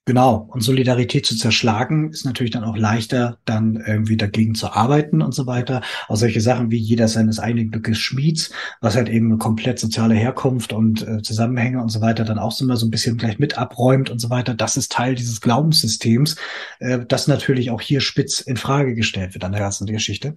Genau. 0.07 0.47
Und 0.51 0.61
Solidarität 0.61 1.25
zu 1.25 1.35
zerschlagen 1.35 2.11
ist 2.11 2.27
natürlich 2.27 2.51
dann 2.51 2.63
auch 2.63 2.77
leichter, 2.77 3.39
dann 3.47 3.83
irgendwie 3.87 4.19
dagegen 4.19 4.55
zu 4.55 4.71
arbeiten 4.71 5.23
und 5.23 5.33
so 5.33 5.47
weiter. 5.47 5.81
Auch 6.09 6.17
solche 6.17 6.43
Sachen 6.43 6.71
wie 6.71 6.77
jeder 6.77 7.09
seines 7.09 7.39
eigenen 7.39 7.71
Glückes 7.71 7.99
Schmieds, 8.01 8.51
was 8.83 8.97
halt 8.97 9.09
eben 9.09 9.39
komplett 9.39 9.79
soziale 9.79 10.15
Herkunft 10.15 10.75
und 10.75 11.09
äh, 11.09 11.23
Zusammenhänge 11.23 11.81
und 11.81 11.89
so 11.89 12.03
weiter 12.03 12.25
dann 12.25 12.39
auch 12.39 12.53
so 12.53 12.67
mal 12.67 12.77
so 12.77 12.85
ein 12.87 12.91
bisschen 12.91 13.17
gleich 13.17 13.39
mit 13.39 13.57
abräumt 13.57 14.11
und 14.11 14.19
so 14.19 14.29
weiter. 14.29 14.53
Das 14.53 14.77
ist 14.77 14.93
Teil 14.93 15.15
dieses 15.15 15.41
Glaubenssystems, 15.41 16.37
äh, 16.81 16.99
das 17.09 17.27
natürlich 17.27 17.71
auch 17.71 17.81
hier 17.81 18.03
spitz 18.03 18.41
in 18.41 18.59
Frage 18.59 18.95
gestellt 18.95 19.33
wird 19.33 19.43
an 19.43 19.53
der 19.53 19.63
ganzen 19.63 19.87
Geschichte. 19.87 20.37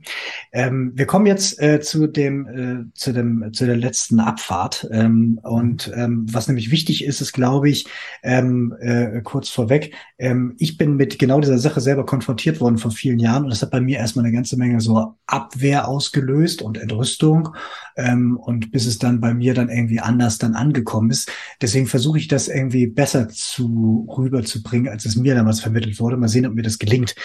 Ähm, 0.53 0.93
wir 0.95 1.07
kommen 1.07 1.25
jetzt 1.25 1.61
äh, 1.61 1.81
zu 1.81 2.07
dem, 2.07 2.47
äh, 2.47 2.93
zu 2.93 3.11
dem, 3.11 3.51
zu 3.51 3.65
der 3.65 3.75
letzten 3.75 4.21
Abfahrt. 4.21 4.87
Ähm, 4.91 5.41
und 5.43 5.91
ähm, 5.93 6.25
was 6.31 6.47
nämlich 6.47 6.71
wichtig 6.71 7.03
ist, 7.03 7.19
ist, 7.19 7.33
glaube 7.33 7.69
ich, 7.69 7.85
ähm, 8.23 8.73
äh, 8.79 9.19
kurz 9.23 9.56
vorweg. 9.57 9.93
Ähm, 10.17 10.55
ich 10.59 10.77
bin 10.77 10.95
mit 10.95 11.19
genau 11.19 11.41
dieser 11.41 11.57
Sache 11.57 11.81
selber 11.81 12.05
konfrontiert 12.05 12.61
worden 12.61 12.77
vor 12.77 12.91
vielen 12.91 13.19
Jahren 13.19 13.43
und 13.43 13.49
das 13.49 13.61
hat 13.61 13.71
bei 13.71 13.81
mir 13.81 13.97
erstmal 13.97 14.23
eine 14.23 14.33
ganze 14.33 14.55
Menge 14.55 14.79
so 14.79 15.15
Abwehr 15.25 15.87
ausgelöst 15.87 16.61
und 16.61 16.77
Entrüstung 16.77 17.49
ähm, 17.97 18.37
und 18.37 18.71
bis 18.71 18.85
es 18.85 18.99
dann 18.99 19.19
bei 19.19 19.33
mir 19.33 19.53
dann 19.53 19.69
irgendwie 19.69 19.99
anders 19.99 20.37
dann 20.37 20.55
angekommen 20.55 21.09
ist. 21.09 21.31
Deswegen 21.61 21.87
versuche 21.87 22.19
ich 22.19 22.27
das 22.27 22.47
irgendwie 22.47 22.87
besser 22.87 23.27
zu 23.29 24.07
rüberzubringen, 24.15 24.91
als 24.91 25.05
es 25.05 25.15
mir 25.15 25.35
damals 25.35 25.59
vermittelt 25.59 25.99
wurde. 25.99 26.17
Mal 26.17 26.29
sehen, 26.29 26.45
ob 26.45 26.53
mir 26.53 26.61
das 26.61 26.79
gelingt. 26.79 27.15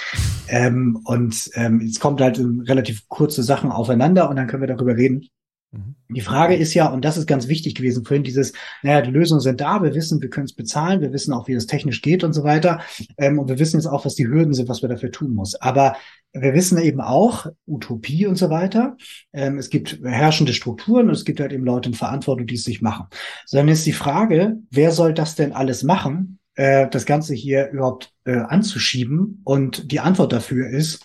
Ähm, 0.48 1.00
und 1.04 1.50
ähm, 1.54 1.80
jetzt 1.80 2.00
kommt 2.00 2.20
halt 2.20 2.40
relativ 2.66 3.08
kurze 3.08 3.42
Sachen 3.42 3.70
aufeinander 3.70 4.28
und 4.28 4.36
dann 4.36 4.46
können 4.46 4.62
wir 4.62 4.74
darüber 4.74 4.96
reden. 4.96 5.28
Mhm. 5.72 5.96
Die 6.10 6.20
Frage 6.20 6.54
ist 6.54 6.74
ja, 6.74 6.88
und 6.88 7.04
das 7.04 7.16
ist 7.16 7.26
ganz 7.26 7.48
wichtig 7.48 7.74
gewesen 7.74 8.04
vorhin, 8.04 8.22
dieses, 8.22 8.52
naja, 8.82 9.00
die 9.00 9.10
Lösungen 9.10 9.40
sind 9.40 9.60
da, 9.60 9.82
wir 9.82 9.94
wissen, 9.94 10.20
wir 10.20 10.28
können 10.28 10.44
es 10.44 10.52
bezahlen, 10.52 11.00
wir 11.00 11.12
wissen 11.12 11.32
auch, 11.32 11.48
wie 11.48 11.54
das 11.54 11.66
technisch 11.66 12.02
geht 12.02 12.24
und 12.24 12.34
so 12.34 12.44
weiter. 12.44 12.80
Ähm, 13.16 13.38
und 13.38 13.48
wir 13.48 13.58
wissen 13.58 13.78
jetzt 13.78 13.86
auch, 13.86 14.04
was 14.04 14.14
die 14.14 14.28
Hürden 14.28 14.52
sind, 14.52 14.68
was 14.68 14.82
wir 14.82 14.88
dafür 14.88 15.10
tun 15.10 15.34
muss. 15.34 15.54
Aber 15.54 15.96
wir 16.34 16.54
wissen 16.54 16.78
eben 16.78 17.00
auch, 17.00 17.46
Utopie 17.66 18.26
und 18.26 18.36
so 18.36 18.50
weiter, 18.50 18.96
ähm, 19.32 19.58
es 19.58 19.70
gibt 19.70 20.00
herrschende 20.02 20.52
Strukturen 20.52 21.08
und 21.08 21.14
es 21.14 21.24
gibt 21.24 21.40
halt 21.40 21.52
eben 21.52 21.64
Leute 21.64 21.88
in 21.88 21.94
Verantwortung, 21.94 22.46
die 22.46 22.54
es 22.56 22.64
sich 22.64 22.82
machen. 22.82 23.06
Sondern 23.46 23.68
ist 23.68 23.86
die 23.86 23.92
Frage, 23.92 24.58
wer 24.70 24.92
soll 24.92 25.14
das 25.14 25.34
denn 25.34 25.52
alles 25.52 25.82
machen, 25.82 26.38
äh, 26.54 26.88
das 26.88 27.06
Ganze 27.06 27.34
hier 27.34 27.70
überhaupt 27.70 28.12
äh, 28.24 28.36
anzuschieben? 28.36 29.40
Und 29.44 29.90
die 29.90 30.00
Antwort 30.00 30.32
dafür 30.32 30.68
ist, 30.68 31.04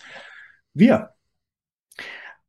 wir. 0.73 1.11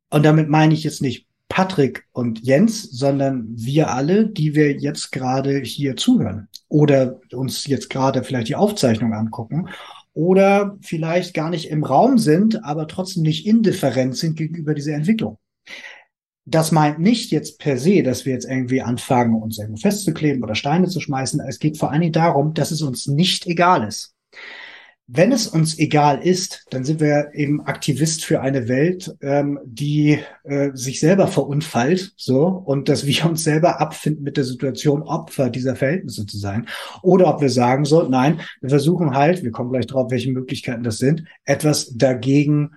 Und 0.09 0.25
damit 0.25 0.49
meine 0.49 0.73
ich 0.73 0.83
jetzt 0.83 1.01
nicht 1.01 1.28
Patrick 1.49 2.05
und 2.13 2.39
Jens, 2.41 2.83
sondern 2.83 3.47
wir 3.49 3.91
alle, 3.91 4.27
die 4.27 4.55
wir 4.55 4.71
jetzt 4.77 5.11
gerade 5.11 5.59
hier 5.59 5.95
zuhören 5.95 6.47
oder 6.69 7.19
uns 7.33 7.65
jetzt 7.65 7.89
gerade 7.89 8.23
vielleicht 8.23 8.47
die 8.47 8.55
Aufzeichnung 8.55 9.13
angucken 9.13 9.67
oder 10.13 10.77
vielleicht 10.81 11.33
gar 11.33 11.49
nicht 11.49 11.69
im 11.69 11.83
Raum 11.83 12.17
sind, 12.17 12.63
aber 12.63 12.87
trotzdem 12.87 13.23
nicht 13.23 13.45
indifferent 13.45 14.15
sind 14.15 14.37
gegenüber 14.37 14.73
dieser 14.73 14.93
Entwicklung. 14.93 15.37
Das 16.45 16.71
meint 16.71 16.99
nicht 16.99 17.31
jetzt 17.31 17.59
per 17.59 17.77
se, 17.77 18.03
dass 18.03 18.25
wir 18.25 18.33
jetzt 18.33 18.49
irgendwie 18.49 18.81
anfangen, 18.81 19.35
uns 19.35 19.59
irgendwo 19.59 19.81
festzukleben 19.81 20.43
oder 20.43 20.55
Steine 20.55 20.87
zu 20.87 20.99
schmeißen. 20.99 21.39
Es 21.41 21.59
geht 21.59 21.77
vor 21.77 21.91
allen 21.91 22.01
Dingen 22.01 22.13
darum, 22.13 22.53
dass 22.53 22.71
es 22.71 22.81
uns 22.81 23.07
nicht 23.07 23.45
egal 23.45 23.87
ist 23.87 24.15
wenn 25.11 25.31
es 25.31 25.47
uns 25.47 25.79
egal 25.79 26.19
ist, 26.19 26.67
dann 26.69 26.83
sind 26.83 26.99
wir 26.99 27.31
eben 27.33 27.61
Aktivist 27.61 28.23
für 28.23 28.41
eine 28.41 28.67
Welt, 28.67 29.15
ähm, 29.21 29.59
die 29.65 30.19
äh, 30.43 30.69
sich 30.73 30.99
selber 30.99 31.27
verunfallt, 31.27 32.13
so 32.15 32.45
und 32.45 32.89
dass 32.89 33.07
wir 33.07 33.25
uns 33.25 33.43
selber 33.43 33.81
abfinden 33.81 34.23
mit 34.23 34.37
der 34.37 34.43
Situation, 34.43 35.01
Opfer 35.01 35.49
dieser 35.49 35.75
Verhältnisse 35.75 36.27
zu 36.27 36.37
sein, 36.37 36.67
oder 37.01 37.33
ob 37.33 37.41
wir 37.41 37.49
sagen 37.49 37.85
so, 37.85 38.07
nein, 38.07 38.39
wir 38.61 38.69
versuchen 38.69 39.15
halt, 39.15 39.43
wir 39.43 39.51
kommen 39.51 39.71
gleich 39.71 39.87
drauf, 39.87 40.11
welche 40.11 40.31
Möglichkeiten 40.31 40.83
das 40.83 40.99
sind, 40.99 41.23
etwas 41.43 41.97
dagegen 41.97 42.73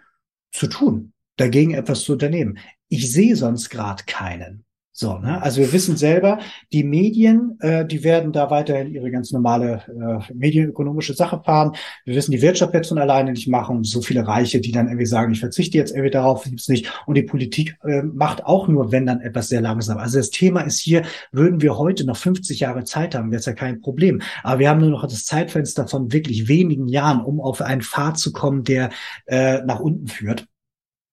zu 0.52 0.68
tun, 0.68 1.12
dagegen 1.36 1.74
etwas 1.74 2.02
zu 2.02 2.12
unternehmen. 2.12 2.58
Ich 2.88 3.12
sehe 3.12 3.36
sonst 3.36 3.68
gerade 3.68 4.04
keinen. 4.06 4.64
So, 4.94 5.16
ne? 5.16 5.40
Also 5.40 5.62
wir 5.62 5.72
wissen 5.72 5.96
selber, 5.96 6.38
die 6.70 6.84
Medien, 6.84 7.56
äh, 7.60 7.86
die 7.86 8.04
werden 8.04 8.30
da 8.30 8.50
weiterhin 8.50 8.92
ihre 8.92 9.10
ganz 9.10 9.32
normale 9.32 9.82
äh, 9.88 10.32
medienökonomische 10.34 11.14
Sache 11.14 11.40
fahren. 11.42 11.72
Wir 12.04 12.14
wissen, 12.14 12.30
die 12.30 12.42
Wirtschaft 12.42 12.74
wird 12.74 12.86
von 12.86 12.98
alleine 12.98 13.32
nicht 13.32 13.48
machen. 13.48 13.84
So 13.84 14.02
viele 14.02 14.26
Reiche, 14.26 14.60
die 14.60 14.70
dann 14.70 14.88
irgendwie 14.88 15.06
sagen, 15.06 15.32
ich 15.32 15.40
verzichte 15.40 15.78
jetzt 15.78 15.92
irgendwie 15.92 16.10
darauf, 16.10 16.44
gibt's 16.44 16.68
nicht. 16.68 16.92
Und 17.06 17.14
die 17.14 17.22
Politik 17.22 17.78
äh, 17.84 18.02
macht 18.02 18.44
auch 18.44 18.68
nur, 18.68 18.92
wenn 18.92 19.06
dann 19.06 19.22
etwas 19.22 19.48
sehr 19.48 19.62
langsam. 19.62 19.96
Also 19.96 20.18
das 20.18 20.28
Thema 20.28 20.60
ist 20.60 20.78
hier, 20.78 21.04
würden 21.32 21.62
wir 21.62 21.78
heute 21.78 22.04
noch 22.04 22.18
50 22.18 22.60
Jahre 22.60 22.84
Zeit 22.84 23.14
haben, 23.14 23.30
wäre 23.30 23.40
es 23.40 23.46
ja 23.46 23.54
kein 23.54 23.80
Problem. 23.80 24.20
Aber 24.42 24.58
wir 24.58 24.68
haben 24.68 24.80
nur 24.80 24.90
noch 24.90 25.04
das 25.04 25.24
Zeitfenster 25.24 25.88
von 25.88 26.12
wirklich 26.12 26.48
wenigen 26.48 26.86
Jahren, 26.86 27.22
um 27.22 27.40
auf 27.40 27.62
einen 27.62 27.80
Pfad 27.80 28.18
zu 28.18 28.30
kommen, 28.30 28.62
der 28.62 28.90
äh, 29.24 29.62
nach 29.62 29.80
unten 29.80 30.06
führt 30.06 30.48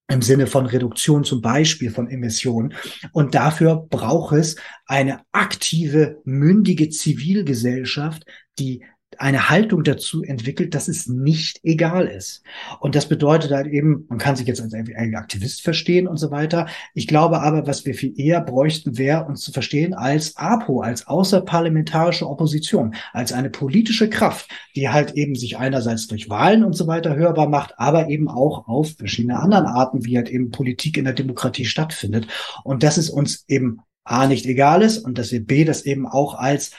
im 0.09 0.21
Sinne 0.21 0.47
von 0.47 0.65
Reduktion 0.65 1.23
zum 1.23 1.41
Beispiel 1.41 1.91
von 1.91 2.09
Emissionen. 2.09 2.73
Und 3.11 3.35
dafür 3.35 3.87
braucht 3.89 4.35
es 4.35 4.55
eine 4.85 5.21
aktive, 5.31 6.19
mündige 6.25 6.89
Zivilgesellschaft, 6.89 8.25
die 8.57 8.83
eine 9.19 9.49
Haltung 9.49 9.83
dazu 9.83 10.23
entwickelt, 10.23 10.73
dass 10.73 10.87
es 10.87 11.07
nicht 11.07 11.59
egal 11.63 12.07
ist. 12.07 12.41
Und 12.79 12.95
das 12.95 13.09
bedeutet 13.09 13.51
halt 13.51 13.67
eben, 13.67 14.05
man 14.07 14.17
kann 14.17 14.35
sich 14.35 14.47
jetzt 14.47 14.61
als 14.61 14.73
Aktivist 14.73 15.61
verstehen 15.61 16.07
und 16.07 16.17
so 16.17 16.31
weiter. 16.31 16.67
Ich 16.93 17.07
glaube 17.07 17.41
aber, 17.41 17.67
was 17.67 17.85
wir 17.85 17.93
viel 17.93 18.17
eher 18.19 18.39
bräuchten, 18.41 18.97
wäre 18.97 19.25
uns 19.25 19.41
zu 19.41 19.51
verstehen 19.51 19.93
als 19.93 20.37
APO, 20.37 20.81
als 20.81 21.07
außerparlamentarische 21.07 22.27
Opposition, 22.29 22.95
als 23.11 23.33
eine 23.33 23.49
politische 23.49 24.09
Kraft, 24.09 24.49
die 24.75 24.89
halt 24.89 25.11
eben 25.15 25.35
sich 25.35 25.57
einerseits 25.57 26.07
durch 26.07 26.29
Wahlen 26.29 26.63
und 26.63 26.73
so 26.73 26.87
weiter 26.87 27.15
hörbar 27.15 27.49
macht, 27.49 27.73
aber 27.77 28.09
eben 28.09 28.29
auch 28.29 28.67
auf 28.67 28.95
verschiedene 28.97 29.39
anderen 29.39 29.65
Arten, 29.65 30.05
wie 30.05 30.15
halt 30.15 30.29
eben 30.29 30.49
Politik 30.49 30.97
in 30.97 31.05
der 31.05 31.13
Demokratie 31.13 31.65
stattfindet. 31.65 32.27
Und 32.63 32.83
dass 32.83 32.97
es 32.97 33.09
uns 33.09 33.43
eben 33.47 33.81
A 34.05 34.27
nicht 34.27 34.45
egal 34.45 34.81
ist 34.81 34.99
und 34.99 35.17
dass 35.17 35.31
wir 35.31 35.45
B 35.45 35.65
das 35.65 35.85
eben 35.85 36.07
auch 36.07 36.35
als 36.35 36.71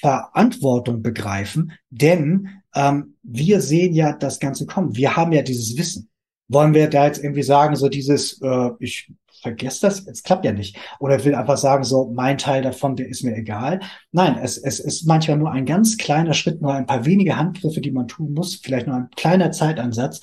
Verantwortung 0.00 1.02
begreifen, 1.02 1.72
denn 1.90 2.48
ähm, 2.74 3.16
wir 3.22 3.60
sehen 3.60 3.94
ja 3.94 4.12
das 4.12 4.38
Ganze 4.38 4.66
kommen. 4.66 4.96
Wir 4.96 5.16
haben 5.16 5.32
ja 5.32 5.42
dieses 5.42 5.76
Wissen. 5.76 6.08
Wollen 6.48 6.74
wir 6.74 6.88
da 6.88 7.06
jetzt 7.06 7.22
irgendwie 7.22 7.42
sagen, 7.42 7.76
so 7.76 7.88
dieses, 7.88 8.40
äh, 8.40 8.70
ich 8.78 9.12
vergesse 9.42 9.82
das, 9.82 10.06
es 10.06 10.22
klappt 10.22 10.44
ja 10.44 10.52
nicht. 10.52 10.76
Oder 10.98 11.24
will 11.24 11.34
einfach 11.34 11.56
sagen, 11.56 11.84
so 11.84 12.10
mein 12.12 12.38
Teil 12.38 12.62
davon, 12.62 12.96
der 12.96 13.08
ist 13.08 13.22
mir 13.24 13.36
egal. 13.36 13.80
Nein, 14.12 14.38
es, 14.42 14.56
es 14.56 14.80
ist 14.80 15.06
manchmal 15.06 15.38
nur 15.38 15.50
ein 15.50 15.66
ganz 15.66 15.96
kleiner 15.96 16.34
Schritt, 16.34 16.60
nur 16.60 16.74
ein 16.74 16.86
paar 16.86 17.04
wenige 17.04 17.36
Handgriffe, 17.36 17.80
die 17.80 17.90
man 17.90 18.08
tun 18.08 18.32
muss, 18.32 18.56
vielleicht 18.56 18.86
nur 18.86 18.96
ein 18.96 19.10
kleiner 19.16 19.52
Zeitansatz, 19.52 20.20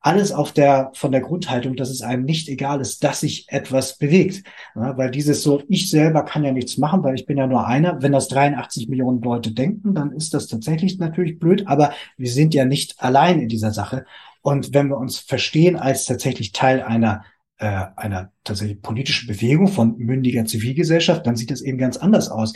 alles 0.00 0.32
auf 0.32 0.52
der, 0.52 0.90
von 0.94 1.12
der 1.12 1.20
Grundhaltung, 1.20 1.76
dass 1.76 1.90
es 1.90 2.00
einem 2.00 2.24
nicht 2.24 2.48
egal 2.48 2.80
ist, 2.80 3.04
dass 3.04 3.20
sich 3.20 3.46
etwas 3.48 3.98
bewegt. 3.98 4.44
Ja, 4.74 4.96
weil 4.96 5.10
dieses 5.10 5.42
so, 5.42 5.62
ich 5.68 5.90
selber 5.90 6.24
kann 6.24 6.42
ja 6.42 6.52
nichts 6.52 6.78
machen, 6.78 7.02
weil 7.02 7.14
ich 7.14 7.26
bin 7.26 7.36
ja 7.36 7.46
nur 7.46 7.66
einer. 7.66 8.02
Wenn 8.02 8.12
das 8.12 8.28
83 8.28 8.88
Millionen 8.88 9.20
Leute 9.20 9.52
denken, 9.52 9.94
dann 9.94 10.12
ist 10.12 10.32
das 10.32 10.46
tatsächlich 10.46 10.98
natürlich 10.98 11.38
blöd, 11.38 11.66
aber 11.66 11.92
wir 12.16 12.30
sind 12.30 12.54
ja 12.54 12.64
nicht 12.64 12.94
allein 12.98 13.40
in 13.40 13.48
dieser 13.48 13.72
Sache. 13.72 14.06
Und 14.40 14.72
wenn 14.72 14.88
wir 14.88 14.96
uns 14.96 15.18
verstehen 15.18 15.76
als 15.76 16.06
tatsächlich 16.06 16.52
Teil 16.52 16.82
einer 16.82 17.24
äh, 17.58 17.86
einer 17.96 18.32
tatsächlich 18.42 18.80
politischen 18.80 19.28
Bewegung 19.28 19.68
von 19.68 19.98
mündiger 19.98 20.46
Zivilgesellschaft, 20.46 21.26
dann 21.26 21.36
sieht 21.36 21.50
das 21.50 21.60
eben 21.60 21.76
ganz 21.76 21.98
anders 21.98 22.30
aus 22.30 22.54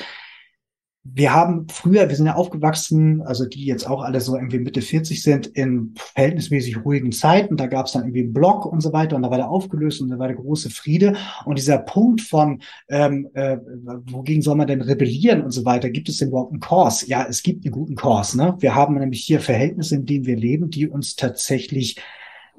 wir 1.06 1.34
haben 1.34 1.68
früher, 1.68 2.08
wir 2.08 2.16
sind 2.16 2.24
ja 2.24 2.34
aufgewachsen, 2.34 3.20
also 3.20 3.44
die 3.44 3.66
jetzt 3.66 3.86
auch 3.86 4.02
alle 4.02 4.22
so 4.22 4.36
irgendwie 4.36 4.58
Mitte 4.58 4.80
40 4.80 5.22
sind, 5.22 5.46
in 5.48 5.94
verhältnismäßig 5.96 6.82
ruhigen 6.82 7.12
Zeiten. 7.12 7.58
Da 7.58 7.66
gab 7.66 7.86
es 7.86 7.92
dann 7.92 8.04
irgendwie 8.04 8.22
einen 8.22 8.32
Blog 8.32 8.64
und 8.64 8.80
so 8.80 8.94
weiter 8.94 9.14
und 9.14 9.22
da 9.22 9.30
war 9.30 9.36
der 9.36 9.50
aufgelöst 9.50 10.00
und 10.00 10.08
da 10.08 10.18
war 10.18 10.28
der 10.28 10.36
große 10.36 10.70
Friede. 10.70 11.14
Und 11.44 11.58
dieser 11.58 11.76
Punkt 11.76 12.22
von, 12.22 12.62
ähm, 12.88 13.28
äh, 13.34 13.58
wogegen 14.06 14.40
soll 14.40 14.56
man 14.56 14.66
denn 14.66 14.80
rebellieren 14.80 15.42
und 15.42 15.50
so 15.50 15.66
weiter, 15.66 15.90
gibt 15.90 16.08
es 16.08 16.16
denn 16.16 16.28
überhaupt 16.28 16.52
einen 16.52 16.60
Kurs? 16.60 17.06
Ja, 17.06 17.26
es 17.28 17.42
gibt 17.42 17.66
einen 17.66 17.72
guten 17.72 17.96
Kurs. 17.96 18.34
Ne? 18.34 18.56
Wir 18.60 18.74
haben 18.74 18.98
nämlich 18.98 19.22
hier 19.22 19.40
Verhältnisse, 19.40 19.96
in 19.96 20.06
denen 20.06 20.24
wir 20.24 20.36
leben, 20.36 20.70
die 20.70 20.88
uns 20.88 21.16
tatsächlich 21.16 22.00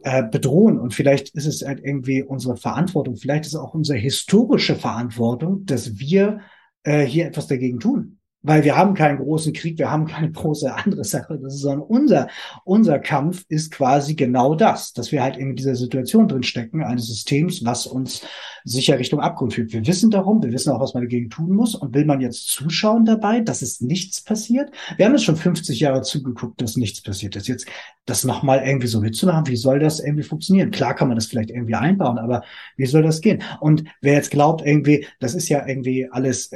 äh, 0.04 0.22
bedrohen. 0.22 0.78
Und 0.78 0.94
vielleicht 0.94 1.30
ist 1.30 1.48
es 1.48 1.66
halt 1.66 1.82
irgendwie 1.84 2.22
unsere 2.22 2.58
Verantwortung, 2.58 3.16
vielleicht 3.16 3.48
ist 3.48 3.54
es 3.54 3.60
auch 3.60 3.74
unsere 3.74 3.98
historische 3.98 4.76
Verantwortung, 4.76 5.66
dass 5.66 5.98
wir 5.98 6.42
äh, 6.84 7.04
hier 7.06 7.26
etwas 7.26 7.48
dagegen 7.48 7.80
tun 7.80 8.20
weil 8.48 8.64
wir 8.64 8.78
haben 8.78 8.94
keinen 8.94 9.18
großen 9.18 9.54
Krieg, 9.54 9.80
wir 9.80 9.92
haben 9.92 10.06
keine 10.06 10.32
große 10.32 10.74
andere 10.74 11.04
Sache. 11.04 11.40
Das 11.42 11.56
ist 11.56 11.62
sondern 11.62 11.82
unser, 11.88 12.28
unser 12.64 13.00
Kampf 13.00 13.44
ist 13.50 13.72
quasi 13.72 14.16
genau 14.16 14.56
das, 14.56 14.94
dass 14.94 15.12
wir 15.12 15.24
halt 15.24 15.38
in 15.38 15.56
dieser 15.56 15.76
Situation 15.76 16.28
drin 16.28 16.44
stecken, 16.44 16.84
eines 16.84 17.08
Systems, 17.08 17.66
was 17.66 17.88
uns 17.88 18.22
sicher 18.66 18.98
Richtung 18.98 19.20
Abgrund 19.20 19.54
führt. 19.54 19.72
Wir 19.72 19.86
wissen 19.86 20.10
darum, 20.10 20.44
wir 20.44 20.52
wissen 20.52 20.72
auch, 20.72 20.82
was 20.82 20.96
man 20.96 21.04
dagegen 21.04 21.30
tun 21.30 21.52
muss. 21.52 21.76
Und 21.76 21.94
will 21.94 22.04
man 22.04 22.20
jetzt 22.20 22.48
zuschauen 22.48 23.06
dabei, 23.06 23.40
dass 23.40 23.62
es 23.62 23.80
nichts 23.80 24.22
passiert? 24.22 24.72
Wir 24.98 25.06
haben 25.06 25.14
jetzt 25.14 25.24
schon 25.24 25.38
50 25.38 25.80
Jahre 25.80 26.02
zugeguckt, 26.02 26.62
dass 26.62 26.76
nichts 26.76 27.02
passiert 27.02 27.36
ist. 27.36 27.48
Jetzt 27.48 27.68
das 28.06 28.24
nochmal 28.24 28.64
irgendwie 28.66 28.88
so 28.88 29.02
mitzumachen, 29.02 29.48
wie 29.48 29.56
soll 29.56 29.80
das 29.80 30.00
irgendwie 30.00 30.24
funktionieren? 30.24 30.72
Klar 30.72 30.96
kann 30.96 31.08
man 31.08 31.16
das 31.16 31.28
vielleicht 31.28 31.52
irgendwie 31.52 31.76
einbauen, 31.76 32.18
aber 32.18 32.44
wie 32.76 32.86
soll 32.86 33.04
das 33.04 33.22
gehen? 33.22 33.42
Und 33.60 33.84
wer 34.02 34.14
jetzt 34.14 34.32
glaubt, 34.32 34.66
irgendwie, 34.66 35.08
das 35.20 35.36
ist 35.36 35.48
ja 35.50 35.66
irgendwie 35.68 36.08
alles 36.10 36.52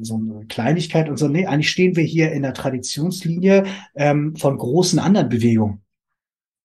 so 0.00 0.14
eine 0.14 0.46
Kleinigkeit 0.48 1.08
und 1.08 1.18
so. 1.18 1.28
Nee, 1.28 1.46
eigentlich 1.46 1.70
stehen 1.70 1.96
wir 1.96 2.04
hier 2.04 2.32
in 2.32 2.42
der 2.42 2.54
Traditionslinie 2.54 3.64
ähm, 3.94 4.36
von 4.36 4.56
großen 4.56 4.98
anderen 4.98 5.28
Bewegungen. 5.28 5.81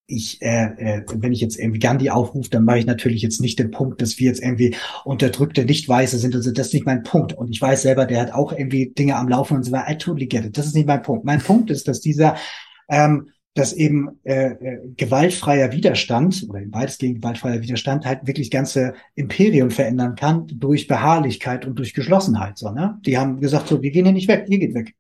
Ich, 0.09 0.41
äh, 0.41 0.67
äh, 0.77 1.05
wenn 1.15 1.33
ich 1.33 1.41
jetzt 1.41 1.59
irgendwie 1.59 1.79
Gandhi 1.79 2.09
aufrufe, 2.09 2.49
dann 2.49 2.63
mache 2.63 2.79
ich 2.79 2.85
natürlich 2.85 3.21
jetzt 3.21 3.41
nicht 3.41 3.59
den 3.59 3.71
Punkt, 3.71 4.01
dass 4.01 4.17
wir 4.19 4.27
jetzt 4.27 4.41
irgendwie 4.41 4.75
unterdrückte 5.03 5.65
Nicht-Weiße 5.65 6.17
sind. 6.17 6.33
Also 6.33 6.51
das 6.51 6.67
ist 6.67 6.73
nicht 6.73 6.85
mein 6.85 7.03
Punkt. 7.03 7.33
Und 7.33 7.49
ich 7.49 7.61
weiß 7.61 7.81
selber, 7.81 8.05
der 8.05 8.21
hat 8.21 8.33
auch 8.33 8.53
irgendwie 8.53 8.93
Dinge 8.97 9.17
am 9.17 9.27
Laufen 9.27 9.57
und 9.57 9.63
so 9.63 9.71
weiter. 9.71 9.91
I 9.91 9.97
totally 9.97 10.27
get 10.27 10.45
it. 10.45 10.57
Das 10.57 10.65
ist 10.65 10.75
nicht 10.75 10.87
mein 10.87 11.01
Punkt. 11.01 11.25
Mein 11.25 11.41
Punkt 11.41 11.69
ist, 11.69 11.87
dass 11.87 11.99
dieser 11.99 12.37
ähm, 12.89 13.27
dass 13.57 13.73
eben 13.73 14.19
äh, 14.23 14.51
äh, 14.51 14.79
gewaltfreier 14.95 15.71
Widerstand 15.71 16.45
oder 16.47 16.61
weitestgehend 16.69 17.21
gewaltfreier 17.21 17.61
Widerstand 17.61 18.05
halt 18.05 18.27
wirklich 18.27 18.51
ganze 18.51 18.93
Imperien 19.15 19.71
verändern 19.71 20.13
kann 20.15 20.45
durch 20.47 20.87
Beharrlichkeit 20.87 21.65
und 21.65 21.79
durch 21.79 21.95
Geschlossenheit. 21.95 22.59
So, 22.59 22.71
ne? 22.71 22.99
Die 23.05 23.17
haben 23.17 23.39
gesagt, 23.39 23.67
so, 23.67 23.81
wir 23.81 23.89
gehen 23.89 24.05
hier 24.05 24.13
nicht 24.13 24.27
weg, 24.27 24.45
ihr 24.47 24.59
geht 24.59 24.75
weg. 24.75 24.93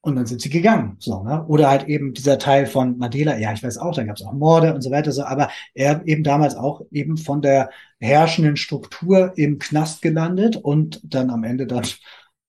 Und 0.00 0.16
dann 0.16 0.26
sind 0.26 0.40
sie 0.40 0.48
gegangen. 0.48 0.96
So, 1.00 1.22
ne? 1.24 1.44
Oder 1.48 1.68
halt 1.68 1.88
eben 1.88 2.14
dieser 2.14 2.38
Teil 2.38 2.66
von 2.66 2.98
Mandela, 2.98 3.36
ja, 3.36 3.52
ich 3.52 3.62
weiß 3.62 3.78
auch, 3.78 3.94
da 3.94 4.04
gab 4.04 4.16
es 4.16 4.24
auch 4.24 4.32
Morde 4.32 4.72
und 4.74 4.80
so 4.80 4.90
weiter, 4.90 5.10
so, 5.10 5.24
aber 5.24 5.50
er 5.74 6.06
eben 6.06 6.22
damals 6.22 6.54
auch 6.54 6.82
eben 6.92 7.16
von 7.16 7.42
der 7.42 7.70
herrschenden 7.98 8.56
Struktur 8.56 9.32
im 9.36 9.58
Knast 9.58 10.00
gelandet 10.00 10.56
und 10.56 11.00
dann 11.02 11.30
am 11.30 11.42
Ende 11.42 11.66
dann 11.66 11.84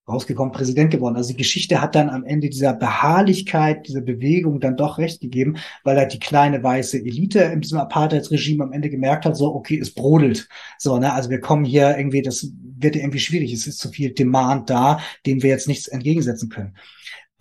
rausgekommen, 0.10 0.52
Präsident 0.52 0.92
geworden. 0.92 1.16
Also 1.16 1.30
die 1.30 1.38
Geschichte 1.38 1.82
hat 1.82 1.96
dann 1.96 2.10
am 2.10 2.24
Ende 2.26 2.50
dieser 2.50 2.74
Beharrlichkeit, 2.74 3.88
dieser 3.88 4.02
Bewegung 4.02 4.60
dann 4.60 4.76
doch 4.76 4.98
recht 4.98 5.22
gegeben, 5.22 5.58
weil 5.84 5.98
halt 5.98 6.14
die 6.14 6.20
kleine 6.20 6.62
weiße 6.62 6.98
Elite 6.98 7.40
in 7.40 7.62
diesem 7.62 7.78
Apartheidsregime 7.80 8.64
am 8.64 8.74
Ende 8.74 8.90
gemerkt 8.90 9.26
hat, 9.26 9.38
so, 9.38 9.54
okay, 9.54 9.80
es 9.80 9.94
brodelt. 9.94 10.50
So, 10.78 10.98
ne, 10.98 11.14
also 11.14 11.30
wir 11.30 11.40
kommen 11.40 11.64
hier 11.64 11.98
irgendwie, 11.98 12.22
das 12.22 12.48
wird 12.78 12.96
irgendwie 12.96 13.20
schwierig. 13.20 13.54
Es 13.54 13.68
ist 13.68 13.80
zu 13.80 13.90
viel 13.90 14.12
Demand 14.12 14.70
da, 14.70 15.00
dem 15.26 15.44
wir 15.44 15.50
jetzt 15.50 15.68
nichts 15.68 15.88
entgegensetzen 15.88 16.50
können. 16.50 16.76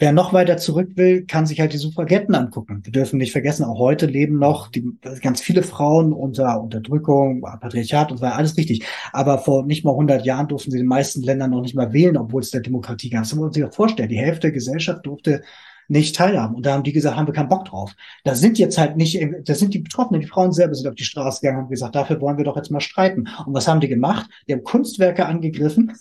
Wer 0.01 0.13
noch 0.13 0.33
weiter 0.33 0.57
zurück 0.59 0.91
will, 0.95 1.27
kann 1.27 1.47
sich 1.47 1.59
halt 1.59 1.73
die 1.73 1.79
Suffragetten 1.79 2.35
angucken. 2.37 2.83
Wir 2.85 2.93
dürfen 2.93 3.19
nicht 3.19 3.33
vergessen, 3.33 3.65
auch 3.65 3.81
heute 3.81 4.07
leben 4.07 4.39
noch 4.39 4.69
die, 4.69 4.97
ganz 5.23 5.41
viele 5.41 5.65
Frauen 5.65 6.13
unter 6.13 6.63
Unterdrückung, 6.63 7.41
Patriarchat 7.41 8.13
und 8.13 8.19
so 8.19 8.23
weiter, 8.25 8.37
alles 8.37 8.57
richtig. 8.57 8.85
Aber 9.13 9.39
vor 9.39 9.67
nicht 9.67 9.85
mal 9.85 9.91
100 9.91 10.25
Jahren 10.25 10.47
durften 10.47 10.71
sie 10.71 10.77
in 10.77 10.85
den 10.85 10.89
meisten 10.89 11.23
Ländern 11.23 11.51
noch 11.51 11.63
nicht 11.63 11.75
mal 11.75 11.93
wählen, 11.93 12.17
obwohl 12.17 12.43
es 12.43 12.53
der 12.53 12.61
Demokratie 12.61 13.11
gab. 13.11 13.23
Das 13.23 13.35
muss 13.35 13.43
man 13.43 13.53
sich 13.53 13.65
auch 13.65 13.75
vorstellen. 13.75 14.09
Die 14.09 14.19
Hälfte 14.19 14.43
der 14.43 14.53
Gesellschaft 14.53 15.05
durfte 15.05 15.43
nicht 15.89 16.15
teilhaben. 16.15 16.55
Und 16.55 16.67
da 16.67 16.75
haben 16.75 16.85
die 16.85 16.93
gesagt, 16.93 17.17
haben 17.17 17.27
wir 17.27 17.35
keinen 17.35 17.49
Bock 17.49 17.65
drauf. 17.65 17.97
Da 18.23 18.35
sind 18.35 18.59
jetzt 18.59 18.79
halt 18.79 18.97
nicht, 18.97 19.21
da 19.45 19.55
sind 19.55 19.75
die 19.75 19.81
Betroffenen, 19.81 20.21
die 20.21 20.29
Frauen 20.29 20.53
selber 20.53 20.75
sind 20.75 20.87
auf 20.87 20.95
die 20.95 21.05
Straße 21.05 21.41
gegangen 21.41 21.59
und 21.59 21.65
haben 21.65 21.71
gesagt, 21.71 21.97
dafür 21.97 22.21
wollen 22.21 22.37
wir 22.37 22.45
doch 22.45 22.57
jetzt 22.57 22.71
mal 22.71 22.81
streiten. 22.81 23.29
Und 23.47 23.55
was 23.55 23.67
haben 23.67 23.81
die 23.81 23.89
gemacht? 23.89 24.31
Die 24.47 24.53
haben 24.53 24.63
Kunstwerke 24.63 25.27
angegriffen, 25.27 25.93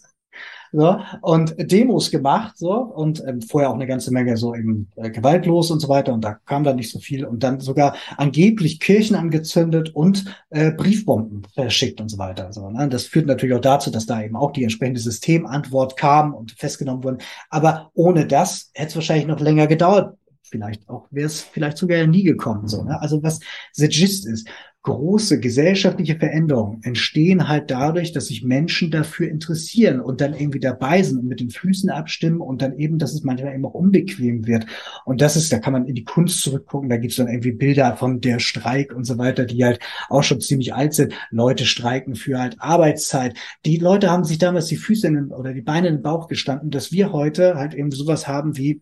so, 0.71 0.99
und 1.21 1.55
Demos 1.57 2.11
gemacht, 2.11 2.57
so, 2.57 2.73
und 2.73 3.23
ähm, 3.27 3.41
vorher 3.41 3.69
auch 3.69 3.75
eine 3.75 3.87
ganze 3.87 4.11
Menge 4.11 4.37
so 4.37 4.55
eben 4.55 4.89
äh, 4.95 5.09
gewaltlos 5.09 5.71
und 5.71 5.79
so 5.79 5.89
weiter, 5.89 6.13
und 6.13 6.21
da 6.21 6.33
kam 6.45 6.63
dann 6.63 6.75
nicht 6.75 6.91
so 6.91 6.99
viel, 6.99 7.25
und 7.25 7.43
dann 7.43 7.59
sogar 7.59 7.95
angeblich 8.17 8.79
Kirchen 8.79 9.15
angezündet 9.15 9.95
und 9.95 10.25
äh, 10.49 10.71
Briefbomben 10.71 11.43
verschickt 11.53 12.01
und 12.01 12.09
so 12.09 12.17
weiter. 12.17 12.51
So, 12.51 12.69
ne? 12.69 12.87
Das 12.89 13.05
führt 13.05 13.27
natürlich 13.27 13.55
auch 13.55 13.61
dazu, 13.61 13.91
dass 13.91 14.05
da 14.05 14.21
eben 14.21 14.35
auch 14.35 14.51
die 14.51 14.63
entsprechende 14.63 14.99
Systemantwort 14.99 15.97
kam 15.97 16.33
und 16.33 16.51
festgenommen 16.51 17.03
wurden. 17.03 17.19
Aber 17.49 17.91
ohne 17.93 18.25
das 18.25 18.71
hätte 18.73 18.89
es 18.89 18.95
wahrscheinlich 18.95 19.27
noch 19.27 19.39
länger 19.39 19.67
gedauert, 19.67 20.17
vielleicht 20.49 20.87
auch 20.89 21.07
wäre 21.11 21.27
es 21.27 21.41
vielleicht 21.41 21.77
sogar 21.77 22.05
nie 22.07 22.23
gekommen. 22.23 22.67
So, 22.67 22.83
ne? 22.83 22.99
Also 23.01 23.21
was 23.23 23.39
The 23.73 23.87
Gist 23.87 24.27
ist, 24.27 24.47
große 24.87 25.41
gesellschaftliche 25.41 26.15
Veränderungen 26.15 26.81
entstehen 26.81 27.49
halt 27.49 27.69
dadurch, 27.71 28.13
dass 28.13 28.27
sich 28.27 28.45
Menschen 28.45 28.89
dafür 28.89 29.27
interessieren 29.27 29.99
und 29.99 30.21
dann 30.21 30.33
irgendwie 30.33 30.61
dabei 30.61 31.03
sind 31.03 31.19
und 31.19 31.27
mit 31.27 31.41
den 31.41 31.49
Füßen 31.49 31.89
abstimmen 31.89 32.39
und 32.39 32.61
dann 32.61 32.77
eben, 32.77 32.97
dass 32.97 33.13
es 33.13 33.23
manchmal 33.23 33.53
eben 33.53 33.65
auch 33.65 33.73
unbequem 33.73 34.47
wird. 34.47 34.65
Und 35.03 35.19
das 35.19 35.35
ist, 35.35 35.51
da 35.51 35.59
kann 35.59 35.73
man 35.73 35.87
in 35.87 35.95
die 35.95 36.05
Kunst 36.05 36.41
zurückgucken, 36.41 36.89
da 36.89 36.95
gibt's 36.95 37.17
dann 37.17 37.27
irgendwie 37.27 37.51
Bilder 37.51 37.97
von 37.97 38.21
der 38.21 38.39
Streik 38.39 38.95
und 38.95 39.03
so 39.03 39.17
weiter, 39.17 39.43
die 39.43 39.65
halt 39.65 39.81
auch 40.07 40.23
schon 40.23 40.39
ziemlich 40.39 40.73
alt 40.73 40.93
sind. 40.93 41.13
Leute 41.31 41.65
streiken 41.65 42.15
für 42.15 42.39
halt 42.39 42.55
Arbeitszeit. 42.59 43.37
Die 43.65 43.79
Leute 43.79 44.09
haben 44.09 44.23
sich 44.23 44.37
damals 44.37 44.67
die 44.67 44.77
Füße 44.77 45.11
den, 45.11 45.33
oder 45.33 45.53
die 45.53 45.61
Beine 45.61 45.89
in 45.89 45.95
den 45.95 46.01
Bauch 46.01 46.29
gestanden, 46.29 46.71
dass 46.71 46.93
wir 46.93 47.11
heute 47.11 47.55
halt 47.55 47.73
eben 47.73 47.91
sowas 47.91 48.29
haben 48.29 48.55
wie 48.55 48.81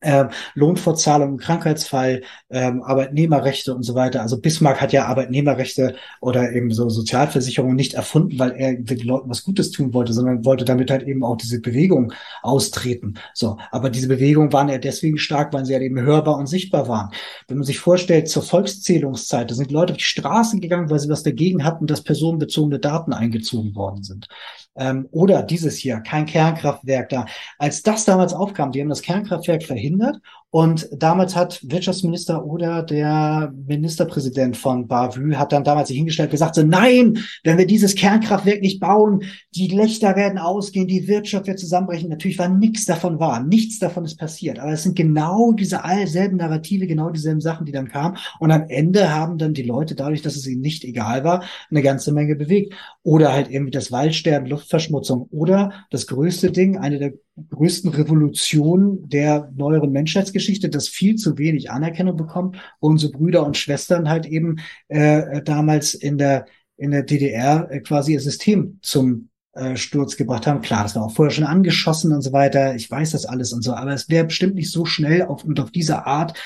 äh, 0.00 0.26
Lohnfortzahlung 0.54 1.30
im 1.30 1.36
Krankheitsfall, 1.38 2.22
ähm, 2.50 2.82
Arbeitnehmerrechte 2.82 3.74
und 3.74 3.82
so 3.82 3.94
weiter. 3.94 4.22
Also 4.22 4.40
Bismarck 4.40 4.80
hat 4.80 4.92
ja 4.92 5.06
Arbeitnehmerrechte 5.06 5.94
oder 6.20 6.52
eben 6.52 6.70
so 6.72 6.88
Sozialversicherungen 6.88 7.76
nicht 7.76 7.94
erfunden, 7.94 8.38
weil 8.38 8.52
er 8.52 8.74
den 8.74 9.00
Leuten 9.00 9.30
was 9.30 9.44
Gutes 9.44 9.70
tun 9.70 9.92
wollte, 9.94 10.12
sondern 10.12 10.44
wollte 10.44 10.64
damit 10.64 10.90
halt 10.90 11.02
eben 11.02 11.24
auch 11.24 11.36
diese 11.36 11.60
Bewegung 11.60 12.12
austreten. 12.42 13.14
So, 13.34 13.58
aber 13.70 13.90
diese 13.90 14.08
Bewegungen 14.08 14.52
waren 14.52 14.68
ja 14.68 14.78
deswegen 14.78 15.18
stark, 15.18 15.52
weil 15.52 15.64
sie 15.66 15.72
ja 15.72 15.80
eben 15.80 16.00
hörbar 16.00 16.36
und 16.36 16.46
sichtbar 16.46 16.88
waren. 16.88 17.10
Wenn 17.48 17.58
man 17.58 17.66
sich 17.66 17.78
vorstellt, 17.78 18.28
zur 18.28 18.42
Volkszählungszeit, 18.42 19.50
da 19.50 19.54
sind 19.54 19.70
Leute 19.70 19.92
auf 19.92 19.98
die 19.98 20.04
Straße 20.04 20.58
gegangen, 20.58 20.90
weil 20.90 20.98
sie 20.98 21.08
was 21.08 21.22
dagegen 21.22 21.64
hatten, 21.64 21.86
dass 21.86 22.02
personenbezogene 22.02 22.78
Daten 22.78 23.12
eingezogen 23.12 23.74
worden 23.74 24.02
sind. 24.02 24.28
Ähm, 24.76 25.08
oder 25.10 25.42
dieses 25.42 25.76
hier, 25.76 26.00
kein 26.00 26.26
Kernkraftwerk 26.26 27.08
da. 27.08 27.26
Als 27.58 27.82
das 27.82 28.04
damals 28.04 28.32
aufkam, 28.32 28.72
die 28.72 28.80
haben 28.80 28.88
das 28.88 29.02
Kernkraftwerk 29.02 29.62
verhindert 29.62 30.20
und 30.50 30.88
damals 30.92 31.36
hat 31.36 31.60
Wirtschaftsminister 31.62 32.44
oder 32.44 32.82
der 32.82 33.52
Ministerpräsident 33.66 34.56
von 34.56 34.88
Bavü 34.88 35.34
hat 35.34 35.52
dann 35.52 35.62
damals 35.62 35.88
sich 35.88 35.96
hingestellt 35.96 36.32
gesagt, 36.32 36.56
so 36.56 36.64
nein, 36.64 37.18
wenn 37.44 37.56
wir 37.56 37.66
dieses 37.66 37.94
Kernkraftwerk 37.94 38.60
nicht 38.60 38.80
bauen, 38.80 39.22
die 39.54 39.68
Lichter 39.68 40.16
werden 40.16 40.38
ausgehen, 40.38 40.88
die 40.88 41.06
Wirtschaft 41.06 41.46
wird 41.46 41.60
zusammenbrechen. 41.60 42.08
Natürlich 42.08 42.38
war 42.38 42.48
nichts 42.48 42.84
davon 42.84 43.20
wahr, 43.20 43.44
nichts 43.44 43.78
davon 43.78 44.04
ist 44.04 44.16
passiert. 44.18 44.58
Aber 44.58 44.72
es 44.72 44.82
sind 44.82 44.96
genau 44.96 45.52
diese 45.52 45.84
allselben 45.84 46.38
Narrative, 46.38 46.88
genau 46.88 47.10
dieselben 47.10 47.40
Sachen, 47.40 47.64
die 47.64 47.72
dann 47.72 47.88
kamen. 47.88 48.16
Und 48.40 48.50
am 48.50 48.64
Ende 48.68 49.14
haben 49.14 49.38
dann 49.38 49.54
die 49.54 49.62
Leute, 49.62 49.94
dadurch, 49.94 50.22
dass 50.22 50.34
es 50.34 50.48
ihnen 50.48 50.62
nicht 50.62 50.82
egal 50.82 51.22
war, 51.22 51.44
eine 51.70 51.82
ganze 51.82 52.10
Menge 52.12 52.34
bewegt. 52.34 52.74
Oder 53.04 53.32
halt 53.32 53.50
irgendwie 53.50 53.70
das 53.70 53.92
Waldsterben, 53.92 54.48
Luftverschmutzung. 54.48 55.28
Oder 55.30 55.72
das 55.90 56.08
größte 56.08 56.50
Ding, 56.50 56.76
eine 56.76 56.98
der 56.98 57.12
größten 57.50 57.90
Revolutionen 57.90 59.08
der 59.08 59.50
neueren 59.56 59.92
Menschheitsgeschichte, 59.92 60.68
das 60.68 60.88
viel 60.88 61.16
zu 61.16 61.38
wenig 61.38 61.70
Anerkennung 61.70 62.16
bekommt, 62.16 62.56
wo 62.80 62.88
unsere 62.88 63.12
Brüder 63.12 63.46
und 63.46 63.56
Schwestern 63.56 64.08
halt 64.08 64.26
eben 64.26 64.56
äh, 64.88 65.42
damals 65.42 65.94
in 65.94 66.18
der 66.18 66.46
in 66.76 66.92
der 66.92 67.02
DDR 67.02 67.70
äh, 67.70 67.80
quasi 67.80 68.14
ihr 68.14 68.20
System 68.20 68.78
zum 68.82 69.28
äh, 69.52 69.76
Sturz 69.76 70.16
gebracht 70.16 70.46
haben. 70.46 70.62
Klar, 70.62 70.84
das 70.84 70.96
war 70.96 71.04
auch 71.04 71.12
vorher 71.12 71.32
schon 71.32 71.44
angeschossen 71.44 72.12
und 72.12 72.22
so 72.22 72.32
weiter. 72.32 72.74
Ich 72.74 72.90
weiß 72.90 73.10
das 73.12 73.26
alles 73.26 73.52
und 73.52 73.62
so, 73.62 73.74
aber 73.74 73.92
es 73.92 74.08
wäre 74.08 74.24
bestimmt 74.24 74.54
nicht 74.54 74.72
so 74.72 74.86
schnell 74.86 75.22
auf, 75.22 75.44
und 75.44 75.60
auf 75.60 75.70
diese 75.70 76.06
Art 76.06 76.38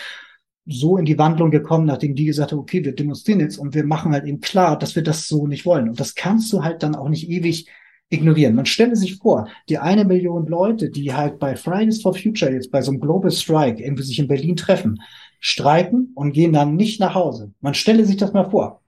so 0.67 0.97
in 0.97 1.05
die 1.05 1.19
Wandlung 1.19 1.51
gekommen, 1.51 1.85
nachdem 1.85 2.15
die 2.15 2.25
gesagt 2.25 2.53
haben, 2.53 2.59
okay, 2.59 2.85
wir 2.85 2.95
demonstrieren 2.95 3.41
jetzt 3.41 3.59
und 3.59 3.75
wir 3.75 3.85
machen 3.85 4.13
halt 4.13 4.25
eben 4.25 4.41
klar, 4.41 4.79
dass 4.79 4.97
wir 4.97 5.03
das 5.03 5.29
so 5.29 5.47
nicht 5.47 5.67
wollen. 5.67 5.89
Und 5.89 6.01
das 6.01 6.15
kannst 6.15 6.53
du 6.53 6.65
halt 6.65 6.83
dann 6.83 6.95
auch 6.95 7.09
nicht 7.09 7.29
ewig 7.29 7.69
ignorieren. 8.15 8.55
Man 8.55 8.67
stelle 8.67 8.97
sich 8.97 9.17
vor, 9.17 9.49
die 9.69 9.79
eine 9.79 10.05
Million 10.05 10.47
Leute, 10.47 10.91
die 10.91 11.13
halt 11.13 11.39
bei 11.39 11.57
Fridays 11.57 12.01
for 12.01 12.15
Future 12.15 12.53
jetzt 12.53 12.71
bei 12.71 12.81
so 12.81 12.91
einem 12.91 13.01
Global 13.01 13.31
Strike 13.31 13.83
irgendwie 13.83 14.03
sich 14.03 14.19
in 14.19 14.29
Berlin 14.29 14.57
treffen, 14.57 15.01
streiken 15.41 16.13
und 16.15 16.33
gehen 16.33 16.53
dann 16.53 16.77
nicht 16.77 17.01
nach 17.01 17.15
Hause. 17.15 17.53
Man 17.61 17.75
stelle 17.75 18.05
sich 18.05 18.17
das 18.17 18.33
mal 18.33 18.49
vor. 18.49 18.81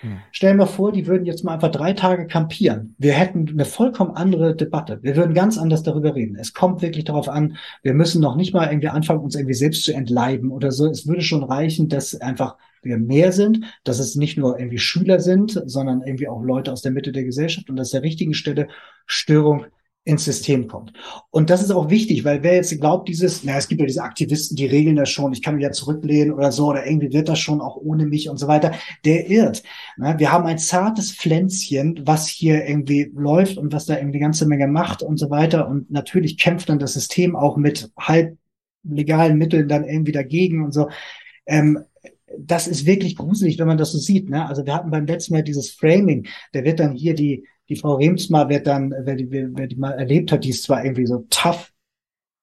Hm. 0.00 0.18
Stellen 0.30 0.58
wir 0.58 0.66
vor, 0.66 0.92
die 0.92 1.06
würden 1.06 1.24
jetzt 1.24 1.44
mal 1.44 1.54
einfach 1.54 1.70
drei 1.70 1.92
Tage 1.92 2.26
kampieren. 2.26 2.94
Wir 2.98 3.14
hätten 3.14 3.48
eine 3.48 3.64
vollkommen 3.64 4.12
andere 4.12 4.54
Debatte. 4.54 5.00
Wir 5.02 5.16
würden 5.16 5.34
ganz 5.34 5.58
anders 5.58 5.82
darüber 5.82 6.14
reden. 6.14 6.36
Es 6.36 6.52
kommt 6.52 6.82
wirklich 6.82 7.04
darauf 7.04 7.28
an, 7.28 7.56
wir 7.82 7.94
müssen 7.94 8.20
noch 8.20 8.36
nicht 8.36 8.54
mal 8.54 8.68
irgendwie 8.68 8.88
anfangen, 8.88 9.20
uns 9.20 9.34
irgendwie 9.34 9.54
selbst 9.54 9.84
zu 9.84 9.92
entleiben 9.92 10.52
oder 10.52 10.70
so. 10.70 10.86
Es 10.86 11.06
würde 11.06 11.22
schon 11.22 11.42
reichen, 11.42 11.88
dass 11.88 12.14
einfach 12.20 12.56
wir 12.82 12.98
mehr 12.98 13.32
sind, 13.32 13.64
dass 13.84 13.98
es 13.98 14.14
nicht 14.16 14.38
nur 14.38 14.58
irgendwie 14.58 14.78
Schüler 14.78 15.20
sind, 15.20 15.62
sondern 15.66 16.02
irgendwie 16.02 16.28
auch 16.28 16.42
Leute 16.42 16.72
aus 16.72 16.82
der 16.82 16.92
Mitte 16.92 17.12
der 17.12 17.24
Gesellschaft 17.24 17.70
und 17.70 17.76
dass 17.76 17.90
der 17.90 18.02
richtigen 18.02 18.34
Stelle 18.34 18.68
Störung 19.06 19.66
ins 20.08 20.24
System 20.24 20.68
kommt. 20.68 20.94
Und 21.30 21.50
das 21.50 21.62
ist 21.62 21.70
auch 21.70 21.90
wichtig, 21.90 22.24
weil 22.24 22.42
wer 22.42 22.54
jetzt 22.54 22.80
glaubt, 22.80 23.08
dieses, 23.08 23.44
na, 23.44 23.58
es 23.58 23.68
gibt 23.68 23.82
ja 23.82 23.86
diese 23.86 24.02
Aktivisten, 24.02 24.56
die 24.56 24.64
regeln 24.64 24.96
das 24.96 25.10
schon, 25.10 25.34
ich 25.34 25.42
kann 25.42 25.56
mich 25.56 25.64
ja 25.64 25.70
zurücklehnen 25.70 26.32
oder 26.32 26.50
so, 26.50 26.68
oder 26.68 26.86
irgendwie 26.86 27.12
wird 27.12 27.28
das 27.28 27.38
schon 27.38 27.60
auch 27.60 27.76
ohne 27.76 28.06
mich 28.06 28.30
und 28.30 28.38
so 28.38 28.48
weiter, 28.48 28.72
der 29.04 29.28
irrt. 29.28 29.62
Na, 29.98 30.18
wir 30.18 30.32
haben 30.32 30.46
ein 30.46 30.56
zartes 30.56 31.12
Pflänzchen, 31.12 32.00
was 32.06 32.26
hier 32.26 32.66
irgendwie 32.66 33.12
läuft 33.14 33.58
und 33.58 33.70
was 33.74 33.84
da 33.84 33.98
irgendwie 33.98 34.18
ganze 34.18 34.46
Menge 34.46 34.66
macht 34.66 35.02
und 35.02 35.18
so 35.18 35.28
weiter. 35.28 35.68
Und 35.68 35.90
natürlich 35.90 36.38
kämpft 36.38 36.70
dann 36.70 36.78
das 36.78 36.94
System 36.94 37.36
auch 37.36 37.58
mit 37.58 37.90
halb 37.98 38.38
legalen 38.84 39.36
Mitteln 39.36 39.68
dann 39.68 39.84
irgendwie 39.84 40.12
dagegen 40.12 40.64
und 40.64 40.72
so. 40.72 40.88
Ähm, 41.44 41.84
das 42.38 42.66
ist 42.66 42.86
wirklich 42.86 43.16
gruselig, 43.16 43.58
wenn 43.58 43.66
man 43.66 43.78
das 43.78 43.92
so 43.92 43.98
sieht. 43.98 44.28
Ne? 44.28 44.46
Also 44.46 44.66
wir 44.66 44.74
hatten 44.74 44.90
beim 44.90 45.06
letzten 45.06 45.34
Mal 45.34 45.42
dieses 45.42 45.70
Framing, 45.70 46.26
der 46.54 46.64
wird 46.64 46.80
dann 46.80 46.94
hier 46.94 47.14
die, 47.14 47.46
die 47.68 47.76
Frau 47.76 47.94
Remsmar 47.94 48.48
wird 48.48 48.66
dann, 48.66 48.94
wer 49.02 49.14
die, 49.14 49.30
wer 49.30 49.66
die 49.66 49.76
mal 49.76 49.92
erlebt 49.92 50.32
hat, 50.32 50.44
die 50.44 50.50
ist 50.50 50.62
zwar 50.62 50.84
irgendwie 50.84 51.06
so 51.06 51.26
tough 51.30 51.72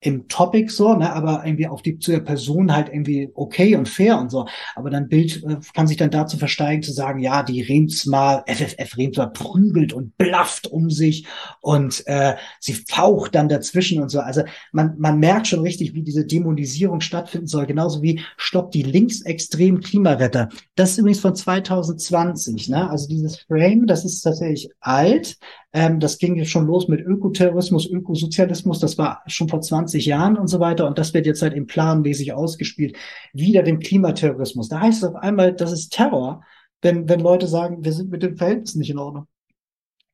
im 0.06 0.27
Topic 0.27 0.72
so, 0.72 0.93
ne, 0.95 1.11
aber 1.11 1.42
irgendwie 1.45 1.67
auf 1.67 1.82
die 1.82 1.98
zu 1.98 2.11
der 2.11 2.19
Person 2.19 2.74
halt 2.74 2.90
irgendwie 2.90 3.32
okay 3.34 3.75
und 3.75 3.90
fair 3.90 4.19
und 4.19 4.30
so. 4.30 4.48
Aber 4.75 4.92
dann 4.92 5.09
Bild 5.09 5.43
äh, 5.43 5.58
kann 5.74 5.88
sich 5.88 5.98
dann 5.98 6.11
dazu 6.11 6.38
versteigen 6.38 6.84
zu 6.84 6.93
sagen, 6.93 7.19
ja, 7.19 7.42
die 7.42 7.64
Remsmar, 7.64 8.45
FFF 8.48 8.98
Remsmar 8.98 9.34
prügelt 9.34 9.93
und 9.93 10.16
blafft 10.17 10.67
um 10.67 10.92
sich 10.92 11.25
und 11.59 12.03
äh, 12.06 12.35
sie 12.59 12.74
faucht 12.88 13.34
dann 13.34 13.50
dazwischen 13.50 14.00
und 14.00 14.09
so. 14.09 14.19
Also 14.19 14.43
man, 14.72 14.93
man 15.00 15.19
merkt 15.19 15.48
schon 15.48 15.61
richtig, 15.61 15.95
wie 15.95 16.03
diese 16.03 16.25
Dämonisierung 16.25 17.01
stattfinden 17.01 17.48
soll, 17.48 17.66
genauso 17.66 18.03
wie 18.03 18.22
stoppt 18.38 18.75
die 18.75 18.84
linksextremen 18.84 19.82
Klimaretter. 19.82 20.50
Das 20.75 20.92
ist 20.92 21.00
übrigens 21.00 21.19
von 21.19 21.35
2020, 21.35 22.69
ne? 22.69 22.90
Also 22.92 23.08
dieses 23.08 23.40
Frame, 23.40 23.88
das 23.88 24.06
ist 24.06 24.22
tatsächlich 24.22 24.69
alt, 24.82 25.38
ähm, 25.76 26.00
das 26.00 26.20
ging 26.20 26.38
jetzt 26.38 26.52
schon 26.52 26.68
los 26.68 26.88
mit 26.88 27.02
Ökoterrorismus, 27.02 27.86
Ökosozialismus. 27.86 28.80
Das 28.80 28.98
war 28.98 29.22
schon 29.28 29.50
vor 29.50 29.60
20 29.60 30.06
Jahren 30.06 30.38
und 30.38 30.48
so 30.48 30.62
weiter. 30.62 30.88
Und 30.88 30.98
das 30.98 31.14
wird 31.14 31.26
jetzt 31.26 31.42
halt 31.42 31.54
im 31.54 31.68
planmäßig 31.68 32.32
ausgespielt. 32.32 32.95
Wieder 33.34 33.62
dem 33.62 33.80
Klimaterrorismus. 33.80 34.70
Da 34.70 34.80
heißt 34.80 35.04
es 35.04 35.10
auf 35.10 35.16
einmal, 35.16 35.54
das 35.54 35.74
ist 35.74 35.92
Terror, 35.92 36.42
wenn, 36.82 37.10
wenn 37.10 37.20
Leute 37.20 37.48
sagen, 37.48 37.84
wir 37.84 37.92
sind 37.92 38.10
mit 38.10 38.24
den 38.24 38.38
Verhältnissen 38.38 38.80
nicht 38.80 38.90
in 38.90 38.98
Ordnung. 39.00 39.28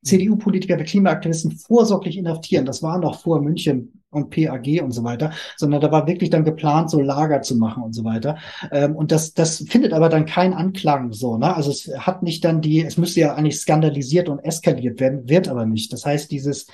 CDU-Politiker 0.02 0.78
wie 0.78 0.84
Klimaaktivisten 0.84 1.52
vorsorglich 1.52 2.16
inhaftieren. 2.16 2.66
Das 2.66 2.82
war 2.82 2.98
noch 2.98 3.20
vor 3.20 3.40
München 3.40 4.02
und 4.10 4.30
PAG 4.30 4.82
und 4.82 4.92
so 4.92 5.04
weiter, 5.04 5.32
sondern 5.56 5.80
da 5.80 5.90
war 5.90 6.06
wirklich 6.06 6.30
dann 6.30 6.44
geplant, 6.44 6.90
so 6.90 7.00
Lager 7.00 7.42
zu 7.42 7.56
machen 7.56 7.82
und 7.82 7.94
so 7.94 8.04
weiter. 8.04 8.36
Ähm, 8.70 8.94
und 8.94 9.10
das, 9.10 9.32
das 9.32 9.64
findet 9.68 9.92
aber 9.92 10.08
dann 10.08 10.26
keinen 10.26 10.52
Anklang 10.52 11.12
so, 11.12 11.38
ne? 11.38 11.56
Also 11.56 11.70
es 11.70 11.90
hat 11.98 12.22
nicht 12.22 12.44
dann 12.44 12.60
die, 12.60 12.84
es 12.84 12.98
müsste 12.98 13.20
ja 13.20 13.34
eigentlich 13.34 13.58
skandalisiert 13.58 14.28
und 14.28 14.40
eskaliert 14.40 15.00
werden, 15.00 15.28
wird 15.28 15.48
aber 15.48 15.66
nicht. 15.66 15.92
Das 15.92 16.04
heißt, 16.04 16.30
dieses 16.30 16.66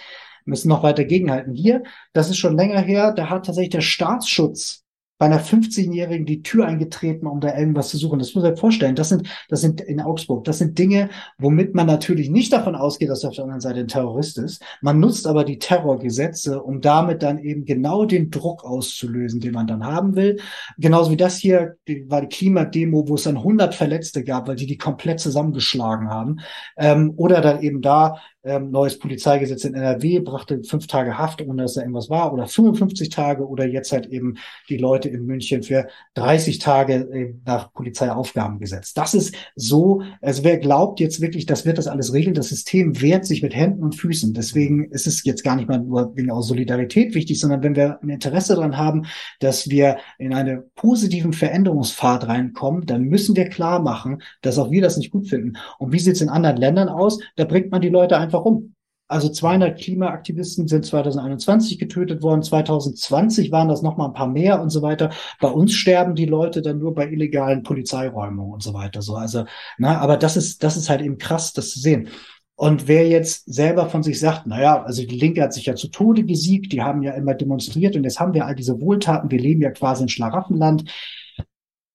müssen 0.45 0.69
noch 0.69 0.83
weiter 0.83 1.05
gegenhalten. 1.05 1.55
Hier, 1.55 1.83
das 2.13 2.31
ist 2.31 2.39
schon 2.39 2.57
länger 2.57 2.81
her, 2.81 3.13
da 3.13 3.31
hat 3.31 3.47
tatsächlich 3.47 3.71
der 3.71 3.83
Staatsschutz 3.83 4.85
bei 5.19 5.27
einer 5.27 5.41
15-Jährigen 5.41 6.27
die 6.27 6.43
Tür 6.43 6.67
eingetreten, 6.67 7.27
um 7.27 7.41
da 7.41 7.57
irgendwas 7.57 7.89
zu 7.89 7.97
suchen. 7.97 8.19
Das 8.19 8.35
muss 8.35 8.45
man 8.45 8.53
sich 8.53 8.61
vorstellen. 8.61 8.95
Das 8.95 9.09
sind, 9.09 9.29
das 9.49 9.61
sind 9.61 9.81
in 9.81 10.01
Augsburg, 10.01 10.45
das 10.45 10.59
sind 10.59 10.79
Dinge, 10.79 11.11
womit 11.39 11.75
man 11.75 11.87
natürlich 11.87 12.31
nicht 12.31 12.53
davon 12.53 12.77
ausgeht, 12.77 13.11
dass 13.11 13.25
er 13.25 13.31
auf 13.31 13.35
der 13.35 13.45
anderen 13.45 13.61
Seite 13.61 13.81
ein 13.81 13.89
Terrorist 13.89 14.39
ist. 14.39 14.63
Man 14.81 15.01
nutzt 15.01 15.27
aber 15.27 15.45
die 15.45 15.59
Terrorgesetze, 15.59 16.63
um 16.63 16.81
damit 16.81 17.23
dann 17.23 17.39
eben 17.39 17.65
genau 17.65 18.05
den 18.05 18.31
Druck 18.31 18.65
auszulösen, 18.65 19.41
den 19.41 19.53
man 19.53 19.67
dann 19.67 19.85
haben 19.85 20.15
will. 20.15 20.39
Genauso 20.79 21.11
wie 21.11 21.17
das 21.17 21.37
hier 21.37 21.77
die, 21.89 22.09
war 22.09 22.21
die 22.21 22.29
Klimademo, 22.29 23.09
wo 23.09 23.17
es 23.17 23.25
dann 23.25 23.37
100 23.37 23.75
Verletzte 23.75 24.23
gab, 24.23 24.47
weil 24.47 24.57
die 24.57 24.67
die 24.67 24.79
komplett 24.79 25.21
zusammengeschlagen 25.21 26.09
haben. 26.09 26.41
Ähm, 26.77 27.13
oder 27.17 27.41
dann 27.41 27.63
eben 27.63 27.83
da 27.83 28.17
ähm, 28.45 28.71
neues 28.71 28.99
Polizeigesetz 28.99 29.65
in 29.65 29.75
NRW 29.75 30.21
brachte 30.21 30.63
fünf 30.63 30.87
Tage 30.87 31.19
Haft, 31.19 31.43
ohne 31.43 31.63
dass 31.63 31.75
da 31.75 31.81
irgendwas 31.81 32.09
war, 32.09 32.33
oder 32.33 32.47
55 32.47 33.09
Tage, 33.09 33.47
oder 33.47 33.67
jetzt 33.67 33.93
halt 33.93 34.07
eben 34.07 34.37
die 34.69 34.77
Leute 34.77 35.09
in 35.09 35.27
München 35.27 35.63
für 35.63 35.89
30 36.15 36.59
Tage 36.59 36.95
äh, 36.95 37.35
nach 37.45 37.73
Polizeiaufgabengesetz. 37.73 38.95
Das 38.95 39.15
ist 39.15 39.35
so, 39.57 40.03
also 40.23 40.45
wer 40.45 40.59
glaubt 40.59 41.01
jetzt 41.01 41.21
wirklich, 41.21 41.47
das 41.47 41.67
wird 41.67 41.79
das 41.79 41.89
alles 41.89 42.13
regeln, 42.13 42.35
das 42.35 42.49
System 42.49 43.01
wehrt 43.01 43.27
sich 43.27 43.43
mit 43.43 43.55
Händen 43.55 43.83
und 43.83 43.97
Füßen. 43.97 44.33
Deswegen 44.35 44.91
ist 44.91 45.07
es 45.07 45.25
jetzt 45.25 45.43
gar 45.43 45.57
nicht 45.57 45.69
mal 45.69 45.81
nur 45.81 46.15
wegen 46.17 46.31
aus 46.31 46.49
Solidarität 46.49 47.15
wichtig, 47.15 47.41
sondern 47.41 47.63
wenn 47.63 47.77
wir 47.77 47.99
ein 48.03 48.09
Interesse 48.09 48.55
daran 48.55 48.77
haben, 48.77 49.07
dass 49.41 49.69
wir 49.69 49.99
in 50.19 50.33
eine 50.33 50.59
positiven 50.77 51.33
Veränderungspfad 51.33 52.29
reinkommen, 52.29 52.87
dann 52.87 53.03
müssen 53.03 53.37
wir 53.37 53.49
klar 53.49 53.81
machen, 53.81 54.23
dass 54.43 54.59
auch 54.59 54.71
wir 54.71 54.83
das 54.83 54.97
nicht 54.97 55.11
gut 55.11 55.29
finden. 55.29 55.55
Und 55.79 55.93
wie 55.93 55.99
sieht 55.99 56.15
es 56.15 56.21
in 56.21 56.29
anderen 56.29 56.57
Ländern 56.57 56.89
aus? 56.89 57.19
Da 57.37 57.45
bringt 57.45 57.71
man 57.71 57.81
die 57.81 57.89
Leute 57.89 58.17
einfach 58.17 58.28
warum. 58.33 58.75
Also 59.11 59.31
200 59.31 59.81
Klimaaktivisten 59.81 60.69
sind 60.69 60.85
2021 60.85 61.79
getötet 61.79 62.23
worden, 62.23 62.43
2020 62.43 63.51
waren 63.51 63.69
das 63.69 63.81
noch 63.81 63.97
mal 63.97 64.09
ein 64.09 64.13
paar 64.13 64.29
mehr 64.29 64.61
und 64.61 64.69
so 64.69 64.83
weiter. 64.83 65.11
Bei 65.41 65.49
uns 65.49 65.73
sterben 65.73 66.15
die 66.15 66.27
Leute 66.27 66.61
dann 66.61 66.79
nur 66.79 66.95
bei 66.95 67.09
illegalen 67.09 67.63
Polizeiräumungen 67.63 68.53
und 68.53 68.63
so 68.63 68.75
weiter. 68.75 69.01
So, 69.01 69.15
also, 69.15 69.47
na, 69.79 69.99
aber 70.01 70.19
das 70.19 70.37
ist, 70.37 70.63
das 70.63 70.77
ist 70.77 70.91
halt 70.91 71.01
eben 71.01 71.17
krass, 71.17 71.55
das 71.55 71.71
zu 71.71 71.81
sehen. 71.81 72.09
Und 72.55 72.87
wer 72.87 73.09
jetzt 73.09 73.45
selber 73.47 73.89
von 73.89 74.03
sich 74.03 74.21
sagt, 74.21 74.47
naja, 74.47 74.83
also 74.83 75.07
die 75.07 75.19
Linke 75.19 75.43
hat 75.43 75.55
sich 75.55 75.67
ja 75.67 75.75
zu 75.75 75.89
Tode 75.89 76.25
gesiegt, 76.25 76.73
die 76.73 76.83
haben 76.83 77.03
ja 77.03 77.13
immer 77.13 77.35
demonstriert 77.35 77.97
und 77.97 78.05
jetzt 78.05 78.21
haben 78.21 78.35
wir 78.35 78.45
all 78.45 78.57
diese 78.57 78.81
Wohltaten, 78.81 79.31
wir 79.31 79.39
leben 79.39 79.63
ja 79.63 79.71
quasi 79.71 80.03
in 80.03 80.09
Schlaraffenland. 80.09 80.85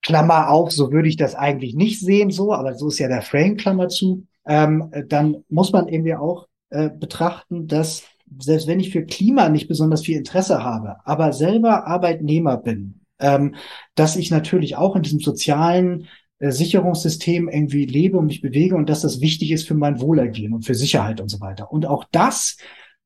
Klammer 0.02 0.50
auf, 0.50 0.72
so 0.72 0.92
würde 0.92 1.10
ich 1.10 1.18
das 1.18 1.36
eigentlich 1.36 1.76
nicht 1.76 2.00
sehen, 2.00 2.32
so, 2.32 2.54
aber 2.54 2.74
so 2.74 2.88
ist 2.88 3.00
ja 3.00 3.08
der 3.08 3.22
Frame, 3.22 3.58
Klammer 3.58 3.90
zu 3.90 4.26
ähm, 4.46 4.92
dann 5.08 5.44
muss 5.50 5.72
man 5.72 5.88
irgendwie 5.88 6.16
auch 6.16 6.48
äh, 6.70 6.90
betrachten, 6.90 7.68
dass 7.68 8.04
selbst 8.40 8.68
wenn 8.68 8.80
ich 8.80 8.92
für 8.92 9.06
Klima 9.06 9.50
nicht 9.50 9.68
besonders 9.68 10.04
viel 10.04 10.18
Interesse 10.18 10.64
habe, 10.64 10.98
aber 11.06 11.34
selber 11.34 11.86
Arbeitnehmer 11.86 12.58
bin, 12.58 13.02
ähm, 13.20 13.56
dass 13.96 14.16
ich 14.16 14.32
natürlich 14.32 14.76
auch 14.76 14.96
in 14.96 15.04
diesem 15.04 15.20
sozialen 15.20 16.08
äh, 16.40 16.52
Sicherungssystem 16.52 17.48
irgendwie 17.48 17.86
lebe 17.86 18.18
und 18.18 18.28
mich 18.28 18.42
bewege 18.42 18.76
und 18.76 18.90
dass 18.90 19.02
das 19.02 19.22
wichtig 19.22 19.52
ist 19.52 19.68
für 19.68 19.76
mein 19.76 20.02
Wohlergehen 20.02 20.54
und 20.54 20.66
für 20.66 20.76
Sicherheit 20.76 21.22
und 21.22 21.30
so 21.30 21.40
weiter. 21.40 21.72
Und 21.72 21.86
auch 21.86 22.06
das, 22.12 22.58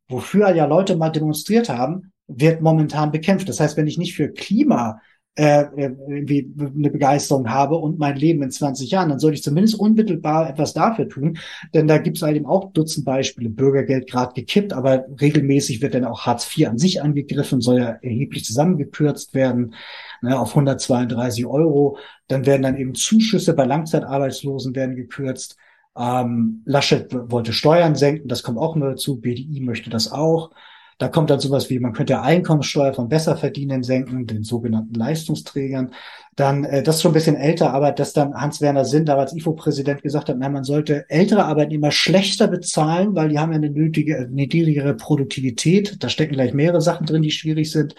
wofür 0.07 0.49
ja 0.55 0.65
Leute 0.65 0.95
mal 0.95 1.09
demonstriert 1.09 1.69
haben, 1.69 2.11
wird 2.27 2.61
momentan 2.61 3.11
bekämpft. 3.11 3.47
Das 3.49 3.59
heißt, 3.59 3.77
wenn 3.77 3.87
ich 3.87 3.97
nicht 3.97 4.15
für 4.15 4.29
Klima 4.29 5.01
äh, 5.37 5.65
irgendwie 6.07 6.51
eine 6.57 6.89
Begeisterung 6.89 7.47
habe 7.49 7.75
und 7.75 7.99
mein 7.99 8.15
Leben 8.15 8.41
in 8.41 8.49
20 8.49 8.89
Jahren, 8.89 9.09
dann 9.09 9.19
sollte 9.19 9.35
ich 9.35 9.43
zumindest 9.43 9.79
unmittelbar 9.79 10.49
etwas 10.49 10.73
dafür 10.73 11.07
tun. 11.07 11.37
Denn 11.75 11.87
da 11.87 11.99
gibt 11.99 12.17
es 12.17 12.23
halt 12.23 12.35
eben 12.35 12.47
auch 12.47 12.73
Dutzend 12.73 13.05
Beispiele. 13.05 13.49
Bürgergeld 13.49 14.09
gerade 14.09 14.33
gekippt, 14.33 14.73
aber 14.73 15.05
regelmäßig 15.21 15.81
wird 15.81 15.93
dann 15.93 16.05
auch 16.05 16.25
Hartz 16.25 16.49
IV 16.57 16.67
an 16.67 16.79
sich 16.79 17.03
angegriffen, 17.03 17.61
soll 17.61 17.77
ja 17.77 17.89
erheblich 18.01 18.45
zusammengekürzt 18.45 19.35
werden 19.35 19.75
ne, 20.23 20.39
auf 20.39 20.49
132 20.49 21.45
Euro. 21.45 21.99
Dann 22.27 22.47
werden 22.47 22.63
dann 22.63 22.77
eben 22.77 22.95
Zuschüsse 22.95 23.53
bei 23.53 23.65
Langzeitarbeitslosen 23.65 24.75
werden 24.75 24.95
gekürzt. 24.95 25.57
Ähm, 25.95 26.63
Laschet 26.65 27.07
wollte 27.11 27.53
Steuern 27.53 27.93
senken, 27.93 28.27
das 28.27 28.41
kommt 28.41 28.57
auch 28.57 28.75
nur 28.75 28.89
dazu. 28.89 29.21
BDI 29.21 29.61
möchte 29.61 29.91
das 29.91 30.11
auch. 30.11 30.49
Da 30.97 31.07
kommt 31.09 31.29
dann 31.29 31.39
sowas 31.39 31.69
wie, 31.69 31.79
man 31.79 31.93
könnte 31.93 32.21
Einkommenssteuer 32.21 32.93
von 32.93 33.07
Besserverdienenden 33.07 33.83
senken, 33.83 34.25
den 34.25 34.43
sogenannten 34.43 34.95
Leistungsträgern. 34.95 35.91
Dann, 36.35 36.63
äh, 36.63 36.81
das 36.81 36.95
ist 36.95 37.01
schon 37.03 37.11
ein 37.11 37.13
bisschen 37.13 37.35
älter, 37.35 37.71
aber 37.73 37.91
dass 37.91 38.13
dann 38.13 38.33
Hans-Werner 38.33 38.83
Sinn, 38.83 39.05
damals 39.05 39.33
IFO-Präsident, 39.33 40.01
gesagt 40.01 40.29
hat, 40.29 40.37
nein, 40.37 40.53
man 40.53 40.63
sollte 40.63 41.07
ältere 41.09 41.45
Arbeitnehmer 41.45 41.91
schlechter 41.91 42.47
bezahlen, 42.47 43.15
weil 43.15 43.29
die 43.29 43.37
haben 43.37 43.51
ja 43.51 43.57
eine 43.57 43.69
nötige, 43.69 44.17
eine 44.17 44.29
niedrigere 44.29 44.95
Produktivität. 44.95 46.03
Da 46.03 46.09
stecken 46.09 46.33
gleich 46.33 46.53
mehrere 46.53 46.81
Sachen 46.81 47.05
drin, 47.05 47.21
die 47.21 47.31
schwierig 47.31 47.71
sind. 47.71 47.93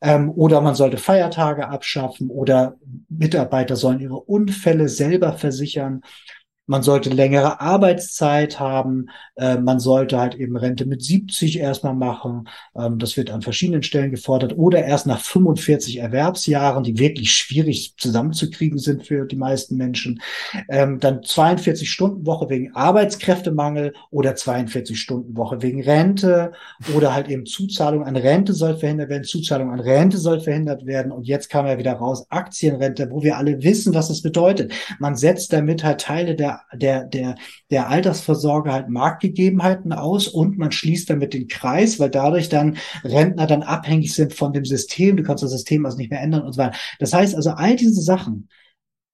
Ähm, 0.00 0.30
oder 0.30 0.60
man 0.60 0.76
sollte 0.76 0.96
Feiertage 0.96 1.68
abschaffen 1.68 2.30
oder 2.30 2.76
Mitarbeiter 3.08 3.74
sollen 3.74 3.98
ihre 3.98 4.20
Unfälle 4.20 4.88
selber 4.88 5.32
versichern 5.32 6.02
man 6.68 6.82
sollte 6.82 7.08
längere 7.08 7.60
Arbeitszeit 7.60 8.60
haben, 8.60 9.06
äh, 9.36 9.56
man 9.56 9.80
sollte 9.80 10.18
halt 10.18 10.34
eben 10.34 10.56
Rente 10.56 10.84
mit 10.86 11.02
70 11.02 11.58
erstmal 11.58 11.94
machen, 11.94 12.48
ähm, 12.76 12.98
das 12.98 13.16
wird 13.16 13.30
an 13.30 13.42
verschiedenen 13.42 13.82
Stellen 13.82 14.10
gefordert, 14.10 14.56
oder 14.56 14.84
erst 14.84 15.06
nach 15.06 15.20
45 15.20 15.98
Erwerbsjahren, 15.98 16.84
die 16.84 16.98
wirklich 16.98 17.32
schwierig 17.32 17.94
zusammenzukriegen 17.96 18.78
sind 18.78 19.06
für 19.06 19.24
die 19.24 19.36
meisten 19.36 19.76
Menschen, 19.76 20.20
ähm, 20.68 21.00
dann 21.00 21.22
42 21.22 21.90
Stunden 21.90 22.26
Woche 22.26 22.50
wegen 22.50 22.74
Arbeitskräftemangel 22.74 23.94
oder 24.10 24.36
42 24.36 25.00
Stunden 25.00 25.36
Woche 25.36 25.62
wegen 25.62 25.82
Rente 25.82 26.52
oder 26.94 27.14
halt 27.14 27.28
eben 27.28 27.46
Zuzahlung 27.46 28.04
an 28.04 28.16
Rente 28.16 28.52
soll 28.52 28.76
verhindert 28.76 29.08
werden, 29.08 29.24
Zuzahlung 29.24 29.70
an 29.70 29.80
Rente 29.80 30.18
soll 30.18 30.40
verhindert 30.40 30.84
werden. 30.84 31.12
Und 31.12 31.26
jetzt 31.26 31.48
kam 31.48 31.66
ja 31.66 31.78
wieder 31.78 31.94
raus 31.94 32.26
Aktienrente, 32.30 33.10
wo 33.10 33.22
wir 33.22 33.38
alle 33.38 33.62
wissen, 33.62 33.94
was 33.94 34.08
das 34.08 34.20
bedeutet. 34.20 34.72
Man 34.98 35.16
setzt 35.16 35.52
damit 35.54 35.82
halt 35.82 36.02
Teile 36.02 36.34
der 36.34 36.57
der, 36.72 37.04
der, 37.04 37.36
der 37.70 37.88
Altersvorsorge 37.88 38.72
halt 38.72 38.88
Marktgegebenheiten 38.88 39.92
aus 39.92 40.28
und 40.28 40.58
man 40.58 40.72
schließt 40.72 41.10
damit 41.10 41.34
den 41.34 41.48
Kreis, 41.48 41.98
weil 41.98 42.10
dadurch 42.10 42.48
dann 42.48 42.76
Rentner 43.04 43.46
dann 43.46 43.62
abhängig 43.62 44.14
sind 44.14 44.34
von 44.34 44.52
dem 44.52 44.64
System. 44.64 45.16
Du 45.16 45.22
kannst 45.22 45.42
das 45.42 45.50
System 45.50 45.86
also 45.86 45.98
nicht 45.98 46.10
mehr 46.10 46.20
ändern 46.20 46.42
und 46.42 46.52
so 46.52 46.58
weiter. 46.58 46.76
Das 46.98 47.12
heißt 47.12 47.34
also, 47.34 47.50
all 47.50 47.76
diese 47.76 48.02
Sachen, 48.02 48.48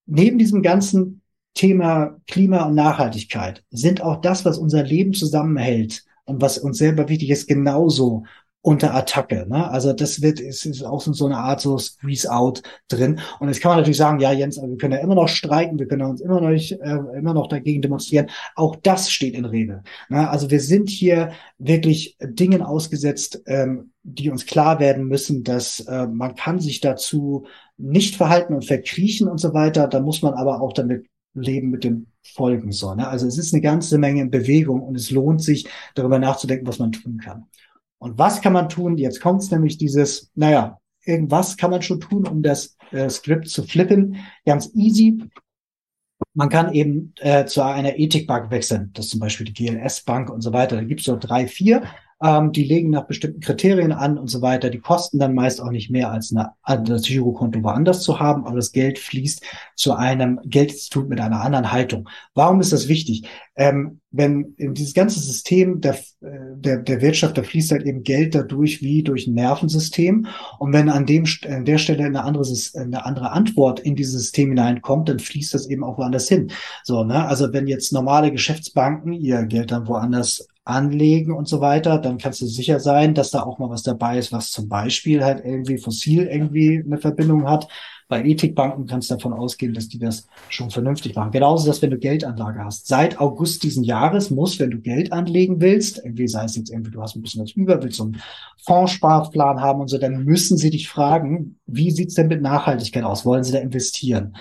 neben 0.06 0.39
diesem 0.39 0.62
ganzen 0.62 1.23
Thema 1.55 2.16
Klima 2.26 2.64
und 2.64 2.74
Nachhaltigkeit, 2.74 3.64
sind 3.70 4.02
auch 4.02 4.20
das, 4.20 4.44
was 4.44 4.58
unser 4.58 4.82
Leben 4.82 5.12
zusammenhält 5.12 6.05
und 6.24 6.40
was 6.40 6.58
uns 6.58 6.78
selber 6.78 7.08
wichtig 7.08 7.31
ist, 7.31 7.47
genauso 7.47 8.24
unter 8.65 8.94
Attacke. 8.94 9.47
Ne? 9.47 9.70
Also 9.70 9.93
das 9.93 10.23
wird, 10.23 10.41
ist, 10.41 10.65
ist 10.65 10.83
auch 10.83 11.02
so 11.02 11.26
eine 11.26 11.36
Art 11.36 11.60
so 11.60 11.76
Squeeze-out 11.76 12.62
drin. 12.89 13.20
Und 13.39 13.49
jetzt 13.49 13.60
kann 13.60 13.68
man 13.68 13.78
natürlich 13.78 13.99
sagen, 13.99 14.20
ja, 14.20 14.33
Jens, 14.33 14.57
wir 14.57 14.78
können 14.78 14.94
ja 14.94 15.01
immer 15.01 15.15
noch 15.15 15.28
streiken, 15.28 15.78
wir 15.78 15.86
können 15.86 16.01
uns 16.01 16.23
immer 16.23 16.41
noch, 16.41 16.49
nicht, 16.49 16.73
äh, 16.73 16.97
immer 17.15 17.34
noch 17.34 17.49
dagegen 17.49 17.83
demonstrieren. 17.83 18.31
Auch 18.57 18.76
das 18.76 19.10
steht 19.10 19.34
in 19.34 19.44
Rede. 19.44 19.83
Ne? 20.09 20.31
Also 20.31 20.51
wir 20.51 20.60
sind 20.60 20.89
hier 20.89 21.33
wirklich 21.59 22.17
Dingen 22.23 22.62
ausgesetzt, 22.62 23.43
ähm, 23.44 23.91
die 24.02 24.31
uns 24.31 24.47
klar 24.47 24.81
werden 24.81 25.09
müssen, 25.09 25.44
dass 25.44 25.81
äh, 25.81 26.07
man 26.07 26.34
kann 26.34 26.59
sich 26.59 26.81
dazu 26.81 27.44
nicht 27.76 28.17
verhalten 28.17 28.55
und 28.55 28.65
verkriechen 28.65 29.28
und 29.28 29.41
so 29.41 29.52
weiter. 29.52 29.89
Da 29.89 30.01
muss 30.01 30.23
man 30.23 30.33
aber 30.33 30.62
auch 30.62 30.73
damit 30.73 31.05
leben 31.34 31.68
mit 31.68 31.84
den 31.84 32.07
Folgen 32.23 32.73
so. 32.73 32.94
Ne? 32.94 33.07
Also 33.07 33.26
es 33.26 33.36
ist 33.36 33.52
eine 33.52 33.60
ganze 33.60 33.99
Menge 33.99 34.23
in 34.23 34.31
Bewegung 34.31 34.81
und 34.81 34.94
es 34.94 35.10
lohnt 35.10 35.43
sich, 35.43 35.67
darüber 35.94 36.18
nachzudenken, 36.18 36.67
was 36.67 36.78
man 36.78 36.93
tun 36.93 37.18
kann. 37.23 37.44
Und 38.05 38.18
was 38.18 38.42
kann 38.42 38.52
man 38.52 38.68
tun? 38.68 38.99
Jetzt 38.99 39.23
kommt 39.23 39.41
es 39.41 39.50
nämlich 39.50 39.78
dieses, 39.78 40.31
naja, 40.34 40.78
irgendwas 41.07 41.57
kann 41.57 41.70
man 41.70 41.81
schon 41.81 42.00
tun, 42.00 42.26
um 42.26 42.42
das 42.42 42.76
äh, 42.91 43.08
Skript 43.08 43.49
zu 43.49 43.62
flippen. 43.62 44.18
Ganz 44.44 44.70
easy. 44.74 45.23
Man 46.34 46.50
kann 46.50 46.74
eben 46.74 47.15
äh, 47.20 47.47
zu 47.47 47.65
einer 47.65 47.99
Ethikbank 47.99 48.50
wechseln. 48.50 48.91
Das 48.92 49.07
ist 49.07 49.12
zum 49.12 49.20
Beispiel 49.20 49.47
die 49.47 49.55
GLS-Bank 49.55 50.28
und 50.28 50.42
so 50.42 50.52
weiter. 50.52 50.76
Da 50.76 50.84
gibt 50.84 51.00
es 51.00 51.07
so 51.07 51.16
drei, 51.18 51.47
vier. 51.47 51.84
Ähm, 52.25 52.53
die 52.53 52.65
legen 52.65 52.89
nach 52.89 53.07
bestimmten 53.07 53.41
Kriterien 53.41 53.93
an 53.93 54.17
und 54.17 54.28
so 54.28 54.41
weiter. 54.41 54.70
Die 54.70 54.78
kosten 54.78 55.19
dann 55.19 55.35
meist 55.35 55.61
auch 55.61 55.70
nicht 55.70 55.91
mehr 55.91 56.11
als 56.11 56.35
eine, 56.35 56.55
das 56.85 57.03
Girokonto 57.03 57.62
woanders 57.62 58.01
zu 58.01 58.19
haben, 58.19 58.47
aber 58.47 58.57
das 58.57 58.73
Geld 58.73 58.99
fließt 58.99 59.43
zu 59.77 59.93
einem 59.94 60.41
Geldinstitut 60.43 61.11
mit 61.11 61.20
einer 61.20 61.43
anderen 61.43 61.70
Haltung. 61.70 62.09
Warum 62.33 62.61
ist 62.61 62.73
das 62.73 62.89
wichtig? 62.89 63.28
Ähm, 63.57 64.01
wenn 64.11 64.55
dieses 64.59 64.94
ganze 64.94 65.20
System 65.20 65.83
der, 65.83 65.99
der, 66.20 66.78
der 66.78 67.03
Wirtschaft, 67.03 67.36
da 67.36 67.43
fließt 67.43 67.73
halt 67.73 67.85
eben 67.85 68.05
Geld 68.05 68.35
dadurch 68.35 68.81
wie 68.81 69.03
durch 69.03 69.27
ein 69.27 69.35
Nervensystem. 69.35 70.27
Und 70.59 70.73
wenn 70.73 70.89
an 70.89 71.05
dem 71.05 71.25
an 71.47 71.67
der 71.67 71.78
Stelle 71.78 72.05
eine 72.05 72.25
andere, 72.25 72.44
eine 72.75 73.05
andere 73.05 73.33
Antwort 73.33 73.81
in 73.81 73.97
dieses 73.97 74.15
System 74.15 74.49
hineinkommt, 74.49 75.11
dann 75.11 75.19
fließt 75.19 75.53
das 75.53 75.67
eben 75.67 75.85
auch 75.85 75.99
woanders 75.99 76.28
hin. 76.28 76.51
So, 76.85 77.05
ne? 77.05 77.27
Also 77.27 77.53
wenn 77.53 77.67
jetzt 77.67 77.93
normale 77.93 78.33
Geschäftsbanken 78.33 79.12
ihr 79.12 79.43
Geld 79.44 79.73
dann 79.73 79.86
woanders 79.89 80.49
anlegen 80.65 81.33
und 81.33 81.47
so 81.47 81.60
weiter, 81.60 81.99
dann 81.99 82.18
kannst 82.18 82.41
du 82.41 82.47
sicher 82.47 82.81
sein, 82.81 83.15
dass 83.15 83.31
da 83.31 83.43
auch 83.43 83.59
mal 83.59 83.68
was 83.68 83.83
dabei 83.83 84.18
ist, 84.18 84.33
was 84.33 84.51
zum 84.51 84.68
Beispiel 84.68 85.23
halt 85.23 85.44
irgendwie 85.44 85.78
fossil 85.78 86.26
irgendwie 86.26 86.83
eine 86.84 86.99
Verbindung 86.99 87.49
hat. 87.49 87.68
Bei 88.09 88.23
Ethikbanken 88.23 88.86
kannst 88.86 89.10
du 89.10 89.15
davon 89.15 89.33
ausgehen, 89.33 89.73
dass 89.75 89.89
die 89.89 89.99
das 89.99 90.26
schon 90.49 90.70
vernünftig 90.70 91.17
machen. 91.17 91.33
Genauso, 91.33 91.67
dass 91.67 91.81
wenn 91.81 91.91
du 91.91 91.99
Geldanlage 91.99 92.62
hast. 92.62 92.86
Seit 92.86 93.18
August 93.18 93.62
diesen 93.62 93.83
Jahres 93.83 94.31
muss, 94.31 94.59
wenn 94.59 94.70
du 94.70 94.78
Geld 94.78 95.12
anlegen 95.12 95.60
willst, 95.60 95.99
irgendwie 95.99 96.28
sei 96.28 96.44
es 96.44 96.57
jetzt 96.57 96.70
irgendwie, 96.70 96.91
du 96.91 97.01
hast 97.01 97.17
ein 97.17 97.23
bisschen 97.23 97.43
was 97.43 97.52
über, 97.52 97.83
willst 97.83 97.97
so 97.97 98.05
einen 98.05 98.20
Fondssparplan 98.62 99.60
haben 99.60 99.81
und 99.81 99.89
so, 99.89 99.99
dann 99.99 100.25
müssen 100.25 100.59
sie 100.59 100.70
dich 100.70 100.89
fragen, 100.89 101.59
wie 101.67 101.91
sieht's 101.91 102.15
denn 102.15 102.28
mit 102.28 102.43
Nachhaltigkeit 102.43 103.05
aus? 103.05 103.25
Wollen 103.25 103.44
sie 103.44 103.52
da 103.52 103.59
investieren? 103.59 104.34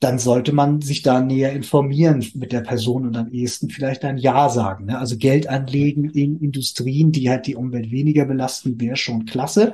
Dann 0.00 0.18
sollte 0.18 0.52
man 0.52 0.82
sich 0.82 1.02
da 1.02 1.20
näher 1.20 1.52
informieren 1.52 2.24
mit 2.34 2.52
der 2.52 2.60
Person 2.60 3.06
und 3.06 3.16
am 3.16 3.28
ehesten 3.28 3.70
vielleicht 3.70 4.04
ein 4.04 4.18
Ja 4.18 4.48
sagen. 4.48 4.86
Ne? 4.86 4.98
Also 4.98 5.16
Geld 5.16 5.48
anlegen 5.48 6.10
in 6.10 6.38
Industrien, 6.38 7.12
die 7.12 7.30
halt 7.30 7.46
die 7.46 7.56
Umwelt 7.56 7.90
weniger 7.90 8.26
belasten, 8.26 8.78
wäre 8.80 8.96
schon 8.96 9.24
klasse. 9.24 9.72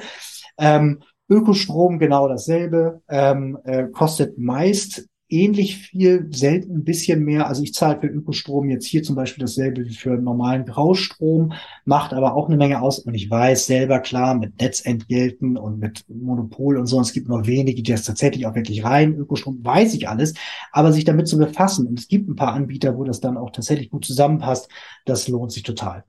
Ähm, 0.58 1.02
Ökostrom 1.28 1.98
genau 1.98 2.28
dasselbe, 2.28 3.02
ähm, 3.08 3.58
äh, 3.64 3.88
kostet 3.88 4.38
meist 4.38 5.08
ähnlich 5.32 5.78
viel, 5.78 6.28
selten 6.30 6.76
ein 6.76 6.84
bisschen 6.84 7.24
mehr. 7.24 7.48
Also 7.48 7.62
ich 7.62 7.74
zahle 7.74 8.00
für 8.00 8.06
Ökostrom 8.06 8.68
jetzt 8.68 8.86
hier 8.86 9.02
zum 9.02 9.16
Beispiel 9.16 9.42
dasselbe 9.42 9.84
wie 9.84 9.94
für 9.94 10.10
normalen 10.10 10.66
Graustrom, 10.66 11.54
macht 11.84 12.12
aber 12.12 12.34
auch 12.34 12.48
eine 12.48 12.56
Menge 12.56 12.82
aus. 12.82 12.98
Und 12.98 13.14
ich 13.14 13.30
weiß 13.30 13.66
selber 13.66 14.00
klar, 14.00 14.34
mit 14.34 14.60
Netzentgelten 14.60 15.56
und 15.56 15.78
mit 15.80 16.04
Monopol 16.08 16.76
und 16.76 16.86
so, 16.86 17.00
es 17.00 17.12
gibt 17.12 17.28
nur 17.28 17.46
wenige, 17.46 17.82
die 17.82 17.90
das 17.90 18.04
tatsächlich 18.04 18.46
auch 18.46 18.54
wirklich 18.54 18.84
rein, 18.84 19.14
Ökostrom, 19.14 19.64
weiß 19.64 19.94
ich 19.94 20.08
alles. 20.08 20.34
Aber 20.70 20.92
sich 20.92 21.04
damit 21.04 21.28
zu 21.28 21.38
befassen, 21.38 21.86
und 21.86 21.98
es 21.98 22.08
gibt 22.08 22.28
ein 22.28 22.36
paar 22.36 22.52
Anbieter, 22.52 22.96
wo 22.96 23.04
das 23.04 23.20
dann 23.20 23.36
auch 23.36 23.50
tatsächlich 23.50 23.90
gut 23.90 24.04
zusammenpasst, 24.04 24.68
das 25.06 25.28
lohnt 25.28 25.52
sich 25.52 25.62
total. 25.62 26.04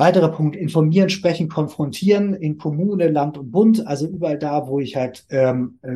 Weiterer 0.00 0.30
Punkt, 0.30 0.56
informieren, 0.56 1.10
sprechen, 1.10 1.50
konfrontieren 1.50 2.32
in 2.32 2.56
Kommune, 2.56 3.08
Land 3.08 3.36
und 3.36 3.50
Bund, 3.50 3.86
also 3.86 4.06
überall 4.08 4.38
da, 4.38 4.66
wo 4.66 4.80
ich 4.80 4.96
halt 4.96 5.26
ähm, 5.28 5.78
äh, 5.82 5.90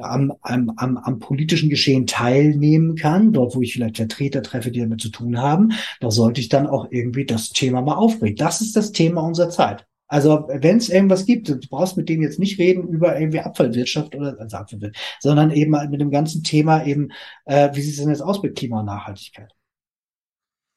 am, 0.00 0.32
am, 0.42 0.72
am, 0.76 0.96
am 0.96 1.18
politischen 1.18 1.68
Geschehen 1.68 2.06
teilnehmen 2.06 2.94
kann, 2.94 3.32
dort, 3.32 3.56
wo 3.56 3.60
ich 3.60 3.72
vielleicht 3.72 3.96
Vertreter 3.96 4.44
treffe, 4.44 4.70
die 4.70 4.78
damit 4.78 5.00
zu 5.00 5.08
tun 5.08 5.38
haben, 5.38 5.72
da 5.98 6.12
sollte 6.12 6.40
ich 6.40 6.48
dann 6.48 6.68
auch 6.68 6.86
irgendwie 6.92 7.26
das 7.26 7.50
Thema 7.50 7.82
mal 7.82 7.96
aufbringen. 7.96 8.36
Das 8.36 8.60
ist 8.60 8.76
das 8.76 8.92
Thema 8.92 9.22
unserer 9.22 9.50
Zeit. 9.50 9.88
Also 10.06 10.48
wenn 10.52 10.76
es 10.76 10.88
irgendwas 10.88 11.26
gibt, 11.26 11.48
du 11.48 11.58
brauchst 11.68 11.96
mit 11.96 12.08
dem 12.08 12.22
jetzt 12.22 12.38
nicht 12.38 12.60
reden 12.60 12.86
über 12.86 13.18
irgendwie 13.18 13.40
Abfallwirtschaft 13.40 14.14
oder 14.14 14.36
also 14.38 14.56
Abfallwirtschaft, 14.56 15.18
sondern 15.18 15.50
eben 15.50 15.72
mit 15.90 16.00
dem 16.00 16.12
ganzen 16.12 16.44
Thema 16.44 16.86
eben, 16.86 17.08
äh, 17.44 17.70
wie 17.74 17.80
sieht 17.80 17.94
es 17.94 17.98
denn 17.98 18.10
jetzt 18.10 18.22
aus 18.22 18.40
mit 18.40 18.56
Klima 18.56 18.78
und 18.78 18.86
Nachhaltigkeit? 18.86 19.52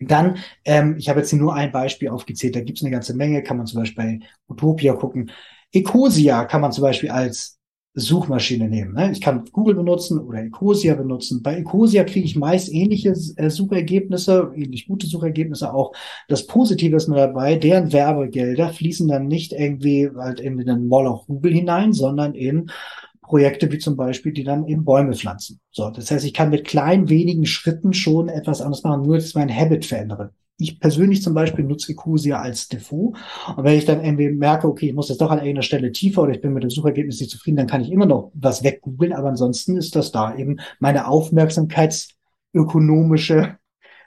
Dann, 0.02 0.38
ähm, 0.66 0.96
ich 0.98 1.10
habe 1.10 1.20
jetzt 1.20 1.34
nur 1.34 1.54
ein 1.54 1.72
Beispiel 1.72 2.10
aufgezählt, 2.10 2.56
da 2.56 2.62
gibt 2.62 2.80
es 2.80 2.84
eine 2.84 2.92
ganze 2.92 3.16
Menge, 3.16 3.44
kann 3.44 3.58
man 3.58 3.66
zum 3.68 3.80
Beispiel 3.80 4.04
bei 4.04 4.20
Utopia 4.48 4.94
gucken. 4.94 5.32
Ecosia 5.72 6.46
kann 6.46 6.62
man 6.62 6.72
zum 6.72 6.84
Beispiel 6.84 7.12
als 7.12 7.60
Suchmaschine 7.94 8.70
nehmen. 8.70 8.94
Ne? 8.94 9.12
Ich 9.12 9.20
kann 9.20 9.44
Google 9.52 9.76
benutzen 9.76 10.20
oder 10.20 10.42
Ecosia 10.42 10.96
benutzen. 10.96 11.44
Bei 11.44 11.58
Ecosia 11.58 12.06
kriege 12.06 12.26
ich 12.26 12.38
meist 12.38 12.72
ähnliche 12.72 13.14
äh, 13.36 13.50
Suchergebnisse, 13.50 14.52
ähnlich 14.56 14.88
gute 14.88 15.08
Suchergebnisse 15.08 15.74
auch. 15.74 15.94
Das 16.30 16.48
Positive 16.48 16.96
ist 16.96 17.10
nur 17.10 17.18
dabei, 17.18 17.56
deren 17.56 17.92
Werbegelder 17.92 18.70
fließen 18.70 19.10
dann 19.10 19.28
nicht 19.28 19.52
irgendwie 19.52 20.10
halt 20.16 20.40
in 20.40 20.58
den 20.58 20.88
Moloch 20.88 21.28
Google 21.28 21.54
hinein, 21.54 21.92
sondern 21.92 22.34
in 22.34 22.72
Projekte 23.32 23.72
wie 23.72 23.78
zum 23.78 23.96
Beispiel, 23.96 24.34
die 24.34 24.44
dann 24.44 24.68
eben 24.68 24.84
Bäume 24.84 25.14
pflanzen. 25.14 25.62
So, 25.72 25.90
das 25.90 26.12
heißt, 26.12 26.26
ich 26.26 26.34
kann 26.34 26.50
mit 26.50 26.68
kleinen 26.68 27.08
wenigen 27.08 27.46
Schritten 27.46 27.94
schon 27.94 28.28
etwas 28.28 28.60
anderes 28.60 28.84
machen, 28.84 29.04
nur 29.04 29.16
dass 29.16 29.28
ich 29.28 29.36
mein 29.36 29.56
Habit 29.56 29.86
verändere. 29.86 30.34
Ich 30.58 30.82
persönlich 30.82 31.24
zum 31.24 31.34
Beispiel 31.34 31.64
nutze 31.64 31.94
Ecosia 31.94 32.42
als 32.42 32.68
Default. 32.68 33.16
Und 33.56 33.64
wenn 33.64 33.78
ich 33.78 33.86
dann 33.86 34.04
irgendwie 34.04 34.32
merke, 34.32 34.68
okay, 34.68 34.88
ich 34.88 34.94
muss 34.94 35.08
jetzt 35.08 35.22
doch 35.22 35.32
an 35.32 35.38
irgendeiner 35.38 35.62
Stelle 35.62 35.94
tiefer 35.94 36.24
oder 36.24 36.34
ich 36.34 36.42
bin 36.42 36.52
mit 36.52 36.64
dem 36.64 36.72
Suchergebnis 36.72 37.22
nicht 37.22 37.32
zufrieden, 37.32 37.56
dann 37.56 37.68
kann 37.68 37.80
ich 37.80 37.90
immer 37.90 38.06
noch 38.06 38.34
was 38.34 38.66
weggoogeln. 38.66 39.14
Aber 39.14 39.30
ansonsten 39.30 39.78
ist 39.78 39.96
das 39.96 40.12
da 40.12 40.36
eben 40.36 40.60
meine 40.80 41.08
aufmerksamkeitsökonomische 41.08 43.56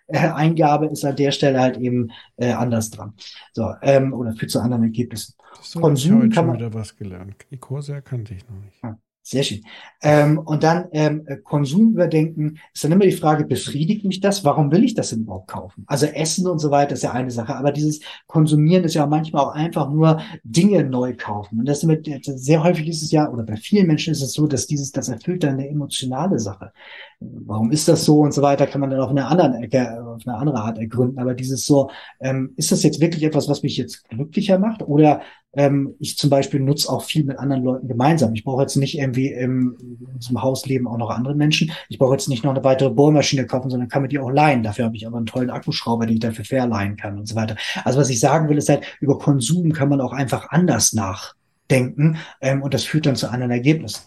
äh, 0.07 0.19
Eingabe 0.19 0.89
ist 0.89 1.03
an 1.07 1.17
der 1.17 1.31
Stelle 1.31 1.61
halt 1.61 1.79
eben 1.79 2.11
äh, 2.37 2.53
anders 2.53 2.91
dran. 2.91 3.15
So, 3.55 3.73
ähm, 3.81 4.13
oder 4.13 4.35
führt 4.35 4.51
zu 4.51 4.61
anderen 4.61 4.83
Ergebnissen. 4.83 5.33
So, 5.63 5.81
Konsum 5.81 6.27
ich 6.27 6.35
kann 6.35 6.47
man 6.47 6.57
wieder 6.57 6.75
was 6.75 6.95
gelernt. 6.95 7.47
Ecosia 7.51 8.03
kannte 8.03 8.35
ich 8.35 8.47
noch 8.47 8.63
nicht. 8.63 8.83
Ja. 8.83 8.99
Sehr 9.27 9.43
schön. 9.43 9.63
Ähm, 10.03 10.37
und 10.37 10.63
dann 10.63 10.85
ähm, 10.93 11.27
Konsum 11.45 11.93
überdenken 11.93 12.59
ist 12.75 12.85
dann 12.85 12.93
immer 12.93 13.07
die 13.07 13.13
Frage, 13.13 13.47
befriedigt 13.47 14.05
mich 14.05 14.21
das? 14.21 14.45
Warum 14.45 14.71
will 14.71 14.85
ich 14.85 14.93
das 14.93 15.13
überhaupt 15.13 15.49
kaufen? 15.49 15.85
Also 15.87 16.05
Essen 16.05 16.47
und 16.47 16.59
so 16.59 16.71
weiter 16.71 16.93
ist 16.93 17.05
ja 17.05 17.13
eine 17.13 17.31
Sache, 17.31 17.57
aber 17.57 17.73
dieses 17.73 18.01
Konsumieren 18.27 18.85
ist 18.85 18.93
ja 18.93 19.07
manchmal 19.07 19.47
auch 19.47 19.55
einfach 19.55 19.91
nur 19.91 20.21
Dinge 20.43 20.85
neu 20.85 21.17
kaufen. 21.17 21.59
Und 21.59 21.67
das 21.67 21.83
mit, 21.85 22.07
sehr 22.23 22.63
häufig 22.63 22.87
ist 22.87 23.03
es 23.03 23.13
ja, 23.13 23.27
oder 23.31 23.45
bei 23.45 23.57
vielen 23.57 23.87
Menschen 23.87 24.13
ist 24.13 24.21
es 24.21 24.35
so, 24.35 24.47
dass 24.47 24.67
dieses, 24.67 24.93
das 24.93 25.09
erfüllt 25.09 25.43
dann 25.43 25.55
eine 25.55 25.71
emotionale 25.71 26.39
Sache. 26.39 26.73
Warum 27.21 27.71
ist 27.73 27.89
das 27.89 28.05
so 28.05 28.21
und 28.21 28.35
so 28.35 28.43
weiter, 28.43 28.67
kann 28.67 28.83
man 28.83 28.91
dann 28.91 29.01
auf 29.01 29.09
einer 29.09 29.29
anderen 29.31 29.55
Ecke, 29.55 30.05
auf 30.05 30.27
eine 30.27 30.37
andere 30.37 30.59
Art 30.59 30.77
ergründen. 30.77 31.19
Aber 31.19 31.33
dieses 31.33 31.65
so, 31.65 31.89
ähm, 32.21 32.53
ist 32.57 32.73
das 32.73 32.83
jetzt 32.83 33.01
wirklich 33.01 33.23
etwas, 33.23 33.49
was 33.49 33.63
mich 33.63 33.79
jetzt 33.79 34.07
glücklicher 34.11 34.59
macht? 34.59 34.83
Oder 34.83 35.23
ähm, 35.57 35.95
ich 35.99 36.17
zum 36.17 36.31
Beispiel 36.31 36.61
nutze 36.61 36.91
auch 36.91 37.05
viel 37.05 37.25
mit 37.25 37.39
anderen 37.39 37.63
Leuten 37.63 37.89
gemeinsam. 37.89 38.35
Ich 38.35 38.45
brauche 38.45 38.63
jetzt 38.63 38.77
nicht 38.77 38.99
irgendwie 38.99 39.33
im, 39.33 39.77
in 39.81 40.19
diesem 40.19 40.43
Haus 40.43 40.67
leben 40.67 40.87
auch 40.87 40.99
noch 40.99 41.11
andere 41.11 41.35
Menschen. 41.35 41.73
Ich 41.89 41.99
brauche 41.99 42.13
jetzt 42.13 42.29
nicht 42.29 42.45
noch 42.45 42.55
eine 42.55 42.65
weitere 42.65 42.91
Bohrmaschine 42.91 43.47
kaufen, 43.47 43.71
sondern 43.71 43.89
kann 43.89 44.03
mir 44.03 44.09
die 44.09 44.19
auch 44.19 44.31
leihen. 44.31 44.63
Dafür 44.63 44.87
habe 44.87 44.97
ich 44.97 45.07
aber 45.07 45.17
einen 45.17 45.27
tollen 45.27 45.51
Akkuschrauber, 45.51 46.07
den 46.07 46.15
ich 46.15 46.21
dafür 46.21 46.45
verleihen 46.45 46.97
kann 46.97 47.19
und 47.19 47.27
so 47.27 47.37
weiter. 47.37 47.57
Also 47.85 47.99
was 47.99 48.11
ich 48.11 48.21
sagen 48.21 48.49
will, 48.49 48.59
ist 48.59 48.69
halt, 48.69 48.85
über 49.01 49.19
Konsum 49.19 49.73
kann 49.73 49.89
man 49.89 50.01
auch 50.01 50.13
einfach 50.13 50.51
anders 50.51 50.93
nachdenken 50.93 52.19
ähm, 52.41 52.63
und 52.63 52.75
das 52.75 52.85
führt 52.85 53.07
dann 53.07 53.17
zu 53.17 53.29
anderen 53.29 53.53
Ergebnissen. 53.53 54.03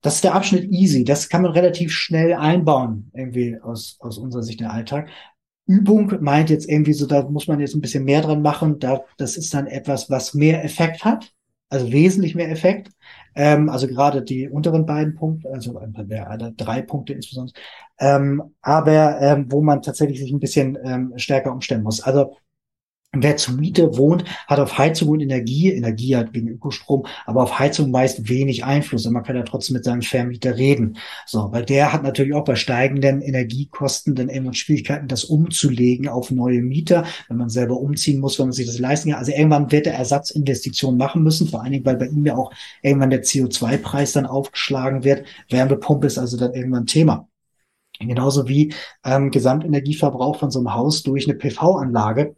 Das 0.00 0.14
ist 0.16 0.24
der 0.24 0.34
Abschnitt 0.34 0.70
easy. 0.70 1.04
Das 1.04 1.28
kann 1.28 1.42
man 1.42 1.52
relativ 1.52 1.92
schnell 1.92 2.34
einbauen, 2.34 3.10
irgendwie 3.14 3.58
aus, 3.60 3.96
aus 4.00 4.18
unserer 4.18 4.42
Sicht 4.42 4.60
in 4.60 4.66
den 4.66 4.72
Alltag. 4.72 5.08
Übung 5.68 6.12
meint 6.20 6.50
jetzt 6.50 6.68
irgendwie 6.68 6.94
so, 6.94 7.06
da 7.06 7.22
muss 7.28 7.46
man 7.46 7.60
jetzt 7.60 7.74
ein 7.74 7.80
bisschen 7.82 8.04
mehr 8.04 8.22
dran 8.22 8.42
machen. 8.42 8.78
Da, 8.78 9.02
das 9.18 9.36
ist 9.36 9.52
dann 9.54 9.66
etwas, 9.66 10.10
was 10.10 10.34
mehr 10.34 10.64
Effekt 10.64 11.04
hat, 11.04 11.32
also 11.68 11.92
wesentlich 11.92 12.34
mehr 12.34 12.50
Effekt. 12.50 12.90
Ähm, 13.34 13.68
also 13.68 13.86
gerade 13.86 14.22
die 14.22 14.48
unteren 14.48 14.86
beiden 14.86 15.14
Punkte, 15.14 15.50
also 15.52 15.78
der, 15.78 16.52
drei 16.56 16.82
Punkte 16.82 17.12
insbesondere, 17.12 17.54
ähm, 18.00 18.42
aber 18.62 19.20
ähm, 19.20 19.46
wo 19.52 19.62
man 19.62 19.82
tatsächlich 19.82 20.18
sich 20.18 20.32
ein 20.32 20.40
bisschen 20.40 20.78
ähm, 20.82 21.12
stärker 21.16 21.52
umstellen 21.52 21.82
muss. 21.82 22.00
Also 22.00 22.36
Wer 23.22 23.36
zur 23.36 23.54
Miete 23.54 23.96
wohnt, 23.96 24.24
hat 24.46 24.58
auf 24.58 24.78
Heizung 24.78 25.08
und 25.10 25.20
Energie, 25.20 25.70
Energie 25.72 26.16
hat 26.16 26.34
wegen 26.34 26.48
Ökostrom, 26.48 27.06
aber 27.26 27.42
auf 27.42 27.58
Heizung 27.58 27.90
meist 27.90 28.28
wenig 28.28 28.64
Einfluss 28.64 29.06
und 29.06 29.12
man 29.12 29.22
kann 29.22 29.36
ja 29.36 29.42
trotzdem 29.42 29.74
mit 29.74 29.84
seinem 29.84 30.02
Vermieter 30.02 30.56
reden. 30.56 30.98
So, 31.26 31.52
weil 31.52 31.64
der 31.64 31.92
hat 31.92 32.02
natürlich 32.02 32.34
auch 32.34 32.44
bei 32.44 32.56
steigenden 32.56 33.20
Energiekosten 33.22 34.14
dann 34.14 34.28
irgendwann 34.28 34.54
Schwierigkeiten, 34.54 35.08
das 35.08 35.24
umzulegen 35.24 36.08
auf 36.08 36.30
neue 36.30 36.62
Mieter, 36.62 37.04
wenn 37.28 37.36
man 37.36 37.48
selber 37.48 37.78
umziehen 37.78 38.20
muss, 38.20 38.38
wenn 38.38 38.46
man 38.46 38.52
sich 38.52 38.66
das 38.66 38.78
leisten 38.78 39.10
kann. 39.10 39.18
Also 39.18 39.32
irgendwann 39.32 39.70
wird 39.72 39.86
er 39.86 39.94
Ersatzinvestitionen 39.94 40.98
machen 40.98 41.22
müssen, 41.22 41.48
vor 41.48 41.62
allen 41.62 41.72
Dingen, 41.72 41.84
weil 41.84 41.96
bei 41.96 42.06
ihm 42.06 42.26
ja 42.26 42.36
auch 42.36 42.52
irgendwann 42.82 43.10
der 43.10 43.22
CO2-Preis 43.22 44.12
dann 44.12 44.26
aufgeschlagen 44.26 45.04
wird. 45.04 45.24
Wärmepumpe 45.50 46.06
ist 46.06 46.18
also 46.18 46.36
dann 46.36 46.54
irgendwann 46.54 46.86
Thema. 46.86 47.28
Genauso 48.00 48.48
wie 48.48 48.72
ähm, 49.04 49.30
Gesamtenergieverbrauch 49.30 50.38
von 50.38 50.50
so 50.50 50.60
einem 50.60 50.74
Haus 50.74 51.02
durch 51.02 51.28
eine 51.28 51.36
PV-Anlage 51.36 52.36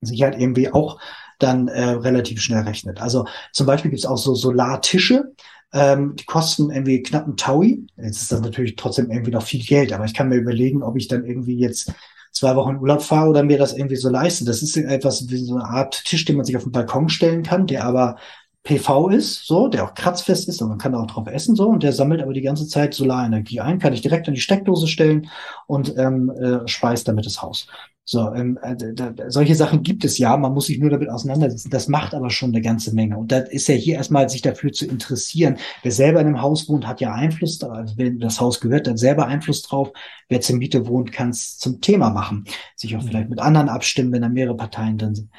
sich 0.00 0.22
halt 0.22 0.38
irgendwie 0.38 0.72
auch 0.72 0.98
dann 1.38 1.68
äh, 1.68 1.90
relativ 1.90 2.40
schnell 2.40 2.62
rechnet. 2.62 3.00
Also 3.00 3.26
zum 3.52 3.66
Beispiel 3.66 3.90
gibt 3.90 4.00
es 4.00 4.06
auch 4.06 4.18
so 4.18 4.34
Solartische, 4.34 5.32
ähm, 5.72 6.16
die 6.16 6.24
kosten 6.24 6.70
irgendwie 6.70 7.02
knapp 7.02 7.26
ein 7.26 7.36
Taui. 7.36 7.86
Jetzt 7.96 8.22
ist 8.22 8.32
das 8.32 8.40
natürlich 8.40 8.76
trotzdem 8.76 9.10
irgendwie 9.10 9.30
noch 9.30 9.42
viel 9.42 9.64
Geld, 9.64 9.92
aber 9.92 10.04
ich 10.04 10.14
kann 10.14 10.28
mir 10.28 10.36
überlegen, 10.36 10.82
ob 10.82 10.96
ich 10.96 11.08
dann 11.08 11.24
irgendwie 11.24 11.58
jetzt 11.58 11.92
zwei 12.32 12.54
Wochen 12.56 12.76
Urlaub 12.76 13.02
fahre 13.02 13.30
oder 13.30 13.42
mir 13.42 13.58
das 13.58 13.76
irgendwie 13.76 13.96
so 13.96 14.08
leiste. 14.08 14.44
Das 14.44 14.62
ist 14.62 14.76
etwas 14.76 15.28
wie 15.28 15.38
so 15.38 15.54
eine 15.54 15.64
Art 15.64 16.04
Tisch, 16.04 16.24
den 16.24 16.36
man 16.36 16.44
sich 16.44 16.56
auf 16.56 16.64
den 16.64 16.72
Balkon 16.72 17.08
stellen 17.08 17.42
kann, 17.42 17.66
der 17.66 17.84
aber 17.84 18.16
PV 18.62 19.08
ist, 19.08 19.46
so, 19.46 19.68
der 19.68 19.84
auch 19.84 19.94
kratzfest 19.94 20.48
ist, 20.48 20.60
und 20.60 20.68
man 20.68 20.78
kann 20.78 20.94
auch 20.94 21.06
drauf 21.06 21.26
essen, 21.26 21.56
so, 21.56 21.68
und 21.68 21.82
der 21.82 21.92
sammelt 21.92 22.22
aber 22.22 22.34
die 22.34 22.42
ganze 22.42 22.68
Zeit 22.68 22.92
Solarenergie 22.92 23.60
ein, 23.60 23.78
kann 23.78 23.94
ich 23.94 24.02
direkt 24.02 24.28
an 24.28 24.34
die 24.34 24.40
Steckdose 24.40 24.86
stellen 24.86 25.30
und 25.66 25.96
ähm, 25.96 26.30
äh, 26.30 26.68
speist 26.68 27.08
damit 27.08 27.24
das 27.24 27.40
Haus. 27.40 27.68
So, 28.12 28.34
ähm, 28.34 28.58
äh, 28.60 28.74
da, 28.92 29.14
solche 29.28 29.54
Sachen 29.54 29.84
gibt 29.84 30.04
es 30.04 30.18
ja, 30.18 30.36
man 30.36 30.52
muss 30.52 30.66
sich 30.66 30.80
nur 30.80 30.90
damit 30.90 31.08
auseinandersetzen. 31.08 31.70
Das 31.70 31.86
macht 31.86 32.12
aber 32.12 32.28
schon 32.28 32.50
eine 32.50 32.60
ganze 32.60 32.92
Menge. 32.92 33.16
Und 33.16 33.30
da 33.30 33.38
ist 33.38 33.68
ja 33.68 33.76
hier 33.76 33.94
erstmal 33.94 34.28
sich 34.28 34.42
dafür 34.42 34.72
zu 34.72 34.84
interessieren. 34.84 35.58
Wer 35.84 35.92
selber 35.92 36.20
in 36.20 36.26
einem 36.26 36.42
Haus 36.42 36.68
wohnt, 36.68 36.88
hat 36.88 37.00
ja 37.00 37.12
Einfluss, 37.14 37.58
darauf. 37.58 37.76
also 37.76 37.98
wenn 37.98 38.18
das 38.18 38.40
Haus 38.40 38.60
gehört, 38.60 38.88
hat 38.88 38.98
selber 38.98 39.28
Einfluss 39.28 39.62
drauf. 39.62 39.92
Wer 40.28 40.40
zur 40.40 40.56
Miete 40.56 40.88
wohnt, 40.88 41.12
kann 41.12 41.30
es 41.30 41.56
zum 41.56 41.80
Thema 41.80 42.10
machen. 42.10 42.46
Sich 42.74 42.96
auch 42.96 43.02
vielleicht 43.04 43.30
mit 43.30 43.38
anderen 43.38 43.68
abstimmen, 43.68 44.10
wenn 44.10 44.22
da 44.22 44.28
mehrere 44.28 44.56
Parteien 44.56 44.98
drin 44.98 45.14
sind. 45.14 45.30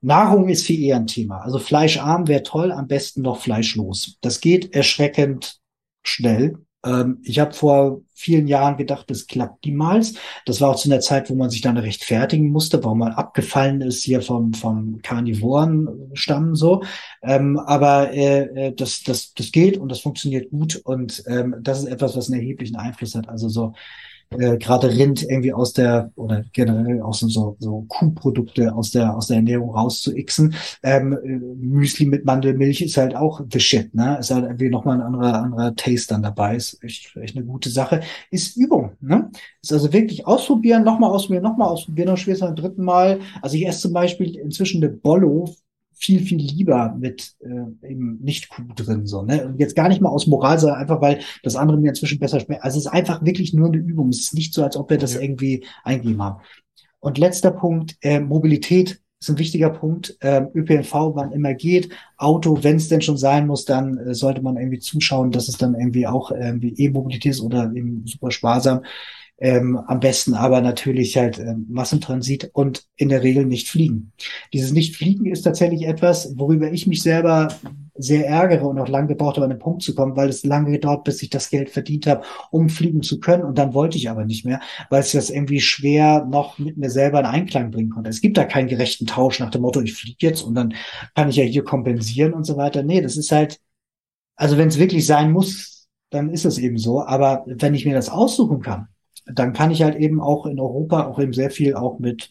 Nahrung 0.00 0.48
ist 0.48 0.64
viel 0.64 0.82
eher 0.82 0.96
ein 0.96 1.06
Thema. 1.06 1.42
Also 1.42 1.58
fleischarm 1.58 2.26
wäre 2.26 2.42
toll, 2.42 2.72
am 2.72 2.86
besten 2.86 3.20
noch 3.20 3.42
fleischlos. 3.42 4.16
Das 4.22 4.40
geht 4.40 4.74
erschreckend 4.74 5.60
schnell. 6.02 6.56
Ähm, 6.86 7.18
ich 7.22 7.38
habe 7.38 7.52
vor 7.52 8.00
vielen 8.14 8.46
Jahren 8.46 8.76
gedacht, 8.76 9.10
das 9.10 9.26
klappt 9.26 9.64
niemals. 9.66 10.14
Das 10.46 10.60
war 10.60 10.70
auch 10.70 10.76
zu 10.76 10.88
einer 10.88 11.00
Zeit, 11.00 11.28
wo 11.30 11.34
man 11.34 11.50
sich 11.50 11.60
dann 11.60 11.76
rechtfertigen 11.76 12.50
musste, 12.50 12.82
warum 12.82 13.00
man 13.00 13.12
abgefallen 13.12 13.80
ist 13.80 14.02
hier 14.02 14.22
vom, 14.22 14.54
vom 14.54 15.00
Karnivoren-Stamm 15.02 16.54
so. 16.54 16.82
Ähm, 17.22 17.58
aber 17.58 18.12
äh, 18.12 18.68
äh, 18.68 18.74
das, 18.74 19.02
das, 19.02 19.34
das 19.34 19.52
geht 19.52 19.76
und 19.76 19.90
das 19.90 20.00
funktioniert 20.00 20.50
gut 20.50 20.76
und 20.76 21.22
ähm, 21.26 21.56
das 21.60 21.80
ist 21.80 21.86
etwas, 21.86 22.16
was 22.16 22.30
einen 22.30 22.40
erheblichen 22.40 22.76
Einfluss 22.76 23.14
hat. 23.14 23.28
Also 23.28 23.48
so 23.48 23.74
äh, 24.30 24.56
gerade 24.58 24.88
Rind 24.90 25.22
irgendwie 25.22 25.52
aus 25.52 25.72
der 25.72 26.10
oder 26.16 26.44
generell 26.52 27.02
auch 27.02 27.14
so, 27.14 27.28
so, 27.28 27.56
so 27.58 27.84
Kuhprodukte 27.88 28.74
aus 28.74 28.90
der 28.90 29.16
aus 29.16 29.28
der 29.28 29.36
Ernährung 29.36 29.70
rauszuixen. 29.70 30.54
Ähm, 30.82 31.12
äh, 31.12 31.28
Müsli 31.56 32.06
mit 32.06 32.24
Mandelmilch 32.24 32.82
ist 32.82 32.96
halt 32.96 33.16
auch 33.16 33.40
the 33.50 33.60
shit, 33.60 33.94
ne? 33.94 34.18
Ist 34.18 34.30
halt 34.30 34.44
irgendwie 34.44 34.70
nochmal 34.70 35.00
ein 35.00 35.06
anderer 35.06 35.42
anderer 35.42 35.74
Taste 35.76 36.14
dann 36.14 36.22
dabei. 36.22 36.56
Ist 36.56 36.82
echt, 36.82 37.16
echt 37.16 37.36
eine 37.36 37.44
gute 37.44 37.70
Sache. 37.70 38.00
Ist 38.30 38.56
Übung, 38.56 38.92
ne? 39.00 39.30
Ist 39.62 39.72
also 39.72 39.92
wirklich 39.92 40.26
ausprobieren, 40.26 40.84
nochmal 40.84 41.10
ausprobieren, 41.10 41.44
nochmal 41.44 41.68
ausprobieren, 41.68 42.08
noch 42.08 42.18
schwer 42.18 42.36
beim 42.38 42.56
dritten 42.56 42.84
Mal. 42.84 43.20
Also 43.42 43.56
ich 43.56 43.66
esse 43.66 43.80
zum 43.80 43.92
Beispiel 43.92 44.36
inzwischen 44.36 44.82
eine 44.82 44.92
Bollo 44.92 45.54
viel, 45.94 46.20
viel 46.20 46.38
lieber 46.38 46.94
mit 46.98 47.34
äh, 47.40 47.88
eben 47.88 48.18
nicht 48.22 48.48
Kuh 48.48 48.62
drin. 48.74 49.06
So, 49.06 49.22
ne? 49.22 49.46
Und 49.46 49.60
jetzt 49.60 49.76
gar 49.76 49.88
nicht 49.88 50.00
mal 50.00 50.10
aus 50.10 50.26
Moral, 50.26 50.58
sondern 50.58 50.80
einfach, 50.80 51.00
weil 51.00 51.20
das 51.42 51.56
andere 51.56 51.78
mir 51.78 51.90
inzwischen 51.90 52.18
besser 52.18 52.40
schmeckt. 52.40 52.62
Also 52.62 52.78
es 52.78 52.86
ist 52.86 52.92
einfach 52.92 53.24
wirklich 53.24 53.54
nur 53.54 53.68
eine 53.68 53.78
Übung. 53.78 54.08
Es 54.08 54.20
ist 54.20 54.34
nicht 54.34 54.54
so, 54.54 54.62
als 54.62 54.76
ob 54.76 54.90
wir 54.90 54.98
das 54.98 55.14
ja. 55.14 55.20
irgendwie 55.20 55.64
eingegeben 55.82 56.22
haben. 56.22 56.42
Und 57.00 57.18
letzter 57.18 57.50
Punkt, 57.50 57.96
äh, 58.00 58.20
Mobilität 58.20 59.00
ist 59.20 59.30
ein 59.30 59.38
wichtiger 59.38 59.70
Punkt. 59.70 60.16
Ähm, 60.20 60.48
ÖPNV, 60.54 60.92
wann 61.14 61.32
immer 61.32 61.54
geht. 61.54 61.90
Auto, 62.16 62.62
wenn 62.62 62.76
es 62.76 62.88
denn 62.88 63.00
schon 63.00 63.16
sein 63.16 63.46
muss, 63.46 63.64
dann 63.64 63.98
äh, 63.98 64.14
sollte 64.14 64.42
man 64.42 64.56
irgendwie 64.56 64.78
zuschauen, 64.78 65.30
dass 65.30 65.48
es 65.48 65.56
dann 65.56 65.74
irgendwie 65.74 66.06
auch 66.06 66.30
irgendwie 66.30 66.74
E-Mobilität 66.76 67.32
ist 67.32 67.40
oder 67.40 67.72
eben 67.74 68.06
super 68.06 68.30
sparsam. 68.30 68.82
Ähm, 69.38 69.76
am 69.76 69.98
besten 69.98 70.34
aber 70.34 70.60
natürlich 70.60 71.16
halt 71.16 71.40
ähm, 71.40 71.66
Massentransit 71.68 72.50
und 72.52 72.86
in 72.96 73.08
der 73.08 73.24
Regel 73.24 73.46
nicht 73.46 73.68
fliegen. 73.68 74.12
Dieses 74.52 74.72
Nicht-Fliegen 74.72 75.26
ist 75.26 75.42
tatsächlich 75.42 75.86
etwas, 75.86 76.38
worüber 76.38 76.70
ich 76.70 76.86
mich 76.86 77.02
selber 77.02 77.48
sehr 77.96 78.26
ärgere 78.26 78.66
und 78.66 78.78
auch 78.78 78.88
lange 78.88 79.08
gebraucht 79.08 79.36
habe, 79.36 79.44
an 79.44 79.50
den 79.50 79.58
Punkt 79.58 79.82
zu 79.82 79.94
kommen, 79.94 80.16
weil 80.16 80.28
es 80.28 80.44
lange 80.44 80.72
gedauert, 80.72 81.04
bis 81.04 81.22
ich 81.22 81.30
das 81.30 81.50
Geld 81.50 81.70
verdient 81.70 82.06
habe, 82.06 82.22
um 82.50 82.68
fliegen 82.68 83.02
zu 83.02 83.20
können. 83.20 83.44
Und 83.44 83.58
dann 83.58 83.74
wollte 83.74 83.96
ich 83.96 84.10
aber 84.10 84.24
nicht 84.24 84.44
mehr, 84.44 84.60
weil 84.90 85.00
es 85.00 85.12
das 85.12 85.30
irgendwie 85.30 85.60
schwer 85.60 86.24
noch 86.24 86.58
mit 86.58 86.76
mir 86.76 86.90
selber 86.90 87.20
in 87.20 87.26
Einklang 87.26 87.70
bringen 87.70 87.90
konnte. 87.90 88.10
Es 88.10 88.20
gibt 88.20 88.36
da 88.36 88.44
keinen 88.44 88.68
gerechten 88.68 89.06
Tausch 89.06 89.38
nach 89.38 89.50
dem 89.50 89.62
Motto, 89.62 89.80
ich 89.80 89.94
fliege 89.94 90.26
jetzt 90.26 90.42
und 90.42 90.54
dann 90.54 90.74
kann 91.14 91.28
ich 91.28 91.36
ja 91.36 91.44
hier 91.44 91.64
kompensieren 91.64 92.32
und 92.34 92.44
so 92.44 92.56
weiter. 92.56 92.82
Nee, 92.82 93.00
das 93.00 93.16
ist 93.16 93.30
halt, 93.30 93.60
also 94.36 94.58
wenn 94.58 94.68
es 94.68 94.78
wirklich 94.78 95.06
sein 95.06 95.30
muss, 95.32 95.88
dann 96.10 96.30
ist 96.30 96.44
es 96.44 96.58
eben 96.58 96.78
so. 96.78 97.02
Aber 97.04 97.44
wenn 97.46 97.74
ich 97.74 97.84
mir 97.86 97.94
das 97.94 98.08
aussuchen 98.08 98.60
kann, 98.60 98.88
dann 99.26 99.52
kann 99.52 99.70
ich 99.70 99.82
halt 99.82 99.96
eben 99.96 100.20
auch 100.20 100.46
in 100.46 100.60
Europa 100.60 101.06
auch 101.06 101.18
eben 101.18 101.32
sehr 101.32 101.50
viel 101.50 101.74
auch 101.74 101.98
mit 101.98 102.30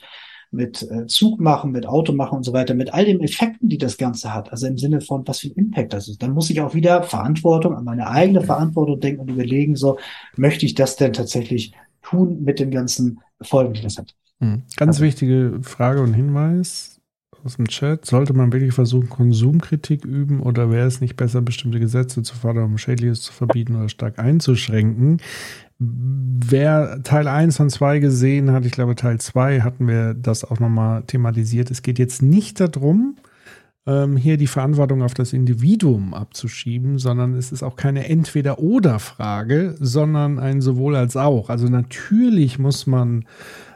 mit 0.54 0.84
äh, 0.84 1.08
Zug 1.08 1.42
machen, 1.42 1.72
mit 1.72 1.88
Auto 1.88 2.14
machen 2.14 2.38
und 2.38 2.44
so 2.44 2.54
weiter, 2.54 2.76
mit 2.76 2.94
all 2.94 3.06
den 3.06 3.22
Effekten, 3.22 3.70
die 3.70 3.80
das 3.80 3.98
Ganze 3.98 4.34
hat, 4.34 4.52
also 4.52 4.68
im 4.68 4.78
Sinne 4.78 5.02
von, 5.02 5.28
was 5.28 5.40
für 5.40 5.48
ein 5.48 5.56
Impact 5.56 5.94
das 5.94 6.08
ist. 6.08 6.22
Dann 6.22 6.34
muss 6.34 6.50
ich 6.52 6.62
auch 6.62 6.76
wieder 6.76 7.02
Verantwortung, 7.02 7.76
an 7.76 7.84
meine 7.84 8.08
eigene 8.08 8.42
Verantwortung 8.42 9.00
denken 9.00 9.22
und 9.22 9.30
überlegen, 9.30 9.76
so, 9.76 9.98
möchte 10.36 10.66
ich 10.68 10.76
das 10.76 10.96
denn 10.96 11.12
tatsächlich 11.12 11.74
tun 12.04 12.44
mit 12.44 12.60
den 12.60 12.70
ganzen 12.70 13.20
Folgen, 13.42 13.74
die 13.74 13.82
das 13.82 13.98
hat. 13.98 14.14
Hm. 14.40 14.62
Ganz 14.78 14.98
also, 14.98 15.04
wichtige 15.06 15.60
Frage 15.64 16.02
und 16.02 16.14
Hinweis 16.14 17.02
aus 17.44 17.56
dem 17.58 17.68
Chat. 17.68 18.06
Sollte 18.06 18.34
man 18.34 18.54
wirklich 18.54 18.74
versuchen, 18.74 19.10
Konsumkritik 19.10 20.06
üben 20.06 20.40
oder 20.40 20.70
wäre 20.72 20.88
es 20.88 21.02
nicht 21.02 21.16
besser, 21.16 21.42
bestimmte 21.42 21.80
Gesetze 21.80 22.22
zu 22.24 22.36
fordern, 22.36 22.66
um 22.66 22.78
Schädliches 22.78 23.22
zu 23.22 23.34
verbieten 23.34 23.76
oder 23.76 23.90
stark 23.90 24.20
einzuschränken? 24.20 25.20
Wer 25.86 27.02
Teil 27.04 27.28
1 27.28 27.60
und 27.60 27.70
2 27.70 28.00
gesehen 28.00 28.52
hat, 28.52 28.66
ich 28.66 28.72
glaube 28.72 28.96
Teil 28.96 29.20
2 29.20 29.62
hatten 29.62 29.88
wir 29.88 30.14
das 30.14 30.44
auch 30.44 30.60
nochmal 30.60 31.04
thematisiert. 31.04 31.72
Es 31.72 31.82
geht 31.82 32.00
jetzt 32.00 32.22
nicht 32.22 32.60
darum, 32.60 33.16
ähm, 33.86 34.16
hier 34.16 34.38
die 34.38 34.48
Verantwortung 34.48 35.02
auf 35.02 35.14
das 35.14 35.34
Individuum 35.34 36.14
abzuschieben, 36.14 37.00
sondern 37.00 37.34
es 37.34 37.52
ist 37.52 37.64
auch 37.64 37.76
keine 37.76 38.08
Entweder-Oder-Frage, 38.08 39.76
sondern 39.80 40.40
ein 40.40 40.62
sowohl 40.62 40.96
als 40.96 41.18
auch. 41.18 41.50
Also 41.50 41.68
natürlich 41.68 42.60
muss 42.60 42.88
man 42.88 43.26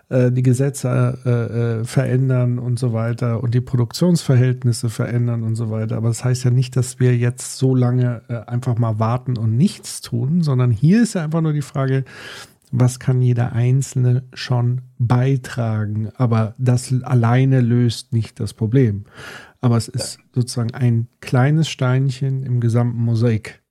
äh, 0.09 0.31
die 0.31 0.43
Gesetze 0.43 1.19
äh, 1.25 1.79
äh, 1.79 1.83
verändern 1.83 2.59
und 2.59 2.79
so 2.79 2.93
weiter 2.93 3.43
und 3.43 3.53
die 3.53 3.61
Produktionsverhältnisse 3.61 4.89
verändern 4.89 5.43
und 5.43 5.55
so 5.55 5.69
weiter. 5.69 5.97
Aber 5.97 6.07
das 6.07 6.23
heißt 6.23 6.45
ja 6.45 6.51
nicht, 6.51 6.75
dass 6.75 6.99
wir 6.99 7.15
jetzt 7.17 7.57
so 7.57 7.75
lange 7.75 8.21
äh, 8.29 8.35
einfach 8.49 8.77
mal 8.77 8.99
warten 8.99 9.37
und 9.37 9.57
nichts 9.57 10.01
tun, 10.01 10.41
sondern 10.41 10.71
hier 10.71 11.03
ist 11.03 11.15
ja 11.15 11.23
einfach 11.23 11.41
nur 11.41 11.53
die 11.53 11.61
Frage, 11.61 12.05
was 12.71 12.99
kann 12.99 13.21
jeder 13.21 13.53
Einzelne 13.53 14.23
schon 14.33 14.81
beitragen? 14.97 16.09
Aber 16.15 16.53
das 16.57 16.93
alleine 17.03 17.61
löst 17.61 18.13
nicht 18.13 18.39
das 18.39 18.53
Problem. 18.53 19.05
Aber 19.61 19.77
es 19.77 19.87
ist 19.87 20.19
sozusagen 20.33 20.73
ein 20.73 21.07
kleines 21.21 21.69
Steinchen 21.69 22.43
im 22.43 22.59
gesamten 22.59 22.99
Mosaik. 22.99 23.61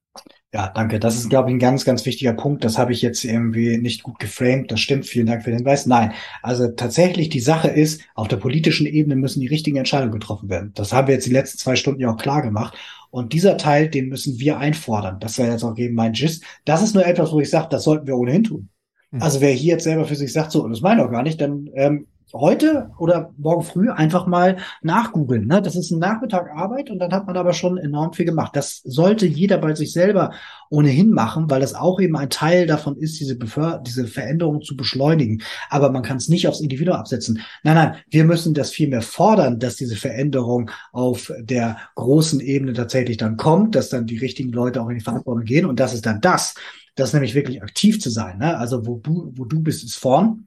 Ja, 0.57 0.73
danke. 0.75 0.99
Das 0.99 1.17
ist, 1.17 1.29
glaube 1.29 1.51
ich, 1.51 1.55
ein 1.55 1.59
ganz, 1.59 1.85
ganz 1.85 2.07
wichtiger 2.07 2.33
Punkt. 2.33 2.65
Das 2.65 2.79
habe 2.79 2.91
ich 2.91 3.03
jetzt 3.03 3.25
irgendwie 3.25 3.77
nicht 3.77 4.03
gut 4.03 4.19
geframed. 4.19 4.73
Das 4.73 4.81
stimmt. 4.81 5.05
Vielen 5.05 5.27
Dank 5.27 5.45
für 5.45 5.51
den 5.51 5.59
Hinweis. 5.59 5.85
Nein, 5.85 6.15
also 6.43 6.69
tatsächlich 6.69 7.29
die 7.29 7.41
Sache 7.41 7.69
ist, 7.69 8.01
auf 8.15 8.27
der 8.27 8.39
politischen 8.39 8.87
Ebene 8.87 9.17
müssen 9.17 9.41
die 9.41 9.49
richtigen 9.49 9.77
Entscheidungen 9.77 10.13
getroffen 10.13 10.49
werden. 10.49 10.73
Das 10.75 10.95
haben 10.95 11.09
wir 11.09 11.15
jetzt 11.15 11.27
die 11.27 11.33
letzten 11.33 11.59
zwei 11.59 11.77
Stunden 11.77 12.01
ja 12.01 12.11
auch 12.11 12.17
klar 12.17 12.41
gemacht. 12.41 12.75
Und 13.11 13.35
dieser 13.35 13.59
Teil, 13.59 13.91
den 13.91 14.09
müssen 14.09 14.41
wir 14.41 14.57
einfordern. 14.57 15.21
Das 15.21 15.37
wäre 15.37 15.51
jetzt 15.51 15.63
auch 15.63 15.77
eben 15.77 15.95
mein 15.95 16.15
Gist. 16.15 16.43
Das 16.65 16.83
ist 16.83 16.95
nur 16.95 17.05
etwas, 17.05 17.33
wo 17.33 17.41
ich 17.41 17.51
sage, 17.51 17.69
das 17.71 17.85
sollten 17.85 18.07
wir 18.07 18.17
ohnehin 18.17 18.45
tun. 18.45 18.71
Hm. 19.11 19.21
Also 19.21 19.43
wer 19.43 19.53
hier 19.53 19.75
jetzt 19.75 19.85
selber 19.85 20.07
für 20.07 20.17
sich 20.17 20.33
sagt, 20.33 20.53
so, 20.53 20.67
das 20.67 20.81
meine 20.81 21.03
ich 21.03 21.07
auch 21.07 21.13
gar 21.13 21.23
nicht, 21.23 21.39
dann 21.39 21.69
ähm, 21.75 22.07
heute 22.41 22.91
oder 22.99 23.33
morgen 23.37 23.63
früh 23.63 23.91
einfach 23.91 24.27
mal 24.27 24.57
nachgoogeln. 24.83 25.47
Ne? 25.47 25.63
Das 25.63 25.77
ist 25.77 25.91
ein 25.91 25.99
Nachmittag 25.99 26.51
Arbeit 26.55 26.91
und 26.91 26.99
dann 26.99 27.13
hat 27.13 27.27
man 27.27 27.37
aber 27.37 27.53
schon 27.53 27.79
enorm 27.79 28.13
viel 28.13 28.25
gemacht. 28.25 28.55
Das 28.55 28.83
sollte 28.85 29.27
jeder 29.27 29.59
bei 29.59 29.75
sich 29.75 29.93
selber 29.93 30.33
ohnehin 30.71 31.11
machen, 31.11 31.49
weil 31.51 31.61
das 31.61 31.75
auch 31.75 32.01
eben 32.01 32.17
ein 32.17 32.31
Teil 32.31 32.67
davon 32.67 32.97
ist, 32.97 33.21
diese, 33.21 33.37
Beför 33.37 33.83
diese 33.87 34.07
Veränderung 34.07 34.63
zu 34.63 34.77
beschleunigen. 34.77 35.43
Aber 35.71 35.91
man 35.91 36.03
kann 36.03 36.17
es 36.17 36.29
nicht 36.29 36.49
aufs 36.49 36.61
Individuum 36.61 36.97
absetzen. 36.97 37.41
Nein, 37.63 37.75
nein, 37.75 37.97
wir 38.11 38.25
müssen 38.25 38.55
das 38.55 38.71
vielmehr 38.71 39.03
fordern, 39.03 39.59
dass 39.59 39.77
diese 39.77 39.97
Veränderung 39.97 40.71
auf 40.93 41.33
der 41.39 41.77
großen 41.95 42.41
Ebene 42.41 42.73
tatsächlich 42.73 43.17
dann 43.17 43.37
kommt, 43.37 43.75
dass 43.75 43.89
dann 43.89 44.07
die 44.07 44.19
richtigen 44.19 44.53
Leute 44.53 44.83
auch 44.83 44.89
in 44.89 44.99
die 44.99 45.05
Verantwortung 45.05 45.45
gehen. 45.45 45.67
Und 45.67 45.81
das 45.81 45.95
ist 45.95 46.07
dann 46.07 46.21
das, 46.21 46.55
das 46.95 47.13
nämlich 47.13 47.35
wirklich 47.35 47.63
aktiv 47.63 48.01
zu 48.01 48.11
sein. 48.11 48.39
Ne? 48.39 48.57
Also 48.57 48.87
wo 48.87 48.97
du, 48.97 49.33
wo 49.37 49.45
du 49.45 49.61
bist, 49.61 49.85
ist 49.85 49.97
vorn 49.97 50.46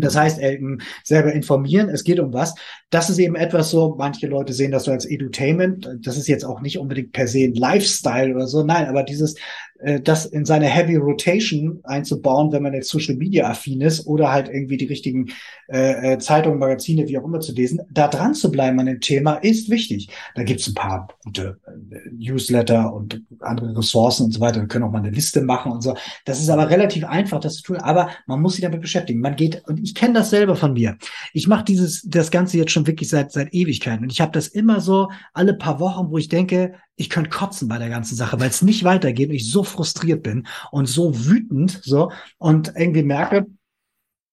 das 0.00 0.16
heißt, 0.16 0.40
eben 0.40 0.78
selber 1.04 1.32
informieren, 1.32 1.88
es 1.88 2.04
geht 2.04 2.20
um 2.20 2.32
was. 2.32 2.54
Das 2.90 3.10
ist 3.10 3.18
eben 3.18 3.36
etwas 3.36 3.70
so, 3.70 3.94
manche 3.98 4.26
Leute 4.26 4.52
sehen 4.52 4.70
das 4.70 4.84
so 4.84 4.92
als 4.92 5.06
Edutainment. 5.06 5.88
Das 6.02 6.16
ist 6.16 6.28
jetzt 6.28 6.44
auch 6.44 6.60
nicht 6.60 6.78
unbedingt 6.78 7.12
per 7.12 7.26
se 7.26 7.44
ein 7.44 7.54
Lifestyle 7.54 8.34
oder 8.34 8.46
so. 8.46 8.62
Nein, 8.62 8.86
aber 8.86 9.02
dieses 9.02 9.36
äh, 9.80 10.00
das 10.00 10.26
in 10.26 10.44
seine 10.44 10.66
Heavy 10.66 10.96
Rotation 10.96 11.80
einzubauen, 11.84 12.52
wenn 12.52 12.62
man 12.62 12.74
jetzt 12.74 12.88
Social 12.88 13.16
Media 13.16 13.48
affin 13.48 13.80
ist 13.80 14.06
oder 14.06 14.32
halt 14.32 14.48
irgendwie 14.48 14.76
die 14.76 14.86
richtigen 14.86 15.30
äh, 15.68 16.14
äh, 16.14 16.18
Zeitungen, 16.18 16.58
Magazine, 16.58 17.08
wie 17.08 17.18
auch 17.18 17.24
immer 17.24 17.40
zu 17.40 17.52
lesen, 17.52 17.80
da 17.90 18.08
dran 18.08 18.34
zu 18.34 18.50
bleiben 18.50 18.78
an 18.80 18.86
dem 18.86 19.00
Thema 19.00 19.34
ist 19.34 19.70
wichtig. 19.70 20.08
Da 20.34 20.44
gibt's 20.44 20.66
ein 20.68 20.74
paar 20.74 21.08
gute 21.24 21.58
äh, 21.66 21.96
Newsletter 22.12 22.92
und 22.92 23.22
andere 23.40 23.76
Ressourcen 23.76 24.26
und 24.26 24.32
so 24.32 24.40
weiter. 24.40 24.60
Wir 24.60 24.68
können 24.68 24.84
auch 24.84 24.92
mal 24.92 24.98
eine 24.98 25.10
Liste 25.10 25.42
machen 25.42 25.72
und 25.72 25.82
so. 25.82 25.94
Das 26.24 26.40
ist 26.40 26.50
aber 26.50 26.70
relativ 26.70 27.04
einfach, 27.04 27.40
das 27.40 27.56
zu 27.56 27.62
tun, 27.62 27.76
aber 27.78 28.10
man 28.26 28.40
muss 28.40 28.54
sich 28.54 28.62
damit 28.62 28.80
beschäftigen. 28.80 29.20
Man 29.20 29.36
geht, 29.36 29.62
und 29.66 29.80
ich 29.80 29.94
kenne 29.94 30.14
das 30.14 30.30
selber 30.30 30.56
von 30.56 30.72
mir. 30.72 30.96
Ich 31.32 31.48
mache 31.48 31.64
dieses, 31.64 32.02
das 32.06 32.30
Ganze 32.30 32.58
jetzt 32.58 32.72
schon 32.72 32.86
wirklich 32.86 33.08
seit, 33.08 33.32
seit 33.32 33.52
Ewigkeiten. 33.52 34.04
Und 34.04 34.12
ich 34.12 34.20
habe 34.20 34.32
das 34.32 34.48
immer 34.48 34.80
so 34.80 35.08
alle 35.32 35.54
paar 35.54 35.80
Wochen, 35.80 36.10
wo 36.10 36.18
ich 36.18 36.28
denke, 36.28 36.74
ich 36.96 37.10
könnte 37.10 37.30
kotzen 37.30 37.68
bei 37.68 37.78
der 37.78 37.90
ganzen 37.90 38.16
Sache, 38.16 38.40
weil 38.40 38.48
es 38.48 38.62
nicht 38.62 38.84
weitergeht 38.84 39.28
und 39.28 39.34
ich 39.34 39.50
so 39.50 39.62
frustriert 39.62 40.22
bin 40.22 40.46
und 40.70 40.86
so 40.86 41.26
wütend 41.26 41.80
so 41.84 42.10
und 42.38 42.72
irgendwie 42.74 43.02
merke, 43.02 43.46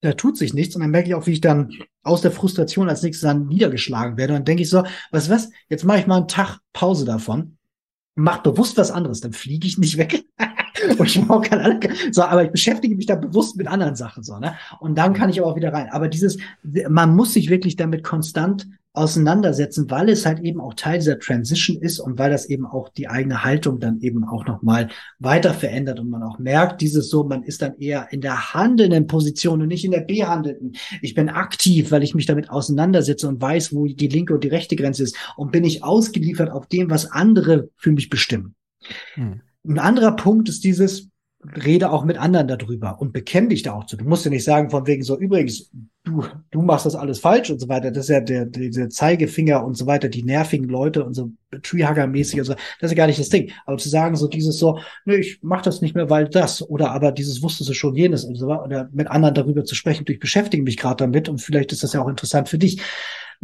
da 0.01 0.14
tut 0.14 0.38
sich 0.38 0.53
nichts 0.53 0.75
und 0.75 0.82
dann 0.82 0.92
merke 0.92 1.09
ich 1.09 1.16
auch, 1.16 1.27
wie 1.27 1.33
ich 1.33 1.42
dann 1.42 1.72
aus 2.03 2.22
der 2.22 2.32
Frustration 2.32 2.90
als 2.90 3.03
nächstes 3.03 3.27
dann 3.27 3.48
niedergeschlagen 3.48 4.17
werde 4.17 4.33
und 4.33 4.40
dann 4.40 4.45
denke 4.45 4.64
ich 4.64 4.69
so, 4.69 4.83
was 5.11 5.30
was, 5.30 5.50
jetzt 5.69 5.85
mache 5.85 6.00
ich 6.00 6.08
mal 6.08 6.17
einen 6.17 6.27
Tag 6.27 6.59
Pause 6.74 7.06
davon, 7.06 7.58
mach 8.16 8.40
bewusst 8.40 8.77
was 8.77 8.92
anderes, 8.92 9.22
dann 9.22 9.33
fliege 9.33 9.67
ich 9.67 9.77
nicht 9.77 9.98
weg 9.98 10.24
und 10.98 11.06
ich 11.06 11.22
brauche 11.22 11.50
keine 11.50 11.80
so, 12.11 12.24
aber 12.24 12.45
ich 12.45 12.51
beschäftige 12.51 12.95
mich 12.95 13.06
da 13.06 13.16
bewusst 13.16 13.58
mit 13.58 13.67
anderen 13.67 13.95
Sachen 13.95 14.24
so, 14.24 14.38
ne? 14.40 14.56
Und 14.80 14.98
dann 14.98 15.14
kann 15.14 15.30
ich 15.30 15.40
aber 15.40 15.51
auch 15.51 15.56
wieder 15.56 15.74
rein. 15.74 15.90
Aber 15.92 16.08
dieses, 16.08 16.38
man 16.90 17.16
muss 17.16 17.33
sich 17.33 17.50
wirklich 17.50 17.75
damit 17.75 18.03
konstant 18.03 18.67
auseinandersetzen, 18.93 19.89
weil 19.89 20.09
es 20.09 20.25
halt 20.25 20.39
eben 20.39 20.61
auch 20.61 20.75
Teil 20.75 20.99
dieser 20.99 21.19
Transition 21.19 21.77
ist 21.77 21.99
und 21.99 22.19
weil 22.19 22.30
das 22.30 22.45
eben 22.45 22.65
auch 22.65 22.89
die 22.89 23.07
eigene 23.07 23.43
Haltung 23.43 23.80
dann 23.80 23.99
eben 24.01 24.23
auch 24.23 24.45
nochmal 24.45 24.89
weiter 25.17 25.53
verändert 25.53 25.99
und 25.99 26.09
man 26.09 26.22
auch 26.22 26.38
merkt, 26.38 26.81
dieses 26.81 27.09
so, 27.09 27.23
man 27.23 27.41
ist 27.41 27.63
dann 27.63 27.75
eher 27.80 28.07
in 28.11 28.22
der 28.22 28.53
handelnden 28.53 29.07
Position 29.07 29.61
und 29.61 29.67
nicht 29.67 29.83
in 29.83 29.91
der 29.91 30.01
behandelten. 30.01 30.75
Ich 31.01 31.15
bin 31.15 31.30
aktiv, 31.30 31.91
weil 31.91 32.03
ich 32.03 32.13
mich 32.13 32.27
damit 32.27 32.51
auseinandersetze 32.51 33.27
und 33.27 33.41
weiß, 33.41 33.73
wo 33.73 33.88
die 33.88 34.07
linke 34.07 34.35
und 34.35 34.43
die 34.43 34.49
rechte 34.49 34.75
Grenze 34.75 35.03
ist 35.03 35.17
und 35.38 35.51
bin 35.51 35.63
ich 35.63 35.83
ausgeliefert 35.83 36.51
auf 36.51 36.67
dem, 36.67 36.91
was 36.91 37.11
andere 37.11 37.69
für 37.75 37.91
mich 37.91 38.09
bestimmen. 38.09 38.53
Hm. 39.15 39.41
Ein 39.65 39.80
anderer 39.80 40.15
Punkt 40.15 40.49
ist 40.49 40.63
dieses, 40.63 41.09
rede 41.55 41.91
auch 41.91 42.05
mit 42.05 42.17
anderen 42.17 42.47
darüber 42.47 42.99
und 42.99 43.13
bekenn 43.13 43.49
dich 43.49 43.63
da 43.63 43.73
auch 43.73 43.85
zu. 43.85 43.97
Du 43.97 44.05
musst 44.05 44.25
ja 44.25 44.31
nicht 44.31 44.43
sagen, 44.43 44.69
von 44.69 44.88
wegen 44.88 45.03
so, 45.03 45.17
übrigens, 45.17 45.72
du, 46.03 46.23
du 46.51 46.61
machst 46.61 46.85
das 46.85 46.95
alles 46.95 47.19
falsch 47.19 47.49
und 47.49 47.59
so 47.59 47.69
weiter. 47.69 47.91
Das 47.91 48.05
ist 48.05 48.09
ja 48.09 48.22
der, 48.22 48.45
der, 48.45 48.69
der 48.69 48.89
Zeigefinger 48.89 49.63
und 49.63 49.75
so 49.77 49.85
weiter, 49.85 50.09
die 50.09 50.23
nervigen 50.23 50.69
Leute 50.69 51.03
und 51.03 51.13
so 51.13 51.31
Treehugger-mäßig 51.51 52.39
und 52.39 52.45
so. 52.45 52.53
Das 52.53 52.89
ist 52.89 52.91
ja 52.91 52.97
gar 52.97 53.07
nicht 53.07 53.19
das 53.19 53.30
Ding. 53.30 53.51
Aber 53.65 53.77
zu 53.77 53.89
sagen, 53.89 54.15
so 54.15 54.27
dieses 54.27 54.57
so, 54.57 54.80
nö, 55.05 55.15
ich 55.15 55.39
mach 55.41 55.61
das 55.61 55.81
nicht 55.81 55.95
mehr, 55.95 56.09
weil 56.09 56.27
das 56.30 56.61
oder 56.61 56.91
aber 56.91 57.11
dieses 57.11 57.41
wusstest 57.41 57.69
du 57.69 57.73
schon 57.73 57.95
jenes 57.95 58.23
und 58.23 58.35
so 58.35 58.47
weiter. 58.47 58.63
Oder 58.63 58.89
mit 58.91 59.07
anderen 59.07 59.35
darüber 59.35 59.65
zu 59.65 59.75
sprechen, 59.75 60.05
ich 60.07 60.19
beschäftige 60.19 60.63
mich 60.63 60.77
gerade 60.77 60.97
damit 60.97 61.30
und 61.30 61.41
vielleicht 61.41 61.72
ist 61.72 61.83
das 61.83 61.93
ja 61.93 62.01
auch 62.01 62.09
interessant 62.09 62.49
für 62.49 62.57
dich. 62.57 62.81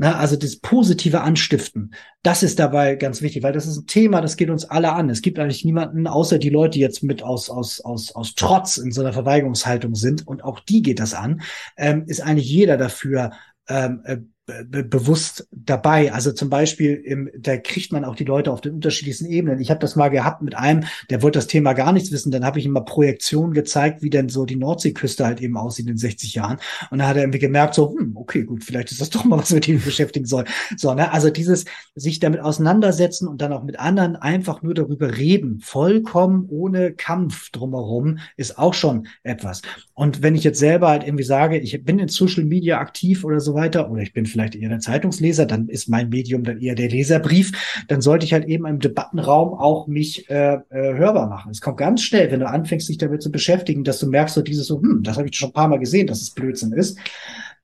Na, 0.02 0.16
also 0.16 0.38
das 0.38 0.56
positive 0.56 1.20
Anstiften, 1.20 1.94
das 2.24 2.42
ist 2.42 2.58
dabei 2.58 2.96
ganz 2.96 3.22
wichtig, 3.22 3.44
weil 3.44 3.52
das 3.52 3.68
ist 3.68 3.80
ein 3.80 3.86
Thema, 3.86 4.22
das 4.22 4.38
geht 4.38 4.50
uns 4.50 4.64
alle 4.64 4.94
an. 4.94 5.10
Es 5.10 5.22
gibt 5.22 5.38
eigentlich 5.40 5.66
niemanden, 5.66 6.08
außer 6.08 6.40
die 6.40 6.48
Leute, 6.48 6.76
die 6.76 6.80
jetzt 6.80 7.04
mit 7.04 7.22
aus, 7.22 7.50
aus, 7.50 7.82
aus, 7.82 8.16
aus 8.16 8.34
Trotz 8.34 8.78
in 8.78 8.94
so 8.94 9.02
einer 9.02 9.12
Verweigerungshaltung 9.12 9.96
sind, 9.96 10.26
und 10.26 10.42
auch 10.42 10.62
die 10.62 10.84
geht 10.84 11.02
das 11.02 11.14
an, 11.14 11.42
ähm, 11.76 12.06
ist 12.08 12.22
eigentlich 12.22 12.50
jeder 12.50 12.78
dafür 12.78 13.32
ähm, 13.68 14.00
äh, 14.06 14.20
be 14.66 14.84
bewusst 14.84 15.48
dabei. 15.52 16.12
Also 16.14 16.32
zum 16.32 16.50
Beispiel, 16.50 16.94
im, 16.96 17.30
da 17.38 17.58
kriegt 17.58 17.92
man 17.92 18.06
auch 18.06 18.16
die 18.16 18.24
Leute 18.24 18.52
auf 18.52 18.62
den 18.62 18.74
unterschiedlichsten 18.74 19.26
Ebenen. 19.26 19.60
Ich 19.60 19.70
habe 19.70 19.80
das 19.80 19.96
mal 19.96 20.10
gehabt 20.10 20.42
mit 20.42 20.56
einem, 20.56 20.84
der 21.10 21.22
wollte 21.22 21.40
das 21.40 21.48
Thema 21.48 21.74
gar 21.74 21.94
nichts 21.94 22.12
wissen. 22.12 22.32
Dann 22.32 22.46
habe 22.46 22.60
ich 22.60 22.66
ihm 22.66 22.72
mal 22.72 22.82
Projektionen 22.82 23.54
gezeigt, 23.54 24.02
wie 24.02 24.10
denn 24.10 24.30
so 24.30 24.46
die 24.46 24.56
Nordseeküste 24.56 25.26
halt 25.26 25.42
eben 25.42 25.58
aussieht 25.58 25.88
in 25.88 25.98
60 25.98 26.34
Jahren. 26.34 26.58
Und 26.90 27.00
dann 27.00 27.08
hat 27.08 27.16
er 27.16 27.24
irgendwie 27.24 27.40
gemerkt, 27.40 27.76
so, 27.76 27.96
hm, 27.98 28.16
okay, 28.16 28.44
gut, 28.44 28.64
vielleicht 28.64 28.92
ist 28.92 29.02
das 29.02 29.10
doch 29.12 29.26
mal 29.26 29.40
was, 29.40 29.54
mit 29.54 29.68
dem 29.68 29.78
ich 29.78 29.86
beschäftigen 29.86 30.26
soll. 30.26 30.46
So, 30.78 30.94
ne? 30.94 31.12
Also 31.12 31.30
dieses 31.30 31.66
sich 31.96 32.20
damit 32.20 32.40
auseinandersetzen 32.40 33.28
und 33.28 33.42
dann 33.42 33.54
auch 33.54 33.64
mit 33.64 33.80
anderen 33.80 34.16
einfach 34.16 34.62
nur 34.62 34.74
darüber 34.74 35.18
reden, 35.18 35.60
vollkommen 35.60 36.48
ohne 36.50 36.94
Kampf 36.94 37.52
drumherum, 37.52 38.20
ist 38.38 38.58
auch 38.58 38.74
schon 38.74 39.08
etwas. 39.24 39.62
Und 39.94 40.22
wenn 40.22 40.36
ich 40.36 40.44
jetzt 40.44 40.60
selber 40.60 40.90
halt 40.90 41.04
irgendwie 41.04 41.24
sage, 41.24 41.58
ich 41.60 41.84
bin 41.84 42.00
in 42.00 42.08
Social 42.08 42.46
Media 42.46 42.80
aktiv 42.80 43.24
oder 43.24 43.40
so 43.40 43.54
weiter, 43.54 43.90
oder 43.90 44.02
ich 44.02 44.14
bin 44.14 44.26
vielleicht 44.26 44.39
vielleicht 44.40 44.56
eher 44.56 44.70
der 44.70 44.80
Zeitungsleser, 44.80 45.46
dann 45.46 45.68
ist 45.68 45.90
mein 45.90 46.10
Medium 46.10 46.44
dann 46.44 46.60
eher 46.60 46.76
der 46.76 46.90
Leserbrief, 46.90 47.84
dann 47.88 48.02
sollte 48.02 48.26
ich 48.26 48.34
halt 48.34 48.46
eben 48.46 48.66
im 48.66 48.80
Debattenraum 48.80 49.54
auch 49.54 49.88
mich 49.88 50.30
äh, 50.30 50.60
äh, 50.70 50.94
hörbar 50.96 51.28
machen. 51.28 51.52
Es 51.52 51.62
kommt 51.62 51.78
ganz 51.78 52.02
schnell, 52.02 52.32
wenn 52.32 52.40
du 52.40 52.48
anfängst, 52.48 52.88
dich 52.88 52.98
damit 52.98 53.22
zu 53.22 53.32
beschäftigen, 53.32 53.84
dass 53.84 54.00
du 54.00 54.08
merkst, 54.08 54.36
so 54.36 54.42
dieses 54.42 54.68
so, 54.68 54.82
hm, 54.82 55.04
das 55.04 55.18
habe 55.18 55.28
ich 55.28 55.36
schon 55.36 55.50
ein 55.50 55.54
paar 55.54 55.68
Mal 55.68 55.80
gesehen, 55.80 56.08
dass 56.08 56.22
es 56.22 56.32
Blödsinn 56.32 56.72
ist. 56.72 56.98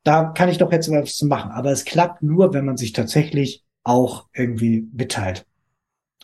Da 0.03 0.25
kann 0.25 0.49
ich 0.49 0.57
doch 0.57 0.71
jetzt 0.71 0.91
was 0.91 1.15
zu 1.15 1.25
machen. 1.25 1.51
Aber 1.51 1.71
es 1.71 1.85
klappt 1.85 2.21
nur, 2.21 2.53
wenn 2.53 2.65
man 2.65 2.77
sich 2.77 2.93
tatsächlich 2.93 3.63
auch 3.83 4.27
irgendwie 4.33 4.87
mitteilt. 4.93 5.45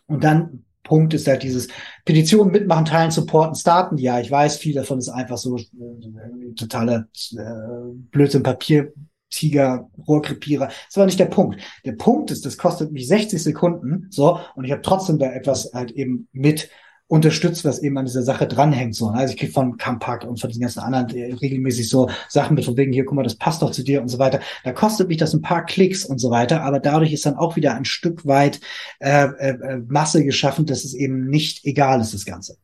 Und 0.08 0.24
dann 0.24 0.66
Punkt 0.84 1.14
ist 1.14 1.28
halt 1.28 1.44
dieses 1.44 1.70
Petitionen 2.06 2.52
mitmachen, 2.52 2.86
teilen, 2.86 3.12
supporten, 3.12 3.56
starten. 3.56 3.98
Ja, 3.98 4.20
ich 4.20 4.30
weiß, 4.30 4.58
viel 4.58 4.74
davon 4.74 5.00
ist 5.00 5.10
einfach 5.10 5.38
so 5.38 5.56
äh, 5.56 6.54
totale 6.56 7.08
äh, 7.32 7.94
Blödsinn, 8.12 8.44
Papier, 8.44 8.92
Tiger, 9.32 9.90
Rohrkrepierer. 10.08 10.68
Das 10.68 10.98
war 10.98 11.06
nicht 11.06 11.20
der 11.20 11.26
Punkt. 11.26 11.60
Der 11.86 11.94
Punkt 11.94 12.30
ist, 12.32 12.46
das 12.46 12.58
kostet 12.58 12.92
mich 12.92 13.08
60 13.08 13.42
Sekunden, 13.42 14.08
so, 14.10 14.40
und 14.56 14.66
ich 14.66 14.72
habe 14.72 14.82
trotzdem 14.82 15.18
da 15.18 15.32
etwas 15.32 15.72
halt 15.74 15.92
eben 15.92 16.28
mit 16.32 16.70
unterstützt, 17.12 17.66
was 17.66 17.80
eben 17.80 17.98
an 17.98 18.06
dieser 18.06 18.24
Sache 18.24 18.48
dranhängt. 18.48 18.96
So. 18.96 19.12
Ne? 19.12 19.18
Also 19.18 19.34
ich 19.34 19.40
kriege 19.40 19.52
von 19.52 19.76
Kampak 19.76 20.24
und 20.24 20.40
von 20.40 20.50
diesen 20.50 20.62
ganzen 20.62 20.80
anderen 20.80 21.10
äh, 21.10 21.34
regelmäßig 21.34 21.90
so 21.90 22.10
Sachen 22.30 22.56
mit 22.56 22.64
von 22.64 22.78
wegen, 22.78 22.94
hier, 22.94 23.04
guck 23.04 23.16
mal, 23.16 23.24
das 23.24 23.36
passt 23.36 23.62
doch 23.62 23.72
zu 23.72 23.84
dir 23.84 24.02
und 24.02 24.08
so 24.08 24.18
weiter. 24.18 24.40
Da 24.64 24.72
kostet 24.72 25.10
mich 25.10 25.18
das 25.18 25.34
ein 25.34 25.42
paar 25.42 25.66
Klicks 25.66 26.06
und 26.06 26.20
so 26.20 26.32
weiter, 26.32 26.64
aber 26.64 26.80
dadurch 26.80 27.12
ist 27.12 27.26
dann 27.26 27.36
auch 27.36 27.58
wieder 27.58 27.76
ein 27.76 27.84
Stück 27.84 28.26
weit 28.26 28.62
äh, 29.00 29.26
äh, 29.26 29.82
Masse 29.90 30.24
geschaffen, 30.24 30.66
dass 30.66 30.86
es 30.86 30.94
eben 30.94 31.28
nicht 31.28 31.66
egal 31.66 32.00
ist, 32.00 32.14
das 32.14 32.24
Ganze. 32.24 32.56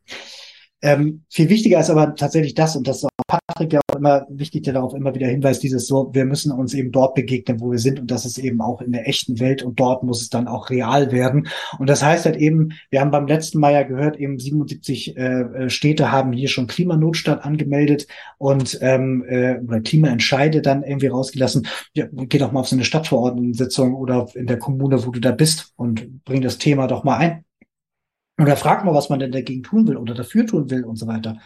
Ähm, 0.80 1.24
viel 1.28 1.50
wichtiger 1.50 1.78
ist 1.80 1.90
aber 1.90 2.14
tatsächlich 2.14 2.54
das, 2.54 2.74
und 2.74 2.88
das 2.88 2.98
ist 2.98 3.04
auch 3.04 3.10
Patrick 3.26 3.74
ja 3.74 3.80
immer 3.98 4.26
wichtig, 4.30 4.62
der 4.62 4.72
darauf 4.72 4.94
immer 4.94 5.14
wieder 5.14 5.26
hinweist, 5.26 5.62
dieses 5.62 5.86
so, 5.86 6.10
wir 6.14 6.24
müssen 6.24 6.52
uns 6.52 6.72
eben 6.72 6.92
dort 6.92 7.14
begegnen, 7.14 7.60
wo 7.60 7.70
wir 7.70 7.78
sind, 7.78 8.00
und 8.00 8.10
das 8.10 8.24
ist 8.24 8.38
eben 8.38 8.60
auch 8.60 8.80
in 8.80 8.92
der 8.92 9.06
echten 9.06 9.38
Welt, 9.40 9.62
und 9.62 9.78
dort 9.78 10.02
muss 10.02 10.22
es 10.22 10.30
dann 10.30 10.48
auch 10.48 10.70
real 10.70 11.12
werden. 11.12 11.48
Und 11.78 11.88
das 11.88 12.02
heißt 12.02 12.24
halt 12.24 12.36
eben, 12.36 12.70
wir 12.90 13.00
haben 13.00 13.10
beim 13.10 13.26
letzten 13.26 13.60
Mal 13.60 13.72
ja 13.74 13.82
gehört, 13.82 14.16
eben 14.16 14.38
77 14.38 15.16
äh, 15.16 15.68
Städte 15.68 16.10
haben 16.10 16.32
hier 16.32 16.48
schon 16.48 16.66
Klimanotstand 16.66 17.44
angemeldet 17.44 18.06
und 18.38 18.78
ähm, 18.80 19.24
äh, 19.28 19.58
oder 19.58 19.80
Klimaentscheide 19.80 20.62
dann 20.62 20.82
irgendwie 20.82 21.08
rausgelassen. 21.08 21.66
Ja, 21.92 22.06
geh 22.10 22.38
doch 22.38 22.52
mal 22.52 22.60
auf 22.60 22.68
so 22.68 22.76
eine 22.76 22.84
Stadtverordnetensitzung 22.84 23.94
oder 23.94 24.28
in 24.34 24.46
der 24.46 24.58
Kommune, 24.58 25.04
wo 25.04 25.10
du 25.10 25.20
da 25.20 25.32
bist, 25.32 25.72
und 25.76 26.24
bring 26.24 26.40
das 26.40 26.58
Thema 26.58 26.86
doch 26.86 27.04
mal 27.04 27.16
ein 27.16 27.44
oder 28.40 28.56
fragt 28.56 28.84
mal, 28.84 28.94
was 28.94 29.08
man 29.08 29.18
denn 29.18 29.32
dagegen 29.32 29.62
tun 29.62 29.86
will 29.86 29.96
oder 29.96 30.14
dafür 30.14 30.46
tun 30.46 30.70
will 30.70 30.84
und 30.84 30.96
so 30.96 31.06
weiter. 31.06 31.38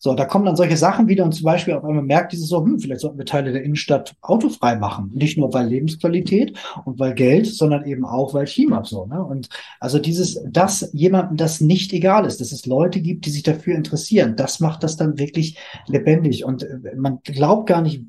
So, 0.00 0.14
da 0.14 0.26
kommen 0.26 0.44
dann 0.44 0.54
solche 0.54 0.76
Sachen 0.76 1.08
wieder 1.08 1.24
und 1.24 1.32
zum 1.32 1.44
Beispiel 1.44 1.74
auf 1.74 1.84
einmal 1.84 2.04
merkt 2.04 2.32
dieses 2.32 2.48
so, 2.48 2.64
hm, 2.64 2.78
vielleicht 2.78 3.00
sollten 3.00 3.18
wir 3.18 3.24
Teile 3.24 3.52
der 3.52 3.64
Innenstadt 3.64 4.14
autofrei 4.20 4.76
machen. 4.76 5.10
Nicht 5.12 5.36
nur 5.36 5.52
weil 5.52 5.66
Lebensqualität 5.66 6.56
und 6.84 7.00
weil 7.00 7.14
Geld, 7.14 7.46
sondern 7.48 7.84
eben 7.84 8.04
auch 8.04 8.32
weil 8.32 8.46
Klima 8.46 8.84
so, 8.84 9.06
ne? 9.06 9.24
Und 9.24 9.48
also 9.80 9.98
dieses, 9.98 10.40
dass 10.48 10.88
jemandem 10.92 11.36
das 11.36 11.60
nicht 11.60 11.92
egal 11.92 12.26
ist, 12.26 12.40
dass 12.40 12.52
es 12.52 12.64
Leute 12.64 13.00
gibt, 13.00 13.26
die 13.26 13.30
sich 13.30 13.42
dafür 13.42 13.74
interessieren, 13.74 14.36
das 14.36 14.60
macht 14.60 14.84
das 14.84 14.96
dann 14.96 15.18
wirklich 15.18 15.58
lebendig. 15.88 16.44
Und 16.44 16.62
äh, 16.62 16.94
man 16.96 17.18
glaubt 17.24 17.68
gar 17.68 17.82
nicht, 17.82 18.04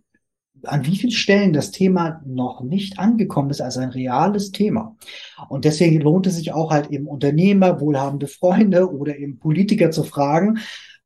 an 0.65 0.85
wie 0.85 0.95
vielen 0.95 1.11
Stellen 1.11 1.53
das 1.53 1.71
Thema 1.71 2.21
noch 2.25 2.61
nicht 2.61 2.99
angekommen 2.99 3.49
ist 3.49 3.61
als 3.61 3.77
ein 3.77 3.89
reales 3.89 4.51
Thema. 4.51 4.95
Und 5.47 5.65
deswegen 5.65 6.01
lohnt 6.01 6.27
es 6.27 6.35
sich 6.35 6.51
auch 6.53 6.71
halt 6.71 6.91
eben 6.91 7.07
Unternehmer, 7.07 7.79
wohlhabende 7.79 8.27
Freunde 8.27 8.93
oder 8.93 9.17
eben 9.17 9.39
Politiker 9.39 9.89
zu 9.89 10.03
fragen, 10.03 10.59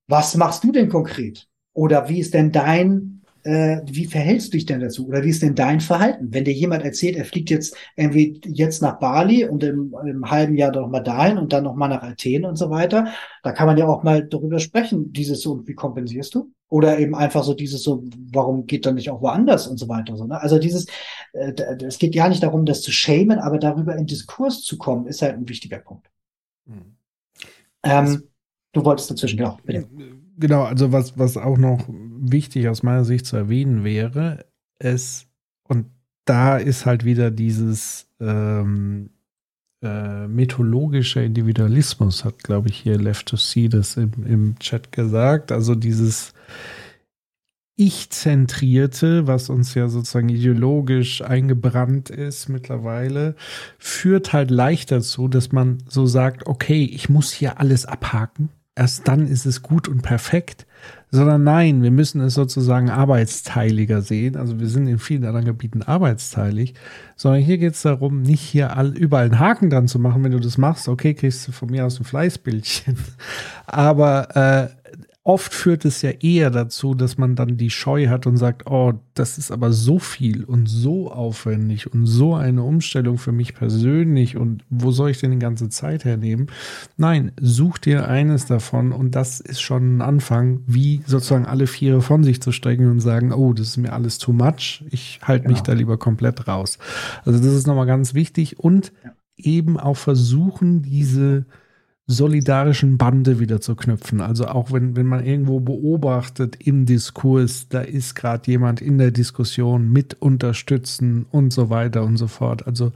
was 0.08 0.36
machst 0.36 0.64
du 0.64 0.72
denn 0.72 0.90
konkret? 0.90 1.48
Oder 1.74 2.08
wie 2.10 2.20
ist 2.20 2.34
denn 2.34 2.52
dein, 2.52 3.22
äh, 3.44 3.82
wie 3.86 4.06
verhältst 4.06 4.48
du 4.48 4.58
dich 4.58 4.66
denn 4.66 4.80
dazu? 4.80 5.08
Oder 5.08 5.24
wie 5.24 5.30
ist 5.30 5.42
denn 5.42 5.56
dein 5.56 5.80
Verhalten? 5.80 6.28
Wenn 6.32 6.46
dir 6.46 6.54
jemand 6.54 6.84
erzählt, 6.84 7.16
er 7.16 7.26
fliegt 7.26 7.50
jetzt 7.50 7.76
irgendwie 7.96 8.40
jetzt 8.46 8.82
nach 8.82 9.00
Bali 9.00 9.46
und 9.46 9.64
im, 9.64 9.96
im 10.06 10.30
halben 10.30 10.56
Jahr 10.56 10.72
noch 10.72 10.90
mal 10.90 11.00
dahin 11.00 11.38
und 11.38 11.52
dann 11.52 11.64
noch 11.64 11.76
mal 11.76 11.88
nach 11.88 12.04
Athen 12.04 12.46
und 12.46 12.58
so 12.58 12.70
weiter, 12.70 13.08
da 13.42 13.52
kann 13.52 13.68
man 13.68 13.78
ja 13.78 13.88
auch 13.88 14.04
mal 14.04 14.24
darüber 14.24 14.60
sprechen, 14.60 15.12
dieses 15.12 15.42
so, 15.42 15.54
und 15.54 15.68
wie 15.68 15.74
kompensierst 15.74 16.36
du? 16.36 16.52
Oder 16.70 17.00
eben 17.00 17.16
einfach 17.16 17.44
so 17.44 17.54
dieses 17.54 17.84
so, 17.84 18.04
warum 18.32 18.66
geht 18.66 18.86
dann 18.86 18.96
nicht 18.96 19.10
auch 19.10 19.22
woanders 19.22 19.68
und 19.68 19.78
so 19.78 19.88
weiter. 19.90 20.16
So, 20.16 20.26
ne? 20.26 20.42
Also 20.42 20.60
dieses, 20.60 20.88
äh, 21.34 21.54
es 21.86 21.98
geht 21.98 22.16
ja 22.16 22.30
nicht 22.30 22.44
darum, 22.44 22.66
das 22.66 22.82
zu 22.82 22.92
schämen, 22.92 23.40
aber 23.40 23.58
darüber 23.58 23.96
in 23.96 24.06
Diskurs 24.06 24.62
zu 24.62 24.78
kommen, 24.78 25.08
ist 25.08 25.22
halt 25.22 25.36
ein 25.36 25.50
wichtiger 25.50 25.80
Punkt. 25.80 26.10
Mhm. 26.66 26.98
Ähm, 27.84 28.24
du 28.74 28.84
wolltest 28.84 29.10
dazwischen, 29.10 29.38
genau, 29.38 29.58
bitte. 29.64 29.88
Genau, 30.38 30.64
also 30.64 30.92
was, 30.92 31.18
was 31.18 31.38
auch 31.38 31.58
noch 31.58 31.88
wichtig 31.90 32.68
aus 32.68 32.84
meiner 32.84 33.06
Sicht 33.06 33.26
zu 33.26 33.38
erwähnen 33.38 33.84
wäre, 33.84 34.46
es, 34.80 35.28
und 35.64 35.86
da 36.26 36.58
ist 36.58 36.86
halt 36.86 37.06
wieder 37.06 37.32
dieses 37.32 38.08
ähm, 38.20 39.10
äh, 39.84 40.28
mythologischer 40.28 41.24
Individualismus, 41.24 42.26
hat, 42.26 42.44
glaube 42.44 42.70
ich, 42.70 42.78
hier 42.78 42.98
Left 42.98 43.28
to 43.28 43.38
See 43.38 43.68
das 43.68 43.98
im, 43.98 44.12
im 44.26 44.60
Chat 44.60 44.92
gesagt. 44.92 45.52
Also 45.52 45.76
dieses 45.76 46.34
Ich-Zentrierte, 47.76 49.28
was 49.28 49.50
uns 49.50 49.76
ja 49.76 49.90
sozusagen 49.90 50.30
ideologisch 50.30 51.22
eingebrannt 51.22 52.10
ist 52.10 52.48
mittlerweile, 52.48 53.36
führt 53.78 54.32
halt 54.32 54.52
leicht 54.52 54.92
dazu, 54.92 55.28
dass 55.28 55.52
man 55.52 55.84
so 55.90 56.06
sagt, 56.06 56.48
okay, 56.48 56.84
ich 56.86 57.10
muss 57.10 57.32
hier 57.32 57.60
alles 57.60 57.86
abhaken. 57.86 58.50
Erst 58.76 59.08
dann 59.08 59.28
ist 59.28 59.46
es 59.46 59.62
gut 59.62 59.88
und 59.88 60.02
perfekt 60.02 60.66
sondern 61.14 61.44
nein, 61.44 61.84
wir 61.84 61.92
müssen 61.92 62.22
es 62.22 62.34
sozusagen 62.34 62.90
arbeitsteiliger 62.90 64.02
sehen. 64.02 64.36
Also 64.36 64.60
wir 64.60 64.68
sind 64.68 64.88
in 64.88 64.98
vielen 64.98 65.24
anderen 65.26 65.46
Gebieten 65.46 65.84
arbeitsteilig, 65.84 66.74
sondern 67.16 67.42
hier 67.42 67.60
geht 67.60 67.76
es 67.76 67.84
darum, 67.84 68.24
nicht 68.24 68.42
hier 68.42 68.76
all, 68.76 68.98
überall 68.98 69.26
einen 69.26 69.38
Haken 69.38 69.70
dran 69.70 69.88
zu 69.88 70.00
machen. 70.00 70.24
Wenn 70.24 70.32
du 70.32 70.40
das 70.40 70.58
machst, 70.58 70.88
okay, 70.88 71.14
kriegst 71.14 71.48
du 71.48 71.52
von 71.52 71.70
mir 71.70 71.86
aus 71.86 72.00
ein 72.00 72.04
Fleißbildchen. 72.04 72.98
Aber 73.68 74.36
äh, 74.83 74.83
oft 75.26 75.54
führt 75.54 75.86
es 75.86 76.02
ja 76.02 76.10
eher 76.10 76.50
dazu, 76.50 76.96
dass 76.96 77.18
man 77.18 77.36
dann 77.36 77.56
die 77.56 77.70
Scheu 77.70 78.08
hat 78.10 78.28
und 78.28 78.36
sagt, 78.36 78.70
oh, 78.70 78.94
das 79.14 79.38
ist 79.38 79.52
aber 79.52 79.72
so 79.72 79.98
viel 79.98 80.44
und 80.44 80.68
so 80.68 81.12
aufwendig 81.12 81.94
und 81.94 82.06
so 82.06 82.36
eine 82.36 82.62
Umstellung 82.64 83.18
für 83.18 83.32
mich 83.32 83.54
persönlich 83.54 84.36
und 84.36 84.66
wo 84.70 84.92
soll 84.92 85.12
ich 85.12 85.20
denn 85.22 85.32
die 85.32 85.40
ganze 85.40 85.70
Zeit 85.70 86.04
hernehmen? 86.04 86.48
Nein, 86.98 87.32
such 87.40 87.78
dir 87.78 88.10
eines 88.10 88.48
davon 88.48 88.92
und 88.92 89.16
das 89.16 89.40
ist 89.40 89.62
schon 89.62 89.98
ein 89.98 90.02
Anfang, 90.02 90.62
wie 90.68 91.02
sozusagen 91.06 91.46
alle 91.46 91.68
Viere 91.68 92.02
von 92.02 92.26
sich 92.26 92.42
zu 92.42 92.52
strecken 92.52 92.92
und 92.92 93.00
sagen, 93.00 93.32
oh, 93.32 93.54
das 93.54 93.68
ist 93.68 93.78
mir 93.78 93.94
alles 93.94 94.18
too 94.18 94.34
much, 94.34 94.84
ich 94.90 95.22
halte 95.24 95.44
genau. 95.44 95.54
mich 95.54 95.62
da 95.62 95.72
lieber 95.72 95.98
komplett 95.98 96.50
raus. 96.50 96.80
Also 97.24 97.40
das 97.40 97.54
ist 97.54 97.66
nochmal 97.66 97.88
ganz 97.88 98.14
wichtig 98.14 98.60
und 98.60 98.92
ja. 99.06 99.12
eben 99.38 99.80
auch 99.80 99.98
versuchen, 99.98 100.82
diese 100.82 101.46
solidarischen 102.06 102.98
Bande 102.98 103.40
wieder 103.40 103.62
zu 103.62 103.76
knüpfen. 103.76 104.20
Also 104.20 104.48
auch 104.48 104.72
wenn, 104.72 104.96
wenn 104.96 105.06
man 105.06 105.26
irgendwo 105.26 105.60
beobachtet 105.60 106.58
im 106.60 106.86
Diskurs, 106.86 107.70
da 107.70 107.82
ist 107.82 108.16
gerade 108.16 108.50
jemand 108.52 108.82
in 108.82 108.98
der 108.98 109.12
Diskussion 109.12 109.90
mit 109.90 110.22
unterstützen 110.22 111.26
und 111.32 111.54
so 111.54 111.70
weiter 111.70 112.04
und 112.04 112.18
so 112.18 112.28
fort. 112.28 112.68
Also 112.68 112.92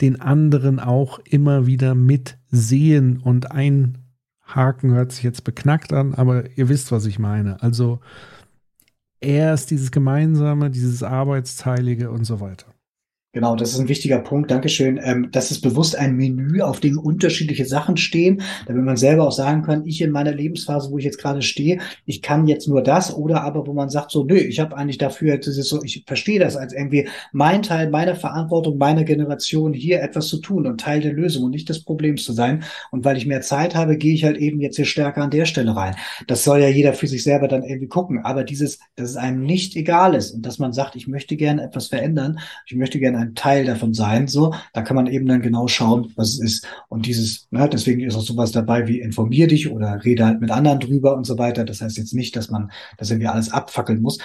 den 0.00 0.20
anderen 0.20 0.80
auch 0.80 1.20
immer 1.20 1.66
wieder 1.66 1.94
mitsehen 1.94 3.18
und 3.18 3.52
einhaken 3.52 4.92
hört 4.92 5.12
sich 5.12 5.22
jetzt 5.22 5.44
beknackt 5.44 5.92
an, 5.92 6.14
aber 6.14 6.56
ihr 6.56 6.68
wisst, 6.68 6.90
was 6.90 7.06
ich 7.06 7.18
meine. 7.18 7.62
Also 7.62 8.00
erst 9.20 9.70
dieses 9.70 9.92
Gemeinsame, 9.92 10.70
dieses 10.70 11.04
Arbeitsteilige 11.04 12.10
und 12.10 12.24
so 12.24 12.40
weiter. 12.40 12.66
Genau, 13.32 13.54
das 13.54 13.72
ist 13.72 13.78
ein 13.78 13.88
wichtiger 13.88 14.18
Punkt. 14.18 14.50
Dankeschön. 14.50 14.98
Ähm, 15.00 15.28
das 15.30 15.52
ist 15.52 15.60
bewusst 15.60 15.94
ein 15.94 16.16
Menü, 16.16 16.62
auf 16.62 16.80
dem 16.80 16.98
unterschiedliche 16.98 17.64
Sachen 17.64 17.96
stehen, 17.96 18.42
damit 18.66 18.82
man 18.82 18.96
selber 18.96 19.24
auch 19.28 19.32
sagen 19.32 19.62
kann, 19.62 19.86
ich 19.86 20.02
in 20.02 20.10
meiner 20.10 20.32
Lebensphase, 20.32 20.90
wo 20.90 20.98
ich 20.98 21.04
jetzt 21.04 21.18
gerade 21.18 21.40
stehe, 21.40 21.78
ich 22.06 22.22
kann 22.22 22.48
jetzt 22.48 22.66
nur 22.66 22.82
das 22.82 23.14
oder 23.14 23.44
aber 23.44 23.68
wo 23.68 23.72
man 23.72 23.88
sagt 23.88 24.10
so, 24.10 24.24
nö, 24.24 24.34
ich 24.34 24.58
habe 24.58 24.76
eigentlich 24.76 24.98
dafür, 24.98 25.36
das 25.38 25.56
ist 25.56 25.68
so, 25.68 25.80
ich 25.84 26.02
verstehe 26.08 26.40
das 26.40 26.56
als 26.56 26.72
irgendwie 26.72 27.06
mein 27.30 27.62
Teil 27.62 27.88
meiner 27.88 28.16
Verantwortung, 28.16 28.78
meiner 28.78 29.04
Generation, 29.04 29.74
hier 29.74 30.02
etwas 30.02 30.26
zu 30.26 30.38
tun 30.38 30.66
und 30.66 30.80
Teil 30.80 31.00
der 31.00 31.12
Lösung 31.12 31.44
und 31.44 31.52
nicht 31.52 31.68
des 31.68 31.84
Problems 31.84 32.24
zu 32.24 32.32
sein. 32.32 32.64
Und 32.90 33.04
weil 33.04 33.16
ich 33.16 33.26
mehr 33.26 33.42
Zeit 33.42 33.76
habe, 33.76 33.96
gehe 33.96 34.14
ich 34.14 34.24
halt 34.24 34.38
eben 34.38 34.60
jetzt 34.60 34.74
hier 34.74 34.86
stärker 34.86 35.22
an 35.22 35.30
der 35.30 35.44
Stelle 35.44 35.76
rein. 35.76 35.94
Das 36.26 36.42
soll 36.42 36.58
ja 36.62 36.68
jeder 36.68 36.94
für 36.94 37.06
sich 37.06 37.22
selber 37.22 37.46
dann 37.46 37.62
irgendwie 37.62 37.86
gucken. 37.86 38.24
Aber 38.24 38.42
dieses, 38.42 38.80
dass 38.96 39.10
es 39.10 39.16
einem 39.16 39.42
nicht 39.42 39.76
egal 39.76 40.16
ist 40.16 40.32
und 40.32 40.44
dass 40.44 40.58
man 40.58 40.72
sagt, 40.72 40.96
ich 40.96 41.06
möchte 41.06 41.36
gerne 41.36 41.62
etwas 41.62 41.86
verändern, 41.86 42.40
ich 42.66 42.74
möchte 42.74 42.98
gerne 42.98 43.19
ein 43.20 43.34
Teil 43.34 43.64
davon 43.64 43.94
sein. 43.94 44.28
So, 44.28 44.54
da 44.72 44.82
kann 44.82 44.96
man 44.96 45.06
eben 45.06 45.26
dann 45.26 45.42
genau 45.42 45.68
schauen, 45.68 46.12
was 46.16 46.34
es 46.34 46.40
ist. 46.40 46.66
Und 46.88 47.06
dieses, 47.06 47.48
ne, 47.50 47.68
deswegen 47.68 48.00
ist 48.00 48.16
auch 48.16 48.22
sowas 48.22 48.52
dabei 48.52 48.86
wie 48.88 49.00
informier 49.00 49.46
dich 49.46 49.70
oder 49.70 50.04
rede 50.04 50.26
halt 50.26 50.40
mit 50.40 50.50
anderen 50.50 50.80
drüber 50.80 51.16
und 51.16 51.24
so 51.24 51.38
weiter. 51.38 51.64
Das 51.64 51.80
heißt 51.80 51.98
jetzt 51.98 52.14
nicht, 52.14 52.36
dass 52.36 52.50
man 52.50 52.70
das 52.98 53.10
irgendwie 53.10 53.28
alles 53.28 53.52
abfackeln 53.52 54.02
muss. 54.02 54.18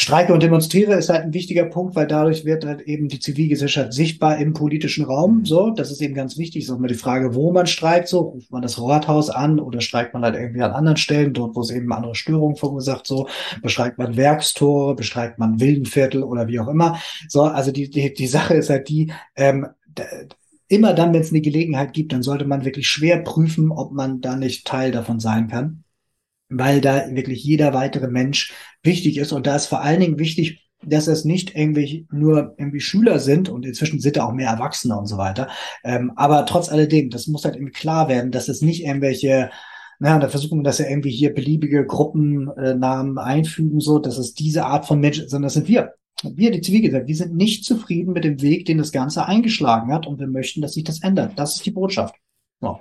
Streike 0.00 0.32
und 0.32 0.44
Demonstriere 0.44 0.94
ist 0.94 1.08
halt 1.08 1.22
ein 1.22 1.34
wichtiger 1.34 1.64
Punkt, 1.64 1.96
weil 1.96 2.06
dadurch 2.06 2.44
wird 2.44 2.64
halt 2.64 2.82
eben 2.82 3.08
die 3.08 3.18
Zivilgesellschaft 3.18 3.92
sichtbar 3.92 4.38
im 4.38 4.52
politischen 4.52 5.04
Raum. 5.04 5.44
So, 5.44 5.70
das 5.70 5.90
ist 5.90 6.00
eben 6.00 6.14
ganz 6.14 6.38
wichtig. 6.38 6.62
Ist 6.62 6.70
auch 6.70 6.78
mal 6.78 6.86
die 6.86 6.94
Frage, 6.94 7.34
wo 7.34 7.52
man 7.52 7.66
streikt. 7.66 8.06
So, 8.06 8.20
ruft 8.20 8.52
man 8.52 8.62
das 8.62 8.80
Rathaus 8.80 9.28
an 9.28 9.58
oder 9.58 9.80
streikt 9.80 10.14
man 10.14 10.22
halt 10.22 10.36
irgendwie 10.36 10.62
an 10.62 10.70
anderen 10.70 10.98
Stellen, 10.98 11.32
dort, 11.32 11.56
wo 11.56 11.62
es 11.62 11.70
eben 11.70 11.92
andere 11.92 12.14
Störungen 12.14 12.54
verursacht. 12.54 13.08
So, 13.08 13.28
bestreikt 13.60 13.98
man 13.98 14.16
Werkstore, 14.16 14.94
bestreikt 14.94 15.40
man 15.40 15.58
Wildenviertel 15.58 16.22
oder 16.22 16.46
wie 16.46 16.60
auch 16.60 16.68
immer. 16.68 17.00
So, 17.28 17.42
also 17.42 17.72
die, 17.72 17.90
die, 17.90 18.14
die 18.14 18.28
Sache 18.28 18.54
ist 18.54 18.70
halt 18.70 18.88
die, 18.88 19.12
ähm, 19.34 19.66
immer 20.68 20.94
dann, 20.94 21.12
wenn 21.12 21.22
es 21.22 21.30
eine 21.30 21.40
Gelegenheit 21.40 21.92
gibt, 21.92 22.12
dann 22.12 22.22
sollte 22.22 22.44
man 22.44 22.64
wirklich 22.64 22.88
schwer 22.88 23.18
prüfen, 23.24 23.72
ob 23.72 23.90
man 23.90 24.20
da 24.20 24.36
nicht 24.36 24.64
Teil 24.64 24.92
davon 24.92 25.18
sein 25.18 25.48
kann 25.48 25.82
weil 26.48 26.80
da 26.80 27.14
wirklich 27.14 27.44
jeder 27.44 27.74
weitere 27.74 28.08
Mensch 28.08 28.52
wichtig 28.82 29.18
ist. 29.18 29.32
Und 29.32 29.46
da 29.46 29.56
ist 29.56 29.66
vor 29.66 29.82
allen 29.82 30.00
Dingen 30.00 30.18
wichtig, 30.18 30.68
dass 30.82 31.08
es 31.08 31.24
nicht 31.24 31.56
irgendwie 31.56 32.06
nur 32.10 32.54
irgendwie 32.56 32.80
Schüler 32.80 33.18
sind 33.18 33.48
und 33.48 33.66
inzwischen 33.66 34.00
sind 34.00 34.16
da 34.16 34.24
auch 34.24 34.32
mehr 34.32 34.50
Erwachsene 34.50 34.96
und 34.96 35.06
so 35.06 35.18
weiter. 35.18 35.48
Ähm, 35.84 36.12
aber 36.16 36.46
trotz 36.46 36.68
alledem, 36.68 37.10
das 37.10 37.26
muss 37.26 37.44
halt 37.44 37.56
irgendwie 37.56 37.72
klar 37.72 38.08
werden, 38.08 38.30
dass 38.30 38.48
es 38.48 38.62
nicht 38.62 38.84
irgendwelche 38.84 39.50
na, 40.00 40.18
da 40.18 40.28
versuchen 40.28 40.60
wir 40.60 40.62
das 40.62 40.78
ja 40.78 40.88
irgendwie 40.88 41.10
hier 41.10 41.34
beliebige 41.34 41.84
Gruppennamen 41.84 43.18
einfügen, 43.18 43.80
so, 43.80 43.98
dass 43.98 44.16
es 44.16 44.32
diese 44.34 44.64
Art 44.64 44.86
von 44.86 45.00
Menschen, 45.00 45.28
sondern 45.28 45.46
das 45.46 45.54
sind 45.54 45.68
wir. 45.68 45.94
Wir, 46.22 46.50
die 46.50 46.60
Zivilgesellschaft, 46.60 47.08
wir 47.08 47.16
sind 47.16 47.34
nicht 47.34 47.64
zufrieden 47.64 48.12
mit 48.12 48.24
dem 48.24 48.40
Weg, 48.40 48.66
den 48.66 48.78
das 48.78 48.92
Ganze 48.92 49.26
eingeschlagen 49.26 49.92
hat 49.92 50.06
und 50.06 50.18
wir 50.18 50.26
möchten, 50.26 50.60
dass 50.60 50.74
sich 50.74 50.84
das 50.84 51.02
ändert. 51.02 51.38
Das 51.38 51.56
ist 51.56 51.66
die 51.66 51.70
Botschaft. 51.70 52.14
So. 52.60 52.78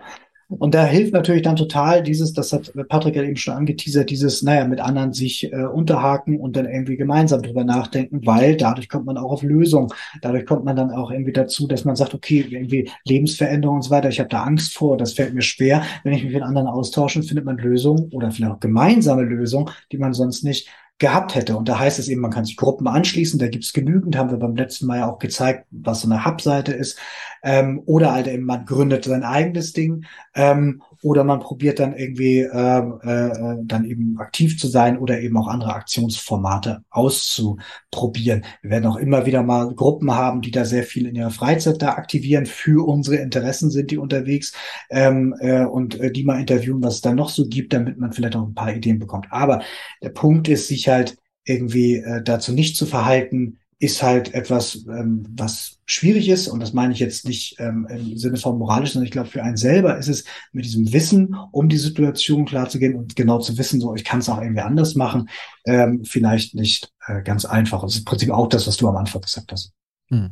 Und 0.49 0.73
da 0.73 0.85
hilft 0.85 1.13
natürlich 1.13 1.41
dann 1.41 1.57
total 1.57 2.01
dieses, 2.01 2.31
das 2.31 2.53
hat 2.53 2.71
Patrick 2.87 3.17
ja 3.17 3.23
eben 3.23 3.35
schon 3.35 3.53
angeteasert, 3.53 4.09
dieses, 4.09 4.43
naja, 4.43 4.65
mit 4.65 4.79
anderen 4.79 5.11
sich 5.11 5.51
äh, 5.51 5.65
unterhaken 5.65 6.39
und 6.39 6.55
dann 6.55 6.65
irgendwie 6.65 6.95
gemeinsam 6.95 7.41
drüber 7.41 7.65
nachdenken, 7.65 8.25
weil 8.25 8.55
dadurch 8.55 8.87
kommt 8.87 9.05
man 9.05 9.17
auch 9.17 9.31
auf 9.31 9.43
Lösungen. 9.43 9.89
Dadurch 10.21 10.45
kommt 10.45 10.63
man 10.63 10.77
dann 10.77 10.91
auch 10.91 11.11
irgendwie 11.11 11.33
dazu, 11.33 11.67
dass 11.67 11.83
man 11.83 11.97
sagt, 11.97 12.13
okay, 12.13 12.45
irgendwie 12.49 12.89
Lebensveränderung 13.05 13.77
und 13.77 13.81
so 13.81 13.89
weiter, 13.89 14.07
ich 14.07 14.19
habe 14.19 14.29
da 14.29 14.43
Angst 14.43 14.73
vor, 14.73 14.95
das 14.95 15.13
fällt 15.13 15.33
mir 15.33 15.41
schwer. 15.41 15.83
Wenn 16.03 16.13
ich 16.13 16.23
mich 16.23 16.33
mit 16.33 16.43
anderen 16.43 16.67
austausche, 16.67 17.23
findet 17.23 17.43
man 17.43 17.57
Lösungen 17.57 18.09
oder 18.13 18.31
vielleicht 18.31 18.53
auch 18.53 18.59
gemeinsame 18.61 19.23
Lösungen, 19.23 19.69
die 19.91 19.97
man 19.97 20.13
sonst 20.13 20.45
nicht 20.45 20.69
gehabt 20.99 21.35
hätte. 21.35 21.55
Und 21.55 21.69
da 21.69 21.77
heißt 21.79 21.99
es 21.99 22.07
eben, 22.07 22.21
man 22.21 22.31
kann 22.31 22.45
sich 22.45 22.57
Gruppen 22.57 22.87
anschließen, 22.87 23.39
da 23.39 23.47
gibt's 23.47 23.73
genügend, 23.73 24.17
haben 24.17 24.31
wir 24.31 24.37
beim 24.37 24.55
letzten 24.55 24.87
Mal 24.87 24.99
ja 24.99 25.11
auch 25.11 25.19
gezeigt, 25.19 25.67
was 25.69 26.01
so 26.01 26.09
eine 26.09 26.25
Hub-Seite 26.25 26.73
ist. 26.73 26.97
Ähm, 27.43 27.81
oder 27.85 28.13
halt 28.13 28.27
eben, 28.27 28.45
man 28.45 28.65
gründet 28.65 29.05
sein 29.05 29.23
eigenes 29.23 29.73
Ding. 29.73 30.05
Ähm, 30.33 30.81
oder 31.01 31.23
man 31.23 31.39
probiert 31.39 31.79
dann 31.79 31.95
irgendwie 31.95 32.39
äh, 32.39 32.79
äh, 32.79 33.57
dann 33.63 33.85
eben 33.85 34.17
aktiv 34.19 34.59
zu 34.59 34.67
sein 34.67 34.97
oder 34.97 35.19
eben 35.19 35.37
auch 35.37 35.47
andere 35.47 35.73
Aktionsformate 35.73 36.83
auszuprobieren. 36.89 38.45
Wir 38.61 38.71
werden 38.71 38.85
auch 38.87 38.97
immer 38.97 39.25
wieder 39.25 39.43
mal 39.43 39.73
Gruppen 39.73 40.13
haben, 40.13 40.41
die 40.41 40.51
da 40.51 40.65
sehr 40.65 40.83
viel 40.83 41.07
in 41.07 41.15
ihrer 41.15 41.31
Freizeit 41.31 41.81
da 41.81 41.93
aktivieren. 41.93 42.45
Für 42.45 42.87
unsere 42.87 43.17
Interessen 43.17 43.69
sind 43.69 43.91
die 43.91 43.97
unterwegs 43.97 44.53
ähm, 44.89 45.35
äh, 45.39 45.65
und 45.65 45.99
äh, 45.99 46.11
die 46.11 46.23
mal 46.23 46.39
interviewen, 46.39 46.83
was 46.83 46.95
es 46.95 47.01
da 47.01 47.13
noch 47.13 47.29
so 47.29 47.47
gibt, 47.47 47.73
damit 47.73 47.97
man 47.97 48.13
vielleicht 48.13 48.35
auch 48.35 48.47
ein 48.47 48.55
paar 48.55 48.73
Ideen 48.73 48.99
bekommt. 48.99 49.27
Aber 49.31 49.61
der 50.01 50.09
Punkt 50.09 50.47
ist, 50.47 50.67
sich 50.67 50.87
halt 50.87 51.17
irgendwie 51.45 51.95
äh, 51.97 52.21
dazu 52.23 52.51
nicht 52.51 52.75
zu 52.75 52.85
verhalten, 52.85 53.57
ist 53.79 54.01
halt 54.01 54.33
etwas, 54.33 54.85
ähm, 54.87 55.25
was 55.37 55.77
schwierig 55.85 56.29
ist. 56.29 56.47
Und 56.47 56.59
das 56.61 56.73
meine 56.73 56.93
ich 56.93 56.99
jetzt 56.99 57.25
nicht 57.25 57.59
ähm, 57.59 57.87
im 57.89 58.17
Sinne 58.17 58.37
von 58.37 58.57
moralisch, 58.57 58.93
sondern 58.93 59.05
ich 59.05 59.11
glaube, 59.11 59.29
für 59.29 59.43
einen 59.43 59.57
selber 59.57 59.97
ist 59.97 60.07
es 60.07 60.23
mit 60.51 60.65
diesem 60.65 60.91
Wissen, 60.93 61.35
um 61.51 61.69
die 61.69 61.77
Situation 61.77 62.45
klarzugehen 62.45 62.95
und 62.95 63.15
genau 63.15 63.39
zu 63.39 63.57
wissen, 63.57 63.79
so 63.79 63.93
ich 63.93 64.03
kann 64.03 64.19
es 64.19 64.29
auch 64.29 64.41
irgendwie 64.41 64.61
anders 64.61 64.95
machen, 64.95 65.29
ähm, 65.65 66.03
vielleicht 66.03 66.55
nicht 66.55 66.91
äh, 67.05 67.21
ganz 67.21 67.45
einfach. 67.45 67.81
das 67.81 67.93
ist 67.93 67.99
im 67.99 68.05
Prinzip 68.05 68.31
auch 68.31 68.47
das, 68.47 68.65
was 68.65 68.77
du 68.77 68.87
am 68.87 68.97
Anfang 68.97 69.21
gesagt 69.21 69.51
hast. 69.51 69.71
Hm. 70.09 70.31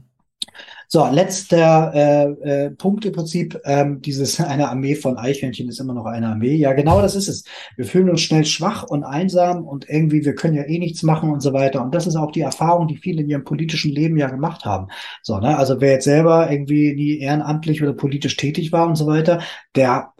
So, 0.87 1.05
letzter 1.07 1.93
äh, 1.93 2.65
äh, 2.65 2.69
Punkt 2.71 3.05
im 3.05 3.13
Prinzip, 3.13 3.59
ähm, 3.65 4.01
dieses 4.01 4.39
eine 4.39 4.69
Armee 4.69 4.95
von 4.95 5.17
Eichhörnchen 5.17 5.69
ist 5.69 5.79
immer 5.79 5.93
noch 5.93 6.05
eine 6.05 6.27
Armee. 6.27 6.55
Ja, 6.55 6.73
genau 6.73 7.01
das 7.01 7.15
ist 7.15 7.27
es. 7.27 7.43
Wir 7.75 7.85
fühlen 7.85 8.09
uns 8.09 8.21
schnell 8.21 8.45
schwach 8.45 8.83
und 8.83 9.03
einsam 9.03 9.65
und 9.65 9.89
irgendwie, 9.89 10.25
wir 10.25 10.35
können 10.35 10.55
ja 10.55 10.63
eh 10.63 10.79
nichts 10.79 11.03
machen 11.03 11.31
und 11.31 11.41
so 11.41 11.53
weiter. 11.53 11.83
Und 11.83 11.93
das 11.93 12.07
ist 12.07 12.15
auch 12.15 12.31
die 12.31 12.41
Erfahrung, 12.41 12.87
die 12.87 12.97
viele 12.97 13.21
in 13.21 13.29
ihrem 13.29 13.43
politischen 13.43 13.91
Leben 13.91 14.17
ja 14.17 14.29
gemacht 14.29 14.65
haben. 14.65 14.87
So, 15.21 15.39
ne? 15.39 15.57
Also 15.57 15.81
wer 15.81 15.93
jetzt 15.93 16.05
selber 16.05 16.51
irgendwie 16.51 16.93
nie 16.93 17.19
ehrenamtlich 17.19 17.81
oder 17.81 17.93
politisch 17.93 18.37
tätig 18.37 18.71
war 18.71 18.87
und 18.87 18.95
so 18.95 19.07
weiter, 19.07 19.41
der 19.75 20.11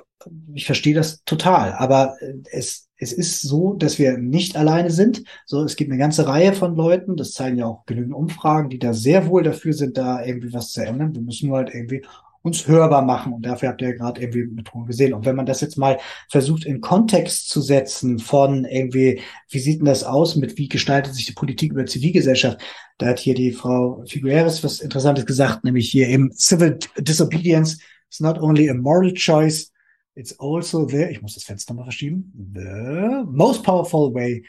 ich 0.54 0.66
verstehe 0.66 0.96
das 0.96 1.24
total, 1.24 1.74
aber 1.74 2.16
äh, 2.20 2.34
es 2.52 2.85
es 2.98 3.12
ist 3.12 3.42
so, 3.42 3.74
dass 3.74 4.00
wir 4.00 4.18
nicht 4.18 4.56
alleine 4.56 4.90
sind. 4.90 5.24
So, 5.46 5.64
es 5.64 5.76
gibt 5.76 5.92
eine 5.92 6.00
ganze 6.00 6.28
Reihe 6.28 6.54
von 6.54 6.76
Leuten, 6.76 7.18
das 7.18 7.34
zeigen 7.34 7.58
ja 7.58 7.66
auch 7.66 7.86
genügend 7.86 8.14
Umfragen, 8.14 8.70
die 8.70 8.80
da 8.80 8.94
sehr 8.94 9.28
wohl 9.28 9.44
dafür 9.44 9.74
sind, 9.74 9.98
da 9.98 10.24
irgendwie 10.24 10.54
was 10.54 10.72
zu 10.72 10.86
ändern. 10.86 11.14
Wir 11.14 11.22
müssen 11.22 11.50
nur 11.50 11.58
halt 11.58 11.74
irgendwie 11.74 12.04
uns 12.46 12.68
hörbar 12.68 13.02
machen. 13.02 13.34
Und 13.34 13.46
dafür 13.46 13.70
habt 13.70 13.82
ihr 13.82 13.90
ja 13.90 13.96
gerade 13.96 14.22
irgendwie 14.22 14.46
mit 14.46 14.70
gesehen. 14.88 15.14
Und 15.14 15.26
wenn 15.26 15.36
man 15.36 15.48
das 15.48 15.62
jetzt 15.62 15.78
mal 15.78 15.98
versucht 16.30 16.64
in 16.66 16.80
Kontext 16.80 17.50
zu 17.50 17.60
setzen 17.60 18.20
von 18.20 18.66
irgendwie, 18.66 19.22
wie 19.50 19.60
sieht 19.60 19.80
denn 19.80 19.86
das 19.86 20.04
aus 20.04 20.36
mit, 20.36 20.58
wie 20.58 20.70
gestaltet 20.70 21.16
sich 21.16 21.26
die 21.26 21.34
Politik 21.34 21.72
über 21.72 21.86
Zivilgesellschaft? 21.86 22.60
Da 23.00 23.08
hat 23.08 23.20
hier 23.20 23.34
die 23.34 23.52
Frau 23.52 24.04
Figueres 24.08 24.64
was 24.64 24.80
Interessantes 24.80 25.26
gesagt, 25.26 25.64
nämlich 25.64 25.90
hier 25.90 26.08
eben 26.08 26.32
Civil 26.32 26.78
Disobedience 27.00 27.80
is 28.12 28.20
not 28.20 28.40
only 28.40 28.70
a 28.70 28.76
moral 28.76 29.12
choice, 29.14 29.72
It's 30.16 30.34
also 30.40 30.88
the, 30.88 31.04
ich 31.12 31.22
muss 31.22 31.34
das 31.34 31.44
Fenster 31.44 31.74
mal 31.74 31.84
verschieben, 31.84 32.32
the 32.54 33.26
most 33.26 33.64
powerful 33.64 34.14
way 34.14 34.44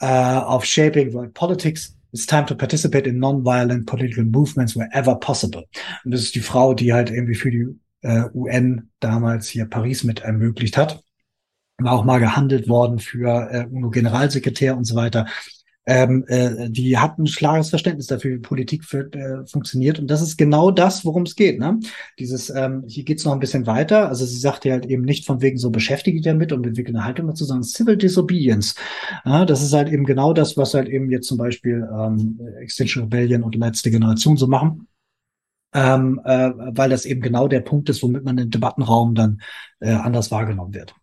uh, 0.00 0.44
of 0.46 0.64
shaping 0.64 1.12
world 1.12 1.34
politics. 1.34 1.94
It's 2.12 2.26
time 2.26 2.46
to 2.46 2.54
participate 2.54 3.06
in 3.06 3.18
non-violent 3.18 3.86
political 3.86 4.24
movements 4.24 4.74
wherever 4.74 5.14
possible. 5.14 5.64
Und 6.04 6.12
das 6.12 6.22
ist 6.22 6.34
die 6.34 6.40
Frau, 6.40 6.74
die 6.74 6.92
halt 6.92 7.10
irgendwie 7.10 7.34
für 7.34 7.50
die 7.50 7.66
äh, 8.02 8.24
UN 8.34 8.90
damals 9.00 9.48
hier 9.48 9.66
Paris 9.66 10.04
mit 10.04 10.20
ermöglicht 10.20 10.76
hat. 10.76 11.02
War 11.78 11.92
auch 11.92 12.04
mal 12.04 12.18
gehandelt 12.18 12.68
worden 12.68 12.98
für 12.98 13.50
äh, 13.50 13.66
UNO-Generalsekretär 13.66 14.76
und 14.76 14.84
so 14.84 14.94
weiter. 14.94 15.26
Ähm, 15.84 16.24
äh, 16.28 16.70
die 16.70 16.96
hatten 16.96 17.22
ein 17.22 17.26
klares 17.26 17.70
Verständnis 17.70 18.06
dafür, 18.06 18.36
wie 18.36 18.38
Politik 18.38 18.84
für, 18.84 19.12
äh, 19.12 19.44
funktioniert. 19.46 19.98
Und 19.98 20.08
das 20.08 20.22
ist 20.22 20.36
genau 20.36 20.70
das, 20.70 21.04
worum 21.04 21.24
es 21.24 21.34
geht. 21.34 21.58
Ne? 21.58 21.80
Dieses, 22.20 22.50
ähm, 22.50 22.84
hier 22.86 23.02
geht's 23.02 23.24
noch 23.24 23.32
ein 23.32 23.40
bisschen 23.40 23.66
weiter. 23.66 24.08
Also 24.08 24.24
sie 24.24 24.38
sagte 24.38 24.70
halt 24.70 24.86
eben 24.86 25.02
nicht 25.02 25.26
von 25.26 25.42
wegen 25.42 25.58
so 25.58 25.70
beschäftige 25.70 26.18
dich 26.18 26.24
damit 26.24 26.52
und 26.52 26.64
entwickle 26.64 26.94
eine 26.94 27.04
Haltung 27.04 27.26
dazu, 27.26 27.44
sondern 27.44 27.64
Civil 27.64 27.96
Disobedience. 27.96 28.76
Ja, 29.24 29.44
das 29.44 29.60
ist 29.62 29.72
halt 29.72 29.90
eben 29.90 30.04
genau 30.04 30.32
das, 30.32 30.56
was 30.56 30.74
halt 30.74 30.88
eben 30.88 31.10
jetzt 31.10 31.26
zum 31.26 31.38
Beispiel 31.38 31.88
ähm, 31.92 32.40
Extinction 32.60 33.04
Rebellion 33.04 33.42
und 33.42 33.56
letzte 33.56 33.90
Generation 33.90 34.36
so 34.36 34.46
machen. 34.46 34.86
Ähm, 35.74 36.20
äh, 36.24 36.50
weil 36.54 36.90
das 36.90 37.06
eben 37.06 37.22
genau 37.22 37.48
der 37.48 37.60
Punkt 37.60 37.88
ist, 37.88 38.02
womit 38.02 38.24
man 38.24 38.36
im 38.36 38.50
Debattenraum 38.50 39.14
dann 39.14 39.40
äh, 39.80 39.90
anders 39.90 40.30
wahrgenommen 40.30 40.74
wird. 40.74 40.94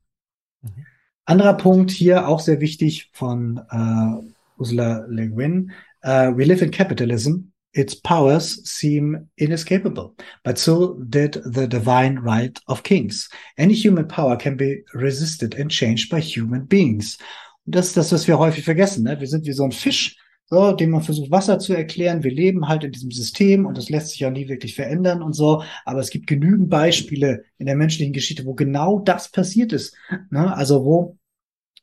Mhm. 0.62 0.86
Anderer 1.26 1.56
Punkt 1.56 1.90
hier 1.92 2.28
auch 2.28 2.40
sehr 2.40 2.62
wichtig 2.62 3.10
von 3.14 3.62
äh, 3.72 4.39
Ursula 4.60 5.06
Le 5.10 5.28
Guin. 5.28 5.72
Uh, 6.04 6.32
we 6.36 6.46
live 6.46 6.62
in 6.62 6.72
capitalism. 6.72 7.52
Its 7.74 7.94
powers 7.94 8.68
seem 8.68 9.28
inescapable, 9.38 10.16
but 10.44 10.58
so 10.58 10.96
did 11.08 11.38
the 11.46 11.68
divine 11.68 12.18
right 12.18 12.60
of 12.68 12.82
kings. 12.82 13.30
Any 13.60 13.76
human 13.76 14.08
power 14.08 14.36
can 14.36 14.58
be 14.58 14.82
resisted 14.96 15.54
and 15.54 15.70
changed 15.70 16.10
by 16.10 16.20
human 16.20 16.66
beings. 16.66 17.20
Und 17.68 17.76
das 17.76 17.88
ist 17.88 17.98
das, 17.98 18.12
was 18.12 18.28
wir 18.28 18.40
häufig 18.40 18.64
vergessen. 18.64 19.04
Ne? 19.04 19.20
Wir 19.20 19.28
sind 19.28 19.46
wie 19.46 19.52
so 19.52 19.64
ein 19.64 19.72
Fisch, 19.72 20.18
so, 20.48 20.72
dem 20.72 20.90
man 20.90 21.04
versucht, 21.04 21.30
Wasser 21.30 21.60
zu 21.60 21.74
erklären. 21.76 22.24
Wir 22.24 22.32
leben 22.32 22.68
halt 22.68 22.84
in 22.84 22.92
diesem 22.92 23.12
System 23.12 23.68
und 23.68 23.78
das 23.78 23.90
lässt 23.90 24.10
sich 24.10 24.22
ja 24.22 24.32
nie 24.32 24.50
wirklich 24.50 24.74
verändern 24.74 25.22
und 25.22 25.34
so. 25.34 25.62
Aber 25.86 26.00
es 26.00 26.10
gibt 26.10 26.26
genügend 26.26 26.70
Beispiele 26.72 27.44
in 27.60 27.68
der 27.68 27.76
menschlichen 27.76 28.14
Geschichte, 28.14 28.46
wo 28.46 28.56
genau 28.56 28.98
das 28.98 29.30
passiert 29.30 29.74
ist. 29.74 29.96
Ne? 30.32 30.56
Also 30.56 30.84
wo 30.84 31.19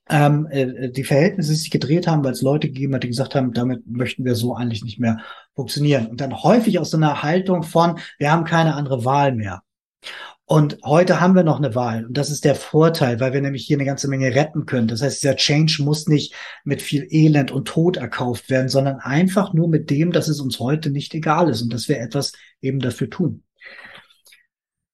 ähm, 0.08 0.46
äh, 0.50 0.90
die 0.90 1.04
Verhältnisse 1.04 1.54
sich 1.54 1.70
gedreht 1.70 2.06
haben, 2.06 2.24
weil 2.24 2.32
es 2.32 2.42
Leute 2.42 2.68
gegeben 2.68 2.94
hat, 2.94 3.02
die 3.02 3.08
gesagt 3.08 3.34
haben, 3.34 3.52
damit 3.52 3.86
möchten 3.86 4.24
wir 4.24 4.34
so 4.34 4.54
eigentlich 4.54 4.84
nicht 4.84 5.00
mehr 5.00 5.18
funktionieren. 5.54 6.06
Und 6.06 6.20
dann 6.20 6.42
häufig 6.42 6.78
aus 6.78 6.90
so 6.90 6.96
einer 6.96 7.22
Haltung 7.22 7.62
von, 7.62 7.98
wir 8.18 8.30
haben 8.30 8.44
keine 8.44 8.74
andere 8.74 9.04
Wahl 9.04 9.34
mehr. 9.34 9.62
Und 10.48 10.78
heute 10.84 11.20
haben 11.20 11.34
wir 11.34 11.42
noch 11.42 11.56
eine 11.56 11.74
Wahl. 11.74 12.06
Und 12.06 12.16
das 12.16 12.30
ist 12.30 12.44
der 12.44 12.54
Vorteil, 12.54 13.18
weil 13.18 13.32
wir 13.32 13.40
nämlich 13.40 13.66
hier 13.66 13.76
eine 13.76 13.84
ganze 13.84 14.06
Menge 14.06 14.32
retten 14.32 14.64
können. 14.64 14.86
Das 14.86 15.02
heißt, 15.02 15.20
dieser 15.20 15.34
Change 15.34 15.82
muss 15.82 16.06
nicht 16.06 16.34
mit 16.62 16.82
viel 16.82 17.04
Elend 17.10 17.50
und 17.50 17.66
Tod 17.66 17.96
erkauft 17.96 18.48
werden, 18.48 18.68
sondern 18.68 19.00
einfach 19.00 19.54
nur 19.54 19.68
mit 19.68 19.90
dem, 19.90 20.12
dass 20.12 20.28
es 20.28 20.38
uns 20.38 20.60
heute 20.60 20.90
nicht 20.90 21.14
egal 21.14 21.50
ist 21.50 21.62
und 21.62 21.72
dass 21.72 21.88
wir 21.88 21.98
etwas 21.98 22.32
eben 22.60 22.78
dafür 22.78 23.10
tun. 23.10 23.42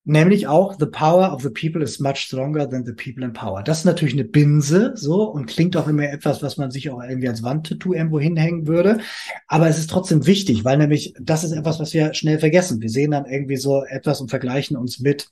Nämlich 0.05 0.49
auch 0.49 0.77
The 0.81 0.87
Power 0.87 1.33
of 1.33 1.43
the 1.43 1.51
People 1.51 1.81
is 1.81 2.01
much 2.01 2.17
stronger 2.17 2.69
than 2.69 2.85
the 2.85 2.93
people 2.93 3.25
in 3.25 3.33
power. 3.33 3.63
Das 3.63 3.79
ist 3.79 3.85
natürlich 3.85 4.15
eine 4.15 4.25
Binse, 4.25 4.93
so, 4.97 5.31
und 5.31 5.47
klingt 5.47 5.77
auch 5.77 5.87
immer 5.87 6.11
etwas, 6.11 6.43
was 6.43 6.57
man 6.57 6.73
sich 6.73 6.91
auch 6.91 7.01
irgendwie 7.01 7.29
als 7.29 7.45
Wandtattoo 7.45 7.93
irgendwo 7.95 8.19
hinhängen 8.19 8.67
würde. 8.67 8.99
Aber 9.47 9.69
es 9.69 9.79
ist 9.79 9.91
trotzdem 9.91 10.27
wichtig, 10.27 10.65
weil 10.65 10.79
nämlich 10.79 11.15
das 11.21 11.45
ist 11.45 11.53
etwas, 11.53 11.79
was 11.79 11.95
wir 11.95 12.15
schnell 12.15 12.41
vergessen. 12.41 12.81
Wir 12.81 12.91
sehen 12.91 13.13
dann 13.13 13.27
irgendwie 13.27 13.57
so 13.57 13.85
etwas 13.85 14.21
und 14.21 14.29
vergleichen 14.29 14.77
uns 14.77 14.99
mit 14.99 15.29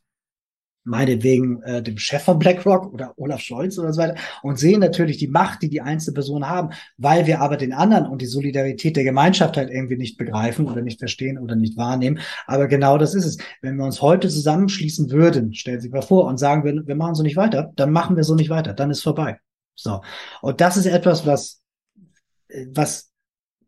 meinetwegen 0.91 1.63
äh, 1.63 1.83
dem 1.83 1.97
Chef 1.99 2.25
von 2.25 2.39
BlackRock 2.39 2.93
oder 2.93 3.15
Olaf 3.17 3.41
Scholz 3.41 3.79
oder 3.79 3.93
so 3.93 4.03
weiter 4.03 4.17
und 4.43 4.59
sehen 4.59 4.81
natürlich 4.81 5.17
die 5.19 5.29
Macht, 5.29 5.63
die 5.63 5.71
die 5.71 5.81
einzelne 5.81 6.15
Person 6.15 6.49
haben, 6.49 6.71
weil 6.99 7.27
wir 7.27 7.41
aber 7.41 7.57
den 7.57 7.73
anderen 7.73 8.07
und 8.07 8.21
die 8.21 8.27
Solidarität 8.27 8.97
der 8.97 9.05
Gemeinschaft 9.05 9.57
halt 9.57 9.71
irgendwie 9.71 9.97
nicht 9.97 10.19
begreifen 10.19 10.67
oder 10.69 10.83
nicht 10.83 10.99
verstehen 10.99 11.39
oder 11.39 11.55
nicht 11.55 11.77
wahrnehmen. 11.77 12.19
Aber 12.47 12.67
genau 12.67 12.99
das 12.99 13.15
ist 13.15 13.25
es. 13.25 13.39
Wenn 13.63 13.77
wir 13.77 13.85
uns 13.85 14.03
heute 14.03 14.29
zusammenschließen 14.29 15.11
würden, 15.11 15.55
stellen 15.55 15.81
Sie 15.81 15.85
sich 15.85 15.93
mal 15.93 16.03
vor 16.03 16.27
und 16.27 16.39
sagen 16.39 16.65
würden, 16.65 16.87
wir 16.87 16.97
machen 16.97 17.15
so 17.15 17.23
nicht 17.23 17.37
weiter, 17.37 17.73
dann 17.77 17.93
machen 17.93 18.17
wir 18.17 18.25
so 18.25 18.35
nicht 18.35 18.51
weiter, 18.51 18.75
dann 18.75 18.91
ist 18.91 19.03
vorbei. 19.03 19.39
So. 19.77 20.03
Und 20.43 20.61
das 20.61 20.77
ist 20.77 20.87
etwas, 20.87 21.25
was, 21.25 21.63
was 22.73 23.10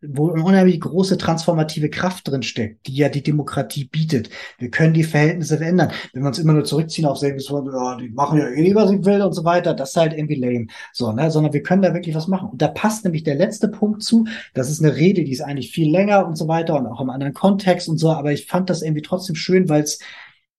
wo 0.03 0.31
eine 0.31 0.43
unheimlich 0.43 0.81
große 0.81 1.17
transformative 1.17 1.89
Kraft 1.89 2.29
drin 2.29 2.43
steckt, 2.43 2.87
die 2.87 2.95
ja 2.95 3.09
die 3.09 3.23
Demokratie 3.23 3.85
bietet. 3.85 4.31
Wir 4.59 4.71
können 4.71 4.95
die 4.95 5.05
Verhältnisse 5.05 5.59
verändern. 5.59 5.93
Wenn 6.13 6.23
wir 6.23 6.29
uns 6.29 6.39
immer 6.39 6.53
nur 6.53 6.65
zurückziehen 6.65 7.07
auf 7.07 7.19
selbst, 7.19 7.49
ja, 7.51 7.97
die 7.97 8.11
machen 8.11 8.39
ja 8.39 8.49
eh, 8.49 8.75
was 8.75 8.91
ich 8.91 9.05
will 9.05 9.23
und 9.23 9.33
so 9.33 9.45
weiter, 9.45 9.75
das 9.75 9.91
ist 9.91 9.97
halt 9.97 10.13
irgendwie 10.13 10.35
lame. 10.35 10.67
So, 10.93 11.13
ne, 11.13 11.31
sondern 11.31 11.53
wir 11.53 11.63
können 11.63 11.83
da 11.83 11.95
wirklich 11.95 12.15
was 12.15 12.27
machen. 12.27 12.51
Und 12.51 12.61
da 12.61 12.69
passt 12.69 13.05
nämlich 13.05 13.23
der 13.23 13.37
letzte 13.37 13.69
Punkt 13.69 14.03
zu. 14.03 14.27
Das 14.55 14.71
ist 14.71 14.83
eine 14.83 14.97
Rede, 14.97 15.25
die 15.25 15.33
ist 15.33 15.43
eigentlich 15.43 15.71
viel 15.71 15.91
länger 15.91 16.27
und 16.27 16.37
so 16.37 16.49
weiter 16.49 16.77
und 16.77 16.87
auch 16.87 17.01
im 17.01 17.11
anderen 17.11 17.35
Kontext 17.35 17.89
und 17.89 17.99
so, 17.99 18.11
aber 18.11 18.33
ich 18.33 18.47
fand 18.47 18.71
das 18.71 18.83
irgendwie 18.83 19.03
trotzdem 19.03 19.37
schön, 19.37 19.69
weil 19.69 19.83
es 19.83 20.01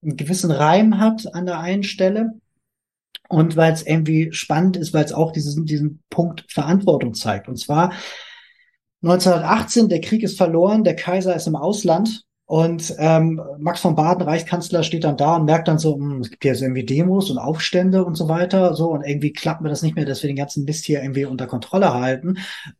einen 0.02 0.18
gewissen 0.18 0.52
Reim 0.52 1.00
hat 1.00 1.34
an 1.34 1.46
der 1.46 1.60
einen 1.60 1.84
Stelle 1.84 2.34
und 3.30 3.56
weil 3.56 3.74
es 3.74 3.86
irgendwie 3.86 4.32
spannend 4.32 4.78
ist, 4.78 4.94
weil 4.94 5.06
es 5.06 5.14
auch 5.14 5.32
diesen, 5.32 5.66
diesen 5.66 6.02
Punkt 6.10 6.46
Verantwortung 6.50 7.14
zeigt. 7.14 7.48
Und 7.48 7.58
zwar 7.58 7.92
1918, 9.04 9.90
der 9.90 10.02
Krieg 10.02 10.24
ist 10.24 10.38
verloren, 10.38 10.84
der 10.84 10.96
Kaiser 10.96 11.36
ist 11.36 11.48
im 11.48 11.56
Ausland 11.56 12.24
und 12.46 12.94
ähm, 13.00 13.42
Max 13.58 13.82
von 13.82 13.96
Baden, 13.96 14.24
Reichskanzler, 14.24 14.84
steht 14.84 15.06
dann 15.06 15.18
da 15.18 15.38
und 15.38 15.46
merkt 15.46 15.68
dann 15.68 15.80
so, 15.80 15.98
mh, 15.98 16.14
hm, 16.14 16.22
es 16.22 16.30
gibt 16.30 16.46
ja 16.46 16.54
so 16.56 16.66
irgendwie 16.66 16.86
Demos 16.86 17.30
und 17.30 17.38
Aufstände 17.38 18.06
und 18.06 18.16
so 18.16 18.30
weiter, 18.30 18.76
so 18.76 18.92
und 18.92 19.04
irgendwie 19.04 19.34
klappt 19.34 19.62
mir 19.62 19.70
das 19.70 19.82
nicht 19.82 19.96
mehr, 19.96 20.06
dass 20.06 20.24
wir 20.24 20.28
den 20.28 20.36
ganzen 20.36 20.66
Mist 20.66 20.86
hier 20.86 21.02
irgendwie 21.02 21.26
unter 21.26 21.48
Kontrolle 21.48 21.94
halten. 21.94 22.38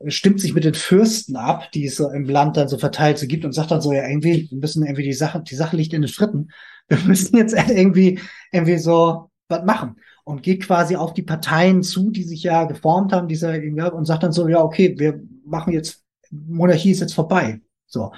Stimmt 0.08 0.42
sich 0.42 0.54
mit 0.54 0.64
den 0.64 0.74
Fürsten 0.74 1.36
ab, 1.36 1.72
die 1.74 1.88
es 1.88 1.96
so 1.96 2.10
im 2.10 2.26
Land 2.26 2.56
dann 2.58 2.68
so 2.68 2.78
verteilt 2.78 3.18
so 3.18 3.26
gibt 3.26 3.46
und 3.46 3.54
sagt 3.54 3.72
dann 3.72 3.82
so, 3.82 3.94
ja 3.94 4.08
irgendwie, 4.08 4.48
wir 4.50 4.58
müssen 4.60 4.84
irgendwie 4.84 5.04
die 5.04 5.14
Sache, 5.14 5.42
die 5.42 5.56
Sache 5.56 5.76
liegt 5.76 5.94
in 5.94 6.02
den 6.02 6.10
Schritten. 6.10 6.50
Wir 6.88 7.00
müssen 7.00 7.38
jetzt 7.38 7.54
irgendwie 7.70 8.20
irgendwie 8.52 8.78
so 8.78 9.30
was 9.48 9.64
machen 9.64 9.96
und 10.24 10.44
geht 10.44 10.64
quasi 10.64 10.96
auf 10.98 11.14
die 11.14 11.24
Parteien 11.24 11.84
zu, 11.84 12.12
die 12.12 12.24
sich 12.24 12.44
ja 12.44 12.66
geformt 12.66 13.14
haben, 13.14 13.28
dieser 13.28 13.54
und 13.94 14.06
sagt 14.06 14.24
dann 14.24 14.32
so, 14.32 14.48
ja 14.48 14.62
okay, 14.62 14.96
wir 14.98 15.22
machen 15.46 15.74
jetzt 15.74 16.03
Monarchie 16.48 16.92
ist 16.92 17.02
jetzt 17.02 17.14
vorbei. 17.14 17.62
So. 17.88 18.12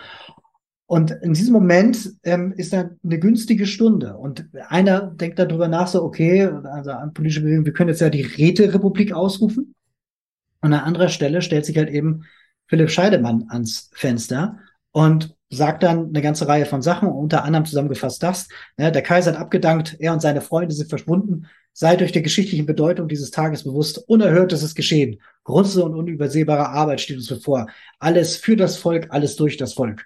Und 0.88 1.12
in 1.12 1.34
diesem 1.34 1.54
Moment 1.54 2.12
ähm, 2.24 2.54
ist 2.58 2.72
dann 2.72 3.00
eine 3.04 3.20
günstige 3.20 3.66
Stunde. 3.66 4.18
Und 4.18 4.48
einer 4.70 5.02
denkt 5.02 5.40
darüber 5.40 5.68
nach, 5.68 5.88
so, 5.88 6.04
okay, 6.04 6.44
also 6.46 6.92
an 6.92 7.14
politische 7.14 7.42
Bewegung, 7.42 7.66
wir 7.66 7.74
können 7.74 7.90
jetzt 7.90 8.02
ja 8.02 8.10
die 8.10 8.22
Räterepublik 8.22 9.12
ausrufen. 9.12 9.74
Und 10.62 10.74
an 10.74 10.82
anderer 10.82 11.10
Stelle 11.10 11.42
stellt 11.42 11.66
sich 11.66 11.78
halt 11.78 11.90
eben 11.90 12.26
Philipp 12.68 12.92
Scheidemann 12.92 13.46
ans 13.50 13.90
Fenster 13.94 14.60
und 14.92 15.36
sagt 15.50 15.84
dann 15.84 16.10
eine 16.10 16.22
ganze 16.22 16.48
Reihe 16.48 16.66
von 16.66 16.82
Sachen, 16.82 17.10
unter 17.10 17.44
anderem 17.44 17.66
zusammengefasst 17.66 18.22
das. 18.22 18.48
Ne, 18.78 18.92
der 18.92 19.02
Kaiser 19.02 19.34
hat 19.34 19.40
abgedankt, 19.40 19.96
er 20.00 20.14
und 20.14 20.22
seine 20.22 20.42
Freunde 20.42 20.74
sind 20.74 20.90
verschwunden. 20.90 21.48
Seid 21.78 22.02
euch 22.02 22.14
der 22.14 22.22
geschichtlichen 22.22 22.66
Bedeutung 22.66 23.10
dieses 23.10 23.32
Tages 23.32 23.66
bewusst. 23.66 23.98
Unerhörtes 24.08 24.64
ist 24.64 24.76
geschehen. 24.76 25.20
Große 25.44 25.84
und 25.84 25.94
unübersehbare 25.94 26.70
Arbeit 26.70 27.02
steht 27.02 27.18
uns 27.18 27.28
bevor. 27.28 27.68
Alles 28.00 28.38
für 28.38 28.56
das 28.56 28.78
Volk, 28.78 29.08
alles 29.10 29.36
durch 29.36 29.58
das 29.58 29.74
Volk. 29.74 30.06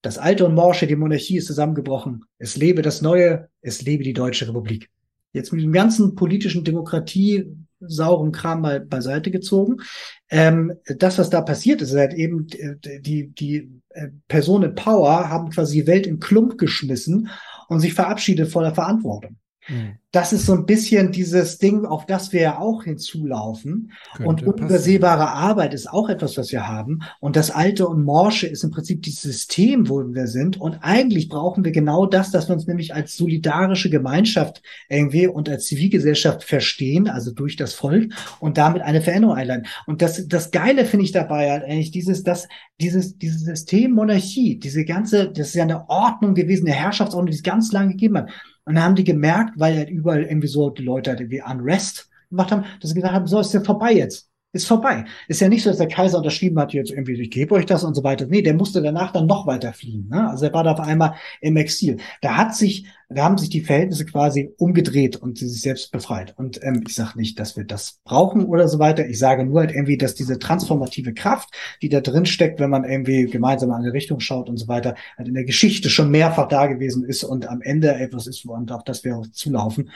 Das 0.00 0.16
alte 0.16 0.46
und 0.46 0.54
morsche, 0.54 0.86
die 0.86 0.96
Monarchie 0.96 1.36
ist 1.36 1.48
zusammengebrochen. 1.48 2.24
Es 2.38 2.56
lebe 2.56 2.80
das 2.80 3.02
Neue, 3.02 3.50
es 3.60 3.82
lebe 3.82 4.04
die 4.04 4.14
Deutsche 4.14 4.48
Republik. 4.48 4.88
Jetzt 5.34 5.52
mit 5.52 5.62
dem 5.62 5.72
ganzen 5.72 6.14
politischen 6.14 6.64
Demokratie 6.64 7.44
sauren 7.80 8.32
Kram 8.32 8.62
mal 8.62 8.80
beiseite 8.80 9.30
gezogen. 9.30 9.82
Ähm, 10.30 10.72
das, 10.86 11.18
was 11.18 11.28
da 11.28 11.42
passiert 11.42 11.82
ist, 11.82 11.94
halt 11.94 12.14
eben 12.14 12.46
äh, 12.52 13.00
die, 13.00 13.28
die 13.28 13.70
äh, 13.90 14.08
Personen 14.28 14.74
Power 14.74 15.28
haben 15.28 15.50
quasi 15.50 15.82
die 15.82 15.86
Welt 15.86 16.06
in 16.06 16.20
Klump 16.20 16.56
geschmissen 16.56 17.28
und 17.68 17.80
sich 17.80 17.92
verabschiedet 17.92 18.48
vor 18.48 18.62
der 18.62 18.74
Verantwortung. 18.74 19.36
Mhm. 19.68 19.98
Das 20.10 20.34
ist 20.34 20.44
so 20.44 20.52
ein 20.52 20.66
bisschen 20.66 21.10
dieses 21.10 21.56
Ding, 21.56 21.86
auf 21.86 22.04
das 22.04 22.32
wir 22.34 22.42
ja 22.42 22.58
auch 22.58 22.84
hinzulaufen. 22.84 23.92
Könnte 24.14 24.28
und 24.28 24.42
unübersehbare 24.42 25.24
passen. 25.24 25.38
Arbeit 25.38 25.72
ist 25.72 25.88
auch 25.88 26.10
etwas, 26.10 26.36
was 26.36 26.52
wir 26.52 26.68
haben. 26.68 27.00
Und 27.20 27.34
das 27.34 27.50
Alte 27.50 27.88
und 27.88 28.04
Morsche 28.04 28.46
ist 28.46 28.62
im 28.62 28.70
Prinzip 28.70 29.02
dieses 29.02 29.22
System, 29.22 29.88
wo 29.88 30.04
wir 30.04 30.26
sind. 30.26 30.60
Und 30.60 30.78
eigentlich 30.82 31.30
brauchen 31.30 31.64
wir 31.64 31.72
genau 31.72 32.04
das, 32.04 32.30
dass 32.30 32.48
wir 32.48 32.54
uns 32.54 32.66
nämlich 32.66 32.94
als 32.94 33.16
solidarische 33.16 33.88
Gemeinschaft 33.88 34.62
irgendwie 34.90 35.28
und 35.28 35.48
als 35.48 35.64
Zivilgesellschaft 35.64 36.44
verstehen, 36.44 37.08
also 37.08 37.32
durch 37.32 37.56
das 37.56 37.72
Volk 37.72 38.12
und 38.38 38.58
damit 38.58 38.82
eine 38.82 39.00
Veränderung 39.00 39.36
einleiten. 39.36 39.66
Und 39.86 40.02
das, 40.02 40.28
das 40.28 40.50
Geile 40.50 40.84
finde 40.84 41.06
ich 41.06 41.12
dabei 41.12 41.50
halt 41.50 41.64
eigentlich 41.64 41.90
dieses, 41.90 42.22
dass 42.22 42.48
dieses, 42.80 43.16
dieses 43.16 43.44
System 43.44 43.92
Monarchie, 43.92 44.58
diese 44.58 44.84
ganze, 44.84 45.30
das 45.30 45.48
ist 45.48 45.54
ja 45.54 45.62
eine 45.62 45.88
Ordnung 45.88 46.34
gewesen, 46.34 46.66
eine 46.66 46.76
Herrschaftsordnung, 46.76 47.30
die 47.30 47.36
es 47.36 47.42
ganz 47.42 47.72
lange 47.72 47.92
gegeben 47.92 48.18
hat. 48.18 48.30
Und 48.64 48.74
dann 48.74 48.84
haben 48.84 48.94
die 48.94 49.04
gemerkt, 49.04 49.58
weil 49.58 49.76
halt 49.76 49.90
überall 49.90 50.22
irgendwie 50.22 50.48
so 50.48 50.70
die 50.70 50.82
Leute 50.82 51.10
halt 51.10 51.20
irgendwie 51.20 51.42
Unrest 51.42 52.08
gemacht 52.30 52.52
haben, 52.52 52.64
dass 52.80 52.90
sie 52.90 52.94
gesagt 52.94 53.14
haben, 53.14 53.26
so 53.26 53.40
ist 53.40 53.52
ja 53.54 53.62
vorbei 53.62 53.92
jetzt. 53.92 54.31
Ist 54.54 54.66
vorbei. 54.66 55.06
Ist 55.28 55.40
ja 55.40 55.48
nicht 55.48 55.62
so, 55.62 55.70
dass 55.70 55.78
der 55.78 55.88
Kaiser 55.88 56.18
unterschrieben 56.18 56.58
hat, 56.58 56.74
jetzt 56.74 56.90
irgendwie, 56.90 57.14
ich 57.14 57.30
gebe 57.30 57.54
euch 57.54 57.64
das 57.64 57.84
und 57.84 57.94
so 57.94 58.04
weiter. 58.04 58.26
Nee, 58.26 58.42
der 58.42 58.52
musste 58.52 58.82
danach 58.82 59.10
dann 59.10 59.26
noch 59.26 59.46
weiter 59.46 59.72
fliehen. 59.72 60.08
Ne? 60.10 60.28
Also 60.28 60.44
er 60.44 60.52
war 60.52 60.62
da 60.62 60.72
auf 60.72 60.80
einmal 60.80 61.14
im 61.40 61.56
Exil. 61.56 61.96
Da 62.20 62.36
hat 62.36 62.54
sich, 62.54 62.84
da 63.08 63.24
haben 63.24 63.38
sich 63.38 63.48
die 63.48 63.62
Verhältnisse 63.62 64.04
quasi 64.04 64.52
umgedreht 64.58 65.16
und 65.16 65.38
sie 65.38 65.48
sich 65.48 65.62
selbst 65.62 65.90
befreit. 65.90 66.34
Und 66.36 66.62
ähm, 66.62 66.84
ich 66.86 66.94
sage 66.94 67.18
nicht, 67.18 67.38
dass 67.38 67.56
wir 67.56 67.64
das 67.64 68.00
brauchen 68.04 68.44
oder 68.44 68.68
so 68.68 68.78
weiter. 68.78 69.06
Ich 69.08 69.18
sage 69.18 69.46
nur 69.46 69.60
halt 69.60 69.72
irgendwie, 69.72 69.96
dass 69.96 70.14
diese 70.14 70.38
transformative 70.38 71.14
Kraft, 71.14 71.48
die 71.80 71.88
da 71.88 72.02
drin 72.02 72.26
steckt, 72.26 72.60
wenn 72.60 72.68
man 72.68 72.84
irgendwie 72.84 73.24
gemeinsam 73.24 73.70
in 73.70 73.76
eine 73.76 73.94
Richtung 73.94 74.20
schaut 74.20 74.50
und 74.50 74.58
so 74.58 74.68
weiter, 74.68 74.96
halt 75.16 75.28
in 75.28 75.34
der 75.34 75.44
Geschichte 75.44 75.88
schon 75.88 76.10
mehrfach 76.10 76.48
da 76.48 76.66
gewesen 76.66 77.04
ist 77.04 77.24
und 77.24 77.48
am 77.48 77.62
Ende 77.62 77.94
etwas 77.94 78.26
ist, 78.26 78.44
und 78.44 78.70
auch 78.70 78.82
das 78.82 79.02
wir 79.02 79.18
zulaufen. 79.32 79.88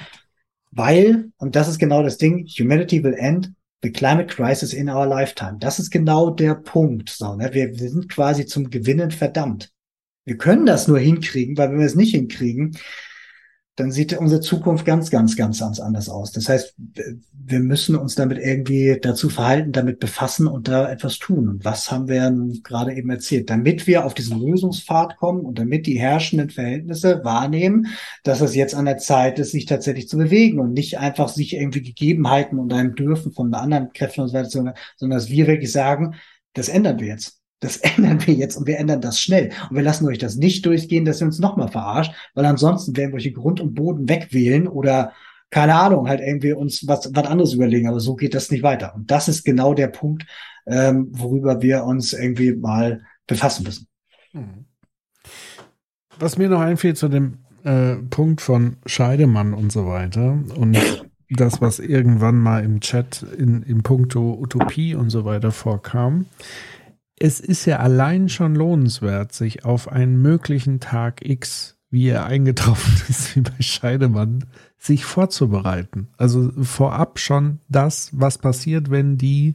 Weil, 0.70 1.30
und 1.36 1.56
das 1.56 1.68
ist 1.68 1.78
genau 1.78 2.02
das 2.02 2.16
Ding, 2.16 2.46
Humanity 2.46 3.04
will 3.04 3.14
end 3.14 3.52
The 3.82 3.92
climate 3.92 4.28
crisis 4.28 4.72
in 4.72 4.88
our 4.88 5.06
lifetime. 5.06 5.58
Das 5.58 5.78
ist 5.78 5.90
genau 5.90 6.30
der 6.30 6.54
Punkt. 6.54 7.10
So, 7.10 7.36
ne? 7.36 7.52
wir, 7.52 7.78
wir 7.78 7.90
sind 7.90 8.08
quasi 8.08 8.46
zum 8.46 8.70
Gewinnen 8.70 9.10
verdammt. 9.10 9.70
Wir 10.24 10.36
können 10.36 10.66
das 10.66 10.88
nur 10.88 10.98
hinkriegen, 10.98 11.56
weil 11.56 11.70
wenn 11.70 11.78
wir 11.78 11.86
es 11.86 11.94
nicht 11.94 12.14
hinkriegen, 12.14 12.76
dann 13.76 13.92
sieht 13.92 14.16
unsere 14.16 14.40
Zukunft 14.40 14.86
ganz, 14.86 15.10
ganz, 15.10 15.36
ganz, 15.36 15.60
ganz 15.60 15.80
anders 15.80 16.08
aus. 16.08 16.32
Das 16.32 16.48
heißt, 16.48 16.74
wir 17.46 17.60
müssen 17.60 17.94
uns 17.94 18.14
damit 18.14 18.38
irgendwie 18.38 18.98
dazu 19.00 19.28
verhalten, 19.28 19.72
damit 19.72 20.00
befassen 20.00 20.46
und 20.46 20.66
da 20.66 20.90
etwas 20.90 21.18
tun. 21.18 21.48
Und 21.48 21.64
was 21.66 21.90
haben 21.92 22.08
wir 22.08 22.34
gerade 22.62 22.94
eben 22.94 23.10
erzählt? 23.10 23.50
Damit 23.50 23.86
wir 23.86 24.06
auf 24.06 24.14
diesen 24.14 24.40
Lösungspfad 24.40 25.18
kommen 25.18 25.42
und 25.42 25.58
damit 25.58 25.86
die 25.86 26.00
herrschenden 26.00 26.48
Verhältnisse 26.48 27.20
wahrnehmen, 27.22 27.88
dass 28.24 28.40
es 28.40 28.54
jetzt 28.54 28.74
an 28.74 28.86
der 28.86 28.96
Zeit 28.96 29.38
ist, 29.38 29.52
sich 29.52 29.66
tatsächlich 29.66 30.08
zu 30.08 30.16
bewegen 30.16 30.58
und 30.58 30.72
nicht 30.72 30.98
einfach 30.98 31.28
sich 31.28 31.54
irgendwie 31.54 31.82
Gegebenheiten 31.82 32.58
und 32.58 32.72
einem 32.72 32.94
Dürfen 32.94 33.32
von 33.32 33.52
anderen 33.52 33.92
Kräften 33.92 34.22
und 34.22 34.28
so 34.28 34.34
weiter, 34.34 34.48
sondern 34.48 34.74
dass 34.98 35.28
wir 35.28 35.46
wirklich 35.46 35.70
sagen, 35.70 36.14
das 36.54 36.70
ändern 36.70 36.98
wir 36.98 37.08
jetzt. 37.08 37.42
Das 37.60 37.76
ändern 37.96 38.26
wir 38.26 38.34
jetzt 38.34 38.56
und 38.56 38.66
wir 38.66 38.78
ändern 38.78 39.00
das 39.00 39.20
schnell. 39.20 39.50
Und 39.70 39.76
wir 39.76 39.82
lassen 39.82 40.06
euch 40.06 40.18
das 40.18 40.36
nicht 40.36 40.66
durchgehen, 40.66 41.04
dass 41.04 41.20
ihr 41.20 41.26
uns 41.26 41.38
nochmal 41.38 41.68
verarscht, 41.68 42.12
weil 42.34 42.44
ansonsten 42.44 42.96
werden 42.96 43.12
wir 43.12 43.16
euch 43.16 43.34
Grund 43.34 43.60
und 43.60 43.74
Boden 43.74 44.08
wegwählen 44.08 44.68
oder 44.68 45.12
keine 45.50 45.76
Ahnung, 45.76 46.08
halt 46.08 46.20
irgendwie 46.20 46.52
uns 46.52 46.86
was, 46.88 47.14
was 47.14 47.26
anderes 47.26 47.54
überlegen. 47.54 47.88
Aber 47.88 48.00
so 48.00 48.16
geht 48.16 48.34
das 48.34 48.50
nicht 48.50 48.62
weiter. 48.62 48.94
Und 48.94 49.10
das 49.10 49.28
ist 49.28 49.44
genau 49.44 49.74
der 49.74 49.88
Punkt, 49.88 50.26
ähm, 50.66 51.08
worüber 51.12 51.62
wir 51.62 51.84
uns 51.84 52.12
irgendwie 52.12 52.52
mal 52.52 53.02
befassen 53.26 53.64
müssen. 53.64 53.86
Hm. 54.32 54.66
Was 56.18 56.38
mir 56.38 56.48
noch 56.48 56.60
einfällt 56.60 56.98
zu 56.98 57.08
dem 57.08 57.38
äh, 57.64 57.96
Punkt 57.96 58.40
von 58.40 58.76
Scheidemann 58.86 59.54
und 59.54 59.70
so 59.70 59.86
weiter 59.86 60.38
und 60.56 60.78
das, 61.30 61.60
was 61.60 61.78
irgendwann 61.78 62.38
mal 62.38 62.64
im 62.64 62.80
Chat 62.80 63.22
in, 63.22 63.62
im 63.62 63.82
Punkto 63.82 64.38
Utopie 64.40 64.94
und 64.94 65.10
so 65.10 65.24
weiter 65.24 65.50
vorkam, 65.50 66.26
es 67.18 67.40
ist 67.40 67.64
ja 67.64 67.78
allein 67.78 68.28
schon 68.28 68.54
lohnenswert, 68.54 69.32
sich 69.32 69.64
auf 69.64 69.90
einen 69.90 70.20
möglichen 70.20 70.80
Tag 70.80 71.26
X, 71.26 71.76
wie 71.90 72.08
er 72.08 72.26
eingetroffen 72.26 72.94
ist, 73.08 73.36
wie 73.36 73.40
bei 73.40 73.60
Scheidemann, 73.60 74.44
sich 74.78 75.04
vorzubereiten. 75.04 76.08
Also 76.18 76.52
vorab 76.62 77.18
schon 77.18 77.60
das, 77.68 78.10
was 78.12 78.38
passiert, 78.38 78.90
wenn 78.90 79.16
die 79.16 79.54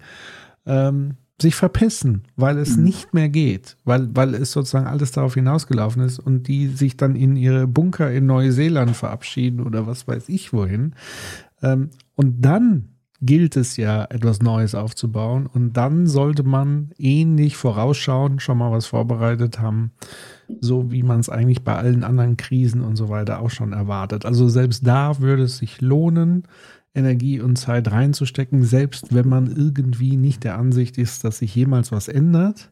ähm, 0.66 1.16
sich 1.42 1.56
verpissen, 1.56 2.24
weil 2.36 2.58
es 2.58 2.78
mhm. 2.78 2.84
nicht 2.84 3.14
mehr 3.14 3.30
geht, 3.30 3.78
weil, 3.84 4.10
weil 4.16 4.36
es 4.36 4.52
sozusagen 4.52 4.88
alles 4.88 5.12
darauf 5.12 5.34
hinausgelaufen 5.34 6.04
ist 6.04 6.20
und 6.20 6.48
die 6.48 6.68
sich 6.68 6.98
dann 6.98 7.16
in 7.16 7.36
ihre 7.36 7.68
Bunker 7.68 8.12
in 8.12 8.26
Neuseeland 8.28 8.96
verabschieden 8.96 9.62
oder 9.62 9.88
was 9.88 10.08
weiß 10.08 10.30
ich 10.30 10.54
wohin. 10.54 10.94
Ähm, 11.62 11.90
und 12.16 12.42
dann 12.42 12.90
gilt 13.22 13.56
es 13.56 13.78
ja, 13.78 14.06
etwas 14.06 14.42
Neues 14.42 14.74
aufzubauen. 14.74 15.46
Und 15.46 15.78
dann 15.78 16.08
sollte 16.08 16.44
man 16.44 16.92
ähnlich 16.98 17.56
vorausschauen, 17.56 18.40
schon 18.40 18.58
mal 18.58 18.72
was 18.72 18.88
vorbereitet 18.88 19.60
haben, 19.60 19.92
so 20.60 20.92
wie 20.92 21.04
man 21.04 21.20
es 21.20 21.30
eigentlich 21.30 21.64
bei 21.64 21.76
allen 21.76 22.04
anderen 22.04 22.36
Krisen 22.36 22.82
und 22.82 22.96
so 22.96 23.10
weiter 23.10 23.42
auch 23.42 23.52
schon 23.52 23.74
erwartet. 23.74 24.26
Also 24.26 24.50
selbst 24.50 24.86
da 24.86 25.20
würde 25.20 25.44
es 25.44 25.58
sich 25.58 25.82
lohnen, 25.82 26.44
Energie 26.94 27.40
und 27.40 27.56
Zeit 27.58 27.92
reinzustecken, 27.92 28.64
selbst 28.64 29.14
wenn 29.14 29.30
man 29.30 29.48
irgendwie 29.48 30.18
nicht 30.18 30.44
der 30.44 30.58
Ansicht 30.58 30.98
ist, 30.98 31.24
dass 31.24 31.38
sich 31.38 31.56
jemals 31.56 31.92
was 31.92 32.08
ändert. 32.08 32.72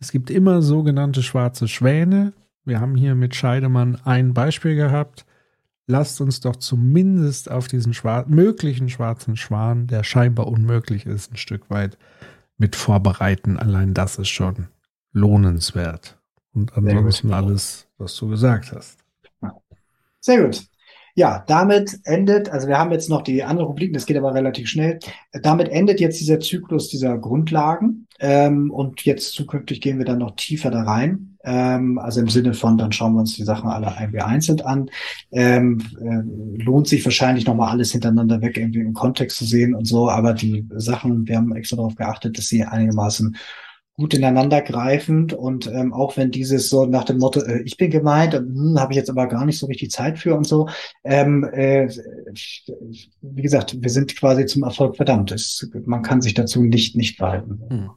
Es 0.00 0.10
gibt 0.10 0.30
immer 0.30 0.62
sogenannte 0.62 1.22
schwarze 1.22 1.68
Schwäne. 1.68 2.32
Wir 2.64 2.80
haben 2.80 2.96
hier 2.96 3.14
mit 3.14 3.34
Scheidemann 3.34 3.98
ein 4.04 4.34
Beispiel 4.34 4.74
gehabt 4.74 5.26
lasst 5.90 6.20
uns 6.20 6.40
doch 6.40 6.56
zumindest 6.56 7.50
auf 7.50 7.68
diesen 7.68 7.92
schwar 7.92 8.26
möglichen 8.26 8.88
schwarzen 8.88 9.36
Schwan, 9.36 9.86
der 9.86 10.04
scheinbar 10.04 10.46
unmöglich 10.46 11.04
ist, 11.04 11.32
ein 11.32 11.36
Stück 11.36 11.68
weit 11.68 11.98
mit 12.56 12.76
vorbereiten. 12.76 13.58
Allein 13.58 13.92
das 13.92 14.16
ist 14.16 14.28
schon 14.28 14.68
lohnenswert. 15.12 16.18
Und 16.52 16.76
ansonsten 16.76 17.32
alles, 17.32 17.88
was 17.98 18.16
du 18.16 18.28
gesagt 18.28 18.72
hast. 18.72 18.98
Sehr 20.20 20.44
gut. 20.44 20.69
Ja, 21.20 21.44
damit 21.46 22.00
endet, 22.04 22.48
also 22.48 22.66
wir 22.66 22.78
haben 22.78 22.92
jetzt 22.92 23.10
noch 23.10 23.20
die 23.20 23.44
andere 23.44 23.66
Rubriken, 23.66 23.92
das 23.92 24.06
geht 24.06 24.16
aber 24.16 24.32
relativ 24.32 24.68
schnell. 24.68 25.00
Damit 25.42 25.68
endet 25.68 26.00
jetzt 26.00 26.18
dieser 26.18 26.40
Zyklus 26.40 26.88
dieser 26.88 27.18
Grundlagen. 27.18 28.06
Ähm, 28.20 28.70
und 28.70 29.04
jetzt 29.04 29.34
zukünftig 29.34 29.82
gehen 29.82 29.98
wir 29.98 30.06
dann 30.06 30.20
noch 30.20 30.34
tiefer 30.36 30.70
da 30.70 30.82
rein. 30.82 31.36
Ähm, 31.44 31.98
also 31.98 32.20
im 32.20 32.30
Sinne 32.30 32.54
von, 32.54 32.78
dann 32.78 32.90
schauen 32.92 33.12
wir 33.12 33.20
uns 33.20 33.34
die 33.34 33.44
Sachen 33.44 33.68
alle 33.68 33.94
einzeln 34.24 34.62
an. 34.62 34.90
Ähm, 35.30 35.82
äh, 36.00 36.62
lohnt 36.64 36.88
sich 36.88 37.04
wahrscheinlich 37.04 37.44
nochmal 37.44 37.68
alles 37.68 37.92
hintereinander 37.92 38.40
weg 38.40 38.56
irgendwie 38.56 38.80
im 38.80 38.94
Kontext 38.94 39.36
zu 39.36 39.44
sehen 39.44 39.74
und 39.74 39.84
so. 39.84 40.08
Aber 40.08 40.32
die 40.32 40.66
Sachen, 40.76 41.28
wir 41.28 41.36
haben 41.36 41.54
extra 41.54 41.76
darauf 41.76 41.96
geachtet, 41.96 42.38
dass 42.38 42.48
sie 42.48 42.64
einigermaßen 42.64 43.36
gut 44.00 44.14
ineinander 44.14 44.62
greifend 44.62 45.34
und 45.34 45.66
ähm, 45.66 45.92
auch 45.92 46.16
wenn 46.16 46.30
dieses 46.30 46.70
so 46.70 46.86
nach 46.86 47.04
dem 47.04 47.18
Motto, 47.18 47.40
äh, 47.40 47.60
ich 47.62 47.76
bin 47.76 47.90
gemeint, 47.90 48.32
hm, 48.32 48.80
habe 48.80 48.92
ich 48.92 48.96
jetzt 48.96 49.10
aber 49.10 49.26
gar 49.26 49.44
nicht 49.44 49.58
so 49.58 49.66
richtig 49.66 49.90
Zeit 49.90 50.18
für 50.18 50.34
und 50.34 50.46
so. 50.46 50.68
Ähm, 51.04 51.44
äh, 51.44 51.86
wie 53.20 53.42
gesagt, 53.42 53.76
wir 53.80 53.90
sind 53.90 54.16
quasi 54.16 54.46
zum 54.46 54.64
Erfolg 54.64 54.96
verdammt. 54.96 55.32
Es, 55.32 55.70
man 55.84 56.02
kann 56.02 56.22
sich 56.22 56.34
dazu 56.34 56.62
nicht 56.62 56.96
nicht 56.96 57.18
verhalten. 57.18 57.60
Hm. 57.68 57.90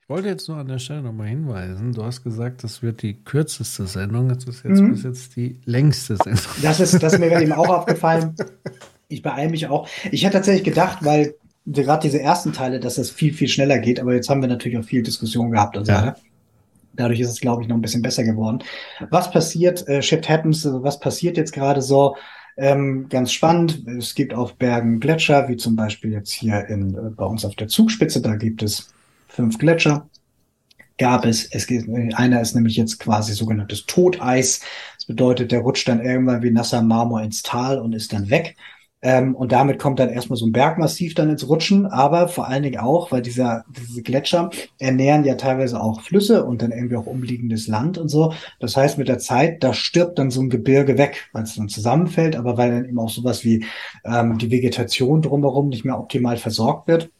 Ich 0.00 0.08
wollte 0.08 0.28
jetzt 0.28 0.48
nur 0.48 0.56
an 0.56 0.68
der 0.68 0.78
Stelle 0.78 1.02
nochmal 1.02 1.28
hinweisen, 1.28 1.92
du 1.92 2.02
hast 2.02 2.22
gesagt, 2.22 2.64
das 2.64 2.82
wird 2.82 3.02
die 3.02 3.22
kürzeste 3.22 3.86
Sendung, 3.86 4.28
das 4.28 4.44
ist 4.44 4.64
jetzt 4.64 4.80
mhm. 4.80 4.90
bis 4.92 5.02
jetzt 5.02 5.36
die 5.36 5.60
längste 5.64 6.16
Sendung. 6.16 6.44
Das 6.62 6.80
ist, 6.80 7.02
das 7.02 7.14
ist 7.14 7.18
mir 7.18 7.40
eben 7.40 7.52
auch 7.52 7.68
aufgefallen. 7.68 8.34
Ich 9.08 9.22
beeile 9.22 9.50
mich 9.50 9.66
auch. 9.68 9.88
Ich 10.10 10.24
hätte 10.24 10.34
tatsächlich 10.34 10.64
gedacht, 10.64 10.98
weil 11.04 11.34
gerade 11.66 12.02
diese 12.02 12.20
ersten 12.20 12.52
Teile, 12.52 12.80
dass 12.80 12.96
das 12.96 13.10
viel, 13.10 13.32
viel 13.32 13.48
schneller 13.48 13.78
geht, 13.78 14.00
aber 14.00 14.14
jetzt 14.14 14.28
haben 14.28 14.40
wir 14.40 14.48
natürlich 14.48 14.78
auch 14.78 14.84
viel 14.84 15.02
Diskussion 15.02 15.50
gehabt 15.50 15.76
und 15.76 15.86
so 15.86 15.92
weiter. 15.92 16.16
Dadurch 16.92 17.20
ist 17.20 17.30
es, 17.30 17.40
glaube 17.40 17.62
ich, 17.62 17.68
noch 17.68 17.76
ein 17.76 17.82
bisschen 17.82 18.02
besser 18.02 18.22
geworden. 18.22 18.62
Was 19.10 19.30
passiert, 19.30 19.86
äh, 19.88 20.00
Shit 20.00 20.28
Happens, 20.28 20.64
also 20.64 20.82
was 20.82 21.00
passiert 21.00 21.36
jetzt 21.36 21.52
gerade 21.52 21.82
so? 21.82 22.16
Ähm, 22.56 23.08
ganz 23.08 23.32
spannend, 23.32 23.84
es 23.98 24.14
gibt 24.14 24.32
auf 24.32 24.54
Bergen 24.54 25.00
Gletscher, 25.00 25.48
wie 25.48 25.56
zum 25.56 25.74
Beispiel 25.74 26.12
jetzt 26.12 26.30
hier 26.30 26.66
in, 26.68 26.94
äh, 26.94 27.10
bei 27.10 27.24
uns 27.24 27.44
auf 27.44 27.56
der 27.56 27.66
Zugspitze, 27.66 28.20
da 28.22 28.36
gibt 28.36 28.62
es 28.62 28.92
fünf 29.26 29.58
Gletscher 29.58 30.08
gab 30.98 31.24
es. 31.24 31.44
Es 31.46 31.66
gibt, 31.66 31.88
einer 32.14 32.40
ist 32.40 32.54
nämlich 32.54 32.76
jetzt 32.76 33.00
quasi 33.00 33.32
sogenanntes 33.32 33.86
Toteis. 33.86 34.60
Das 34.96 35.06
bedeutet, 35.06 35.52
der 35.52 35.60
rutscht 35.60 35.88
dann 35.88 36.04
irgendwann 36.04 36.42
wie 36.42 36.50
nasser 36.50 36.82
Marmor 36.82 37.22
ins 37.22 37.42
Tal 37.42 37.78
und 37.78 37.94
ist 37.94 38.12
dann 38.12 38.30
weg. 38.30 38.56
Ähm, 39.04 39.34
und 39.34 39.52
damit 39.52 39.78
kommt 39.78 39.98
dann 39.98 40.08
erstmal 40.08 40.38
so 40.38 40.46
ein 40.46 40.52
Bergmassiv 40.52 41.14
dann 41.14 41.28
ins 41.28 41.46
Rutschen, 41.46 41.84
aber 41.84 42.26
vor 42.26 42.48
allen 42.48 42.62
Dingen 42.62 42.80
auch, 42.80 43.12
weil 43.12 43.20
dieser, 43.20 43.66
diese 43.68 44.02
Gletscher 44.02 44.48
ernähren 44.78 45.24
ja 45.24 45.34
teilweise 45.34 45.78
auch 45.78 46.00
Flüsse 46.00 46.44
und 46.46 46.62
dann 46.62 46.72
irgendwie 46.72 46.96
auch 46.96 47.06
umliegendes 47.06 47.68
Land 47.68 47.98
und 47.98 48.08
so. 48.08 48.32
Das 48.60 48.78
heißt, 48.78 48.96
mit 48.96 49.08
der 49.08 49.18
Zeit, 49.18 49.62
da 49.62 49.74
stirbt 49.74 50.18
dann 50.18 50.30
so 50.30 50.40
ein 50.40 50.48
Gebirge 50.48 50.96
weg, 50.96 51.28
weil 51.32 51.42
es 51.42 51.54
dann 51.54 51.68
zusammenfällt, 51.68 52.34
aber 52.34 52.56
weil 52.56 52.70
dann 52.70 52.88
eben 52.88 52.98
auch 52.98 53.10
sowas 53.10 53.44
wie 53.44 53.66
ähm, 54.06 54.38
die 54.38 54.50
Vegetation 54.50 55.20
drumherum 55.20 55.68
nicht 55.68 55.84
mehr 55.84 55.98
optimal 55.98 56.38
versorgt 56.38 56.88
wird. 56.88 57.10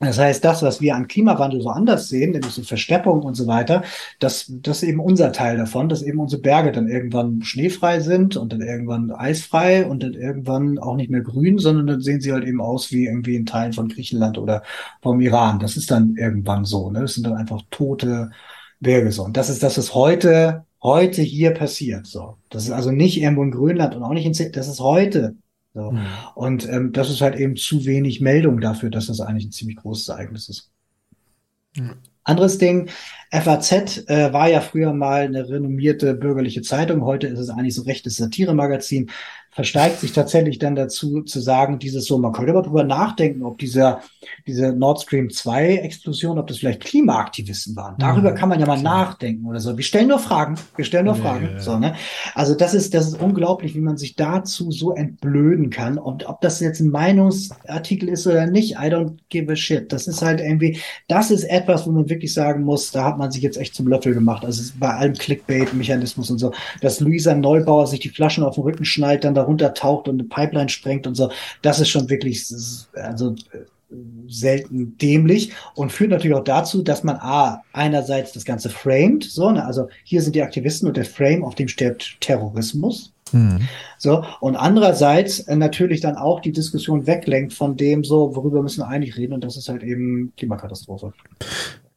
Das 0.00 0.16
heißt, 0.16 0.44
das, 0.44 0.62
was 0.62 0.80
wir 0.80 0.94
an 0.94 1.08
Klimawandel 1.08 1.60
so 1.60 1.70
anders 1.70 2.08
sehen, 2.08 2.30
nämlich 2.30 2.52
so 2.52 2.62
Versteppung 2.62 3.22
und 3.22 3.34
so 3.34 3.48
weiter, 3.48 3.82
das, 4.20 4.46
das 4.48 4.82
ist 4.82 4.88
eben 4.88 5.00
unser 5.00 5.32
Teil 5.32 5.56
davon, 5.56 5.88
dass 5.88 6.02
eben 6.02 6.20
unsere 6.20 6.40
Berge 6.40 6.70
dann 6.70 6.86
irgendwann 6.86 7.42
schneefrei 7.42 7.98
sind 7.98 8.36
und 8.36 8.52
dann 8.52 8.60
irgendwann 8.60 9.10
eisfrei 9.10 9.84
und 9.84 10.04
dann 10.04 10.14
irgendwann 10.14 10.78
auch 10.78 10.94
nicht 10.94 11.10
mehr 11.10 11.22
grün, 11.22 11.58
sondern 11.58 11.88
dann 11.88 12.00
sehen 12.00 12.20
sie 12.20 12.32
halt 12.32 12.44
eben 12.44 12.60
aus 12.60 12.92
wie 12.92 13.06
irgendwie 13.06 13.34
in 13.34 13.44
Teilen 13.44 13.72
von 13.72 13.88
Griechenland 13.88 14.38
oder 14.38 14.62
vom 15.02 15.20
Iran. 15.20 15.58
Das 15.58 15.76
ist 15.76 15.90
dann 15.90 16.14
irgendwann 16.16 16.64
so. 16.64 16.90
Ne? 16.92 17.00
Das 17.00 17.14
sind 17.14 17.26
dann 17.26 17.34
einfach 17.34 17.62
tote 17.70 18.30
Berge 18.78 19.10
so. 19.10 19.24
Und 19.24 19.36
das 19.36 19.50
ist 19.50 19.64
das, 19.64 19.78
was 19.78 19.94
heute, 19.96 20.64
heute 20.80 21.22
hier 21.22 21.50
passiert. 21.50 22.06
So. 22.06 22.36
Das 22.50 22.64
ist 22.64 22.70
also 22.70 22.92
nicht 22.92 23.20
irgendwo 23.20 23.42
in 23.42 23.50
Grönland 23.50 23.96
und 23.96 24.04
auch 24.04 24.12
nicht 24.12 24.26
in, 24.26 24.34
Z 24.34 24.56
das 24.56 24.68
ist 24.68 24.78
heute 24.78 25.34
so. 25.78 25.92
Mhm. 25.92 26.06
Und 26.34 26.68
ähm, 26.68 26.92
das 26.92 27.10
ist 27.10 27.20
halt 27.20 27.36
eben 27.36 27.56
zu 27.56 27.84
wenig 27.86 28.20
Meldung 28.20 28.60
dafür, 28.60 28.90
dass 28.90 29.06
das 29.06 29.20
eigentlich 29.20 29.46
ein 29.46 29.52
ziemlich 29.52 29.76
großes 29.76 30.08
Ereignis 30.08 30.48
ist. 30.48 30.70
Mhm. 31.76 31.94
Anderes 32.24 32.58
Ding, 32.58 32.90
FAZ 33.30 34.06
äh, 34.08 34.32
war 34.34 34.50
ja 34.50 34.60
früher 34.60 34.92
mal 34.92 35.22
eine 35.22 35.48
renommierte 35.48 36.12
bürgerliche 36.12 36.60
Zeitung, 36.60 37.02
heute 37.02 37.26
ist 37.26 37.38
es 37.38 37.48
eigentlich 37.48 37.74
so 37.74 37.82
rechtes 37.82 38.16
Satiremagazin 38.16 39.10
versteigt 39.50 40.00
sich 40.00 40.12
tatsächlich 40.12 40.58
dann 40.58 40.76
dazu 40.76 41.22
zu 41.22 41.40
sagen, 41.40 41.78
dieses 41.78 42.04
so, 42.04 42.18
man 42.18 42.32
könnte 42.32 42.52
aber 42.52 42.62
drüber 42.62 42.84
nachdenken, 42.84 43.42
ob 43.44 43.58
dieser, 43.58 44.02
diese 44.46 44.72
Nord 44.72 45.02
Stream 45.02 45.30
2 45.30 45.76
Explosion, 45.78 46.38
ob 46.38 46.46
das 46.46 46.58
vielleicht 46.58 46.84
Klimaaktivisten 46.84 47.74
waren. 47.74 47.96
Darüber 47.98 48.30
mhm. 48.30 48.34
kann 48.36 48.48
man 48.50 48.60
ja 48.60 48.66
mal 48.66 48.80
nachdenken 48.80 49.46
oder 49.46 49.58
so. 49.58 49.76
Wir 49.76 49.84
stellen 49.84 50.08
nur 50.08 50.20
Fragen, 50.20 50.54
wir 50.76 50.84
stellen 50.84 51.06
nur 51.06 51.16
ja, 51.16 51.22
Fragen. 51.22 51.44
Ja, 51.46 51.52
ja. 51.52 51.60
So, 51.60 51.76
ne? 51.76 51.94
Also 52.34 52.54
das 52.54 52.72
ist, 52.72 52.94
das 52.94 53.08
ist 53.08 53.20
unglaublich, 53.20 53.74
wie 53.74 53.80
man 53.80 53.96
sich 53.96 54.14
dazu 54.14 54.70
so 54.70 54.94
entblöden 54.94 55.70
kann. 55.70 55.98
Und 55.98 56.28
ob 56.28 56.40
das 56.40 56.60
jetzt 56.60 56.78
ein 56.78 56.90
Meinungsartikel 56.90 58.08
ist 58.08 58.28
oder 58.28 58.46
nicht, 58.46 58.74
I 58.74 58.90
don't 58.92 59.14
give 59.28 59.50
a 59.50 59.56
shit. 59.56 59.92
Das 59.92 60.06
ist 60.06 60.22
halt 60.22 60.40
irgendwie, 60.40 60.78
das 61.08 61.32
ist 61.32 61.42
etwas, 61.42 61.84
wo 61.86 61.90
man 61.90 62.08
wirklich 62.08 62.32
sagen 62.32 62.62
muss, 62.62 62.92
da 62.92 63.04
hat 63.04 63.18
man 63.18 63.32
sich 63.32 63.42
jetzt 63.42 63.58
echt 63.58 63.74
zum 63.74 63.88
Löffel 63.88 64.14
gemacht. 64.14 64.44
Also 64.44 64.72
bei 64.78 64.94
allem 64.94 65.14
Clickbait-Mechanismus 65.14 66.30
und 66.30 66.38
so, 66.38 66.52
dass 66.80 67.00
Luisa 67.00 67.34
Neubauer 67.34 67.88
sich 67.88 67.98
die 68.00 68.08
Flaschen 68.08 68.44
auf 68.44 68.54
den 68.54 68.62
Rücken 68.62 68.84
schnallt, 68.84 69.24
dann 69.24 69.34
da 69.34 69.47
runtertaucht 69.48 70.08
und 70.08 70.20
eine 70.20 70.28
Pipeline 70.28 70.68
sprengt 70.68 71.06
und 71.06 71.14
so. 71.16 71.30
Das 71.62 71.80
ist 71.80 71.88
schon 71.88 72.08
wirklich, 72.08 72.46
also 72.94 73.34
selten 74.28 74.98
dämlich 74.98 75.52
und 75.74 75.90
führt 75.92 76.10
natürlich 76.10 76.36
auch 76.36 76.44
dazu, 76.44 76.82
dass 76.82 77.04
man 77.04 77.16
A, 77.16 77.62
einerseits 77.72 78.32
das 78.32 78.44
Ganze 78.44 78.68
framed, 78.68 79.24
so, 79.24 79.50
ne, 79.50 79.64
also 79.64 79.88
hier 80.04 80.20
sind 80.20 80.36
die 80.36 80.42
Aktivisten 80.42 80.86
und 80.88 80.96
der 80.96 81.06
Frame, 81.06 81.42
auf 81.42 81.54
dem 81.54 81.68
steht 81.68 82.16
Terrorismus. 82.20 83.12
Mhm. 83.32 83.60
So, 83.96 84.24
und 84.40 84.56
andererseits 84.56 85.40
äh, 85.40 85.56
natürlich 85.56 86.00
dann 86.02 86.16
auch 86.16 86.40
die 86.40 86.52
Diskussion 86.52 87.06
weglenkt 87.06 87.54
von 87.54 87.76
dem 87.76 88.04
so, 88.04 88.36
worüber 88.36 88.62
müssen 88.62 88.82
wir 88.82 88.88
eigentlich 88.88 89.16
reden, 89.16 89.32
und 89.32 89.44
das 89.44 89.56
ist 89.56 89.70
halt 89.70 89.82
eben 89.82 90.32
Klimakatastrophe. 90.36 91.14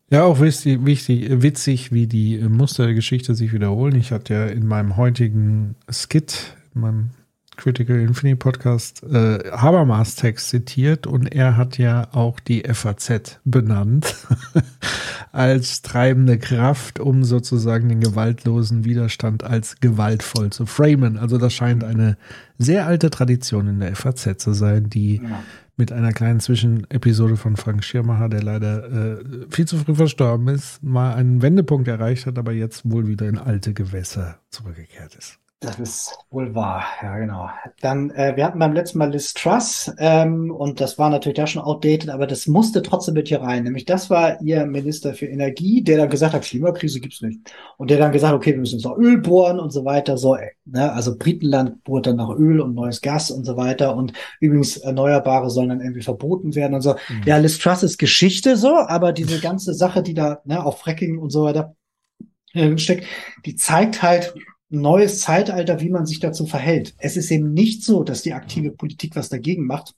Ja, 0.09 0.23
auch 0.23 0.41
wichtig, 0.41 0.85
wichtig, 0.85 1.41
witzig, 1.41 1.91
wie 1.93 2.07
die 2.07 2.37
Muster 2.37 2.85
der 2.85 2.95
Geschichte 2.95 3.33
sich 3.35 3.53
wiederholen. 3.53 3.95
Ich 3.95 4.11
hatte 4.11 4.33
ja 4.33 4.45
in 4.45 4.65
meinem 4.65 4.97
heutigen 4.97 5.75
Skit, 5.89 6.53
in 6.75 6.81
meinem 6.81 7.09
Critical 7.57 7.99
Infinity 7.99 8.35
Podcast 8.35 9.03
äh, 9.03 9.51
Habermas 9.51 10.15
Text 10.15 10.49
zitiert 10.49 11.05
und 11.05 11.27
er 11.27 11.57
hat 11.57 11.77
ja 11.77 12.07
auch 12.13 12.39
die 12.39 12.63
FAZ 12.63 13.39
benannt 13.43 14.15
als 15.31 15.81
treibende 15.81 16.37
Kraft, 16.37 16.99
um 16.99 17.23
sozusagen 17.23 17.89
den 17.89 17.99
gewaltlosen 17.99 18.85
Widerstand 18.85 19.43
als 19.43 19.79
gewaltvoll 19.79 20.49
zu 20.51 20.65
framen. 20.65 21.17
Also 21.17 21.37
das 21.37 21.53
scheint 21.53 21.83
eine 21.83 22.17
sehr 22.57 22.87
alte 22.87 23.09
Tradition 23.09 23.67
in 23.67 23.79
der 23.79 23.95
FAZ 23.95 24.37
zu 24.37 24.53
sein, 24.53 24.89
die 24.89 25.17
ja. 25.17 25.43
mit 25.77 25.91
einer 25.91 26.13
kleinen 26.13 26.39
Zwischenepisode 26.39 27.37
von 27.37 27.57
Frank 27.57 27.83
Schirmacher, 27.83 28.29
der 28.29 28.43
leider 28.43 29.19
äh, 29.19 29.25
viel 29.49 29.65
zu 29.65 29.77
früh 29.77 29.95
verstorben 29.95 30.47
ist, 30.47 30.81
mal 30.81 31.13
einen 31.13 31.41
Wendepunkt 31.41 31.87
erreicht 31.87 32.25
hat, 32.25 32.37
aber 32.37 32.53
jetzt 32.53 32.89
wohl 32.89 33.07
wieder 33.07 33.27
in 33.27 33.37
alte 33.37 33.73
Gewässer 33.73 34.39
zurückgekehrt 34.49 35.15
ist. 35.15 35.37
Das 35.63 35.77
ist 35.77 36.17
wohl 36.31 36.55
wahr, 36.55 36.83
ja 37.03 37.19
genau. 37.19 37.47
Dann, 37.81 38.09
äh, 38.09 38.35
wir 38.35 38.45
hatten 38.45 38.57
beim 38.57 38.73
letzten 38.73 38.97
Mal 38.97 39.11
Liz 39.11 39.35
Truss 39.35 39.93
ähm, 39.99 40.49
und 40.49 40.81
das 40.81 40.97
war 40.97 41.11
natürlich 41.11 41.35
da 41.35 41.45
schon 41.45 41.61
outdated, 41.61 42.09
aber 42.09 42.25
das 42.25 42.47
musste 42.47 42.81
trotzdem 42.81 43.13
mit 43.13 43.27
hier 43.27 43.41
rein. 43.41 43.65
Nämlich 43.65 43.85
das 43.85 44.09
war 44.09 44.41
ihr 44.41 44.65
Minister 44.65 45.13
für 45.13 45.27
Energie, 45.27 45.83
der 45.83 45.97
dann 45.97 46.09
gesagt 46.09 46.33
hat, 46.33 46.41
Klimakrise 46.41 46.99
gibt's 46.99 47.21
nicht. 47.21 47.53
Und 47.77 47.91
der 47.91 47.99
dann 47.99 48.11
gesagt, 48.11 48.33
okay, 48.33 48.53
wir 48.53 48.59
müssen 48.59 48.79
jetzt 48.79 48.87
auch 48.87 48.97
Öl 48.97 49.19
bohren 49.19 49.59
und 49.59 49.69
so 49.69 49.85
weiter. 49.85 50.17
So, 50.17 50.35
äh, 50.35 50.49
ne? 50.65 50.91
Also 50.93 51.15
Britenland 51.15 51.83
bohrt 51.83 52.07
dann 52.07 52.15
nach 52.15 52.31
Öl 52.31 52.59
und 52.59 52.73
neues 52.73 52.99
Gas 52.99 53.29
und 53.29 53.45
so 53.45 53.55
weiter. 53.55 53.95
Und 53.95 54.13
übrigens 54.39 54.77
Erneuerbare 54.77 55.51
sollen 55.51 55.69
dann 55.69 55.81
irgendwie 55.81 56.01
verboten 56.01 56.55
werden 56.55 56.73
und 56.73 56.81
so. 56.81 56.93
Mhm. 56.93 57.21
Ja, 57.25 57.37
Liz 57.37 57.59
Truss 57.59 57.83
ist 57.83 57.99
Geschichte 57.99 58.57
so, 58.57 58.77
aber 58.77 59.13
diese 59.13 59.39
ganze 59.39 59.75
Sache, 59.75 60.01
die 60.01 60.15
da 60.15 60.41
ne, 60.43 60.65
auf 60.65 60.79
Fracking 60.79 61.19
und 61.19 61.29
so 61.29 61.43
weiter 61.43 61.75
äh, 62.53 62.75
steckt, 62.79 63.05
die 63.45 63.55
zeigt 63.55 64.01
halt, 64.01 64.33
neues 64.71 65.19
Zeitalter, 65.19 65.81
wie 65.81 65.89
man 65.89 66.05
sich 66.05 66.19
dazu 66.19 66.45
verhält. 66.45 66.95
Es 66.97 67.17
ist 67.17 67.29
eben 67.31 67.53
nicht 67.53 67.83
so, 67.83 68.03
dass 68.03 68.23
die 68.23 68.33
aktive 68.33 68.71
Politik 68.71 69.15
was 69.15 69.29
dagegen 69.29 69.65
macht, 69.65 69.95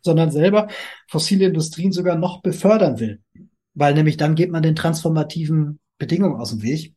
sondern 0.00 0.30
selber 0.30 0.68
fossile 1.08 1.46
Industrien 1.46 1.92
sogar 1.92 2.16
noch 2.16 2.42
befördern 2.42 2.98
will. 2.98 3.20
Weil 3.74 3.94
nämlich 3.94 4.16
dann 4.16 4.34
geht 4.34 4.50
man 4.50 4.62
den 4.62 4.76
transformativen 4.76 5.80
Bedingungen 5.98 6.40
aus 6.40 6.50
dem 6.50 6.62
Weg. 6.62 6.94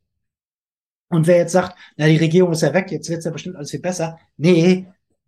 Und 1.10 1.28
wer 1.28 1.38
jetzt 1.38 1.54
sagt, 1.54 1.78
na, 1.96 2.08
die 2.08 2.18
Regierung 2.18 2.52
ist 2.52 2.62
ja 2.62 2.74
weg, 2.74 2.92
jetzt 2.92 3.10
wird's 3.10 3.26
ja 3.26 3.32
bestimmt 3.32 3.56
alles 3.56 3.72
viel 3.72 3.80
besser. 3.80 4.20
Nee, 4.36 4.88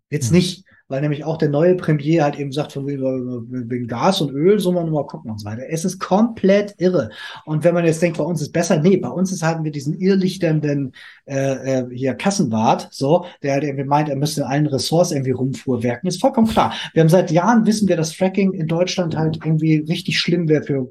wird's 0.09 0.29
mhm. 0.29 0.37
nicht 0.37 0.65
weil 0.89 1.01
nämlich 1.01 1.23
auch 1.23 1.37
der 1.37 1.49
neue 1.49 1.75
Premier 1.75 2.23
halt 2.23 2.37
eben 2.37 2.51
sagt, 2.51 2.73
von 2.73 2.87
wegen 2.87 3.87
Gas 3.87 4.21
und 4.21 4.31
Öl 4.31 4.59
soll 4.59 4.73
man 4.73 4.89
mal 4.89 5.05
gucken 5.05 5.31
und 5.31 5.39
so 5.39 5.45
weiter. 5.45 5.61
Es 5.69 5.85
ist 5.85 5.99
komplett 5.99 6.73
irre. 6.79 7.11
Und 7.45 7.63
wenn 7.63 7.75
man 7.75 7.85
jetzt 7.85 8.01
denkt, 8.01 8.17
bei 8.17 8.23
uns 8.23 8.41
ist 8.41 8.51
besser, 8.51 8.79
nee, 8.79 8.97
bei 8.97 9.09
uns 9.09 9.31
ist 9.31 9.43
halt 9.43 9.63
wir 9.63 9.71
diesen 9.71 9.99
irrlichternden 9.99 10.93
äh, 11.25 11.81
äh, 11.81 11.95
hier 11.95 12.15
Kassenwart, 12.15 12.87
so, 12.91 13.25
der 13.43 13.53
halt 13.53 13.63
irgendwie 13.63 13.85
meint, 13.85 14.09
er 14.09 14.15
müsste 14.15 14.41
in 14.41 14.47
allen 14.47 14.67
Ressorts 14.67 15.11
irgendwie 15.11 15.31
rumfuhrwerken. 15.31 16.09
Ist 16.09 16.21
vollkommen 16.21 16.47
klar. 16.47 16.73
Wir 16.93 17.01
haben 17.01 17.09
seit 17.09 17.31
Jahren 17.31 17.65
wissen 17.65 17.87
wir, 17.87 17.95
dass 17.95 18.13
Fracking 18.13 18.53
in 18.53 18.67
Deutschland 18.67 19.15
halt 19.15 19.37
irgendwie 19.45 19.77
richtig 19.77 20.19
schlimm 20.19 20.49
wäre 20.49 20.63
für 20.63 20.89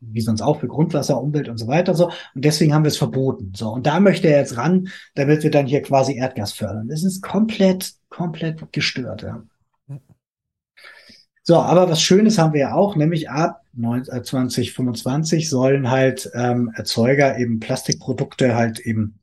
wie 0.00 0.20
sonst 0.20 0.42
auch 0.42 0.60
für 0.60 0.68
Grundwasser, 0.68 1.20
Umwelt 1.20 1.48
und 1.48 1.58
so 1.58 1.66
weiter 1.66 1.94
so. 1.94 2.06
Und 2.06 2.44
deswegen 2.44 2.72
haben 2.72 2.84
wir 2.84 2.88
es 2.88 2.96
verboten. 2.96 3.52
So. 3.56 3.70
Und 3.70 3.86
da 3.86 4.00
möchte 4.00 4.28
er 4.28 4.38
jetzt 4.38 4.56
ran, 4.56 4.88
damit 5.14 5.42
wir 5.42 5.50
dann 5.50 5.66
hier 5.66 5.82
quasi 5.82 6.16
Erdgas 6.16 6.52
fördern. 6.52 6.88
Das 6.88 7.02
ist 7.02 7.22
komplett, 7.22 7.94
komplett 8.08 8.72
gestört, 8.72 9.22
ja. 9.22 9.42
So, 11.42 11.56
aber 11.56 11.88
was 11.88 12.02
Schönes 12.02 12.36
haben 12.36 12.52
wir 12.52 12.60
ja 12.60 12.74
auch, 12.74 12.94
nämlich 12.94 13.30
ab 13.30 13.62
2025 13.74 15.44
äh, 15.44 15.46
sollen 15.46 15.90
halt 15.90 16.30
ähm, 16.34 16.70
Erzeuger 16.74 17.38
eben 17.38 17.58
Plastikprodukte 17.58 18.54
halt 18.54 18.80
eben 18.80 19.17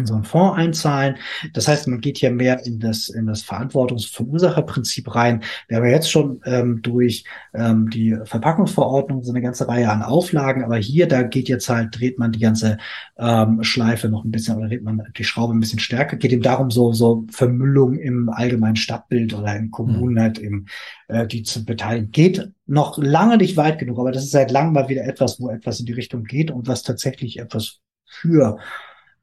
in 0.00 0.06
so 0.06 0.14
einen 0.14 0.24
Fonds 0.24 0.58
einzahlen. 0.58 1.16
Das 1.52 1.68
heißt, 1.68 1.86
man 1.88 2.00
geht 2.00 2.18
hier 2.18 2.30
mehr 2.30 2.64
in 2.66 2.80
das, 2.80 3.08
in 3.08 3.26
das 3.26 3.42
Verantwortungsverursacherprinzip 3.42 5.14
rein. 5.14 5.42
Wir 5.68 5.76
haben 5.76 5.84
ja 5.84 5.92
jetzt 5.92 6.10
schon 6.10 6.40
ähm, 6.44 6.82
durch 6.82 7.24
ähm, 7.54 7.90
die 7.90 8.16
Verpackungsverordnung 8.24 9.22
so 9.22 9.32
eine 9.32 9.40
ganze 9.40 9.68
Reihe 9.68 9.90
an 9.90 10.02
Auflagen, 10.02 10.64
aber 10.64 10.76
hier, 10.76 11.06
da 11.06 11.22
geht 11.22 11.48
jetzt 11.48 11.68
halt, 11.68 11.98
dreht 11.98 12.18
man 12.18 12.32
die 12.32 12.40
ganze 12.40 12.78
ähm, 13.18 13.62
Schleife 13.62 14.08
noch 14.08 14.24
ein 14.24 14.30
bisschen 14.30 14.56
oder 14.56 14.68
dreht 14.68 14.82
man 14.82 15.02
die 15.16 15.24
Schraube 15.24 15.54
ein 15.54 15.60
bisschen 15.60 15.78
stärker. 15.78 16.16
Geht 16.16 16.32
eben 16.32 16.42
darum, 16.42 16.70
so, 16.70 16.92
so 16.92 17.24
Vermüllung 17.30 17.94
im 17.94 18.28
allgemeinen 18.28 18.76
Stadtbild 18.76 19.34
oder 19.34 19.54
in 19.56 19.70
Kommunen 19.70 20.14
mhm. 20.14 20.20
halt 20.20 20.38
eben, 20.38 20.66
äh, 21.08 21.26
die 21.26 21.42
zu 21.42 21.64
beteiligen. 21.64 22.10
Geht 22.10 22.50
noch 22.66 22.98
lange 22.98 23.36
nicht 23.36 23.56
weit 23.56 23.78
genug, 23.78 23.98
aber 23.98 24.12
das 24.12 24.24
ist 24.24 24.30
seit 24.30 24.50
langem 24.50 24.72
mal 24.72 24.88
wieder 24.88 25.04
etwas, 25.04 25.40
wo 25.40 25.50
etwas 25.50 25.80
in 25.80 25.86
die 25.86 25.92
Richtung 25.92 26.24
geht 26.24 26.50
und 26.50 26.68
was 26.68 26.82
tatsächlich 26.82 27.38
etwas 27.38 27.80
für 28.06 28.58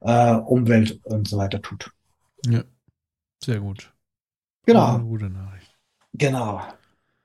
äh, 0.02 0.36
Umwelt 0.36 1.00
und 1.04 1.28
so 1.28 1.38
weiter 1.38 1.62
tut. 1.62 1.92
Ja, 2.46 2.64
sehr 3.44 3.60
gut. 3.60 3.94
Genau. 4.66 4.96
Eine 4.96 5.04
gute 5.04 5.30
Nachricht. 5.30 5.76
Genau. 6.14 6.62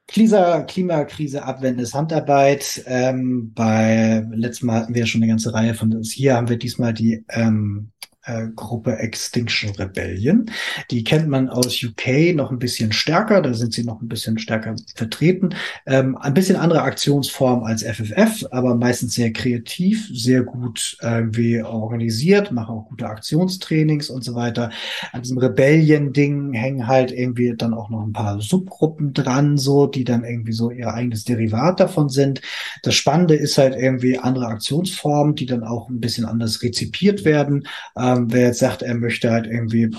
Klisa, 0.09 0.63
Klimakrise 0.63 1.45
abwendendes 1.45 1.95
Handarbeit. 1.95 2.83
Ähm, 2.87 3.53
bei 3.55 4.27
letztem 4.31 4.67
Mal 4.67 4.81
hatten 4.81 4.95
wir 4.95 5.07
schon 5.07 5.23
eine 5.23 5.31
ganze 5.31 5.55
Reihe 5.55 5.75
von 5.75 6.03
Hier 6.03 6.35
haben 6.35 6.49
wir 6.49 6.59
diesmal 6.59 6.93
die 6.93 7.25
ähm, 7.31 7.92
äh, 8.25 8.49
Gruppe 8.55 8.99
Extinction 8.99 9.71
Rebellion. 9.71 10.47
Die 10.91 11.05
kennt 11.05 11.29
man 11.29 11.49
aus 11.49 11.83
UK 11.83 12.35
noch 12.35 12.51
ein 12.51 12.59
bisschen 12.59 12.93
stärker, 12.93 13.43
da 13.43 13.55
sind 13.55 13.73
sie 13.73 13.85
noch 13.85 14.01
ein 14.01 14.09
bisschen 14.09 14.39
stärker 14.39 14.77
vertreten. 14.95 15.55
Ähm, 15.87 16.17
ein 16.17 16.35
bisschen 16.35 16.57
andere 16.57 16.83
Aktionsform 16.83 17.65
als 17.65 17.83
FFF, 17.83 18.47
aber 18.51 18.75
meistens 18.75 19.15
sehr 19.15 19.33
kreativ, 19.33 20.09
sehr 20.13 20.43
gut 20.43 20.97
irgendwie 21.03 21.63
organisiert, 21.63 22.53
machen 22.53 22.77
auch 22.77 22.89
gute 22.89 23.07
Aktionstrainings 23.07 24.11
und 24.11 24.23
so 24.25 24.35
weiter. 24.35 24.71
An 25.13 25.23
diesem 25.23 25.39
Rebellion-Ding 25.39 26.53
hängen 26.53 26.87
halt 26.87 27.13
irgendwie 27.13 27.55
dann 27.57 27.75
auch 27.75 27.91
noch 27.91 28.03
ein 28.03 28.13
paar 28.13 28.41
Subgruppen 28.41 29.13
dran, 29.13 29.59
so, 29.59 29.87
die 29.87 30.05
dann 30.05 30.25
irgendwie 30.25 30.53
so 30.53 30.71
ihr 30.71 30.93
eigenes 30.93 31.25
Derivat 31.25 31.81
davon 31.81 32.09
sind. 32.09 32.41
Das 32.83 32.95
Spannende 32.95 33.35
ist 33.35 33.59
halt 33.59 33.75
irgendwie 33.75 34.19
andere 34.19 34.47
Aktionsformen, 34.47 35.35
die 35.35 35.47
dann 35.47 35.65
auch 35.65 35.89
ein 35.89 36.01
bisschen 36.01 36.25
anders 36.25 36.63
rezipiert 36.63 37.25
werden. 37.25 37.67
Äh, 37.97 38.12
ähm, 38.13 38.33
wer 38.33 38.49
jetzt 38.49 38.59
sagt, 38.59 38.83
er 38.83 38.95
möchte 38.95 39.31
halt 39.31 39.47
irgendwie 39.47 39.91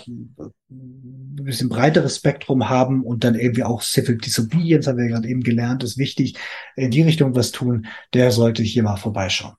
ein 0.69 1.43
bisschen 1.45 1.69
breiteres 1.69 2.17
Spektrum 2.17 2.69
haben 2.69 3.03
und 3.03 3.23
dann 3.23 3.35
irgendwie 3.35 3.63
auch 3.63 3.81
Civil 3.81 4.17
Disobedience, 4.17 4.87
haben 4.87 4.97
wir 4.97 5.07
gerade 5.07 5.27
eben 5.27 5.41
gelernt, 5.41 5.83
ist 5.83 5.97
wichtig, 5.97 6.37
in 6.75 6.91
die 6.91 7.01
Richtung 7.01 7.35
was 7.35 7.51
tun, 7.51 7.87
der 8.13 8.31
sollte 8.31 8.63
hier 8.63 8.83
mal 8.83 8.97
vorbeischauen. 8.97 9.55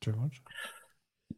George. 0.00 0.39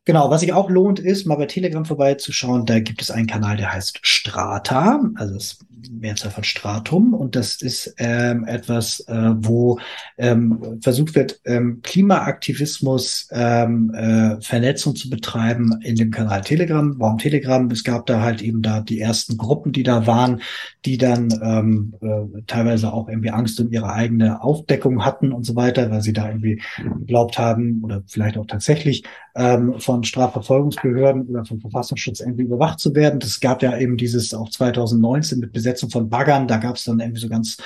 Genau, 0.04 0.30
was 0.30 0.40
sich 0.40 0.52
auch 0.52 0.68
lohnt, 0.68 0.98
ist, 0.98 1.26
mal 1.26 1.36
bei 1.36 1.46
Telegram 1.46 1.84
vorbeizuschauen. 1.84 2.66
Da 2.66 2.80
gibt 2.80 3.00
es 3.00 3.12
einen 3.12 3.28
Kanal, 3.28 3.56
der 3.56 3.72
heißt 3.72 4.00
Strata, 4.02 5.00
also 5.14 5.34
das 5.34 5.58
Mehrzahl 5.92 6.32
von 6.32 6.42
Stratum. 6.42 7.14
Und 7.14 7.36
das 7.36 7.62
ist 7.62 7.94
ähm, 7.98 8.44
etwas, 8.44 8.98
äh, 9.06 9.34
wo 9.36 9.78
ähm, 10.18 10.80
versucht 10.82 11.14
wird, 11.14 11.40
ähm, 11.44 11.82
Klimaaktivismus, 11.82 13.28
ähm, 13.30 13.94
äh, 13.94 14.40
Vernetzung 14.40 14.96
zu 14.96 15.08
betreiben 15.08 15.78
in 15.82 15.94
dem 15.94 16.10
Kanal 16.10 16.40
Telegram. 16.40 16.98
Warum 16.98 17.18
Telegram? 17.18 17.70
Es 17.70 17.84
gab 17.84 18.06
da 18.06 18.22
halt 18.22 18.42
eben 18.42 18.60
da 18.60 18.80
die 18.80 18.98
ersten 18.98 19.36
Gruppen, 19.36 19.70
die 19.70 19.84
da 19.84 20.08
waren, 20.08 20.42
die 20.84 20.98
dann 20.98 21.28
ähm, 21.44 21.94
äh, 22.00 22.42
teilweise 22.48 22.92
auch 22.92 23.08
irgendwie 23.08 23.30
Angst 23.30 23.60
um 23.60 23.70
ihre 23.70 23.92
eigene 23.92 24.42
Aufdeckung 24.42 25.04
hatten 25.04 25.32
und 25.32 25.44
so 25.44 25.54
weiter, 25.54 25.92
weil 25.92 26.02
sie 26.02 26.12
da 26.12 26.26
irgendwie 26.26 26.60
geglaubt 26.98 27.38
haben 27.38 27.84
oder 27.84 28.02
vielleicht 28.08 28.36
auch 28.36 28.46
tatsächlich 28.46 29.04
ähm, 29.34 29.78
von 29.78 30.04
Strafverfolgungsbehörden 30.04 31.26
oder 31.26 31.44
vom 31.44 31.60
Verfassungsschutz 31.60 32.20
irgendwie 32.20 32.44
überwacht 32.44 32.80
zu 32.80 32.94
werden. 32.94 33.18
Das 33.18 33.40
gab 33.40 33.62
ja 33.62 33.76
eben 33.78 33.96
dieses 33.96 34.34
auch 34.34 34.50
2019 34.50 35.40
mit 35.40 35.52
Besetzung 35.52 35.90
von 35.90 36.10
Baggern. 36.10 36.48
Da 36.48 36.58
gab 36.58 36.76
es 36.76 36.84
dann 36.84 37.00
irgendwie 37.00 37.20
so 37.20 37.28
ganz 37.28 37.56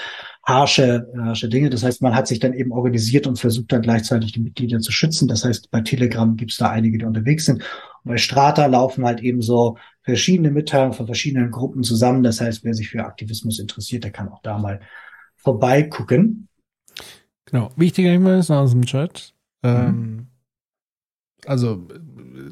harsche, 0.45 1.09
harsche 1.19 1.49
Dinge. 1.49 1.71
Das 1.71 1.83
heißt, 1.83 2.03
man 2.03 2.15
hat 2.15 2.29
sich 2.29 2.39
dann 2.39 2.55
eben 2.55 2.71
organisiert 2.71 3.27
und 3.27 3.39
versucht 3.39 3.73
dann 3.73 3.83
gleichzeitig 3.83 4.33
die 4.33 4.41
Mitglieder 4.41 4.79
zu 4.79 4.93
schützen. 4.93 5.27
Das 5.27 5.45
heißt, 5.45 5.71
bei 5.71 5.81
Telegram 5.81 6.37
gibt 6.37 6.53
es 6.53 6.59
da 6.59 6.71
einige, 6.71 6.99
die 6.99 7.05
unterwegs 7.05 7.47
sind. 7.47 7.63
Und 8.05 8.13
bei 8.13 8.19
Strata 8.19 8.67
laufen 8.67 9.05
halt 9.05 9.21
eben 9.21 9.43
so 9.43 9.77
verschiedene 10.03 10.53
Mitteilungen 10.53 10.93
von 10.95 11.07
verschiedenen 11.07 11.51
Gruppen 11.51 11.83
zusammen. 11.83 12.23
Das 12.23 12.41
heißt, 12.41 12.65
wer 12.65 12.75
sich 12.75 12.91
für 12.91 13.05
Aktivismus 13.05 13.59
interessiert, 13.59 14.05
der 14.05 14.13
kann 14.13 14.29
auch 14.29 14.41
da 14.43 14.57
mal 14.57 14.81
vorbeigucken. 15.35 16.49
Genau. 17.47 17.71
Wichtiger 17.77 18.11
Hinweis 18.11 18.51
aus 18.51 18.71
dem 18.71 18.85
Chat. 18.85 19.35
Mhm. 19.63 19.71
Ähm, 19.71 20.27
also 21.47 21.87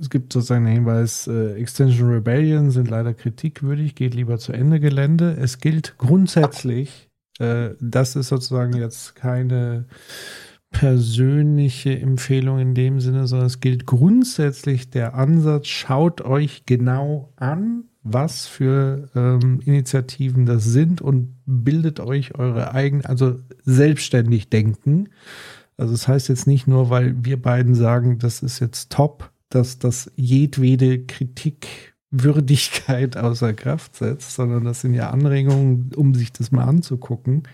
es 0.00 0.10
gibt 0.10 0.32
sozusagen 0.32 0.64
den 0.64 0.74
Hinweis, 0.74 1.26
äh, 1.26 1.54
Extension 1.54 2.10
Rebellion 2.10 2.70
sind 2.70 2.88
leider 2.88 3.14
kritikwürdig, 3.14 3.94
geht 3.94 4.14
lieber 4.14 4.38
zu 4.38 4.52
Ende 4.52 4.80
Gelände. 4.80 5.36
Es 5.38 5.58
gilt 5.58 5.96
grundsätzlich 5.98 7.10
äh, 7.38 7.70
das 7.80 8.16
ist 8.16 8.28
sozusagen 8.28 8.76
jetzt 8.76 9.14
keine 9.14 9.86
persönliche 10.70 11.98
Empfehlung 11.98 12.58
in 12.58 12.74
dem 12.74 13.00
Sinne, 13.00 13.26
sondern 13.26 13.46
es 13.46 13.60
gilt 13.60 13.86
grundsätzlich 13.86 14.90
der 14.90 15.14
Ansatz, 15.14 15.68
schaut 15.68 16.20
euch 16.22 16.66
genau 16.66 17.32
an, 17.36 17.84
was 18.02 18.46
für 18.46 19.08
ähm, 19.14 19.60
Initiativen 19.64 20.46
das 20.46 20.64
sind 20.64 21.00
und 21.00 21.36
bildet 21.46 22.00
euch 22.00 22.34
eure 22.34 22.74
eigenen, 22.74 23.06
also 23.06 23.38
selbstständig 23.64 24.50
denken. 24.50 25.10
Also 25.76 25.92
das 25.92 26.08
heißt 26.08 26.28
jetzt 26.28 26.46
nicht 26.46 26.66
nur, 26.66 26.90
weil 26.90 27.24
wir 27.24 27.40
beiden 27.40 27.74
sagen, 27.74 28.18
das 28.18 28.42
ist 28.42 28.60
jetzt 28.60 28.90
top, 28.90 29.30
dass 29.48 29.78
das 29.78 30.10
jedwede 30.16 31.04
Kritikwürdigkeit 31.04 33.16
außer 33.16 33.54
Kraft 33.54 33.96
setzt, 33.96 34.34
sondern 34.34 34.64
das 34.64 34.80
sind 34.80 34.94
ja 34.94 35.10
Anregungen, 35.10 35.90
um 35.96 36.14
sich 36.14 36.32
das 36.32 36.52
mal 36.52 36.64
anzugucken. 36.64 37.44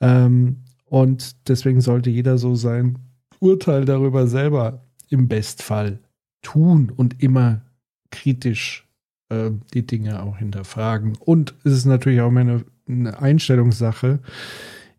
Ähm, 0.00 0.58
und 0.84 1.48
deswegen 1.48 1.80
sollte 1.80 2.10
jeder 2.10 2.38
so 2.38 2.54
sein 2.54 2.98
Urteil 3.40 3.84
darüber 3.84 4.26
selber 4.26 4.82
im 5.10 5.28
Bestfall 5.28 6.00
tun 6.42 6.92
und 6.94 7.22
immer 7.22 7.62
kritisch 8.10 8.86
äh, 9.28 9.50
die 9.74 9.86
Dinge 9.86 10.22
auch 10.22 10.38
hinterfragen. 10.38 11.16
Und 11.18 11.54
es 11.64 11.72
ist 11.72 11.86
natürlich 11.86 12.20
auch 12.20 12.30
meine 12.30 12.64
eine 12.88 13.20
Einstellungssache. 13.20 14.20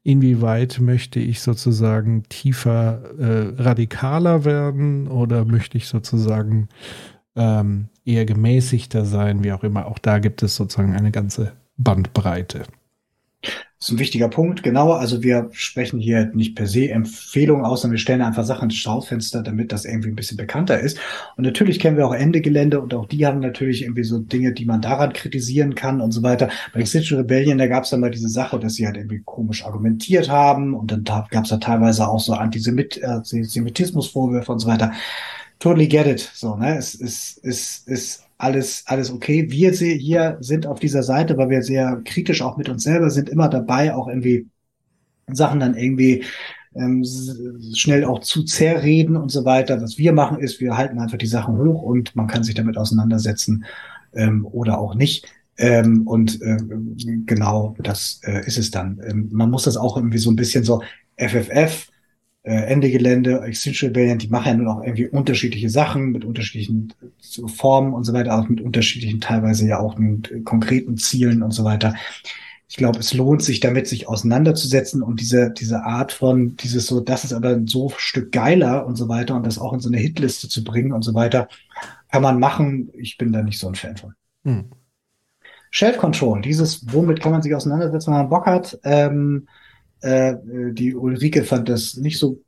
Inwieweit 0.09 0.79
möchte 0.79 1.19
ich 1.19 1.39
sozusagen 1.39 2.23
tiefer, 2.29 2.99
äh, 3.19 3.61
radikaler 3.61 4.43
werden 4.43 5.07
oder 5.07 5.45
möchte 5.45 5.77
ich 5.77 5.87
sozusagen 5.87 6.67
ähm, 7.35 7.89
eher 8.05 8.25
gemäßigter 8.25 9.05
sein, 9.05 9.43
wie 9.43 9.51
auch 9.51 9.63
immer. 9.63 9.85
Auch 9.85 9.99
da 9.99 10.17
gibt 10.17 10.41
es 10.41 10.55
sozusagen 10.55 10.95
eine 10.95 11.11
ganze 11.11 11.51
Bandbreite. 11.77 12.63
Das 13.79 13.87
ist 13.87 13.93
ein 13.93 13.99
wichtiger 13.99 14.27
Punkt, 14.27 14.61
genau. 14.61 14.91
Also 14.91 15.23
wir 15.23 15.47
sprechen 15.53 16.01
hier 16.01 16.25
nicht 16.33 16.53
per 16.53 16.67
se 16.67 16.89
Empfehlungen 16.89 17.63
aus, 17.63 17.79
sondern 17.81 17.93
wir 17.93 17.99
stellen 17.99 18.21
einfach 18.21 18.43
Sachen 18.43 18.65
ins 18.65 18.75
Schaufenster, 18.75 19.41
damit 19.41 19.71
das 19.71 19.85
irgendwie 19.85 20.09
ein 20.09 20.17
bisschen 20.17 20.35
bekannter 20.35 20.81
ist. 20.81 20.99
Und 21.37 21.45
natürlich 21.45 21.79
kennen 21.79 21.95
wir 21.95 22.05
auch 22.05 22.13
Ende 22.13 22.41
Gelände 22.41 22.81
und 22.81 22.93
auch 22.93 23.05
die 23.05 23.25
haben 23.25 23.39
natürlich 23.39 23.83
irgendwie 23.83 24.03
so 24.03 24.19
Dinge, 24.19 24.51
die 24.51 24.65
man 24.65 24.81
daran 24.81 25.13
kritisieren 25.13 25.75
kann 25.75 26.01
und 26.01 26.11
so 26.11 26.23
weiter. 26.23 26.49
Bei 26.73 26.81
Extinction 26.81 27.19
Rebellion, 27.19 27.57
da 27.57 27.67
gab 27.67 27.85
es 27.85 27.91
dann 27.91 28.01
mal 28.01 28.11
diese 28.11 28.27
Sache, 28.27 28.59
dass 28.59 28.75
sie 28.75 28.85
halt 28.85 28.97
irgendwie 28.97 29.21
komisch 29.23 29.65
argumentiert 29.65 30.29
haben 30.29 30.73
und 30.73 30.91
dann 30.91 31.05
gab 31.05 31.45
es 31.45 31.49
da 31.49 31.55
teilweise 31.57 32.05
auch 32.05 32.19
so 32.19 32.33
Antisemitismusvorwürfe 32.33 34.51
und 34.51 34.59
so 34.59 34.67
weiter. 34.67 34.91
Totally 35.59 35.87
get 35.87 36.05
it. 36.05 36.29
So, 36.33 36.57
ne? 36.57 36.77
Es 36.77 36.95
ist, 36.95 37.37
ist, 37.37 37.87
ist 37.87 38.28
alles, 38.39 38.83
alles 38.87 39.11
okay. 39.11 39.51
Wir 39.51 39.71
hier 39.71 40.37
sind 40.39 40.65
auf 40.65 40.79
dieser 40.79 41.03
Seite, 41.03 41.37
weil 41.37 41.49
wir 41.49 41.61
sehr 41.61 42.01
kritisch 42.05 42.41
auch 42.41 42.57
mit 42.57 42.69
uns 42.69 42.83
selber 42.83 43.09
sind, 43.09 43.29
immer 43.29 43.49
dabei, 43.49 43.93
auch 43.93 44.07
irgendwie 44.07 44.47
Sachen 45.27 45.59
dann 45.59 45.75
irgendwie 45.75 46.23
ähm, 46.73 47.03
schnell 47.75 48.05
auch 48.05 48.19
zu 48.21 48.43
zerreden 48.43 49.17
und 49.17 49.29
so 49.29 49.43
weiter. 49.43 49.81
Was 49.81 49.97
wir 49.97 50.13
machen 50.13 50.39
ist, 50.39 50.61
wir 50.61 50.77
halten 50.77 50.99
einfach 50.99 51.17
die 51.17 51.27
Sachen 51.27 51.57
hoch 51.57 51.83
und 51.83 52.15
man 52.15 52.27
kann 52.27 52.43
sich 52.43 52.55
damit 52.55 52.77
auseinandersetzen 52.77 53.65
ähm, 54.13 54.45
oder 54.45 54.79
auch 54.79 54.95
nicht. 54.95 55.27
Ähm, 55.57 56.07
und 56.07 56.41
äh, 56.41 56.57
genau 57.25 57.75
das 57.79 58.21
äh, 58.23 58.45
ist 58.47 58.57
es 58.57 58.71
dann. 58.71 59.01
Ähm, 59.05 59.27
man 59.33 59.51
muss 59.51 59.63
das 59.63 59.75
auch 59.75 59.97
irgendwie 59.97 60.17
so 60.17 60.31
ein 60.31 60.37
bisschen 60.37 60.63
so 60.63 60.81
FFF 61.17 61.89
Ende 62.55 62.89
Gelände, 62.89 63.41
Extinction 63.41 63.89
Rebellion, 63.89 64.17
die 64.17 64.27
machen 64.27 64.47
ja 64.47 64.53
nur 64.55 64.75
noch 64.75 64.83
irgendwie 64.83 65.07
unterschiedliche 65.07 65.69
Sachen 65.69 66.11
mit 66.11 66.25
unterschiedlichen 66.25 66.93
Formen 67.47 67.93
und 67.93 68.03
so 68.03 68.13
weiter, 68.13 68.39
auch 68.39 68.49
mit 68.49 68.61
unterschiedlichen, 68.61 69.21
teilweise 69.21 69.67
ja 69.67 69.79
auch 69.79 69.97
mit 69.97 70.31
äh, 70.31 70.39
konkreten 70.41 70.97
Zielen 70.97 71.43
und 71.43 71.51
so 71.51 71.63
weiter. 71.63 71.95
Ich 72.67 72.77
glaube, 72.77 72.99
es 72.99 73.13
lohnt 73.13 73.41
sich 73.41 73.59
damit, 73.59 73.87
sich 73.87 74.07
auseinanderzusetzen 74.07 75.01
und 75.01 75.19
diese, 75.19 75.49
diese 75.51 75.83
Art 75.83 76.11
von, 76.11 76.55
dieses 76.57 76.85
so, 76.85 76.99
das 76.99 77.23
ist 77.23 77.33
aber 77.33 77.59
so 77.65 77.91
Stück 77.97 78.31
geiler 78.31 78.85
und 78.85 78.95
so 78.95 79.09
weiter 79.09 79.35
und 79.35 79.45
das 79.45 79.57
auch 79.57 79.73
in 79.73 79.79
so 79.79 79.89
eine 79.89 79.97
Hitliste 79.97 80.47
zu 80.49 80.63
bringen 80.63 80.91
und 80.91 81.01
so 81.01 81.13
weiter, 81.15 81.47
kann 82.11 82.21
man 82.21 82.39
machen. 82.39 82.89
Ich 82.93 83.17
bin 83.17 83.31
da 83.31 83.41
nicht 83.41 83.59
so 83.59 83.67
ein 83.67 83.75
Fan 83.75 83.97
von. 83.97 84.13
Hm. 84.43 84.65
Shelf 85.71 85.97
Control, 85.97 86.41
dieses, 86.41 86.91
womit 86.93 87.21
kann 87.21 87.31
man 87.31 87.41
sich 87.41 87.53
auseinandersetzen, 87.53 88.11
wenn 88.11 88.19
man 88.19 88.29
Bock 88.29 88.45
hat. 88.45 88.79
Ähm, 88.83 89.47
äh, 90.01 90.35
die 90.71 90.95
Ulrike 90.95 91.43
fand 91.43 91.69
das 91.69 91.97
nicht 91.97 92.19
so 92.19 92.41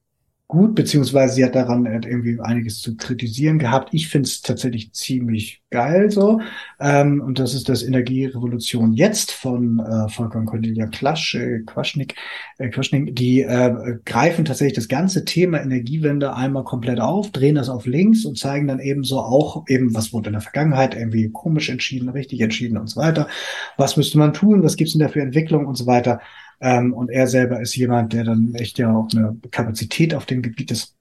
gut, 0.51 0.75
beziehungsweise 0.75 1.35
sie 1.35 1.45
hat 1.45 1.55
daran 1.55 1.85
irgendwie 1.85 2.37
einiges 2.41 2.81
zu 2.81 2.97
kritisieren 2.97 3.57
gehabt. 3.57 3.93
Ich 3.93 4.09
finde 4.09 4.27
es 4.27 4.41
tatsächlich 4.41 4.91
ziemlich 4.91 5.63
geil 5.69 6.11
so. 6.11 6.41
Ähm, 6.77 7.21
und 7.21 7.39
das 7.39 7.53
ist 7.53 7.69
das 7.69 7.83
Energierevolution 7.83 8.91
jetzt 8.91 9.31
von 9.31 9.79
äh, 9.79 10.09
Volker 10.09 10.39
und 10.39 10.47
Cornelia 10.47 10.87
Klasch, 10.87 11.35
äh, 11.35 11.59
Quaschnik, 11.59 12.15
äh, 12.57 12.67
Quaschnik. 12.67 13.15
Die 13.15 13.43
äh, 13.43 13.97
greifen 14.03 14.43
tatsächlich 14.43 14.75
das 14.75 14.89
ganze 14.89 15.23
Thema 15.23 15.61
Energiewende 15.61 16.35
einmal 16.35 16.65
komplett 16.65 16.99
auf, 16.99 17.31
drehen 17.31 17.55
das 17.55 17.69
auf 17.69 17.85
links 17.85 18.25
und 18.25 18.37
zeigen 18.37 18.67
dann 18.67 18.79
eben 18.81 19.05
so 19.05 19.19
auch 19.19 19.63
eben, 19.69 19.95
was 19.95 20.11
wurde 20.11 20.27
in 20.27 20.33
der 20.33 20.41
Vergangenheit 20.41 20.95
irgendwie 20.95 21.29
komisch 21.29 21.69
entschieden, 21.69 22.09
richtig 22.09 22.41
entschieden 22.41 22.77
und 22.77 22.87
so 22.87 22.99
weiter. 22.99 23.29
Was 23.77 23.95
müsste 23.95 24.17
man 24.17 24.33
tun? 24.33 24.63
Was 24.63 24.75
gibt's 24.75 24.91
denn 24.91 24.99
da 24.99 25.07
für 25.07 25.21
Entwicklung 25.21 25.65
und 25.65 25.75
so 25.75 25.85
weiter? 25.85 26.19
Ähm, 26.61 26.93
und 26.93 27.09
er 27.09 27.27
selber 27.27 27.59
ist 27.59 27.75
jemand, 27.75 28.13
der 28.13 28.23
dann 28.23 28.53
echt 28.55 28.77
ja 28.77 28.95
auch 28.95 29.09
eine 29.13 29.35
Kapazität 29.49 30.13
auf 30.13 30.25
dem 30.25 30.41
Gebiet 30.41 30.71
ist. 30.71 30.95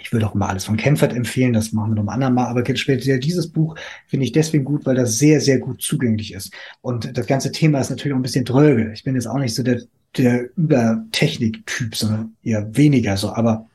Ich 0.00 0.12
würde 0.12 0.26
auch 0.26 0.34
immer 0.34 0.48
alles 0.48 0.64
von 0.64 0.76
Kempfert 0.76 1.12
empfehlen, 1.12 1.52
das 1.52 1.72
machen 1.72 1.90
wir 1.90 1.96
noch 1.96 2.04
ein 2.04 2.22
andermal, 2.22 2.46
aber 2.46 2.64
speziell 2.76 3.18
dieses 3.18 3.50
Buch 3.50 3.76
finde 4.06 4.24
ich 4.24 4.32
deswegen 4.32 4.64
gut, 4.64 4.86
weil 4.86 4.94
das 4.94 5.18
sehr, 5.18 5.40
sehr 5.40 5.58
gut 5.58 5.82
zugänglich 5.82 6.32
ist. 6.32 6.52
Und 6.80 7.18
das 7.18 7.26
ganze 7.26 7.50
Thema 7.50 7.80
ist 7.80 7.90
natürlich 7.90 8.12
auch 8.12 8.18
ein 8.18 8.22
bisschen 8.22 8.44
dröge. 8.44 8.92
Ich 8.92 9.02
bin 9.02 9.16
jetzt 9.16 9.26
auch 9.26 9.38
nicht 9.38 9.54
so 9.54 9.64
der, 9.64 9.82
der 10.16 10.56
Übertechnik-Typ, 10.56 11.96
sondern 11.96 12.36
eher 12.44 12.76
weniger 12.76 13.16
so, 13.16 13.32
aber 13.32 13.66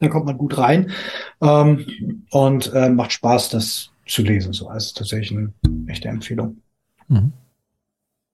da 0.00 0.08
kommt 0.08 0.26
man 0.26 0.38
gut 0.38 0.58
rein 0.58 0.90
ähm, 1.40 2.24
und 2.30 2.72
äh, 2.74 2.88
macht 2.90 3.12
Spaß, 3.12 3.50
das 3.50 3.90
zu 4.06 4.22
lesen. 4.22 4.52
So, 4.52 4.68
also 4.68 4.94
tatsächlich 4.94 5.38
eine 5.38 5.52
echte 5.86 6.08
Empfehlung. 6.08 6.58
Mhm. 7.08 7.32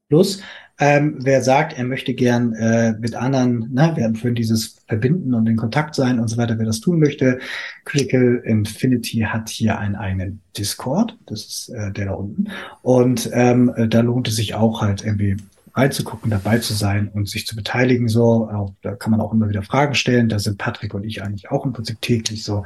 Plus, 0.08 0.40
ähm, 0.78 1.18
wer 1.20 1.42
sagt, 1.42 1.78
er 1.78 1.84
möchte 1.84 2.14
gern 2.14 2.52
äh, 2.54 2.92
mit 2.98 3.14
anderen, 3.14 3.72
ne, 3.72 3.92
wir 3.94 4.04
haben 4.04 4.16
vorhin 4.16 4.34
dieses 4.34 4.76
Verbinden 4.88 5.34
und 5.34 5.46
in 5.46 5.56
Kontakt 5.56 5.94
sein 5.94 6.18
und 6.18 6.28
so 6.28 6.36
weiter, 6.36 6.58
wer 6.58 6.66
das 6.66 6.80
tun 6.80 6.98
möchte, 6.98 7.38
Critical 7.84 8.42
Infinity 8.44 9.20
hat 9.20 9.48
hier 9.48 9.78
einen 9.78 9.94
eigenen 9.94 10.40
Discord, 10.58 11.16
das 11.26 11.44
ist 11.44 11.68
äh, 11.68 11.92
der 11.92 12.06
da 12.06 12.12
unten. 12.12 12.48
Und 12.82 13.30
ähm, 13.32 13.72
da 13.88 14.00
lohnt 14.00 14.28
es 14.28 14.36
sich 14.36 14.54
auch 14.54 14.82
halt 14.82 15.04
irgendwie 15.04 15.36
reinzugucken, 15.74 16.30
dabei 16.30 16.58
zu 16.58 16.72
sein 16.72 17.08
und 17.08 17.28
sich 17.28 17.46
zu 17.46 17.56
beteiligen. 17.56 18.08
So, 18.08 18.48
auch, 18.48 18.74
da 18.82 18.94
kann 18.94 19.10
man 19.10 19.20
auch 19.20 19.32
immer 19.32 19.48
wieder 19.48 19.62
Fragen 19.62 19.94
stellen. 19.94 20.28
Da 20.28 20.38
sind 20.38 20.58
Patrick 20.58 20.94
und 20.94 21.04
ich 21.04 21.22
eigentlich 21.22 21.50
auch 21.50 21.64
im 21.66 21.72
Prinzip 21.72 22.00
täglich 22.00 22.44
so. 22.44 22.64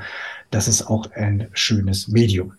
Das 0.50 0.68
ist 0.68 0.86
auch 0.86 1.10
ein 1.12 1.48
schönes 1.52 2.08
Medium. 2.08 2.52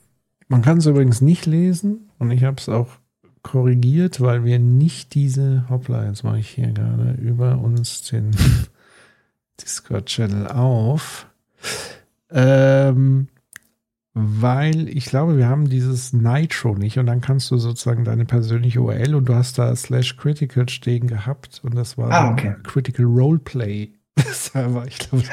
Man 0.47 0.63
kann 0.63 0.79
es 0.79 0.87
übrigens 0.87 1.21
nicht 1.21 1.45
lesen 1.45 2.09
und 2.17 2.31
ich 2.31 2.43
habe 2.43 2.57
es 2.57 2.67
auch 2.67 2.98
korrigiert, 3.42 4.22
weil 4.22 4.43
wir 4.43 4.59
nicht 4.59 5.14
diese, 5.14 5.66
hoppla, 5.69 6.06
jetzt 6.06 6.24
mache 6.24 6.40
ich 6.40 6.50
hier 6.50 6.72
gerade 6.72 7.11
über 7.22 7.58
uns 7.58 8.03
den 8.03 8.32
Discord-Channel 9.61 10.48
auf. 10.48 11.27
Ähm, 12.32 13.27
weil 14.14 14.90
ich 14.90 15.06
glaube, 15.06 15.38
wir 15.38 15.48
haben 15.48 15.69
dieses 15.69 16.14
Nitro 16.14 16.76
nicht 16.76 16.98
und 16.98 17.06
dann 17.06 17.22
kannst 17.22 17.50
du 17.51 17.58
sozusagen 17.58 18.03
deine 18.03 18.26
persönliche 18.26 18.82
URL 18.82 19.16
und 19.16 19.30
du 19.30 19.35
hast 19.35 19.58
da 19.58 19.76
slash 19.76 20.18
critical 20.18 20.68
stehen 20.68 21.08
gehabt 21.08 21.61
und 21.64 21.76
das 21.76 21.98
war 21.98 22.11
ah, 22.11 22.32
okay. 22.32 22.56
Critical 22.64 23.06
Roleplay 23.06 23.93
Server, 24.31 24.85
ich 24.88 24.98
glaube. 24.99 25.23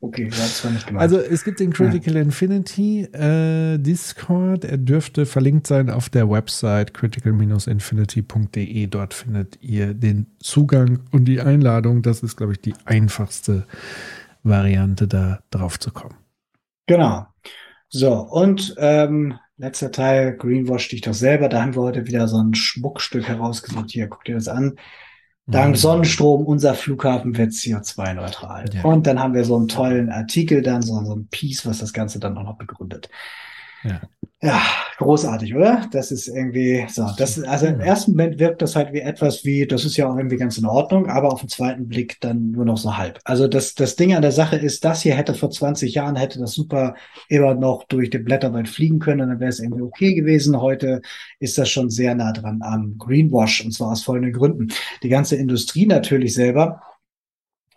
okay, 0.00 0.28
das 0.28 0.64
war 0.64 0.70
nicht 0.74 0.86
gemeint. 0.86 1.02
Also 1.02 1.18
es 1.18 1.44
gibt 1.44 1.60
den 1.60 1.72
Critical 1.72 2.14
ja. 2.14 2.22
Infinity 2.22 3.02
äh, 3.12 3.78
Discord. 3.78 4.64
Er 4.64 4.78
dürfte 4.78 5.26
verlinkt 5.26 5.66
sein 5.66 5.90
auf 5.90 6.08
der 6.08 6.30
Website 6.30 6.94
critical-infinity.de. 6.94 8.86
Dort 8.86 9.14
findet 9.14 9.58
ihr 9.62 9.94
den 9.94 10.26
Zugang 10.40 11.00
und 11.12 11.24
die 11.26 11.40
Einladung. 11.40 12.02
Das 12.02 12.22
ist, 12.22 12.36
glaube 12.36 12.52
ich, 12.52 12.60
die 12.60 12.74
einfachste 12.84 13.66
Variante, 14.42 15.08
da 15.08 15.40
drauf 15.50 15.78
zu 15.78 15.90
kommen. 15.90 16.14
Genau. 16.86 17.26
So, 17.90 18.12
und 18.12 18.74
ähm, 18.78 19.38
letzter 19.56 19.90
Teil, 19.90 20.36
Greenwash 20.36 20.88
dich 20.88 21.02
doch 21.02 21.14
selber. 21.14 21.48
Da 21.48 21.62
haben 21.62 21.74
wir 21.74 21.82
heute 21.82 22.06
wieder 22.06 22.28
so 22.28 22.38
ein 22.38 22.54
Schmuckstück 22.54 23.28
herausgesucht. 23.28 23.90
Hier, 23.90 24.08
guck 24.08 24.24
dir 24.24 24.34
das 24.34 24.48
an. 24.48 24.76
Dank 25.48 25.70
mhm. 25.70 25.76
Sonnenstrom, 25.76 26.44
unser 26.44 26.74
Flughafen 26.74 27.36
wird 27.36 27.52
CO2-neutral. 27.52 28.66
Ja. 28.74 28.84
Und 28.84 29.06
dann 29.06 29.18
haben 29.18 29.32
wir 29.32 29.44
so 29.44 29.56
einen 29.56 29.68
tollen 29.68 30.10
Artikel, 30.10 30.62
dann 30.62 30.82
so, 30.82 31.02
so 31.04 31.14
ein 31.14 31.28
Piece, 31.28 31.64
was 31.64 31.78
das 31.78 31.94
Ganze 31.94 32.20
dann 32.20 32.36
auch 32.36 32.42
noch 32.42 32.58
begründet. 32.58 33.08
Ja. 33.82 34.02
Ja, 34.40 34.62
großartig, 34.98 35.52
oder? 35.56 35.88
Das 35.90 36.12
ist 36.12 36.28
irgendwie 36.28 36.86
so. 36.88 37.04
Das, 37.16 37.42
also 37.42 37.66
im 37.66 37.80
ersten 37.80 38.12
Moment 38.12 38.38
wirkt 38.38 38.62
das 38.62 38.76
halt 38.76 38.92
wie 38.92 39.00
etwas 39.00 39.44
wie, 39.44 39.66
das 39.66 39.84
ist 39.84 39.96
ja 39.96 40.08
auch 40.08 40.16
irgendwie 40.16 40.36
ganz 40.36 40.58
in 40.58 40.64
Ordnung, 40.64 41.08
aber 41.08 41.32
auf 41.32 41.40
den 41.40 41.48
zweiten 41.48 41.88
Blick 41.88 42.20
dann 42.20 42.52
nur 42.52 42.64
noch 42.64 42.76
so 42.76 42.96
halb. 42.96 43.18
Also 43.24 43.48
das, 43.48 43.74
das 43.74 43.96
Ding 43.96 44.14
an 44.14 44.22
der 44.22 44.30
Sache 44.30 44.54
ist, 44.54 44.84
das 44.84 45.02
hier 45.02 45.16
hätte 45.16 45.34
vor 45.34 45.50
20 45.50 45.92
Jahren 45.92 46.14
hätte 46.14 46.38
das 46.38 46.52
super 46.52 46.94
immer 47.28 47.56
noch 47.56 47.82
durch 47.88 48.10
den 48.10 48.24
Blätterwald 48.24 48.68
fliegen 48.68 49.00
können 49.00 49.22
und 49.22 49.28
dann 49.30 49.40
wäre 49.40 49.50
es 49.50 49.58
irgendwie 49.58 49.82
okay 49.82 50.14
gewesen. 50.14 50.60
Heute 50.60 51.00
ist 51.40 51.58
das 51.58 51.68
schon 51.68 51.90
sehr 51.90 52.14
nah 52.14 52.32
dran 52.32 52.60
am 52.62 52.96
Greenwash 52.96 53.64
und 53.64 53.72
zwar 53.72 53.90
aus 53.90 54.04
folgenden 54.04 54.34
Gründen. 54.34 54.68
Die 55.02 55.08
ganze 55.08 55.34
Industrie 55.34 55.86
natürlich 55.86 56.34
selber 56.34 56.80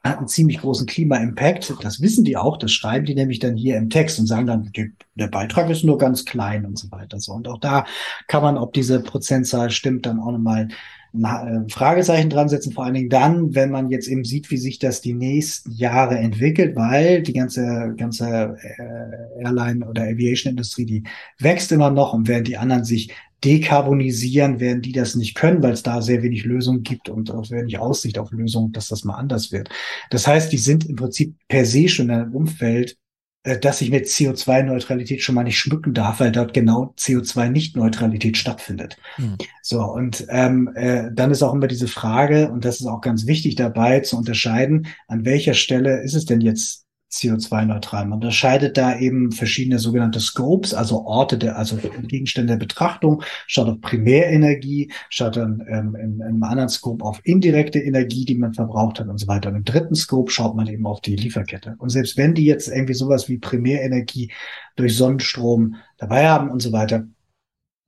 hat 0.03 0.17
einen 0.17 0.27
ziemlich 0.27 0.59
großen 0.59 0.87
Klima-Impact. 0.87 1.75
Das 1.81 2.01
wissen 2.01 2.23
die 2.23 2.37
auch, 2.37 2.57
das 2.57 2.71
schreiben 2.71 3.05
die 3.05 3.15
nämlich 3.15 3.39
dann 3.39 3.55
hier 3.55 3.77
im 3.77 3.89
Text 3.89 4.19
und 4.19 4.25
sagen 4.25 4.47
dann, 4.47 4.71
der 5.15 5.27
Beitrag 5.27 5.69
ist 5.69 5.83
nur 5.83 5.97
ganz 5.97 6.25
klein 6.25 6.65
und 6.65 6.77
so 6.77 6.89
weiter. 6.91 7.19
So. 7.19 7.33
Und 7.33 7.47
auch 7.47 7.59
da 7.59 7.85
kann 8.27 8.41
man, 8.41 8.57
ob 8.57 8.73
diese 8.73 9.01
Prozentzahl 9.01 9.69
stimmt, 9.69 10.05
dann 10.05 10.19
auch 10.19 10.31
nochmal 10.31 10.69
ein 11.13 11.67
äh, 11.67 11.69
Fragezeichen 11.69 12.29
dran 12.29 12.49
setzen, 12.49 12.71
vor 12.71 12.85
allen 12.85 12.93
Dingen 12.93 13.09
dann, 13.09 13.53
wenn 13.53 13.69
man 13.69 13.89
jetzt 13.89 14.07
eben 14.07 14.23
sieht, 14.23 14.49
wie 14.49 14.57
sich 14.57 14.79
das 14.79 15.01
die 15.01 15.13
nächsten 15.13 15.71
Jahre 15.71 16.17
entwickelt, 16.17 16.75
weil 16.75 17.21
die 17.21 17.33
ganze, 17.33 17.93
ganze 17.97 18.57
äh, 18.61 19.43
Airline- 19.43 19.85
oder 19.85 20.03
Aviation-Industrie, 20.03 20.85
die 20.85 21.03
wächst 21.37 21.71
immer 21.71 21.91
noch 21.91 22.13
und 22.13 22.27
während 22.27 22.47
die 22.47 22.57
anderen 22.57 22.85
sich 22.85 23.11
dekarbonisieren, 23.43 24.59
werden 24.59 24.81
die 24.81 24.91
das 24.91 25.15
nicht 25.15 25.35
können, 25.35 25.63
weil 25.63 25.73
es 25.73 25.83
da 25.83 26.01
sehr 26.01 26.21
wenig 26.21 26.43
Lösungen 26.43 26.83
gibt 26.83 27.09
und 27.09 27.31
auch 27.31 27.49
wenig 27.49 27.79
Aussicht 27.79 28.19
auf 28.19 28.31
Lösungen, 28.31 28.71
dass 28.71 28.87
das 28.87 29.03
mal 29.03 29.15
anders 29.15 29.51
wird. 29.51 29.69
Das 30.09 30.27
heißt, 30.27 30.51
die 30.51 30.57
sind 30.57 30.87
im 30.87 30.95
Prinzip 30.95 31.35
per 31.47 31.65
se 31.65 31.87
schon 31.87 32.09
in 32.09 32.15
einem 32.15 32.35
Umfeld, 32.35 32.97
äh, 33.43 33.57
dass 33.57 33.81
ich 33.81 33.89
mit 33.89 34.05
CO2-Neutralität 34.05 35.23
schon 35.23 35.33
mal 35.33 35.43
nicht 35.43 35.57
schmücken 35.57 35.95
darf, 35.95 36.19
weil 36.19 36.31
dort 36.31 36.53
genau 36.53 36.93
CO2-Nicht-Neutralität 36.99 38.37
stattfindet. 38.37 38.97
Hm. 39.15 39.37
So, 39.63 39.81
und 39.83 40.27
ähm, 40.29 40.69
äh, 40.75 41.09
dann 41.11 41.31
ist 41.31 41.41
auch 41.41 41.53
immer 41.53 41.67
diese 41.67 41.87
Frage, 41.87 42.51
und 42.51 42.65
das 42.65 42.79
ist 42.79 42.85
auch 42.85 43.01
ganz 43.01 43.25
wichtig 43.25 43.55
dabei 43.55 44.01
zu 44.01 44.17
unterscheiden, 44.17 44.87
an 45.07 45.25
welcher 45.25 45.55
Stelle 45.55 46.03
ist 46.03 46.13
es 46.13 46.25
denn 46.25 46.41
jetzt 46.41 46.80
CO2-neutral. 47.11 48.05
Man 48.05 48.19
unterscheidet 48.19 48.77
da 48.77 48.97
eben 48.97 49.31
verschiedene 49.31 49.79
sogenannte 49.79 50.19
Scopes, 50.19 50.73
also 50.73 51.05
Orte 51.05 51.37
der, 51.37 51.57
also 51.57 51.77
Gegenstände 52.03 52.53
der 52.53 52.59
Betrachtung, 52.59 53.23
schaut 53.47 53.67
auf 53.67 53.81
Primärenergie, 53.81 54.91
schaut 55.09 55.35
dann 55.35 55.63
ähm, 55.67 55.95
in, 55.95 56.15
in 56.15 56.21
einem 56.21 56.43
anderen 56.43 56.69
Scope 56.69 57.03
auf 57.03 57.19
indirekte 57.23 57.79
Energie, 57.79 58.25
die 58.25 58.35
man 58.35 58.53
verbraucht 58.53 58.99
hat 58.99 59.07
und 59.07 59.17
so 59.17 59.27
weiter. 59.27 59.49
Und 59.49 59.55
im 59.55 59.65
dritten 59.65 59.95
Scope 59.95 60.31
schaut 60.31 60.55
man 60.55 60.67
eben 60.67 60.85
auf 60.85 61.01
die 61.01 61.15
Lieferkette. 61.15 61.75
Und 61.79 61.89
selbst 61.89 62.17
wenn 62.17 62.33
die 62.33 62.45
jetzt 62.45 62.67
irgendwie 62.67 62.93
sowas 62.93 63.27
wie 63.27 63.37
Primärenergie 63.37 64.31
durch 64.75 64.95
Sonnenstrom 64.95 65.75
dabei 65.97 66.29
haben 66.29 66.49
und 66.49 66.61
so 66.61 66.71
weiter, 66.71 67.05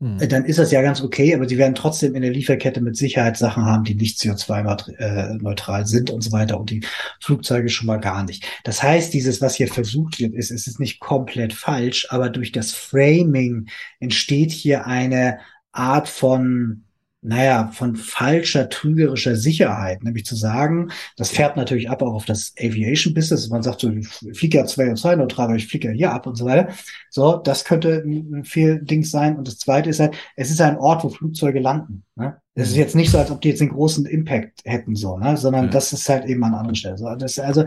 hm. 0.04 0.18
dann 0.28 0.44
ist 0.44 0.60
das 0.60 0.72
ja 0.72 0.82
ganz 0.82 1.02
okay, 1.02 1.34
aber 1.34 1.48
sie 1.48 1.58
werden 1.58 1.76
trotzdem 1.76 2.14
in 2.14 2.22
der 2.22 2.32
Lieferkette 2.32 2.82
mit 2.82 2.98
Sicherheit 2.98 3.38
Sachen 3.38 3.64
haben, 3.64 3.86
die 3.86 3.96
nicht 3.96 4.20
CO2-neutral 4.20 5.88
sind 5.88 6.10
und 6.10 6.22
so 6.22 6.34
weiter 6.34 6.60
und 6.60 6.70
die 6.70 6.86
Flugzeuge 7.22 7.70
schon 7.70 7.88
mal 7.88 8.02
gar 8.02 8.24
nicht. 8.24 8.46
Das 8.66 8.84
heißt, 8.84 9.14
dieses, 9.14 9.40
was 9.40 9.56
hier 9.56 9.70
versucht 9.70 10.20
wird, 10.20 10.34
ist, 10.34 10.52
es 10.52 10.68
ist 10.68 10.80
nicht 10.80 11.00
komplett 11.00 11.54
falsch, 11.54 12.08
aber 12.10 12.30
durch 12.30 12.52
das 12.52 12.74
Framing 12.74 13.68
entsteht 14.02 14.52
hier 14.52 14.86
eine 14.88 15.40
Art 15.72 16.10
von 16.10 16.84
naja, 17.24 17.72
von 17.74 17.96
falscher, 17.96 18.70
trügerischer 18.70 19.36
Sicherheit, 19.36 20.04
nämlich 20.04 20.26
zu 20.26 20.36
sagen, 20.36 20.92
das 21.18 21.30
fährt 21.32 21.56
natürlich 21.56 21.90
ab 21.90 22.02
auch 22.02 22.14
auf 22.14 22.26
das 22.26 22.54
Aviation 22.60 23.14
Business. 23.14 23.50
Man 23.50 23.64
sagt 23.64 23.80
so, 23.80 23.90
ich 23.90 24.08
fliege 24.08 24.58
ja 24.58 24.66
zwei 24.66 24.90
und 24.90 24.98
zwei 24.98 25.16
neutral, 25.16 25.46
aber 25.46 25.56
ich 25.56 25.68
fliege 25.68 25.90
ja 25.90 25.94
hier 25.94 26.12
ab 26.12 26.28
und 26.28 26.36
so 26.36 26.46
weiter. 26.46 26.74
So, 27.10 27.38
das 27.38 27.64
könnte 27.64 28.04
ein 28.06 28.44
Fehlding 28.44 29.04
sein. 29.04 29.38
Und 29.38 29.48
das 29.48 29.58
zweite 29.58 29.90
ist 29.90 30.00
halt, 30.00 30.16
es 30.36 30.52
ist 30.52 30.62
ein 30.62 30.78
Ort, 30.78 31.04
wo 31.04 31.10
Flugzeuge 31.10 31.60
landen. 31.60 32.04
Ne? 32.16 32.38
Es 32.56 32.70
ist 32.70 32.76
jetzt 32.76 32.96
nicht 32.96 33.10
so, 33.10 33.18
als 33.18 33.32
ob 33.32 33.42
die 33.42 33.50
jetzt 33.50 33.62
einen 33.62 33.72
großen 33.72 34.06
Impact 34.06 34.62
hätten, 34.66 34.96
so, 34.96 35.18
ne? 35.18 35.36
sondern 35.38 35.66
ja. 35.66 35.72
das 35.72 35.92
ist 35.92 36.08
halt 36.08 36.26
eben 36.26 36.44
an 36.44 36.54
anderer 36.54 36.76
Stelle. 36.76 36.98
So, 37.00 37.08
das, 37.16 37.40
also 37.40 37.66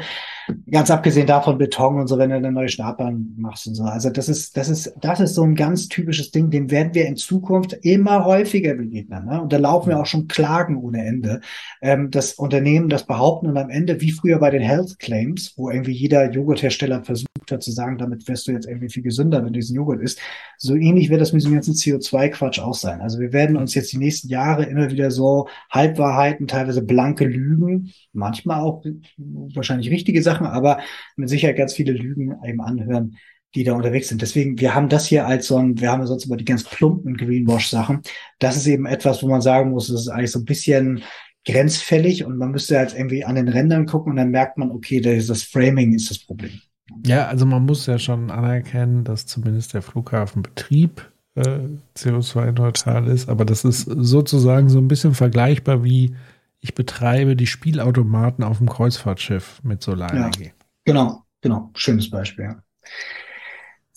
ganz 0.70 0.92
abgesehen 0.92 1.26
davon 1.26 1.58
Beton 1.58 1.98
und 1.98 2.06
so, 2.06 2.18
wenn 2.18 2.30
du 2.30 2.36
eine 2.36 2.52
neue 2.52 2.68
Startbahn 2.68 3.34
machst 3.36 3.66
und 3.66 3.74
so. 3.74 3.82
Also 3.82 4.10
das 4.10 4.28
ist, 4.28 4.56
das 4.56 4.68
ist, 4.68 4.94
das 5.00 5.18
ist 5.18 5.34
so 5.34 5.42
ein 5.42 5.56
ganz 5.56 5.88
typisches 5.88 6.30
Ding, 6.30 6.50
dem 6.50 6.70
werden 6.70 6.94
wir 6.94 7.06
in 7.06 7.16
Zukunft 7.16 7.72
immer 7.82 8.24
häufiger 8.24 8.74
begegnen. 8.74 9.26
Ne? 9.26 9.42
Und 9.42 9.52
da 9.52 9.56
laufen 9.56 9.90
ja 9.90 10.00
auch 10.00 10.06
schon 10.06 10.28
Klagen 10.28 10.76
ohne 10.76 11.04
Ende. 11.04 11.40
Ähm, 11.82 12.12
das 12.12 12.34
Unternehmen 12.34 12.88
das 12.88 13.06
behaupten 13.06 13.48
und 13.48 13.56
am 13.56 13.70
Ende, 13.70 14.00
wie 14.00 14.12
früher 14.12 14.38
bei 14.38 14.50
den 14.50 14.62
Health 14.62 15.00
Claims, 15.00 15.54
wo 15.56 15.68
irgendwie 15.68 15.94
jeder 15.94 16.30
Joghurthersteller 16.30 17.02
versucht 17.02 17.26
hat 17.50 17.62
zu 17.64 17.72
sagen, 17.72 17.98
damit 17.98 18.28
wirst 18.28 18.46
du 18.46 18.52
jetzt 18.52 18.68
irgendwie 18.68 18.88
viel 18.88 19.02
gesünder, 19.02 19.38
wenn 19.38 19.52
du 19.52 19.58
diesen 19.58 19.74
Joghurt 19.74 20.00
isst. 20.00 20.20
So 20.58 20.76
ähnlich 20.76 21.10
wird 21.10 21.20
das 21.20 21.32
mit 21.32 21.42
diesem 21.42 21.54
ganzen 21.54 21.74
CO2-Quatsch 21.74 22.60
auch 22.60 22.74
sein. 22.74 23.00
Also 23.00 23.18
wir 23.18 23.32
werden 23.32 23.56
uns 23.56 23.74
jetzt 23.74 23.92
die 23.92 23.98
nächsten 23.98 24.28
Jahre 24.28 24.35
immer 24.44 24.90
wieder 24.90 25.10
so 25.10 25.48
Halbwahrheiten, 25.70 26.46
teilweise 26.46 26.82
blanke 26.82 27.24
Lügen, 27.24 27.92
manchmal 28.12 28.60
auch 28.60 28.84
wahrscheinlich 29.16 29.90
richtige 29.90 30.22
Sachen, 30.22 30.46
aber 30.46 30.78
mit 31.16 31.28
Sicherheit 31.28 31.56
ganz 31.56 31.74
viele 31.74 31.92
Lügen 31.92 32.34
eben 32.44 32.60
anhören, 32.60 33.16
die 33.54 33.64
da 33.64 33.72
unterwegs 33.72 34.08
sind. 34.08 34.22
Deswegen, 34.22 34.60
wir 34.60 34.74
haben 34.74 34.88
das 34.88 35.06
hier 35.06 35.26
als 35.26 35.46
so 35.46 35.56
ein, 35.56 35.80
wir 35.80 35.90
haben 35.90 36.00
ja 36.00 36.06
sonst 36.06 36.26
immer 36.26 36.36
die 36.36 36.44
ganz 36.44 36.64
plumpen 36.64 37.16
Greenwash-Sachen. 37.16 38.02
Das 38.38 38.56
ist 38.56 38.66
eben 38.66 38.86
etwas, 38.86 39.22
wo 39.22 39.28
man 39.28 39.40
sagen 39.40 39.70
muss, 39.70 39.88
das 39.88 40.02
ist 40.02 40.08
eigentlich 40.08 40.32
so 40.32 40.40
ein 40.40 40.44
bisschen 40.44 41.02
grenzfällig 41.46 42.24
und 42.24 42.38
man 42.38 42.50
müsste 42.50 42.76
halt 42.76 42.94
irgendwie 42.94 43.24
an 43.24 43.36
den 43.36 43.48
Rändern 43.48 43.86
gucken 43.86 44.10
und 44.10 44.16
dann 44.16 44.30
merkt 44.30 44.58
man, 44.58 44.70
okay, 44.70 45.00
das 45.00 45.42
Framing 45.42 45.94
ist 45.94 46.10
das 46.10 46.18
Problem. 46.18 46.60
Ja, 47.04 47.26
also 47.28 47.46
man 47.46 47.64
muss 47.64 47.86
ja 47.86 47.98
schon 47.98 48.30
anerkennen, 48.30 49.04
dass 49.04 49.26
zumindest 49.26 49.74
der 49.74 49.82
Flughafenbetrieb 49.82 51.10
äh, 51.36 51.60
CO2-neutral 51.96 53.06
ist, 53.08 53.28
aber 53.28 53.44
das 53.44 53.64
ist 53.64 53.82
sozusagen 53.82 54.68
so 54.68 54.78
ein 54.78 54.88
bisschen 54.88 55.14
vergleichbar 55.14 55.84
wie 55.84 56.14
ich 56.60 56.74
betreibe 56.74 57.36
die 57.36 57.46
Spielautomaten 57.46 58.42
auf 58.42 58.58
dem 58.58 58.68
Kreuzfahrtschiff 58.68 59.60
mit 59.62 59.82
Solarenergie. 59.82 60.46
Ja, 60.46 60.50
genau, 60.84 61.22
genau, 61.40 61.70
schönes 61.74 62.10
Beispiel. 62.10 62.46
Ja. 62.46 62.62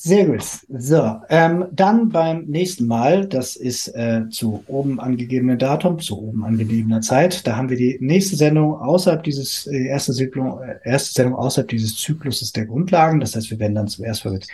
Sehr 0.02 0.28
gut. 0.28 0.42
So, 0.70 1.20
ähm, 1.28 1.66
dann 1.74 2.08
beim 2.08 2.46
nächsten 2.46 2.88
Mal, 2.88 3.28
das 3.28 3.58
ist 3.58 3.90
äh, 3.90 4.30
zu 4.30 4.64
oben 4.68 4.98
angegebenen 4.98 5.58
Datum, 5.58 6.00
zu 6.00 6.18
oben 6.18 6.46
angegebener 6.46 7.02
Zeit. 7.02 7.46
Da 7.46 7.58
haben 7.58 7.70
wir 7.70 7.76
die 7.76 7.98
nächste 8.00 8.38
Sendung 8.38 8.76
außerhalb 8.76 9.24
dieses 9.24 9.68
äh, 9.68 9.88
erste, 9.88 10.14
Sendung, 10.14 10.62
äh, 10.62 10.78
erste 10.86 11.12
Sendung 11.12 11.36
außerhalb 11.36 11.68
dieses 11.68 11.98
Zykluses 11.98 12.54
der 12.54 12.66
Grundlagen. 12.66 13.20
Das 13.20 13.36
heißt, 13.36 13.52
wir 13.52 13.60
werden 13.60 13.76
dann 13.76 13.90
zuerst 13.90 14.24
mal 14.24 14.36
mit 14.36 14.48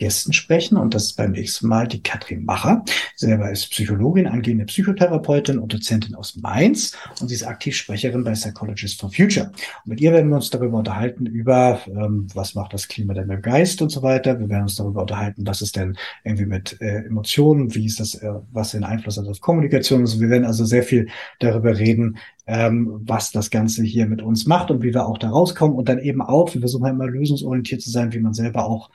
Gästen 0.00 0.32
sprechen 0.32 0.78
und 0.78 0.94
das 0.94 1.04
ist 1.04 1.16
beim 1.16 1.32
nächsten 1.32 1.68
Mal 1.68 1.86
die 1.86 2.02
Katrin 2.02 2.44
Macher. 2.44 2.82
Selber 3.16 3.50
ist 3.50 3.70
Psychologin, 3.70 4.26
angehende 4.26 4.64
Psychotherapeutin 4.64 5.58
und 5.58 5.72
Dozentin 5.72 6.14
aus 6.14 6.36
Mainz 6.36 6.96
und 7.20 7.28
sie 7.28 7.34
ist 7.34 7.46
Aktivsprecherin 7.46 8.24
bei 8.24 8.32
Psychologist 8.32 8.98
for 8.98 9.12
Future. 9.12 9.52
Und 9.84 9.90
mit 9.90 10.00
ihr 10.00 10.12
werden 10.12 10.30
wir 10.30 10.36
uns 10.36 10.48
darüber 10.48 10.78
unterhalten, 10.78 11.26
über 11.26 11.80
ähm, 11.86 12.26
was 12.34 12.54
macht 12.54 12.72
das 12.72 12.88
Klima 12.88 13.12
denn 13.12 13.26
mit 13.26 13.42
Geist 13.42 13.82
und 13.82 13.90
so 13.90 14.02
weiter. 14.02 14.40
Wir 14.40 14.48
werden 14.48 14.62
uns 14.62 14.76
darüber 14.76 15.02
unterhalten, 15.02 15.46
was 15.46 15.60
ist 15.60 15.76
denn 15.76 15.96
irgendwie 16.24 16.46
mit 16.46 16.80
äh, 16.80 17.04
Emotionen, 17.04 17.74
wie 17.74 17.84
ist 17.84 18.00
das, 18.00 18.14
äh, 18.14 18.32
was 18.52 18.70
den 18.70 18.84
Einfluss 18.84 19.18
hat 19.18 19.26
auf 19.28 19.40
Kommunikation. 19.40 20.00
Also 20.00 20.18
wir 20.18 20.30
werden 20.30 20.46
also 20.46 20.64
sehr 20.64 20.82
viel 20.82 21.08
darüber 21.40 21.76
reden, 21.76 22.16
ähm, 22.46 23.00
was 23.04 23.32
das 23.32 23.50
Ganze 23.50 23.82
hier 23.82 24.06
mit 24.06 24.22
uns 24.22 24.46
macht 24.46 24.70
und 24.70 24.82
wie 24.82 24.94
wir 24.94 25.06
auch 25.06 25.18
da 25.18 25.28
rauskommen 25.28 25.76
und 25.76 25.90
dann 25.90 25.98
eben 25.98 26.22
auch, 26.22 26.54
wir 26.54 26.62
versuchen 26.62 26.86
immer 26.86 27.06
lösungsorientiert 27.06 27.82
zu 27.82 27.90
sein, 27.90 28.14
wie 28.14 28.20
man 28.20 28.32
selber 28.32 28.64
auch 28.64 28.90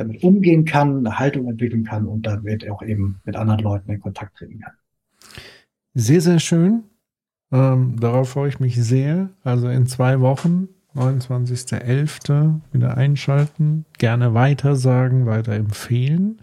damit 0.00 0.22
umgehen 0.22 0.64
kann, 0.64 0.98
eine 0.98 1.18
Haltung 1.18 1.48
entwickeln 1.48 1.84
kann 1.84 2.06
und 2.06 2.26
damit 2.26 2.68
auch 2.68 2.82
eben 2.82 3.20
mit 3.24 3.36
anderen 3.36 3.60
Leuten 3.60 3.90
in 3.90 4.00
Kontakt 4.00 4.36
treten 4.36 4.60
kann. 4.60 4.72
Sehr, 5.94 6.20
sehr 6.20 6.38
schön. 6.38 6.84
Ähm, 7.52 7.96
darauf 7.98 8.30
freue 8.30 8.48
ich 8.48 8.60
mich 8.60 8.76
sehr. 8.76 9.30
Also 9.42 9.68
in 9.68 9.86
zwei 9.86 10.20
Wochen, 10.20 10.68
29.11. 10.94 12.60
wieder 12.72 12.96
einschalten. 12.96 13.84
Gerne 13.98 14.34
weitersagen, 14.34 15.26
weiterempfehlen. 15.26 16.40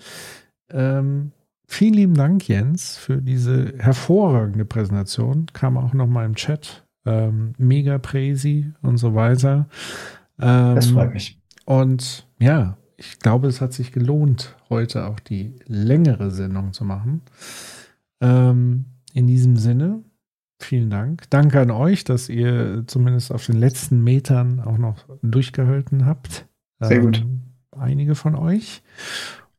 Ähm, 0.70 1.32
vielen 1.66 1.94
lieben 1.94 2.14
Dank, 2.14 2.48
Jens, 2.48 2.98
für 2.98 3.22
diese 3.22 3.74
hervorragende 3.78 4.66
Präsentation. 4.66 5.48
Kam 5.54 5.78
auch 5.78 5.94
noch 5.94 6.08
mal 6.08 6.26
im 6.26 6.36
Chat. 6.36 6.86
Ähm, 7.06 7.54
mega 7.58 7.98
Präsi 8.00 8.74
und 8.82 8.98
so 8.98 9.16
weiter. 9.16 9.68
Ähm, 10.40 10.76
das 10.76 10.88
freut 10.88 11.14
mich. 11.14 11.40
Und 11.66 12.28
ja, 12.40 12.78
ich 12.98 13.20
glaube, 13.20 13.48
es 13.48 13.62
hat 13.62 13.74
sich 13.74 13.92
gelohnt, 13.92 14.56
heute 14.70 15.06
auch 15.06 15.20
die 15.20 15.56
längere 15.66 16.32
Sendung 16.32 16.74
zu 16.74 16.84
machen. 16.84 17.22
Ähm, 18.22 18.86
in 19.14 19.28
diesem 19.28 19.56
Sinne, 19.58 20.04
vielen 20.60 20.90
Dank. 20.90 21.30
Danke 21.30 21.62
an 21.62 21.72
euch, 21.72 22.04
dass 22.04 22.28
ihr 22.28 22.84
zumindest 22.88 23.32
auf 23.32 23.46
den 23.46 23.58
letzten 23.58 24.04
Metern 24.04 24.60
auch 24.60 24.80
noch 24.80 25.06
durchgehalten 25.22 26.06
habt. 26.06 26.48
Sehr 26.80 27.00
gut. 27.00 27.20
Ähm, 27.20 27.42
einige 27.72 28.16
von 28.16 28.36
euch. 28.36 28.82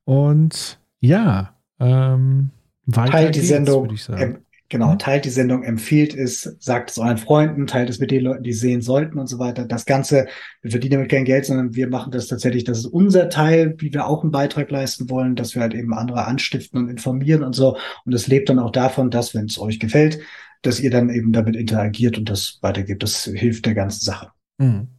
Und 0.05 0.81
ja, 1.01 1.55
ähm, 1.79 2.51
weiter 2.87 3.13
Teilt 3.13 3.37
die 3.37 3.41
Sendung, 3.41 3.85
würde 3.85 3.95
ich 3.95 4.03
sagen 4.03 4.39
Genau, 4.71 4.93
mhm. 4.93 4.99
teilt 4.99 5.25
die 5.25 5.31
Sendung, 5.31 5.63
empfiehlt 5.63 6.15
es, 6.15 6.43
sagt 6.61 6.91
es 6.91 6.99
euren 6.99 7.17
Freunden, 7.17 7.67
teilt 7.67 7.89
es 7.89 8.01
mit 8.01 8.11
den 8.11 8.25
Leuten, 8.25 8.43
die 8.43 8.53
sehen 8.53 8.83
sollten 8.83 9.19
und 9.19 9.27
so 9.27 9.39
weiter. 9.39 9.65
Das 9.65 9.87
Ganze, 9.87 10.27
wir 10.61 10.71
verdienen 10.71 10.93
damit 10.93 11.11
kein 11.11 11.25
Geld, 11.25 11.47
sondern 11.47 11.75
wir 11.75 11.89
machen 11.89 12.13
das 12.13 12.27
tatsächlich, 12.27 12.65
das 12.65 12.79
ist 12.79 12.87
unser 12.87 13.31
Teil, 13.31 13.75
wie 13.79 13.93
wir 13.95 14.07
auch 14.07 14.23
einen 14.23 14.31
Beitrag 14.31 14.71
leisten 14.71 15.09
wollen, 15.09 15.37
dass 15.37 15.55
wir 15.55 15.63
halt 15.63 15.73
eben 15.73 15.95
andere 15.95 16.27
anstiften 16.27 16.81
und 16.81 16.91
informieren 16.91 17.43
und 17.43 17.55
so. 17.55 17.79
Und 18.05 18.13
es 18.13 18.27
lebt 18.27 18.51
dann 18.51 18.59
auch 18.59 18.73
davon, 18.73 19.11
dass, 19.11 19.35
wenn 19.35 19.47
es 19.47 19.59
euch 19.59 19.81
gefällt, 19.81 20.19
dass 20.61 20.81
ihr 20.81 20.91
dann 20.91 21.09
eben 21.09 21.33
damit 21.33 21.57
interagiert 21.57 22.19
und 22.19 22.29
das 22.29 22.59
weitergebt. 22.61 23.03
Das 23.03 23.25
hilft 23.25 23.65
der 23.65 23.75
ganzen 23.75 24.05
Sache. 24.05 24.33
Mhm. 24.59 24.98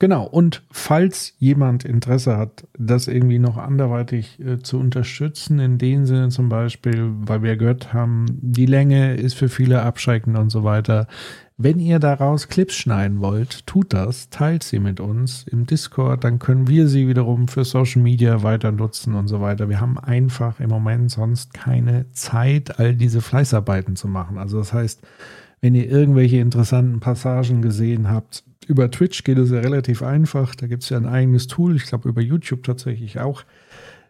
Genau, 0.00 0.24
und 0.24 0.64
falls 0.72 1.34
jemand 1.38 1.84
Interesse 1.84 2.36
hat, 2.36 2.66
das 2.76 3.06
irgendwie 3.06 3.38
noch 3.38 3.56
anderweitig 3.56 4.40
äh, 4.40 4.58
zu 4.58 4.80
unterstützen, 4.80 5.60
in 5.60 5.78
dem 5.78 6.06
Sinne 6.06 6.30
zum 6.30 6.48
Beispiel, 6.48 7.12
weil 7.20 7.44
wir 7.44 7.56
gehört 7.56 7.92
haben, 7.92 8.26
die 8.28 8.66
Länge 8.66 9.14
ist 9.14 9.34
für 9.34 9.48
viele 9.48 9.82
abschreckend 9.82 10.36
und 10.36 10.50
so 10.50 10.64
weiter. 10.64 11.06
Wenn 11.56 11.78
ihr 11.78 12.00
daraus 12.00 12.48
Clips 12.48 12.74
schneiden 12.74 13.20
wollt, 13.20 13.64
tut 13.68 13.92
das, 13.92 14.30
teilt 14.30 14.64
sie 14.64 14.80
mit 14.80 14.98
uns 14.98 15.44
im 15.44 15.66
Discord, 15.66 16.24
dann 16.24 16.40
können 16.40 16.66
wir 16.66 16.88
sie 16.88 17.06
wiederum 17.06 17.46
für 17.46 17.64
Social 17.64 18.02
Media 18.02 18.42
weiter 18.42 18.72
nutzen 18.72 19.14
und 19.14 19.28
so 19.28 19.40
weiter. 19.40 19.68
Wir 19.68 19.80
haben 19.80 19.96
einfach 19.96 20.58
im 20.58 20.70
Moment 20.70 21.12
sonst 21.12 21.54
keine 21.54 22.10
Zeit, 22.10 22.80
all 22.80 22.96
diese 22.96 23.20
Fleißarbeiten 23.20 23.94
zu 23.94 24.08
machen. 24.08 24.38
Also 24.38 24.58
das 24.58 24.72
heißt, 24.72 25.02
wenn 25.60 25.76
ihr 25.76 25.88
irgendwelche 25.88 26.38
interessanten 26.38 26.98
Passagen 26.98 27.62
gesehen 27.62 28.10
habt, 28.10 28.42
über 28.66 28.90
Twitch 28.90 29.24
geht 29.24 29.38
es 29.38 29.50
ja 29.50 29.60
relativ 29.60 30.02
einfach. 30.02 30.54
Da 30.54 30.66
gibt 30.66 30.82
es 30.82 30.88
ja 30.88 30.96
ein 30.96 31.06
eigenes 31.06 31.46
Tool. 31.46 31.76
Ich 31.76 31.84
glaube, 31.84 32.08
über 32.08 32.20
YouTube 32.20 32.62
tatsächlich 32.62 33.20
auch. 33.20 33.44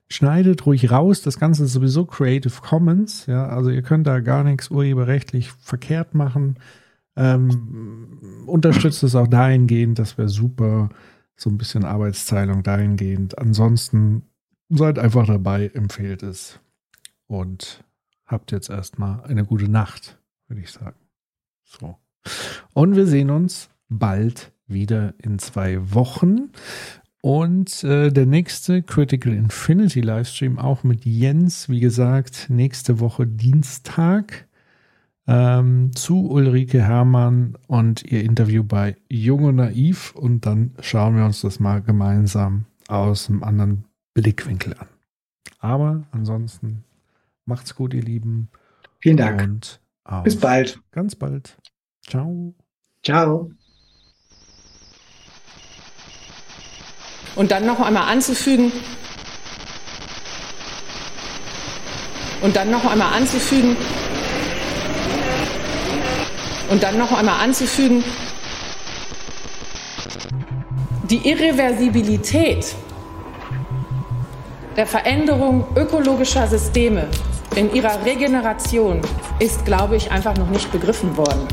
Schneidet 0.08 0.66
ruhig 0.66 0.90
raus. 0.90 1.22
Das 1.22 1.38
Ganze 1.38 1.64
ist 1.64 1.72
sowieso 1.72 2.04
Creative 2.04 2.60
Commons. 2.60 3.26
Ja, 3.26 3.46
also 3.46 3.70
ihr 3.70 3.82
könnt 3.82 4.06
da 4.06 4.20
gar 4.20 4.44
nichts 4.44 4.70
urheberrechtlich 4.70 5.50
verkehrt 5.52 6.14
machen. 6.14 6.56
Ähm, 7.16 8.44
unterstützt 8.46 9.02
es 9.02 9.14
auch 9.14 9.28
dahingehend. 9.28 9.98
Das 9.98 10.18
wäre 10.18 10.28
super. 10.28 10.90
So 11.36 11.48
ein 11.50 11.58
bisschen 11.58 11.84
Arbeitsteilung 11.84 12.62
dahingehend. 12.62 13.38
Ansonsten 13.38 14.22
seid 14.68 14.98
einfach 14.98 15.26
dabei, 15.26 15.70
empfehlt 15.74 16.22
es. 16.22 16.60
Und 17.26 17.82
habt 18.26 18.52
jetzt 18.52 18.68
erstmal 18.68 19.22
eine 19.24 19.44
gute 19.44 19.68
Nacht, 19.68 20.18
würde 20.48 20.60
ich 20.62 20.70
sagen. 20.70 20.98
So. 21.64 21.96
Und 22.74 22.96
wir 22.96 23.06
sehen 23.06 23.30
uns 23.30 23.70
bald 23.98 24.52
wieder 24.66 25.14
in 25.18 25.38
zwei 25.38 25.92
Wochen. 25.92 26.50
Und 27.20 27.84
äh, 27.84 28.10
der 28.10 28.26
nächste 28.26 28.82
Critical 28.82 29.32
Infinity 29.32 30.00
Livestream 30.00 30.58
auch 30.58 30.82
mit 30.82 31.04
Jens, 31.04 31.68
wie 31.68 31.80
gesagt, 31.80 32.46
nächste 32.50 32.98
Woche 32.98 33.26
Dienstag 33.28 34.48
ähm, 35.28 35.92
zu 35.94 36.28
Ulrike 36.30 36.82
Hermann 36.82 37.56
und 37.68 38.02
ihr 38.10 38.24
Interview 38.24 38.64
bei 38.64 38.96
Jung 39.08 39.44
und 39.44 39.56
Naiv. 39.56 40.14
Und 40.16 40.46
dann 40.46 40.72
schauen 40.80 41.16
wir 41.16 41.24
uns 41.24 41.42
das 41.42 41.60
mal 41.60 41.80
gemeinsam 41.80 42.64
aus 42.88 43.28
einem 43.28 43.44
anderen 43.44 43.84
Blickwinkel 44.14 44.74
an. 44.74 44.88
Aber 45.60 46.02
ansonsten 46.10 46.82
macht's 47.44 47.76
gut, 47.76 47.94
ihr 47.94 48.02
Lieben. 48.02 48.48
Vielen 48.98 49.16
Dank. 49.16 49.42
Und 49.42 49.80
bis 50.24 50.38
bald. 50.38 50.80
Ganz 50.90 51.14
bald. 51.14 51.56
Ciao. 52.04 52.54
Ciao. 53.04 53.52
Und 57.34 57.50
dann 57.50 57.66
noch 57.66 57.80
einmal 57.80 58.10
anzufügen, 58.10 58.72
und 62.42 62.56
dann 62.56 62.70
noch 62.70 62.84
einmal 62.84 63.14
anzufügen, 63.14 63.76
und 66.70 66.82
dann 66.82 66.98
noch 66.98 67.12
einmal 67.12 67.40
anzufügen, 67.40 68.04
die 71.04 71.28
Irreversibilität 71.28 72.74
der 74.76 74.86
Veränderung 74.86 75.66
ökologischer 75.76 76.46
Systeme 76.46 77.08
in 77.54 77.74
ihrer 77.74 78.02
Regeneration 78.04 79.02
ist, 79.38 79.66
glaube 79.66 79.96
ich, 79.96 80.10
einfach 80.10 80.36
noch 80.38 80.48
nicht 80.48 80.72
begriffen 80.72 81.14
worden. 81.16 81.46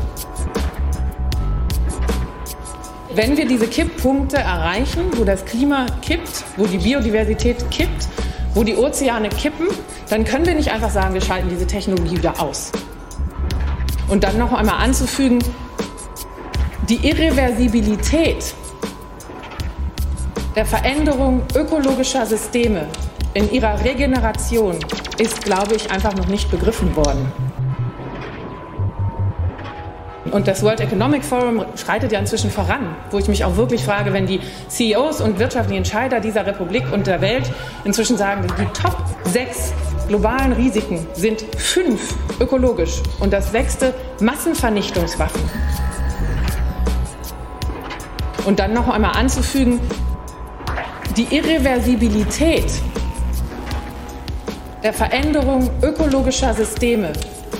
Wenn 3.22 3.36
wir 3.36 3.46
diese 3.46 3.66
Kipppunkte 3.66 4.38
erreichen, 4.38 5.10
wo 5.16 5.24
das 5.24 5.44
Klima 5.44 5.84
kippt, 6.00 6.42
wo 6.56 6.64
die 6.64 6.78
Biodiversität 6.78 7.70
kippt, 7.70 8.08
wo 8.54 8.64
die 8.64 8.74
Ozeane 8.74 9.28
kippen, 9.28 9.66
dann 10.08 10.24
können 10.24 10.46
wir 10.46 10.54
nicht 10.54 10.72
einfach 10.72 10.88
sagen, 10.88 11.12
wir 11.12 11.20
schalten 11.20 11.50
diese 11.50 11.66
Technologie 11.66 12.16
wieder 12.16 12.40
aus. 12.40 12.72
Und 14.08 14.24
dann 14.24 14.38
noch 14.38 14.54
einmal 14.54 14.82
anzufügen, 14.82 15.38
die 16.88 17.06
Irreversibilität 17.06 18.54
der 20.56 20.64
Veränderung 20.64 21.42
ökologischer 21.54 22.24
Systeme 22.24 22.86
in 23.34 23.52
ihrer 23.52 23.84
Regeneration 23.84 24.78
ist, 25.18 25.44
glaube 25.44 25.74
ich, 25.74 25.90
einfach 25.90 26.16
noch 26.16 26.28
nicht 26.28 26.50
begriffen 26.50 26.96
worden. 26.96 27.30
Und 30.30 30.46
das 30.46 30.62
World 30.62 30.80
Economic 30.80 31.24
Forum 31.24 31.64
schreitet 31.76 32.12
ja 32.12 32.20
inzwischen 32.20 32.50
voran, 32.50 32.94
wo 33.10 33.18
ich 33.18 33.26
mich 33.26 33.44
auch 33.44 33.56
wirklich 33.56 33.84
frage, 33.84 34.12
wenn 34.12 34.26
die 34.26 34.40
CEOs 34.68 35.20
und 35.20 35.38
wirtschaftlichen 35.38 35.78
Entscheider 35.78 36.20
dieser 36.20 36.46
Republik 36.46 36.84
und 36.92 37.06
der 37.06 37.20
Welt 37.20 37.50
inzwischen 37.84 38.16
sagen, 38.16 38.46
die 38.58 38.66
Top 38.80 38.96
6 39.24 39.72
globalen 40.06 40.52
Risiken 40.52 41.06
sind 41.14 41.42
fünf 41.56 42.14
ökologisch 42.40 43.00
und 43.18 43.32
das 43.32 43.50
sechste 43.50 43.94
Massenvernichtungswaffen. 44.20 45.40
Und 48.44 48.58
dann 48.58 48.72
noch 48.72 48.88
einmal 48.88 49.16
anzufügen, 49.16 49.80
die 51.16 51.34
Irreversibilität 51.34 52.66
der 54.82 54.92
Veränderung 54.92 55.70
ökologischer 55.82 56.54
Systeme 56.54 57.12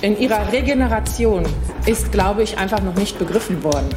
in 0.03 0.19
ihrer 0.19 0.53
Regeneration 0.53 1.45
ist, 1.87 2.13
glaube 2.13 2.43
ich, 2.43 2.59
einfach 2.59 2.83
noch 2.83 2.95
nicht 2.95 3.19
begriffen 3.19 3.63
worden. 3.63 3.89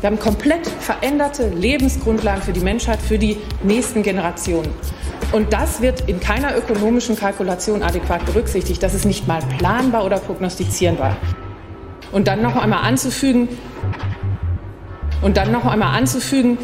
Wir 0.00 0.10
haben 0.10 0.18
komplett 0.18 0.66
veränderte 0.66 1.48
Lebensgrundlagen 1.48 2.42
für 2.42 2.52
die 2.52 2.60
Menschheit, 2.60 3.00
für 3.00 3.18
die 3.18 3.38
nächsten 3.62 4.02
Generationen. 4.02 4.70
Und 5.32 5.52
das 5.52 5.80
wird 5.80 6.08
in 6.08 6.20
keiner 6.20 6.56
ökonomischen 6.56 7.16
Kalkulation 7.16 7.82
adäquat 7.82 8.24
berücksichtigt. 8.26 8.82
Das 8.82 8.94
ist 8.94 9.04
nicht 9.04 9.26
mal 9.26 9.40
planbar 9.58 10.04
oder 10.04 10.18
prognostizierbar. 10.18 11.16
Und 12.12 12.28
dann 12.28 12.42
noch 12.42 12.56
einmal 12.56 12.84
anzufügen, 12.84 13.48
und 15.24 15.38
dann 15.38 15.50
noch 15.50 15.64
einmal 15.64 15.96
anzufügen, 15.96 16.58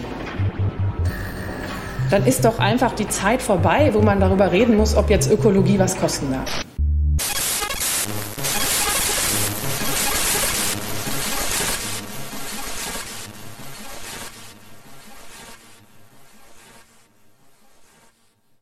dann 2.11 2.27
ist 2.27 2.45
doch 2.45 2.59
einfach 2.59 2.93
die 2.93 3.09
Zeit 3.09 3.41
vorbei, 3.41 3.91
wo 3.95 4.03
man 4.03 4.21
darüber 4.21 4.53
reden 4.53 4.77
muss, 4.77 4.95
ob 4.95 5.09
jetzt 5.09 5.31
Ökologie 5.31 5.79
was 5.79 5.97
kosten 5.97 6.31
darf. 6.31 6.65